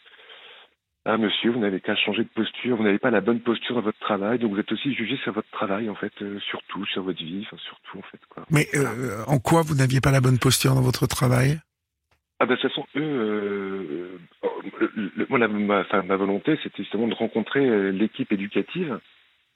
ah 1.05 1.19
monsieur, 1.19 1.51
vous 1.51 1.61
n'avez 1.61 1.81
qu'à 1.81 1.97
changer 1.97 2.23
de 2.23 2.31
posture, 2.35 2.79
vous 2.79 2.83
n'avez 2.83 2.99
pas 2.99 3.11
la 3.11 3.21
bonne 3.21 3.41
posture 3.41 3.75
dans 3.75 3.83
votre 3.83 3.99
travail, 3.99 4.39
donc 4.39 4.53
vous 4.53 4.59
êtes 4.59 4.73
aussi 4.73 4.95
jugé 4.95 5.19
sur 5.19 5.35
votre 5.35 5.51
travail 5.51 5.91
en 5.91 5.95
fait, 5.95 6.15
surtout 6.49 6.87
sur 6.87 7.03
votre 7.03 7.23
vie, 7.23 7.43
enfin 7.45 7.59
surtout 7.63 7.99
en 7.99 8.03
fait 8.11 8.21
quoi. 8.31 8.47
Mais 8.49 8.67
en 9.27 9.39
quoi 9.39 9.61
vous 9.61 9.75
n'aviez 9.75 10.01
pas 10.01 10.11
la 10.11 10.23
bonne 10.23 10.39
posture 10.39 10.75
dans 10.75 10.81
votre 10.81 11.07
travail? 11.07 11.61
Ah 12.41 12.47
ben, 12.47 12.57
de 12.57 12.61
toute 12.61 12.71
façon, 12.71 12.87
eux, 12.97 13.01
euh, 13.01 14.19
euh, 14.43 15.27
moi, 15.29 15.39
ma, 15.39 16.03
ma 16.03 16.17
volonté, 16.17 16.59
c'était 16.63 16.83
justement 16.83 17.07
de 17.07 17.15
rencontrer 17.15 17.65
euh, 17.65 17.91
l'équipe 17.91 18.33
éducative 18.33 18.99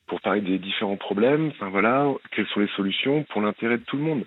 pour 0.07 0.21
parler 0.21 0.41
des 0.41 0.59
différents 0.59 0.97
problèmes, 0.97 1.49
enfin 1.49 1.69
voilà, 1.69 2.07
quelles 2.31 2.47
sont 2.49 2.61
les 2.61 2.71
solutions 2.77 3.25
pour 3.25 3.43
l'intérêt 3.43 3.79
de 3.79 3.85
tout 3.85 3.97
le 3.97 4.03
monde. 4.03 4.25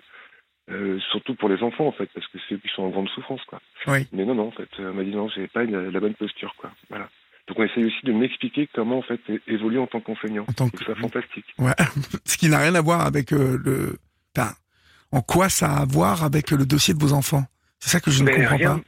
surtout 1.10 1.34
pour 1.34 1.48
les 1.48 1.60
enfants 1.62 1.88
en 1.88 1.92
fait, 1.92 2.08
parce 2.14 2.26
que 2.28 2.38
c'est 2.46 2.54
eux 2.54 2.58
qui 2.58 2.68
sont 2.68 2.84
en 2.84 2.90
grande 2.90 3.08
souffrance 3.08 3.42
quoi. 3.46 3.60
Oui. 3.88 4.06
Mais 4.12 4.24
non 4.24 4.36
non 4.36 4.48
en 4.48 4.50
fait, 4.52 4.68
elle 4.78 4.92
m'a 4.92 5.02
dit 5.02 5.10
non, 5.10 5.28
j'avais 5.28 5.48
pas 5.48 5.64
la 5.64 5.98
bonne 5.98 6.14
posture 6.14 6.54
quoi. 6.56 6.70
Voilà. 6.88 7.08
Donc 7.48 7.58
on 7.58 7.64
essaye 7.64 7.84
aussi 7.84 8.04
de 8.06 8.12
m'expliquer 8.12 8.68
comment 8.72 8.98
en 8.98 9.02
fait 9.02 9.20
évoluer 9.48 9.78
en 9.78 9.88
tant 9.88 9.98
qu'enseignant. 9.98 10.44
En 10.48 10.52
tant 10.52 10.68
que... 10.68 10.84
C'est 10.84 10.94
fantastique. 10.94 11.46
Ouais. 11.58 11.74
Ce 12.24 12.36
qui 12.36 12.48
n'a 12.48 12.60
rien 12.60 12.76
à 12.76 12.80
voir 12.80 13.04
avec 13.04 13.32
le. 13.32 13.98
Enfin, 14.36 14.52
en 15.10 15.20
quoi 15.20 15.48
ça 15.48 15.66
a 15.66 15.80
à 15.80 15.84
voir 15.84 16.22
avec 16.22 16.52
le 16.52 16.64
dossier 16.64 16.94
de 16.94 17.00
vos 17.00 17.12
enfants 17.12 17.44
c'est 17.82 17.90
ça 17.90 18.00
que 18.00 18.12
je 18.12 18.22
ne 18.22 18.30
comprends 18.30 18.56
rien. 18.56 18.78
pas. 18.78 18.84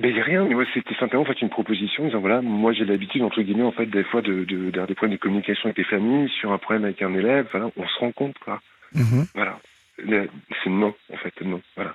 Mais 0.00 0.22
rien, 0.22 0.44
mais 0.44 0.54
moi 0.54 0.64
c'était 0.72 0.94
simplement 0.94 1.22
en 1.22 1.26
fait 1.26 1.42
une 1.42 1.50
proposition 1.50 2.06
disant 2.06 2.20
voilà, 2.20 2.40
moi 2.40 2.72
j'ai 2.72 2.86
l'habitude 2.86 3.20
entre 3.22 3.42
guillemets 3.42 3.64
en 3.64 3.72
fait 3.72 3.86
des 3.86 4.04
fois 4.04 4.22
de, 4.22 4.44
de, 4.44 4.70
d'avoir 4.70 4.86
des 4.86 4.94
problèmes 4.94 5.16
de 5.16 5.20
communication 5.20 5.66
avec 5.66 5.76
les 5.76 5.84
familles, 5.84 6.30
sur 6.40 6.52
un 6.52 6.58
problème 6.58 6.84
avec 6.84 7.02
un 7.02 7.12
élève, 7.14 7.46
voilà, 7.50 7.68
on 7.76 7.86
se 7.86 7.98
rend 7.98 8.12
compte 8.12 8.38
quoi. 8.38 8.62
Mhm. 8.94 9.26
Voilà, 9.34 9.58
c'est 9.98 10.70
non 10.70 10.94
en 11.12 11.16
fait 11.18 11.34
non, 11.42 11.60
voilà. 11.76 11.94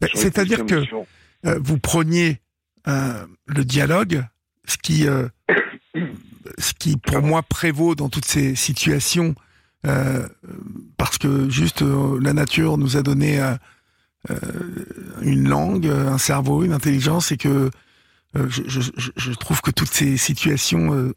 Ben, 0.00 0.08
c'est-à-dire 0.14 0.64
que 0.64 0.84
euh, 1.46 1.58
vous 1.60 1.78
preniez 1.78 2.38
euh, 2.86 3.26
le 3.46 3.64
dialogue, 3.64 4.22
ce 4.64 4.78
qui, 4.78 5.06
euh, 5.06 5.28
ce 6.58 6.72
qui 6.72 6.96
pour 6.96 7.20
moi 7.20 7.42
prévaut 7.42 7.94
dans 7.94 8.08
toutes 8.08 8.26
ces 8.26 8.54
situations, 8.54 9.34
parce 10.96 11.18
que 11.18 11.48
juste 11.48 11.82
la 11.82 12.32
nature 12.32 12.78
nous 12.78 12.96
a 12.96 13.02
donné 13.02 13.40
une 15.22 15.48
langue, 15.48 15.86
un 15.86 16.18
cerveau, 16.18 16.64
une 16.64 16.72
intelligence, 16.72 17.32
et 17.32 17.36
que 17.36 17.70
euh, 18.36 18.48
je, 18.50 18.62
je, 18.66 19.10
je, 19.16 19.32
trouve 19.32 19.62
que 19.62 19.70
toutes 19.70 19.90
ces 19.90 20.16
situations 20.16 20.94
euh, 20.94 21.14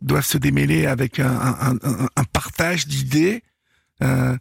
doivent 0.00 0.24
se 0.24 0.38
démêler 0.38 0.86
avec 0.86 1.18
un, 1.18 1.30
un, 1.30 1.74
un, 1.82 2.08
un 2.14 2.24
partage 2.24 2.86
d'idées, 2.86 3.42
euh, 4.02 4.36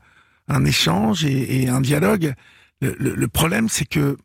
un 0.48 0.66
échange 0.66 1.26
et, 1.26 1.64
et, 1.64 1.70
un 1.70 1.82
dialogue. 1.82 2.36
Le, 2.80 2.96
le, 3.00 3.16
le 3.16 3.28
problème, 3.28 3.70
c'est 3.70 3.86
que 3.86 4.18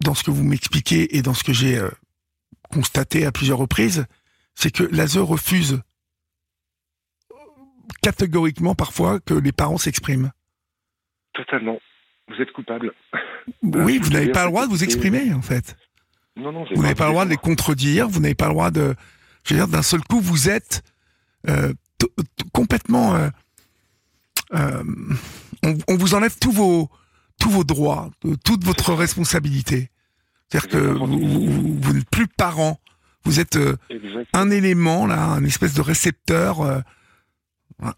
dans 0.00 0.14
ce 0.14 0.24
que 0.24 0.32
vous 0.32 0.42
m'expliquez 0.42 1.16
et 1.16 1.22
dans 1.22 1.34
ce 1.34 1.44
que 1.44 1.52
j'ai 1.52 1.80
constaté 2.72 3.24
à 3.24 3.30
plusieurs 3.30 3.58
reprises, 3.58 4.06
c'est 4.54 4.72
que 4.72 4.82
l'ASE 4.82 5.18
refuse 5.18 5.80
catégoriquement 8.02 8.74
parfois 8.74 9.20
que 9.20 9.34
les 9.34 9.52
parents 9.52 9.78
s'expriment. 9.78 10.32
Totalement 11.34 11.78
vous 12.28 12.40
êtes 12.40 12.52
coupable. 12.52 12.92
Oui, 13.62 13.98
vous 13.98 14.10
n'avez 14.10 14.32
pas 14.32 14.44
le 14.44 14.50
droit 14.50 14.66
de 14.66 14.70
vous 14.70 14.84
exprimer, 14.84 15.32
en 15.34 15.42
fait. 15.42 15.76
Non, 16.36 16.52
non, 16.52 16.64
vous 16.74 16.82
n'avez 16.82 16.94
pas 16.94 17.06
le 17.06 17.12
droit 17.12 17.24
de 17.24 17.30
les 17.30 17.36
contredire, 17.36 18.08
vous 18.08 18.20
n'avez 18.20 18.34
pas 18.34 18.46
le 18.46 18.52
droit 18.52 18.70
de... 18.70 18.94
Je 19.44 19.54
veux 19.54 19.60
dire, 19.60 19.68
d'un 19.68 19.82
seul 19.82 20.00
coup, 20.02 20.20
vous 20.20 20.48
êtes 20.48 20.82
euh, 21.48 21.72
complètement... 22.52 23.14
Euh, 23.14 23.28
euh, 24.54 24.82
on, 25.62 25.96
vous 25.96 26.14
enlève 26.14 26.36
tous 26.38 26.52
vos, 26.52 26.90
tous 27.40 27.50
vos 27.50 27.64
droits, 27.64 28.10
toute 28.44 28.64
votre 28.64 28.92
responsabilité. 28.92 29.90
C'est-à-dire 30.48 30.70
que 30.70 30.78
vous, 30.78 31.78
vous, 31.80 31.92
n'êtes 31.92 32.10
plus 32.10 32.26
parent, 32.26 32.80
vous 33.24 33.40
êtes 33.40 33.58
un 34.34 34.50
élément, 34.50 35.06
là, 35.06 35.24
un 35.24 35.44
espèce 35.44 35.74
de 35.74 35.80
récepteur, 35.80 36.82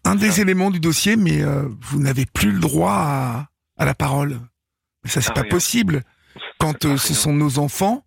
un 0.05 0.15
des 0.15 0.39
éléments 0.39 0.71
du 0.71 0.79
dossier, 0.79 1.17
mais 1.17 1.43
vous 1.81 1.99
n'avez 1.99 2.25
plus 2.25 2.53
le 2.53 2.59
droit 2.59 2.93
à 2.93 3.49
à 3.77 3.85
la 3.85 3.93
parole. 3.95 4.39
Mais 5.03 5.09
ça, 5.09 5.21
c'est 5.21 5.33
pas 5.33 5.43
possible. 5.43 6.03
Quand 6.59 6.85
euh, 6.85 6.97
ce 6.97 7.13
sont 7.13 7.33
nos 7.33 7.59
enfants, 7.59 8.05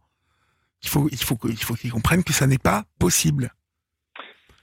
il 0.83 0.89
faut, 0.89 1.09
il 1.11 1.19
faut, 1.19 1.39
il 1.45 1.63
faut 1.63 1.75
qu'ils 1.75 1.93
comprennent 1.93 2.25
que 2.25 2.33
ça 2.33 2.47
n'est 2.47 2.59
pas 2.59 2.85
possible. 2.99 3.55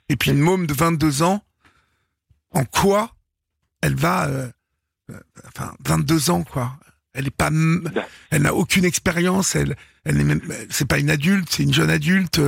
Et 0.09 0.15
puis 0.15 0.31
une 0.31 0.39
môme 0.39 0.67
de 0.67 0.73
22 0.73 1.23
ans, 1.23 1.43
en 2.51 2.65
quoi 2.65 3.15
elle 3.81 3.95
va, 3.95 4.27
euh, 4.27 4.49
euh, 5.11 5.19
enfin 5.47 5.73
22 5.85 6.29
ans 6.29 6.43
quoi. 6.43 6.77
Elle 7.13 7.27
est 7.27 7.31
pas, 7.35 7.49
elle 8.29 8.41
n'a 8.43 8.53
aucune 8.53 8.85
expérience. 8.85 9.55
Elle, 9.55 9.75
elle 10.05 10.17
n'est 10.17 10.23
même, 10.23 10.41
c'est 10.69 10.87
pas 10.87 10.99
une 10.99 11.09
adulte, 11.09 11.47
c'est 11.51 11.63
une 11.63 11.73
jeune 11.73 11.89
adulte. 11.89 12.39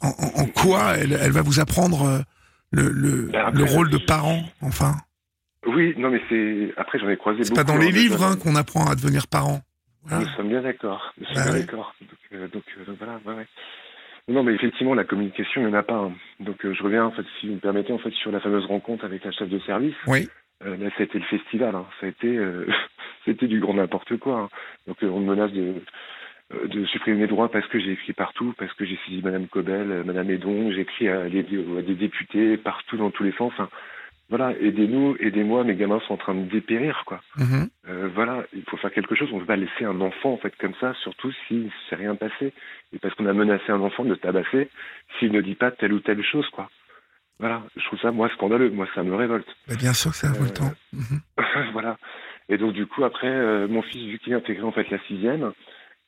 en, 0.00 0.08
en, 0.08 0.46
quoi 0.46 0.96
elle, 0.96 1.12
elle 1.12 1.32
va 1.32 1.42
vous 1.42 1.60
apprendre 1.60 2.24
le, 2.70 2.90
le, 2.90 3.30
le 3.52 3.64
rôle 3.64 3.90
de 3.90 3.98
parent, 3.98 4.42
enfin? 4.62 4.96
Oui, 5.66 5.94
non, 5.96 6.10
mais 6.10 6.20
c'est. 6.28 6.72
Après, 6.76 6.98
j'en 6.98 7.08
ai 7.08 7.16
croisé 7.16 7.38
beaucoup. 7.38 7.48
C'est 7.48 7.54
pas 7.54 7.64
dans 7.64 7.78
les 7.78 7.90
livres 7.90 8.22
hein, 8.22 8.36
qu'on 8.36 8.56
apprend 8.56 8.90
à 8.90 8.94
devenir 8.94 9.26
parent. 9.26 9.60
Nous 10.10 10.26
sommes 10.36 10.48
bien 10.48 10.62
d'accord. 10.62 11.14
Nous 11.18 11.26
sommes 11.26 11.34
bah 11.36 11.50
bien 11.50 11.60
d'accord. 11.60 11.94
Donc, 12.00 12.18
euh, 12.32 12.48
donc, 12.48 12.64
euh, 12.78 12.92
voilà, 12.98 13.18
ouais, 13.24 13.34
ouais. 13.34 13.46
Non, 14.28 14.42
mais 14.42 14.54
effectivement, 14.54 14.94
la 14.94 15.04
communication, 15.04 15.62
il 15.62 15.66
n'y 15.66 15.72
en 15.72 15.78
a 15.78 15.82
pas. 15.82 15.96
Hein. 15.96 16.12
Donc, 16.40 16.64
euh, 16.64 16.74
je 16.74 16.82
reviens, 16.82 17.04
en 17.04 17.10
fait, 17.10 17.24
si 17.40 17.48
vous 17.48 17.54
me 17.54 17.58
permettez, 17.58 17.92
en 17.92 17.98
fait, 17.98 18.12
sur 18.12 18.30
la 18.30 18.40
fameuse 18.40 18.66
rencontre 18.66 19.04
avec 19.04 19.24
la 19.24 19.32
chef 19.32 19.48
de 19.48 19.58
service. 19.60 19.94
Oui. 20.06 20.28
là, 20.64 20.88
ça 20.90 21.00
a 21.00 21.02
été 21.04 21.18
le 21.18 21.24
festival. 21.24 21.74
Hein. 21.74 21.86
Ça 22.00 22.06
a 22.06 22.08
été, 22.08 22.38
c'était 23.24 23.46
du 23.46 23.60
grand 23.60 23.74
n'importe 23.74 24.16
quoi. 24.18 24.40
Hein. 24.40 24.48
Donc, 24.86 24.98
on 25.02 25.20
me 25.20 25.34
menace 25.34 25.52
de 25.52 25.74
de 26.68 26.84
supprimer 26.84 27.22
mes 27.22 27.26
droits 27.26 27.50
parce 27.50 27.66
que 27.68 27.80
j'ai 27.80 27.92
écrit 27.92 28.12
partout, 28.12 28.54
parce 28.58 28.72
que 28.74 28.84
j'ai 28.84 28.98
saisi 29.06 29.22
Madame 29.24 29.48
Cobel, 29.48 30.04
Madame 30.04 30.30
Edon, 30.30 30.70
j'ai 30.70 30.82
écrit 30.82 31.08
à, 31.08 31.28
des 31.28 31.42
députés 31.94 32.58
partout 32.58 32.98
dans 32.98 33.10
tous 33.10 33.24
les 33.24 33.32
sens. 33.32 33.50
Enfin, 33.54 33.70
voilà, 34.30 34.52
aidez-nous, 34.58 35.16
aidez-moi, 35.20 35.64
mes 35.64 35.74
gamins 35.74 36.00
sont 36.06 36.14
en 36.14 36.16
train 36.16 36.34
de 36.34 36.48
dépérir, 36.48 37.02
quoi. 37.06 37.20
Mhm. 37.36 37.68
Euh, 37.88 38.08
voilà, 38.14 38.44
il 38.54 38.62
faut 38.62 38.78
faire 38.78 38.92
quelque 38.92 39.14
chose. 39.14 39.28
On 39.32 39.36
ne 39.36 39.40
peut 39.40 39.46
pas 39.46 39.56
laisser 39.56 39.84
un 39.84 40.00
enfant, 40.00 40.32
en 40.32 40.38
fait, 40.38 40.54
comme 40.56 40.74
ça, 40.80 40.94
surtout 41.02 41.30
s'il 41.46 41.64
ne 41.64 41.70
s'est 41.88 41.96
rien 41.96 42.14
passé. 42.14 42.54
Et 42.94 42.98
parce 42.98 43.14
qu'on 43.14 43.26
a 43.26 43.34
menacé 43.34 43.70
un 43.70 43.80
enfant 43.80 44.04
de 44.04 44.14
tabasser 44.14 44.70
s'il 45.18 45.30
ne 45.30 45.42
dit 45.42 45.54
pas 45.54 45.70
telle 45.70 45.92
ou 45.92 46.00
telle 46.00 46.22
chose, 46.24 46.48
quoi. 46.50 46.70
Voilà, 47.38 47.62
je 47.76 47.84
trouve 47.84 47.98
ça, 47.98 48.12
moi, 48.12 48.30
scandaleux. 48.30 48.70
Moi, 48.70 48.86
ça 48.94 49.02
me 49.02 49.14
révolte. 49.14 49.48
Bah, 49.68 49.74
bien 49.78 49.92
sûr 49.92 50.12
que 50.12 50.16
c'est 50.16 50.28
révoltant. 50.28 50.70
Euh, 50.94 50.98
mhm. 50.98 51.72
voilà. 51.72 51.98
Et 52.48 52.56
donc, 52.56 52.72
du 52.72 52.86
coup, 52.86 53.04
après, 53.04 53.28
euh, 53.28 53.68
mon 53.68 53.82
fils, 53.82 54.08
vu 54.08 54.18
qu'il 54.18 54.32
intégré, 54.32 54.62
en 54.62 54.72
fait, 54.72 54.88
la 54.90 54.98
sixième, 55.00 55.52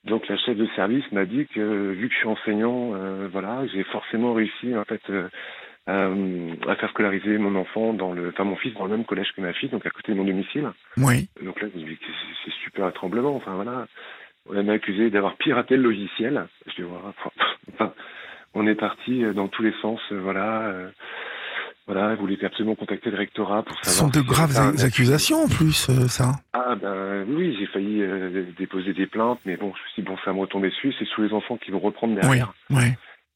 donc 0.04 0.26
la 0.28 0.38
chef 0.38 0.56
de 0.56 0.66
service 0.74 1.04
m'a 1.12 1.26
dit 1.26 1.46
que, 1.54 1.90
vu 1.92 2.08
que 2.08 2.14
je 2.14 2.18
suis 2.18 2.28
enseignant, 2.28 2.92
voilà, 3.30 3.66
j'ai 3.66 3.82
forcément 3.84 4.34
réussi, 4.34 4.74
en 4.76 4.84
fait 4.84 5.02
euh, 5.88 6.54
à 6.68 6.76
faire 6.76 6.90
scolariser 6.90 7.38
mon 7.38 7.54
enfant 7.56 7.92
dans 7.92 8.12
le, 8.12 8.28
enfin 8.30 8.44
mon 8.44 8.56
fils 8.56 8.74
dans 8.74 8.84
le 8.86 8.90
même 8.90 9.04
collège 9.04 9.32
que 9.36 9.40
ma 9.40 9.52
fille, 9.52 9.68
donc 9.68 9.86
à 9.86 9.90
côté 9.90 10.12
de 10.12 10.16
mon 10.16 10.24
domicile. 10.24 10.68
Oui. 10.96 11.28
Donc 11.44 11.60
là, 11.60 11.68
c'est 12.44 12.52
super 12.64 12.92
tremblement. 12.92 13.36
Enfin 13.36 13.54
voilà, 13.54 13.86
on 14.48 14.62
m'a 14.62 14.72
accusé 14.72 15.10
d'avoir 15.10 15.36
piraté 15.36 15.76
le 15.76 15.82
logiciel. 15.84 16.46
Je 16.66 16.74
dis 16.82 16.88
voilà, 16.88 17.12
enfin, 17.78 17.92
on 18.54 18.66
est 18.66 18.74
parti 18.74 19.22
dans 19.34 19.48
tous 19.48 19.62
les 19.62 19.74
sens, 19.82 20.00
voilà. 20.10 20.60
Euh, 20.68 20.90
Voilà, 21.88 22.10
elle 22.10 22.18
voulait 22.18 22.44
absolument 22.44 22.74
contacter 22.74 23.12
le 23.12 23.16
rectorat 23.16 23.62
pour 23.62 23.76
savoir. 23.76 23.92
Ce 23.94 24.00
sont 24.00 24.08
de 24.08 24.18
si 24.18 24.26
graves 24.26 24.56
un 24.58 24.74
accusations 24.84 25.44
en 25.44 25.48
plus, 25.48 25.88
euh, 25.88 26.08
ça. 26.08 26.32
Ah 26.52 26.74
ben 26.74 27.24
oui, 27.28 27.54
j'ai 27.60 27.66
failli 27.66 28.02
euh, 28.02 28.42
déposer 28.58 28.92
des 28.92 29.06
plaintes, 29.06 29.38
mais 29.46 29.56
bon, 29.56 29.72
je 29.72 29.80
me 29.82 29.88
suis 29.92 30.02
dit, 30.02 30.08
bon, 30.08 30.16
ça 30.24 30.32
me 30.32 30.40
retomber 30.40 30.70
dessus, 30.70 30.92
c'est 30.98 31.04
sous 31.06 31.22
les 31.22 31.32
enfants 31.32 31.56
qui 31.58 31.70
vont 31.70 31.78
reprendre 31.78 32.14
Oui, 32.16 32.20
derrière. 32.22 32.52
oui. 32.70 32.86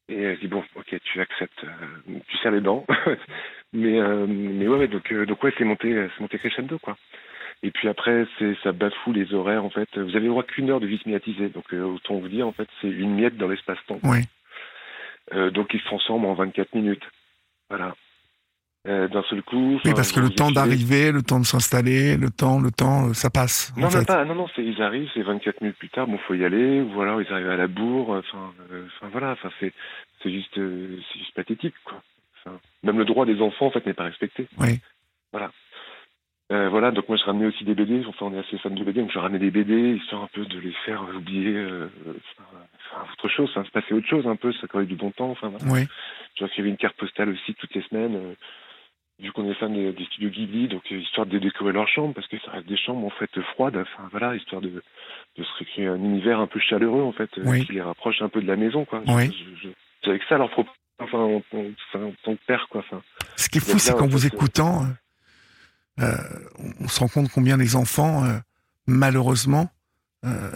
Et 0.09 0.35
je 0.35 0.39
dis 0.41 0.47
bon, 0.47 0.63
ok, 0.75 0.95
tu 1.03 1.21
acceptes, 1.21 1.63
euh, 1.63 2.19
tu 2.27 2.37
serres 2.37 2.51
les 2.51 2.61
dents, 2.61 2.85
mais 3.73 3.99
euh, 3.99 4.25
mais 4.27 4.67
ouais, 4.67 4.79
ouais, 4.79 4.87
donc 4.87 5.11
euh, 5.11 5.25
donc 5.25 5.41
ouais, 5.43 5.53
c'est 5.57 5.63
monté, 5.63 5.93
c'est 5.93 6.21
monté 6.21 6.37
crescendo 6.37 6.79
quoi. 6.79 6.97
Et 7.63 7.71
puis 7.71 7.87
après, 7.87 8.25
c'est 8.39 8.55
ça 8.63 8.71
bafoue 8.71 9.13
les 9.13 9.33
horaires 9.33 9.63
en 9.63 9.69
fait. 9.69 9.87
Vous 9.97 10.15
avez 10.15 10.25
le 10.25 10.29
droit 10.29 10.43
qu'une 10.43 10.69
heure 10.69 10.79
de 10.79 10.87
vis 10.87 11.05
médiatisée, 11.05 11.49
donc 11.49 11.73
euh, 11.73 11.83
autant 11.83 12.15
vous 12.15 12.27
dire 12.27 12.47
en 12.47 12.51
fait, 12.51 12.67
c'est 12.81 12.89
une 12.89 13.15
miette 13.15 13.37
dans 13.37 13.47
l'espace-temps. 13.47 13.99
Oui. 14.03 14.19
Euh, 15.33 15.51
donc 15.51 15.73
ils 15.73 15.79
se 15.79 15.85
transforment 15.85 16.25
en 16.25 16.33
24 16.33 16.73
minutes, 16.73 17.07
voilà. 17.69 17.95
Euh, 18.87 19.07
D'un 19.09 19.21
seul 19.29 19.43
coup. 19.43 19.79
Oui, 19.85 19.91
parce 19.95 20.11
que 20.11 20.19
le 20.19 20.31
temps 20.31 20.49
d'arriver, 20.49 21.11
le 21.11 21.21
temps 21.21 21.39
de 21.39 21.45
s'installer, 21.45 22.17
le 22.17 22.31
temps, 22.31 22.59
le 22.59 22.71
temps, 22.71 23.09
euh, 23.09 23.13
ça 23.13 23.29
passe. 23.29 23.71
en 23.77 23.81
Non, 23.81 23.89
fait. 23.91 24.05
pas. 24.07 24.25
Non, 24.25 24.33
non, 24.33 24.47
c'est, 24.55 24.63
ils 24.65 24.81
arrivent, 24.81 25.07
c'est 25.13 25.21
24 25.21 25.61
minutes 25.61 25.77
plus 25.77 25.89
tard, 25.89 26.07
bon, 26.07 26.17
faut 26.27 26.33
y 26.33 26.43
aller, 26.43 26.81
ou 26.81 26.99
alors 26.99 27.21
ils 27.21 27.31
arrivent 27.31 27.49
à 27.51 27.57
la 27.57 27.67
bourre, 27.67 28.09
enfin, 28.09 28.51
euh, 28.71 28.87
enfin 28.97 29.07
voilà, 29.11 29.33
enfin, 29.33 29.51
c'est, 29.59 29.71
c'est 30.23 30.31
juste, 30.31 30.57
euh, 30.57 30.97
c'est 31.13 31.19
juste 31.19 31.35
pathétique, 31.35 31.75
quoi. 31.85 32.01
Enfin, 32.43 32.57
même 32.81 32.97
le 32.97 33.05
droit 33.05 33.27
des 33.27 33.39
enfants, 33.39 33.67
en 33.67 33.71
fait, 33.71 33.85
n'est 33.85 33.93
pas 33.93 34.05
respecté. 34.05 34.47
Oui. 34.59 34.79
Voilà. 35.31 35.51
Voilà, 36.49 36.91
donc 36.91 37.07
moi 37.07 37.17
je 37.17 37.23
ramenais 37.23 37.45
aussi 37.45 37.63
des 37.63 37.75
BD, 37.75 38.03
enfin 38.05 38.25
on 38.25 38.33
est 38.33 38.39
assez 38.39 38.57
fan 38.57 38.75
de 38.75 38.83
BD, 38.83 38.99
donc 38.99 39.09
je 39.13 39.17
ramenais 39.19 39.39
des 39.39 39.51
BD, 39.51 39.93
histoire 39.95 40.23
un 40.23 40.29
peu 40.33 40.45
de 40.45 40.59
les 40.59 40.73
faire 40.85 41.01
oublier 41.15 41.65
enfin, 42.91 43.05
autre 43.13 43.29
chose, 43.29 43.49
enfin, 43.51 43.63
se 43.63 43.71
passer 43.71 43.93
autre 43.93 44.09
chose 44.09 44.27
un 44.27 44.35
peu, 44.35 44.51
ça 44.51 44.67
quand 44.67 44.79
même 44.79 44.87
du 44.89 44.95
bon 44.97 45.11
temps, 45.11 45.29
enfin 45.29 45.47
voilà. 45.47 45.65
Oui. 45.73 45.87
Je 46.37 46.43
recevais 46.43 46.67
une 46.67 46.75
carte 46.75 46.97
postale 46.97 47.29
aussi 47.29 47.53
toutes 47.53 47.73
les 47.73 47.81
semaines, 47.83 48.35
vu 49.21 49.31
qu'on 49.31 49.49
est 49.49 49.53
fan 49.55 49.73
des, 49.73 49.93
des 49.93 50.05
studios 50.05 50.29
Ghibli, 50.29 50.67
donc 50.67 50.81
euh, 50.91 50.97
histoire 50.97 51.27
de 51.27 51.37
décorer 51.39 51.71
leur 51.73 51.87
chambre, 51.87 52.13
parce 52.13 52.27
que 52.27 52.37
ça 52.39 52.51
reste 52.51 52.67
des 52.67 52.77
chambres 52.77 53.05
en 53.05 53.09
fait 53.11 53.29
froides, 53.53 53.77
enfin 53.77 54.07
voilà, 54.11 54.35
histoire 54.35 54.61
de, 54.61 54.69
de 55.37 55.43
se 55.43 55.49
recréer 55.59 55.87
un 55.87 55.95
univers 55.95 56.39
un 56.39 56.47
peu 56.47 56.59
chaleureux 56.59 57.03
en 57.03 57.11
fait, 57.11 57.29
euh, 57.37 57.43
Oui. 57.45 57.65
qui 57.65 57.73
les 57.73 57.81
rapproche 57.81 58.21
un 58.21 58.29
peu 58.29 58.41
de 58.41 58.47
la 58.47 58.55
maison, 58.55 58.83
quoi. 58.85 59.03
Oui. 59.07 59.31
C'est 60.03 60.09
avec 60.09 60.23
ça 60.27 60.37
leur 60.37 60.49
propos, 60.49 60.71
enfin 60.99 61.19
en, 61.19 61.41
tant 62.23 62.35
que 62.35 62.45
père, 62.47 62.67
quoi. 62.69 62.81
Enfin, 62.81 63.01
Ce 63.35 63.47
qui 63.49 63.59
est 63.59 63.61
fou, 63.61 63.77
c'est 63.77 63.93
qu'en 63.93 64.05
en 64.05 64.07
vous 64.07 64.25
écoutant, 64.25 64.83
euh, 65.99 66.03
euh, 66.05 66.15
on 66.79 66.87
se 66.87 66.99
rend 66.99 67.07
compte 67.07 67.29
combien 67.29 67.57
les 67.57 67.75
enfants, 67.75 68.25
euh, 68.25 68.39
malheureusement, 68.87 69.69
euh, 70.25 70.49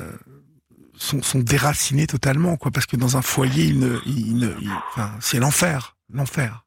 sont, 0.96 1.22
sont 1.22 1.40
déracinés 1.40 2.08
totalement, 2.08 2.58
quoi. 2.58 2.72
Parce 2.72 2.88
que 2.88 2.96
dans 2.96 3.16
un 3.18 3.22
foyer, 3.22 3.66
ils 3.66 3.80
ne, 3.80 3.98
ils 4.08 4.38
ne, 4.38 4.50
ils- 4.62 4.72
enfin, 4.90 5.12
c'est 5.20 5.40
l'enfer, 5.40 5.96
l'enfer. 6.12 6.65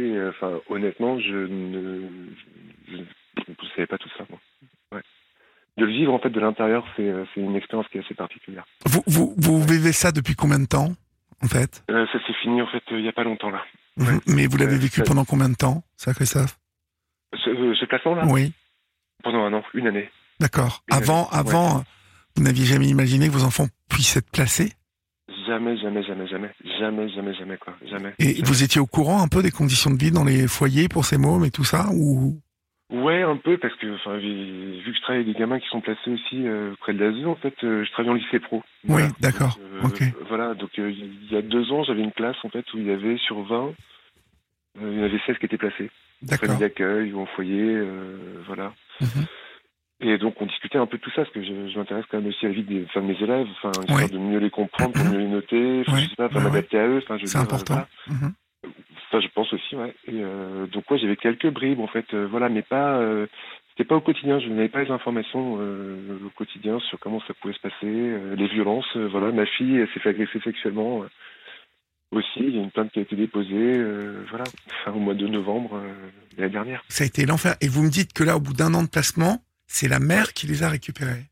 Euh, 0.00 0.30
enfin, 0.30 0.60
honnêtement, 0.68 1.18
je 1.20 1.34
ne, 1.36 2.08
je, 2.88 2.96
ne 2.96 3.68
savais 3.74 3.86
pas 3.86 3.98
tout 3.98 4.08
ça, 4.16 4.24
moi. 4.30 4.38
Ouais. 4.92 5.02
De 5.76 5.84
le 5.84 5.92
vivre 5.92 6.12
en 6.12 6.18
fait 6.18 6.30
de 6.30 6.40
l'intérieur, 6.40 6.84
c'est, 6.96 7.08
euh, 7.08 7.24
une 7.36 7.56
expérience 7.56 7.86
qui 7.88 7.98
est 7.98 8.04
assez 8.04 8.14
particulière. 8.14 8.64
Vous, 8.86 9.02
vous, 9.06 9.34
vous 9.38 9.62
vivez 9.64 9.92
ça 9.92 10.12
depuis 10.12 10.34
combien 10.34 10.58
de 10.58 10.66
temps, 10.66 10.92
en 11.42 11.46
fait? 11.48 11.82
Euh, 11.90 12.06
ça 12.12 12.18
s'est 12.26 12.34
fini 12.42 12.60
en 12.62 12.66
fait 12.66 12.82
il 12.90 13.00
y 13.04 13.08
a 13.08 13.12
pas 13.12 13.24
longtemps 13.24 13.50
là. 13.50 13.62
Vous- 13.96 14.20
Mais 14.26 14.46
vous 14.46 14.56
l'avez 14.56 14.78
vécu 14.78 15.02
pendant 15.02 15.24
combien 15.24 15.48
de 15.48 15.54
temps, 15.56 15.82
ça, 15.96 16.12
Christophe? 16.14 16.58
Ce, 17.34 17.74
ce 17.78 17.84
placement 17.86 18.14
là, 18.14 18.24
Oui, 18.26 18.52
pendant 19.22 19.44
un 19.44 19.52
an, 19.52 19.62
une 19.74 19.86
année. 19.86 20.10
d'accord. 20.40 20.82
Avant, 20.90 21.28
année, 21.28 21.48
avant, 21.50 21.84
vous 22.36 22.42
n'aviez 22.42 22.64
jamais 22.64 22.86
imaginé 22.88 23.28
que 23.28 23.32
vos 23.32 23.44
enfants 23.44 23.66
puissent 23.88 24.16
être 24.16 24.30
placés 24.30 24.72
Jamais, 25.50 25.76
jamais, 25.78 26.04
jamais, 26.04 26.28
jamais, 26.28 26.52
jamais, 26.78 27.08
jamais, 27.08 27.34
jamais 27.34 27.56
quoi, 27.56 27.74
jamais. 27.84 28.14
Et 28.20 28.34
Jamais. 28.36 28.42
vous 28.44 28.62
étiez 28.62 28.80
au 28.80 28.86
courant 28.86 29.20
un 29.20 29.26
peu 29.26 29.42
des 29.42 29.50
conditions 29.50 29.90
de 29.90 29.98
vie 29.98 30.12
dans 30.12 30.22
les 30.22 30.46
foyers 30.46 30.88
pour 30.88 31.04
ces 31.04 31.18
mômes 31.18 31.44
et 31.44 31.50
tout 31.50 31.64
ça 31.64 31.88
ou? 31.92 32.38
Ouais, 32.92 33.22
un 33.22 33.36
peu 33.36 33.58
parce 33.58 33.74
que 33.74 33.92
enfin, 33.96 34.16
vu 34.18 34.80
que 34.86 34.94
je 34.94 35.00
travaille 35.02 35.22
avec 35.22 35.34
des 35.34 35.38
gamins 35.40 35.58
qui 35.58 35.66
sont 35.66 35.80
placés 35.80 36.08
aussi 36.08 36.46
euh, 36.46 36.72
près 36.78 36.94
de 36.94 37.04
l'ASE, 37.04 37.26
en 37.26 37.34
fait, 37.34 37.54
euh, 37.64 37.84
je 37.84 37.90
travaille 37.90 38.12
en 38.12 38.14
lycée 38.14 38.38
pro. 38.38 38.62
Oui, 38.88 39.02
d'accord, 39.18 39.58
euh, 39.60 39.88
Voilà, 40.28 40.54
donc 40.54 40.70
euh, 40.78 40.88
il 40.88 41.32
y 41.32 41.36
a 41.36 41.42
deux 41.42 41.72
ans, 41.72 41.82
j'avais 41.82 42.02
une 42.02 42.12
classe 42.12 42.36
en 42.44 42.48
fait 42.48 42.64
où 42.72 42.78
il 42.78 42.86
y 42.86 42.92
avait 42.92 43.16
sur 43.16 43.42
20, 43.42 43.66
euh, 43.66 43.72
il 44.92 44.98
y 44.98 45.00
en 45.00 45.04
avait 45.04 45.20
16 45.26 45.36
qui 45.38 45.46
étaient 45.46 45.58
placés. 45.58 45.90
D'accord. 46.22 46.58
d'accueil 46.58 47.12
ou 47.12 47.20
en 47.22 47.26
foyer, 47.26 47.82
voilà. 48.46 48.72
Mhm. 49.00 49.26
Et 50.02 50.16
donc 50.18 50.40
on 50.40 50.46
discutait 50.46 50.78
un 50.78 50.86
peu 50.86 50.96
de 50.96 51.02
tout 51.02 51.10
ça, 51.10 51.22
parce 51.22 51.30
que 51.30 51.42
je, 51.42 51.68
je 51.68 51.78
m'intéresse 51.78 52.04
quand 52.10 52.18
même 52.18 52.28
aussi 52.28 52.46
à 52.46 52.48
la 52.48 52.54
vie 52.54 52.62
des, 52.62 52.84
enfin, 52.84 53.02
de 53.02 53.06
mes 53.06 53.22
élèves, 53.22 53.46
enfin, 53.62 53.70
histoire 53.82 53.98
Ouais. 54.00 54.08
de 54.08 54.18
mieux 54.18 54.38
les 54.38 54.50
comprendre, 54.50 54.92
pour 54.92 55.04
mieux 55.04 55.18
les 55.18 55.26
noter, 55.28 55.80
enfin, 55.86 55.92
Ouais, 55.96 56.00
je 56.02 56.08
sais 56.08 56.16
pas, 56.16 56.26
enfin, 56.26 56.38
ouais. 56.38 56.44
m'adapter 56.44 56.78
à 56.78 56.86
eux, 56.86 57.00
enfin, 57.02 57.18
je 57.18 57.26
C'est 57.26 57.38
important. 57.38 57.82
Mhm. 58.08 58.32
Ça, 59.12 59.20
je 59.20 59.28
pense 59.34 59.52
aussi, 59.52 59.74
ouais. 59.76 59.94
Et, 60.06 60.12
euh, 60.22 60.66
donc, 60.68 60.90
ouais, 60.90 60.98
j'avais 60.98 61.16
quelques 61.16 61.50
bribes, 61.50 61.80
en 61.80 61.86
fait, 61.88 62.06
euh, 62.14 62.26
voilà, 62.30 62.48
mais 62.48 62.62
pas, 62.62 62.96
euh, 62.98 63.26
c'était 63.70 63.86
pas 63.88 63.96
au 63.96 64.00
quotidien. 64.00 64.38
Je 64.38 64.48
n'avais 64.48 64.68
pas 64.68 64.82
les 64.84 64.90
informations 64.90 65.58
euh, 65.60 66.18
au 66.24 66.30
quotidien 66.30 66.78
sur 66.88 66.98
comment 67.00 67.20
ça 67.26 67.34
pouvait 67.34 67.54
se 67.54 67.60
passer, 67.60 67.74
euh, 67.84 68.36
les 68.36 68.46
violences. 68.46 68.96
voilà, 68.96 69.32
ma 69.32 69.46
fille 69.46 69.84
s'est 69.92 70.00
fait 70.00 70.10
agresser 70.10 70.38
sexuellement 70.40 71.04
aussi. 72.12 72.28
Il 72.40 72.54
y 72.56 72.58
a 72.58 72.62
une 72.62 72.70
plainte 72.70 72.90
qui 72.92 72.98
a 73.00 73.02
été 73.02 73.16
déposée, 73.16 73.50
euh, 73.54 74.24
voilà, 74.30 74.44
fin, 74.84 74.92
au 74.92 74.98
mois 74.98 75.14
de 75.14 75.26
novembre 75.26 75.74
euh, 75.74 75.92
de 76.36 76.40
l'année 76.42 76.52
dernière. 76.52 76.82
Ça 76.88 77.04
a 77.04 77.06
été 77.06 77.26
l'enfer. 77.26 77.56
Et 77.60 77.68
vous 77.68 77.82
me 77.82 77.90
dites 77.90 78.12
que 78.12 78.24
là, 78.24 78.36
au 78.36 78.40
bout 78.40 78.52
d'un 78.54 78.74
an 78.74 78.82
de 78.82 78.88
placement, 78.88 79.38
c'est 79.72 79.88
la 79.88 80.00
mère 80.00 80.32
qui 80.32 80.46
les 80.48 80.62
a 80.64 80.68
récupérés. 80.68 81.22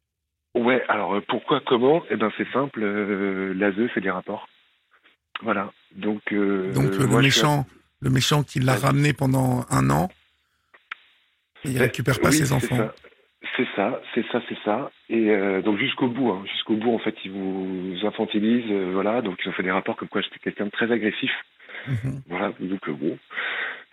Ouais, 0.54 0.82
alors 0.88 1.14
euh, 1.16 1.20
pourquoi, 1.28 1.60
comment? 1.66 2.02
Eh 2.10 2.16
ben, 2.16 2.30
c'est 2.38 2.48
simple. 2.52 2.80
Euh, 2.82 3.52
L'ASE 3.54 3.90
fait 3.92 4.00
des 4.00 4.10
rapports. 4.10 4.48
Voilà. 5.42 5.72
Donc, 5.96 6.22
euh, 6.32 6.72
Donc 6.72 6.94
moi, 6.98 7.20
le 7.22 7.30
suis- 7.30 7.40
méchant, 7.40 7.66
le 8.00 8.10
méchant 8.10 8.42
qui 8.44 8.60
l'a 8.60 8.74
Ouais. 8.74 8.78
ramené 8.78 9.12
pendant 9.12 9.66
un 9.70 9.90
an, 9.90 10.08
il 11.64 11.72
Ouais, 11.74 11.80
récupère 11.82 12.20
pas 12.20 12.28
oui, 12.30 12.36
ses 12.36 12.52
enfants. 12.52 12.90
C'est 13.56 13.66
ça, 13.76 14.00
c'est 14.14 14.24
ça, 14.30 14.40
c'est 14.48 14.58
ça. 14.64 14.90
Et 15.08 15.30
euh, 15.30 15.60
donc 15.62 15.78
jusqu'au 15.78 16.08
bout, 16.08 16.30
hein, 16.30 16.42
jusqu'au 16.52 16.74
bout, 16.76 16.94
en 16.94 16.98
fait, 16.98 17.14
ils 17.24 17.30
vous 17.32 17.94
infantilisent, 18.06 18.70
euh, 18.70 18.90
voilà. 18.92 19.20
Donc 19.22 19.38
ils 19.44 19.48
ont 19.48 19.52
fait 19.52 19.62
des 19.64 19.70
rapports 19.70 19.96
comme 19.96 20.08
quoi 20.08 20.20
j'étais 20.22 20.38
quelqu'un 20.38 20.66
de 20.66 20.70
très 20.70 20.90
agressif, 20.92 21.30
Mhm. 21.88 22.22
voilà. 22.28 22.52
Donc 22.60 22.88
bon, 22.90 23.18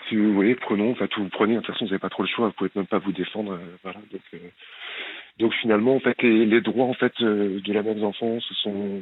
si 0.10 0.16
vous 0.16 0.34
voulez, 0.34 0.56
prenons, 0.56 0.92
enfin 0.92 1.08
tout 1.08 1.24
vous 1.24 1.30
prenez. 1.30 1.56
De 1.56 1.60
toute 1.62 1.68
façon, 1.74 1.86
vous 1.86 1.90
n'avez 1.92 2.00
pas 2.00 2.10
trop 2.10 2.24
le 2.24 2.30
choix, 2.30 2.48
vous 2.48 2.54
pouvez 2.54 2.70
même 2.76 2.86
pas 2.88 3.00
vous 3.00 3.12
défendre, 3.12 3.54
euh, 3.54 3.76
voilà. 3.84 4.00
Donc, 4.12 4.22
euh, 4.34 4.38
donc 5.40 5.54
finalement, 5.62 5.96
en 5.96 6.00
fait, 6.00 6.22
les, 6.22 6.46
les 6.46 6.62
droits 6.62 6.86
en 6.86 6.94
fait 6.94 7.14
euh, 7.22 7.60
de 7.60 7.74
la 7.74 7.84
mère 7.84 7.96
des 7.96 8.04
enfants 8.04 8.40
se 8.40 8.54
sont 8.56 9.02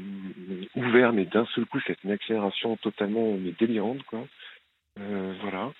ouverts, 0.75 1.13
mais 1.13 1.25
d'un 1.25 1.45
seul 1.55 1.65
coup, 1.65 1.79
c'est 1.85 1.97
une 2.03 2.11
accélération 2.11 2.75
totalement 2.77 3.35
mais 3.39 3.53
délirante, 3.59 4.03
quoi. 4.03 4.25
Voilà. 5.41 5.71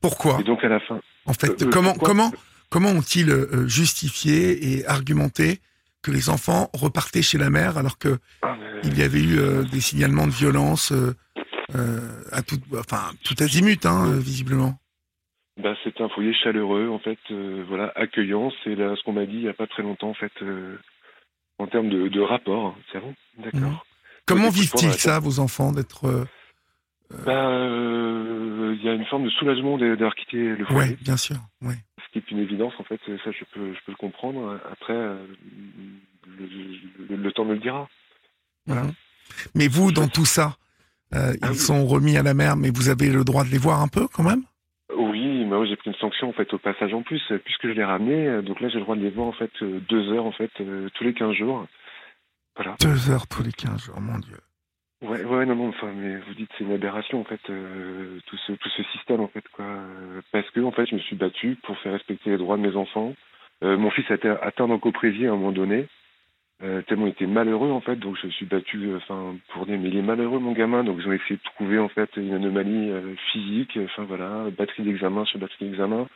Pourquoi 0.00 0.38
Et 0.40 0.44
donc 0.44 0.64
à 0.64 0.68
la 0.68 0.80
fin, 0.80 1.00
En 1.26 1.32
fait, 1.34 1.62
Euh, 1.62 1.70
comment 1.70 1.90
pourquoi 1.92 2.08
comment 2.08 2.32
comment 2.70 2.88
ont-ils 2.90 3.30
euh, 3.30 3.66
justifié 3.68 4.72
et 4.78 4.86
argumenté 4.86 5.58
que 6.02 6.10
les 6.10 6.30
enfants 6.30 6.70
repartaient 6.72 7.20
chez 7.22 7.36
la 7.36 7.50
mère 7.50 7.76
alors 7.76 7.98
que 7.98 8.18
ah, 8.42 8.56
mais- 8.58 8.80
il 8.84 8.98
y 8.98 9.02
avait 9.02 9.20
eu 9.22 9.38
euh, 9.38 9.62
des 9.64 9.80
signalements 9.80 10.26
de 10.26 10.32
violence 10.32 10.92
à 12.32 12.42
tout, 12.42 12.58
enfin 12.78 13.10
tout 13.24 13.34
azimut, 13.40 13.84
hein, 13.86 14.08
euh, 14.12 14.18
visiblement. 14.18 14.78
Bah, 15.62 15.74
c'est 15.84 16.00
un 16.00 16.08
foyer 16.08 16.32
chaleureux, 16.32 16.88
en 16.88 16.98
fait, 16.98 17.18
euh, 17.30 17.64
voilà, 17.68 17.92
accueillant. 17.96 18.50
C'est 18.64 18.74
là 18.74 18.94
ce 18.96 19.02
qu'on 19.02 19.12
m'a 19.12 19.26
dit 19.26 19.34
il 19.34 19.42
n'y 19.42 19.48
a 19.48 19.52
pas 19.54 19.66
très 19.66 19.82
longtemps, 19.82 20.08
en 20.10 20.14
fait, 20.14 20.32
euh, 20.42 20.78
en 21.58 21.66
termes 21.66 21.88
de, 21.90 22.08
de 22.08 22.20
rapport. 22.20 22.66
hein. 22.68 22.74
C'est 22.92 23.00
bon 23.00 23.14
D'accord. 23.38 23.60
Mhm. 23.60 23.78
Comment 24.26 24.48
vivent-ils 24.50 24.92
ça, 24.94 25.18
vos 25.18 25.38
enfants, 25.40 25.72
d'être 25.72 26.04
euh, 26.06 26.24
Bah, 27.26 27.48
euh, 27.50 28.74
il 28.78 28.84
y 28.84 28.88
a 28.88 28.94
une 28.94 29.04
forme 29.06 29.24
de 29.24 29.30
soulagement 29.30 29.76
d'avoir 29.76 30.14
quitté 30.14 30.38
le 30.56 30.64
foyer, 30.64 30.96
bien 31.02 31.16
sûr. 31.16 31.36
Ouais. 31.62 31.74
ce 32.06 32.12
qui 32.12 32.18
est 32.18 32.30
une 32.30 32.38
évidence, 32.38 32.72
en 32.78 32.84
fait. 32.84 33.00
Ça, 33.06 33.30
je 33.32 33.44
peux, 33.52 33.74
je 33.74 33.78
peux 33.84 33.92
le 33.92 33.96
comprendre. 33.96 34.58
Après, 34.72 34.94
euh, 34.94 35.26
le, 36.26 36.46
le- 37.08 37.16
le 37.16 37.32
temps 37.32 37.44
me 37.44 37.54
le 37.54 37.60
dira. 37.60 37.88
Voilà. 38.66 38.84
Mhm. 38.84 38.92
Mais 39.54 39.68
vous, 39.68 39.92
dans 39.92 40.08
tout 40.08 40.24
ça, 40.24 40.56
euh, 41.14 41.32
Ah 41.42 41.46
ils 41.48 41.50
oui. 41.50 41.56
sont 41.56 41.86
remis 41.86 42.16
à 42.16 42.22
la 42.22 42.34
mer, 42.34 42.56
mais 42.56 42.70
vous 42.70 42.88
avez 42.88 43.10
le 43.10 43.24
droit 43.24 43.44
de 43.44 43.50
les 43.50 43.58
voir 43.58 43.80
un 43.82 43.88
peu 43.88 44.06
quand 44.08 44.22
même? 44.22 44.42
Oui, 44.96 45.44
moi 45.44 45.64
j'ai 45.66 45.76
pris 45.76 45.90
une 45.90 45.96
sanction 45.96 46.28
en 46.28 46.32
fait 46.32 46.52
au 46.52 46.58
passage 46.58 46.92
en 46.94 47.02
plus, 47.02 47.22
puisque 47.44 47.66
je 47.68 47.72
l'ai 47.72 47.84
ramené. 47.84 48.26
euh, 48.26 48.42
Donc 48.42 48.60
là 48.60 48.68
j'ai 48.68 48.78
le 48.78 48.82
droit 48.84 48.96
de 48.96 49.02
les 49.02 49.10
voir 49.10 49.26
en 49.28 49.32
fait 49.32 49.50
euh, 49.62 49.80
deux 49.88 50.12
heures 50.12 50.26
en 50.26 50.32
fait 50.32 50.50
euh, 50.60 50.88
tous 50.94 51.04
les 51.04 51.14
15 51.14 51.32
jours. 51.34 51.66
Voilà. 52.56 52.76
Deux 52.80 53.10
heures 53.10 53.26
tous 53.28 53.42
les 53.42 53.52
quinze 53.52 53.82
jours, 53.84 54.00
mon 54.00 54.18
Dieu. 54.18 54.36
Ouais, 55.02 55.24
ouais, 55.24 55.46
non, 55.46 55.54
non, 55.56 55.68
enfin, 55.70 55.90
mais 55.96 56.18
vous 56.18 56.34
dites 56.34 56.50
c'est 56.58 56.64
une 56.64 56.72
aberration 56.72 57.20
en 57.20 57.24
fait, 57.24 57.40
euh, 57.48 58.18
tout 58.26 58.36
ce 58.46 58.52
tout 58.52 58.68
ce 58.76 58.82
système 58.92 59.20
en 59.20 59.28
fait 59.28 59.44
quoi, 59.52 59.64
parce 60.30 60.50
que 60.50 60.60
en 60.60 60.72
fait 60.72 60.84
je 60.86 60.94
me 60.96 61.00
suis 61.00 61.16
battu 61.16 61.56
pour 61.62 61.78
faire 61.78 61.92
respecter 61.92 62.30
les 62.30 62.36
droits 62.36 62.58
de 62.58 62.62
mes 62.62 62.76
enfants. 62.76 63.14
Euh, 63.64 63.78
mon 63.78 63.90
fils 63.90 64.04
a 64.10 64.14
été 64.14 64.28
atteint 64.28 64.68
d'encoprésie 64.68 65.26
à 65.26 65.30
un 65.30 65.36
moment 65.36 65.52
donné, 65.52 65.86
euh, 66.62 66.82
tellement 66.82 67.06
il 67.06 67.10
était 67.10 67.26
malheureux 67.26 67.70
en 67.70 67.80
fait, 67.80 67.96
donc 67.96 68.16
je 68.20 68.26
me 68.26 68.32
suis 68.32 68.46
battu, 68.46 68.90
euh, 68.90 68.98
enfin 68.98 69.34
pour 69.52 69.64
dire 69.64 69.78
mais 69.78 69.88
il 69.88 69.96
est 69.96 70.02
malheureux 70.02 70.38
mon 70.38 70.52
gamin, 70.52 70.84
donc 70.84 70.98
ils 71.00 71.08
ont 71.08 71.12
essayé 71.12 71.36
de 71.36 71.50
trouver 71.54 71.78
en 71.78 71.88
fait 71.88 72.10
une 72.16 72.34
anomalie 72.34 72.90
euh, 72.90 73.14
physique, 73.32 73.78
enfin 73.84 74.04
voilà, 74.04 74.44
batterie 74.56 74.82
d'examen 74.82 75.24
sur 75.24 75.38
batterie 75.38 75.66
d'examen. 75.66 76.06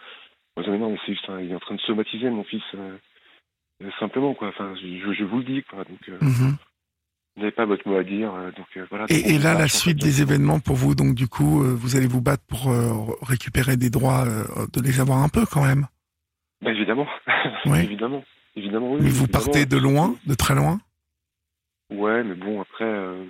Moi 0.57 0.79
marre, 0.79 0.91
mais 0.91 0.99
c'est 1.07 1.13
juste, 1.13 1.29
hein, 1.29 1.41
il 1.41 1.51
est 1.51 1.55
en 1.55 1.61
train 1.61 1.75
de 1.75 1.81
somatiser 1.81 2.29
mon 2.31 2.45
fils, 2.45 2.63
euh, 2.75 3.91
simplement 3.99 4.35
quoi, 4.35 4.49
enfin 4.49 4.75
je, 4.81 5.13
je 5.15 5.25
vous 5.25 5.39
le 5.39 5.45
dis 5.45 5.63
quoi, 5.63 5.85
donc. 5.85 6.09
Mhm. 6.21 6.57
Vous 7.37 7.43
n'avez 7.43 7.51
pas 7.51 7.65
votre 7.65 7.89
mot 7.89 7.97
à 7.97 8.05
dire. 8.05 8.31
donc 8.57 8.87
voilà. 8.91 9.07
Et, 9.09 9.15
Donc, 9.17 9.27
et 9.27 9.37
on 9.37 9.43
là, 9.43 9.55
la 9.55 9.67
suite 9.67 10.01
des 10.01 10.23
événements 10.23 10.61
pour 10.61 10.77
vous, 10.77 10.95
donc 10.95 11.17
du 11.17 11.27
coup, 11.27 11.65
vous 11.65 11.97
allez 11.97 12.07
vous 12.07 12.21
battre 12.23 12.45
pour 12.47 12.73
récupérer 13.27 13.77
des 13.77 13.91
droits, 13.91 14.25
de 14.25 14.81
les 14.81 15.01
avoir 15.01 15.19
un 15.19 15.29
peu 15.29 15.45
quand 15.45 15.65
même. 15.65 15.89
Bah, 16.63 16.71
évidemment. 16.71 17.09
Oui. 17.67 17.81
évidemment. 17.81 18.23
Évidemment, 18.57 18.93
oui. 18.93 19.01
Mais 19.03 19.09
vous 19.11 19.25
évidemment. 19.25 19.45
partez 19.45 19.67
de 19.67 19.77
loin, 19.77 20.15
de 20.27 20.35
très 20.35 20.55
loin? 20.55 20.81
Ouais, 21.91 22.23
mais 22.25 22.35
bon, 22.35 22.61
après, 22.61 22.85
euh, 22.85 23.25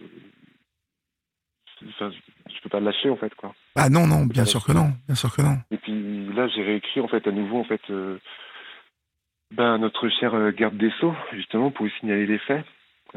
enfin, 1.88 2.10
je 2.48 2.60
peux 2.62 2.68
pas 2.68 2.80
lâcher 2.80 3.10
en 3.10 3.16
fait, 3.16 3.34
quoi. 3.34 3.54
Ah 3.76 3.88
non, 3.88 4.06
non, 4.06 4.26
bien 4.26 4.44
sûr 4.44 4.64
que 4.64 4.72
non, 4.72 4.92
bien 5.06 5.14
sûr 5.16 5.34
que 5.34 5.42
non. 5.42 5.56
Et 5.70 5.76
puis 5.78 6.32
là, 6.34 6.46
j'ai 6.48 6.62
réécrit 6.62 7.00
en 7.00 7.08
fait 7.08 7.26
à 7.26 7.32
nouveau 7.32 7.58
en 7.58 7.64
fait, 7.64 7.80
euh, 7.90 8.18
ben, 9.52 9.78
notre 9.78 10.08
cher 10.08 10.34
euh, 10.34 10.52
garde 10.52 10.76
des 10.76 10.90
sceaux 11.00 11.14
justement 11.32 11.70
pour 11.70 11.86
signaler 12.00 12.26
les 12.26 12.38
faits. 12.38 12.64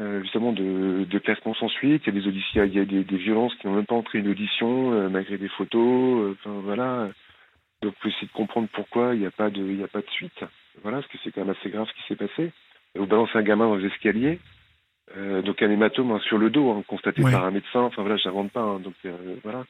Euh, 0.00 0.22
justement 0.22 0.52
de, 0.52 1.04
de 1.10 1.18
classement 1.18 1.54
sans 1.54 1.68
suite, 1.68 2.02
il 2.06 2.14
y 2.14 2.16
a 2.16 2.20
des 2.20 2.28
auditions, 2.28 2.62
il 2.62 2.72
y 2.74 2.78
a 2.78 2.84
des, 2.84 3.02
des 3.02 3.16
violences 3.16 3.52
qui 3.56 3.66
n'ont 3.66 3.74
même 3.74 3.86
pas 3.86 3.96
entré 3.96 4.18
une 4.20 4.28
audition 4.28 4.92
euh, 4.92 5.08
malgré 5.08 5.38
des 5.38 5.48
photos. 5.48 6.20
euh, 6.20 6.36
Enfin 6.38 6.60
voilà, 6.62 7.08
donc 7.82 7.94
faut 8.00 8.08
essayer 8.08 8.28
de 8.28 8.32
comprendre 8.32 8.68
pourquoi 8.72 9.14
il 9.14 9.20
n'y 9.20 9.26
a 9.26 9.32
pas 9.32 9.50
de, 9.50 9.60
il 9.60 9.80
y 9.80 9.82
a 9.82 9.88
pas 9.88 10.00
de 10.00 10.10
suite. 10.10 10.44
Voilà, 10.82 10.98
parce 10.98 11.08
que 11.12 11.18
c'est 11.24 11.32
quand 11.32 11.44
même 11.44 11.54
assez 11.58 11.70
grave 11.70 11.86
ce 11.88 11.92
qui 11.94 12.06
s'est 12.08 12.16
passé. 12.16 12.52
Vous 12.94 13.06
balancez 13.06 13.36
un 13.38 13.42
gamin 13.42 13.66
dans 13.68 13.76
les 13.76 13.86
escaliers, 13.86 14.40
euh, 15.16 15.42
donc 15.42 15.60
un 15.62 15.70
hématome 15.70 16.12
hein, 16.12 16.20
sur 16.26 16.38
le 16.38 16.50
dos, 16.50 16.70
hein, 16.70 16.82
constaté 16.86 17.22
Ouais. 17.22 17.32
par 17.32 17.44
un 17.44 17.50
médecin. 17.50 17.80
Enfin 17.80 18.02
voilà, 18.02 18.16
j'invente 18.16 18.50
pas. 18.52 18.60
hein, 18.62 18.80
donc 18.80 18.94
euh, 19.04 19.36
voilà, 19.42 19.64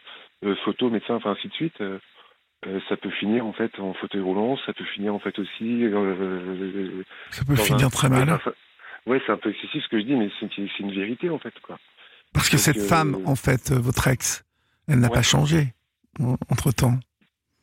euh, 0.45 0.55
photo, 0.65 0.91
médecin, 0.91 1.15
enfin 1.17 1.33
ainsi 1.33 1.49
de 1.49 1.53
suite. 1.55 1.81
euh, 1.81 1.99
ça 2.89 2.97
peut 2.97 3.11
finir 3.11 3.47
en 3.47 3.53
fait 3.53 3.79
en 3.79 3.95
fauteuil 3.95 4.21
roulant, 4.21 4.57
ça 4.67 4.73
peut 4.73 4.85
finir 4.85 5.15
en 5.15 5.21
fait 5.21 5.39
aussi. 5.39 5.85
Ça 7.31 7.45
peut 7.45 7.55
finir 7.57 7.87
un- 7.87 7.91
très 7.91 8.09
mal. 8.09 8.31
enfin, 8.33 8.53
Ouais, 9.07 9.23
c'est 9.25 9.33
un 9.33 9.37
peu 9.39 9.51
excessif 9.51 9.83
ce 9.85 9.89
que 9.89 9.99
je 9.99 10.05
dis, 10.05 10.15
mais 10.17 10.29
c'est 10.41 10.79
une 10.81 10.93
vérité 10.93 11.31
en 11.31 11.39
fait 11.39 11.55
quoi. 11.61 11.79
Parce 12.35 12.49
que 12.49 12.57
donc, 12.57 12.61
cette 12.61 12.83
femme, 12.83 13.23
en 13.25 13.37
fait, 13.37 13.71
votre 13.73 14.07
ex, 14.09 14.45
elle 14.89 14.99
n'a 15.01 15.09
Ouais. 15.09 15.15
pas 15.15 15.23
changé 15.23 15.69
entre 16.51 16.73
temps. 16.73 16.99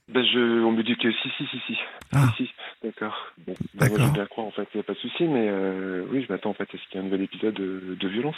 Ben 0.07 0.23
je, 0.23 0.63
on 0.63 0.71
me 0.71 0.83
dit 0.83 0.95
que 0.97 1.11
si, 1.11 1.29
si, 1.37 1.47
si, 1.47 1.59
si, 1.65 1.77
Ah. 2.13 2.31
si, 2.37 2.45
si. 2.45 2.51
d'accord. 2.83 3.15
Bon, 3.47 3.53
ben, 3.73 3.89
moi 3.89 3.97
D'accord. 3.97 4.07
je 4.07 4.13
bien 4.13 4.25
croire 4.27 4.47
en 4.47 4.51
fait, 4.51 4.67
il 4.73 4.77
n'y 4.77 4.81
a 4.81 4.83
pas 4.83 4.93
de 4.93 4.99
souci, 4.99 5.23
mais 5.23 5.47
euh, 5.49 6.05
oui, 6.11 6.23
je 6.25 6.31
m'attends 6.31 6.51
en 6.51 6.53
fait 6.53 6.69
à 6.73 6.77
ce 6.77 6.87
qu'il 6.89 6.95
y 6.95 6.97
ait 6.97 6.99
un 6.99 7.03
nouvel 7.03 7.23
épisode 7.23 7.55
de, 7.55 7.97
de 7.99 8.07
violence. 8.07 8.35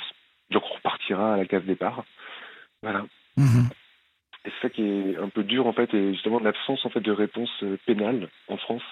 Donc 0.51 0.63
on 0.71 0.75
repartira 0.75 1.33
à 1.33 1.37
la 1.37 1.45
case 1.45 1.63
départ. 1.65 2.05
Voilà. 2.81 3.05
Mhm. 3.35 3.67
Et 4.45 4.49
c'est 4.49 4.67
ça 4.67 4.69
qui 4.69 4.81
est 4.81 5.17
un 5.17 5.27
peu 5.29 5.43
dur 5.43 5.67
en 5.67 5.73
fait, 5.73 5.93
et 5.93 6.13
justement 6.13 6.39
l'absence 6.39 6.85
en 6.85 6.89
fait 6.89 7.01
de 7.01 7.11
réponse 7.11 7.49
euh, 7.63 7.77
pénale 7.85 8.29
en 8.47 8.55
France 8.57 8.83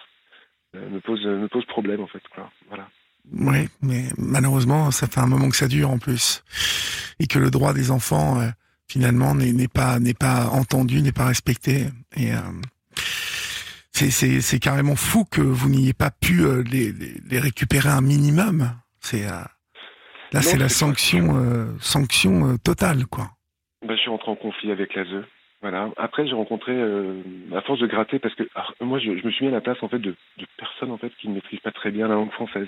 euh, 0.75 0.89
me 0.89 0.99
pose 0.99 1.25
me 1.25 1.47
pose 1.47 1.65
problème 1.65 2.01
en 2.01 2.07
fait 2.07 2.23
quoi. 2.33 2.51
Voilà. 2.67 2.89
Oui, 3.31 3.69
mais 3.81 4.03
malheureusement, 4.19 4.91
ça 4.91 5.07
fait 5.07 5.19
un 5.19 5.25
moment 5.25 5.49
que 5.49 5.55
ça 5.55 5.67
dure 5.67 5.89
en 5.89 5.97
plus, 5.97 6.43
et 7.19 7.25
que 7.25 7.39
le 7.39 7.49
droit 7.49 7.73
des 7.73 7.89
enfants, 7.89 8.39
euh, 8.39 8.49
finalement, 8.87 9.35
n'est 9.35 9.67
pas 9.67 9.99
n'est 9.99 10.13
pas 10.13 10.47
entendu, 10.47 11.01
n'est 11.01 11.11
pas 11.11 11.25
respecté. 11.27 11.87
Et 12.15 12.33
euh, 12.33 12.39
c'est 13.91 14.59
carrément 14.59 14.95
fou 14.95 15.25
que 15.25 15.41
vous 15.41 15.69
n'ayez 15.69 15.93
pas 15.93 16.11
pu 16.11 16.41
euh, 16.41 16.63
les, 16.69 16.91
les 16.91 17.39
récupérer 17.39 17.89
un 17.89 18.01
minimum. 18.01 18.71
C'est 18.99 19.25
euh, 19.25 19.43
là, 20.33 20.41
c'est 20.41 20.57
la 20.57 20.69
sanction 20.69 21.37
euh, 21.37 21.65
sanction 21.79 22.57
totale, 22.57 23.05
quoi. 23.05 23.31
Ben, 23.87 23.95
je 23.95 24.01
suis 24.01 24.09
rentré 24.09 24.31
en 24.31 24.35
conflit 24.35 24.71
avec 24.71 24.95
l'ASE. 24.95 25.23
Voilà. 25.61 25.89
Après, 25.97 26.27
j'ai 26.27 26.33
rencontré, 26.33 26.73
à 27.55 27.61
force 27.61 27.79
de 27.79 27.87
gratter, 27.87 28.19
parce 28.19 28.35
que 28.35 28.43
alors, 28.53 28.73
moi, 28.81 28.99
je, 28.99 29.17
je 29.17 29.25
me 29.25 29.31
suis 29.31 29.45
mis 29.45 29.51
à 29.51 29.55
la 29.55 29.61
place 29.61 29.81
en 29.81 29.89
fait 29.89 29.97
de, 29.97 30.15
de 30.37 30.45
personnes 30.57 30.91
en 30.91 30.97
fait 30.97 31.11
qui 31.19 31.27
ne 31.27 31.35
maîtrisent 31.35 31.61
pas 31.61 31.71
très 31.71 31.89
bien 31.89 32.07
la 32.07 32.15
langue 32.15 32.31
française 32.31 32.67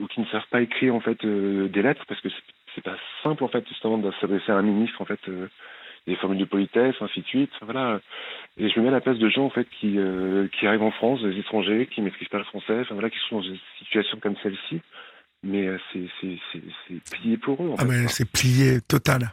ou 0.00 0.06
qui 0.06 0.20
ne 0.20 0.26
savent 0.26 0.48
pas 0.50 0.62
écrire 0.62 0.94
en 0.94 1.00
fait 1.00 1.24
des 1.24 1.82
lettres, 1.82 2.04
parce 2.08 2.20
que 2.20 2.28
c'est- 2.78 2.90
pas 2.90 2.96
simple 3.22 3.44
en 3.44 3.48
fait 3.48 3.66
justement 3.68 3.98
de 3.98 4.10
s'adresser 4.20 4.52
à 4.52 4.56
un 4.56 4.62
ministre 4.62 5.00
en 5.00 5.04
fait. 5.04 5.20
euh, 5.28 5.48
des 6.06 6.16
formules 6.16 6.38
de 6.38 6.46
politesse, 6.46 6.94
ainsi 7.02 7.20
de 7.20 7.26
suite. 7.26 7.50
Voilà. 7.60 8.00
Et 8.56 8.70
je 8.70 8.78
me 8.78 8.84
mets 8.84 8.88
à 8.88 8.92
la 8.92 9.00
place 9.02 9.18
de 9.18 9.28
gens 9.28 9.44
en 9.44 9.50
fait 9.50 9.68
qui 9.78 9.98
euh, 9.98 10.48
qui 10.58 10.66
arrivent 10.66 10.82
en 10.84 10.90
France, 10.90 11.20
des 11.22 11.38
étrangers, 11.38 11.86
qui 11.86 12.00
maîtrisent 12.00 12.28
pas 12.28 12.38
le 12.38 12.44
français, 12.44 12.78
enfin 12.80 12.94
voilà, 12.94 13.10
qui 13.10 13.18
sont 13.28 13.36
dans 13.36 13.42
une 13.42 13.58
situation 13.78 14.18
comme 14.18 14.34
celle-ci. 14.42 14.80
Mais 15.42 15.66
euh, 15.66 15.78
c'est 15.92 16.06
c'est 16.22 17.04
plié 17.10 17.36
pour 17.36 17.62
eux. 17.62 17.68
En 17.70 17.74
Ah 17.74 17.82
fait, 17.82 17.88
mais 17.88 18.08
c'est 18.08 18.30
plié 18.30 18.80
total. 18.80 19.32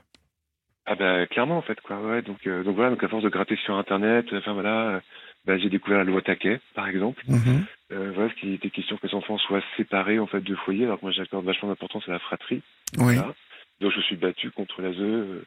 Ah 0.85 0.95
bah 0.95 1.25
clairement 1.27 1.57
en 1.57 1.61
fait 1.61 1.79
quoi 1.81 1.99
ouais 2.01 2.21
donc 2.21 2.45
euh, 2.45 2.63
donc 2.63 2.75
voilà 2.75 2.89
donc 2.91 3.03
à 3.03 3.07
force 3.07 3.23
de 3.23 3.29
gratter 3.29 3.55
sur 3.63 3.75
internet 3.75 4.25
enfin 4.33 4.53
voilà 4.53 5.01
bah, 5.45 5.57
j'ai 5.57 5.69
découvert 5.69 5.99
la 5.99 6.03
loi 6.03 6.21
Taquet 6.21 6.59
par 6.75 6.87
exemple 6.89 7.23
Mhm. 7.27 7.65
Euh, 7.91 8.11
voilà 8.15 8.29
ce 8.31 8.39
qui 8.39 8.53
était 8.53 8.69
question 8.69 8.97
que 8.97 9.05
les 9.05 9.13
enfants 9.13 9.37
soient 9.37 9.61
séparés 9.77 10.17
en 10.19 10.25
fait 10.25 10.41
de 10.41 10.55
foyer 10.55 10.85
alors 10.85 10.99
que 10.99 11.05
moi 11.05 11.11
j'accorde 11.11 11.45
vachement 11.45 11.69
d'importance 11.69 12.07
à 12.07 12.13
la 12.13 12.19
fratrie. 12.19 12.61
Oui. 12.97 13.15
Voilà. 13.15 13.35
donc 13.79 13.91
je 13.91 14.01
suis 14.01 14.15
battu 14.15 14.49
contre 14.51 14.81
l'ASE 14.81 14.95
euh, 14.99 15.45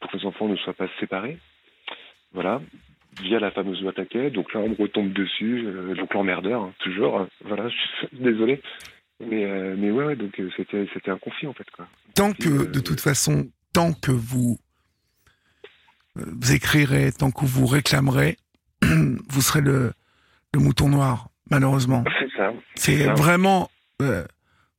pour 0.00 0.10
que 0.10 0.18
les 0.18 0.26
enfants 0.26 0.48
ne 0.48 0.56
soient 0.56 0.74
pas 0.74 0.88
séparés. 1.00 1.38
Voilà. 2.32 2.60
Via 3.22 3.40
la 3.40 3.50
fameuse 3.50 3.80
loi 3.80 3.92
Taquet. 3.92 4.30
Donc 4.30 4.52
là 4.52 4.60
on 4.60 4.68
me 4.68 4.74
retombe 4.74 5.12
dessus 5.12 5.64
euh, 5.66 5.94
donc 5.94 6.12
l'emmerdeur 6.12 6.62
hein, 6.62 6.74
toujours. 6.80 7.20
Hein. 7.20 7.28
voilà 7.44 7.68
je 8.02 8.06
suis 8.06 8.18
désolé. 8.18 8.60
Mais 9.20 9.46
euh, 9.46 9.74
mais 9.76 9.90
ouais, 9.90 10.04
ouais 10.04 10.16
donc 10.16 10.40
c'était 10.56 10.86
c'était 10.92 11.10
un 11.10 11.18
conflit 11.18 11.48
en 11.48 11.54
fait 11.54 11.68
quoi. 11.70 11.88
Tant 12.14 12.32
Puis, 12.32 12.50
que, 12.50 12.70
de 12.70 12.80
toute 12.80 13.00
façon, 13.00 13.50
tant 13.72 13.92
que 13.92 14.12
vous, 14.12 14.58
vous 16.14 16.52
écrirez, 16.52 17.12
tant 17.12 17.30
que 17.30 17.44
vous 17.44 17.66
réclamerez, 17.66 18.36
vous 18.82 19.40
serez 19.40 19.60
le, 19.60 19.92
le 20.54 20.60
mouton 20.60 20.88
noir, 20.88 21.30
malheureusement. 21.50 22.04
c'est 22.18 22.36
ça 22.36 22.52
C'est 22.74 23.06
vraiment 23.14 23.70
euh, 24.02 24.24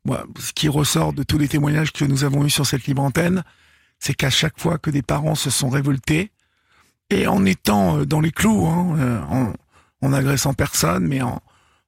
moi, 0.06 0.26
ce 0.40 0.54
qui 0.54 0.70
ressort 0.70 1.14
de 1.14 1.24
tous 1.24 1.38
les 1.38 1.48
témoignages 1.48 1.92
que 1.92 2.06
nous 2.06 2.24
avons 2.24 2.46
eus 2.46 2.50
sur 2.50 2.66
cette 2.66 2.86
libre 2.86 3.02
antenne, 3.02 3.44
c'est 4.00 4.14
qu'à 4.14 4.30
chaque 4.30 4.60
fois 4.60 4.78
que 4.78 4.90
des 4.90 5.02
parents 5.02 5.36
se 5.36 5.50
sont 5.50 5.70
révoltés, 5.70 6.32
et 7.10 7.28
en 7.28 7.46
étant 7.46 7.98
euh, 7.98 8.06
dans 8.06 8.22
les 8.22 8.32
clous, 8.32 8.66
hein, 8.66 8.96
euh, 8.98 9.22
en, 9.24 9.54
en 10.02 10.14
agressant 10.14 10.54
personne, 10.54 11.06
mais 11.06 11.22
en, 11.22 11.42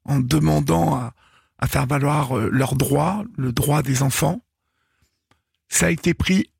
en 0.05 0.19
demandant 0.19 0.95
à, 0.95 1.13
à 1.59 1.67
faire 1.67 1.85
valoir 1.85 2.35
leurs 2.35 2.75
droits, 2.75 3.23
le 3.37 3.51
droit 3.53 3.81
des 3.81 4.03
enfants, 4.03 4.41
ça 5.69 5.85
a 5.85 5.89
été 5.89 6.13
pris 6.13 6.51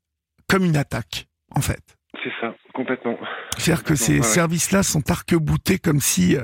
comme 0.48 0.64
une 0.64 0.76
attaque, 0.76 1.28
en 1.50 1.60
fait. 1.60 1.98
c'est 2.22 2.32
ça 2.40 2.54
complètement 2.72 3.18
C'est-à-dire 3.58 3.84
que 3.84 3.94
ces 3.94 4.16
ouais, 4.20 4.22
services-là 4.22 4.82
sont 4.82 5.10
arc-boutés 5.10 5.78
comme 5.78 6.00
si, 6.00 6.36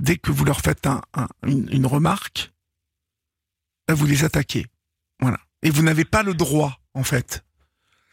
dès 0.00 0.16
que 0.16 0.32
vous 0.32 0.44
leur 0.44 0.60
faites 0.60 0.86
un- 0.86 1.02
un- 1.14 1.28
une, 1.46 1.68
une 1.70 1.86
remarque, 1.86 2.52
là, 3.88 3.94
vous 3.94 4.06
les 4.06 4.24
attaquez. 4.24 4.66
Voilà. 5.20 5.38
Et 5.62 5.70
vous 5.70 5.82
n'avez 5.82 6.04
pas 6.04 6.22
le 6.22 6.34
droit, 6.34 6.80
en 6.94 7.04
fait. 7.04 7.44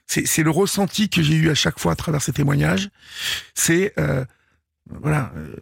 C'est 0.06 0.44
le 0.44 0.52
ressenti 0.52 1.10
que 1.10 1.22
j'ai 1.22 1.36
eu 1.36 1.50
à 1.50 1.56
chaque 1.56 1.80
fois 1.80 1.92
à 1.92 1.96
travers 1.96 2.22
ces 2.22 2.32
témoignages. 2.32 2.90
C'est, 3.54 3.94
euh, 4.00 4.24
voilà, 4.90 5.34
euh, 5.36 5.54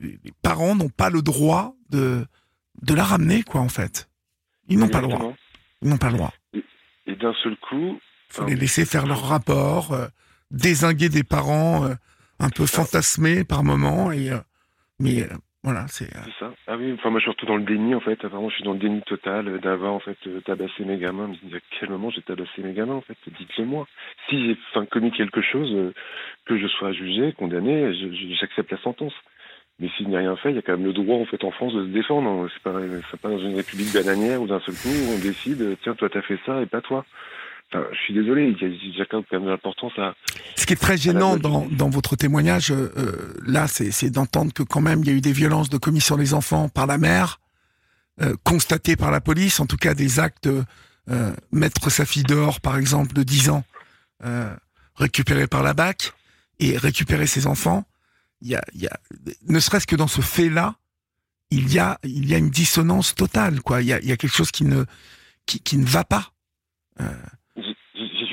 les, 0.00 0.18
parents 0.42 0.74
n'ont 0.74 0.88
pas 0.88 1.10
le 1.10 1.20
droit 1.20 1.74
de, 1.90 2.26
de 2.80 2.94
la 2.94 3.04
ramener, 3.04 3.42
quoi, 3.42 3.60
en 3.60 3.68
fait. 3.68 4.08
Ils 4.68 4.78
n'ont 4.78 4.88
pas 4.88 5.02
le 5.02 5.08
droit. 5.08 5.34
Ils 5.82 5.88
n'ont 5.88 5.98
pas 5.98 6.10
le 6.10 6.16
droit. 6.16 6.32
Et 7.06 7.16
d'un 7.16 7.34
seul 7.42 7.56
coup, 7.68 7.98
faut 8.30 8.44
les 8.46 8.56
laisser 8.56 8.84
faire 8.86 9.06
leur 9.06 9.22
rapport, 9.28 9.92
euh, 9.92 10.08
désinguer 10.50 11.10
des 11.10 11.24
parents 11.24 11.84
euh, 11.84 11.94
un 12.38 12.48
peu 12.50 12.64
fantasmés 12.66 13.44
par 13.44 13.64
moment. 13.64 14.12
Et, 14.12 14.30
euh, 14.30 14.40
mais 15.00 15.22
euh, 15.22 15.26
voilà, 15.64 15.86
c'est. 15.88 16.04
euh, 16.16 16.20
c'est 16.24 16.44
ça. 16.44 16.54
Ah 16.68 16.76
oui, 16.76 16.92
enfin 16.94 17.10
moi 17.10 17.18
je 17.18 17.24
suis 17.24 17.32
surtout 17.32 17.46
dans 17.46 17.56
le 17.56 17.64
déni 17.64 17.94
en 17.94 18.00
fait. 18.00 18.24
Vraiment, 18.24 18.48
je 18.48 18.54
suis 18.54 18.64
dans 18.64 18.74
le 18.74 18.78
déni 18.78 19.02
total 19.02 19.58
d'avoir 19.60 19.92
en 19.92 19.98
fait 19.98 20.16
euh, 20.26 20.40
tabassé 20.40 20.84
mes 20.84 20.98
gamins. 20.98 21.28
Dis 21.42 21.54
à 21.56 21.58
quel 21.78 21.90
moment 21.90 22.10
j'ai 22.10 22.22
tabassé 22.22 22.62
mes 22.62 22.72
gamins 22.72 22.94
en 22.94 23.00
fait? 23.00 23.16
Dites-le 23.26 23.64
moi. 23.64 23.86
Si 24.28 24.46
j'ai 24.46 24.56
enfin, 24.70 24.86
commis 24.86 25.10
quelque 25.10 25.42
chose, 25.42 25.70
euh, 25.74 25.92
que 26.46 26.56
je 26.58 26.66
sois 26.68 26.92
jugé, 26.92 27.32
condamné, 27.32 27.92
j'accepte 28.40 28.70
la 28.70 28.78
sentence. 28.78 29.14
Mais 29.80 29.88
si 29.96 30.04
je 30.04 30.08
n'ai 30.08 30.18
rien 30.18 30.36
fait, 30.36 30.50
il 30.50 30.56
y 30.56 30.58
a 30.58 30.62
quand 30.62 30.72
même 30.76 30.86
le 30.86 30.92
droit 30.92 31.16
en 31.16 31.24
fait 31.24 31.42
en 31.44 31.50
France 31.50 31.74
de 31.74 31.84
se 31.84 31.90
défendre. 31.90 32.48
C'est 32.52 32.62
pas, 32.62 32.72
pas 33.20 33.28
dans 33.28 33.38
une 33.38 33.56
république 33.56 33.92
bananière 33.92 34.40
où 34.40 34.46
d'un 34.46 34.60
seul 34.60 34.74
coup 34.74 35.12
on 35.12 35.18
décide 35.18 35.76
tiens 35.82 35.94
toi 35.94 36.08
t'as 36.08 36.22
fait 36.22 36.38
ça 36.46 36.62
et 36.62 36.66
pas 36.66 36.80
toi. 36.80 37.04
Enfin, 37.70 37.84
je 37.92 37.98
suis 37.98 38.14
désolé, 38.14 38.54
il 38.60 38.96
y 38.96 39.00
a- 39.02 39.04
quand 39.10 39.22
même 39.30 39.44
de 39.44 39.50
l'importance 39.50 39.92
à, 39.98 40.14
Ce 40.56 40.64
qui 40.64 40.72
est 40.72 40.76
très 40.76 40.96
gênant 40.96 41.36
dans, 41.36 41.66
dans 41.70 41.90
votre 41.90 42.16
témoignage, 42.16 42.70
euh, 42.72 42.90
euh, 42.96 43.34
là, 43.46 43.68
c'est 43.68 44.08
d'entendre 44.10 44.52
que 44.54 44.62
quand 44.62 44.80
même 44.80 45.00
il 45.00 45.06
y 45.08 45.10
a 45.10 45.12
eu 45.12 45.20
des 45.20 45.32
violences 45.32 45.68
de 45.68 45.76
commis 45.76 46.00
sur 46.00 46.16
les 46.16 46.32
enfants 46.32 46.68
par 46.70 46.86
la 46.86 46.96
mère, 46.96 47.40
euh, 48.22 48.34
constatées 48.42 48.96
par 48.96 49.10
la 49.10 49.20
police, 49.20 49.60
en 49.60 49.66
tout 49.66 49.76
cas 49.76 49.92
des 49.94 50.18
actes, 50.18 50.48
euh, 51.10 51.32
mettre 51.52 51.90
sa 51.90 52.06
fille 52.06 52.22
dehors, 52.22 52.60
par 52.60 52.78
exemple, 52.78 53.12
de 53.12 53.22
10 53.22 53.50
ans, 53.50 53.64
euh, 54.24 54.54
récupéré 54.96 55.46
par 55.46 55.62
la 55.62 55.74
BAC, 55.74 56.12
et 56.60 56.76
récupérer 56.78 57.26
ses 57.26 57.46
enfants. 57.46 57.84
Il 58.40 58.48
y 58.48 58.54
a, 58.56 58.62
il 58.74 58.80
y 58.82 58.86
a, 58.88 58.98
ne 59.46 59.60
serait-ce 59.60 59.86
que 59.86 59.94
dans 59.96 60.08
ce 60.08 60.20
fait-là, 60.22 60.76
il 61.50 61.72
y 61.72 61.78
a, 61.78 61.98
il 62.02 62.26
y 62.28 62.34
a 62.34 62.38
une 62.38 62.50
dissonance 62.50 63.14
totale, 63.14 63.60
quoi. 63.60 63.80
Il 63.82 63.88
y 63.88 63.92
a, 63.92 64.00
il 64.00 64.08
y 64.08 64.12
a 64.12 64.16
quelque 64.16 64.34
chose 64.34 64.50
qui 64.50 64.64
ne, 64.64 64.84
qui, 65.46 65.60
qui 65.60 65.76
ne 65.76 65.86
va 65.86 66.04
pas. 66.04 66.32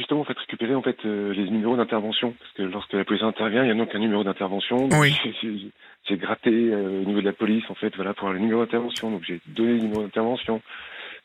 Euh, 0.05 0.07
justement 0.07 0.21
en 0.21 0.23
fait 0.25 0.37
récupéré 0.37 0.75
en 0.75 0.81
fait 0.81 0.97
euh, 1.05 1.33
les 1.33 1.49
numéros 1.49 1.75
d'intervention 1.75 2.33
parce 2.39 2.51
que 2.53 2.63
lorsque 2.63 2.93
la 2.93 3.05
police 3.05 3.23
intervient, 3.23 3.63
il 3.63 3.67
y 3.67 3.71
a 3.71 3.75
donc 3.75 3.93
un 3.95 3.99
numéro 3.99 4.23
d'intervention. 4.23 4.89
Oui. 4.91 5.15
j'ai- 5.41 6.17
gratté 6.17 6.51
euh, 6.51 7.01
au 7.01 7.05
niveau 7.05 7.19
de 7.21 7.25
la 7.25 7.33
police 7.33 7.63
en 7.69 7.75
fait 7.75 7.95
voilà 7.95 8.13
pour 8.13 8.27
avoir 8.27 8.33
le 8.33 8.39
numéro 8.39 8.61
d'intervention. 8.63 9.11
Donc 9.11 9.23
j'ai 9.23 9.41
donné 9.47 9.73
le 9.73 9.79
numéro 9.79 10.03
d'intervention. 10.03 10.61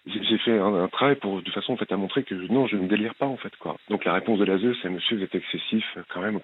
j'ai 0.06 0.38
fait 0.38 0.58
un, 0.58 0.88
travail 0.88 1.16
pour 1.16 1.42
de 1.42 1.50
façon 1.50 1.74
en 1.74 1.76
fait 1.76 1.92
à 1.92 1.96
montrer 1.96 2.22
que 2.22 2.34
non, 2.34 2.66
je 2.66 2.76
ne 2.76 2.88
délire 2.88 3.14
pas 3.14 3.26
en 3.26 3.36
fait 3.36 3.54
quoi. 3.56 3.76
Donc 3.90 4.04
la 4.04 4.14
réponse 4.14 4.38
de 4.38 4.44
la 4.44 4.58
ZEU, 4.58 4.74
c'est 4.82 4.88
Monsieur, 4.88 5.18
vous 5.18 5.24
êtes 5.24 5.34
excessif 5.34 5.84
quand 6.12 6.20
même. 6.20 6.40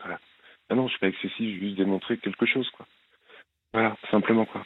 Ah 0.68 0.74
non, 0.74 0.86
je 0.86 0.90
suis 0.90 1.00
pas 1.00 1.08
excessif, 1.08 1.38
j'ai 1.38 1.60
juste 1.60 1.76
démontré 1.76 2.18
quelque 2.18 2.46
chose 2.46 2.68
quoi. 2.70 2.86
Voilà, 3.72 3.96
simplement 4.10 4.44
quoi. 4.44 4.64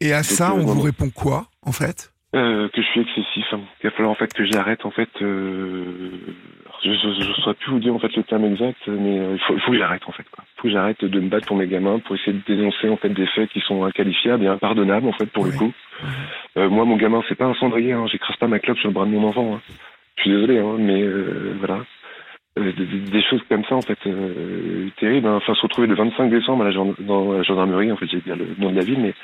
Et 0.00 0.12
à 0.12 0.22
ça, 0.22 0.54
on 0.54 0.64
vous 0.64 0.80
répond 0.80 1.10
quoi 1.10 1.46
en 1.62 1.72
fait? 1.72 2.12
Euh, 2.34 2.68
que 2.70 2.80
je 2.80 2.86
suis 2.86 3.00
excessif. 3.00 3.44
Hein. 3.52 3.60
Il 3.82 3.90
va 3.90 3.94
falloir 3.94 4.12
en 4.12 4.14
fait 4.14 4.32
que 4.32 4.44
j'arrête 4.46 4.86
en 4.86 4.90
fait. 4.90 5.10
Euh... 5.20 6.34
Je 6.84 6.90
ne 6.90 7.34
saurais 7.34 7.54
plus 7.54 7.70
vous 7.70 7.78
dire 7.78 7.94
en 7.94 7.98
fait 8.00 8.14
le 8.16 8.24
terme 8.24 8.44
exact, 8.44 8.78
mais 8.88 9.18
euh, 9.20 9.34
il 9.34 9.40
faut, 9.40 9.56
faut, 9.58 9.70
que 9.70 9.78
j'arrête 9.78 10.02
en 10.06 10.12
fait. 10.12 10.24
Il 10.36 10.42
faut 10.56 10.62
que 10.64 10.70
j'arrête 10.70 11.04
de 11.04 11.20
me 11.20 11.28
battre 11.28 11.46
pour 11.46 11.56
mes 11.56 11.68
gamins, 11.68 12.00
pour 12.00 12.16
essayer 12.16 12.32
de 12.32 12.42
dénoncer 12.44 12.88
en 12.88 12.96
fait 12.96 13.10
des 13.10 13.26
faits 13.26 13.50
qui 13.50 13.60
sont 13.60 13.84
inqualifiables 13.84 14.44
et 14.44 14.48
impardonnables 14.48 15.06
en 15.06 15.12
fait 15.12 15.26
pour 15.26 15.44
le 15.44 15.52
coup. 15.52 15.72
Euh, 16.56 16.68
moi, 16.68 16.84
mon 16.84 16.96
gamin, 16.96 17.22
c'est 17.28 17.36
pas 17.36 17.44
un 17.44 17.54
cendrier. 17.54 17.92
Hein. 17.92 18.06
J'écrasse 18.10 18.36
pas 18.36 18.48
ma 18.48 18.58
clope 18.58 18.78
sur 18.78 18.88
le 18.88 18.94
bras 18.94 19.04
de 19.04 19.10
mon 19.10 19.28
enfant. 19.28 19.54
Hein. 19.54 19.60
Je 20.16 20.22
suis 20.22 20.30
désolé, 20.30 20.58
hein, 20.58 20.76
mais 20.78 21.02
euh, 21.02 21.54
voilà. 21.58 21.84
Des, 22.56 22.72
des, 22.72 23.22
choses 23.22 23.40
comme 23.48 23.64
ça 23.64 23.76
en 23.76 23.80
fait 23.80 23.98
terribles. 24.98 25.26
Hein. 25.26 25.36
Enfin, 25.36 25.54
se 25.54 25.62
retrouver 25.62 25.86
le 25.86 25.94
25 25.94 26.30
décembre 26.30 26.64
à 26.64 26.70
la, 26.70 26.74
dans 26.98 27.32
la 27.32 27.42
gendarmerie, 27.42 27.92
en 27.92 27.96
fait, 27.96 28.06
j'ai 28.10 28.20
bien 28.20 28.36
le 28.36 28.48
nom 28.58 28.70
de 28.70 28.76
la 28.76 28.84
ville, 28.84 29.00
mais 29.00 29.14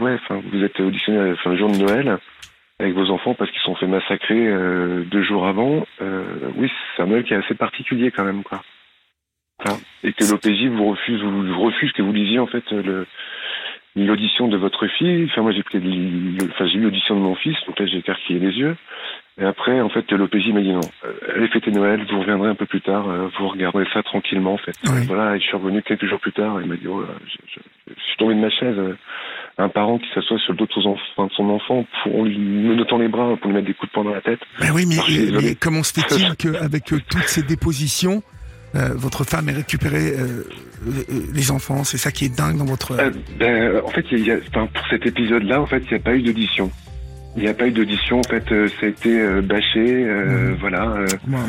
ouais, 0.00 0.14
enfin, 0.14 0.40
vous 0.50 0.64
êtes 0.64 0.78
auditionné 0.80 1.34
le 1.44 1.56
jour 1.56 1.70
de 1.70 1.76
Noël 1.76 2.18
avec 2.82 2.94
vos 2.94 3.10
enfants 3.10 3.34
parce 3.34 3.50
qu'ils 3.50 3.60
sont 3.62 3.74
fait 3.74 3.86
massacrer 3.86 4.48
euh, 4.48 5.04
deux 5.04 5.22
jours 5.22 5.46
avant. 5.46 5.86
Euh, 6.00 6.24
oui, 6.56 6.70
c'est 6.96 7.02
un 7.02 7.06
Noël 7.06 7.24
qui 7.24 7.34
est 7.34 7.36
assez 7.36 7.54
particulier 7.54 8.10
quand 8.10 8.24
même, 8.24 8.42
quoi. 8.42 8.62
Hein 9.64 9.78
et 10.02 10.12
que 10.12 10.24
l'OPJ 10.24 10.66
vous 10.66 10.90
refuse, 10.90 11.22
vous 11.22 11.60
refuse 11.60 11.92
que 11.92 12.02
vous 12.02 12.12
lisiez 12.12 12.40
en 12.40 12.46
fait 12.46 12.68
le 12.72 13.06
l'audition 13.96 14.48
de 14.48 14.56
votre 14.56 14.86
fille. 14.86 15.26
Enfin, 15.30 15.42
moi 15.42 15.52
j'ai 15.52 15.62
pris, 15.62 15.78
enfin 16.50 16.66
j'ai 16.66 16.78
eu 16.78 16.82
l'audition 16.82 17.14
de 17.14 17.20
mon 17.20 17.34
fils, 17.34 17.56
donc 17.66 17.78
là 17.78 17.86
j'ai 17.86 17.98
écarquillé 17.98 18.38
les 18.38 18.52
yeux. 18.52 18.76
Et 19.40 19.44
après, 19.44 19.80
en 19.80 19.88
fait, 19.88 20.10
l'OPJ 20.12 20.48
m'a 20.52 20.60
dit 20.60 20.72
non, 20.72 20.80
euh, 21.04 21.34
allez 21.34 21.48
fêter 21.48 21.70
Noël, 21.70 22.04
vous 22.10 22.20
reviendrez 22.20 22.50
un 22.50 22.54
peu 22.54 22.66
plus 22.66 22.82
tard, 22.82 23.08
euh, 23.08 23.28
vous 23.38 23.48
regarderez 23.48 23.86
ça 23.94 24.02
tranquillement, 24.02 24.54
en 24.54 24.58
fait. 24.58 24.76
Voilà, 25.06 25.36
et 25.36 25.40
je 25.40 25.44
suis 25.44 25.56
revenu 25.56 25.82
quelques 25.82 26.04
jours 26.04 26.20
plus 26.20 26.32
tard, 26.32 26.60
et 26.60 26.64
il 26.64 26.68
m'a 26.68 26.76
dit, 26.76 26.86
oh 26.86 27.02
je, 27.24 27.94
suis 27.94 28.16
tombé 28.18 28.34
de 28.34 28.40
ma 28.40 28.50
chaise. 28.50 28.76
Euh, 28.78 28.94
un 29.58 29.68
parent 29.68 29.98
qui 29.98 30.06
s'assoit 30.14 30.38
sur 30.38 30.52
le 30.52 30.58
dos 30.58 30.66
de 30.66 31.30
son 31.36 31.50
enfant, 31.50 31.86
pour 32.02 32.24
lui 32.24 32.38
notant 32.38 32.98
les 32.98 33.08
bras 33.08 33.36
pour 33.36 33.48
lui 33.48 33.54
mettre 33.54 33.66
des 33.66 33.74
coups 33.74 33.90
de 33.90 33.94
poing 33.94 34.04
dans 34.04 34.14
la 34.14 34.22
tête. 34.22 34.40
Ben 34.58 34.70
oui, 34.74 34.84
mais, 34.86 35.54
comment 35.60 35.82
se 35.82 35.92
fait-il 35.92 36.36
qu'avec 36.38 36.84
toutes 36.84 37.12
ces 37.26 37.42
dépositions, 37.42 38.22
votre 38.74 39.24
femme 39.24 39.48
ait 39.48 39.52
récupéré 39.52 40.14
les 41.34 41.50
enfants 41.50 41.84
C'est 41.84 41.98
ça 41.98 42.10
qui 42.10 42.24
est 42.24 42.36
dingue 42.36 42.56
dans 42.56 42.64
votre. 42.64 42.96
ben, 43.38 43.80
en 43.84 43.90
fait, 43.90 44.04
y 44.12 44.30
a, 44.30 44.36
pour 44.36 44.86
cet 44.90 45.06
épisode-là, 45.06 45.60
en 45.60 45.66
fait, 45.66 45.82
il 45.90 45.94
n'y 45.94 46.00
a 46.00 46.00
pas 46.00 46.14
eu 46.14 46.22
d'audition. 46.22 46.70
Il 47.36 47.42
n'y 47.42 47.48
a 47.48 47.54
pas 47.54 47.66
eu 47.66 47.70
d'audition, 47.70 48.18
en 48.18 48.28
fait, 48.28 48.44
euh, 48.52 48.68
ça 48.78 48.86
a 48.86 48.88
été 48.90 49.18
euh, 49.18 49.40
bâché, 49.40 50.04
euh, 50.04 50.54
voilà. 50.60 50.96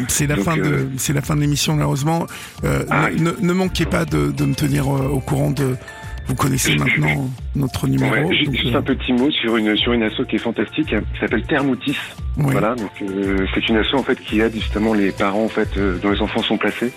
c'est 0.08 0.28
la, 0.28 0.38
fin 0.38 0.56
de, 0.56 0.88
c'est 0.98 1.12
la 1.12 1.22
fin 1.22 1.36
de 1.36 1.42
l'émission, 1.42 1.76
malheureusement. 1.76 2.26
Ah, 2.90 3.10
ne, 3.12 3.32
ne, 3.42 3.54
manquez 3.54 3.86
pas 3.86 4.06
de, 4.06 4.32
de 4.32 4.46
me 4.46 4.54
tenir 4.56 4.88
au 4.88 5.20
courant 5.20 5.52
de, 5.52 5.76
vous 6.28 6.36
connaissez 6.36 6.76
maintenant 6.76 7.30
notre 7.56 7.88
numéro. 7.88 8.14
Ouais, 8.14 8.36
juste 8.36 8.76
un 8.76 8.82
petit 8.82 9.14
mot 9.14 9.30
sur 9.32 9.58
une 9.58 9.76
sur 9.76 9.94
une 9.94 10.04
asso 10.04 10.24
qui 10.28 10.38
est 10.38 10.40
fantastique, 10.40 10.88
qui 10.88 11.20
s'appelle 11.20 11.44
Thermoutis. 11.44 11.98
Voilà, 12.36 12.74
donc 12.76 12.92
euh, 13.02 13.46
c'est 13.54 13.68
une 13.70 13.78
asso 13.78 13.94
en 13.94 14.04
fait 14.04 14.16
qui 14.16 14.40
aide 14.40 14.54
justement 14.56 14.94
les 14.94 15.12
parents 15.12 15.44
en 15.44 15.50
fait 15.50 15.70
euh, 15.78 16.00
dont 16.00 16.12
les 16.12 16.22
enfants 16.22 16.42
sont 16.42 16.58
placés 16.58 16.92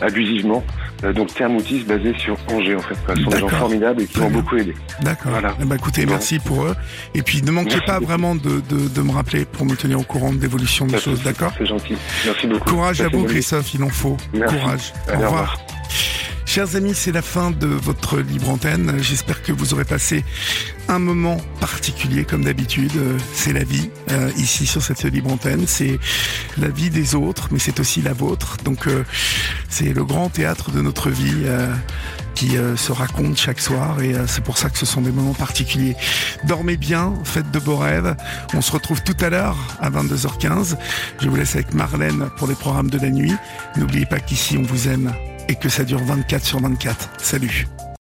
abusivement. 0.00 0.62
Euh, 1.04 1.12
donc 1.12 1.32
Thermoutis 1.34 1.84
basé 1.84 2.14
sur 2.18 2.36
Angers 2.48 2.76
en 2.76 2.80
fait. 2.80 2.96
Ce 3.16 3.22
sont 3.22 3.30
des 3.30 3.38
gens 3.38 3.48
formidables 3.48 4.02
et 4.02 4.06
qui 4.06 4.18
m'ont 4.20 4.30
beaucoup 4.30 4.56
aidé. 4.56 4.74
D'accord. 5.02 5.32
Voilà. 5.32 5.54
Eh 5.60 5.64
ben, 5.64 5.76
écoutez, 5.76 6.04
merci 6.04 6.38
pour 6.38 6.64
eux. 6.64 6.74
Et 7.14 7.22
puis 7.22 7.42
ne 7.42 7.50
manquez 7.50 7.80
pas 7.86 8.00
vraiment 8.00 8.34
de, 8.34 8.60
de, 8.68 8.88
de, 8.88 9.02
me 9.02 9.12
rappeler 9.12 9.44
pour 9.44 9.64
me 9.64 9.74
tenir 9.74 10.00
au 10.00 10.04
courant 10.04 10.32
de 10.32 10.40
l'évolution 10.40 10.86
des 10.86 10.98
choses. 10.98 11.22
D'accord. 11.22 11.52
C'est 11.56 11.66
gentil. 11.66 11.94
Merci 12.26 12.46
beaucoup. 12.46 12.70
Courage 12.70 13.00
à 13.00 13.08
vous, 13.08 13.24
Christophe. 13.24 13.72
Il 13.74 13.82
en 13.82 13.88
faut. 13.88 14.16
Courage. 14.32 14.92
au 15.12 15.18
revoir. 15.18 15.56
Chers 16.46 16.76
amis, 16.76 16.94
c'est 16.94 17.10
la 17.10 17.22
fin 17.22 17.50
de 17.50 17.66
votre 17.66 18.18
libre 18.18 18.50
antenne. 18.50 18.94
J'espère 19.00 19.42
que 19.42 19.50
vous 19.50 19.74
aurez 19.74 19.84
passé 19.84 20.24
un 20.88 20.98
moment 20.98 21.38
particulier 21.58 22.24
comme 22.24 22.44
d'habitude. 22.44 22.92
C'est 23.32 23.52
la 23.52 23.64
vie 23.64 23.90
euh, 24.10 24.30
ici 24.36 24.66
sur 24.66 24.82
cette 24.82 25.02
libre 25.04 25.32
antenne. 25.32 25.66
C'est 25.66 25.98
la 26.58 26.68
vie 26.68 26.90
des 26.90 27.14
autres, 27.14 27.48
mais 27.50 27.58
c'est 27.58 27.80
aussi 27.80 28.02
la 28.02 28.12
vôtre. 28.12 28.58
Donc 28.64 28.86
euh, 28.86 29.04
c'est 29.68 29.92
le 29.92 30.04
grand 30.04 30.28
théâtre 30.28 30.70
de 30.70 30.80
notre 30.80 31.10
vie. 31.10 31.42
Euh, 31.44 31.72
qui 32.34 32.56
se 32.76 32.90
raconte 32.90 33.38
chaque 33.38 33.60
soir 33.60 34.02
et 34.02 34.12
c'est 34.26 34.42
pour 34.42 34.58
ça 34.58 34.68
que 34.68 34.76
ce 34.76 34.84
sont 34.84 35.00
des 35.00 35.12
moments 35.12 35.34
particuliers. 35.34 35.94
Dormez 36.48 36.76
bien, 36.76 37.14
faites 37.22 37.52
de 37.52 37.60
beaux 37.60 37.76
rêves. 37.76 38.16
On 38.54 38.60
se 38.60 38.72
retrouve 38.72 39.04
tout 39.04 39.14
à 39.20 39.30
l'heure 39.30 39.56
à 39.80 39.88
22h15. 39.88 40.76
Je 41.20 41.28
vous 41.28 41.36
laisse 41.36 41.54
avec 41.54 41.72
Marlène 41.74 42.28
pour 42.36 42.48
les 42.48 42.56
programmes 42.56 42.90
de 42.90 42.98
la 42.98 43.10
nuit. 43.10 43.36
N'oubliez 43.76 44.04
pas 44.04 44.18
qu'ici 44.18 44.58
on 44.58 44.62
vous 44.62 44.88
aime 44.88 45.12
et 45.48 45.54
que 45.54 45.68
ça 45.68 45.84
dure 45.84 46.02
24 46.02 46.44
sur 46.44 46.60
24. 46.60 47.10
Salut 47.18 47.66